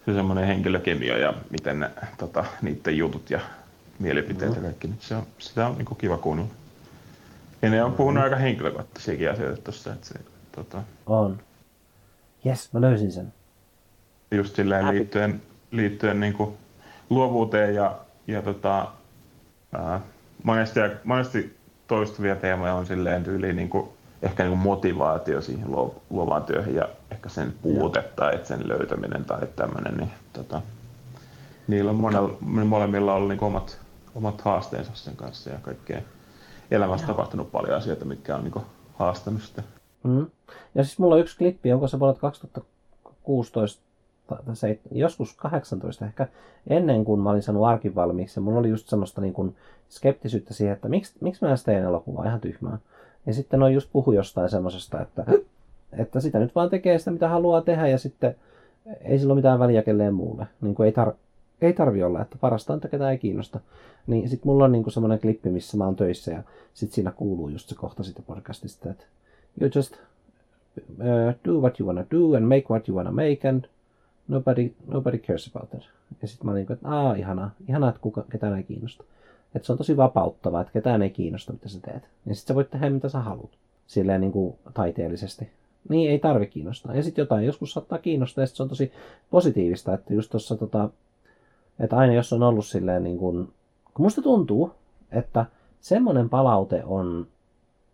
se 0.05 0.13
semmoinen 0.13 0.47
henkilökemia 0.47 1.17
ja 1.17 1.33
miten 1.49 1.79
ne, 1.79 1.89
tota, 2.17 2.45
niiden 2.61 2.97
jutut 2.97 3.29
ja 3.29 3.39
mielipiteet 3.99 4.51
mm. 4.51 4.57
ja 4.57 4.61
kaikki. 4.61 4.87
Niin 4.87 4.97
se 4.99 5.15
on, 5.15 5.23
sitä 5.37 5.67
on 5.67 5.77
niin 5.77 5.85
kuin 5.85 5.97
kiva 5.97 6.17
kuunnella. 6.17 6.51
Ja 7.61 7.69
ne 7.69 7.83
on 7.83 7.93
puhunut 7.93 8.21
mm. 8.21 8.23
aika 8.23 8.35
henkilökohtaisiakin 8.35 9.31
asioita 9.31 9.61
tuossa. 9.61 9.93
Että 9.93 10.07
se, 10.07 10.15
tota... 10.51 10.83
On. 11.05 11.39
Jes, 12.43 12.73
mä 12.73 12.81
löysin 12.81 13.11
sen. 13.11 13.33
Just 14.31 14.55
silleen 14.55 14.83
Happy. 14.83 14.97
liittyen, 14.97 15.41
liittyen 15.71 16.19
niin 16.19 16.33
kuin 16.33 16.57
luovuuteen 17.09 17.75
ja, 17.75 17.99
ja 18.27 18.41
tota, 18.41 18.87
ää, 19.73 20.01
monesti, 20.43 20.79
monesti 21.03 21.57
toistuvia 21.87 22.35
teemoja 22.35 22.73
on 22.73 22.85
silleen 22.85 23.23
tyyli 23.23 23.53
niin 23.53 23.69
kuin, 23.69 23.89
ehkä 24.23 24.43
niin 24.43 24.51
kuin 24.51 24.63
motivaatio 24.63 25.41
siihen 25.41 25.71
luovaan 26.09 26.43
työhön 26.43 26.75
ja 26.75 26.89
ehkä 27.11 27.29
sen 27.29 27.53
puute 27.61 27.99
ja. 27.99 28.05
tai 28.15 28.39
sen 28.43 28.67
löytäminen 28.67 29.25
tai 29.25 29.47
tämmöinen. 29.55 29.97
Niin, 29.97 30.11
tota, 30.33 30.61
niillä 31.67 31.91
on 31.91 31.97
monella, 31.97 32.37
molemmilla 32.65 33.13
ollut 33.13 33.29
niin 33.29 33.43
omat, 33.43 33.77
omat 34.15 34.41
haasteensa 34.41 34.91
sen 34.95 35.15
kanssa 35.15 35.49
ja 35.49 35.57
kaikkea 35.61 36.01
elämässä 36.71 37.05
Joo. 37.05 37.13
tapahtunut 37.13 37.51
paljon 37.51 37.77
asioita, 37.77 38.05
mitkä 38.05 38.35
on 38.35 38.43
niin 38.43 38.51
kuin, 38.51 38.65
haastanut 38.93 39.41
sitä. 39.41 39.63
Mm. 40.03 40.25
Ja 40.75 40.83
siis 40.83 40.99
mulla 40.99 41.15
on 41.15 41.21
yksi 41.21 41.37
klippi, 41.37 41.73
onko 41.73 41.87
se 41.87 41.99
vuodelta 41.99 42.21
2016 42.21 43.83
tai 44.27 44.55
se, 44.55 44.79
joskus 44.91 45.33
18 45.33 46.05
ehkä 46.05 46.27
ennen 46.67 47.05
kuin 47.05 47.21
mä 47.21 47.29
olin 47.29 47.43
saanut 47.43 47.65
arkin 47.65 47.95
valmiiksi. 47.95 48.39
Ja 48.39 48.41
mulla 48.41 48.59
oli 48.59 48.69
just 48.69 48.89
semmoista 48.89 49.21
niin 49.21 49.33
kuin 49.33 49.55
skeptisyyttä 49.89 50.53
siihen, 50.53 50.73
että 50.73 50.89
miksi, 50.89 51.13
miksi 51.21 51.43
mä 51.45 51.49
edes 51.49 51.63
teen 51.63 51.83
elokuvaa, 51.83 52.25
ihan 52.25 52.41
tyhmää. 52.41 52.77
Ja 53.25 53.33
sitten 53.33 53.63
on 53.63 53.73
just 53.73 53.89
puhu 53.93 54.11
jostain 54.11 54.49
semmoisesta, 54.49 55.01
että, 55.01 55.25
että 55.97 56.19
sitä 56.19 56.39
nyt 56.39 56.55
vaan 56.55 56.69
tekee 56.69 56.99
sitä, 56.99 57.11
mitä 57.11 57.29
haluaa 57.29 57.61
tehdä 57.61 57.87
ja 57.87 57.97
sitten 57.97 58.35
ei 59.01 59.19
sillä 59.19 59.31
ole 59.31 59.39
mitään 59.39 59.59
väliä 59.59 59.83
kelleen 59.83 60.13
muulle. 60.13 60.47
Niin 60.61 60.75
kuin 60.75 60.85
ei, 60.85 60.93
tar- 61.05 61.15
ei 61.61 61.73
tarvi 61.73 62.03
olla, 62.03 62.21
että 62.21 62.37
parasta 62.41 62.73
on, 62.73 62.77
että 62.77 62.87
ketään 62.87 63.11
ei 63.11 63.17
kiinnosta. 63.17 63.59
Niin 64.07 64.29
sitten 64.29 64.47
mulla 64.47 64.65
on 64.65 64.71
niin 64.71 64.83
kuin 64.83 64.93
semmoinen 64.93 65.19
klippi, 65.19 65.49
missä 65.49 65.77
mä 65.77 65.85
oon 65.85 65.95
töissä 65.95 66.31
ja 66.31 66.43
sitten 66.73 66.95
siinä 66.95 67.11
kuuluu 67.11 67.49
just 67.49 67.69
se 67.69 67.75
kohta 67.75 68.03
siitä 68.03 68.21
podcastista, 68.27 68.89
että 68.89 69.05
you 69.61 69.69
just 69.75 69.93
uh, 70.77 71.33
do 71.45 71.59
what 71.59 71.79
you 71.79 71.87
wanna 71.87 72.05
do 72.11 72.37
and 72.37 72.45
make 72.45 72.65
what 72.69 72.89
you 72.89 72.97
wanna 72.97 73.11
make 73.11 73.49
and 73.49 73.65
nobody, 74.27 74.71
nobody 74.87 75.17
cares 75.17 75.51
about 75.55 75.73
it. 75.73 75.89
Ja 76.21 76.27
sitten 76.27 76.45
mä 76.45 76.51
olin 76.51 76.65
niin 76.65 76.73
että 76.73 76.89
aah, 76.89 77.19
ihanaa, 77.19 77.51
ihanaa, 77.67 77.89
että 77.89 78.01
kuka, 78.01 78.25
ketään 78.31 78.57
ei 78.57 78.63
kiinnosta. 78.63 79.03
Että 79.55 79.65
se 79.65 79.71
on 79.71 79.77
tosi 79.77 79.97
vapauttavaa, 79.97 80.61
että 80.61 80.73
ketään 80.73 81.01
ei 81.01 81.09
kiinnosta, 81.09 81.53
mitä 81.53 81.69
sä 81.69 81.79
teet. 81.79 82.03
Ja 82.25 82.35
sitten 82.35 82.47
sä 82.47 82.55
voit 82.55 82.69
tehdä, 82.69 82.89
mitä 82.89 83.09
sä 83.09 83.19
haluat. 83.19 83.49
Silleen 83.87 84.21
niin 84.21 84.31
kuin 84.31 84.55
taiteellisesti. 84.73 85.49
Niin, 85.89 86.11
ei 86.11 86.19
tarvi 86.19 86.47
kiinnostaa. 86.47 86.95
Ja 86.95 87.03
sitten 87.03 87.21
jotain 87.21 87.45
joskus 87.45 87.73
saattaa 87.73 87.97
kiinnostaa, 87.97 88.41
ja 88.41 88.47
se 88.47 88.63
on 88.63 88.69
tosi 88.69 88.91
positiivista, 89.31 89.93
että 89.93 90.13
just 90.13 90.31
tuossa 90.31 90.55
tota, 90.55 90.89
että 91.79 91.97
aina 91.97 92.13
jos 92.13 92.33
on 92.33 92.43
ollut 92.43 92.65
silleen 92.65 93.03
niin 93.03 93.17
kuin, 93.17 93.49
kun 93.93 94.05
musta 94.05 94.21
tuntuu, 94.21 94.71
että 95.11 95.45
semmoinen 95.81 96.29
palaute 96.29 96.83
on 96.85 97.27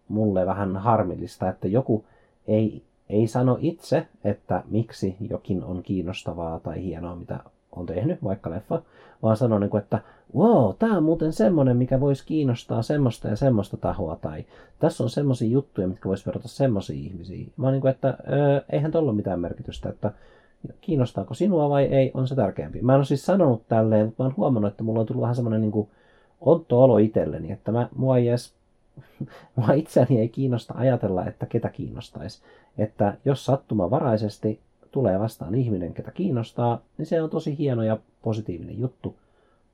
mulle 0.08 0.46
vähän 0.46 0.78
harmillista, 0.78 1.50
että 1.50 1.68
joku 1.68 2.06
ei, 2.48 2.84
ei 3.10 3.28
sano 3.28 3.58
itse, 3.62 4.08
että 4.24 4.64
miksi 4.70 5.16
jokin 5.30 5.64
on 5.64 5.84
kiinnostavaa 5.84 6.60
tai 6.60 6.84
hienoa, 6.84 7.16
mitä 7.16 7.40
on 7.72 7.86
tehnyt, 7.86 8.24
vaikka 8.24 8.50
leffa, 8.50 8.82
vaan 9.24 9.38
sanoo, 9.38 9.60
niin 9.60 9.70
kuin, 9.70 9.84
että 9.84 10.00
wow, 10.36 10.74
tämä 10.80 10.98
on 10.98 11.04
muuten 11.04 11.34
semmoinen, 11.34 11.78
mikä 11.78 12.00
voisi 12.00 12.26
kiinnostaa 12.26 12.82
semmoista 12.82 13.28
ja 13.28 13.36
semmoista 13.36 13.78
tahoa, 13.78 14.16
tai 14.16 14.46
tässä 14.80 15.04
on 15.04 15.10
semmoisia 15.10 15.50
juttuja, 15.50 15.88
mitkä 15.88 16.10
voisi 16.10 16.26
verrata 16.26 16.48
semmoisiin 16.48 17.06
ihmisiin. 17.06 17.52
Mä 17.58 17.72
niin 17.72 17.82
kuin, 17.82 17.92
että 17.92 18.18
öö, 18.32 18.62
eihän 18.72 18.92
tuolla 18.92 19.12
ole 19.12 19.16
mitään 19.18 19.40
merkitystä, 19.40 19.90
että 19.90 20.12
kiinnostaako 20.82 21.34
sinua 21.34 21.70
vai 21.70 21.84
ei, 21.84 22.12
on 22.14 22.28
se 22.28 22.36
tärkeämpi. 22.36 22.82
Mä 22.82 22.94
en 22.94 22.98
ole 22.98 23.06
siis 23.06 23.26
sanonut 23.26 23.68
tälleen, 23.68 24.06
mutta 24.06 24.24
mä 24.24 24.28
oon 24.28 24.38
huomannut, 24.38 24.72
että 24.72 24.84
mulla 24.84 25.00
on 25.00 25.06
tullut 25.06 25.22
vähän 25.22 25.36
semmoinen 25.36 25.62
niin 25.62 25.88
ontto 26.42 26.84
olo 26.84 26.98
itselleni, 26.98 27.52
että 27.52 27.72
mä, 27.72 27.90
mua 27.96 28.18
ei 28.18 28.30
edes 28.30 28.54
mua 29.56 29.74
itseäni 29.74 30.20
ei 30.20 30.30
kiinnosta 30.30 30.74
ajatella, 30.78 31.26
että 31.26 31.46
ketä 31.46 31.70
kiinnostaisi. 31.70 32.42
Että 32.78 33.14
jos 33.26 33.46
sattumavaraisesti 33.46 34.60
tulee 34.92 35.20
vastaan 35.20 35.56
ihminen, 35.56 35.94
ketä 35.94 36.12
kiinnostaa, 36.12 36.82
niin 36.98 37.06
se 37.06 37.22
on 37.22 37.30
tosi 37.30 37.58
hieno 37.58 37.84
ja 37.84 37.98
positiivinen 38.22 38.80
juttu, 38.80 39.16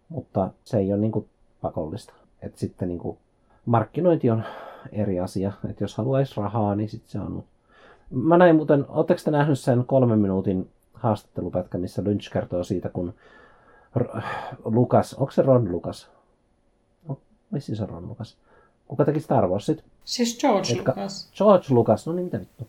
mutta 0.09 0.49
se 0.63 0.77
ei 0.77 0.93
ole 0.93 1.01
niin 1.01 1.11
kuin 1.11 1.25
pakollista. 1.61 2.13
Että 2.41 2.59
sitten 2.59 2.87
niin 2.87 2.99
kuin 2.99 3.17
markkinointi 3.65 4.29
on 4.29 4.43
eri 4.91 5.19
asia, 5.19 5.51
että 5.69 5.83
jos 5.83 5.97
haluaisi 5.97 6.33
rahaa, 6.37 6.75
niin 6.75 6.89
sitten 6.89 7.11
se 7.11 7.19
on. 7.19 7.43
Mä 8.11 8.37
näin 8.37 8.55
muuten, 8.55 8.85
ootteko 8.89 9.21
te 9.25 9.31
nähnyt 9.31 9.59
sen 9.59 9.85
kolmen 9.85 10.19
minuutin 10.19 10.69
haastattelupätkä, 10.93 11.77
missä 11.77 12.03
Lynch 12.03 12.31
kertoo 12.33 12.63
siitä, 12.63 12.89
kun 12.89 13.13
Lukas, 14.65 15.13
onko 15.13 15.31
se 15.31 15.41
Ron 15.41 15.71
Lukas? 15.71 16.09
No, 17.07 17.17
missä 17.51 17.75
se 17.75 17.85
Ron 17.85 18.09
Lukas? 18.09 18.37
Kuka 18.87 19.05
teki 19.05 19.19
Star 19.19 19.47
Warsit? 19.47 19.83
Siis 20.03 20.39
George 20.39 20.73
Etka, 20.73 20.91
Lucas. 20.91 21.31
George 21.37 21.65
Lucas, 21.69 22.07
no 22.07 22.13
niin 22.13 22.25
mitä 22.25 22.39
vittu. 22.39 22.67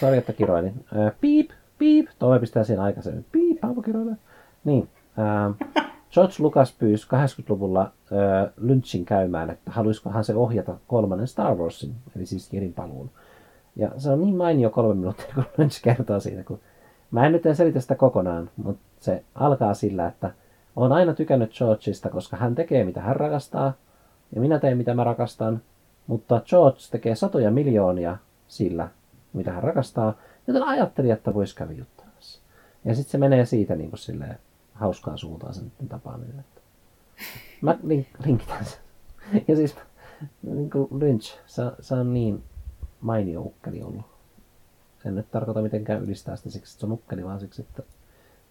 Sori, 0.00 0.18
että 0.18 0.32
kiroilin. 0.32 0.84
Piip, 1.20 1.50
piip. 1.82 2.08
Tuo 2.18 2.38
pistää 2.38 2.64
siinä 2.64 2.82
aikaisemmin. 2.82 3.26
Piip, 3.32 3.58
kiroilee. 3.84 4.16
Niin. 4.64 4.88
Äh, 5.18 5.68
George 6.12 6.34
Lucas 6.38 6.72
pyysi 6.78 7.06
80-luvulla 7.06 7.82
äh, 7.82 8.52
Lynchin 8.56 9.04
käymään, 9.04 9.50
että 9.50 9.70
haluaisikohan 9.70 10.24
se 10.24 10.34
ohjata 10.34 10.76
kolmannen 10.86 11.26
Star 11.26 11.54
Warsin, 11.54 11.94
eli 12.16 12.26
siis 12.26 12.52
Jerin 12.52 12.72
paluun. 12.72 13.10
Ja 13.76 13.90
se 13.96 14.10
on 14.10 14.20
niin 14.20 14.36
mainio 14.36 14.70
kolme 14.70 14.94
minuuttia, 14.94 15.34
kun 15.34 15.44
Lynch 15.58 15.82
kertoo 15.82 16.20
siitä, 16.20 16.44
kun 16.44 16.60
mä 17.10 17.26
en 17.26 17.32
nyt 17.32 17.46
en 17.46 17.56
selitä 17.56 17.80
sitä 17.80 17.94
kokonaan, 17.94 18.50
mutta 18.56 18.82
se 19.00 19.22
alkaa 19.34 19.74
sillä, 19.74 20.06
että 20.06 20.30
on 20.76 20.92
aina 20.92 21.14
tykännyt 21.14 21.54
Georgeista, 21.58 22.10
koska 22.10 22.36
hän 22.36 22.54
tekee 22.54 22.84
mitä 22.84 23.00
hän 23.00 23.16
rakastaa, 23.16 23.72
ja 24.34 24.40
minä 24.40 24.58
teen 24.58 24.76
mitä 24.78 24.94
mä 24.94 25.04
rakastan, 25.04 25.62
mutta 26.06 26.42
George 26.46 26.78
tekee 26.90 27.14
satoja 27.14 27.50
miljoonia 27.50 28.16
sillä, 28.48 28.88
mitä 29.32 29.52
hän 29.52 29.62
rakastaa, 29.62 30.14
joten 30.46 30.62
ajattelin, 30.62 31.10
että 31.10 31.34
voisi 31.34 31.56
käydä 31.56 31.72
juttelemassa. 31.72 32.40
Ja 32.84 32.94
sitten 32.94 33.10
se 33.10 33.18
menee 33.18 33.46
siitä 33.46 33.74
niin 33.74 33.90
kuin 33.90 33.98
silleen 33.98 34.38
hauskaan 34.72 35.18
suuntaan 35.18 35.54
sen 35.54 35.72
tapaaminen. 35.88 36.38
Että 36.40 36.60
mä 37.60 37.78
link, 37.82 38.06
linkitän 38.24 38.64
sen. 38.64 38.80
Ja 39.48 39.56
siis 39.56 39.76
niin 40.42 40.70
kuin 40.70 40.88
Lynch, 41.00 41.38
se, 41.46 41.62
se 41.80 41.94
on 41.94 42.14
niin 42.14 42.42
mainio 43.00 43.40
ukkeli 43.40 43.82
ollut. 43.82 44.12
En 45.06 45.14
nyt 45.14 45.30
tarkoita 45.30 45.62
mitenkään 45.62 46.02
ylistää 46.02 46.36
sitä 46.36 46.50
siksi, 46.50 46.72
että 46.72 46.80
se 46.80 46.86
on 46.86 46.92
ukkeli, 46.92 47.24
vaan 47.24 47.40
siksi, 47.40 47.62
että 47.62 47.82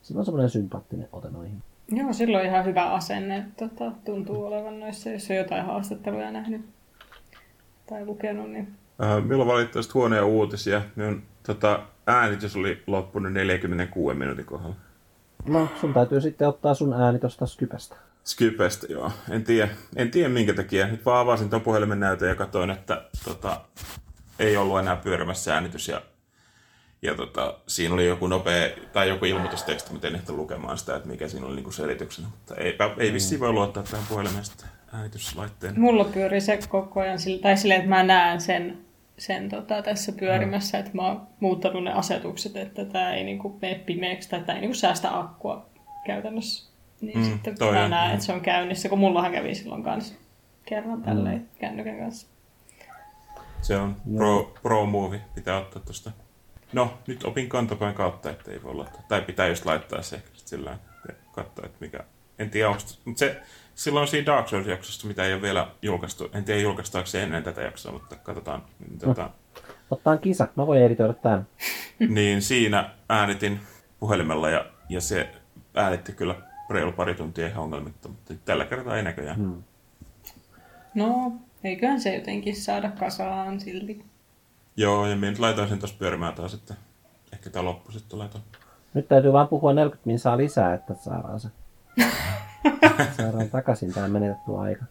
sillä 0.01 0.19
on 0.19 0.25
semmoinen 0.25 0.49
sympaattinen 0.49 1.09
ote 1.11 1.29
noihin. 1.29 1.63
Joo, 1.89 2.13
silloin 2.13 2.45
ihan 2.45 2.65
hyvä 2.65 2.91
asenne. 2.91 3.45
Tota, 3.57 3.91
tuntuu 4.05 4.45
olevan 4.45 4.79
noissa, 4.79 5.09
jos 5.09 5.29
on 5.29 5.35
jotain 5.35 5.65
haastatteluja 5.65 6.31
nähnyt 6.31 6.65
tai 7.89 8.05
lukenut. 8.05 8.51
Niin... 8.51 8.73
Äh, 9.03 9.23
milloin 9.23 9.49
valittaisit 9.49 9.93
huonoja 9.93 10.25
uutisia? 10.25 10.81
Minun 10.95 11.23
tota, 11.43 11.79
äänitys 12.07 12.55
oli 12.55 12.83
loppunut 12.87 13.33
46 13.33 14.17
minuutin 14.17 14.45
kohdalla. 14.45 14.75
No, 15.45 15.67
sun 15.81 15.93
täytyy 15.93 16.21
sitten 16.21 16.47
ottaa 16.47 16.73
sun 16.73 16.93
ääni 16.93 17.19
tosta 17.19 17.45
Skypestä. 17.45 17.95
Skypestä, 18.23 18.87
joo. 18.89 19.11
En 19.29 19.43
tiedä, 19.43 19.69
en 19.95 20.11
tiedä 20.11 20.29
minkä 20.29 20.53
takia. 20.53 20.87
Nyt 20.87 21.05
vaan 21.05 21.21
avasin 21.21 21.49
tuon 21.49 21.61
puhelimen 21.61 21.99
näytön 21.99 22.29
ja 22.29 22.35
katsoin, 22.35 22.69
että 22.69 23.05
tota, 23.23 23.61
ei 24.39 24.57
ollut 24.57 24.79
enää 24.79 24.95
pyörimässä 24.95 25.53
äänitys. 25.53 25.87
Ja, 25.87 26.01
ja 27.01 27.15
tota, 27.15 27.57
siinä 27.67 27.93
oli 27.93 28.07
joku 28.07 28.27
nopea, 28.27 28.69
tai 28.93 29.09
joku 29.09 29.25
ilmoitusteksti, 29.25 29.91
mutta 29.91 30.07
en 30.07 30.15
ehtinyt 30.15 30.37
lukemaan 30.37 30.77
sitä, 30.77 30.95
että 30.95 31.09
mikä 31.09 31.27
siinä 31.27 31.45
oli 31.45 31.55
niinku 31.55 31.71
selityksenä. 31.71 32.27
Mutta 32.27 32.55
ei, 32.55 32.77
ei 32.97 33.13
vissiin 33.13 33.39
voi 33.39 33.51
luottaa 33.51 33.83
tähän 33.83 34.05
puhelimeen 34.09 34.45
sitten 34.45 34.69
äänityslaitteen. 34.93 35.79
Mulla 35.79 36.03
pyörii 36.03 36.41
se 36.41 36.59
koko 36.69 36.99
ajan, 36.99 37.17
tai 37.41 37.57
silleen, 37.57 37.79
että 37.79 37.89
mä 37.89 38.03
näen 38.03 38.41
sen, 38.41 38.77
sen 39.17 39.49
tota, 39.49 39.81
tässä 39.81 40.11
pyörimässä, 40.11 40.79
että 40.79 40.91
mä 40.93 41.07
oon 41.07 41.27
muuttanut 41.39 41.83
ne 41.83 41.93
asetukset, 41.93 42.57
että 42.57 42.85
tämä 42.85 43.13
ei 43.13 43.23
niinku 43.23 43.57
mene 43.61 43.75
pimeäksi 43.75 44.29
tai 44.29 44.39
tämä 44.39 44.55
ei 44.55 44.61
niinku 44.61 44.77
säästä 44.77 45.19
akkua 45.19 45.65
käytännössä. 46.05 46.71
Niin 47.01 47.17
mm, 47.17 47.23
sitten 47.23 47.55
mä 47.73 47.87
näen, 47.87 48.13
että 48.13 48.25
se 48.25 48.33
on 48.33 48.41
käynnissä, 48.41 48.89
kun 48.89 48.99
mullahan 48.99 49.31
kävi 49.31 49.55
silloin 49.55 49.83
kanssa 49.83 50.15
kerran 50.65 51.01
tälleen 51.01 51.37
mm. 51.37 51.47
kännykän 51.59 51.99
kanssa. 51.99 52.27
Se 53.61 53.77
on 53.77 53.95
pro, 54.17 54.53
pro 54.61 54.85
movie, 54.85 55.21
pitää 55.35 55.57
ottaa 55.57 55.81
tuosta. 55.81 56.11
No, 56.73 56.93
nyt 57.07 57.23
opin 57.23 57.49
kantapään 57.49 57.93
kautta, 57.93 58.29
että 58.29 58.51
ei 58.51 58.63
voi 58.63 58.75
laittaa. 58.75 59.01
Tai 59.07 59.21
pitää 59.21 59.47
just 59.47 59.65
laittaa 59.65 60.01
se 60.01 60.21
sillä 60.35 60.77
katsoa, 61.31 61.65
että 61.65 61.77
mikä... 61.79 61.99
En 62.39 62.49
tiedä, 62.49 62.69
onko... 62.69 62.81
Mutta 63.05 63.19
se, 63.19 63.41
silloin 63.83 64.07
siinä 64.07 64.25
Dark 64.25 64.47
Souls-jaksosta, 64.47 65.07
mitä 65.07 65.23
ei 65.23 65.33
ole 65.33 65.41
vielä 65.41 65.67
julkaistu. 65.81 66.29
En 66.33 66.43
tiedä, 66.43 66.61
julkaistaanko 66.61 67.07
se 67.07 67.23
ennen 67.23 67.43
tätä 67.43 67.61
jaksoa, 67.61 67.91
mutta 67.91 68.15
katsotaan. 68.15 68.63
Niin, 68.79 68.99
tuota... 68.99 69.29
Ottaa 69.91 70.17
kisa. 70.17 70.47
Mä 70.55 70.67
voin 70.67 70.81
editoida 70.81 71.13
tämän. 71.13 71.47
niin 72.15 72.41
siinä 72.41 72.89
äänitin 73.09 73.59
puhelimella 73.99 74.49
ja, 74.49 74.65
ja 74.89 75.01
se 75.01 75.29
äänitti 75.75 76.11
kyllä 76.11 76.35
reilu 76.69 76.91
pari 76.91 77.15
tuntia 77.15 77.47
ihan 77.47 77.63
ongelmitta, 77.63 78.09
mutta 78.09 78.33
tällä 78.45 78.65
kertaa 78.65 78.97
ei 78.97 79.03
näköjään. 79.03 79.37
Hmm. 79.37 79.63
No, 80.95 81.33
eiköhän 81.63 82.01
se 82.01 82.15
jotenkin 82.15 82.55
saada 82.55 82.91
kasaan 82.91 83.59
silti. 83.59 84.05
Joo, 84.77 85.07
ja 85.07 85.15
minä 85.15 85.29
nyt 85.29 85.39
laitoin 85.39 85.69
sen 85.69 85.79
tuossa 85.79 85.97
pyörimään 85.97 86.33
taas, 86.33 86.53
että 86.53 86.73
ehkä 87.33 87.49
tämä 87.49 87.65
loppu 87.65 87.91
sitten 87.91 88.09
tulee 88.09 88.27
tuon. 88.27 88.43
Nyt 88.93 89.07
täytyy 89.07 89.33
vaan 89.33 89.47
puhua 89.47 89.73
40 89.73 90.07
minsaa 90.07 90.37
lisää, 90.37 90.73
että 90.73 90.93
saadaan 90.93 91.39
se. 91.39 91.49
saadaan 93.17 93.49
takaisin 93.49 93.93
tämä 93.93 94.07
menetetty 94.07 94.57
aika. 94.57 94.85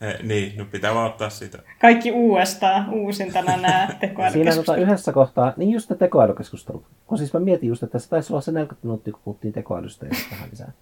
Eh, 0.00 0.22
niin, 0.22 0.58
no 0.58 0.64
pitää 0.64 0.94
vaan 0.94 1.10
ottaa 1.10 1.30
siitä. 1.30 1.58
Kaikki 1.80 2.12
uudestaan, 2.12 2.90
uusintana 2.90 3.56
nämä 3.56 3.88
tekoälykeskustelut. 4.00 4.32
Siinä 4.32 4.54
tota 4.54 4.76
yhdessä 4.76 5.12
kohtaa, 5.12 5.52
niin 5.56 5.70
just 5.70 5.90
ne 5.90 5.96
tekoälykeskustelut. 5.96 6.84
Kun 7.06 7.18
siis 7.18 7.32
mä 7.32 7.40
mietin 7.40 7.68
just, 7.68 7.82
että 7.82 7.98
se 7.98 8.08
taisi 8.08 8.32
olla 8.32 8.40
se 8.40 8.52
40 8.52 8.86
minuuttia, 8.86 9.12
kun 9.12 9.22
puhuttiin 9.24 9.52
tekoälystä 9.52 10.06
ja 10.06 10.12
vähän 10.30 10.48
lisää. 10.50 10.72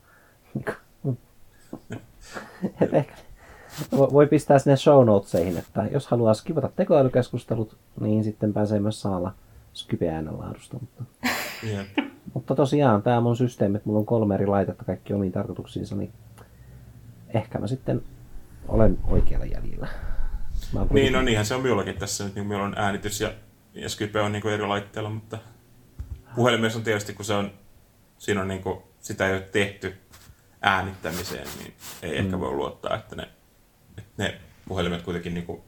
Et 2.80 2.94
ehkä 2.94 3.14
voi 3.90 4.26
pistää 4.26 4.58
sinne 4.58 4.76
show 4.76 5.06
notesihin, 5.06 5.58
että 5.58 5.86
jos 5.92 6.06
haluaa 6.06 6.34
skivata 6.34 6.70
tekoälykeskustelut, 6.76 7.76
niin 8.00 8.24
sitten 8.24 8.52
pääsee 8.52 8.80
myös 8.80 9.00
saalla 9.00 9.34
Skype 9.74 10.08
äänenlaadusta. 10.08 10.76
Mutta, 10.80 11.04
yep. 11.66 11.86
Mutta 12.34 12.54
tosiaan 12.54 13.02
tämä 13.02 13.20
mun 13.20 13.36
systeemi, 13.36 13.76
että 13.76 13.88
mulla 13.88 14.00
on 14.00 14.06
kolme 14.06 14.34
eri 14.34 14.46
laitetta 14.46 14.84
kaikki 14.84 15.14
omiin 15.14 15.32
tarkoituksiinsa, 15.32 15.96
niin 15.96 16.12
ehkä 17.34 17.58
mä 17.58 17.66
sitten 17.66 18.02
olen 18.68 18.98
oikealla 19.06 19.46
jäljellä. 19.46 19.88
Niin, 20.90 21.12
no 21.12 21.22
niinhän 21.22 21.46
se 21.46 21.54
on 21.54 21.62
minullakin 21.62 21.98
tässä 21.98 22.24
nyt, 22.24 22.34
niin 22.34 22.46
meillä 22.46 22.64
on 22.64 22.74
äänitys 22.76 23.20
ja, 23.20 23.32
ja 23.74 23.88
Skype 23.88 24.20
on 24.20 24.32
niin 24.32 24.42
kuin 24.42 24.54
eri 24.54 24.66
laitteella, 24.66 25.10
mutta 25.10 25.38
puhelimessa 26.34 26.78
on 26.78 26.84
tietysti, 26.84 27.12
kun 27.12 27.24
se 27.24 27.34
on, 27.34 27.50
siinä 28.18 28.42
on 28.42 28.48
niin 28.48 28.62
kuin, 28.62 28.78
sitä 29.00 29.26
ei 29.26 29.32
ole 29.32 29.40
tehty 29.40 29.96
äänittämiseen, 30.62 31.46
niin 31.58 31.74
ei 32.02 32.10
mm. 32.10 32.24
ehkä 32.24 32.40
voi 32.40 32.52
luottaa, 32.52 32.96
että 32.96 33.16
ne, 33.16 33.28
että 33.98 34.10
ne 34.22 34.40
puhelimet 34.68 35.02
kuitenkin, 35.02 35.34
niin 35.34 35.46
kuin, 35.46 35.62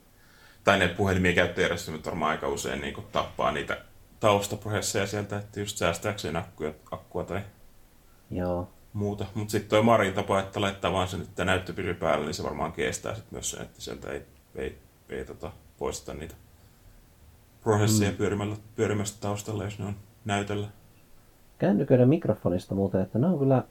tai 0.65 0.79
ne 0.79 0.89
puhelimien 0.89 1.35
käyttöjärjestelmät 1.35 2.07
varmaan 2.07 2.31
aika 2.31 2.49
usein 2.49 2.81
niin 2.81 2.95
kuin, 2.95 3.07
tappaa 3.13 3.53
niitä 3.53 3.79
taustaprosesseja 4.23 5.07
sieltä, 5.07 5.37
että 5.37 5.61
just 5.61 5.77
säästääkseen 5.77 6.37
akkua, 6.37 6.71
akkua 6.91 7.25
tai 7.25 7.41
Joo. 8.31 8.69
muuta. 8.93 9.27
Mutta 9.35 9.51
sitten 9.51 9.71
tuo 9.71 9.83
Marin 9.83 10.15
tapa, 10.15 10.41
että 10.41 10.61
laittaa 10.61 10.93
vaan 10.93 11.09
sen, 11.09 11.23
että 11.23 11.45
näyttö 11.45 11.73
pysyy 11.73 11.95
päällä, 11.95 12.25
niin 12.25 12.35
se 12.35 12.43
varmaan 12.43 12.73
kestää 12.73 13.15
sitten 13.15 13.35
myös 13.35 13.51
sen, 13.51 13.63
että 13.63 13.81
sieltä 13.81 14.11
ei, 14.11 14.23
ei, 14.55 14.79
ei 15.09 15.25
tota, 15.25 15.53
poisteta 15.79 16.19
niitä 16.19 16.35
prosesseja 17.61 18.11
mm. 18.11 18.17
pyörimällä, 18.17 18.57
pyörimästä 18.75 19.21
taustalla, 19.21 19.65
jos 19.65 19.79
ne 19.79 19.85
on 19.85 19.97
näytöllä. 20.25 20.69
Kännyköiden 21.59 22.09
mikrofonista 22.09 22.75
muuten, 22.75 23.03
että 23.03 23.19
ne 23.19 23.27
on 23.27 23.39
kyllä 23.39 23.65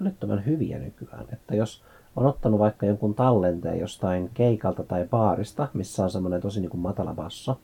älyttömän 0.00 0.46
hyviä 0.46 0.78
nykyään. 0.78 1.26
Että 1.32 1.54
jos 1.54 1.82
on 2.16 2.26
ottanut 2.26 2.60
vaikka 2.60 2.86
jonkun 2.86 3.14
tallenteen 3.14 3.78
jostain 3.78 4.30
keikalta 4.34 4.82
tai 4.82 5.06
baarista, 5.10 5.68
missä 5.74 6.04
on 6.04 6.10
semmoinen 6.10 6.40
tosi 6.40 6.60
niin 6.60 6.70
kuin 6.70 6.80
matala 6.80 7.14
basso, 7.14 7.60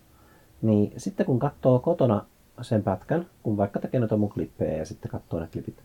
niin 0.62 0.92
sitten 0.96 1.26
kun 1.26 1.38
katsoo 1.38 1.78
kotona 1.78 2.24
sen 2.60 2.82
pätkän, 2.82 3.26
kun 3.42 3.56
vaikka 3.56 3.80
tekee 3.80 4.00
noita 4.00 4.16
mun 4.16 4.30
klippejä 4.30 4.76
ja 4.76 4.86
sitten 4.86 5.10
katsoo 5.10 5.40
ne 5.40 5.48
klipit 5.52 5.82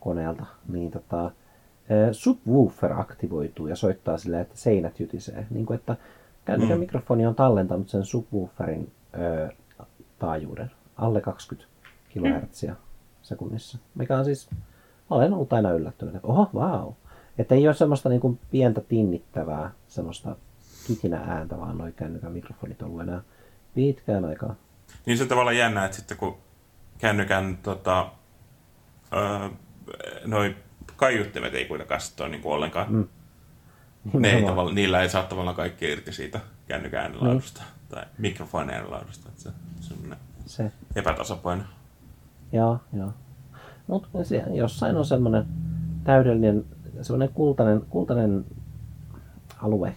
koneelta, 0.00 0.46
niin 0.68 0.90
tota, 0.90 1.30
subwoofer 2.12 2.92
aktivoituu 2.92 3.66
ja 3.66 3.76
soittaa 3.76 4.18
silleen, 4.18 4.42
että 4.42 4.56
seinät 4.56 5.00
jytisee. 5.00 5.46
Niin 5.50 5.66
kuin, 5.66 5.78
että 5.78 5.96
kännykän 6.44 6.76
mm. 6.76 6.80
mikrofoni 6.80 7.26
on 7.26 7.34
tallentanut 7.34 7.88
sen 7.88 8.04
subwooferin 8.04 8.92
ö, 9.18 9.48
taajuuden 10.18 10.70
alle 10.96 11.20
20 11.20 11.72
kHz 12.08 12.64
sekunnissa, 13.22 13.78
mikä 13.94 14.18
on 14.18 14.24
siis 14.24 14.50
olen 15.10 15.32
ollut 15.32 15.52
aina 15.52 15.70
yllättynyt, 15.70 16.14
että 16.14 16.28
oho, 16.28 16.50
vau. 16.54 16.92
Että 17.38 17.54
ei 17.54 17.68
ole 17.68 17.74
semmoista 17.74 18.08
niin 18.08 18.20
kuin 18.20 18.38
pientä 18.50 18.80
tinnittävää, 18.80 19.70
semmoista 19.88 20.36
kitinä 20.86 21.18
ääntä, 21.26 21.58
vaan 21.58 21.78
noin 21.78 21.92
kännykän 21.92 22.32
mikrofonit 22.32 22.82
ollut 22.82 23.00
enää 23.00 23.22
pitkään 23.74 24.24
aikaa. 24.24 24.54
Niin 25.06 25.18
se 25.18 25.26
tavallaan 25.26 25.56
jännä, 25.56 25.84
että 25.84 25.96
sitten 25.96 26.16
kun 26.16 26.38
kännykän 26.98 27.58
tota, 27.62 28.10
öö, 29.12 29.48
noi 30.24 30.56
kaiuttimet 30.96 31.54
ei 31.54 31.64
kuitenkaan 31.64 32.00
sitten 32.00 32.24
ole 32.24 32.30
niin 32.30 32.42
kuin 32.42 32.52
ollenkaan. 32.52 32.92
Mm. 32.92 33.08
Ne 34.12 34.30
ei 34.30 34.44
tavalla, 34.44 34.72
niillä 34.72 35.00
ei 35.00 35.08
saa 35.08 35.22
tavallaan 35.22 35.56
kaikki 35.56 35.92
irti 35.92 36.12
siitä 36.12 36.40
kännykän 36.68 37.00
äänenlaadusta 37.00 37.60
mm. 37.60 37.88
tai 37.88 38.04
mikrofonin 38.18 38.74
äänenlaadusta. 38.74 39.28
Että 39.28 39.42
se, 39.42 39.50
se, 39.80 39.94
se 40.46 40.72
epätasapaino. 40.96 41.62
Joo, 42.52 42.80
joo. 42.92 43.12
Mutta 43.86 44.08
jossain 44.54 44.96
on 44.96 45.04
semmoinen 45.04 45.46
täydellinen, 46.04 46.64
semmoinen 47.02 47.34
kultainen, 47.34 47.80
kultainen 47.80 48.44
alue, 49.62 49.94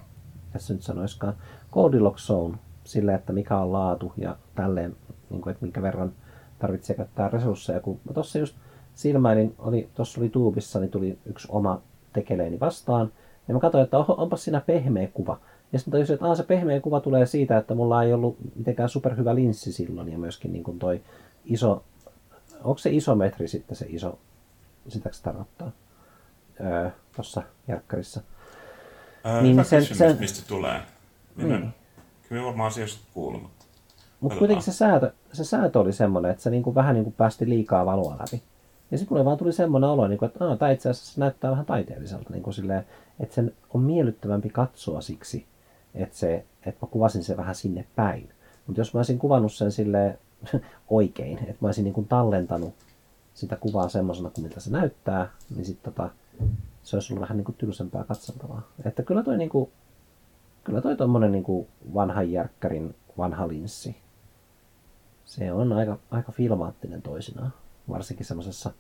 tässä 0.53 0.73
nyt 0.73 0.83
sanoiskaan, 0.83 1.33
Goldilocks 1.71 2.27
zone, 2.27 2.57
sille, 2.83 3.13
että 3.13 3.33
mikä 3.33 3.57
on 3.57 3.71
laatu 3.71 4.13
ja 4.17 4.35
tälleen, 4.55 4.95
niin 5.29 5.41
kuin, 5.41 5.51
että 5.51 5.65
minkä 5.65 5.81
verran 5.81 6.13
tarvitsee 6.59 6.95
käyttää 6.95 7.29
resursseja. 7.29 7.79
Kun 7.79 7.99
mä 8.07 8.13
tuossa 8.13 8.39
just 8.39 8.55
silmäilin, 8.95 9.55
oli, 9.59 9.89
tuossa 9.93 10.21
oli 10.21 10.29
tuubissa, 10.29 10.79
niin 10.79 10.91
tuli 10.91 11.17
yksi 11.25 11.47
oma 11.51 11.81
tekeleeni 12.13 12.59
vastaan, 12.59 13.11
ja 13.47 13.53
mä 13.53 13.59
katsoin, 13.59 13.83
että 13.83 13.97
oho, 13.97 14.15
onpas 14.17 14.43
siinä 14.43 14.61
pehmeä 14.61 15.07
kuva. 15.13 15.39
Ja 15.73 15.79
sitten 15.79 15.91
tajusin, 15.91 16.13
että 16.13 16.35
se 16.35 16.43
pehmeä 16.43 16.79
kuva 16.79 16.99
tulee 16.99 17.25
siitä, 17.25 17.57
että 17.57 17.75
mulla 17.75 18.03
ei 18.03 18.13
ollut 18.13 18.37
mitenkään 18.55 18.89
superhyvä 18.89 19.35
linssi 19.35 19.71
silloin, 19.71 20.11
ja 20.11 20.17
myöskin 20.17 20.53
niin 20.53 20.63
kuin 20.63 20.79
toi 20.79 21.01
iso 21.45 21.83
onko 22.63 22.77
se 22.77 22.89
isometri 22.89 23.47
sitten 23.47 23.75
se 23.75 23.85
iso, 23.89 24.19
sitäkö 24.87 25.15
se 25.15 25.23
tarkoittaa 25.23 25.71
öö, 26.61 26.89
tuossa 27.15 27.43
järkkarissa? 27.67 28.21
Öö, 29.25 29.41
niin 29.41 29.65
sen, 29.65 29.79
kysymys, 29.79 29.97
sen, 29.97 30.17
mistä 30.19 30.47
tulee. 30.47 30.81
Minä, 31.35 31.59
niin. 31.59 31.73
Kyllä 32.33 32.45
varmaan 32.45 32.67
asioista 32.67 33.07
kuullut, 33.13 33.41
mutta... 33.41 33.65
Mutta 34.21 34.37
kuitenkin 34.37 34.65
se 34.65 34.71
säätö, 34.71 35.11
se 35.33 35.43
säätö 35.43 35.79
oli 35.79 35.93
semmoinen, 35.93 36.31
että 36.31 36.43
se 36.43 36.49
niinku, 36.49 36.75
vähän 36.75 36.95
niinku 36.95 37.11
päästi 37.11 37.49
liikaa 37.49 37.85
valoa 37.85 38.17
läpi. 38.19 38.43
Ja 38.91 38.97
sitten 38.97 39.15
mulle 39.15 39.25
vaan 39.25 39.37
tuli 39.37 39.53
semmoinen 39.53 39.89
olo, 39.89 40.07
niinku, 40.07 40.25
että 40.25 40.39
tämä 40.59 40.71
itse 40.71 40.89
asiassa 40.89 41.19
näyttää 41.19 41.51
vähän 41.51 41.65
taiteelliselta, 41.65 42.29
niinku 42.29 42.51
silleen, 42.51 42.85
että 43.19 43.35
sen 43.35 43.53
on 43.73 43.81
miellyttävämpi 43.81 44.49
katsoa 44.49 45.01
siksi, 45.01 45.45
että, 45.95 46.17
se, 46.17 46.45
että 46.65 46.85
mä 46.85 46.91
kuvasin 46.91 47.23
sen 47.23 47.37
vähän 47.37 47.55
sinne 47.55 47.85
päin. 47.95 48.29
Mutta 48.67 48.81
jos 48.81 48.93
mä 48.93 48.99
olisin 48.99 49.19
kuvannut 49.19 49.53
sen 49.53 49.71
silleen 49.71 50.17
oikein. 50.89 51.37
Että 51.37 51.57
mä 51.59 51.67
olisin 51.67 51.83
niin 51.83 51.93
kuin 51.93 52.07
tallentanut 52.07 52.73
sitä 53.33 53.55
kuvaa 53.55 53.89
semmoisena 53.89 54.29
kuin 54.29 54.45
miltä 54.45 54.59
se 54.59 54.71
näyttää, 54.71 55.29
niin 55.55 55.65
sitten 55.65 55.93
tota, 55.93 56.09
se 56.83 56.95
olisi 56.95 57.13
ollut 57.13 57.21
vähän 57.21 57.37
niin 57.37 57.45
kuin 57.45 57.55
tylsempää 57.55 58.03
katseltavaa. 58.03 58.61
Että 58.85 59.03
kyllä 59.03 59.23
toi, 59.23 59.37
niin 59.37 59.49
kuin, 59.49 59.69
kyllä 60.63 60.81
toi 60.81 60.95
tommonen 60.95 61.31
niin 61.31 61.43
kuin 61.43 61.67
vanhan 61.93 62.31
järkkärin 62.31 62.95
vanha 63.17 63.47
linssi, 63.47 63.95
se 65.25 65.51
on 65.51 65.73
aika, 65.73 65.97
aika 66.11 66.31
filmaattinen 66.31 67.01
toisinaan. 67.01 67.53
Varsinkin 67.89 68.25
semmoisessa 68.25 68.71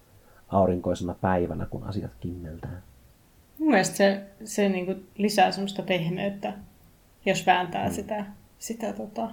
aurinkoisena 0.47 1.15
päivänä, 1.21 1.65
kun 1.65 1.83
asiat 1.83 2.11
kimmeltää. 2.19 2.81
Mun 3.59 3.69
mielestä 3.69 3.95
se, 3.95 4.21
se 4.43 4.69
niin 4.69 4.85
kuin 4.85 5.07
lisää 5.17 5.51
semmoista 5.51 5.81
pehmeyttä, 5.81 6.53
jos 7.25 7.45
vääntää 7.45 7.87
mm. 7.87 7.93
sitä, 7.93 8.25
sitä 8.59 8.93
tota, 8.93 9.29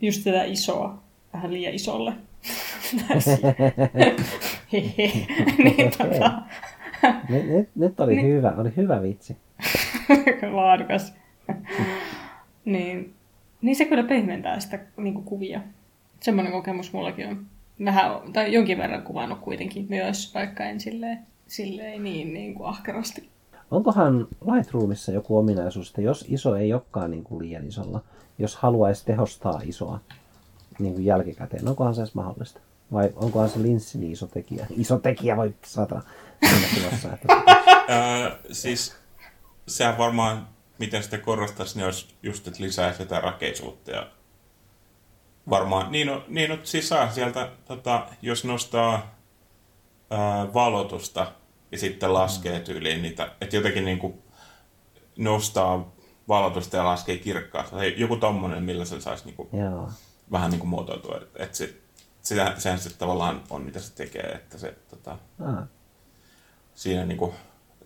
just 0.00 0.24
tätä 0.24 0.44
isoa 0.44 0.98
vähän 1.32 1.52
liian 1.52 1.74
isolle. 1.74 2.12
niin, 5.64 5.90
tota... 5.98 6.42
nyt, 7.28 7.48
nyt, 7.48 7.68
nyt 7.74 8.00
oli 8.00 8.16
niin. 8.16 8.26
hyvä, 8.26 8.54
oli 8.56 8.72
hyvä 8.76 9.02
vitsi. 9.02 9.36
Laadukas. 10.52 11.14
niin, 12.64 13.14
niin 13.62 13.76
se 13.76 13.84
kyllä 13.84 14.02
pehmentää 14.02 14.60
sitä 14.60 14.78
niin 14.96 15.14
kuin 15.14 15.24
kuvia. 15.24 15.60
Semmoinen 16.20 16.52
kokemus 16.52 16.92
mullakin 16.92 17.28
on. 17.28 17.46
Vähän, 17.84 18.32
tai 18.32 18.52
jonkin 18.52 18.78
verran 18.78 19.02
kuvannut 19.02 19.38
kuitenkin 19.38 19.86
myös, 19.88 20.34
vaikka 20.34 20.64
en 20.64 20.80
silleen, 20.80 21.18
silleen 21.46 22.04
niin, 22.04 22.34
niin 22.34 22.54
kuin 22.54 22.68
ahkerasti. 22.68 23.28
Onkohan 23.70 24.28
Lightroomissa 24.52 25.12
joku 25.12 25.38
ominaisuus, 25.38 25.88
että 25.88 26.00
jos 26.00 26.24
iso 26.28 26.56
ei 26.56 26.72
olekaan 26.72 27.10
niin 27.10 27.24
kuin 27.24 27.42
liian 27.42 27.66
isolla, 27.66 28.02
jos 28.38 28.56
haluaisi 28.56 29.04
tehostaa 29.04 29.60
isoa 29.64 30.00
niin 30.78 30.94
kuin 30.94 31.04
jälkikäteen, 31.04 31.68
onkohan 31.68 31.94
se 31.94 32.00
edes 32.00 32.14
mahdollista? 32.14 32.60
Vai 32.92 33.12
onkohan 33.16 33.48
se 33.48 33.62
linssi 33.62 33.98
niin 33.98 34.12
iso 34.12 34.26
tekijä? 34.26 34.66
Iso 34.76 34.98
tekijä 34.98 35.36
voi 35.36 35.54
saada. 35.64 36.02
Että... 37.14 37.34
siis 38.52 38.96
sehän 39.66 39.98
varmaan, 39.98 40.48
miten 40.78 41.02
sitä 41.02 41.18
korostaisi, 41.18 41.76
niin 41.76 41.84
olisi 41.84 42.14
just, 42.22 42.46
että 42.48 42.62
lisää 42.62 42.92
sitä 42.92 43.20
rakeisuutta 43.20 43.90
ja 43.90 44.10
varmaan, 45.50 45.92
niin, 45.92 46.10
on, 46.10 46.24
niin 46.28 46.52
on, 46.52 46.58
siis 46.62 46.88
saa 46.88 47.10
sieltä, 47.10 47.50
tota, 47.64 48.06
jos 48.22 48.44
nostaa 48.44 49.18
ää, 50.10 50.54
valotusta 50.54 51.32
ja 51.72 51.78
sitten 51.78 52.14
laskee 52.14 52.60
tyyliin 52.60 53.02
niitä, 53.02 53.32
että 53.40 53.56
jotenkin 53.56 53.84
niin 53.84 53.98
kuin 53.98 54.22
nostaa 55.16 55.92
valotusta 56.28 56.76
ja 56.76 56.84
laskee 56.84 57.16
kirkkaasti. 57.16 57.76
Tai 57.76 57.94
joku 57.96 58.16
tommonen, 58.16 58.62
millä 58.62 58.84
se 58.84 59.00
saisi 59.00 59.24
niin 59.24 59.36
kuin, 59.36 59.48
Joo. 59.52 59.90
vähän 60.32 60.50
niin 60.50 60.60
kuin 60.60 60.68
muotoiltua. 60.68 61.16
Että 61.16 61.44
et 61.44 61.54
se, 61.54 61.74
sitä, 62.22 62.54
sehän 62.58 62.78
se 62.78 62.96
tavallaan 62.96 63.42
on, 63.50 63.62
mitä 63.62 63.80
se 63.80 63.94
tekee, 63.94 64.22
että 64.22 64.58
se 64.58 64.74
tota, 64.90 65.18
ah. 65.46 65.68
siinä 66.74 67.04
niin 67.04 67.18
kuin, 67.18 67.32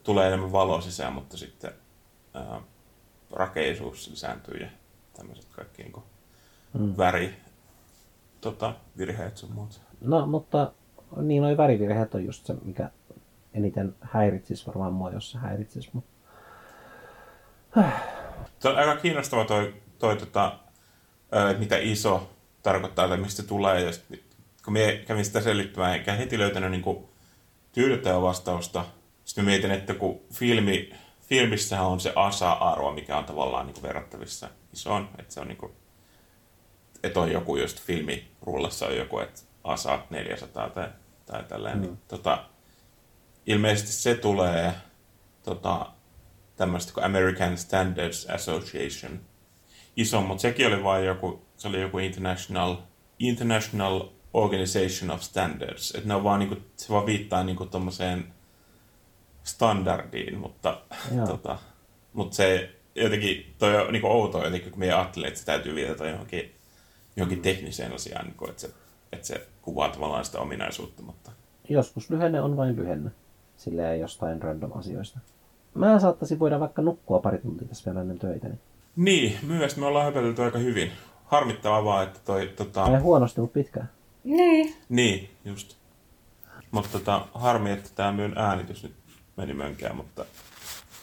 tulee 0.03 0.27
enemmän 0.27 0.53
valoa 0.53 0.81
sisään, 0.81 1.13
mutta 1.13 1.37
sitten 1.37 1.73
ää, 2.35 2.61
rakeisuus 3.33 4.11
lisääntyy 4.11 4.57
ja 4.61 4.67
tämmöiset 5.17 5.47
kaikki 5.53 5.83
niin 5.83 5.93
kuin, 5.93 6.05
mm. 6.79 6.95
väri, 6.97 7.35
tota, 8.41 8.75
virheet 8.99 9.37
sun 9.37 9.53
muut. 9.53 9.81
No, 10.01 10.27
mutta 10.27 10.73
niin 11.17 11.43
noin 11.43 11.57
värivirheet 11.57 12.15
on 12.15 12.25
just 12.25 12.47
se, 12.47 12.55
mikä 12.65 12.91
eniten 13.55 13.95
häiritsisi 14.01 14.67
varmaan 14.67 14.93
mua, 14.93 15.11
jos 15.11 15.31
se 15.31 15.39
häiritsisi. 15.39 15.91
Mutta... 15.93 16.13
Se 18.59 18.69
on 18.69 18.77
aika 18.77 18.97
kiinnostava 18.97 19.45
toi, 19.45 19.75
toi 19.99 20.17
tota, 20.17 20.59
että 21.51 21.59
mitä 21.59 21.77
iso 21.79 22.31
tarkoittaa 22.63 23.09
tai 23.09 23.17
mistä 23.17 23.43
se 23.43 23.49
tulee. 23.49 23.81
Ja 23.81 23.93
sit, 23.93 24.25
kun 24.65 24.73
minä 24.73 24.93
kävin 25.07 25.25
sitä 25.25 25.41
selittämään, 25.41 25.95
enkä 25.95 26.13
heti 26.13 26.39
löytänyt 26.39 26.71
niin 26.71 27.09
tyydyttävää 27.73 28.23
vastausta. 28.23 28.85
Sitten 29.25 29.45
mietin, 29.45 29.71
että 29.71 29.95
kun 29.95 30.21
filmi, 30.33 30.95
filmissä 31.33 31.83
on 31.83 32.01
se 32.01 32.13
asa-arvo, 32.17 32.93
mikä 32.93 33.19
on 33.19 33.25
tavallaan 33.25 33.67
niin 33.67 33.83
verrattavissa 33.83 34.49
isoon. 34.73 35.09
Että 35.19 35.35
se 35.35 35.41
on 35.41 35.49
niin 35.49 35.59
kuin, 35.59 35.73
että 37.03 37.21
on 37.21 37.33
joku 37.33 37.57
just 37.57 37.81
filmirullassa 37.81 38.87
on 38.87 38.97
joku, 38.97 39.19
että 39.19 39.41
asa 39.65 40.03
400 40.11 40.71
tai, 40.71 40.89
tai 41.27 41.45
tälleen. 41.45 41.77
Mm. 41.77 41.83
Niin, 41.83 41.99
tota, 42.09 42.45
ilmeisesti 43.47 43.93
se 43.93 44.15
tulee 44.15 44.73
tota, 45.43 45.87
tämmöistä 46.57 46.93
kuin 46.93 47.05
American 47.05 47.59
Standards 47.59 48.27
Association 48.31 49.21
iso, 49.97 50.21
mutta 50.21 50.43
sekin 50.43 50.67
oli 50.67 50.85
vain 50.85 51.05
joku, 51.05 51.47
se 51.57 51.69
oli 51.69 51.81
joku 51.81 51.99
International, 51.99 52.77
International 53.19 54.09
Organization 54.35 55.11
of 55.11 55.21
Standards. 55.21 55.91
Että 55.91 56.09
ne 56.09 56.15
on 56.15 56.25
vaan 56.25 56.41
niinku, 56.41 56.57
se 56.77 56.89
vaan 56.89 57.07
viittaa 57.07 57.45
niinku 57.45 57.67
tommoseen 57.67 58.35
standardiin, 59.45 60.39
mutta, 60.39 60.81
tota, 61.31 61.59
mutta 62.13 62.37
se 62.37 62.71
jotenkin, 62.95 63.55
toi 63.59 63.77
on 63.77 63.93
niinku 63.93 64.09
outoa 64.09 64.45
jotenkin, 64.45 64.71
kun 64.71 64.81
me 64.81 64.93
ajattelee, 64.93 65.29
että 65.29 65.41
se 65.41 65.47
täytyy 65.47 65.75
viitata 65.75 66.09
johonkin, 66.09 66.55
johonkin 67.17 67.39
mm. 67.39 67.43
tekniseen 67.43 67.93
asiaan, 67.93 68.27
niin 68.27 68.37
kuin, 68.37 68.51
että, 68.51 68.63
se, 68.63 68.71
että 69.13 69.27
se 69.27 69.47
kuvaa 69.63 69.89
tavallaan 69.89 70.25
sitä 70.25 70.39
ominaisuutta. 70.39 71.03
Mutta... 71.03 71.33
Joskus 71.69 72.11
lyhenne 72.11 72.41
on 72.41 72.57
vain 72.57 72.77
lyhenne 72.77 73.11
silleen 73.57 74.01
jostain 74.01 74.43
random 74.43 74.71
asioista. 74.75 75.19
Mä 75.75 76.01
saattaisin 76.01 76.39
voida 76.39 76.61
vaikka 76.61 76.83
nukkua 76.83 77.19
pari 77.19 77.39
tuntia 77.39 77.69
tässä 77.69 77.91
vielä 77.91 78.01
ennen 78.01 78.19
töitä. 78.19 78.49
Niin, 78.49 78.59
niin 78.97 79.39
myös 79.47 79.77
me 79.77 79.87
ollaan 79.87 80.05
höpötelty 80.05 80.43
aika 80.43 80.59
hyvin. 80.59 80.93
Harmittavaa 81.25 81.85
vaan, 81.85 82.03
että 82.03 82.21
toi... 82.25 82.53
Tota... 82.57 82.87
Ei 82.87 83.01
huonosti, 83.01 83.41
mutta 83.41 83.55
pitkään. 83.55 83.91
Niin. 84.25 84.75
Niin, 84.89 85.31
just. 85.45 85.77
Mutta 86.71 86.91
tota, 86.93 87.27
harmi, 87.35 87.71
että 87.71 87.91
tämä 87.95 88.13
myyn 88.13 88.39
äänitys 88.39 88.83
nyt 88.83 88.95
meni 89.37 89.55
mönkään, 89.55 89.97
mutta 89.97 90.25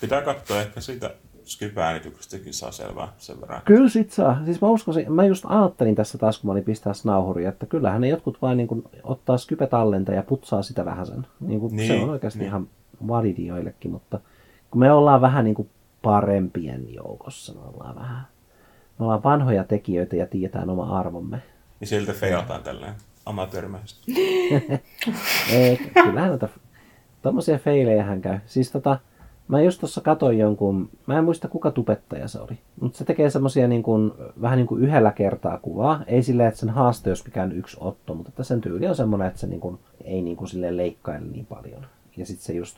pitää 0.02 0.22
katsoa 0.22 0.62
ehkä 0.62 0.82
siitä 0.82 1.16
Skype-äänityksestäkin 1.50 2.54
saa 2.54 2.72
selvää 2.72 3.14
sen 3.18 3.42
verran. 3.42 3.62
Kyllä 3.66 3.90
sit 3.90 4.12
saa. 4.12 4.46
Siis 4.46 4.62
mä 4.62 4.68
uskoisin, 4.68 5.12
mä 5.12 5.26
just 5.26 5.46
ajattelin 5.48 5.96
tässä 5.96 6.18
taas, 6.18 6.38
kun 6.38 6.48
mä 6.48 6.52
olin 6.52 6.64
pistää 6.64 6.94
snauhuria, 6.94 7.50
että 7.50 7.66
kyllähän 7.66 8.02
ne 8.02 8.08
jotkut 8.08 8.42
vain 8.42 8.58
niin 8.58 8.68
kuin 8.68 8.84
ottaa 9.04 9.38
Skype-tallenta 9.38 10.12
ja 10.12 10.24
putsaa 10.24 10.62
sitä 10.62 10.86
vähän 10.86 11.06
sen. 11.06 11.28
Niin 11.40 11.60
kuin 11.60 11.76
niin, 11.76 11.88
se 11.88 12.04
on 12.04 12.10
oikeasti 12.10 12.40
niin. 12.40 12.48
ihan 12.48 12.68
validi 13.08 13.48
joillekin, 13.48 13.92
mutta 13.92 14.20
kun 14.72 14.80
me 14.80 14.92
ollaan 14.92 15.22
vähän 15.22 15.46
niin 15.46 15.56
kuin 15.56 15.70
parempien 16.02 16.94
joukossa, 16.94 17.54
me 17.54 17.60
ollaan 17.74 17.96
vähän, 17.96 18.28
me 19.00 19.06
ollaan 19.06 19.24
vanhoja 19.24 19.64
tekijöitä 19.64 20.16
ja 20.16 20.28
tiedetään 20.28 20.70
oma 20.70 21.00
arvomme. 21.00 21.42
Niin 21.80 21.88
siltä 21.88 22.14
feilataan 22.14 22.64
tälleen 22.64 22.94
amatöörimäisesti. 23.26 24.14
Kyllähän 26.04 26.40
tommosia 27.22 27.58
feilejähän 27.58 28.22
käy. 28.22 28.40
Siis 28.46 28.72
tota, 28.72 29.00
Mä 29.50 29.62
just 29.62 29.80
tuossa 29.80 30.02
katoin 30.02 30.40
jonkun, 30.40 30.90
mä 31.06 31.18
en 31.18 31.24
muista 31.24 31.48
kuka 31.48 31.72
tubettaja 31.72 32.28
se 32.28 32.40
oli, 32.40 32.60
mutta 32.82 32.98
se 32.98 33.06
tekee 33.06 33.30
semmosia 33.30 33.68
niin 33.68 33.84
kuin, 33.84 34.12
vähän 34.42 34.58
niin 34.58 34.68
kuin 34.68 34.84
yhdellä 34.84 35.12
kertaa 35.12 35.58
kuvaa. 35.58 36.04
Ei 36.08 36.24
silleen, 36.24 36.48
että 36.48 36.60
sen 36.60 36.70
haaste 36.70 37.10
olisi 37.10 37.24
mikään 37.26 37.52
yksi 37.52 37.78
otto, 37.80 38.16
mutta 38.16 38.30
että 38.30 38.44
sen 38.44 38.62
tyyli 38.62 38.88
on 38.88 38.96
semmoinen, 38.96 39.28
että 39.28 39.40
se 39.40 39.48
niin 39.48 39.60
kuin, 39.60 39.80
ei 40.04 40.22
niin 40.22 40.38
kuin 40.38 40.48
silleen 40.48 40.78
leikkaile 40.78 41.28
niin 41.28 41.46
paljon. 41.46 41.86
Ja 42.18 42.26
sitten 42.26 42.46
se 42.46 42.54
just 42.54 42.78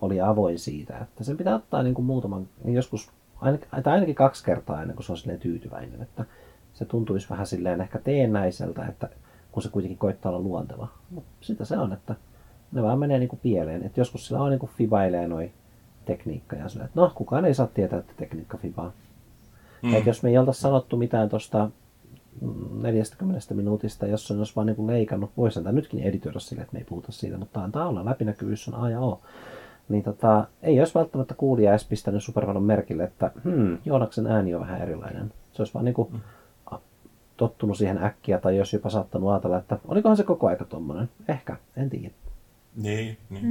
oli 0.00 0.20
avoin 0.20 0.58
siitä, 0.58 0.98
että 0.98 1.24
sen 1.24 1.36
pitää 1.36 1.54
ottaa 1.54 1.82
niin 1.82 1.94
kuin 1.94 2.06
muutaman, 2.06 2.48
joskus 2.64 3.10
ainakin, 3.40 3.68
tai 3.82 3.94
ainakin 3.94 4.14
kaksi 4.14 4.44
kertaa 4.44 4.82
ennen 4.82 4.96
kuin 4.96 5.04
se 5.04 5.12
on 5.12 5.18
silleen 5.18 5.40
tyytyväinen. 5.40 6.02
Että 6.02 6.24
se 6.74 6.84
tuntuisi 6.84 7.30
vähän 7.30 7.46
silleen 7.46 7.80
ehkä 7.80 7.98
teennäiseltä, 7.98 8.86
että 8.86 9.08
kun 9.52 9.62
se 9.62 9.68
kuitenkin 9.68 9.98
koittaa 9.98 10.32
olla 10.32 10.42
luonteva. 10.42 10.88
Mutta 11.10 11.30
sitä 11.40 11.64
se 11.64 11.78
on, 11.78 11.92
että 11.92 12.14
ne 12.72 12.82
vaan 12.82 12.98
menee 12.98 13.18
niin 13.18 13.28
kuin 13.28 13.40
pieleen. 13.42 13.82
Että 13.82 14.00
joskus 14.00 14.26
sillä 14.26 14.42
on 14.42 14.50
niin 14.50 14.58
kuin 14.58 14.72
fibailee 14.76 15.28
noin 15.28 15.52
tekniikka. 16.04 16.56
Ja 16.56 16.68
sille, 16.68 16.84
että 16.84 17.00
no, 17.00 17.12
kukaan 17.14 17.44
ei 17.44 17.54
saa 17.54 17.66
tietää, 17.66 17.98
että 17.98 18.12
tekniikka 18.16 18.58
fibaa. 18.58 18.92
Mm. 19.82 19.94
Eikä 19.94 20.10
jos 20.10 20.22
me 20.22 20.30
ei 20.30 20.38
oltaisi 20.38 20.60
sanottu 20.60 20.96
mitään 20.96 21.28
tuosta 21.28 21.70
40 22.82 23.54
minuutista, 23.54 24.06
jos 24.06 24.30
on 24.30 24.38
jos 24.38 24.56
vaan 24.56 24.66
niin 24.66 24.86
leikannut, 24.86 25.30
voisi 25.36 25.62
tämä 25.62 25.72
nytkin 25.72 26.02
editoida 26.02 26.40
sille, 26.40 26.62
että 26.62 26.72
me 26.72 26.78
ei 26.78 26.84
puhuta 26.84 27.12
siitä, 27.12 27.38
mutta 27.38 27.60
antaa 27.60 27.88
olla, 27.88 28.04
läpinäkyvyys 28.04 28.68
on 28.68 28.74
A 28.74 28.90
ja 28.90 29.00
O. 29.00 29.20
Niin 29.88 30.04
tota, 30.04 30.46
ei 30.62 30.78
olisi 30.78 30.94
välttämättä 30.94 31.34
kuulija 31.34 31.70
edes 31.70 31.84
pistänyt 31.84 32.22
supervalon 32.22 32.62
merkille, 32.62 33.04
että 33.04 33.30
hmm, 33.44 33.78
Joonaksen 33.84 34.26
ääni 34.26 34.54
on 34.54 34.60
vähän 34.60 34.82
erilainen. 34.82 35.32
Se 35.52 35.62
olisi 35.62 35.74
vaan 35.74 35.84
niin 35.84 35.94
kuin, 35.94 36.08
mm. 36.12 36.20
tottunut 37.36 37.76
siihen 37.76 38.04
äkkiä, 38.04 38.38
tai 38.38 38.56
jos 38.56 38.72
jopa 38.72 38.90
saattanut 38.90 39.30
ajatella, 39.30 39.58
että 39.58 39.78
olikohan 39.88 40.16
se 40.16 40.22
koko 40.22 40.46
aika 40.46 40.64
tuommoinen. 40.64 41.08
Ehkä, 41.28 41.56
en 41.76 41.90
tiedä. 41.90 42.14
Niin, 42.76 43.16
niin 43.30 43.46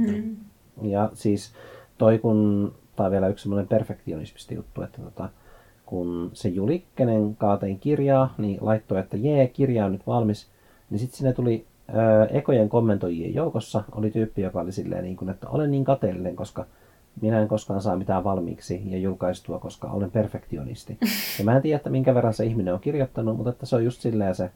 mm. 0.82 0.90
Ja 0.90 1.10
siis 1.14 1.52
toi 1.98 2.18
kun, 2.18 2.72
tai 2.96 3.10
vielä 3.10 3.28
yksi 3.28 3.42
semmoinen 3.42 3.68
perfektionististi 3.68 4.54
juttu, 4.54 4.82
että 4.82 5.02
tota, 5.02 5.28
kun 5.86 6.30
se 6.34 6.48
Juli, 6.48 6.84
kenen 6.96 7.36
kaatein 7.36 7.78
kirjaa, 7.78 8.34
niin 8.38 8.58
laittoi, 8.60 8.98
että 8.98 9.16
jee, 9.16 9.48
kirja 9.48 9.86
on 9.86 9.92
nyt 9.92 10.06
valmis, 10.06 10.48
niin 10.90 10.98
sitten 10.98 11.18
sinne 11.18 11.32
tuli 11.32 11.66
ö, 11.88 12.26
ekojen 12.30 12.68
kommentoijien 12.68 13.34
joukossa, 13.34 13.84
oli 13.92 14.10
tyyppi, 14.10 14.42
joka 14.42 14.60
oli 14.60 14.72
silleen, 14.72 15.04
niin 15.04 15.16
kuin, 15.16 15.28
että 15.28 15.48
olen 15.48 15.70
niin 15.70 15.84
kateellinen, 15.84 16.36
koska 16.36 16.66
minä 17.20 17.40
en 17.40 17.48
koskaan 17.48 17.82
saa 17.82 17.96
mitään 17.96 18.24
valmiiksi 18.24 18.82
ja 18.84 18.98
julkaistua, 18.98 19.58
koska 19.58 19.90
olen 19.90 20.10
perfektionisti. 20.10 20.98
Ja 21.38 21.44
mä 21.44 21.56
en 21.56 21.62
tiedä, 21.62 21.76
että 21.76 21.90
minkä 21.90 22.14
verran 22.14 22.34
se 22.34 22.44
ihminen 22.44 22.74
on 22.74 22.80
kirjoittanut, 22.80 23.36
mutta 23.36 23.50
että 23.50 23.66
se 23.66 23.76
on 23.76 23.84
just 23.84 24.00
silleen 24.00 24.34
se, 24.34 24.50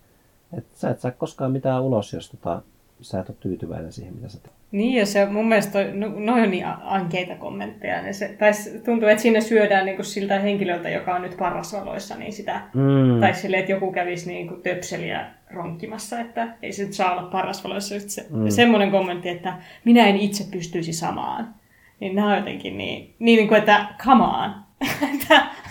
että 0.52 0.78
sä 0.78 0.90
et 0.90 1.00
saa 1.00 1.10
koskaan 1.10 1.52
mitään 1.52 1.82
ulos, 1.82 2.12
jos 2.12 2.30
tota, 2.30 2.62
sä 3.02 3.20
et 3.20 3.28
ole 3.28 3.36
tyytyväinen 3.40 3.92
siihen, 3.92 4.14
mitä 4.14 4.28
sä 4.28 4.40
teet. 4.42 4.54
Niin, 4.72 4.98
ja 4.98 5.06
se 5.06 5.26
mun 5.26 5.48
mielestä 5.48 5.72
toi, 5.72 5.92
no, 5.92 6.06
on 6.34 6.50
niin 6.50 6.66
ankeita 6.82 7.34
kommentteja. 7.34 8.02
Niin 8.02 8.14
se, 8.14 8.28
tai 8.38 8.50
tuntuu, 8.84 9.08
että 9.08 9.22
siinä 9.22 9.40
syödään 9.40 9.86
niin 9.86 9.96
kuin 9.96 10.06
siltä 10.06 10.38
henkilöltä, 10.38 10.88
joka 10.88 11.14
on 11.14 11.22
nyt 11.22 11.36
parrasvaloissa, 11.36 12.16
niin 12.16 12.32
sitä, 12.32 12.60
mm. 12.74 13.20
tai 13.20 13.34
sille, 13.34 13.58
että 13.58 13.72
joku 13.72 13.92
kävisi 13.92 14.30
niin 14.30 14.48
kuin 14.48 14.62
töpseliä 14.62 15.26
ronkkimassa, 15.50 16.20
että 16.20 16.48
ei 16.62 16.72
se 16.72 16.84
nyt 16.84 16.92
saa 16.92 17.12
olla 17.12 17.22
paras 17.22 17.64
valoissa. 17.64 17.94
Se, 18.00 18.26
mm. 18.30 18.48
Semmoinen 18.48 18.90
kommentti, 18.90 19.28
että 19.28 19.54
minä 19.84 20.06
en 20.06 20.16
itse 20.16 20.44
pystyisi 20.50 20.92
samaan. 20.92 21.54
Niin 22.00 22.14
nämä 22.14 22.30
on 22.30 22.36
jotenkin 22.36 22.78
niin, 22.78 23.14
niin, 23.18 23.36
niin 23.36 23.48
kuin, 23.48 23.58
että 23.58 23.86
come 24.04 24.24
on. 24.24 24.54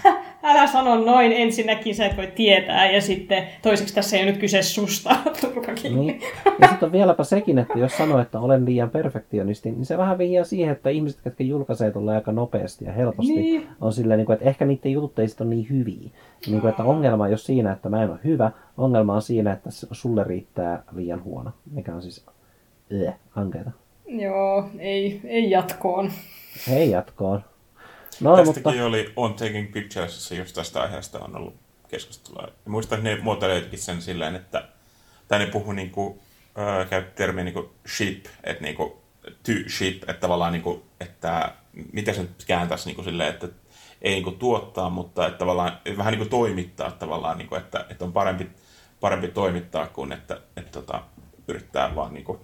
älä 0.44 0.68
sano 0.68 0.96
noin 0.96 1.32
ensinnäkin, 1.32 1.96
sä 1.96 2.06
et 2.06 2.18
voi 2.18 2.28
tietää, 2.28 2.92
ja 2.92 3.02
sitten 3.02 3.48
toiseksi 3.62 3.96
tässä 3.96 4.18
ei 4.18 4.24
ole 4.24 4.32
nyt 4.32 4.40
kyse 4.40 4.62
susta, 4.62 5.16
Niin. 5.84 6.22
Ja 6.60 6.68
sitten 6.68 6.86
on 6.86 6.92
vieläpä 6.92 7.24
sekin, 7.24 7.60
että 7.60 7.80
jos 7.80 7.98
sanoo, 7.98 8.20
että 8.20 8.40
olen 8.40 8.66
liian 8.66 8.90
perfektionisti, 8.90 9.72
niin 9.72 9.86
se 9.86 9.98
vähän 9.98 10.18
vihjaa 10.18 10.44
siihen, 10.44 10.72
että 10.72 10.90
ihmiset, 10.90 11.20
jotka 11.26 11.44
julkaisee 11.44 11.92
tulee 11.92 12.16
aika 12.16 12.32
nopeasti 12.32 12.86
ja 12.86 12.94
helposti, 12.94 13.36
niin. 13.36 13.68
on 13.82 13.94
silleen, 13.94 14.18
niin 14.18 14.32
että 14.32 14.46
ehkä 14.46 14.66
niiden 14.66 14.92
jutut 14.92 15.20
ei 15.20 15.28
ole 15.40 15.50
niin 15.50 15.70
hyviä. 15.70 16.10
Niin 16.48 16.62
kuin, 16.62 16.70
että 16.70 16.84
ongelma 16.84 17.28
ei 17.28 17.32
ole 17.32 17.38
siinä, 17.38 17.72
että 17.72 17.90
mä 17.90 18.04
en 18.04 18.10
ole 18.10 18.20
hyvä, 18.24 18.52
ongelma 18.78 19.16
on 19.16 19.22
siinä, 19.22 19.54
että 19.54 19.70
sulle 19.92 20.24
riittää 20.24 20.84
liian 20.96 21.24
huono, 21.24 21.52
mikä 21.72 21.96
on 21.96 22.02
siis 22.02 22.26
äh, 23.08 23.14
ankeeta. 23.36 23.72
Joo, 24.06 24.70
ei, 24.80 25.22
ei 25.24 25.50
jatkoon. 25.50 26.12
Ei 26.72 26.90
jatkoon. 26.90 27.44
No, 28.20 28.38
Tästäkin 28.38 28.64
mutta... 28.66 28.86
oli 28.86 29.14
On 29.16 29.34
Taking 29.34 29.74
Pictures, 29.74 30.32
just 30.32 30.56
tästä 30.56 30.82
aiheesta 30.82 31.20
on 31.20 31.36
ollut 31.36 31.56
keskustelua. 31.88 32.42
Ja 32.42 32.72
muistan, 32.72 32.98
että 32.98 33.10
ne 33.10 33.24
muotoilijoitkin 33.24 33.80
sen 33.80 34.02
silleen, 34.02 34.36
että 34.36 34.68
tai 35.28 35.40
ne 35.40 35.46
puhuu 35.46 35.72
niin 35.72 35.92
kuin, 35.92 36.20
äh, 36.60 36.90
käytti 36.90 37.16
termiä 37.16 37.44
niin 37.44 37.54
kuin 37.54 37.70
ship, 37.96 38.26
että 38.44 38.64
niin 38.64 38.76
kuin, 38.76 38.94
to 39.24 39.70
ship, 39.70 40.04
että 40.10 40.14
tavallaan 40.22 40.54
niin 40.54 40.64
kuin, 40.64 40.82
että 41.00 41.54
miten 41.94 42.16
se 42.16 42.22
nyt 42.22 42.44
kääntäisi 42.48 42.86
niin 42.86 42.96
kuin 42.96 43.06
silleen, 43.06 43.30
että 43.30 43.48
ei 44.02 44.14
niin 44.14 44.24
kuin 44.24 44.40
tuottaa, 44.40 44.90
mutta 44.90 45.28
että 45.28 45.38
tavallaan 45.38 45.80
vähän 45.98 46.12
niin 46.12 46.20
kuin 46.20 46.30
toimittaa 46.30 46.92
tavallaan, 46.92 47.38
niin 47.38 47.48
kuin, 47.48 47.62
että, 47.62 47.86
että 47.90 48.06
on 48.06 48.14
parempi, 48.14 48.50
parempi 49.00 49.28
toimittaa 49.28 49.88
kuin 49.88 50.12
että, 50.12 50.34
että, 50.34 50.62
että 50.62 50.72
tota, 50.72 51.04
yrittää 51.48 51.96
vaan 51.96 52.14
niin 52.14 52.24
kuin 52.24 52.40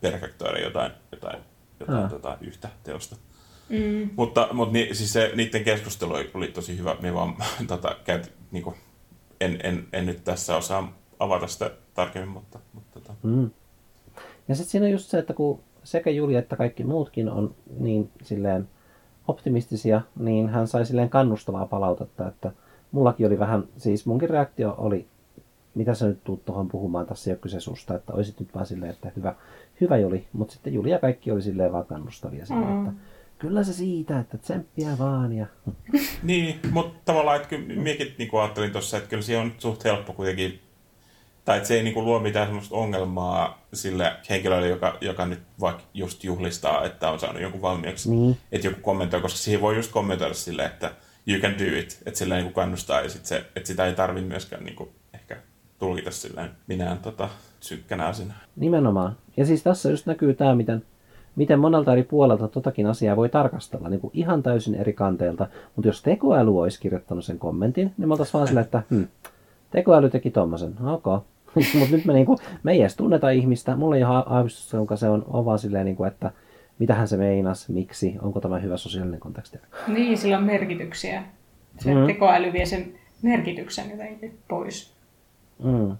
perfektoida 0.00 0.58
jotain, 0.58 0.92
jotain, 1.12 1.42
jotain 1.80 2.08
tota, 2.08 2.38
yhtä 2.40 2.68
teosta. 2.82 3.16
Mm. 3.68 4.10
Mutta, 4.16 4.48
mutta 4.52 4.72
ni, 4.72 4.88
siis 4.92 5.12
se, 5.12 5.32
niiden 5.36 5.64
keskustelu 5.64 6.12
oli 6.34 6.48
tosi 6.48 6.78
hyvä. 6.78 6.96
Me 7.00 7.14
vaan 7.14 7.34
tota, 7.66 7.96
käyt, 8.04 8.32
niin 8.52 8.62
kuin, 8.64 8.76
en, 9.40 9.58
en, 9.62 9.86
en, 9.92 10.06
nyt 10.06 10.24
tässä 10.24 10.56
osaa 10.56 10.92
avata 11.18 11.46
sitä 11.46 11.70
tarkemmin, 11.94 12.30
mutta... 12.30 12.58
mutta 12.72 13.00
tota. 13.00 13.14
mm. 13.22 13.50
Ja 14.48 14.54
sitten 14.54 14.70
siinä 14.70 14.86
on 14.86 14.92
just 14.92 15.10
se, 15.10 15.18
että 15.18 15.34
kun 15.34 15.60
sekä 15.84 16.10
Julia 16.10 16.38
että 16.38 16.56
kaikki 16.56 16.84
muutkin 16.84 17.28
on 17.28 17.54
niin 17.78 18.10
silleen 18.22 18.68
optimistisia, 19.28 20.00
niin 20.18 20.48
hän 20.48 20.68
sai 20.68 20.86
silleen 20.86 21.10
kannustavaa 21.10 21.66
palautetta, 21.66 22.28
että 22.28 22.52
mullakin 22.92 23.26
oli 23.26 23.38
vähän, 23.38 23.64
siis 23.76 24.06
munkin 24.06 24.30
reaktio 24.30 24.74
oli, 24.78 25.06
mitä 25.74 25.94
sä 25.94 26.06
nyt 26.06 26.24
tuut 26.24 26.44
tuohon 26.44 26.68
puhumaan, 26.68 27.06
tässä 27.06 27.30
ei 27.30 27.32
ole 27.32 27.38
kyse 27.40 27.60
susta, 27.60 27.94
että 27.94 28.12
olisit 28.12 28.40
nyt 28.40 28.54
vaan 28.54 28.66
silleen, 28.66 28.92
että 28.92 29.12
hyvä, 29.16 29.34
hyvä 29.80 29.96
Juli, 29.96 30.26
mutta 30.32 30.52
sitten 30.54 30.74
Julia 30.74 30.98
kaikki 30.98 31.30
oli 31.30 31.42
silleen 31.42 31.72
vaan 31.72 31.86
kannustavia 31.86 32.46
silleen, 32.46 32.72
mm. 32.72 32.86
että 32.86 33.00
kyllä 33.48 33.64
se 33.64 33.72
siitä, 33.72 34.20
että 34.20 34.38
tsemppiä 34.38 34.98
vaan. 34.98 35.32
Ja... 35.32 35.46
niin, 36.22 36.60
mutta 36.70 37.00
tavallaan, 37.04 37.36
että 37.36 37.48
kyllä 37.48 37.82
minäkin 37.82 38.14
niin 38.18 38.30
ajattelin 38.32 38.72
tuossa, 38.72 38.96
että 38.96 39.08
kyllä 39.08 39.22
se 39.22 39.38
on 39.38 39.52
suht 39.58 39.84
helppo 39.84 40.12
kuitenkin, 40.12 40.60
tai 41.44 41.56
että 41.56 41.68
se 41.68 41.74
ei 41.74 41.82
niin 41.82 41.94
kuin, 41.94 42.06
luo 42.06 42.18
mitään 42.18 42.46
sellaista 42.46 42.74
ongelmaa 42.74 43.66
sille 43.72 44.12
henkilölle, 44.30 44.68
joka, 44.68 44.98
joka 45.00 45.26
nyt 45.26 45.42
vaikka 45.60 45.82
just 45.94 46.24
juhlistaa, 46.24 46.84
että 46.84 47.10
on 47.10 47.20
saanut 47.20 47.42
jonkun 47.42 47.62
valmiiksi, 47.62 48.10
niin. 48.10 48.36
että 48.52 48.66
joku 48.66 48.80
kommentoi, 48.80 49.20
koska 49.20 49.38
siihen 49.38 49.60
voi 49.60 49.76
just 49.76 49.92
kommentoida 49.92 50.34
silleen, 50.34 50.70
että 50.70 50.92
you 51.26 51.40
can 51.40 51.58
do 51.58 51.78
it, 51.78 52.02
että 52.06 52.18
sillä 52.18 52.34
niin 52.34 52.44
kuin 52.44 52.54
kannustaa, 52.54 53.00
ja 53.00 53.08
sit 53.08 53.26
se, 53.26 53.36
että 53.56 53.66
sitä 53.66 53.86
ei 53.86 53.94
tarvitse 53.94 54.28
myöskään 54.28 54.64
niin 54.64 54.76
kuin, 54.76 54.90
ehkä 55.14 55.36
tulkita 55.78 56.10
silleen 56.10 56.50
minään 56.66 56.98
tota, 56.98 57.28
synkkänä 57.60 58.06
asiana. 58.06 58.34
Nimenomaan. 58.56 59.16
Ja 59.36 59.46
siis 59.46 59.62
tässä 59.62 59.90
just 59.90 60.06
näkyy 60.06 60.34
tämä, 60.34 60.54
miten 60.54 60.84
miten 61.36 61.58
monelta 61.58 61.92
eri 61.92 62.02
puolelta 62.02 62.48
totakin 62.48 62.86
asiaa 62.86 63.16
voi 63.16 63.28
tarkastella 63.28 63.88
niin 63.88 64.00
kuin 64.00 64.10
ihan 64.14 64.42
täysin 64.42 64.74
eri 64.74 64.92
kanteelta. 64.92 65.46
Mutta 65.76 65.88
jos 65.88 66.02
tekoäly 66.02 66.60
olisi 66.60 66.80
kirjoittanut 66.80 67.24
sen 67.24 67.38
kommentin, 67.38 67.92
niin 67.98 68.08
me 68.08 68.12
oltaisiin 68.12 68.32
vaan 68.32 68.46
silleen, 68.46 68.64
että 68.64 68.82
hm, 68.90 69.02
tekoäly 69.70 70.10
teki 70.10 70.30
tommosen, 70.30 70.74
ok. 70.86 71.04
Mutta 71.78 71.96
nyt 71.96 72.04
me, 72.04 72.12
niin 72.12 72.26
kuin, 72.26 72.38
me 72.62 72.72
ei 72.72 72.80
edes 72.80 72.96
tunneta 72.96 73.30
ihmistä, 73.30 73.76
mulla 73.76 73.96
ei 73.96 74.04
ole 74.04 74.22
aavistusta, 74.26 74.76
jonka 74.76 74.96
se 74.96 75.08
on, 75.08 75.24
on 75.26 75.44
vaan 75.44 75.58
silleen, 75.58 75.84
niin 75.84 75.96
kuin, 75.96 76.08
että 76.08 76.30
mitähän 76.78 77.08
se 77.08 77.16
meinas, 77.16 77.68
miksi, 77.68 78.16
onko 78.22 78.40
tämä 78.40 78.58
hyvä 78.58 78.76
sosiaalinen 78.76 79.20
konteksti. 79.20 79.58
Niin, 79.88 80.18
sillä 80.18 80.38
on 80.38 80.44
merkityksiä. 80.44 81.22
Se 81.78 81.94
mm. 81.94 82.06
tekoäly 82.06 82.52
vie 82.52 82.66
sen 82.66 82.94
merkityksen 83.22 83.90
jotenkin 83.90 84.38
pois. 84.48 84.94
Mm. 85.64 85.96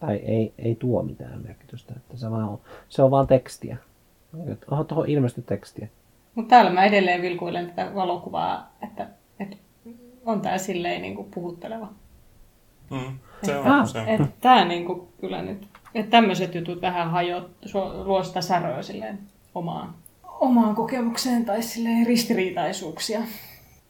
Tai 0.00 0.16
ei, 0.16 0.52
ei 0.58 0.74
tuo 0.74 1.02
mitään 1.02 1.42
merkitystä, 1.42 1.94
että 1.96 2.16
se, 2.16 2.30
vaan 2.30 2.48
on, 2.48 2.58
se 2.88 3.02
on 3.02 3.10
vaan 3.10 3.26
tekstiä. 3.26 3.76
Oho, 4.70 4.84
tuohon 4.84 5.08
ilmestyi 5.08 5.44
tekstiä. 5.46 5.88
Mutta 6.34 6.50
täällä 6.50 6.70
mä 6.70 6.84
edelleen 6.84 7.22
vilkuilen 7.22 7.66
tätä 7.66 7.94
valokuvaa, 7.94 8.70
että, 8.82 9.08
että 9.40 9.56
on 10.26 10.40
tää 10.40 10.58
silleen 10.58 11.02
niin 11.02 11.14
kuin 11.14 11.28
puhutteleva. 11.34 11.88
Mm, 12.90 13.18
se 13.42 13.58
on, 13.58 13.66
ah, 13.66 13.88
se. 13.88 14.04
Että 14.06 14.28
tää 14.40 14.64
niin 14.64 14.84
kuin 14.84 15.08
kyllä 15.20 15.42
nyt, 15.42 15.68
että 15.94 16.10
tämmöiset 16.10 16.54
jutut 16.54 16.82
vähän 16.82 17.10
hajot, 17.10 17.50
luo 18.04 18.22
sitä 18.22 18.40
säröä 18.40 18.82
silleen 18.82 19.18
omaan, 19.54 19.94
omaan 20.22 20.74
kokemukseen 20.74 21.44
tai 21.44 21.62
silleen 21.62 22.06
ristiriitaisuuksia. 22.06 23.20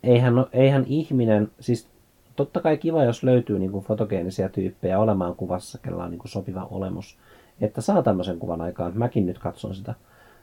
Eihän, 0.03 0.35
eihän 0.53 0.85
ihminen, 0.87 1.51
siis 1.61 1.89
totta 2.37 2.61
kai 2.61 2.77
kiva, 2.77 3.05
jos 3.05 3.23
löytyy 3.23 3.59
niin 3.59 3.73
kuin 3.73 3.85
fotogeenisia 3.85 4.49
tyyppejä 4.49 4.99
olemaan 4.99 5.37
kuvassa, 5.37 5.79
kella 5.79 6.05
on 6.05 6.11
niin 6.11 6.19
kuin 6.19 6.31
sopiva 6.31 6.69
olemus, 6.71 7.19
että 7.61 7.81
saa 7.81 8.03
tämmöisen 8.03 8.39
kuvan 8.39 8.61
aikaan. 8.61 8.93
Mäkin 8.95 9.27
nyt 9.27 9.39
katson 9.39 9.75
sitä. 9.75 9.95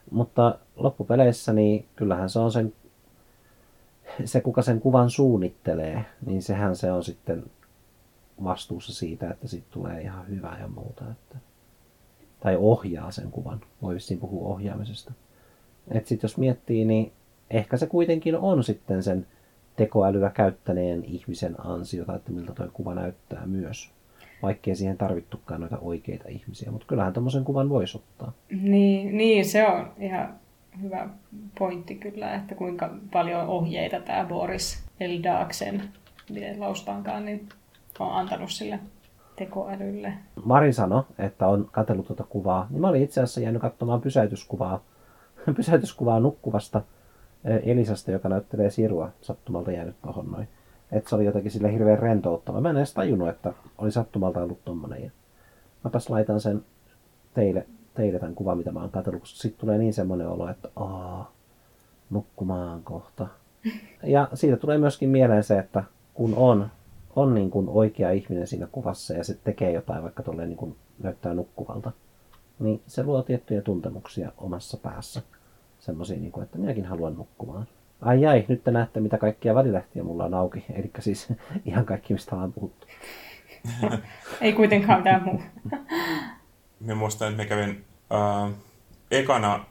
Mutta 0.10 0.60
loppupeleissä 0.76 1.54
niin 1.54 1.86
kyllähän 1.96 2.30
se 2.30 2.40
on 2.40 2.52
sen, 2.52 2.74
se 4.26 4.42
kuka 4.42 4.62
sen 4.62 4.80
kuvan 4.80 5.10
suunnittelee, 5.10 6.06
niin 6.26 6.42
sehän 6.42 6.76
se 6.76 6.92
on 6.92 7.04
sitten 7.04 7.44
vastuussa 8.44 8.94
siitä, 8.94 9.30
että 9.30 9.48
siitä 9.48 9.68
tulee 9.72 10.02
ihan 10.02 10.28
hyvää 10.28 10.60
ja 10.60 10.68
muuta. 10.68 11.06
Että, 11.12 11.38
tai 12.40 12.56
ohjaa 12.60 13.12
sen 13.12 13.32
kuvan. 13.32 13.62
Voi 13.82 13.96
vissiin 13.96 14.20
puhua 14.20 14.48
ohjaamisesta. 14.48 15.14
Et 15.92 16.08
sit 16.08 16.24
jos 16.24 16.38
miettii, 16.38 16.86
niin 16.86 17.12
ehkä 17.50 17.78
se 17.78 17.88
kuitenkin 17.88 18.38
on 18.38 18.64
sitten 18.64 19.04
sen 19.04 19.28
tekoälyä 19.76 20.30
käyttäneen 20.30 21.04
ihmisen 21.04 21.56
ansiota, 21.66 22.16
että 22.16 22.32
miltä 22.32 22.54
tuo 22.54 22.68
kuva 22.74 22.96
näyttää 22.96 23.46
myös 23.46 23.92
vaikkei 24.44 24.76
siihen 24.76 24.98
tarvittukaan 24.98 25.62
noita 25.62 25.80
oikeita 25.80 26.30
ihmisiä. 26.30 26.72
Mutta 26.72 26.88
kyllähän 26.88 27.14
tämmöisen 27.14 27.44
kuvan 27.44 27.70
voisi 27.70 27.98
ottaa. 27.98 28.32
Niin, 28.50 29.18
niin, 29.18 29.46
se 29.46 29.68
on 29.68 29.92
ihan 30.00 30.34
hyvä 30.82 31.10
pointti 31.60 31.96
kyllä, 31.96 32.36
että 32.36 32.56
kuinka 32.56 32.90
paljon 33.12 33.48
ohjeita 33.48 34.00
tämä 34.00 34.26
Boris 34.26 34.84
Eldaksen, 35.00 35.84
miten 36.30 36.60
laustaankaan, 36.60 37.26
niin 37.26 37.50
on 38.00 38.12
antanut 38.14 38.52
sille 38.52 38.80
tekoälylle. 39.36 40.14
Mari 40.46 40.74
sanoi, 40.74 41.04
että 41.20 41.48
on 41.48 41.70
katsellut 41.72 42.08
tuota 42.08 42.24
kuvaa, 42.24 42.68
niin 42.70 42.82
mä 42.82 42.88
olin 42.88 43.04
itse 43.04 43.22
asiassa 43.22 43.42
jäänyt 43.42 43.62
katsomaan 43.62 44.02
pysäytyskuvaa, 44.02 44.84
pysäytyskuvaa 45.56 46.20
nukkuvasta 46.20 46.82
eh, 47.46 47.72
Elisasta, 47.72 48.12
joka 48.12 48.30
näyttelee 48.30 48.70
Sirua 48.70 49.10
sattumalta 49.22 49.72
jäänyt 49.72 49.96
tuohon 50.02 50.32
noin. 50.32 50.48
Että 50.92 51.10
se 51.10 51.16
oli 51.16 51.26
jotenkin 51.26 51.52
sille 51.52 51.74
hirveän 51.74 52.00
rentouttava. 52.00 52.62
Mä 52.62 52.70
en 52.70 52.78
edes 52.78 52.94
tajunnut, 52.94 53.30
että 53.30 53.54
oli 53.78 53.92
sattumalta 53.92 54.44
ollut 54.44 54.66
tommonen. 54.66 55.04
Ja 55.04 55.12
mäpäs 55.84 56.10
laitan 56.10 56.42
sen 56.42 56.66
teille, 57.34 57.66
teille 57.94 58.20
tämän 58.20 58.36
kuvan, 58.36 58.58
mitä 58.58 58.72
mä 58.72 58.80
oon 58.80 58.90
katsellut, 58.90 59.22
koska 59.22 59.38
sitten 59.38 59.60
tulee 59.60 59.78
niin 59.78 59.94
semmoinen 59.94 60.28
olo, 60.28 60.50
että 60.50 60.70
aa, 60.76 61.32
nukkumaan 62.10 62.84
kohta. 62.84 63.28
Ja 64.04 64.30
siitä 64.34 64.58
tulee 64.58 64.78
myöskin 64.78 65.10
mieleen 65.10 65.44
se, 65.44 65.60
että 65.60 65.84
kun 66.14 66.34
on, 66.36 66.68
on 67.16 67.34
niin 67.34 67.52
kuin 67.52 67.70
oikea 67.70 68.12
ihminen 68.12 68.48
siinä 68.48 68.68
kuvassa 68.72 69.14
ja 69.14 69.24
se 69.24 69.38
tekee 69.44 69.72
jotain, 69.72 70.04
vaikka 70.04 70.24
tolleen 70.24 70.50
niin 70.50 70.58
kuin 70.58 70.76
näyttää 71.04 71.34
nukkuvalta, 71.34 71.92
niin 72.60 72.82
se 72.88 73.04
luo 73.04 73.24
tiettyjä 73.24 73.62
tuntemuksia 73.62 74.32
omassa 74.38 74.78
päässä. 74.78 75.22
Semmoisia, 75.80 76.18
niin 76.18 76.32
kuin, 76.32 76.44
että 76.44 76.58
minäkin 76.58 76.86
haluan 76.86 77.16
nukkumaan. 77.16 77.68
Ai 78.02 78.26
ai, 78.26 78.46
nyt 78.48 78.64
te 78.64 78.72
näette, 78.72 79.00
mitä 79.00 79.18
kaikkia 79.18 79.56
välilehtiä 79.56 80.04
mulla 80.04 80.26
on 80.26 80.34
auki. 80.34 80.66
Eli 80.74 80.92
siis 81.00 81.28
ihan 81.66 81.86
kaikki, 81.86 82.14
mistä 82.14 82.36
ollaan 82.36 82.54
puhuttu. 82.54 82.88
Ei 84.42 84.54
kuitenkaan 84.54 85.04
tämä 85.04 85.22
muu. 85.26 85.42
Mä 86.86 86.96
muistan, 86.96 87.30
että 87.30 87.44
mä 87.44 87.50
kävin 87.50 87.86
äh, 88.14 88.54
ekana 89.12 89.66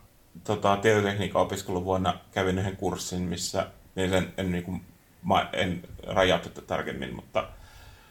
tota, 0.45 0.77
tietotekniikan 0.77 1.43
opiskeluvuonna 1.43 2.19
kävin 2.33 2.59
yhden 2.59 2.77
kurssin, 2.77 3.23
missä 3.23 3.67
en, 3.97 4.15
en, 4.15 4.29
en, 4.37 4.53
niin 4.53 4.65
kuin, 4.65 4.81
mä 5.23 5.49
en 5.53 5.83
rajaa 6.07 6.39
tätä 6.39 6.61
tarkemmin, 6.61 7.15
mutta 7.15 7.49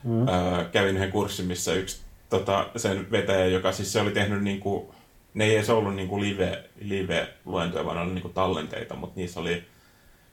mm. 0.03 0.27
äh, 0.27 0.72
kävin 0.72 0.95
yhden 0.98 1.11
kurssin, 1.11 1.45
missä 1.45 1.73
yksi 1.73 2.01
tota, 2.30 2.69
sen 2.75 3.11
vetäjä, 3.11 3.45
joka 3.45 3.72
siis 3.72 3.93
se 3.93 4.01
oli 4.01 4.11
tehnyt 4.11 4.43
niin 4.43 4.59
kuin, 4.59 4.88
ne 5.33 5.45
ei 5.45 5.56
edes 5.56 5.69
ollut 5.69 5.95
niin 5.95 6.09
kuin 6.09 6.22
live, 6.22 6.64
live-luentoja, 6.80 7.85
vaan 7.85 7.98
oli 7.98 8.11
niin 8.11 8.22
kuin 8.22 8.33
tallenteita, 8.33 8.95
mutta 8.95 9.19
niissä 9.19 9.39
oli 9.39 9.64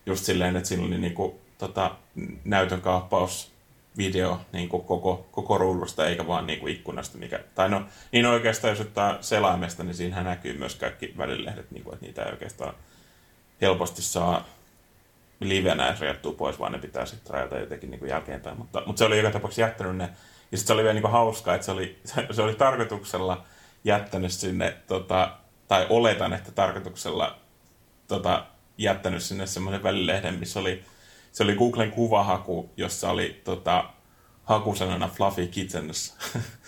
just 0.07 0.25
silleen, 0.25 0.57
että 0.57 0.69
siinä 0.69 0.87
oli 0.87 0.99
niinku, 0.99 1.41
tota, 1.59 1.95
näytön 2.45 2.81
kaappaus 2.81 3.57
video 3.97 4.41
niin 4.53 4.69
kuin 4.69 4.85
koko, 4.85 5.27
koko 5.31 5.59
ruudusta, 5.59 6.07
eikä 6.07 6.27
vaan 6.27 6.47
niin 6.47 6.61
kuin 6.61 6.73
ikkunasta. 6.73 7.19
Mikä, 7.19 7.41
tai 7.55 7.69
no, 7.69 7.83
niin 8.13 8.27
oikeastaan 8.27 8.71
jos 8.71 8.81
ottaa 8.81 9.19
selaimesta, 9.21 9.85
niin 9.85 9.95
siinähän 9.95 10.25
näkyy 10.25 10.59
myös 10.59 10.75
kaikki 10.75 11.15
välilehdet, 11.19 11.71
niin 11.71 11.85
kuin, 11.85 11.95
että 11.95 12.07
niitä 12.07 12.23
ei 12.23 12.33
oikeastaan 12.33 12.75
helposti 13.61 14.03
saa 14.03 14.45
livenä 15.41 15.89
edes 15.89 16.01
rajattua 16.01 16.33
pois, 16.33 16.59
vaan 16.59 16.73
ne 16.73 16.79
pitää 16.79 17.07
sitten 17.07 17.35
rajata 17.35 17.59
jotenkin 17.59 17.91
niin 17.91 17.99
kuin 17.99 18.11
jälkeenpäin. 18.11 18.59
Mutta, 18.59 18.83
mutta 18.87 18.99
se 18.99 19.05
oli 19.05 19.19
joka 19.19 19.31
tapauksessa 19.31 19.61
jättänyt 19.61 19.97
ne. 19.97 20.05
Ja 20.53 20.59
sitten 20.59 20.67
se 20.67 20.73
oli 20.73 20.83
vielä 20.83 20.95
niin 20.95 21.03
kuin 21.03 21.13
hauskaa, 21.13 21.55
että 21.55 21.65
se 21.65 21.73
oli, 21.73 21.99
se 22.31 22.43
oli 22.43 22.55
tarkoituksella 22.55 23.45
jättänyt 23.85 24.33
sinne, 24.33 24.77
tota, 24.87 25.33
tai 25.69 25.87
oletan, 25.91 26.33
että 26.33 26.53
tarkoituksella 26.53 27.39
tota, 28.09 28.47
jättänyt 28.79 29.23
sinne 29.23 29.47
semmoisen 29.47 29.83
välilehden, 29.83 30.35
missä 30.35 30.61
oli, 30.61 30.85
se 31.33 31.43
oli 31.43 31.55
Googlen 31.55 31.91
kuvahaku, 31.91 32.71
jossa 32.77 33.11
oli 33.11 33.41
tota, 33.45 33.91
hakusanana 34.45 35.09
Fluffy 35.09 35.47
Kittens. 35.47 36.17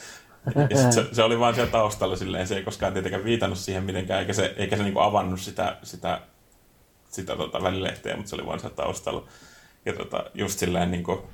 se, 0.95 1.15
se, 1.15 1.23
oli 1.23 1.39
vaan 1.39 1.55
siellä 1.55 1.71
taustalla 1.71 2.17
silleen, 2.17 2.47
se 2.47 2.57
ei 2.57 2.63
koskaan 2.63 2.93
tietenkään 2.93 3.25
viitannut 3.25 3.59
siihen 3.59 3.85
mitenkään, 3.85 4.21
eikä 4.21 4.33
se, 4.33 4.55
eikä 4.57 4.77
se 4.77 4.83
niinku 4.83 5.01
avannut 5.01 5.41
sitä, 5.41 5.77
sitä, 5.83 6.21
sitä 7.11 7.37
tota, 7.37 7.63
välilehteä, 7.63 8.17
mutta 8.17 8.31
se 8.31 8.37
oli 8.37 8.47
vaan 8.47 8.61
siellä 8.61 8.77
taustalla. 8.77 9.29
Ja 9.87 9.93
tota, 9.93 10.25
just 10.35 10.59
silleen 10.59 10.91
niinku, 10.91 11.31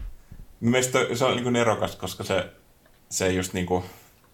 mielestäni 0.60 1.16
se 1.16 1.24
on 1.24 1.34
niinku 1.34 1.50
nerokas, 1.50 1.96
koska 1.96 2.24
se, 2.24 2.46
se 3.08 3.32
just 3.32 3.52
niinku, 3.52 3.84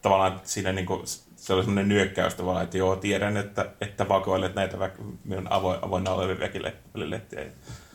tavallaan 0.02 0.40
siinä 0.44 0.72
niinku, 0.72 1.02
se 1.40 1.54
oli 1.54 1.64
semmoinen 1.64 1.88
nyökkäys 1.88 2.34
tavallaan, 2.34 2.64
että 2.64 2.78
joo, 2.78 2.96
tiedän, 2.96 3.36
että, 3.36 3.70
että 3.80 4.08
vakoilet 4.08 4.54
näitä 4.54 4.76
väk- 4.76 5.04
minun 5.24 5.46
avoin, 5.52 5.78
avoinna 5.82 6.10
olevia 6.10 6.36
väkilehtiä. 6.40 7.44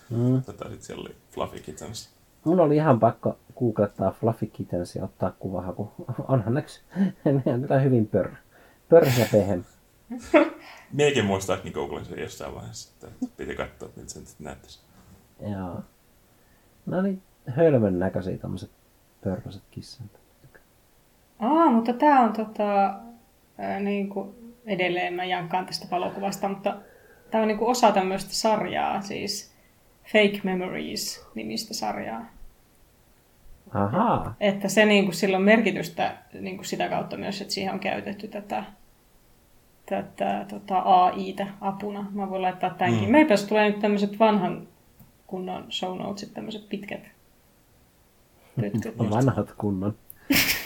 Mm. 0.09 0.43
Tota, 0.43 0.64
sitten 0.64 0.85
siellä 0.85 1.01
oli 1.01 1.15
Fluffy 1.32 1.59
Kittens. 1.59 2.09
Mun 2.43 2.59
oli 2.59 2.75
ihan 2.75 2.99
pakko 2.99 3.38
googlettaa 3.59 4.11
Fluffy 4.11 4.45
Kittens 4.45 4.95
ja 4.95 5.03
ottaa 5.03 5.32
kuvahaku. 5.40 5.91
Onhan 6.27 6.53
näks, 6.53 6.82
ne 7.69 7.83
hyvin 7.83 8.07
pör. 8.07 8.30
Pör 8.90 9.06
ja 9.19 9.25
pehem. 9.32 9.64
Miekin 10.91 11.25
muistaa, 11.25 11.56
että 11.56 11.69
googlasin 11.69 12.09
sen 12.09 12.24
jossain 12.24 12.56
vaiheessa, 12.56 12.91
että 12.93 13.27
piti 13.38 13.56
katsoa, 13.56 13.90
miltä 13.95 14.11
se 14.11 14.19
nyt 14.19 14.30
näyttäisi. 14.40 14.80
Joo. 15.51 15.83
No 16.85 17.01
niin, 17.01 17.22
hölmön 17.48 17.99
näköisiä 17.99 18.38
tämmöiset 18.38 18.72
pörröiset 19.24 19.64
kissat. 19.72 20.25
Aa, 21.40 21.72
mutta 21.72 21.93
tää 21.93 22.19
on 22.19 22.33
tota, 22.33 22.95
ää, 23.58 23.80
niin 23.80 24.09
kuin 24.09 24.35
edelleen 24.66 25.14
mä 25.14 25.25
jankkaan 25.25 25.66
tästä 25.66 25.88
valokuvasta, 25.92 26.50
mutta 26.50 26.77
tämä 27.32 27.42
on 27.42 27.48
niin 27.48 27.58
kuin 27.58 27.72
osa 27.72 27.92
tämmöistä 27.92 28.34
sarjaa, 28.34 29.01
siis 29.01 29.56
Fake 30.03 30.42
Memories-nimistä 30.43 31.74
sarjaa. 31.74 32.25
Ahaa. 33.74 34.35
Että 34.40 34.67
se 34.67 34.85
niin 34.85 35.06
kuin, 35.06 35.16
sillä 35.16 35.38
on 35.38 35.43
merkitystä 35.43 36.17
niin 36.40 36.56
kuin 36.58 36.66
sitä 36.66 36.90
kautta 36.90 37.17
myös, 37.17 37.42
että 37.42 37.53
siihen 37.53 37.74
on 37.74 37.80
käytetty 37.80 38.27
tätä, 38.27 38.64
tätä 39.85 40.45
tota, 40.50 40.80
AI-tä 40.80 41.48
apuna. 41.61 42.06
Mä 42.11 42.30
voin 42.30 42.42
laittaa 42.42 42.69
tämänkin. 42.69 43.06
Mm. 43.06 43.11
Meipä 43.11 43.35
tulee 43.48 43.69
nyt 43.69 43.80
tämmöiset 43.80 44.19
vanhan 44.19 44.67
kunnon 45.27 45.72
show 45.72 45.98
notesit, 45.98 46.34
tämmöiset 46.34 46.69
pitkät. 46.69 47.01
Vanhat 49.09 49.51
kunnon. 49.58 49.95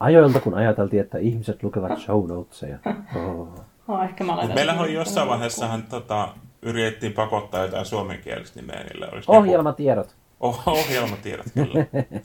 Ajoilta, 0.00 0.40
kun 0.40 0.54
ajateltiin, 0.54 1.02
että 1.02 1.18
ihmiset 1.18 1.62
lukevat 1.62 1.98
show 1.98 2.28
noteseja. 2.28 2.78
Oh. 3.16 3.48
Oh, 3.88 4.04
ehkä 4.04 4.24
mä 4.24 4.36
laitan 4.36 4.54
Meillähän 4.54 4.82
on 4.82 4.92
jossain 4.92 5.28
vaiheessahan 5.28 5.82
tota, 5.82 6.34
yritettiin 6.62 7.12
pakottaa 7.12 7.62
jotain 7.62 7.86
suomenkielistä 7.86 8.60
nimeä 8.60 8.84
niille. 8.84 9.08
Olisi 9.12 9.30
ohjelmatiedot. 9.30 10.06
Joku... 10.06 10.18
Oh, 10.40 10.62
ohjelmatiedot, 10.68 11.46
kyllä. 11.54 11.86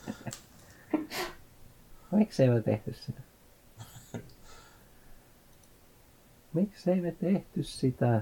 Miksi 2.12 2.44
ei 2.44 2.50
me 2.50 2.62
tehty 2.62 2.94
sitä? 2.94 3.22
Miksi 6.54 6.92
ei 6.92 7.02
me 7.02 7.12
tehty 7.12 7.64
sitä? 7.64 8.22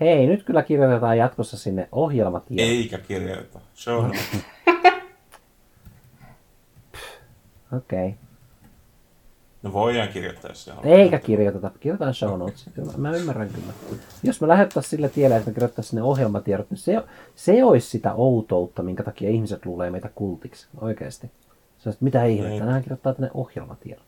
Hei, 0.00 0.26
nyt 0.26 0.42
kyllä 0.42 0.62
kirjoitetaan 0.62 1.18
jatkossa 1.18 1.56
sinne 1.58 1.88
ohjelmatiedot. 1.92 2.66
Eikä 2.66 2.98
kirjoita. 2.98 3.60
Show 3.74 4.04
Okei. 7.76 8.08
Okay. 8.08 8.25
No 9.66 9.72
voidaan 9.72 10.08
kirjoittaa 10.08 10.54
se. 10.54 10.72
Eikä 10.84 11.18
kirjoiteta, 11.18 11.70
kirjoitetaan 11.80 12.14
show 12.14 12.38
notes. 12.38 12.70
Mä 12.96 13.10
ymmärrän 13.12 13.48
kyllä. 13.48 13.72
Jos 14.22 14.40
me 14.40 14.48
lähettäisiin 14.48 14.90
sille 14.90 15.08
tielle, 15.08 15.36
että 15.36 15.50
me 15.50 15.54
kirjoittaisiin 15.54 15.90
sinne 15.90 16.02
ohjelmatiedot, 16.02 16.70
niin 16.70 16.78
se, 16.78 17.02
se 17.34 17.64
olisi 17.64 17.90
sitä 17.90 18.14
outoutta, 18.14 18.82
minkä 18.82 19.02
takia 19.02 19.30
ihmiset 19.30 19.66
luulee 19.66 19.90
meitä 19.90 20.10
kultiksi. 20.14 20.66
Oikeasti. 20.80 21.30
Se 21.78 21.88
olisi, 21.88 22.04
mitä 22.04 22.24
ihmettä, 22.24 22.64
nämä 22.64 22.80
kirjoittaa 22.80 23.14
tänne 23.14 23.30
ohjelmatiedot. 23.34 24.04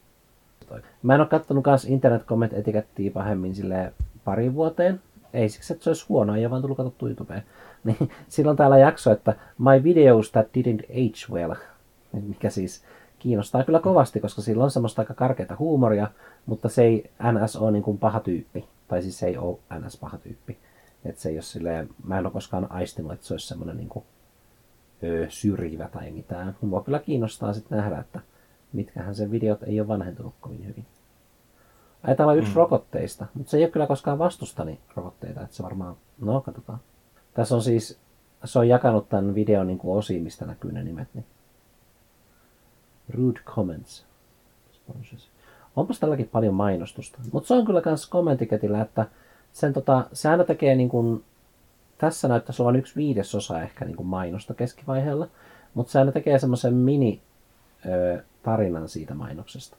Mä 1.03 1.15
en 1.15 1.21
ole 1.21 1.29
kattonut 1.29 1.65
kans 1.65 1.85
internet 1.85 2.25
comment 2.25 2.53
etikettiä 2.53 3.11
pahemmin 3.11 3.55
sille 3.55 3.93
pari 4.25 4.55
vuoteen. 4.55 5.01
Ei 5.33 5.49
siksi, 5.49 5.73
että 5.73 5.85
se 5.85 5.91
olisi 5.91 6.07
huono, 6.09 6.37
ei 6.37 6.51
vaan 6.51 6.63
tullut 6.63 6.77
katsottu 6.77 7.07
YouTubeen. 7.07 7.43
Niin, 7.85 8.11
silloin 8.29 8.57
täällä 8.57 8.79
jakso, 8.79 9.13
että 9.13 9.35
My 9.59 9.83
videos 9.85 10.31
that 10.33 10.47
didn't 10.47 10.85
age 10.91 11.33
well. 11.35 11.55
Mikä 12.13 12.51
siis 12.51 12.83
kiinnostaa 13.19 13.65
kyllä 13.65 13.81
kovasti, 13.81 14.21
koska 14.21 14.43
sillä 14.43 14.65
on 14.65 14.71
semmoista 14.71 15.03
aika 15.03 15.15
karkeata 15.15 15.57
huumoria, 15.59 16.09
mutta 16.47 16.69
se 16.69 16.83
ei 16.83 17.11
NS 17.33 17.57
ole 17.57 17.71
niin 17.71 17.83
kuin 17.83 17.99
paha 17.99 18.21
tyyppi. 18.21 18.69
Tai 18.89 19.03
siis 19.03 19.19
se 19.19 19.27
ei 19.27 19.37
ole 19.37 19.59
NS 19.79 19.97
paha 19.97 20.19
tyyppi. 20.19 20.59
Että 21.05 21.21
se 21.23 21.29
ei 21.29 21.37
ole 21.37 21.43
silleen, 21.43 21.89
mä 22.05 22.19
en 22.19 22.27
ole 22.27 22.33
koskaan 22.33 22.73
aistinut, 22.73 23.13
että 23.13 23.27
se 23.27 23.35
olisi 23.35 23.47
semmoinen 23.47 23.77
niin 23.77 23.89
kuin, 23.89 24.05
öö, 25.03 25.27
syrjivä 25.31 25.89
tai 25.89 26.11
mitään. 26.11 26.57
Mua 26.61 26.83
kyllä 26.83 26.99
kiinnostaa 26.99 27.53
sitten 27.53 27.79
nähdä, 27.79 27.99
että 27.99 28.21
mitkähän 28.73 29.15
sen 29.15 29.31
videot 29.31 29.63
ei 29.63 29.81
ole 29.81 29.89
vanhentunut 29.89 30.35
kovin 30.41 30.67
hyvin. 30.67 30.87
Ai, 32.03 32.17
täällä 32.17 32.33
on 32.33 32.39
yksi 32.39 32.51
mm. 32.51 32.57
rokotteista, 32.57 33.27
mutta 33.35 33.51
se 33.51 33.57
ei 33.57 33.65
ole 33.65 33.71
kyllä 33.71 33.87
koskaan 33.87 34.19
vastustani 34.19 34.81
rokotteita, 34.97 35.41
että 35.41 35.57
se 35.57 35.63
varmaan, 35.63 35.97
no 36.21 36.41
katsotaan. 36.41 36.79
Tässä 37.35 37.55
on 37.55 37.63
siis, 37.63 37.99
se 38.45 38.59
on 38.59 38.69
jakanut 38.69 39.09
tämän 39.09 39.35
videon 39.35 39.67
niin 39.67 39.79
kuin 39.79 39.99
osiin, 39.99 40.23
mistä 40.23 40.47
näkyy 40.47 40.73
ne 40.73 40.83
nimet, 40.85 41.09
niin 41.15 41.25
Rude 43.15 43.41
comments. 43.45 44.05
Onpas 45.77 45.99
tälläkin 45.99 46.29
paljon 46.29 46.55
mainostusta. 46.55 47.19
Mutta 47.33 47.47
se 47.47 47.55
on 47.55 47.67
kyllä 47.67 47.83
myös 47.85 48.07
kommentiketillä, 48.07 48.81
että 48.81 49.07
sen 49.53 49.73
tota, 49.73 50.07
se 50.13 50.29
aina 50.29 50.45
tekee 50.45 50.75
niin 50.75 50.89
kuin, 50.89 51.25
tässä 51.99 52.29
näyttäisi 52.29 52.63
olevan 52.63 52.79
yksi 52.79 52.97
viidesosa 52.97 53.63
ehkä 53.63 53.85
niin 53.85 53.97
kuin 53.97 54.07
mainosta 54.07 54.55
keskivaiheella, 54.55 55.29
mutta 55.75 55.93
se 55.93 55.99
aina 55.99 56.13
tekee 56.13 56.39
semmoisen 56.39 56.75
mini 56.75 57.21
ö, 57.87 58.23
tarinan 58.43 58.89
siitä 58.89 59.15
mainoksesta. 59.15 59.77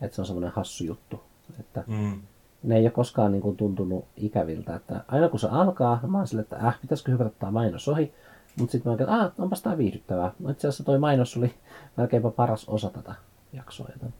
Että 0.00 0.14
se 0.14 0.22
on 0.22 0.26
semmoinen 0.26 0.52
hassu 0.52 0.84
juttu. 0.84 1.20
Että 1.60 1.84
mm. 1.86 2.20
Ne 2.62 2.76
ei 2.76 2.82
ole 2.82 2.90
koskaan 2.90 3.32
niin 3.32 3.42
kuin, 3.42 3.56
tuntunut 3.56 4.04
ikäviltä. 4.16 4.76
Että 4.76 5.04
aina 5.08 5.28
kun 5.28 5.40
se 5.40 5.48
alkaa, 5.50 6.00
mä 6.06 6.18
oon 6.18 6.26
sille, 6.26 6.42
että 6.42 6.56
äh, 6.56 6.80
pitäisikö 6.80 7.12
hypätä 7.12 7.30
tämä 7.38 7.52
mainos 7.52 7.88
ohi. 7.88 8.12
Mutta 8.56 8.72
sitten 8.72 8.90
mä 8.90 8.92
oikein, 8.92 9.26
että 9.26 9.42
onpas 9.42 9.62
tää 9.62 9.78
viihdyttävää. 9.78 10.32
No 10.38 10.50
itse 10.50 10.68
asiassa 10.68 10.84
toi 10.84 10.98
mainos 10.98 11.36
oli 11.36 11.54
melkeinpä 11.96 12.30
paras 12.30 12.68
osa 12.68 12.90
tätä 12.90 13.14
jaksoa. 13.52 13.88
Joten... 13.92 14.14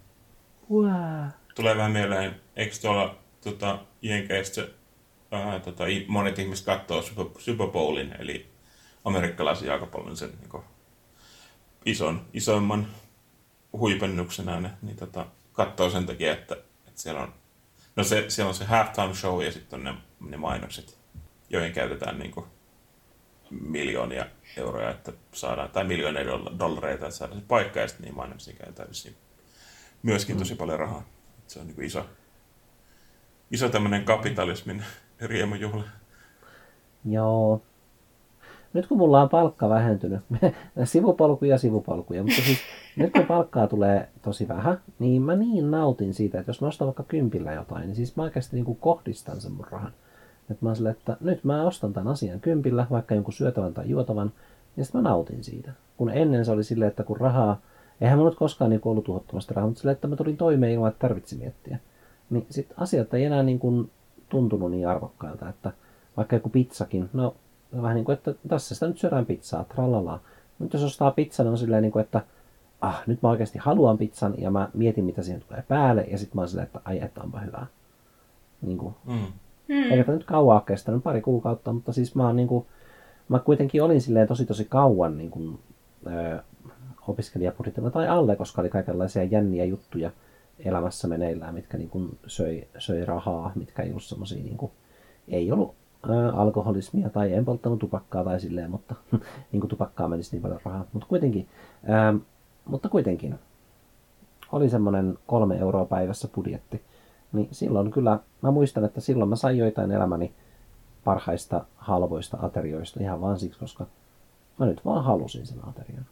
Wow. 0.70 1.28
Tulee 1.54 1.76
vähän 1.76 1.92
mieleen, 1.92 2.40
eikö 2.56 2.74
tuolla 2.82 3.16
tota, 3.44 3.78
Jenkeistä 4.02 4.62
äh, 5.34 5.62
tota, 5.62 5.84
monet 6.06 6.38
ihmiset 6.38 6.66
katsoo 6.66 7.02
Super, 7.02 7.26
Super 7.38 7.66
Bowlin, 7.68 8.14
eli 8.18 8.50
amerikkalaisen 9.04 9.68
jalkapallon 9.68 10.16
sen 10.16 10.30
niin 10.40 10.62
ison, 11.86 12.26
isoimman 12.32 12.86
huipennuksen 13.72 14.48
aina, 14.48 14.70
niin 14.82 14.96
tota, 14.96 15.26
katsoo 15.52 15.90
sen 15.90 16.06
takia, 16.06 16.32
että, 16.32 16.54
että 16.86 17.02
siellä 17.02 17.20
on 17.20 17.32
No 17.96 18.04
se, 18.04 18.24
siellä 18.28 18.48
on 18.48 18.54
se 18.54 18.64
halftime 18.64 19.14
show 19.14 19.44
ja 19.44 19.52
sitten 19.52 19.78
on 19.78 19.84
ne, 19.84 19.94
ne 20.30 20.36
mainokset, 20.36 20.98
joihin 21.50 21.72
käytetään 21.72 22.18
niin 22.18 22.30
kuin, 22.30 22.46
miljoonia 23.60 24.26
euroja, 24.56 24.90
että 24.90 25.12
saadaan, 25.32 25.70
tai 25.70 25.84
miljoonia 25.84 26.24
dollareita, 26.58 27.06
että 27.06 27.18
saadaan 27.18 27.40
se 27.40 27.46
paikka, 27.48 27.80
ja 27.80 27.88
sitten 27.88 28.04
niin 28.04 28.16
mainoksia 28.16 28.54
käytetään 28.56 28.88
myöskin 30.02 30.38
tosi 30.38 30.54
paljon 30.54 30.78
rahaa. 30.78 31.02
Se 31.46 31.60
on 31.60 31.66
niin 31.66 31.82
iso, 31.82 32.06
iso 33.50 33.68
tämmöinen 33.68 34.04
kapitalismin 34.04 34.84
riemujuhla. 35.20 35.84
Joo. 37.04 37.62
Nyt 38.72 38.86
kun 38.86 38.98
mulla 38.98 39.22
on 39.22 39.28
palkka 39.28 39.68
vähentynyt, 39.68 40.20
sivupolkuja 40.84 41.58
sivupolkuja, 41.58 42.22
mutta 42.22 42.42
siis 42.42 42.58
nyt 42.96 43.12
kun 43.12 43.26
palkkaa 43.26 43.66
tulee 43.66 44.08
tosi 44.22 44.48
vähän, 44.48 44.80
niin 44.98 45.22
mä 45.22 45.36
niin 45.36 45.70
nautin 45.70 46.14
siitä, 46.14 46.38
että 46.38 46.50
jos 46.50 46.60
mä 46.60 46.66
ostan 46.66 46.86
vaikka 46.86 47.02
kympillä 47.02 47.52
jotain, 47.52 47.86
niin 47.86 47.96
siis 47.96 48.16
mä 48.16 48.22
oikeasti 48.22 48.56
niin 48.56 48.76
kohdistan 48.76 49.40
sen 49.40 49.52
mun 49.52 49.66
rahan. 49.70 49.92
Että 50.52 50.64
mä 50.64 50.68
oon 50.68 50.76
silleen, 50.76 50.96
että 50.98 51.16
nyt 51.20 51.44
mä 51.44 51.66
ostan 51.66 51.92
tämän 51.92 52.12
asian 52.12 52.40
kympillä, 52.40 52.86
vaikka 52.90 53.14
jonkun 53.14 53.32
syötävän 53.32 53.74
tai 53.74 53.88
juotavan, 53.88 54.32
ja 54.76 54.84
sitten 54.84 55.02
mä 55.02 55.08
nautin 55.08 55.44
siitä. 55.44 55.72
Kun 55.96 56.10
ennen 56.10 56.44
se 56.44 56.50
oli 56.50 56.64
silleen, 56.64 56.88
että 56.88 57.02
kun 57.02 57.16
rahaa, 57.16 57.60
eihän 58.00 58.18
mä 58.18 58.24
nyt 58.24 58.34
koskaan 58.34 58.70
niin 58.70 58.80
ollut 58.84 59.04
tuhottomasti 59.04 59.54
rahaa, 59.54 59.68
mutta 59.68 59.80
silleen, 59.80 59.94
että 59.94 60.08
mä 60.08 60.16
tulin 60.16 60.36
toimeen 60.36 60.72
ilman, 60.72 60.88
että 60.88 61.08
tarvitsi 61.08 61.36
miettiä. 61.36 61.78
Niin 62.30 62.46
sitten 62.50 62.78
asiat 62.78 63.14
ei 63.14 63.24
enää 63.24 63.42
niin 63.42 63.58
kuin 63.58 63.90
tuntunut 64.28 64.70
niin 64.70 64.88
arvokkailta, 64.88 65.48
että 65.48 65.72
vaikka 66.16 66.36
joku 66.36 66.48
pizzakin, 66.48 67.10
no 67.12 67.34
vähän 67.82 67.94
niin 67.94 68.04
kuin, 68.04 68.14
että 68.14 68.34
tässä 68.48 68.74
sitä 68.74 68.86
nyt 68.88 68.98
syödään 68.98 69.26
pizzaa, 69.26 69.64
tralala. 69.64 70.20
Nyt 70.58 70.72
jos 70.72 70.82
ostaa 70.82 71.10
pizzan, 71.10 71.46
on 71.46 71.58
silleen, 71.58 71.82
niin 71.82 71.92
kuin, 71.92 72.04
että 72.04 72.22
ah, 72.80 73.02
nyt 73.06 73.22
mä 73.22 73.28
oikeasti 73.30 73.58
haluan 73.58 73.98
pizzan 73.98 74.34
ja 74.38 74.50
mä 74.50 74.68
mietin, 74.74 75.04
mitä 75.04 75.22
siihen 75.22 75.42
tulee 75.48 75.64
päälle. 75.68 76.02
Ja 76.10 76.18
sitten 76.18 76.36
mä 76.36 76.40
oon 76.40 76.48
silleen, 76.48 76.66
että 76.66 76.80
ai, 76.84 77.00
että 77.02 77.22
onpa 77.22 77.40
hyvää. 77.40 77.66
Niin 78.62 78.78
kuin, 78.78 78.94
Mm. 79.06 79.26
Mm. 79.68 79.82
eikä 79.82 80.04
tämä 80.04 80.16
nyt 80.16 80.26
kauan 80.26 80.56
ole 80.56 80.62
kestänyt, 80.66 81.02
pari 81.02 81.20
kuukautta, 81.20 81.72
mutta 81.72 81.92
siis 81.92 82.14
mä 82.14 82.26
oon 82.26 82.36
niin 82.36 82.48
kuin, 82.48 82.66
mä 83.28 83.38
kuitenkin 83.38 83.82
olin 83.82 84.00
silleen 84.00 84.28
tosi 84.28 84.46
tosi 84.46 84.64
kauan 84.64 85.18
niin 85.18 85.30
kuin, 85.30 85.58
ö, 86.06 86.42
opiskelijapudjetilla 87.08 87.90
tai 87.90 88.08
alle, 88.08 88.36
koska 88.36 88.60
oli 88.62 88.68
kaikenlaisia 88.68 89.24
jänniä 89.24 89.64
juttuja 89.64 90.10
elämässä 90.58 91.08
meneillään, 91.08 91.54
mitkä 91.54 91.78
niin 91.78 91.90
kuin 91.90 92.18
söi, 92.26 92.68
söi 92.78 93.04
rahaa, 93.04 93.52
mitkä 93.54 93.82
ei 93.82 93.90
ollut 93.90 94.02
semmosia, 94.02 94.42
niin 94.42 94.70
ei 95.28 95.52
ollut 95.52 95.74
ö, 96.10 96.32
alkoholismia 96.32 97.10
tai 97.10 97.32
en 97.32 97.44
polttanut 97.44 97.78
tupakkaa 97.78 98.24
tai 98.24 98.40
silleen, 98.40 98.70
mutta 98.70 98.94
niin 99.52 99.60
kuin 99.60 99.68
tupakkaa 99.68 100.08
menisi 100.08 100.36
niin 100.36 100.42
paljon 100.42 100.60
rahaa, 100.64 100.84
mutta 100.92 101.08
kuitenkin, 101.08 101.48
ö, 101.84 102.18
mutta 102.64 102.88
kuitenkin 102.88 103.34
oli 104.52 104.68
semmoinen 104.68 105.18
kolme 105.26 105.58
euroa 105.58 105.84
päivässä 105.84 106.28
budjetti, 106.28 106.82
niin 107.32 107.48
silloin 107.52 107.90
kyllä, 107.90 108.18
mä 108.42 108.50
muistan, 108.50 108.84
että 108.84 109.00
silloin 109.00 109.30
mä 109.30 109.36
sain 109.36 109.58
joitain 109.58 109.92
elämäni 109.92 110.34
parhaista 111.04 111.64
halvoista 111.76 112.38
aterioista 112.42 113.00
ihan 113.00 113.20
vaan 113.20 113.38
siksi, 113.38 113.58
koska 113.58 113.86
mä 114.58 114.66
nyt 114.66 114.84
vaan 114.84 115.04
halusin 115.04 115.46
sen 115.46 115.68
aterian. 115.68 116.06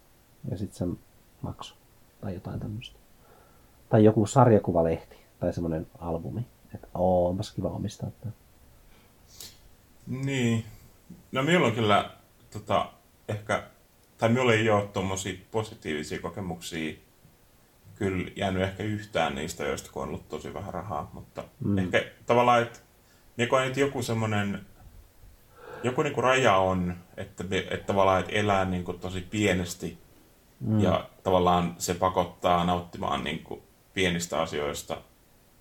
Ja 0.50 0.58
sitten 0.58 0.78
sen 0.78 0.98
maksu 1.42 1.74
tai 2.20 2.34
jotain 2.34 2.60
tämmöistä. 2.60 2.98
Tai 3.88 4.04
joku 4.04 4.26
sarjakuvalehti 4.26 5.16
tai 5.40 5.52
semmoinen 5.52 5.86
albumi. 5.98 6.46
Että 6.74 6.88
oo, 6.94 7.28
onpas 7.28 7.52
kiva 7.52 7.68
omistaa 7.68 8.10
tämä. 8.20 8.32
Niin. 10.06 10.64
No 11.32 11.42
minulla 11.42 11.66
on 11.66 11.72
kyllä 11.72 12.10
tota, 12.52 12.92
ehkä, 13.28 13.62
tai 14.18 14.28
minulla 14.28 14.52
ei 14.52 14.70
ole 14.70 14.86
tuommoisia 14.86 15.34
positiivisia 15.50 16.20
kokemuksia 16.20 16.94
kyllä 18.00 18.30
jäänyt 18.36 18.62
ehkä 18.62 18.82
yhtään 18.82 19.34
niistä, 19.34 19.64
joista 19.64 19.90
kun 19.92 20.02
on 20.02 20.08
ollut 20.08 20.28
tosi 20.28 20.54
vähän 20.54 20.74
rahaa, 20.74 21.10
mutta 21.12 21.44
mm. 21.64 21.78
ehkä 21.78 22.04
tavallaan, 22.26 22.62
että 22.62 22.78
niin 23.36 23.48
kun 23.48 23.60
nyt 23.60 23.76
joku 23.76 24.02
semmoinen, 24.02 24.66
joku 25.82 26.02
niinku 26.02 26.20
raja 26.20 26.56
on, 26.56 26.96
että, 27.16 27.44
että 27.70 27.86
tavallaan, 27.86 28.20
että 28.20 28.32
elää 28.32 28.64
niinku 28.64 28.92
tosi 28.92 29.20
pienesti 29.20 29.98
mm. 30.60 30.80
ja 30.80 31.08
tavallaan 31.22 31.74
se 31.78 31.94
pakottaa 31.94 32.64
nauttimaan 32.64 33.24
niinku 33.24 33.62
pienistä 33.94 34.40
asioista 34.40 34.96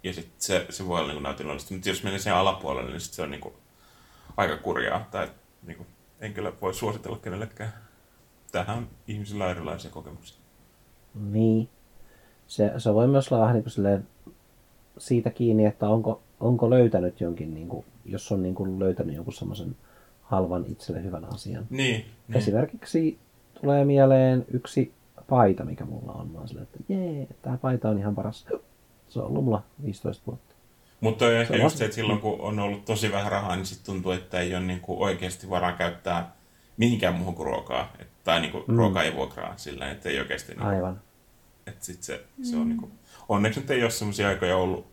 ja 0.03 0.13
sitten 0.13 0.35
se, 0.37 0.65
se 0.69 0.87
voi 0.87 0.99
olla 0.99 1.07
niinku 1.07 1.23
nautinnollista, 1.23 1.73
mutta 1.73 1.89
jos 1.89 2.03
menee 2.03 2.19
sen 2.19 2.33
alapuolelle, 2.33 2.91
niin 2.91 3.01
sit 3.01 3.13
se 3.13 3.21
on 3.21 3.31
niinku 3.31 3.53
aika 4.37 4.57
kurjaa, 4.57 5.07
tai 5.11 5.31
niinku, 5.63 5.85
en 6.19 6.33
kyllä 6.33 6.53
voi 6.61 6.73
suositella 6.73 7.17
kenellekään. 7.17 7.73
Tähän 8.51 8.87
ihmisillä 9.07 9.45
on 9.45 9.51
erilaisia 9.51 9.91
kokemuksia. 9.91 10.37
Niin. 11.15 11.69
Se, 12.49 12.71
se 12.77 12.93
voi 12.93 13.07
myös 13.07 13.31
olla 13.31 13.41
vähän 13.41 13.55
niin 13.55 13.63
kuin 13.63 13.71
silleen 13.71 14.07
siitä 14.97 15.29
kiinni, 15.29 15.65
että 15.65 15.89
onko, 15.89 16.21
onko 16.39 16.69
löytänyt 16.69 17.21
jonkin, 17.21 17.53
niin 17.53 17.67
kuin, 17.67 17.85
jos 18.05 18.31
on 18.31 18.43
niin 18.43 18.55
kuin 18.55 18.79
löytänyt 18.79 19.15
jonkun 19.15 19.33
semmoisen 19.33 19.75
halvan 20.21 20.65
itselle 20.67 21.03
hyvän 21.03 21.25
asian. 21.33 21.65
Niin, 21.69 22.05
niin. 22.27 22.37
Esimerkiksi 22.37 23.17
tulee 23.61 23.85
mieleen 23.85 24.45
yksi 24.53 24.93
paita, 25.29 25.65
mikä 25.65 25.85
mulla 25.85 26.11
on. 26.11 26.31
Mä 26.31 26.47
silleen, 26.47 26.67
että 26.73 26.93
jee, 26.93 27.27
tämä 27.41 27.57
paita 27.57 27.89
on 27.89 27.99
ihan 27.99 28.15
paras. 28.15 28.45
Se 29.09 29.19
on 29.19 29.25
ollut 29.25 29.43
mulla 29.43 29.63
15 29.83 30.23
vuotta. 30.27 30.55
Mutta 31.01 31.25
on 31.25 31.33
ehkä 31.33 31.53
on 31.53 31.61
just 31.61 31.77
se, 31.77 31.85
että 31.85 31.95
silloin 31.95 32.19
kun 32.19 32.41
on 32.41 32.59
ollut 32.59 32.85
tosi 32.85 33.11
vähän 33.11 33.31
rahaa, 33.31 33.55
niin 33.55 33.65
sitten 33.65 33.85
tuntuu, 33.85 34.11
että 34.11 34.39
ei 34.39 34.55
ole 34.55 34.63
niinku 34.63 35.03
oikeasti 35.03 35.49
varaa 35.49 35.71
käyttää 35.71 36.35
mihinkään 36.77 37.15
muuhun 37.15 37.35
kuin 37.35 37.45
ruokaa. 37.45 37.93
Et, 37.99 38.07
tai 38.23 38.41
niinku 38.41 38.63
mm. 38.67 38.77
ruokaa 38.77 39.03
ei 39.03 39.15
vuokraa 39.15 39.53
sillä 39.57 39.91
että 39.91 40.09
ei 40.09 40.19
oikeasti... 40.19 40.51
Niinku, 40.51 40.67
Aivan. 40.67 41.01
Että 41.69 41.85
sit 41.85 42.03
se, 42.03 42.25
se 42.43 42.57
on 42.57 42.69
niinku, 42.69 42.91
onneksi 43.29 43.59
nyt 43.59 43.71
ei 43.71 43.83
ole 43.83 43.91
sellaisia 43.91 44.27
aikoja 44.27 44.57
ollut 44.57 44.87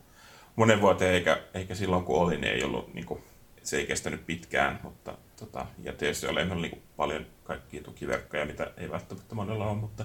monen 0.57 0.81
vuoteen, 0.81 1.15
eikä, 1.15 1.43
eikä 1.55 1.75
silloin 1.75 2.05
kun 2.05 2.17
oli, 2.21 2.37
niin 2.37 2.53
ei 2.53 2.65
ollut, 2.65 2.95
niinku, 2.95 3.21
se 3.63 3.77
ei 3.77 3.87
kestänyt 3.87 4.27
pitkään, 4.27 4.81
mutta 4.83 5.19
tota, 5.39 5.67
ja 5.83 5.93
tietysti 5.93 6.27
oli 6.27 6.45
meillä 6.45 6.63
niinku 6.63 6.83
paljon 6.97 7.27
kaikkia 7.45 7.83
tukiverkkoja, 7.83 8.47
mitä 8.47 8.73
ei 8.77 8.91
välttämättä 8.91 9.35
monella 9.35 9.67
ole, 9.67 9.77
mutta 9.79 10.05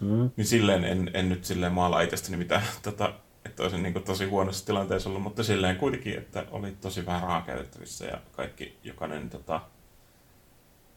Mm. 0.00 0.30
niin 0.36 0.46
silleen 0.46 0.84
en, 0.84 1.10
en 1.14 1.28
nyt 1.28 1.44
silleen 1.44 1.72
maala 1.72 2.00
itsestäni 2.00 2.36
mitään, 2.36 2.62
tota, 2.82 3.14
että 3.44 3.62
olisin 3.62 3.82
niin 3.82 4.02
tosi 4.04 4.24
huonossa 4.24 4.66
tilanteessa 4.66 5.08
ollut, 5.08 5.22
mutta 5.22 5.42
silleen 5.42 5.76
kuitenkin, 5.76 6.18
että 6.18 6.46
oli 6.50 6.72
tosi 6.80 7.06
vähän 7.06 7.22
rahaa 7.22 7.42
käytettävissä 7.42 8.04
ja 8.04 8.18
kaikki, 8.32 8.78
jokainen, 8.82 9.30
tota, 9.30 9.60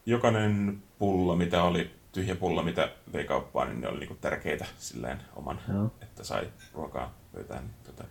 jokainen 0.06 0.82
pullo, 0.98 1.36
mitä 1.36 1.62
oli, 1.62 1.90
tyhjä 2.12 2.34
pullo, 2.34 2.62
mitä 2.62 2.88
vei 3.12 3.24
kauppaan, 3.24 3.68
niin 3.68 3.80
ne 3.80 3.88
oli 3.88 3.98
niin 3.98 4.18
tärkeitä 4.20 4.66
silleen 4.78 5.18
oman, 5.36 5.58
Joo. 5.72 5.90
että 6.02 6.24
sai 6.24 6.48
ruokaa 6.74 7.14
pöytään. 7.34 7.62
Niin, 7.62 7.74
tota, 7.86 8.04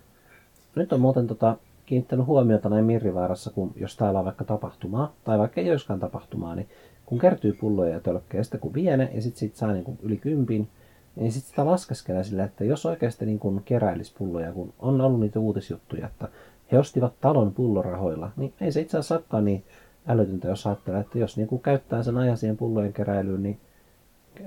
Nyt 0.75 0.93
on 0.93 1.01
muuten 1.01 1.27
tota, 1.27 1.57
kiinnittänyt 1.85 2.25
huomiota 2.25 2.69
näin 2.69 2.85
Mirrivaarassa, 2.85 3.51
kun 3.51 3.71
jos 3.75 3.95
täällä 3.97 4.19
on 4.19 4.25
vaikka 4.25 4.45
tapahtumaa, 4.45 5.13
tai 5.23 5.37
vaikka 5.37 5.61
ei 5.61 5.71
olisikaan 5.71 5.99
tapahtumaa, 5.99 6.55
niin 6.55 6.69
kun 7.05 7.19
kertyy 7.19 7.53
pulloja 7.53 7.93
ja 7.93 7.99
tölkkejä, 7.99 8.43
sitten 8.43 8.59
kun 8.59 8.73
vie 8.73 8.97
ne, 8.97 9.11
ja 9.13 9.21
sitten 9.21 9.39
siitä 9.39 9.57
saa 9.57 9.71
niin 9.71 9.83
kuin 9.83 9.99
yli 10.01 10.17
kympin, 10.17 10.69
niin 11.15 11.31
sitten 11.31 11.49
sitä 11.49 11.65
laskeskelee 11.65 12.23
sillä, 12.23 12.43
että 12.43 12.63
jos 12.63 12.85
oikeasti 12.85 13.25
niin 13.25 13.39
kuin 13.39 13.63
keräilisi 13.63 14.13
pulloja, 14.17 14.51
kun 14.51 14.73
on 14.79 15.01
ollut 15.01 15.19
niitä 15.19 15.39
uutisjuttuja, 15.39 16.07
että 16.07 16.27
he 16.71 16.79
ostivat 16.79 17.19
talon 17.21 17.53
pullorahoilla, 17.53 18.31
niin 18.37 18.53
ei 18.61 18.71
se 18.71 18.81
itse 18.81 18.97
asiassa 18.97 19.15
olekaan 19.15 19.45
niin 19.45 19.63
älytöntä, 20.07 20.47
jos 20.47 20.67
ajattelee, 20.67 20.99
että 20.99 21.19
jos 21.19 21.37
niin 21.37 21.47
kuin 21.47 21.61
käyttää 21.61 22.03
sen 22.03 22.17
ajan 22.17 22.37
siihen 22.37 22.57
pullojen 22.57 22.93
keräilyyn, 22.93 23.43
niin 23.43 23.59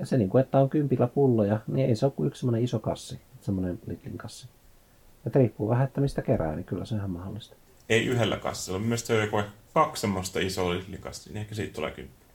se 0.03 0.17
niin 0.17 0.29
kuin, 0.29 0.43
että 0.43 0.59
on 0.59 0.69
kympillä 0.69 1.07
pulloja, 1.07 1.59
niin 1.67 1.89
ei 1.89 1.95
se 1.95 2.05
ole 2.05 2.13
kuin 2.15 2.27
yksi 2.27 2.39
semmoinen 2.39 2.63
iso 2.63 2.79
kassi, 2.79 3.19
semmoinen 3.41 3.79
Lidlin 3.87 4.17
kassi. 4.17 4.47
Ja 5.25 5.31
riippuu 5.35 5.69
vähän, 5.69 5.87
että 5.87 6.01
mistä 6.01 6.21
kerää, 6.21 6.55
niin 6.55 6.65
kyllä 6.65 6.85
se 6.85 6.93
on 6.93 6.99
ihan 6.99 7.11
mahdollista. 7.11 7.55
ei 7.89 8.05
yhdellä 8.05 8.37
kassilla, 8.37 8.79
mielestäni 8.79 9.07
se 9.07 9.13
on 9.21 9.41
joku 9.41 9.51
kaksi 9.73 10.01
semmoista 10.01 10.39
isoa 10.39 10.73
likasta, 10.87 11.29
niin 11.29 11.37
ehkä 11.41 11.55
siitä 11.55 11.73
tulee 11.73 11.91
kymppi. 11.91 12.25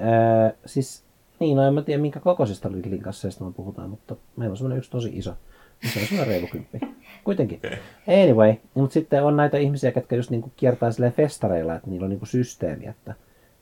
Öö, 0.00 0.56
siis, 0.66 1.04
niin, 1.40 1.56
no 1.56 1.66
en 1.66 1.74
mä 1.74 1.82
tiedä 1.82 2.02
minkä 2.02 2.20
kokoisista 2.20 2.72
Lidlin 2.72 3.02
kasseista 3.02 3.44
me 3.44 3.52
puhutaan, 3.52 3.90
mutta 3.90 4.16
meillä 4.36 4.52
on 4.52 4.56
semmoinen 4.56 4.78
yksi 4.78 4.90
tosi 4.90 5.10
iso. 5.14 5.34
niin 5.82 5.92
Se 5.92 6.00
on 6.00 6.06
semmoinen 6.06 6.34
reilu 6.34 6.46
kymppi. 6.46 6.78
Kuitenkin. 7.24 7.58
Okei. 7.58 7.78
Anyway, 8.22 8.54
mutta 8.74 8.94
sitten 8.94 9.24
on 9.24 9.36
näitä 9.36 9.58
ihmisiä, 9.58 9.92
jotka 9.96 10.16
just 10.16 10.30
niinku 10.30 10.52
kiertää 10.56 10.90
festareilla, 11.16 11.74
että 11.74 11.90
niillä 11.90 12.04
on 12.04 12.10
niinku 12.10 12.26
systeemi, 12.26 12.86
että 12.86 13.14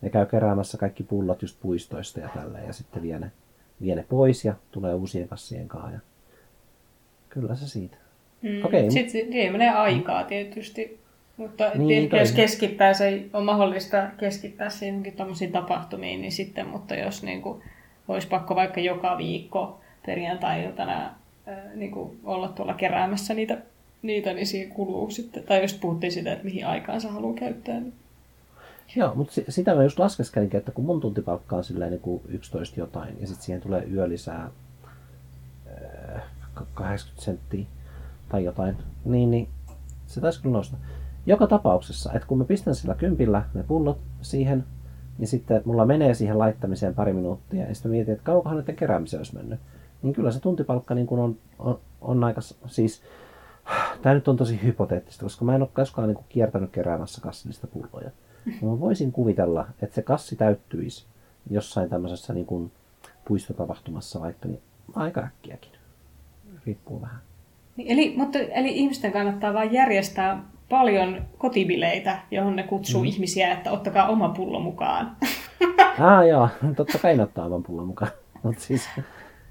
ne 0.03 0.11
käy 0.11 0.27
keräämässä 0.27 0.79
kaikki 0.79 1.03
pullot 1.03 1.43
just 1.43 1.61
puistoista 1.61 2.21
ja 2.21 2.29
tälleen, 2.29 2.67
ja 2.67 2.73
sitten 2.73 3.03
vie 3.03 3.19
ne, 3.19 3.31
vie 3.81 3.95
ne 3.95 4.05
pois 4.09 4.45
ja 4.45 4.55
tulee 4.71 4.95
uusien 4.95 5.29
kassien 5.29 5.69
kanssa. 5.69 5.91
Ja... 5.91 5.99
Kyllä 7.29 7.55
se 7.55 7.69
siitä. 7.69 7.97
Mm. 8.43 8.65
Okei. 8.65 8.91
Sitten 8.91 9.11
siihen 9.11 9.53
menee 9.53 9.71
aikaa 9.71 10.25
tietysti. 10.25 11.03
Mutta 11.37 11.71
Niin, 11.75 11.89
niin, 11.89 12.11
jos 12.21 12.33
keskittää, 12.33 12.95
se 12.95 13.25
on 13.33 13.45
mahdollista 13.45 14.07
keskittää 14.19 14.71
siihenkin 14.71 15.17
tuommoisiin 15.17 15.53
tapahtumiin, 15.53 16.21
niin 16.21 16.33
sitten, 16.33 16.67
mutta 16.67 16.95
jos 16.95 17.23
niin 17.23 17.43
kuin, 17.43 17.63
olisi 18.09 18.29
pakko 18.29 18.55
vaikka 18.55 18.81
joka 18.81 19.19
viikko 19.19 19.81
perjantai-iltana 20.07 21.15
niin 21.75 21.91
kuin 21.91 22.19
olla 22.25 22.49
tuolla 22.49 22.75
keräämässä 22.75 23.35
niitä, 23.35 23.59
niitä, 24.03 24.33
niin 24.33 24.47
siihen 24.47 24.71
kuluu 24.71 25.11
sitten. 25.11 25.43
Tai 25.43 25.63
jos 25.63 25.75
puhuttiin 25.75 26.13
sitä, 26.13 26.33
että 26.33 26.45
mihin 26.45 26.67
aikaan 26.67 27.01
sä 27.01 27.11
haluaa 27.11 27.35
käyttää. 27.35 27.81
Niin. 27.81 27.93
Joo, 28.97 29.15
mutta 29.15 29.33
si- 29.33 29.45
sitä 29.49 29.75
mä 29.75 29.83
just 29.83 29.99
laskeskelinkin, 29.99 30.59
että 30.59 30.73
kun 30.73 30.85
mun 30.85 31.01
tuntipalkka 31.01 31.57
on 31.57 31.65
silleen 31.65 31.91
niin 31.91 32.01
kuin 32.01 32.23
11 32.29 32.81
jotain, 32.81 33.21
ja 33.21 33.27
sitten 33.27 33.45
siihen 33.45 33.63
tulee 33.63 33.89
yö 33.93 34.09
lisää 34.09 34.51
äh, 36.15 36.23
80 36.75 37.25
senttiä 37.25 37.67
tai 38.29 38.45
jotain, 38.45 38.77
niin, 39.05 39.31
niin 39.31 39.49
se 40.07 40.21
taisi 40.21 40.43
kyllä 40.43 40.53
nousta. 40.53 40.77
Joka 41.27 41.47
tapauksessa, 41.47 42.13
että 42.13 42.29
kun 42.29 42.39
mä 42.39 42.45
pistän 42.45 42.75
sillä 42.75 42.95
kympillä 42.95 43.43
ne 43.55 43.63
pullot 43.63 43.99
siihen, 44.23 44.65
niin 45.19 45.29
sitten 45.29 45.57
että 45.57 45.69
mulla 45.69 45.87
menee 45.87 46.15
siihen 46.15 46.39
laittamiseen 46.39 46.95
pari 46.95 47.13
minuuttia, 47.13 47.69
ja 47.69 47.75
sitten 47.75 47.91
mietin, 47.91 48.13
että 48.13 48.25
kauankohan 48.25 48.59
näiden 48.59 48.77
keräämiseen 48.77 49.21
olisi 49.21 49.37
mennyt. 49.37 49.61
Niin 50.03 50.13
kyllä 50.13 50.31
se 50.31 50.41
tuntipalkka 50.41 50.95
niin 50.95 51.07
kuin 51.07 51.21
on, 51.21 51.37
on, 51.59 51.81
on 52.01 52.25
aika, 52.25 52.41
siis 52.67 53.03
Tämä 54.03 54.15
nyt 54.15 54.29
on 54.29 54.37
tosi 54.37 54.63
hypoteettista, 54.63 55.23
koska 55.23 55.45
mä 55.45 55.55
en 55.55 55.63
ole 55.63 55.69
koskaan 55.75 56.09
niin 56.09 56.25
kiertänyt 56.29 56.71
keräämässä 56.71 57.21
kassillista 57.21 57.67
pulloja. 57.67 58.11
Ja 58.47 58.69
Mä 58.69 58.81
voisin 58.81 59.13
kuvitella, 59.13 59.67
että 59.83 59.95
se 59.95 60.03
kassi 60.03 60.37
täyttyisi 60.37 61.05
jossain 61.51 61.91
tämmöisessä 61.91 62.33
niin 62.33 62.47
kuin 62.47 62.73
puistotapahtumassa 63.29 64.21
vaikka 64.21 64.49
niin 64.49 64.61
aika 64.95 65.21
äkkiäkin. 65.21 65.73
Riippuu 66.67 67.01
vähän. 67.01 67.19
Niin, 67.77 67.91
Eli, 67.91 68.15
mutta, 68.17 68.39
eli 68.39 68.77
ihmisten 68.77 69.13
kannattaa 69.13 69.55
vain 69.55 69.73
järjestää 69.73 70.43
paljon 70.69 71.23
kotibileitä, 71.39 72.19
johon 72.31 72.57
ne 72.57 72.63
kutsuu 72.63 73.01
mm. 73.01 73.07
ihmisiä, 73.07 73.53
että 73.53 73.73
ottakaa 73.73 74.09
oma 74.09 74.29
pullo 74.29 74.61
mukaan. 74.61 75.17
Ah 75.99 76.27
joo, 76.29 76.49
totta 76.77 76.99
kai 76.99 77.17
ne 77.17 77.23
ottaa 77.23 77.47
oman 77.47 77.63
pullon 77.63 77.87
mukaan. 77.87 78.11
Mutta 78.43 78.63
siis, 78.63 78.89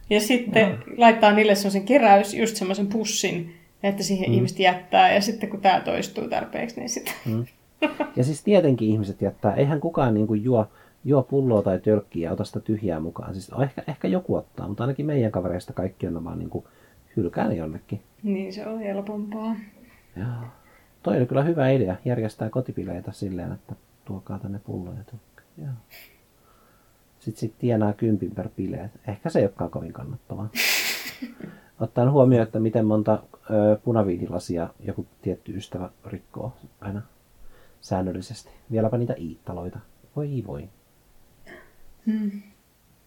Ja 0.09 0.21
sitten 0.21 0.69
no. 0.69 0.77
laittaa 0.97 1.31
niille 1.31 1.55
semmoisen 1.55 1.85
keräys, 1.85 2.33
just 2.33 2.55
semmoisen 2.55 2.87
pussin, 2.87 3.55
että 3.83 4.03
siihen 4.03 4.29
mm. 4.29 4.33
ihmiset 4.33 4.59
jättää. 4.59 5.13
Ja 5.13 5.21
sitten 5.21 5.49
kun 5.49 5.61
tämä 5.61 5.81
toistuu 5.81 6.29
tarpeeksi, 6.29 6.79
niin 6.79 6.89
sitten... 6.89 7.13
mm. 7.25 7.45
Ja 8.15 8.23
siis 8.23 8.43
tietenkin 8.43 8.89
ihmiset 8.89 9.21
jättää, 9.21 9.53
eihän 9.53 9.79
kukaan 9.79 10.13
niin 10.13 10.27
kuin 10.27 10.43
juo 10.43 10.67
juo 11.03 11.23
pulloa 11.23 11.61
tai 11.61 11.79
tölkkiä 11.79 12.29
ja 12.29 12.33
ota 12.33 12.43
sitä 12.43 12.59
tyhjää 12.59 12.99
mukaan. 12.99 13.33
Siis 13.33 13.51
ehkä, 13.63 13.83
ehkä 13.87 14.07
joku 14.07 14.35
ottaa, 14.35 14.67
mutta 14.67 14.83
ainakin 14.83 15.05
meidän 15.05 15.31
kavereista 15.31 15.73
kaikki 15.73 16.07
on 16.07 16.23
vaan 16.23 16.39
niin 16.39 16.49
kuin 16.49 16.65
hylkää 17.17 17.53
jonnekin. 17.53 18.01
Niin 18.23 18.53
se 18.53 18.67
on 18.67 18.79
helpompaa. 18.79 19.55
Joo. 20.15 20.47
Toi 21.03 21.17
oli 21.17 21.25
kyllä 21.25 21.43
hyvä 21.43 21.69
idea, 21.69 21.95
järjestää 22.05 22.49
kotipileitä 22.49 23.11
silleen, 23.11 23.51
että 23.51 23.75
tuokaa 24.05 24.39
tänne 24.39 24.59
pulloja. 24.59 24.99
Joo. 25.57 25.69
Sitten 27.19 27.39
sit 27.39 27.53
tienaa 27.59 27.93
kympin 27.93 28.31
per 28.31 28.49
bileet. 28.57 28.91
Ehkä 29.07 29.29
se 29.29 29.39
ei 29.39 29.45
olekaan 29.45 29.71
kovin 29.71 29.93
kannattavaa. 29.93 30.49
Ottaen 31.81 32.11
huomioon, 32.11 32.43
että 32.43 32.59
miten 32.59 32.85
monta 32.85 33.23
ö, 33.33 33.79
punaviinilasia 33.83 34.69
joku 34.79 35.05
tietty 35.21 35.57
ystävä 35.57 35.89
rikkoo 36.05 36.53
aina 36.81 37.01
säännöllisesti. 37.81 38.49
Vieläpä 38.71 38.97
niitä 38.97 39.15
iittaloita. 39.17 39.79
Voi 40.15 40.43
voi. 40.47 40.69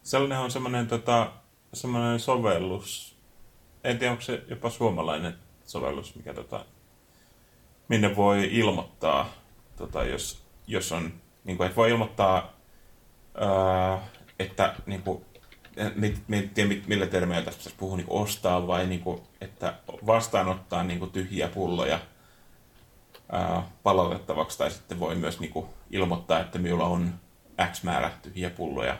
Sellainen 0.03 0.37
on 0.39 0.51
semmoinen, 0.51 0.87
tota, 0.87 1.31
semmoinen 1.73 2.19
sovellus. 2.19 3.17
En 3.83 3.99
tiedä, 3.99 4.11
onko 4.11 4.21
se 4.21 4.43
jopa 4.49 4.69
suomalainen 4.69 5.33
sovellus, 5.65 6.15
mikä 6.15 6.33
tota, 6.33 6.65
minne 7.87 8.15
voi 8.15 8.49
ilmoittaa, 8.51 9.33
tota, 9.75 10.03
jos, 10.03 10.43
jos 10.67 10.91
on, 10.91 11.13
niin 11.43 11.57
kuin, 11.57 11.67
että 11.67 11.75
voi 11.75 11.89
ilmoittaa, 11.89 12.53
ää, 13.35 14.07
että 14.39 14.75
niin 14.85 15.01
kuin, 15.01 15.25
en 15.77 15.93
en 16.31 16.49
tiedä 16.49 16.75
millä 16.87 17.05
termeillä 17.05 17.45
tästä 17.45 17.57
pitäisi 17.59 17.77
puhua, 17.77 17.97
niin 17.97 18.07
ostaa 18.09 18.67
vai 18.67 18.87
niin 18.87 19.01
kuin, 19.01 19.21
että 19.41 19.73
vastaanottaa 20.05 20.83
niin 20.83 20.99
kuin, 20.99 21.11
tyhjiä 21.11 21.47
pulloja 21.47 21.99
ää, 23.31 23.69
palautettavaksi, 23.83 24.57
tai 24.57 24.71
sitten 24.71 24.99
voi 24.99 25.15
myös 25.15 25.39
niin 25.39 25.51
kuin, 25.51 25.65
ilmoittaa, 25.91 26.39
että 26.39 26.59
minulla 26.59 26.85
on 26.85 27.13
X 27.71 27.83
määrä 27.83 28.11
tyhjiä 28.21 28.49
pulloja, 28.49 28.97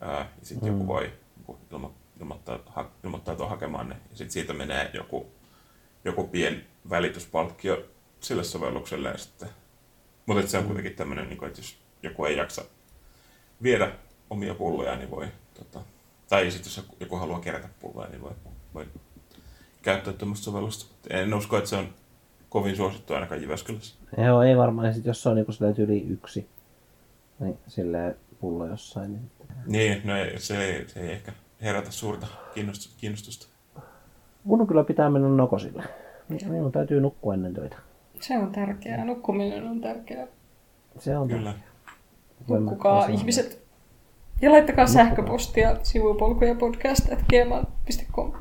ää, 0.00 0.18
ja 0.18 0.46
sitten 0.46 0.68
mm. 0.68 0.74
joku 0.74 0.86
voi 0.86 1.02
niin 1.02 1.44
kuin, 1.46 1.58
ilmo, 1.72 1.94
ilmoittaa, 2.20 2.58
ha, 2.66 2.90
ilmoittautua 3.04 3.48
hakemaan 3.48 3.88
ne, 3.88 3.96
ja 4.10 4.16
sitten 4.16 4.30
siitä 4.30 4.52
menee 4.52 4.90
joku, 4.94 5.32
joku 6.04 6.26
pien 6.26 6.66
välityspalkkio 6.90 7.84
sille 8.20 8.44
sovellukselle, 8.44 9.08
ja 9.08 9.18
sitten, 9.18 9.48
mutta 10.26 10.46
se 10.46 10.58
on 10.58 10.64
kuitenkin 10.64 10.94
tämmöinen, 10.94 11.28
niin 11.28 11.38
kuin, 11.38 11.48
että 11.48 11.60
jos 11.60 11.76
joku 12.02 12.24
ei 12.24 12.36
jaksa 12.36 12.64
viedä 13.62 13.92
omia 14.30 14.54
pulloja, 14.54 14.96
niin 14.96 15.10
voi, 15.10 15.28
tota, 15.54 15.80
tai 16.28 16.50
sitten 16.50 16.70
jos 16.70 16.76
joku, 16.76 16.96
joku 17.00 17.16
haluaa 17.16 17.40
kerätä 17.40 17.68
pulloja, 17.80 18.08
niin 18.08 18.22
voi, 18.22 18.32
voi 18.74 18.86
käyttää 19.82 20.12
tuommoista 20.12 20.44
sovellusta. 20.44 20.94
En 21.10 21.34
usko, 21.34 21.58
että 21.58 21.70
se 21.70 21.76
on 21.76 21.94
kovin 22.54 22.76
suosittu 22.76 23.14
ainakaan 23.14 23.42
Jyväskylässä. 23.42 23.94
Joo, 24.18 24.42
ei 24.42 24.56
varmaan. 24.56 24.86
Ja 24.86 24.92
sit 24.92 25.06
jos 25.06 25.22
se 25.22 25.28
on 25.28 25.36
niin 25.36 25.74
yli 25.78 26.06
yksi, 26.08 26.48
niin 27.40 27.58
silleen 27.66 28.16
pullo 28.40 28.66
jossain. 28.66 29.12
Niin... 29.12 29.30
Niin, 29.66 30.00
no 30.04 30.16
ei, 30.16 30.38
se, 30.38 30.64
ei, 30.64 30.88
se 30.88 31.00
ei 31.00 31.12
ehkä 31.12 31.32
herätä 31.62 31.90
suurta 31.90 32.26
kiinnostusta. 32.54 32.94
kiinnostusta. 33.00 33.46
Mun 34.44 34.66
kyllä 34.66 34.84
pitää 34.84 35.10
mennä 35.10 35.28
nokosille. 35.28 35.82
Minun 36.28 36.72
täytyy 36.72 37.00
nukkua 37.00 37.34
ennen 37.34 37.54
töitä. 37.54 37.76
Se 38.20 38.38
on 38.38 38.52
tärkeää. 38.52 39.04
Nukkuminen 39.04 39.68
on 39.68 39.80
tärkeää. 39.80 40.26
Se 40.98 41.18
on 41.18 41.28
Kyllä. 41.28 41.54
Nukkukaa 42.48 42.98
Voimme- 42.98 43.14
ihmiset. 43.14 43.64
Ja 44.42 44.52
laittakaa 44.52 44.86
sähköpostia 44.86 45.76
sivupolkuja 45.82 46.54
podcast.gmail.com. 46.54 48.32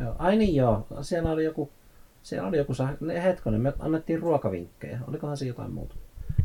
Joo. 0.00 0.14
Ai 0.18 0.36
niin 0.36 0.54
joo, 0.54 0.86
siellä 1.02 1.30
oli 1.30 1.44
joku, 1.44 1.70
siellä 2.24 2.48
oli 2.48 2.56
joku, 2.56 2.72
ne- 3.00 3.22
hetkonen, 3.22 3.60
me 3.60 3.72
annettiin 3.78 4.20
ruokavinkkejä. 4.20 5.00
Olikohan 5.08 5.36
se 5.36 5.46
jotain 5.46 5.72
muuta? 5.72 5.94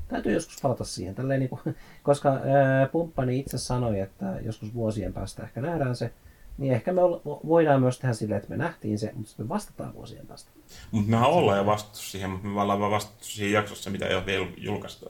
Täytyy 0.07 0.33
joskus 0.33 0.61
palata 0.61 0.83
siihen, 0.83 1.15
niin 1.39 1.49
kuin, 1.49 1.61
koska 2.03 2.29
ää, 2.29 2.87
pumppani 2.87 3.39
itse 3.39 3.57
sanoi, 3.57 3.99
että 3.99 4.39
joskus 4.41 4.73
vuosien 4.73 5.13
päästä 5.13 5.43
ehkä 5.43 5.61
nähdään 5.61 5.95
se, 5.95 6.11
niin 6.59 6.73
ehkä 6.73 6.93
me 6.93 7.01
voidaan 7.47 7.81
myös 7.81 7.99
tehdä 7.99 8.13
silleen, 8.13 8.37
että 8.37 8.49
me 8.49 8.57
nähtiin 8.57 8.99
se, 8.99 9.11
mutta 9.13 9.29
sitten 9.29 9.45
me 9.45 9.49
vastataan 9.49 9.93
vuosien 9.93 10.27
päästä. 10.27 10.51
Mutta 10.91 11.11
mehän 11.11 11.29
ollaan 11.29 11.57
jo 11.57 11.65
vastattu 11.65 11.99
siihen, 11.99 12.29
mutta 12.29 12.47
me 12.47 12.61
ollaan 12.61 12.79
vaan 12.79 12.91
vastattu 12.91 13.25
siihen 13.25 13.53
jaksossa, 13.53 13.89
mitä 13.89 14.05
ei 14.05 14.15
ole 14.15 14.25
vielä 14.25 14.47
julkaistu. 14.57 15.09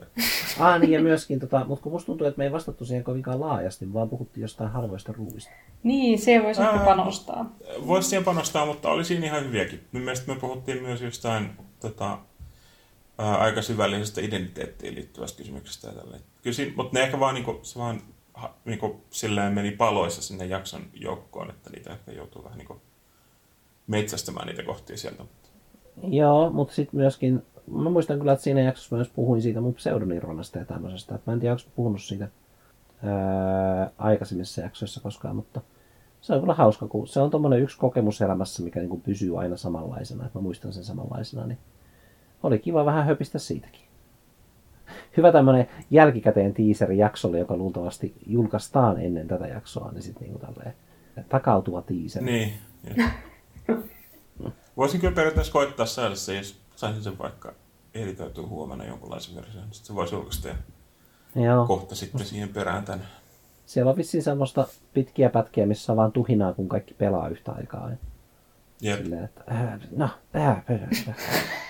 Ah 0.58 0.80
niin, 0.80 0.92
ja 0.92 1.00
myöskin, 1.00 1.40
tota, 1.40 1.64
mutta 1.64 1.82
kun 1.82 1.92
musta 1.92 2.06
tuntuu, 2.06 2.26
että 2.26 2.38
me 2.38 2.44
ei 2.44 2.52
vastattu 2.52 2.84
siihen 2.84 3.04
kovinkaan 3.04 3.40
laajasti, 3.40 3.92
vaan 3.92 4.08
puhuttiin 4.08 4.42
jostain 4.42 4.70
harvoista 4.70 5.12
ruuista. 5.12 5.50
Niin, 5.82 6.18
se 6.18 6.42
voisi 6.42 6.62
ehkä 6.62 6.78
panostaa. 6.78 7.56
Voisi 7.86 8.08
siihen 8.08 8.24
panostaa, 8.24 8.66
mutta 8.66 8.88
oli 8.88 9.04
siinä 9.04 9.26
ihan 9.26 9.44
hyviäkin. 9.44 9.80
Mun 9.92 10.02
mielestä 10.02 10.34
me 10.34 10.40
puhuttiin 10.40 10.82
myös 10.82 11.02
jostain 11.02 11.50
tota, 11.80 12.18
ää, 13.18 13.36
aika 13.36 13.62
syvällisestä 13.62 14.20
identiteettiin 14.20 14.94
liittyvästä 14.94 15.38
kysymyksestä 15.38 15.88
ja 15.88 15.94
tälleen. 15.94 16.22
Kyllä 16.42 16.54
siinä, 16.54 16.72
mutta 16.76 16.98
ne 16.98 17.04
ehkä 17.04 17.20
vaan, 17.20 17.34
niinku, 17.34 17.60
se 17.62 17.78
vaan 17.78 18.00
ha, 18.40 18.54
niinku, 18.64 19.00
silleen 19.10 19.52
meni 19.52 19.70
paloissa 19.70 20.22
sinne 20.22 20.46
jakson 20.46 20.82
joukkoon, 20.94 21.50
että 21.50 21.70
niitä 21.70 21.90
ehkä 21.92 22.12
joutuu 22.12 22.44
vähän 22.44 22.58
niinku, 22.58 22.80
metsästämään 23.86 24.46
niitä 24.46 24.62
kohtia 24.62 24.96
sieltä. 24.96 25.24
Joo, 26.02 26.50
mutta 26.50 26.74
sitten 26.74 27.00
myöskin, 27.00 27.42
mä 27.66 27.90
muistan 27.90 28.18
kyllä, 28.18 28.32
että 28.32 28.42
siinä 28.42 28.60
jaksossa 28.60 28.96
myös 28.96 29.08
puhuin 29.08 29.42
siitä 29.42 29.60
mun 29.60 29.74
pseudonirvanasta 29.74 30.58
ja 30.58 30.64
tämmöisestä. 30.64 31.18
Mä 31.26 31.32
en 31.32 31.40
tiedä, 31.40 31.52
onko 31.52 31.64
puhunut 31.76 32.02
siitä 32.02 32.28
ää, 33.02 33.90
aikaisemmissa 33.98 34.60
jaksoissa 34.60 35.00
koskaan, 35.00 35.36
mutta 35.36 35.60
se 36.20 36.34
on 36.34 36.40
kyllä 36.40 36.54
hauska, 36.54 36.88
kun 36.88 37.06
se 37.06 37.20
on 37.20 37.30
tommonen 37.30 37.60
yksi 37.60 37.78
kokemus 37.78 38.20
elämässä, 38.20 38.62
mikä 38.62 38.80
niin 38.80 39.00
pysyy 39.00 39.40
aina 39.40 39.56
samanlaisena, 39.56 40.26
että 40.26 40.38
mä 40.38 40.42
muistan 40.42 40.72
sen 40.72 40.84
samanlaisena, 40.84 41.46
niin 41.46 41.58
oli 42.42 42.58
kiva 42.58 42.84
vähän 42.84 43.06
höpistä 43.06 43.38
siitäkin. 43.38 43.89
Hyvä 45.16 45.32
tämmönen 45.32 45.68
jälkikäteen 45.90 46.54
teaseri 46.54 46.98
jaksolle, 46.98 47.38
joka 47.38 47.56
luultavasti 47.56 48.14
julkaistaan 48.26 49.00
ennen 49.00 49.28
tätä 49.28 49.46
jaksoa, 49.46 49.92
niin 49.92 50.02
sitten 50.02 50.22
niinku 50.22 50.46
tälleen 50.46 50.74
takautuva 51.28 51.82
teaseri. 51.82 52.24
Niin. 52.24 52.52
Voisin 54.76 55.00
kyllä 55.00 55.14
periaatteessa 55.14 55.52
koittaa 55.52 55.86
saada 55.86 56.14
se, 56.14 56.36
jos 56.36 56.60
saisin 56.76 57.02
sen 57.02 57.18
vaikka 57.18 57.52
editoitua 57.94 58.46
huomenna 58.46 58.84
jonkunlaisen 58.84 59.34
version. 59.34 59.64
Sitten 59.70 59.86
se 59.86 59.94
voisi 59.94 60.14
julkaista 60.14 60.48
ja 60.48 60.54
Joo. 61.34 61.66
kohta 61.66 61.94
sitten 61.94 62.26
siihen 62.26 62.48
perään 62.48 62.84
tänne. 62.84 63.04
Siellä 63.66 63.90
on 63.90 63.96
vissiin 63.96 64.22
semmoista 64.22 64.66
pitkiä 64.94 65.30
pätkiä, 65.30 65.66
missä 65.66 65.92
on 65.92 65.96
vaan 65.96 66.12
tuhinaa, 66.12 66.52
kun 66.52 66.68
kaikki 66.68 66.94
pelaa 66.94 67.28
yhtä 67.28 67.52
aikaa. 67.52 67.90
Jep. 68.80 69.02
silleen, 69.02 69.24
että 69.24 69.44
äh, 69.50 69.78
no, 69.96 70.08
äh, 70.36 70.48
äh, 70.48 70.64
äh. 71.08 71.16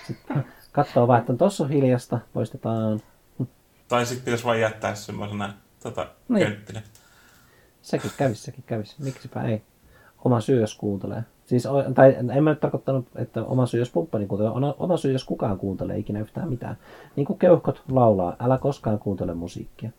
Sitten 0.07 0.45
katsoo 0.71 1.07
vaan, 1.07 1.19
että 1.19 1.35
tossa 1.35 1.63
on 1.63 1.69
hiljasta, 1.69 2.19
poistetaan. 2.33 3.01
Tai 3.91 4.05
sitten 4.05 4.25
pitäisi 4.25 4.43
vain 4.43 4.61
jättää 4.61 4.95
semmoisena 4.95 5.53
tota, 5.83 6.07
Niin. 6.29 6.47
könttinä. 6.47 6.81
Sekin 7.81 8.11
kävis, 8.17 8.43
sekin 8.43 8.63
kävis. 8.67 8.99
Miksipä 8.99 9.43
ei. 9.43 9.61
Oma 10.25 10.41
syy, 10.41 10.61
jos 10.61 10.75
kuuntelee. 10.75 11.23
Siis, 11.45 11.67
tai 11.95 12.15
en 12.35 12.43
mä 12.43 12.49
nyt 12.49 12.59
tarkoittanut, 12.59 13.05
että 13.15 13.43
oma 13.43 13.65
syy, 13.65 13.79
jos 13.79 13.89
pumppani 13.89 14.25
kuuntelee. 14.27 14.51
Ona- 14.53 14.75
Oma 14.79 14.97
syy, 14.97 15.11
jos 15.11 15.23
kukaan 15.25 15.57
kuuntelee 15.57 15.97
ikinä 15.97 16.19
yhtään 16.19 16.49
mitään. 16.49 16.77
Niin 17.15 17.25
kuin 17.25 17.39
keuhkot 17.39 17.83
laulaa, 17.89 18.35
älä 18.39 18.57
koskaan 18.57 18.99
kuuntele 18.99 19.33
musiikkia. 19.33 19.89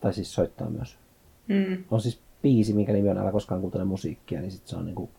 Tai 0.00 0.12
siis 0.12 0.34
soittaa 0.34 0.70
myös. 0.70 0.98
Mm. 1.48 1.84
on 1.90 2.00
siis 2.00 2.20
biisi, 2.42 2.72
minkä 2.72 2.92
nimi 2.92 3.08
on 3.08 3.18
Älä 3.18 3.32
koskaan 3.32 3.60
kuuntele 3.60 3.84
musiikkia, 3.84 4.40
niin 4.40 4.50
sit 4.52 4.66
se 4.66 4.76
on 4.76 4.84
niinku, 4.86 5.10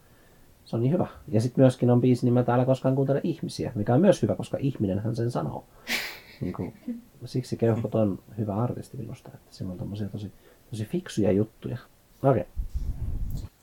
se 0.65 0.75
on 0.75 0.81
niin 0.81 0.93
hyvä. 0.93 1.07
Ja 1.27 1.41
sitten 1.41 1.61
myöskin 1.61 1.89
on 1.91 2.01
biisi 2.01 2.25
nimeltä 2.25 2.53
Älä 2.53 2.65
koskaan 2.65 2.95
kuuntele 2.95 3.21
ihmisiä, 3.23 3.71
mikä 3.75 3.93
on 3.93 4.01
myös 4.01 4.21
hyvä, 4.21 4.35
koska 4.35 4.57
ihminenhän 4.61 5.15
sen 5.15 5.31
sanoo. 5.31 5.65
Niinku, 6.41 6.73
siksi 7.25 7.57
Keuhkot 7.57 7.95
on 7.95 8.19
hyvä 8.37 8.55
artisti 8.55 8.97
minusta, 8.97 9.29
että 9.33 9.55
sillä 9.55 9.71
on 9.71 9.77
tommosia 9.77 10.09
tosi, 10.09 10.31
tosi 10.69 10.85
fiksuja 10.85 11.31
juttuja. 11.31 11.77
Okei, 12.23 12.41
okay. 12.41 12.53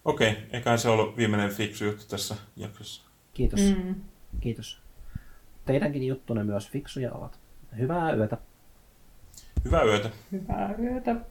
Okei, 0.05 0.37
eiköhän 0.53 0.79
se 0.79 0.89
ollut 0.89 1.17
viimeinen 1.17 1.51
fiksu 1.51 1.85
juttu 1.85 2.05
tässä 2.09 2.37
jaksossa. 2.57 3.03
kiitos. 3.35 3.61
Mm. 3.61 3.95
Kiitos. 4.41 4.81
Teidänkin 5.65 6.07
juttunne 6.07 6.45
myös 6.45 6.71
fiksuja 6.71 7.13
ovat. 7.13 7.39
Hyvää 7.79 8.13
yötä. 8.13 8.39
Hyvää 9.65 9.83
yötä. 9.83 10.11
Hyvää 10.33 10.75
yötä. 10.79 11.17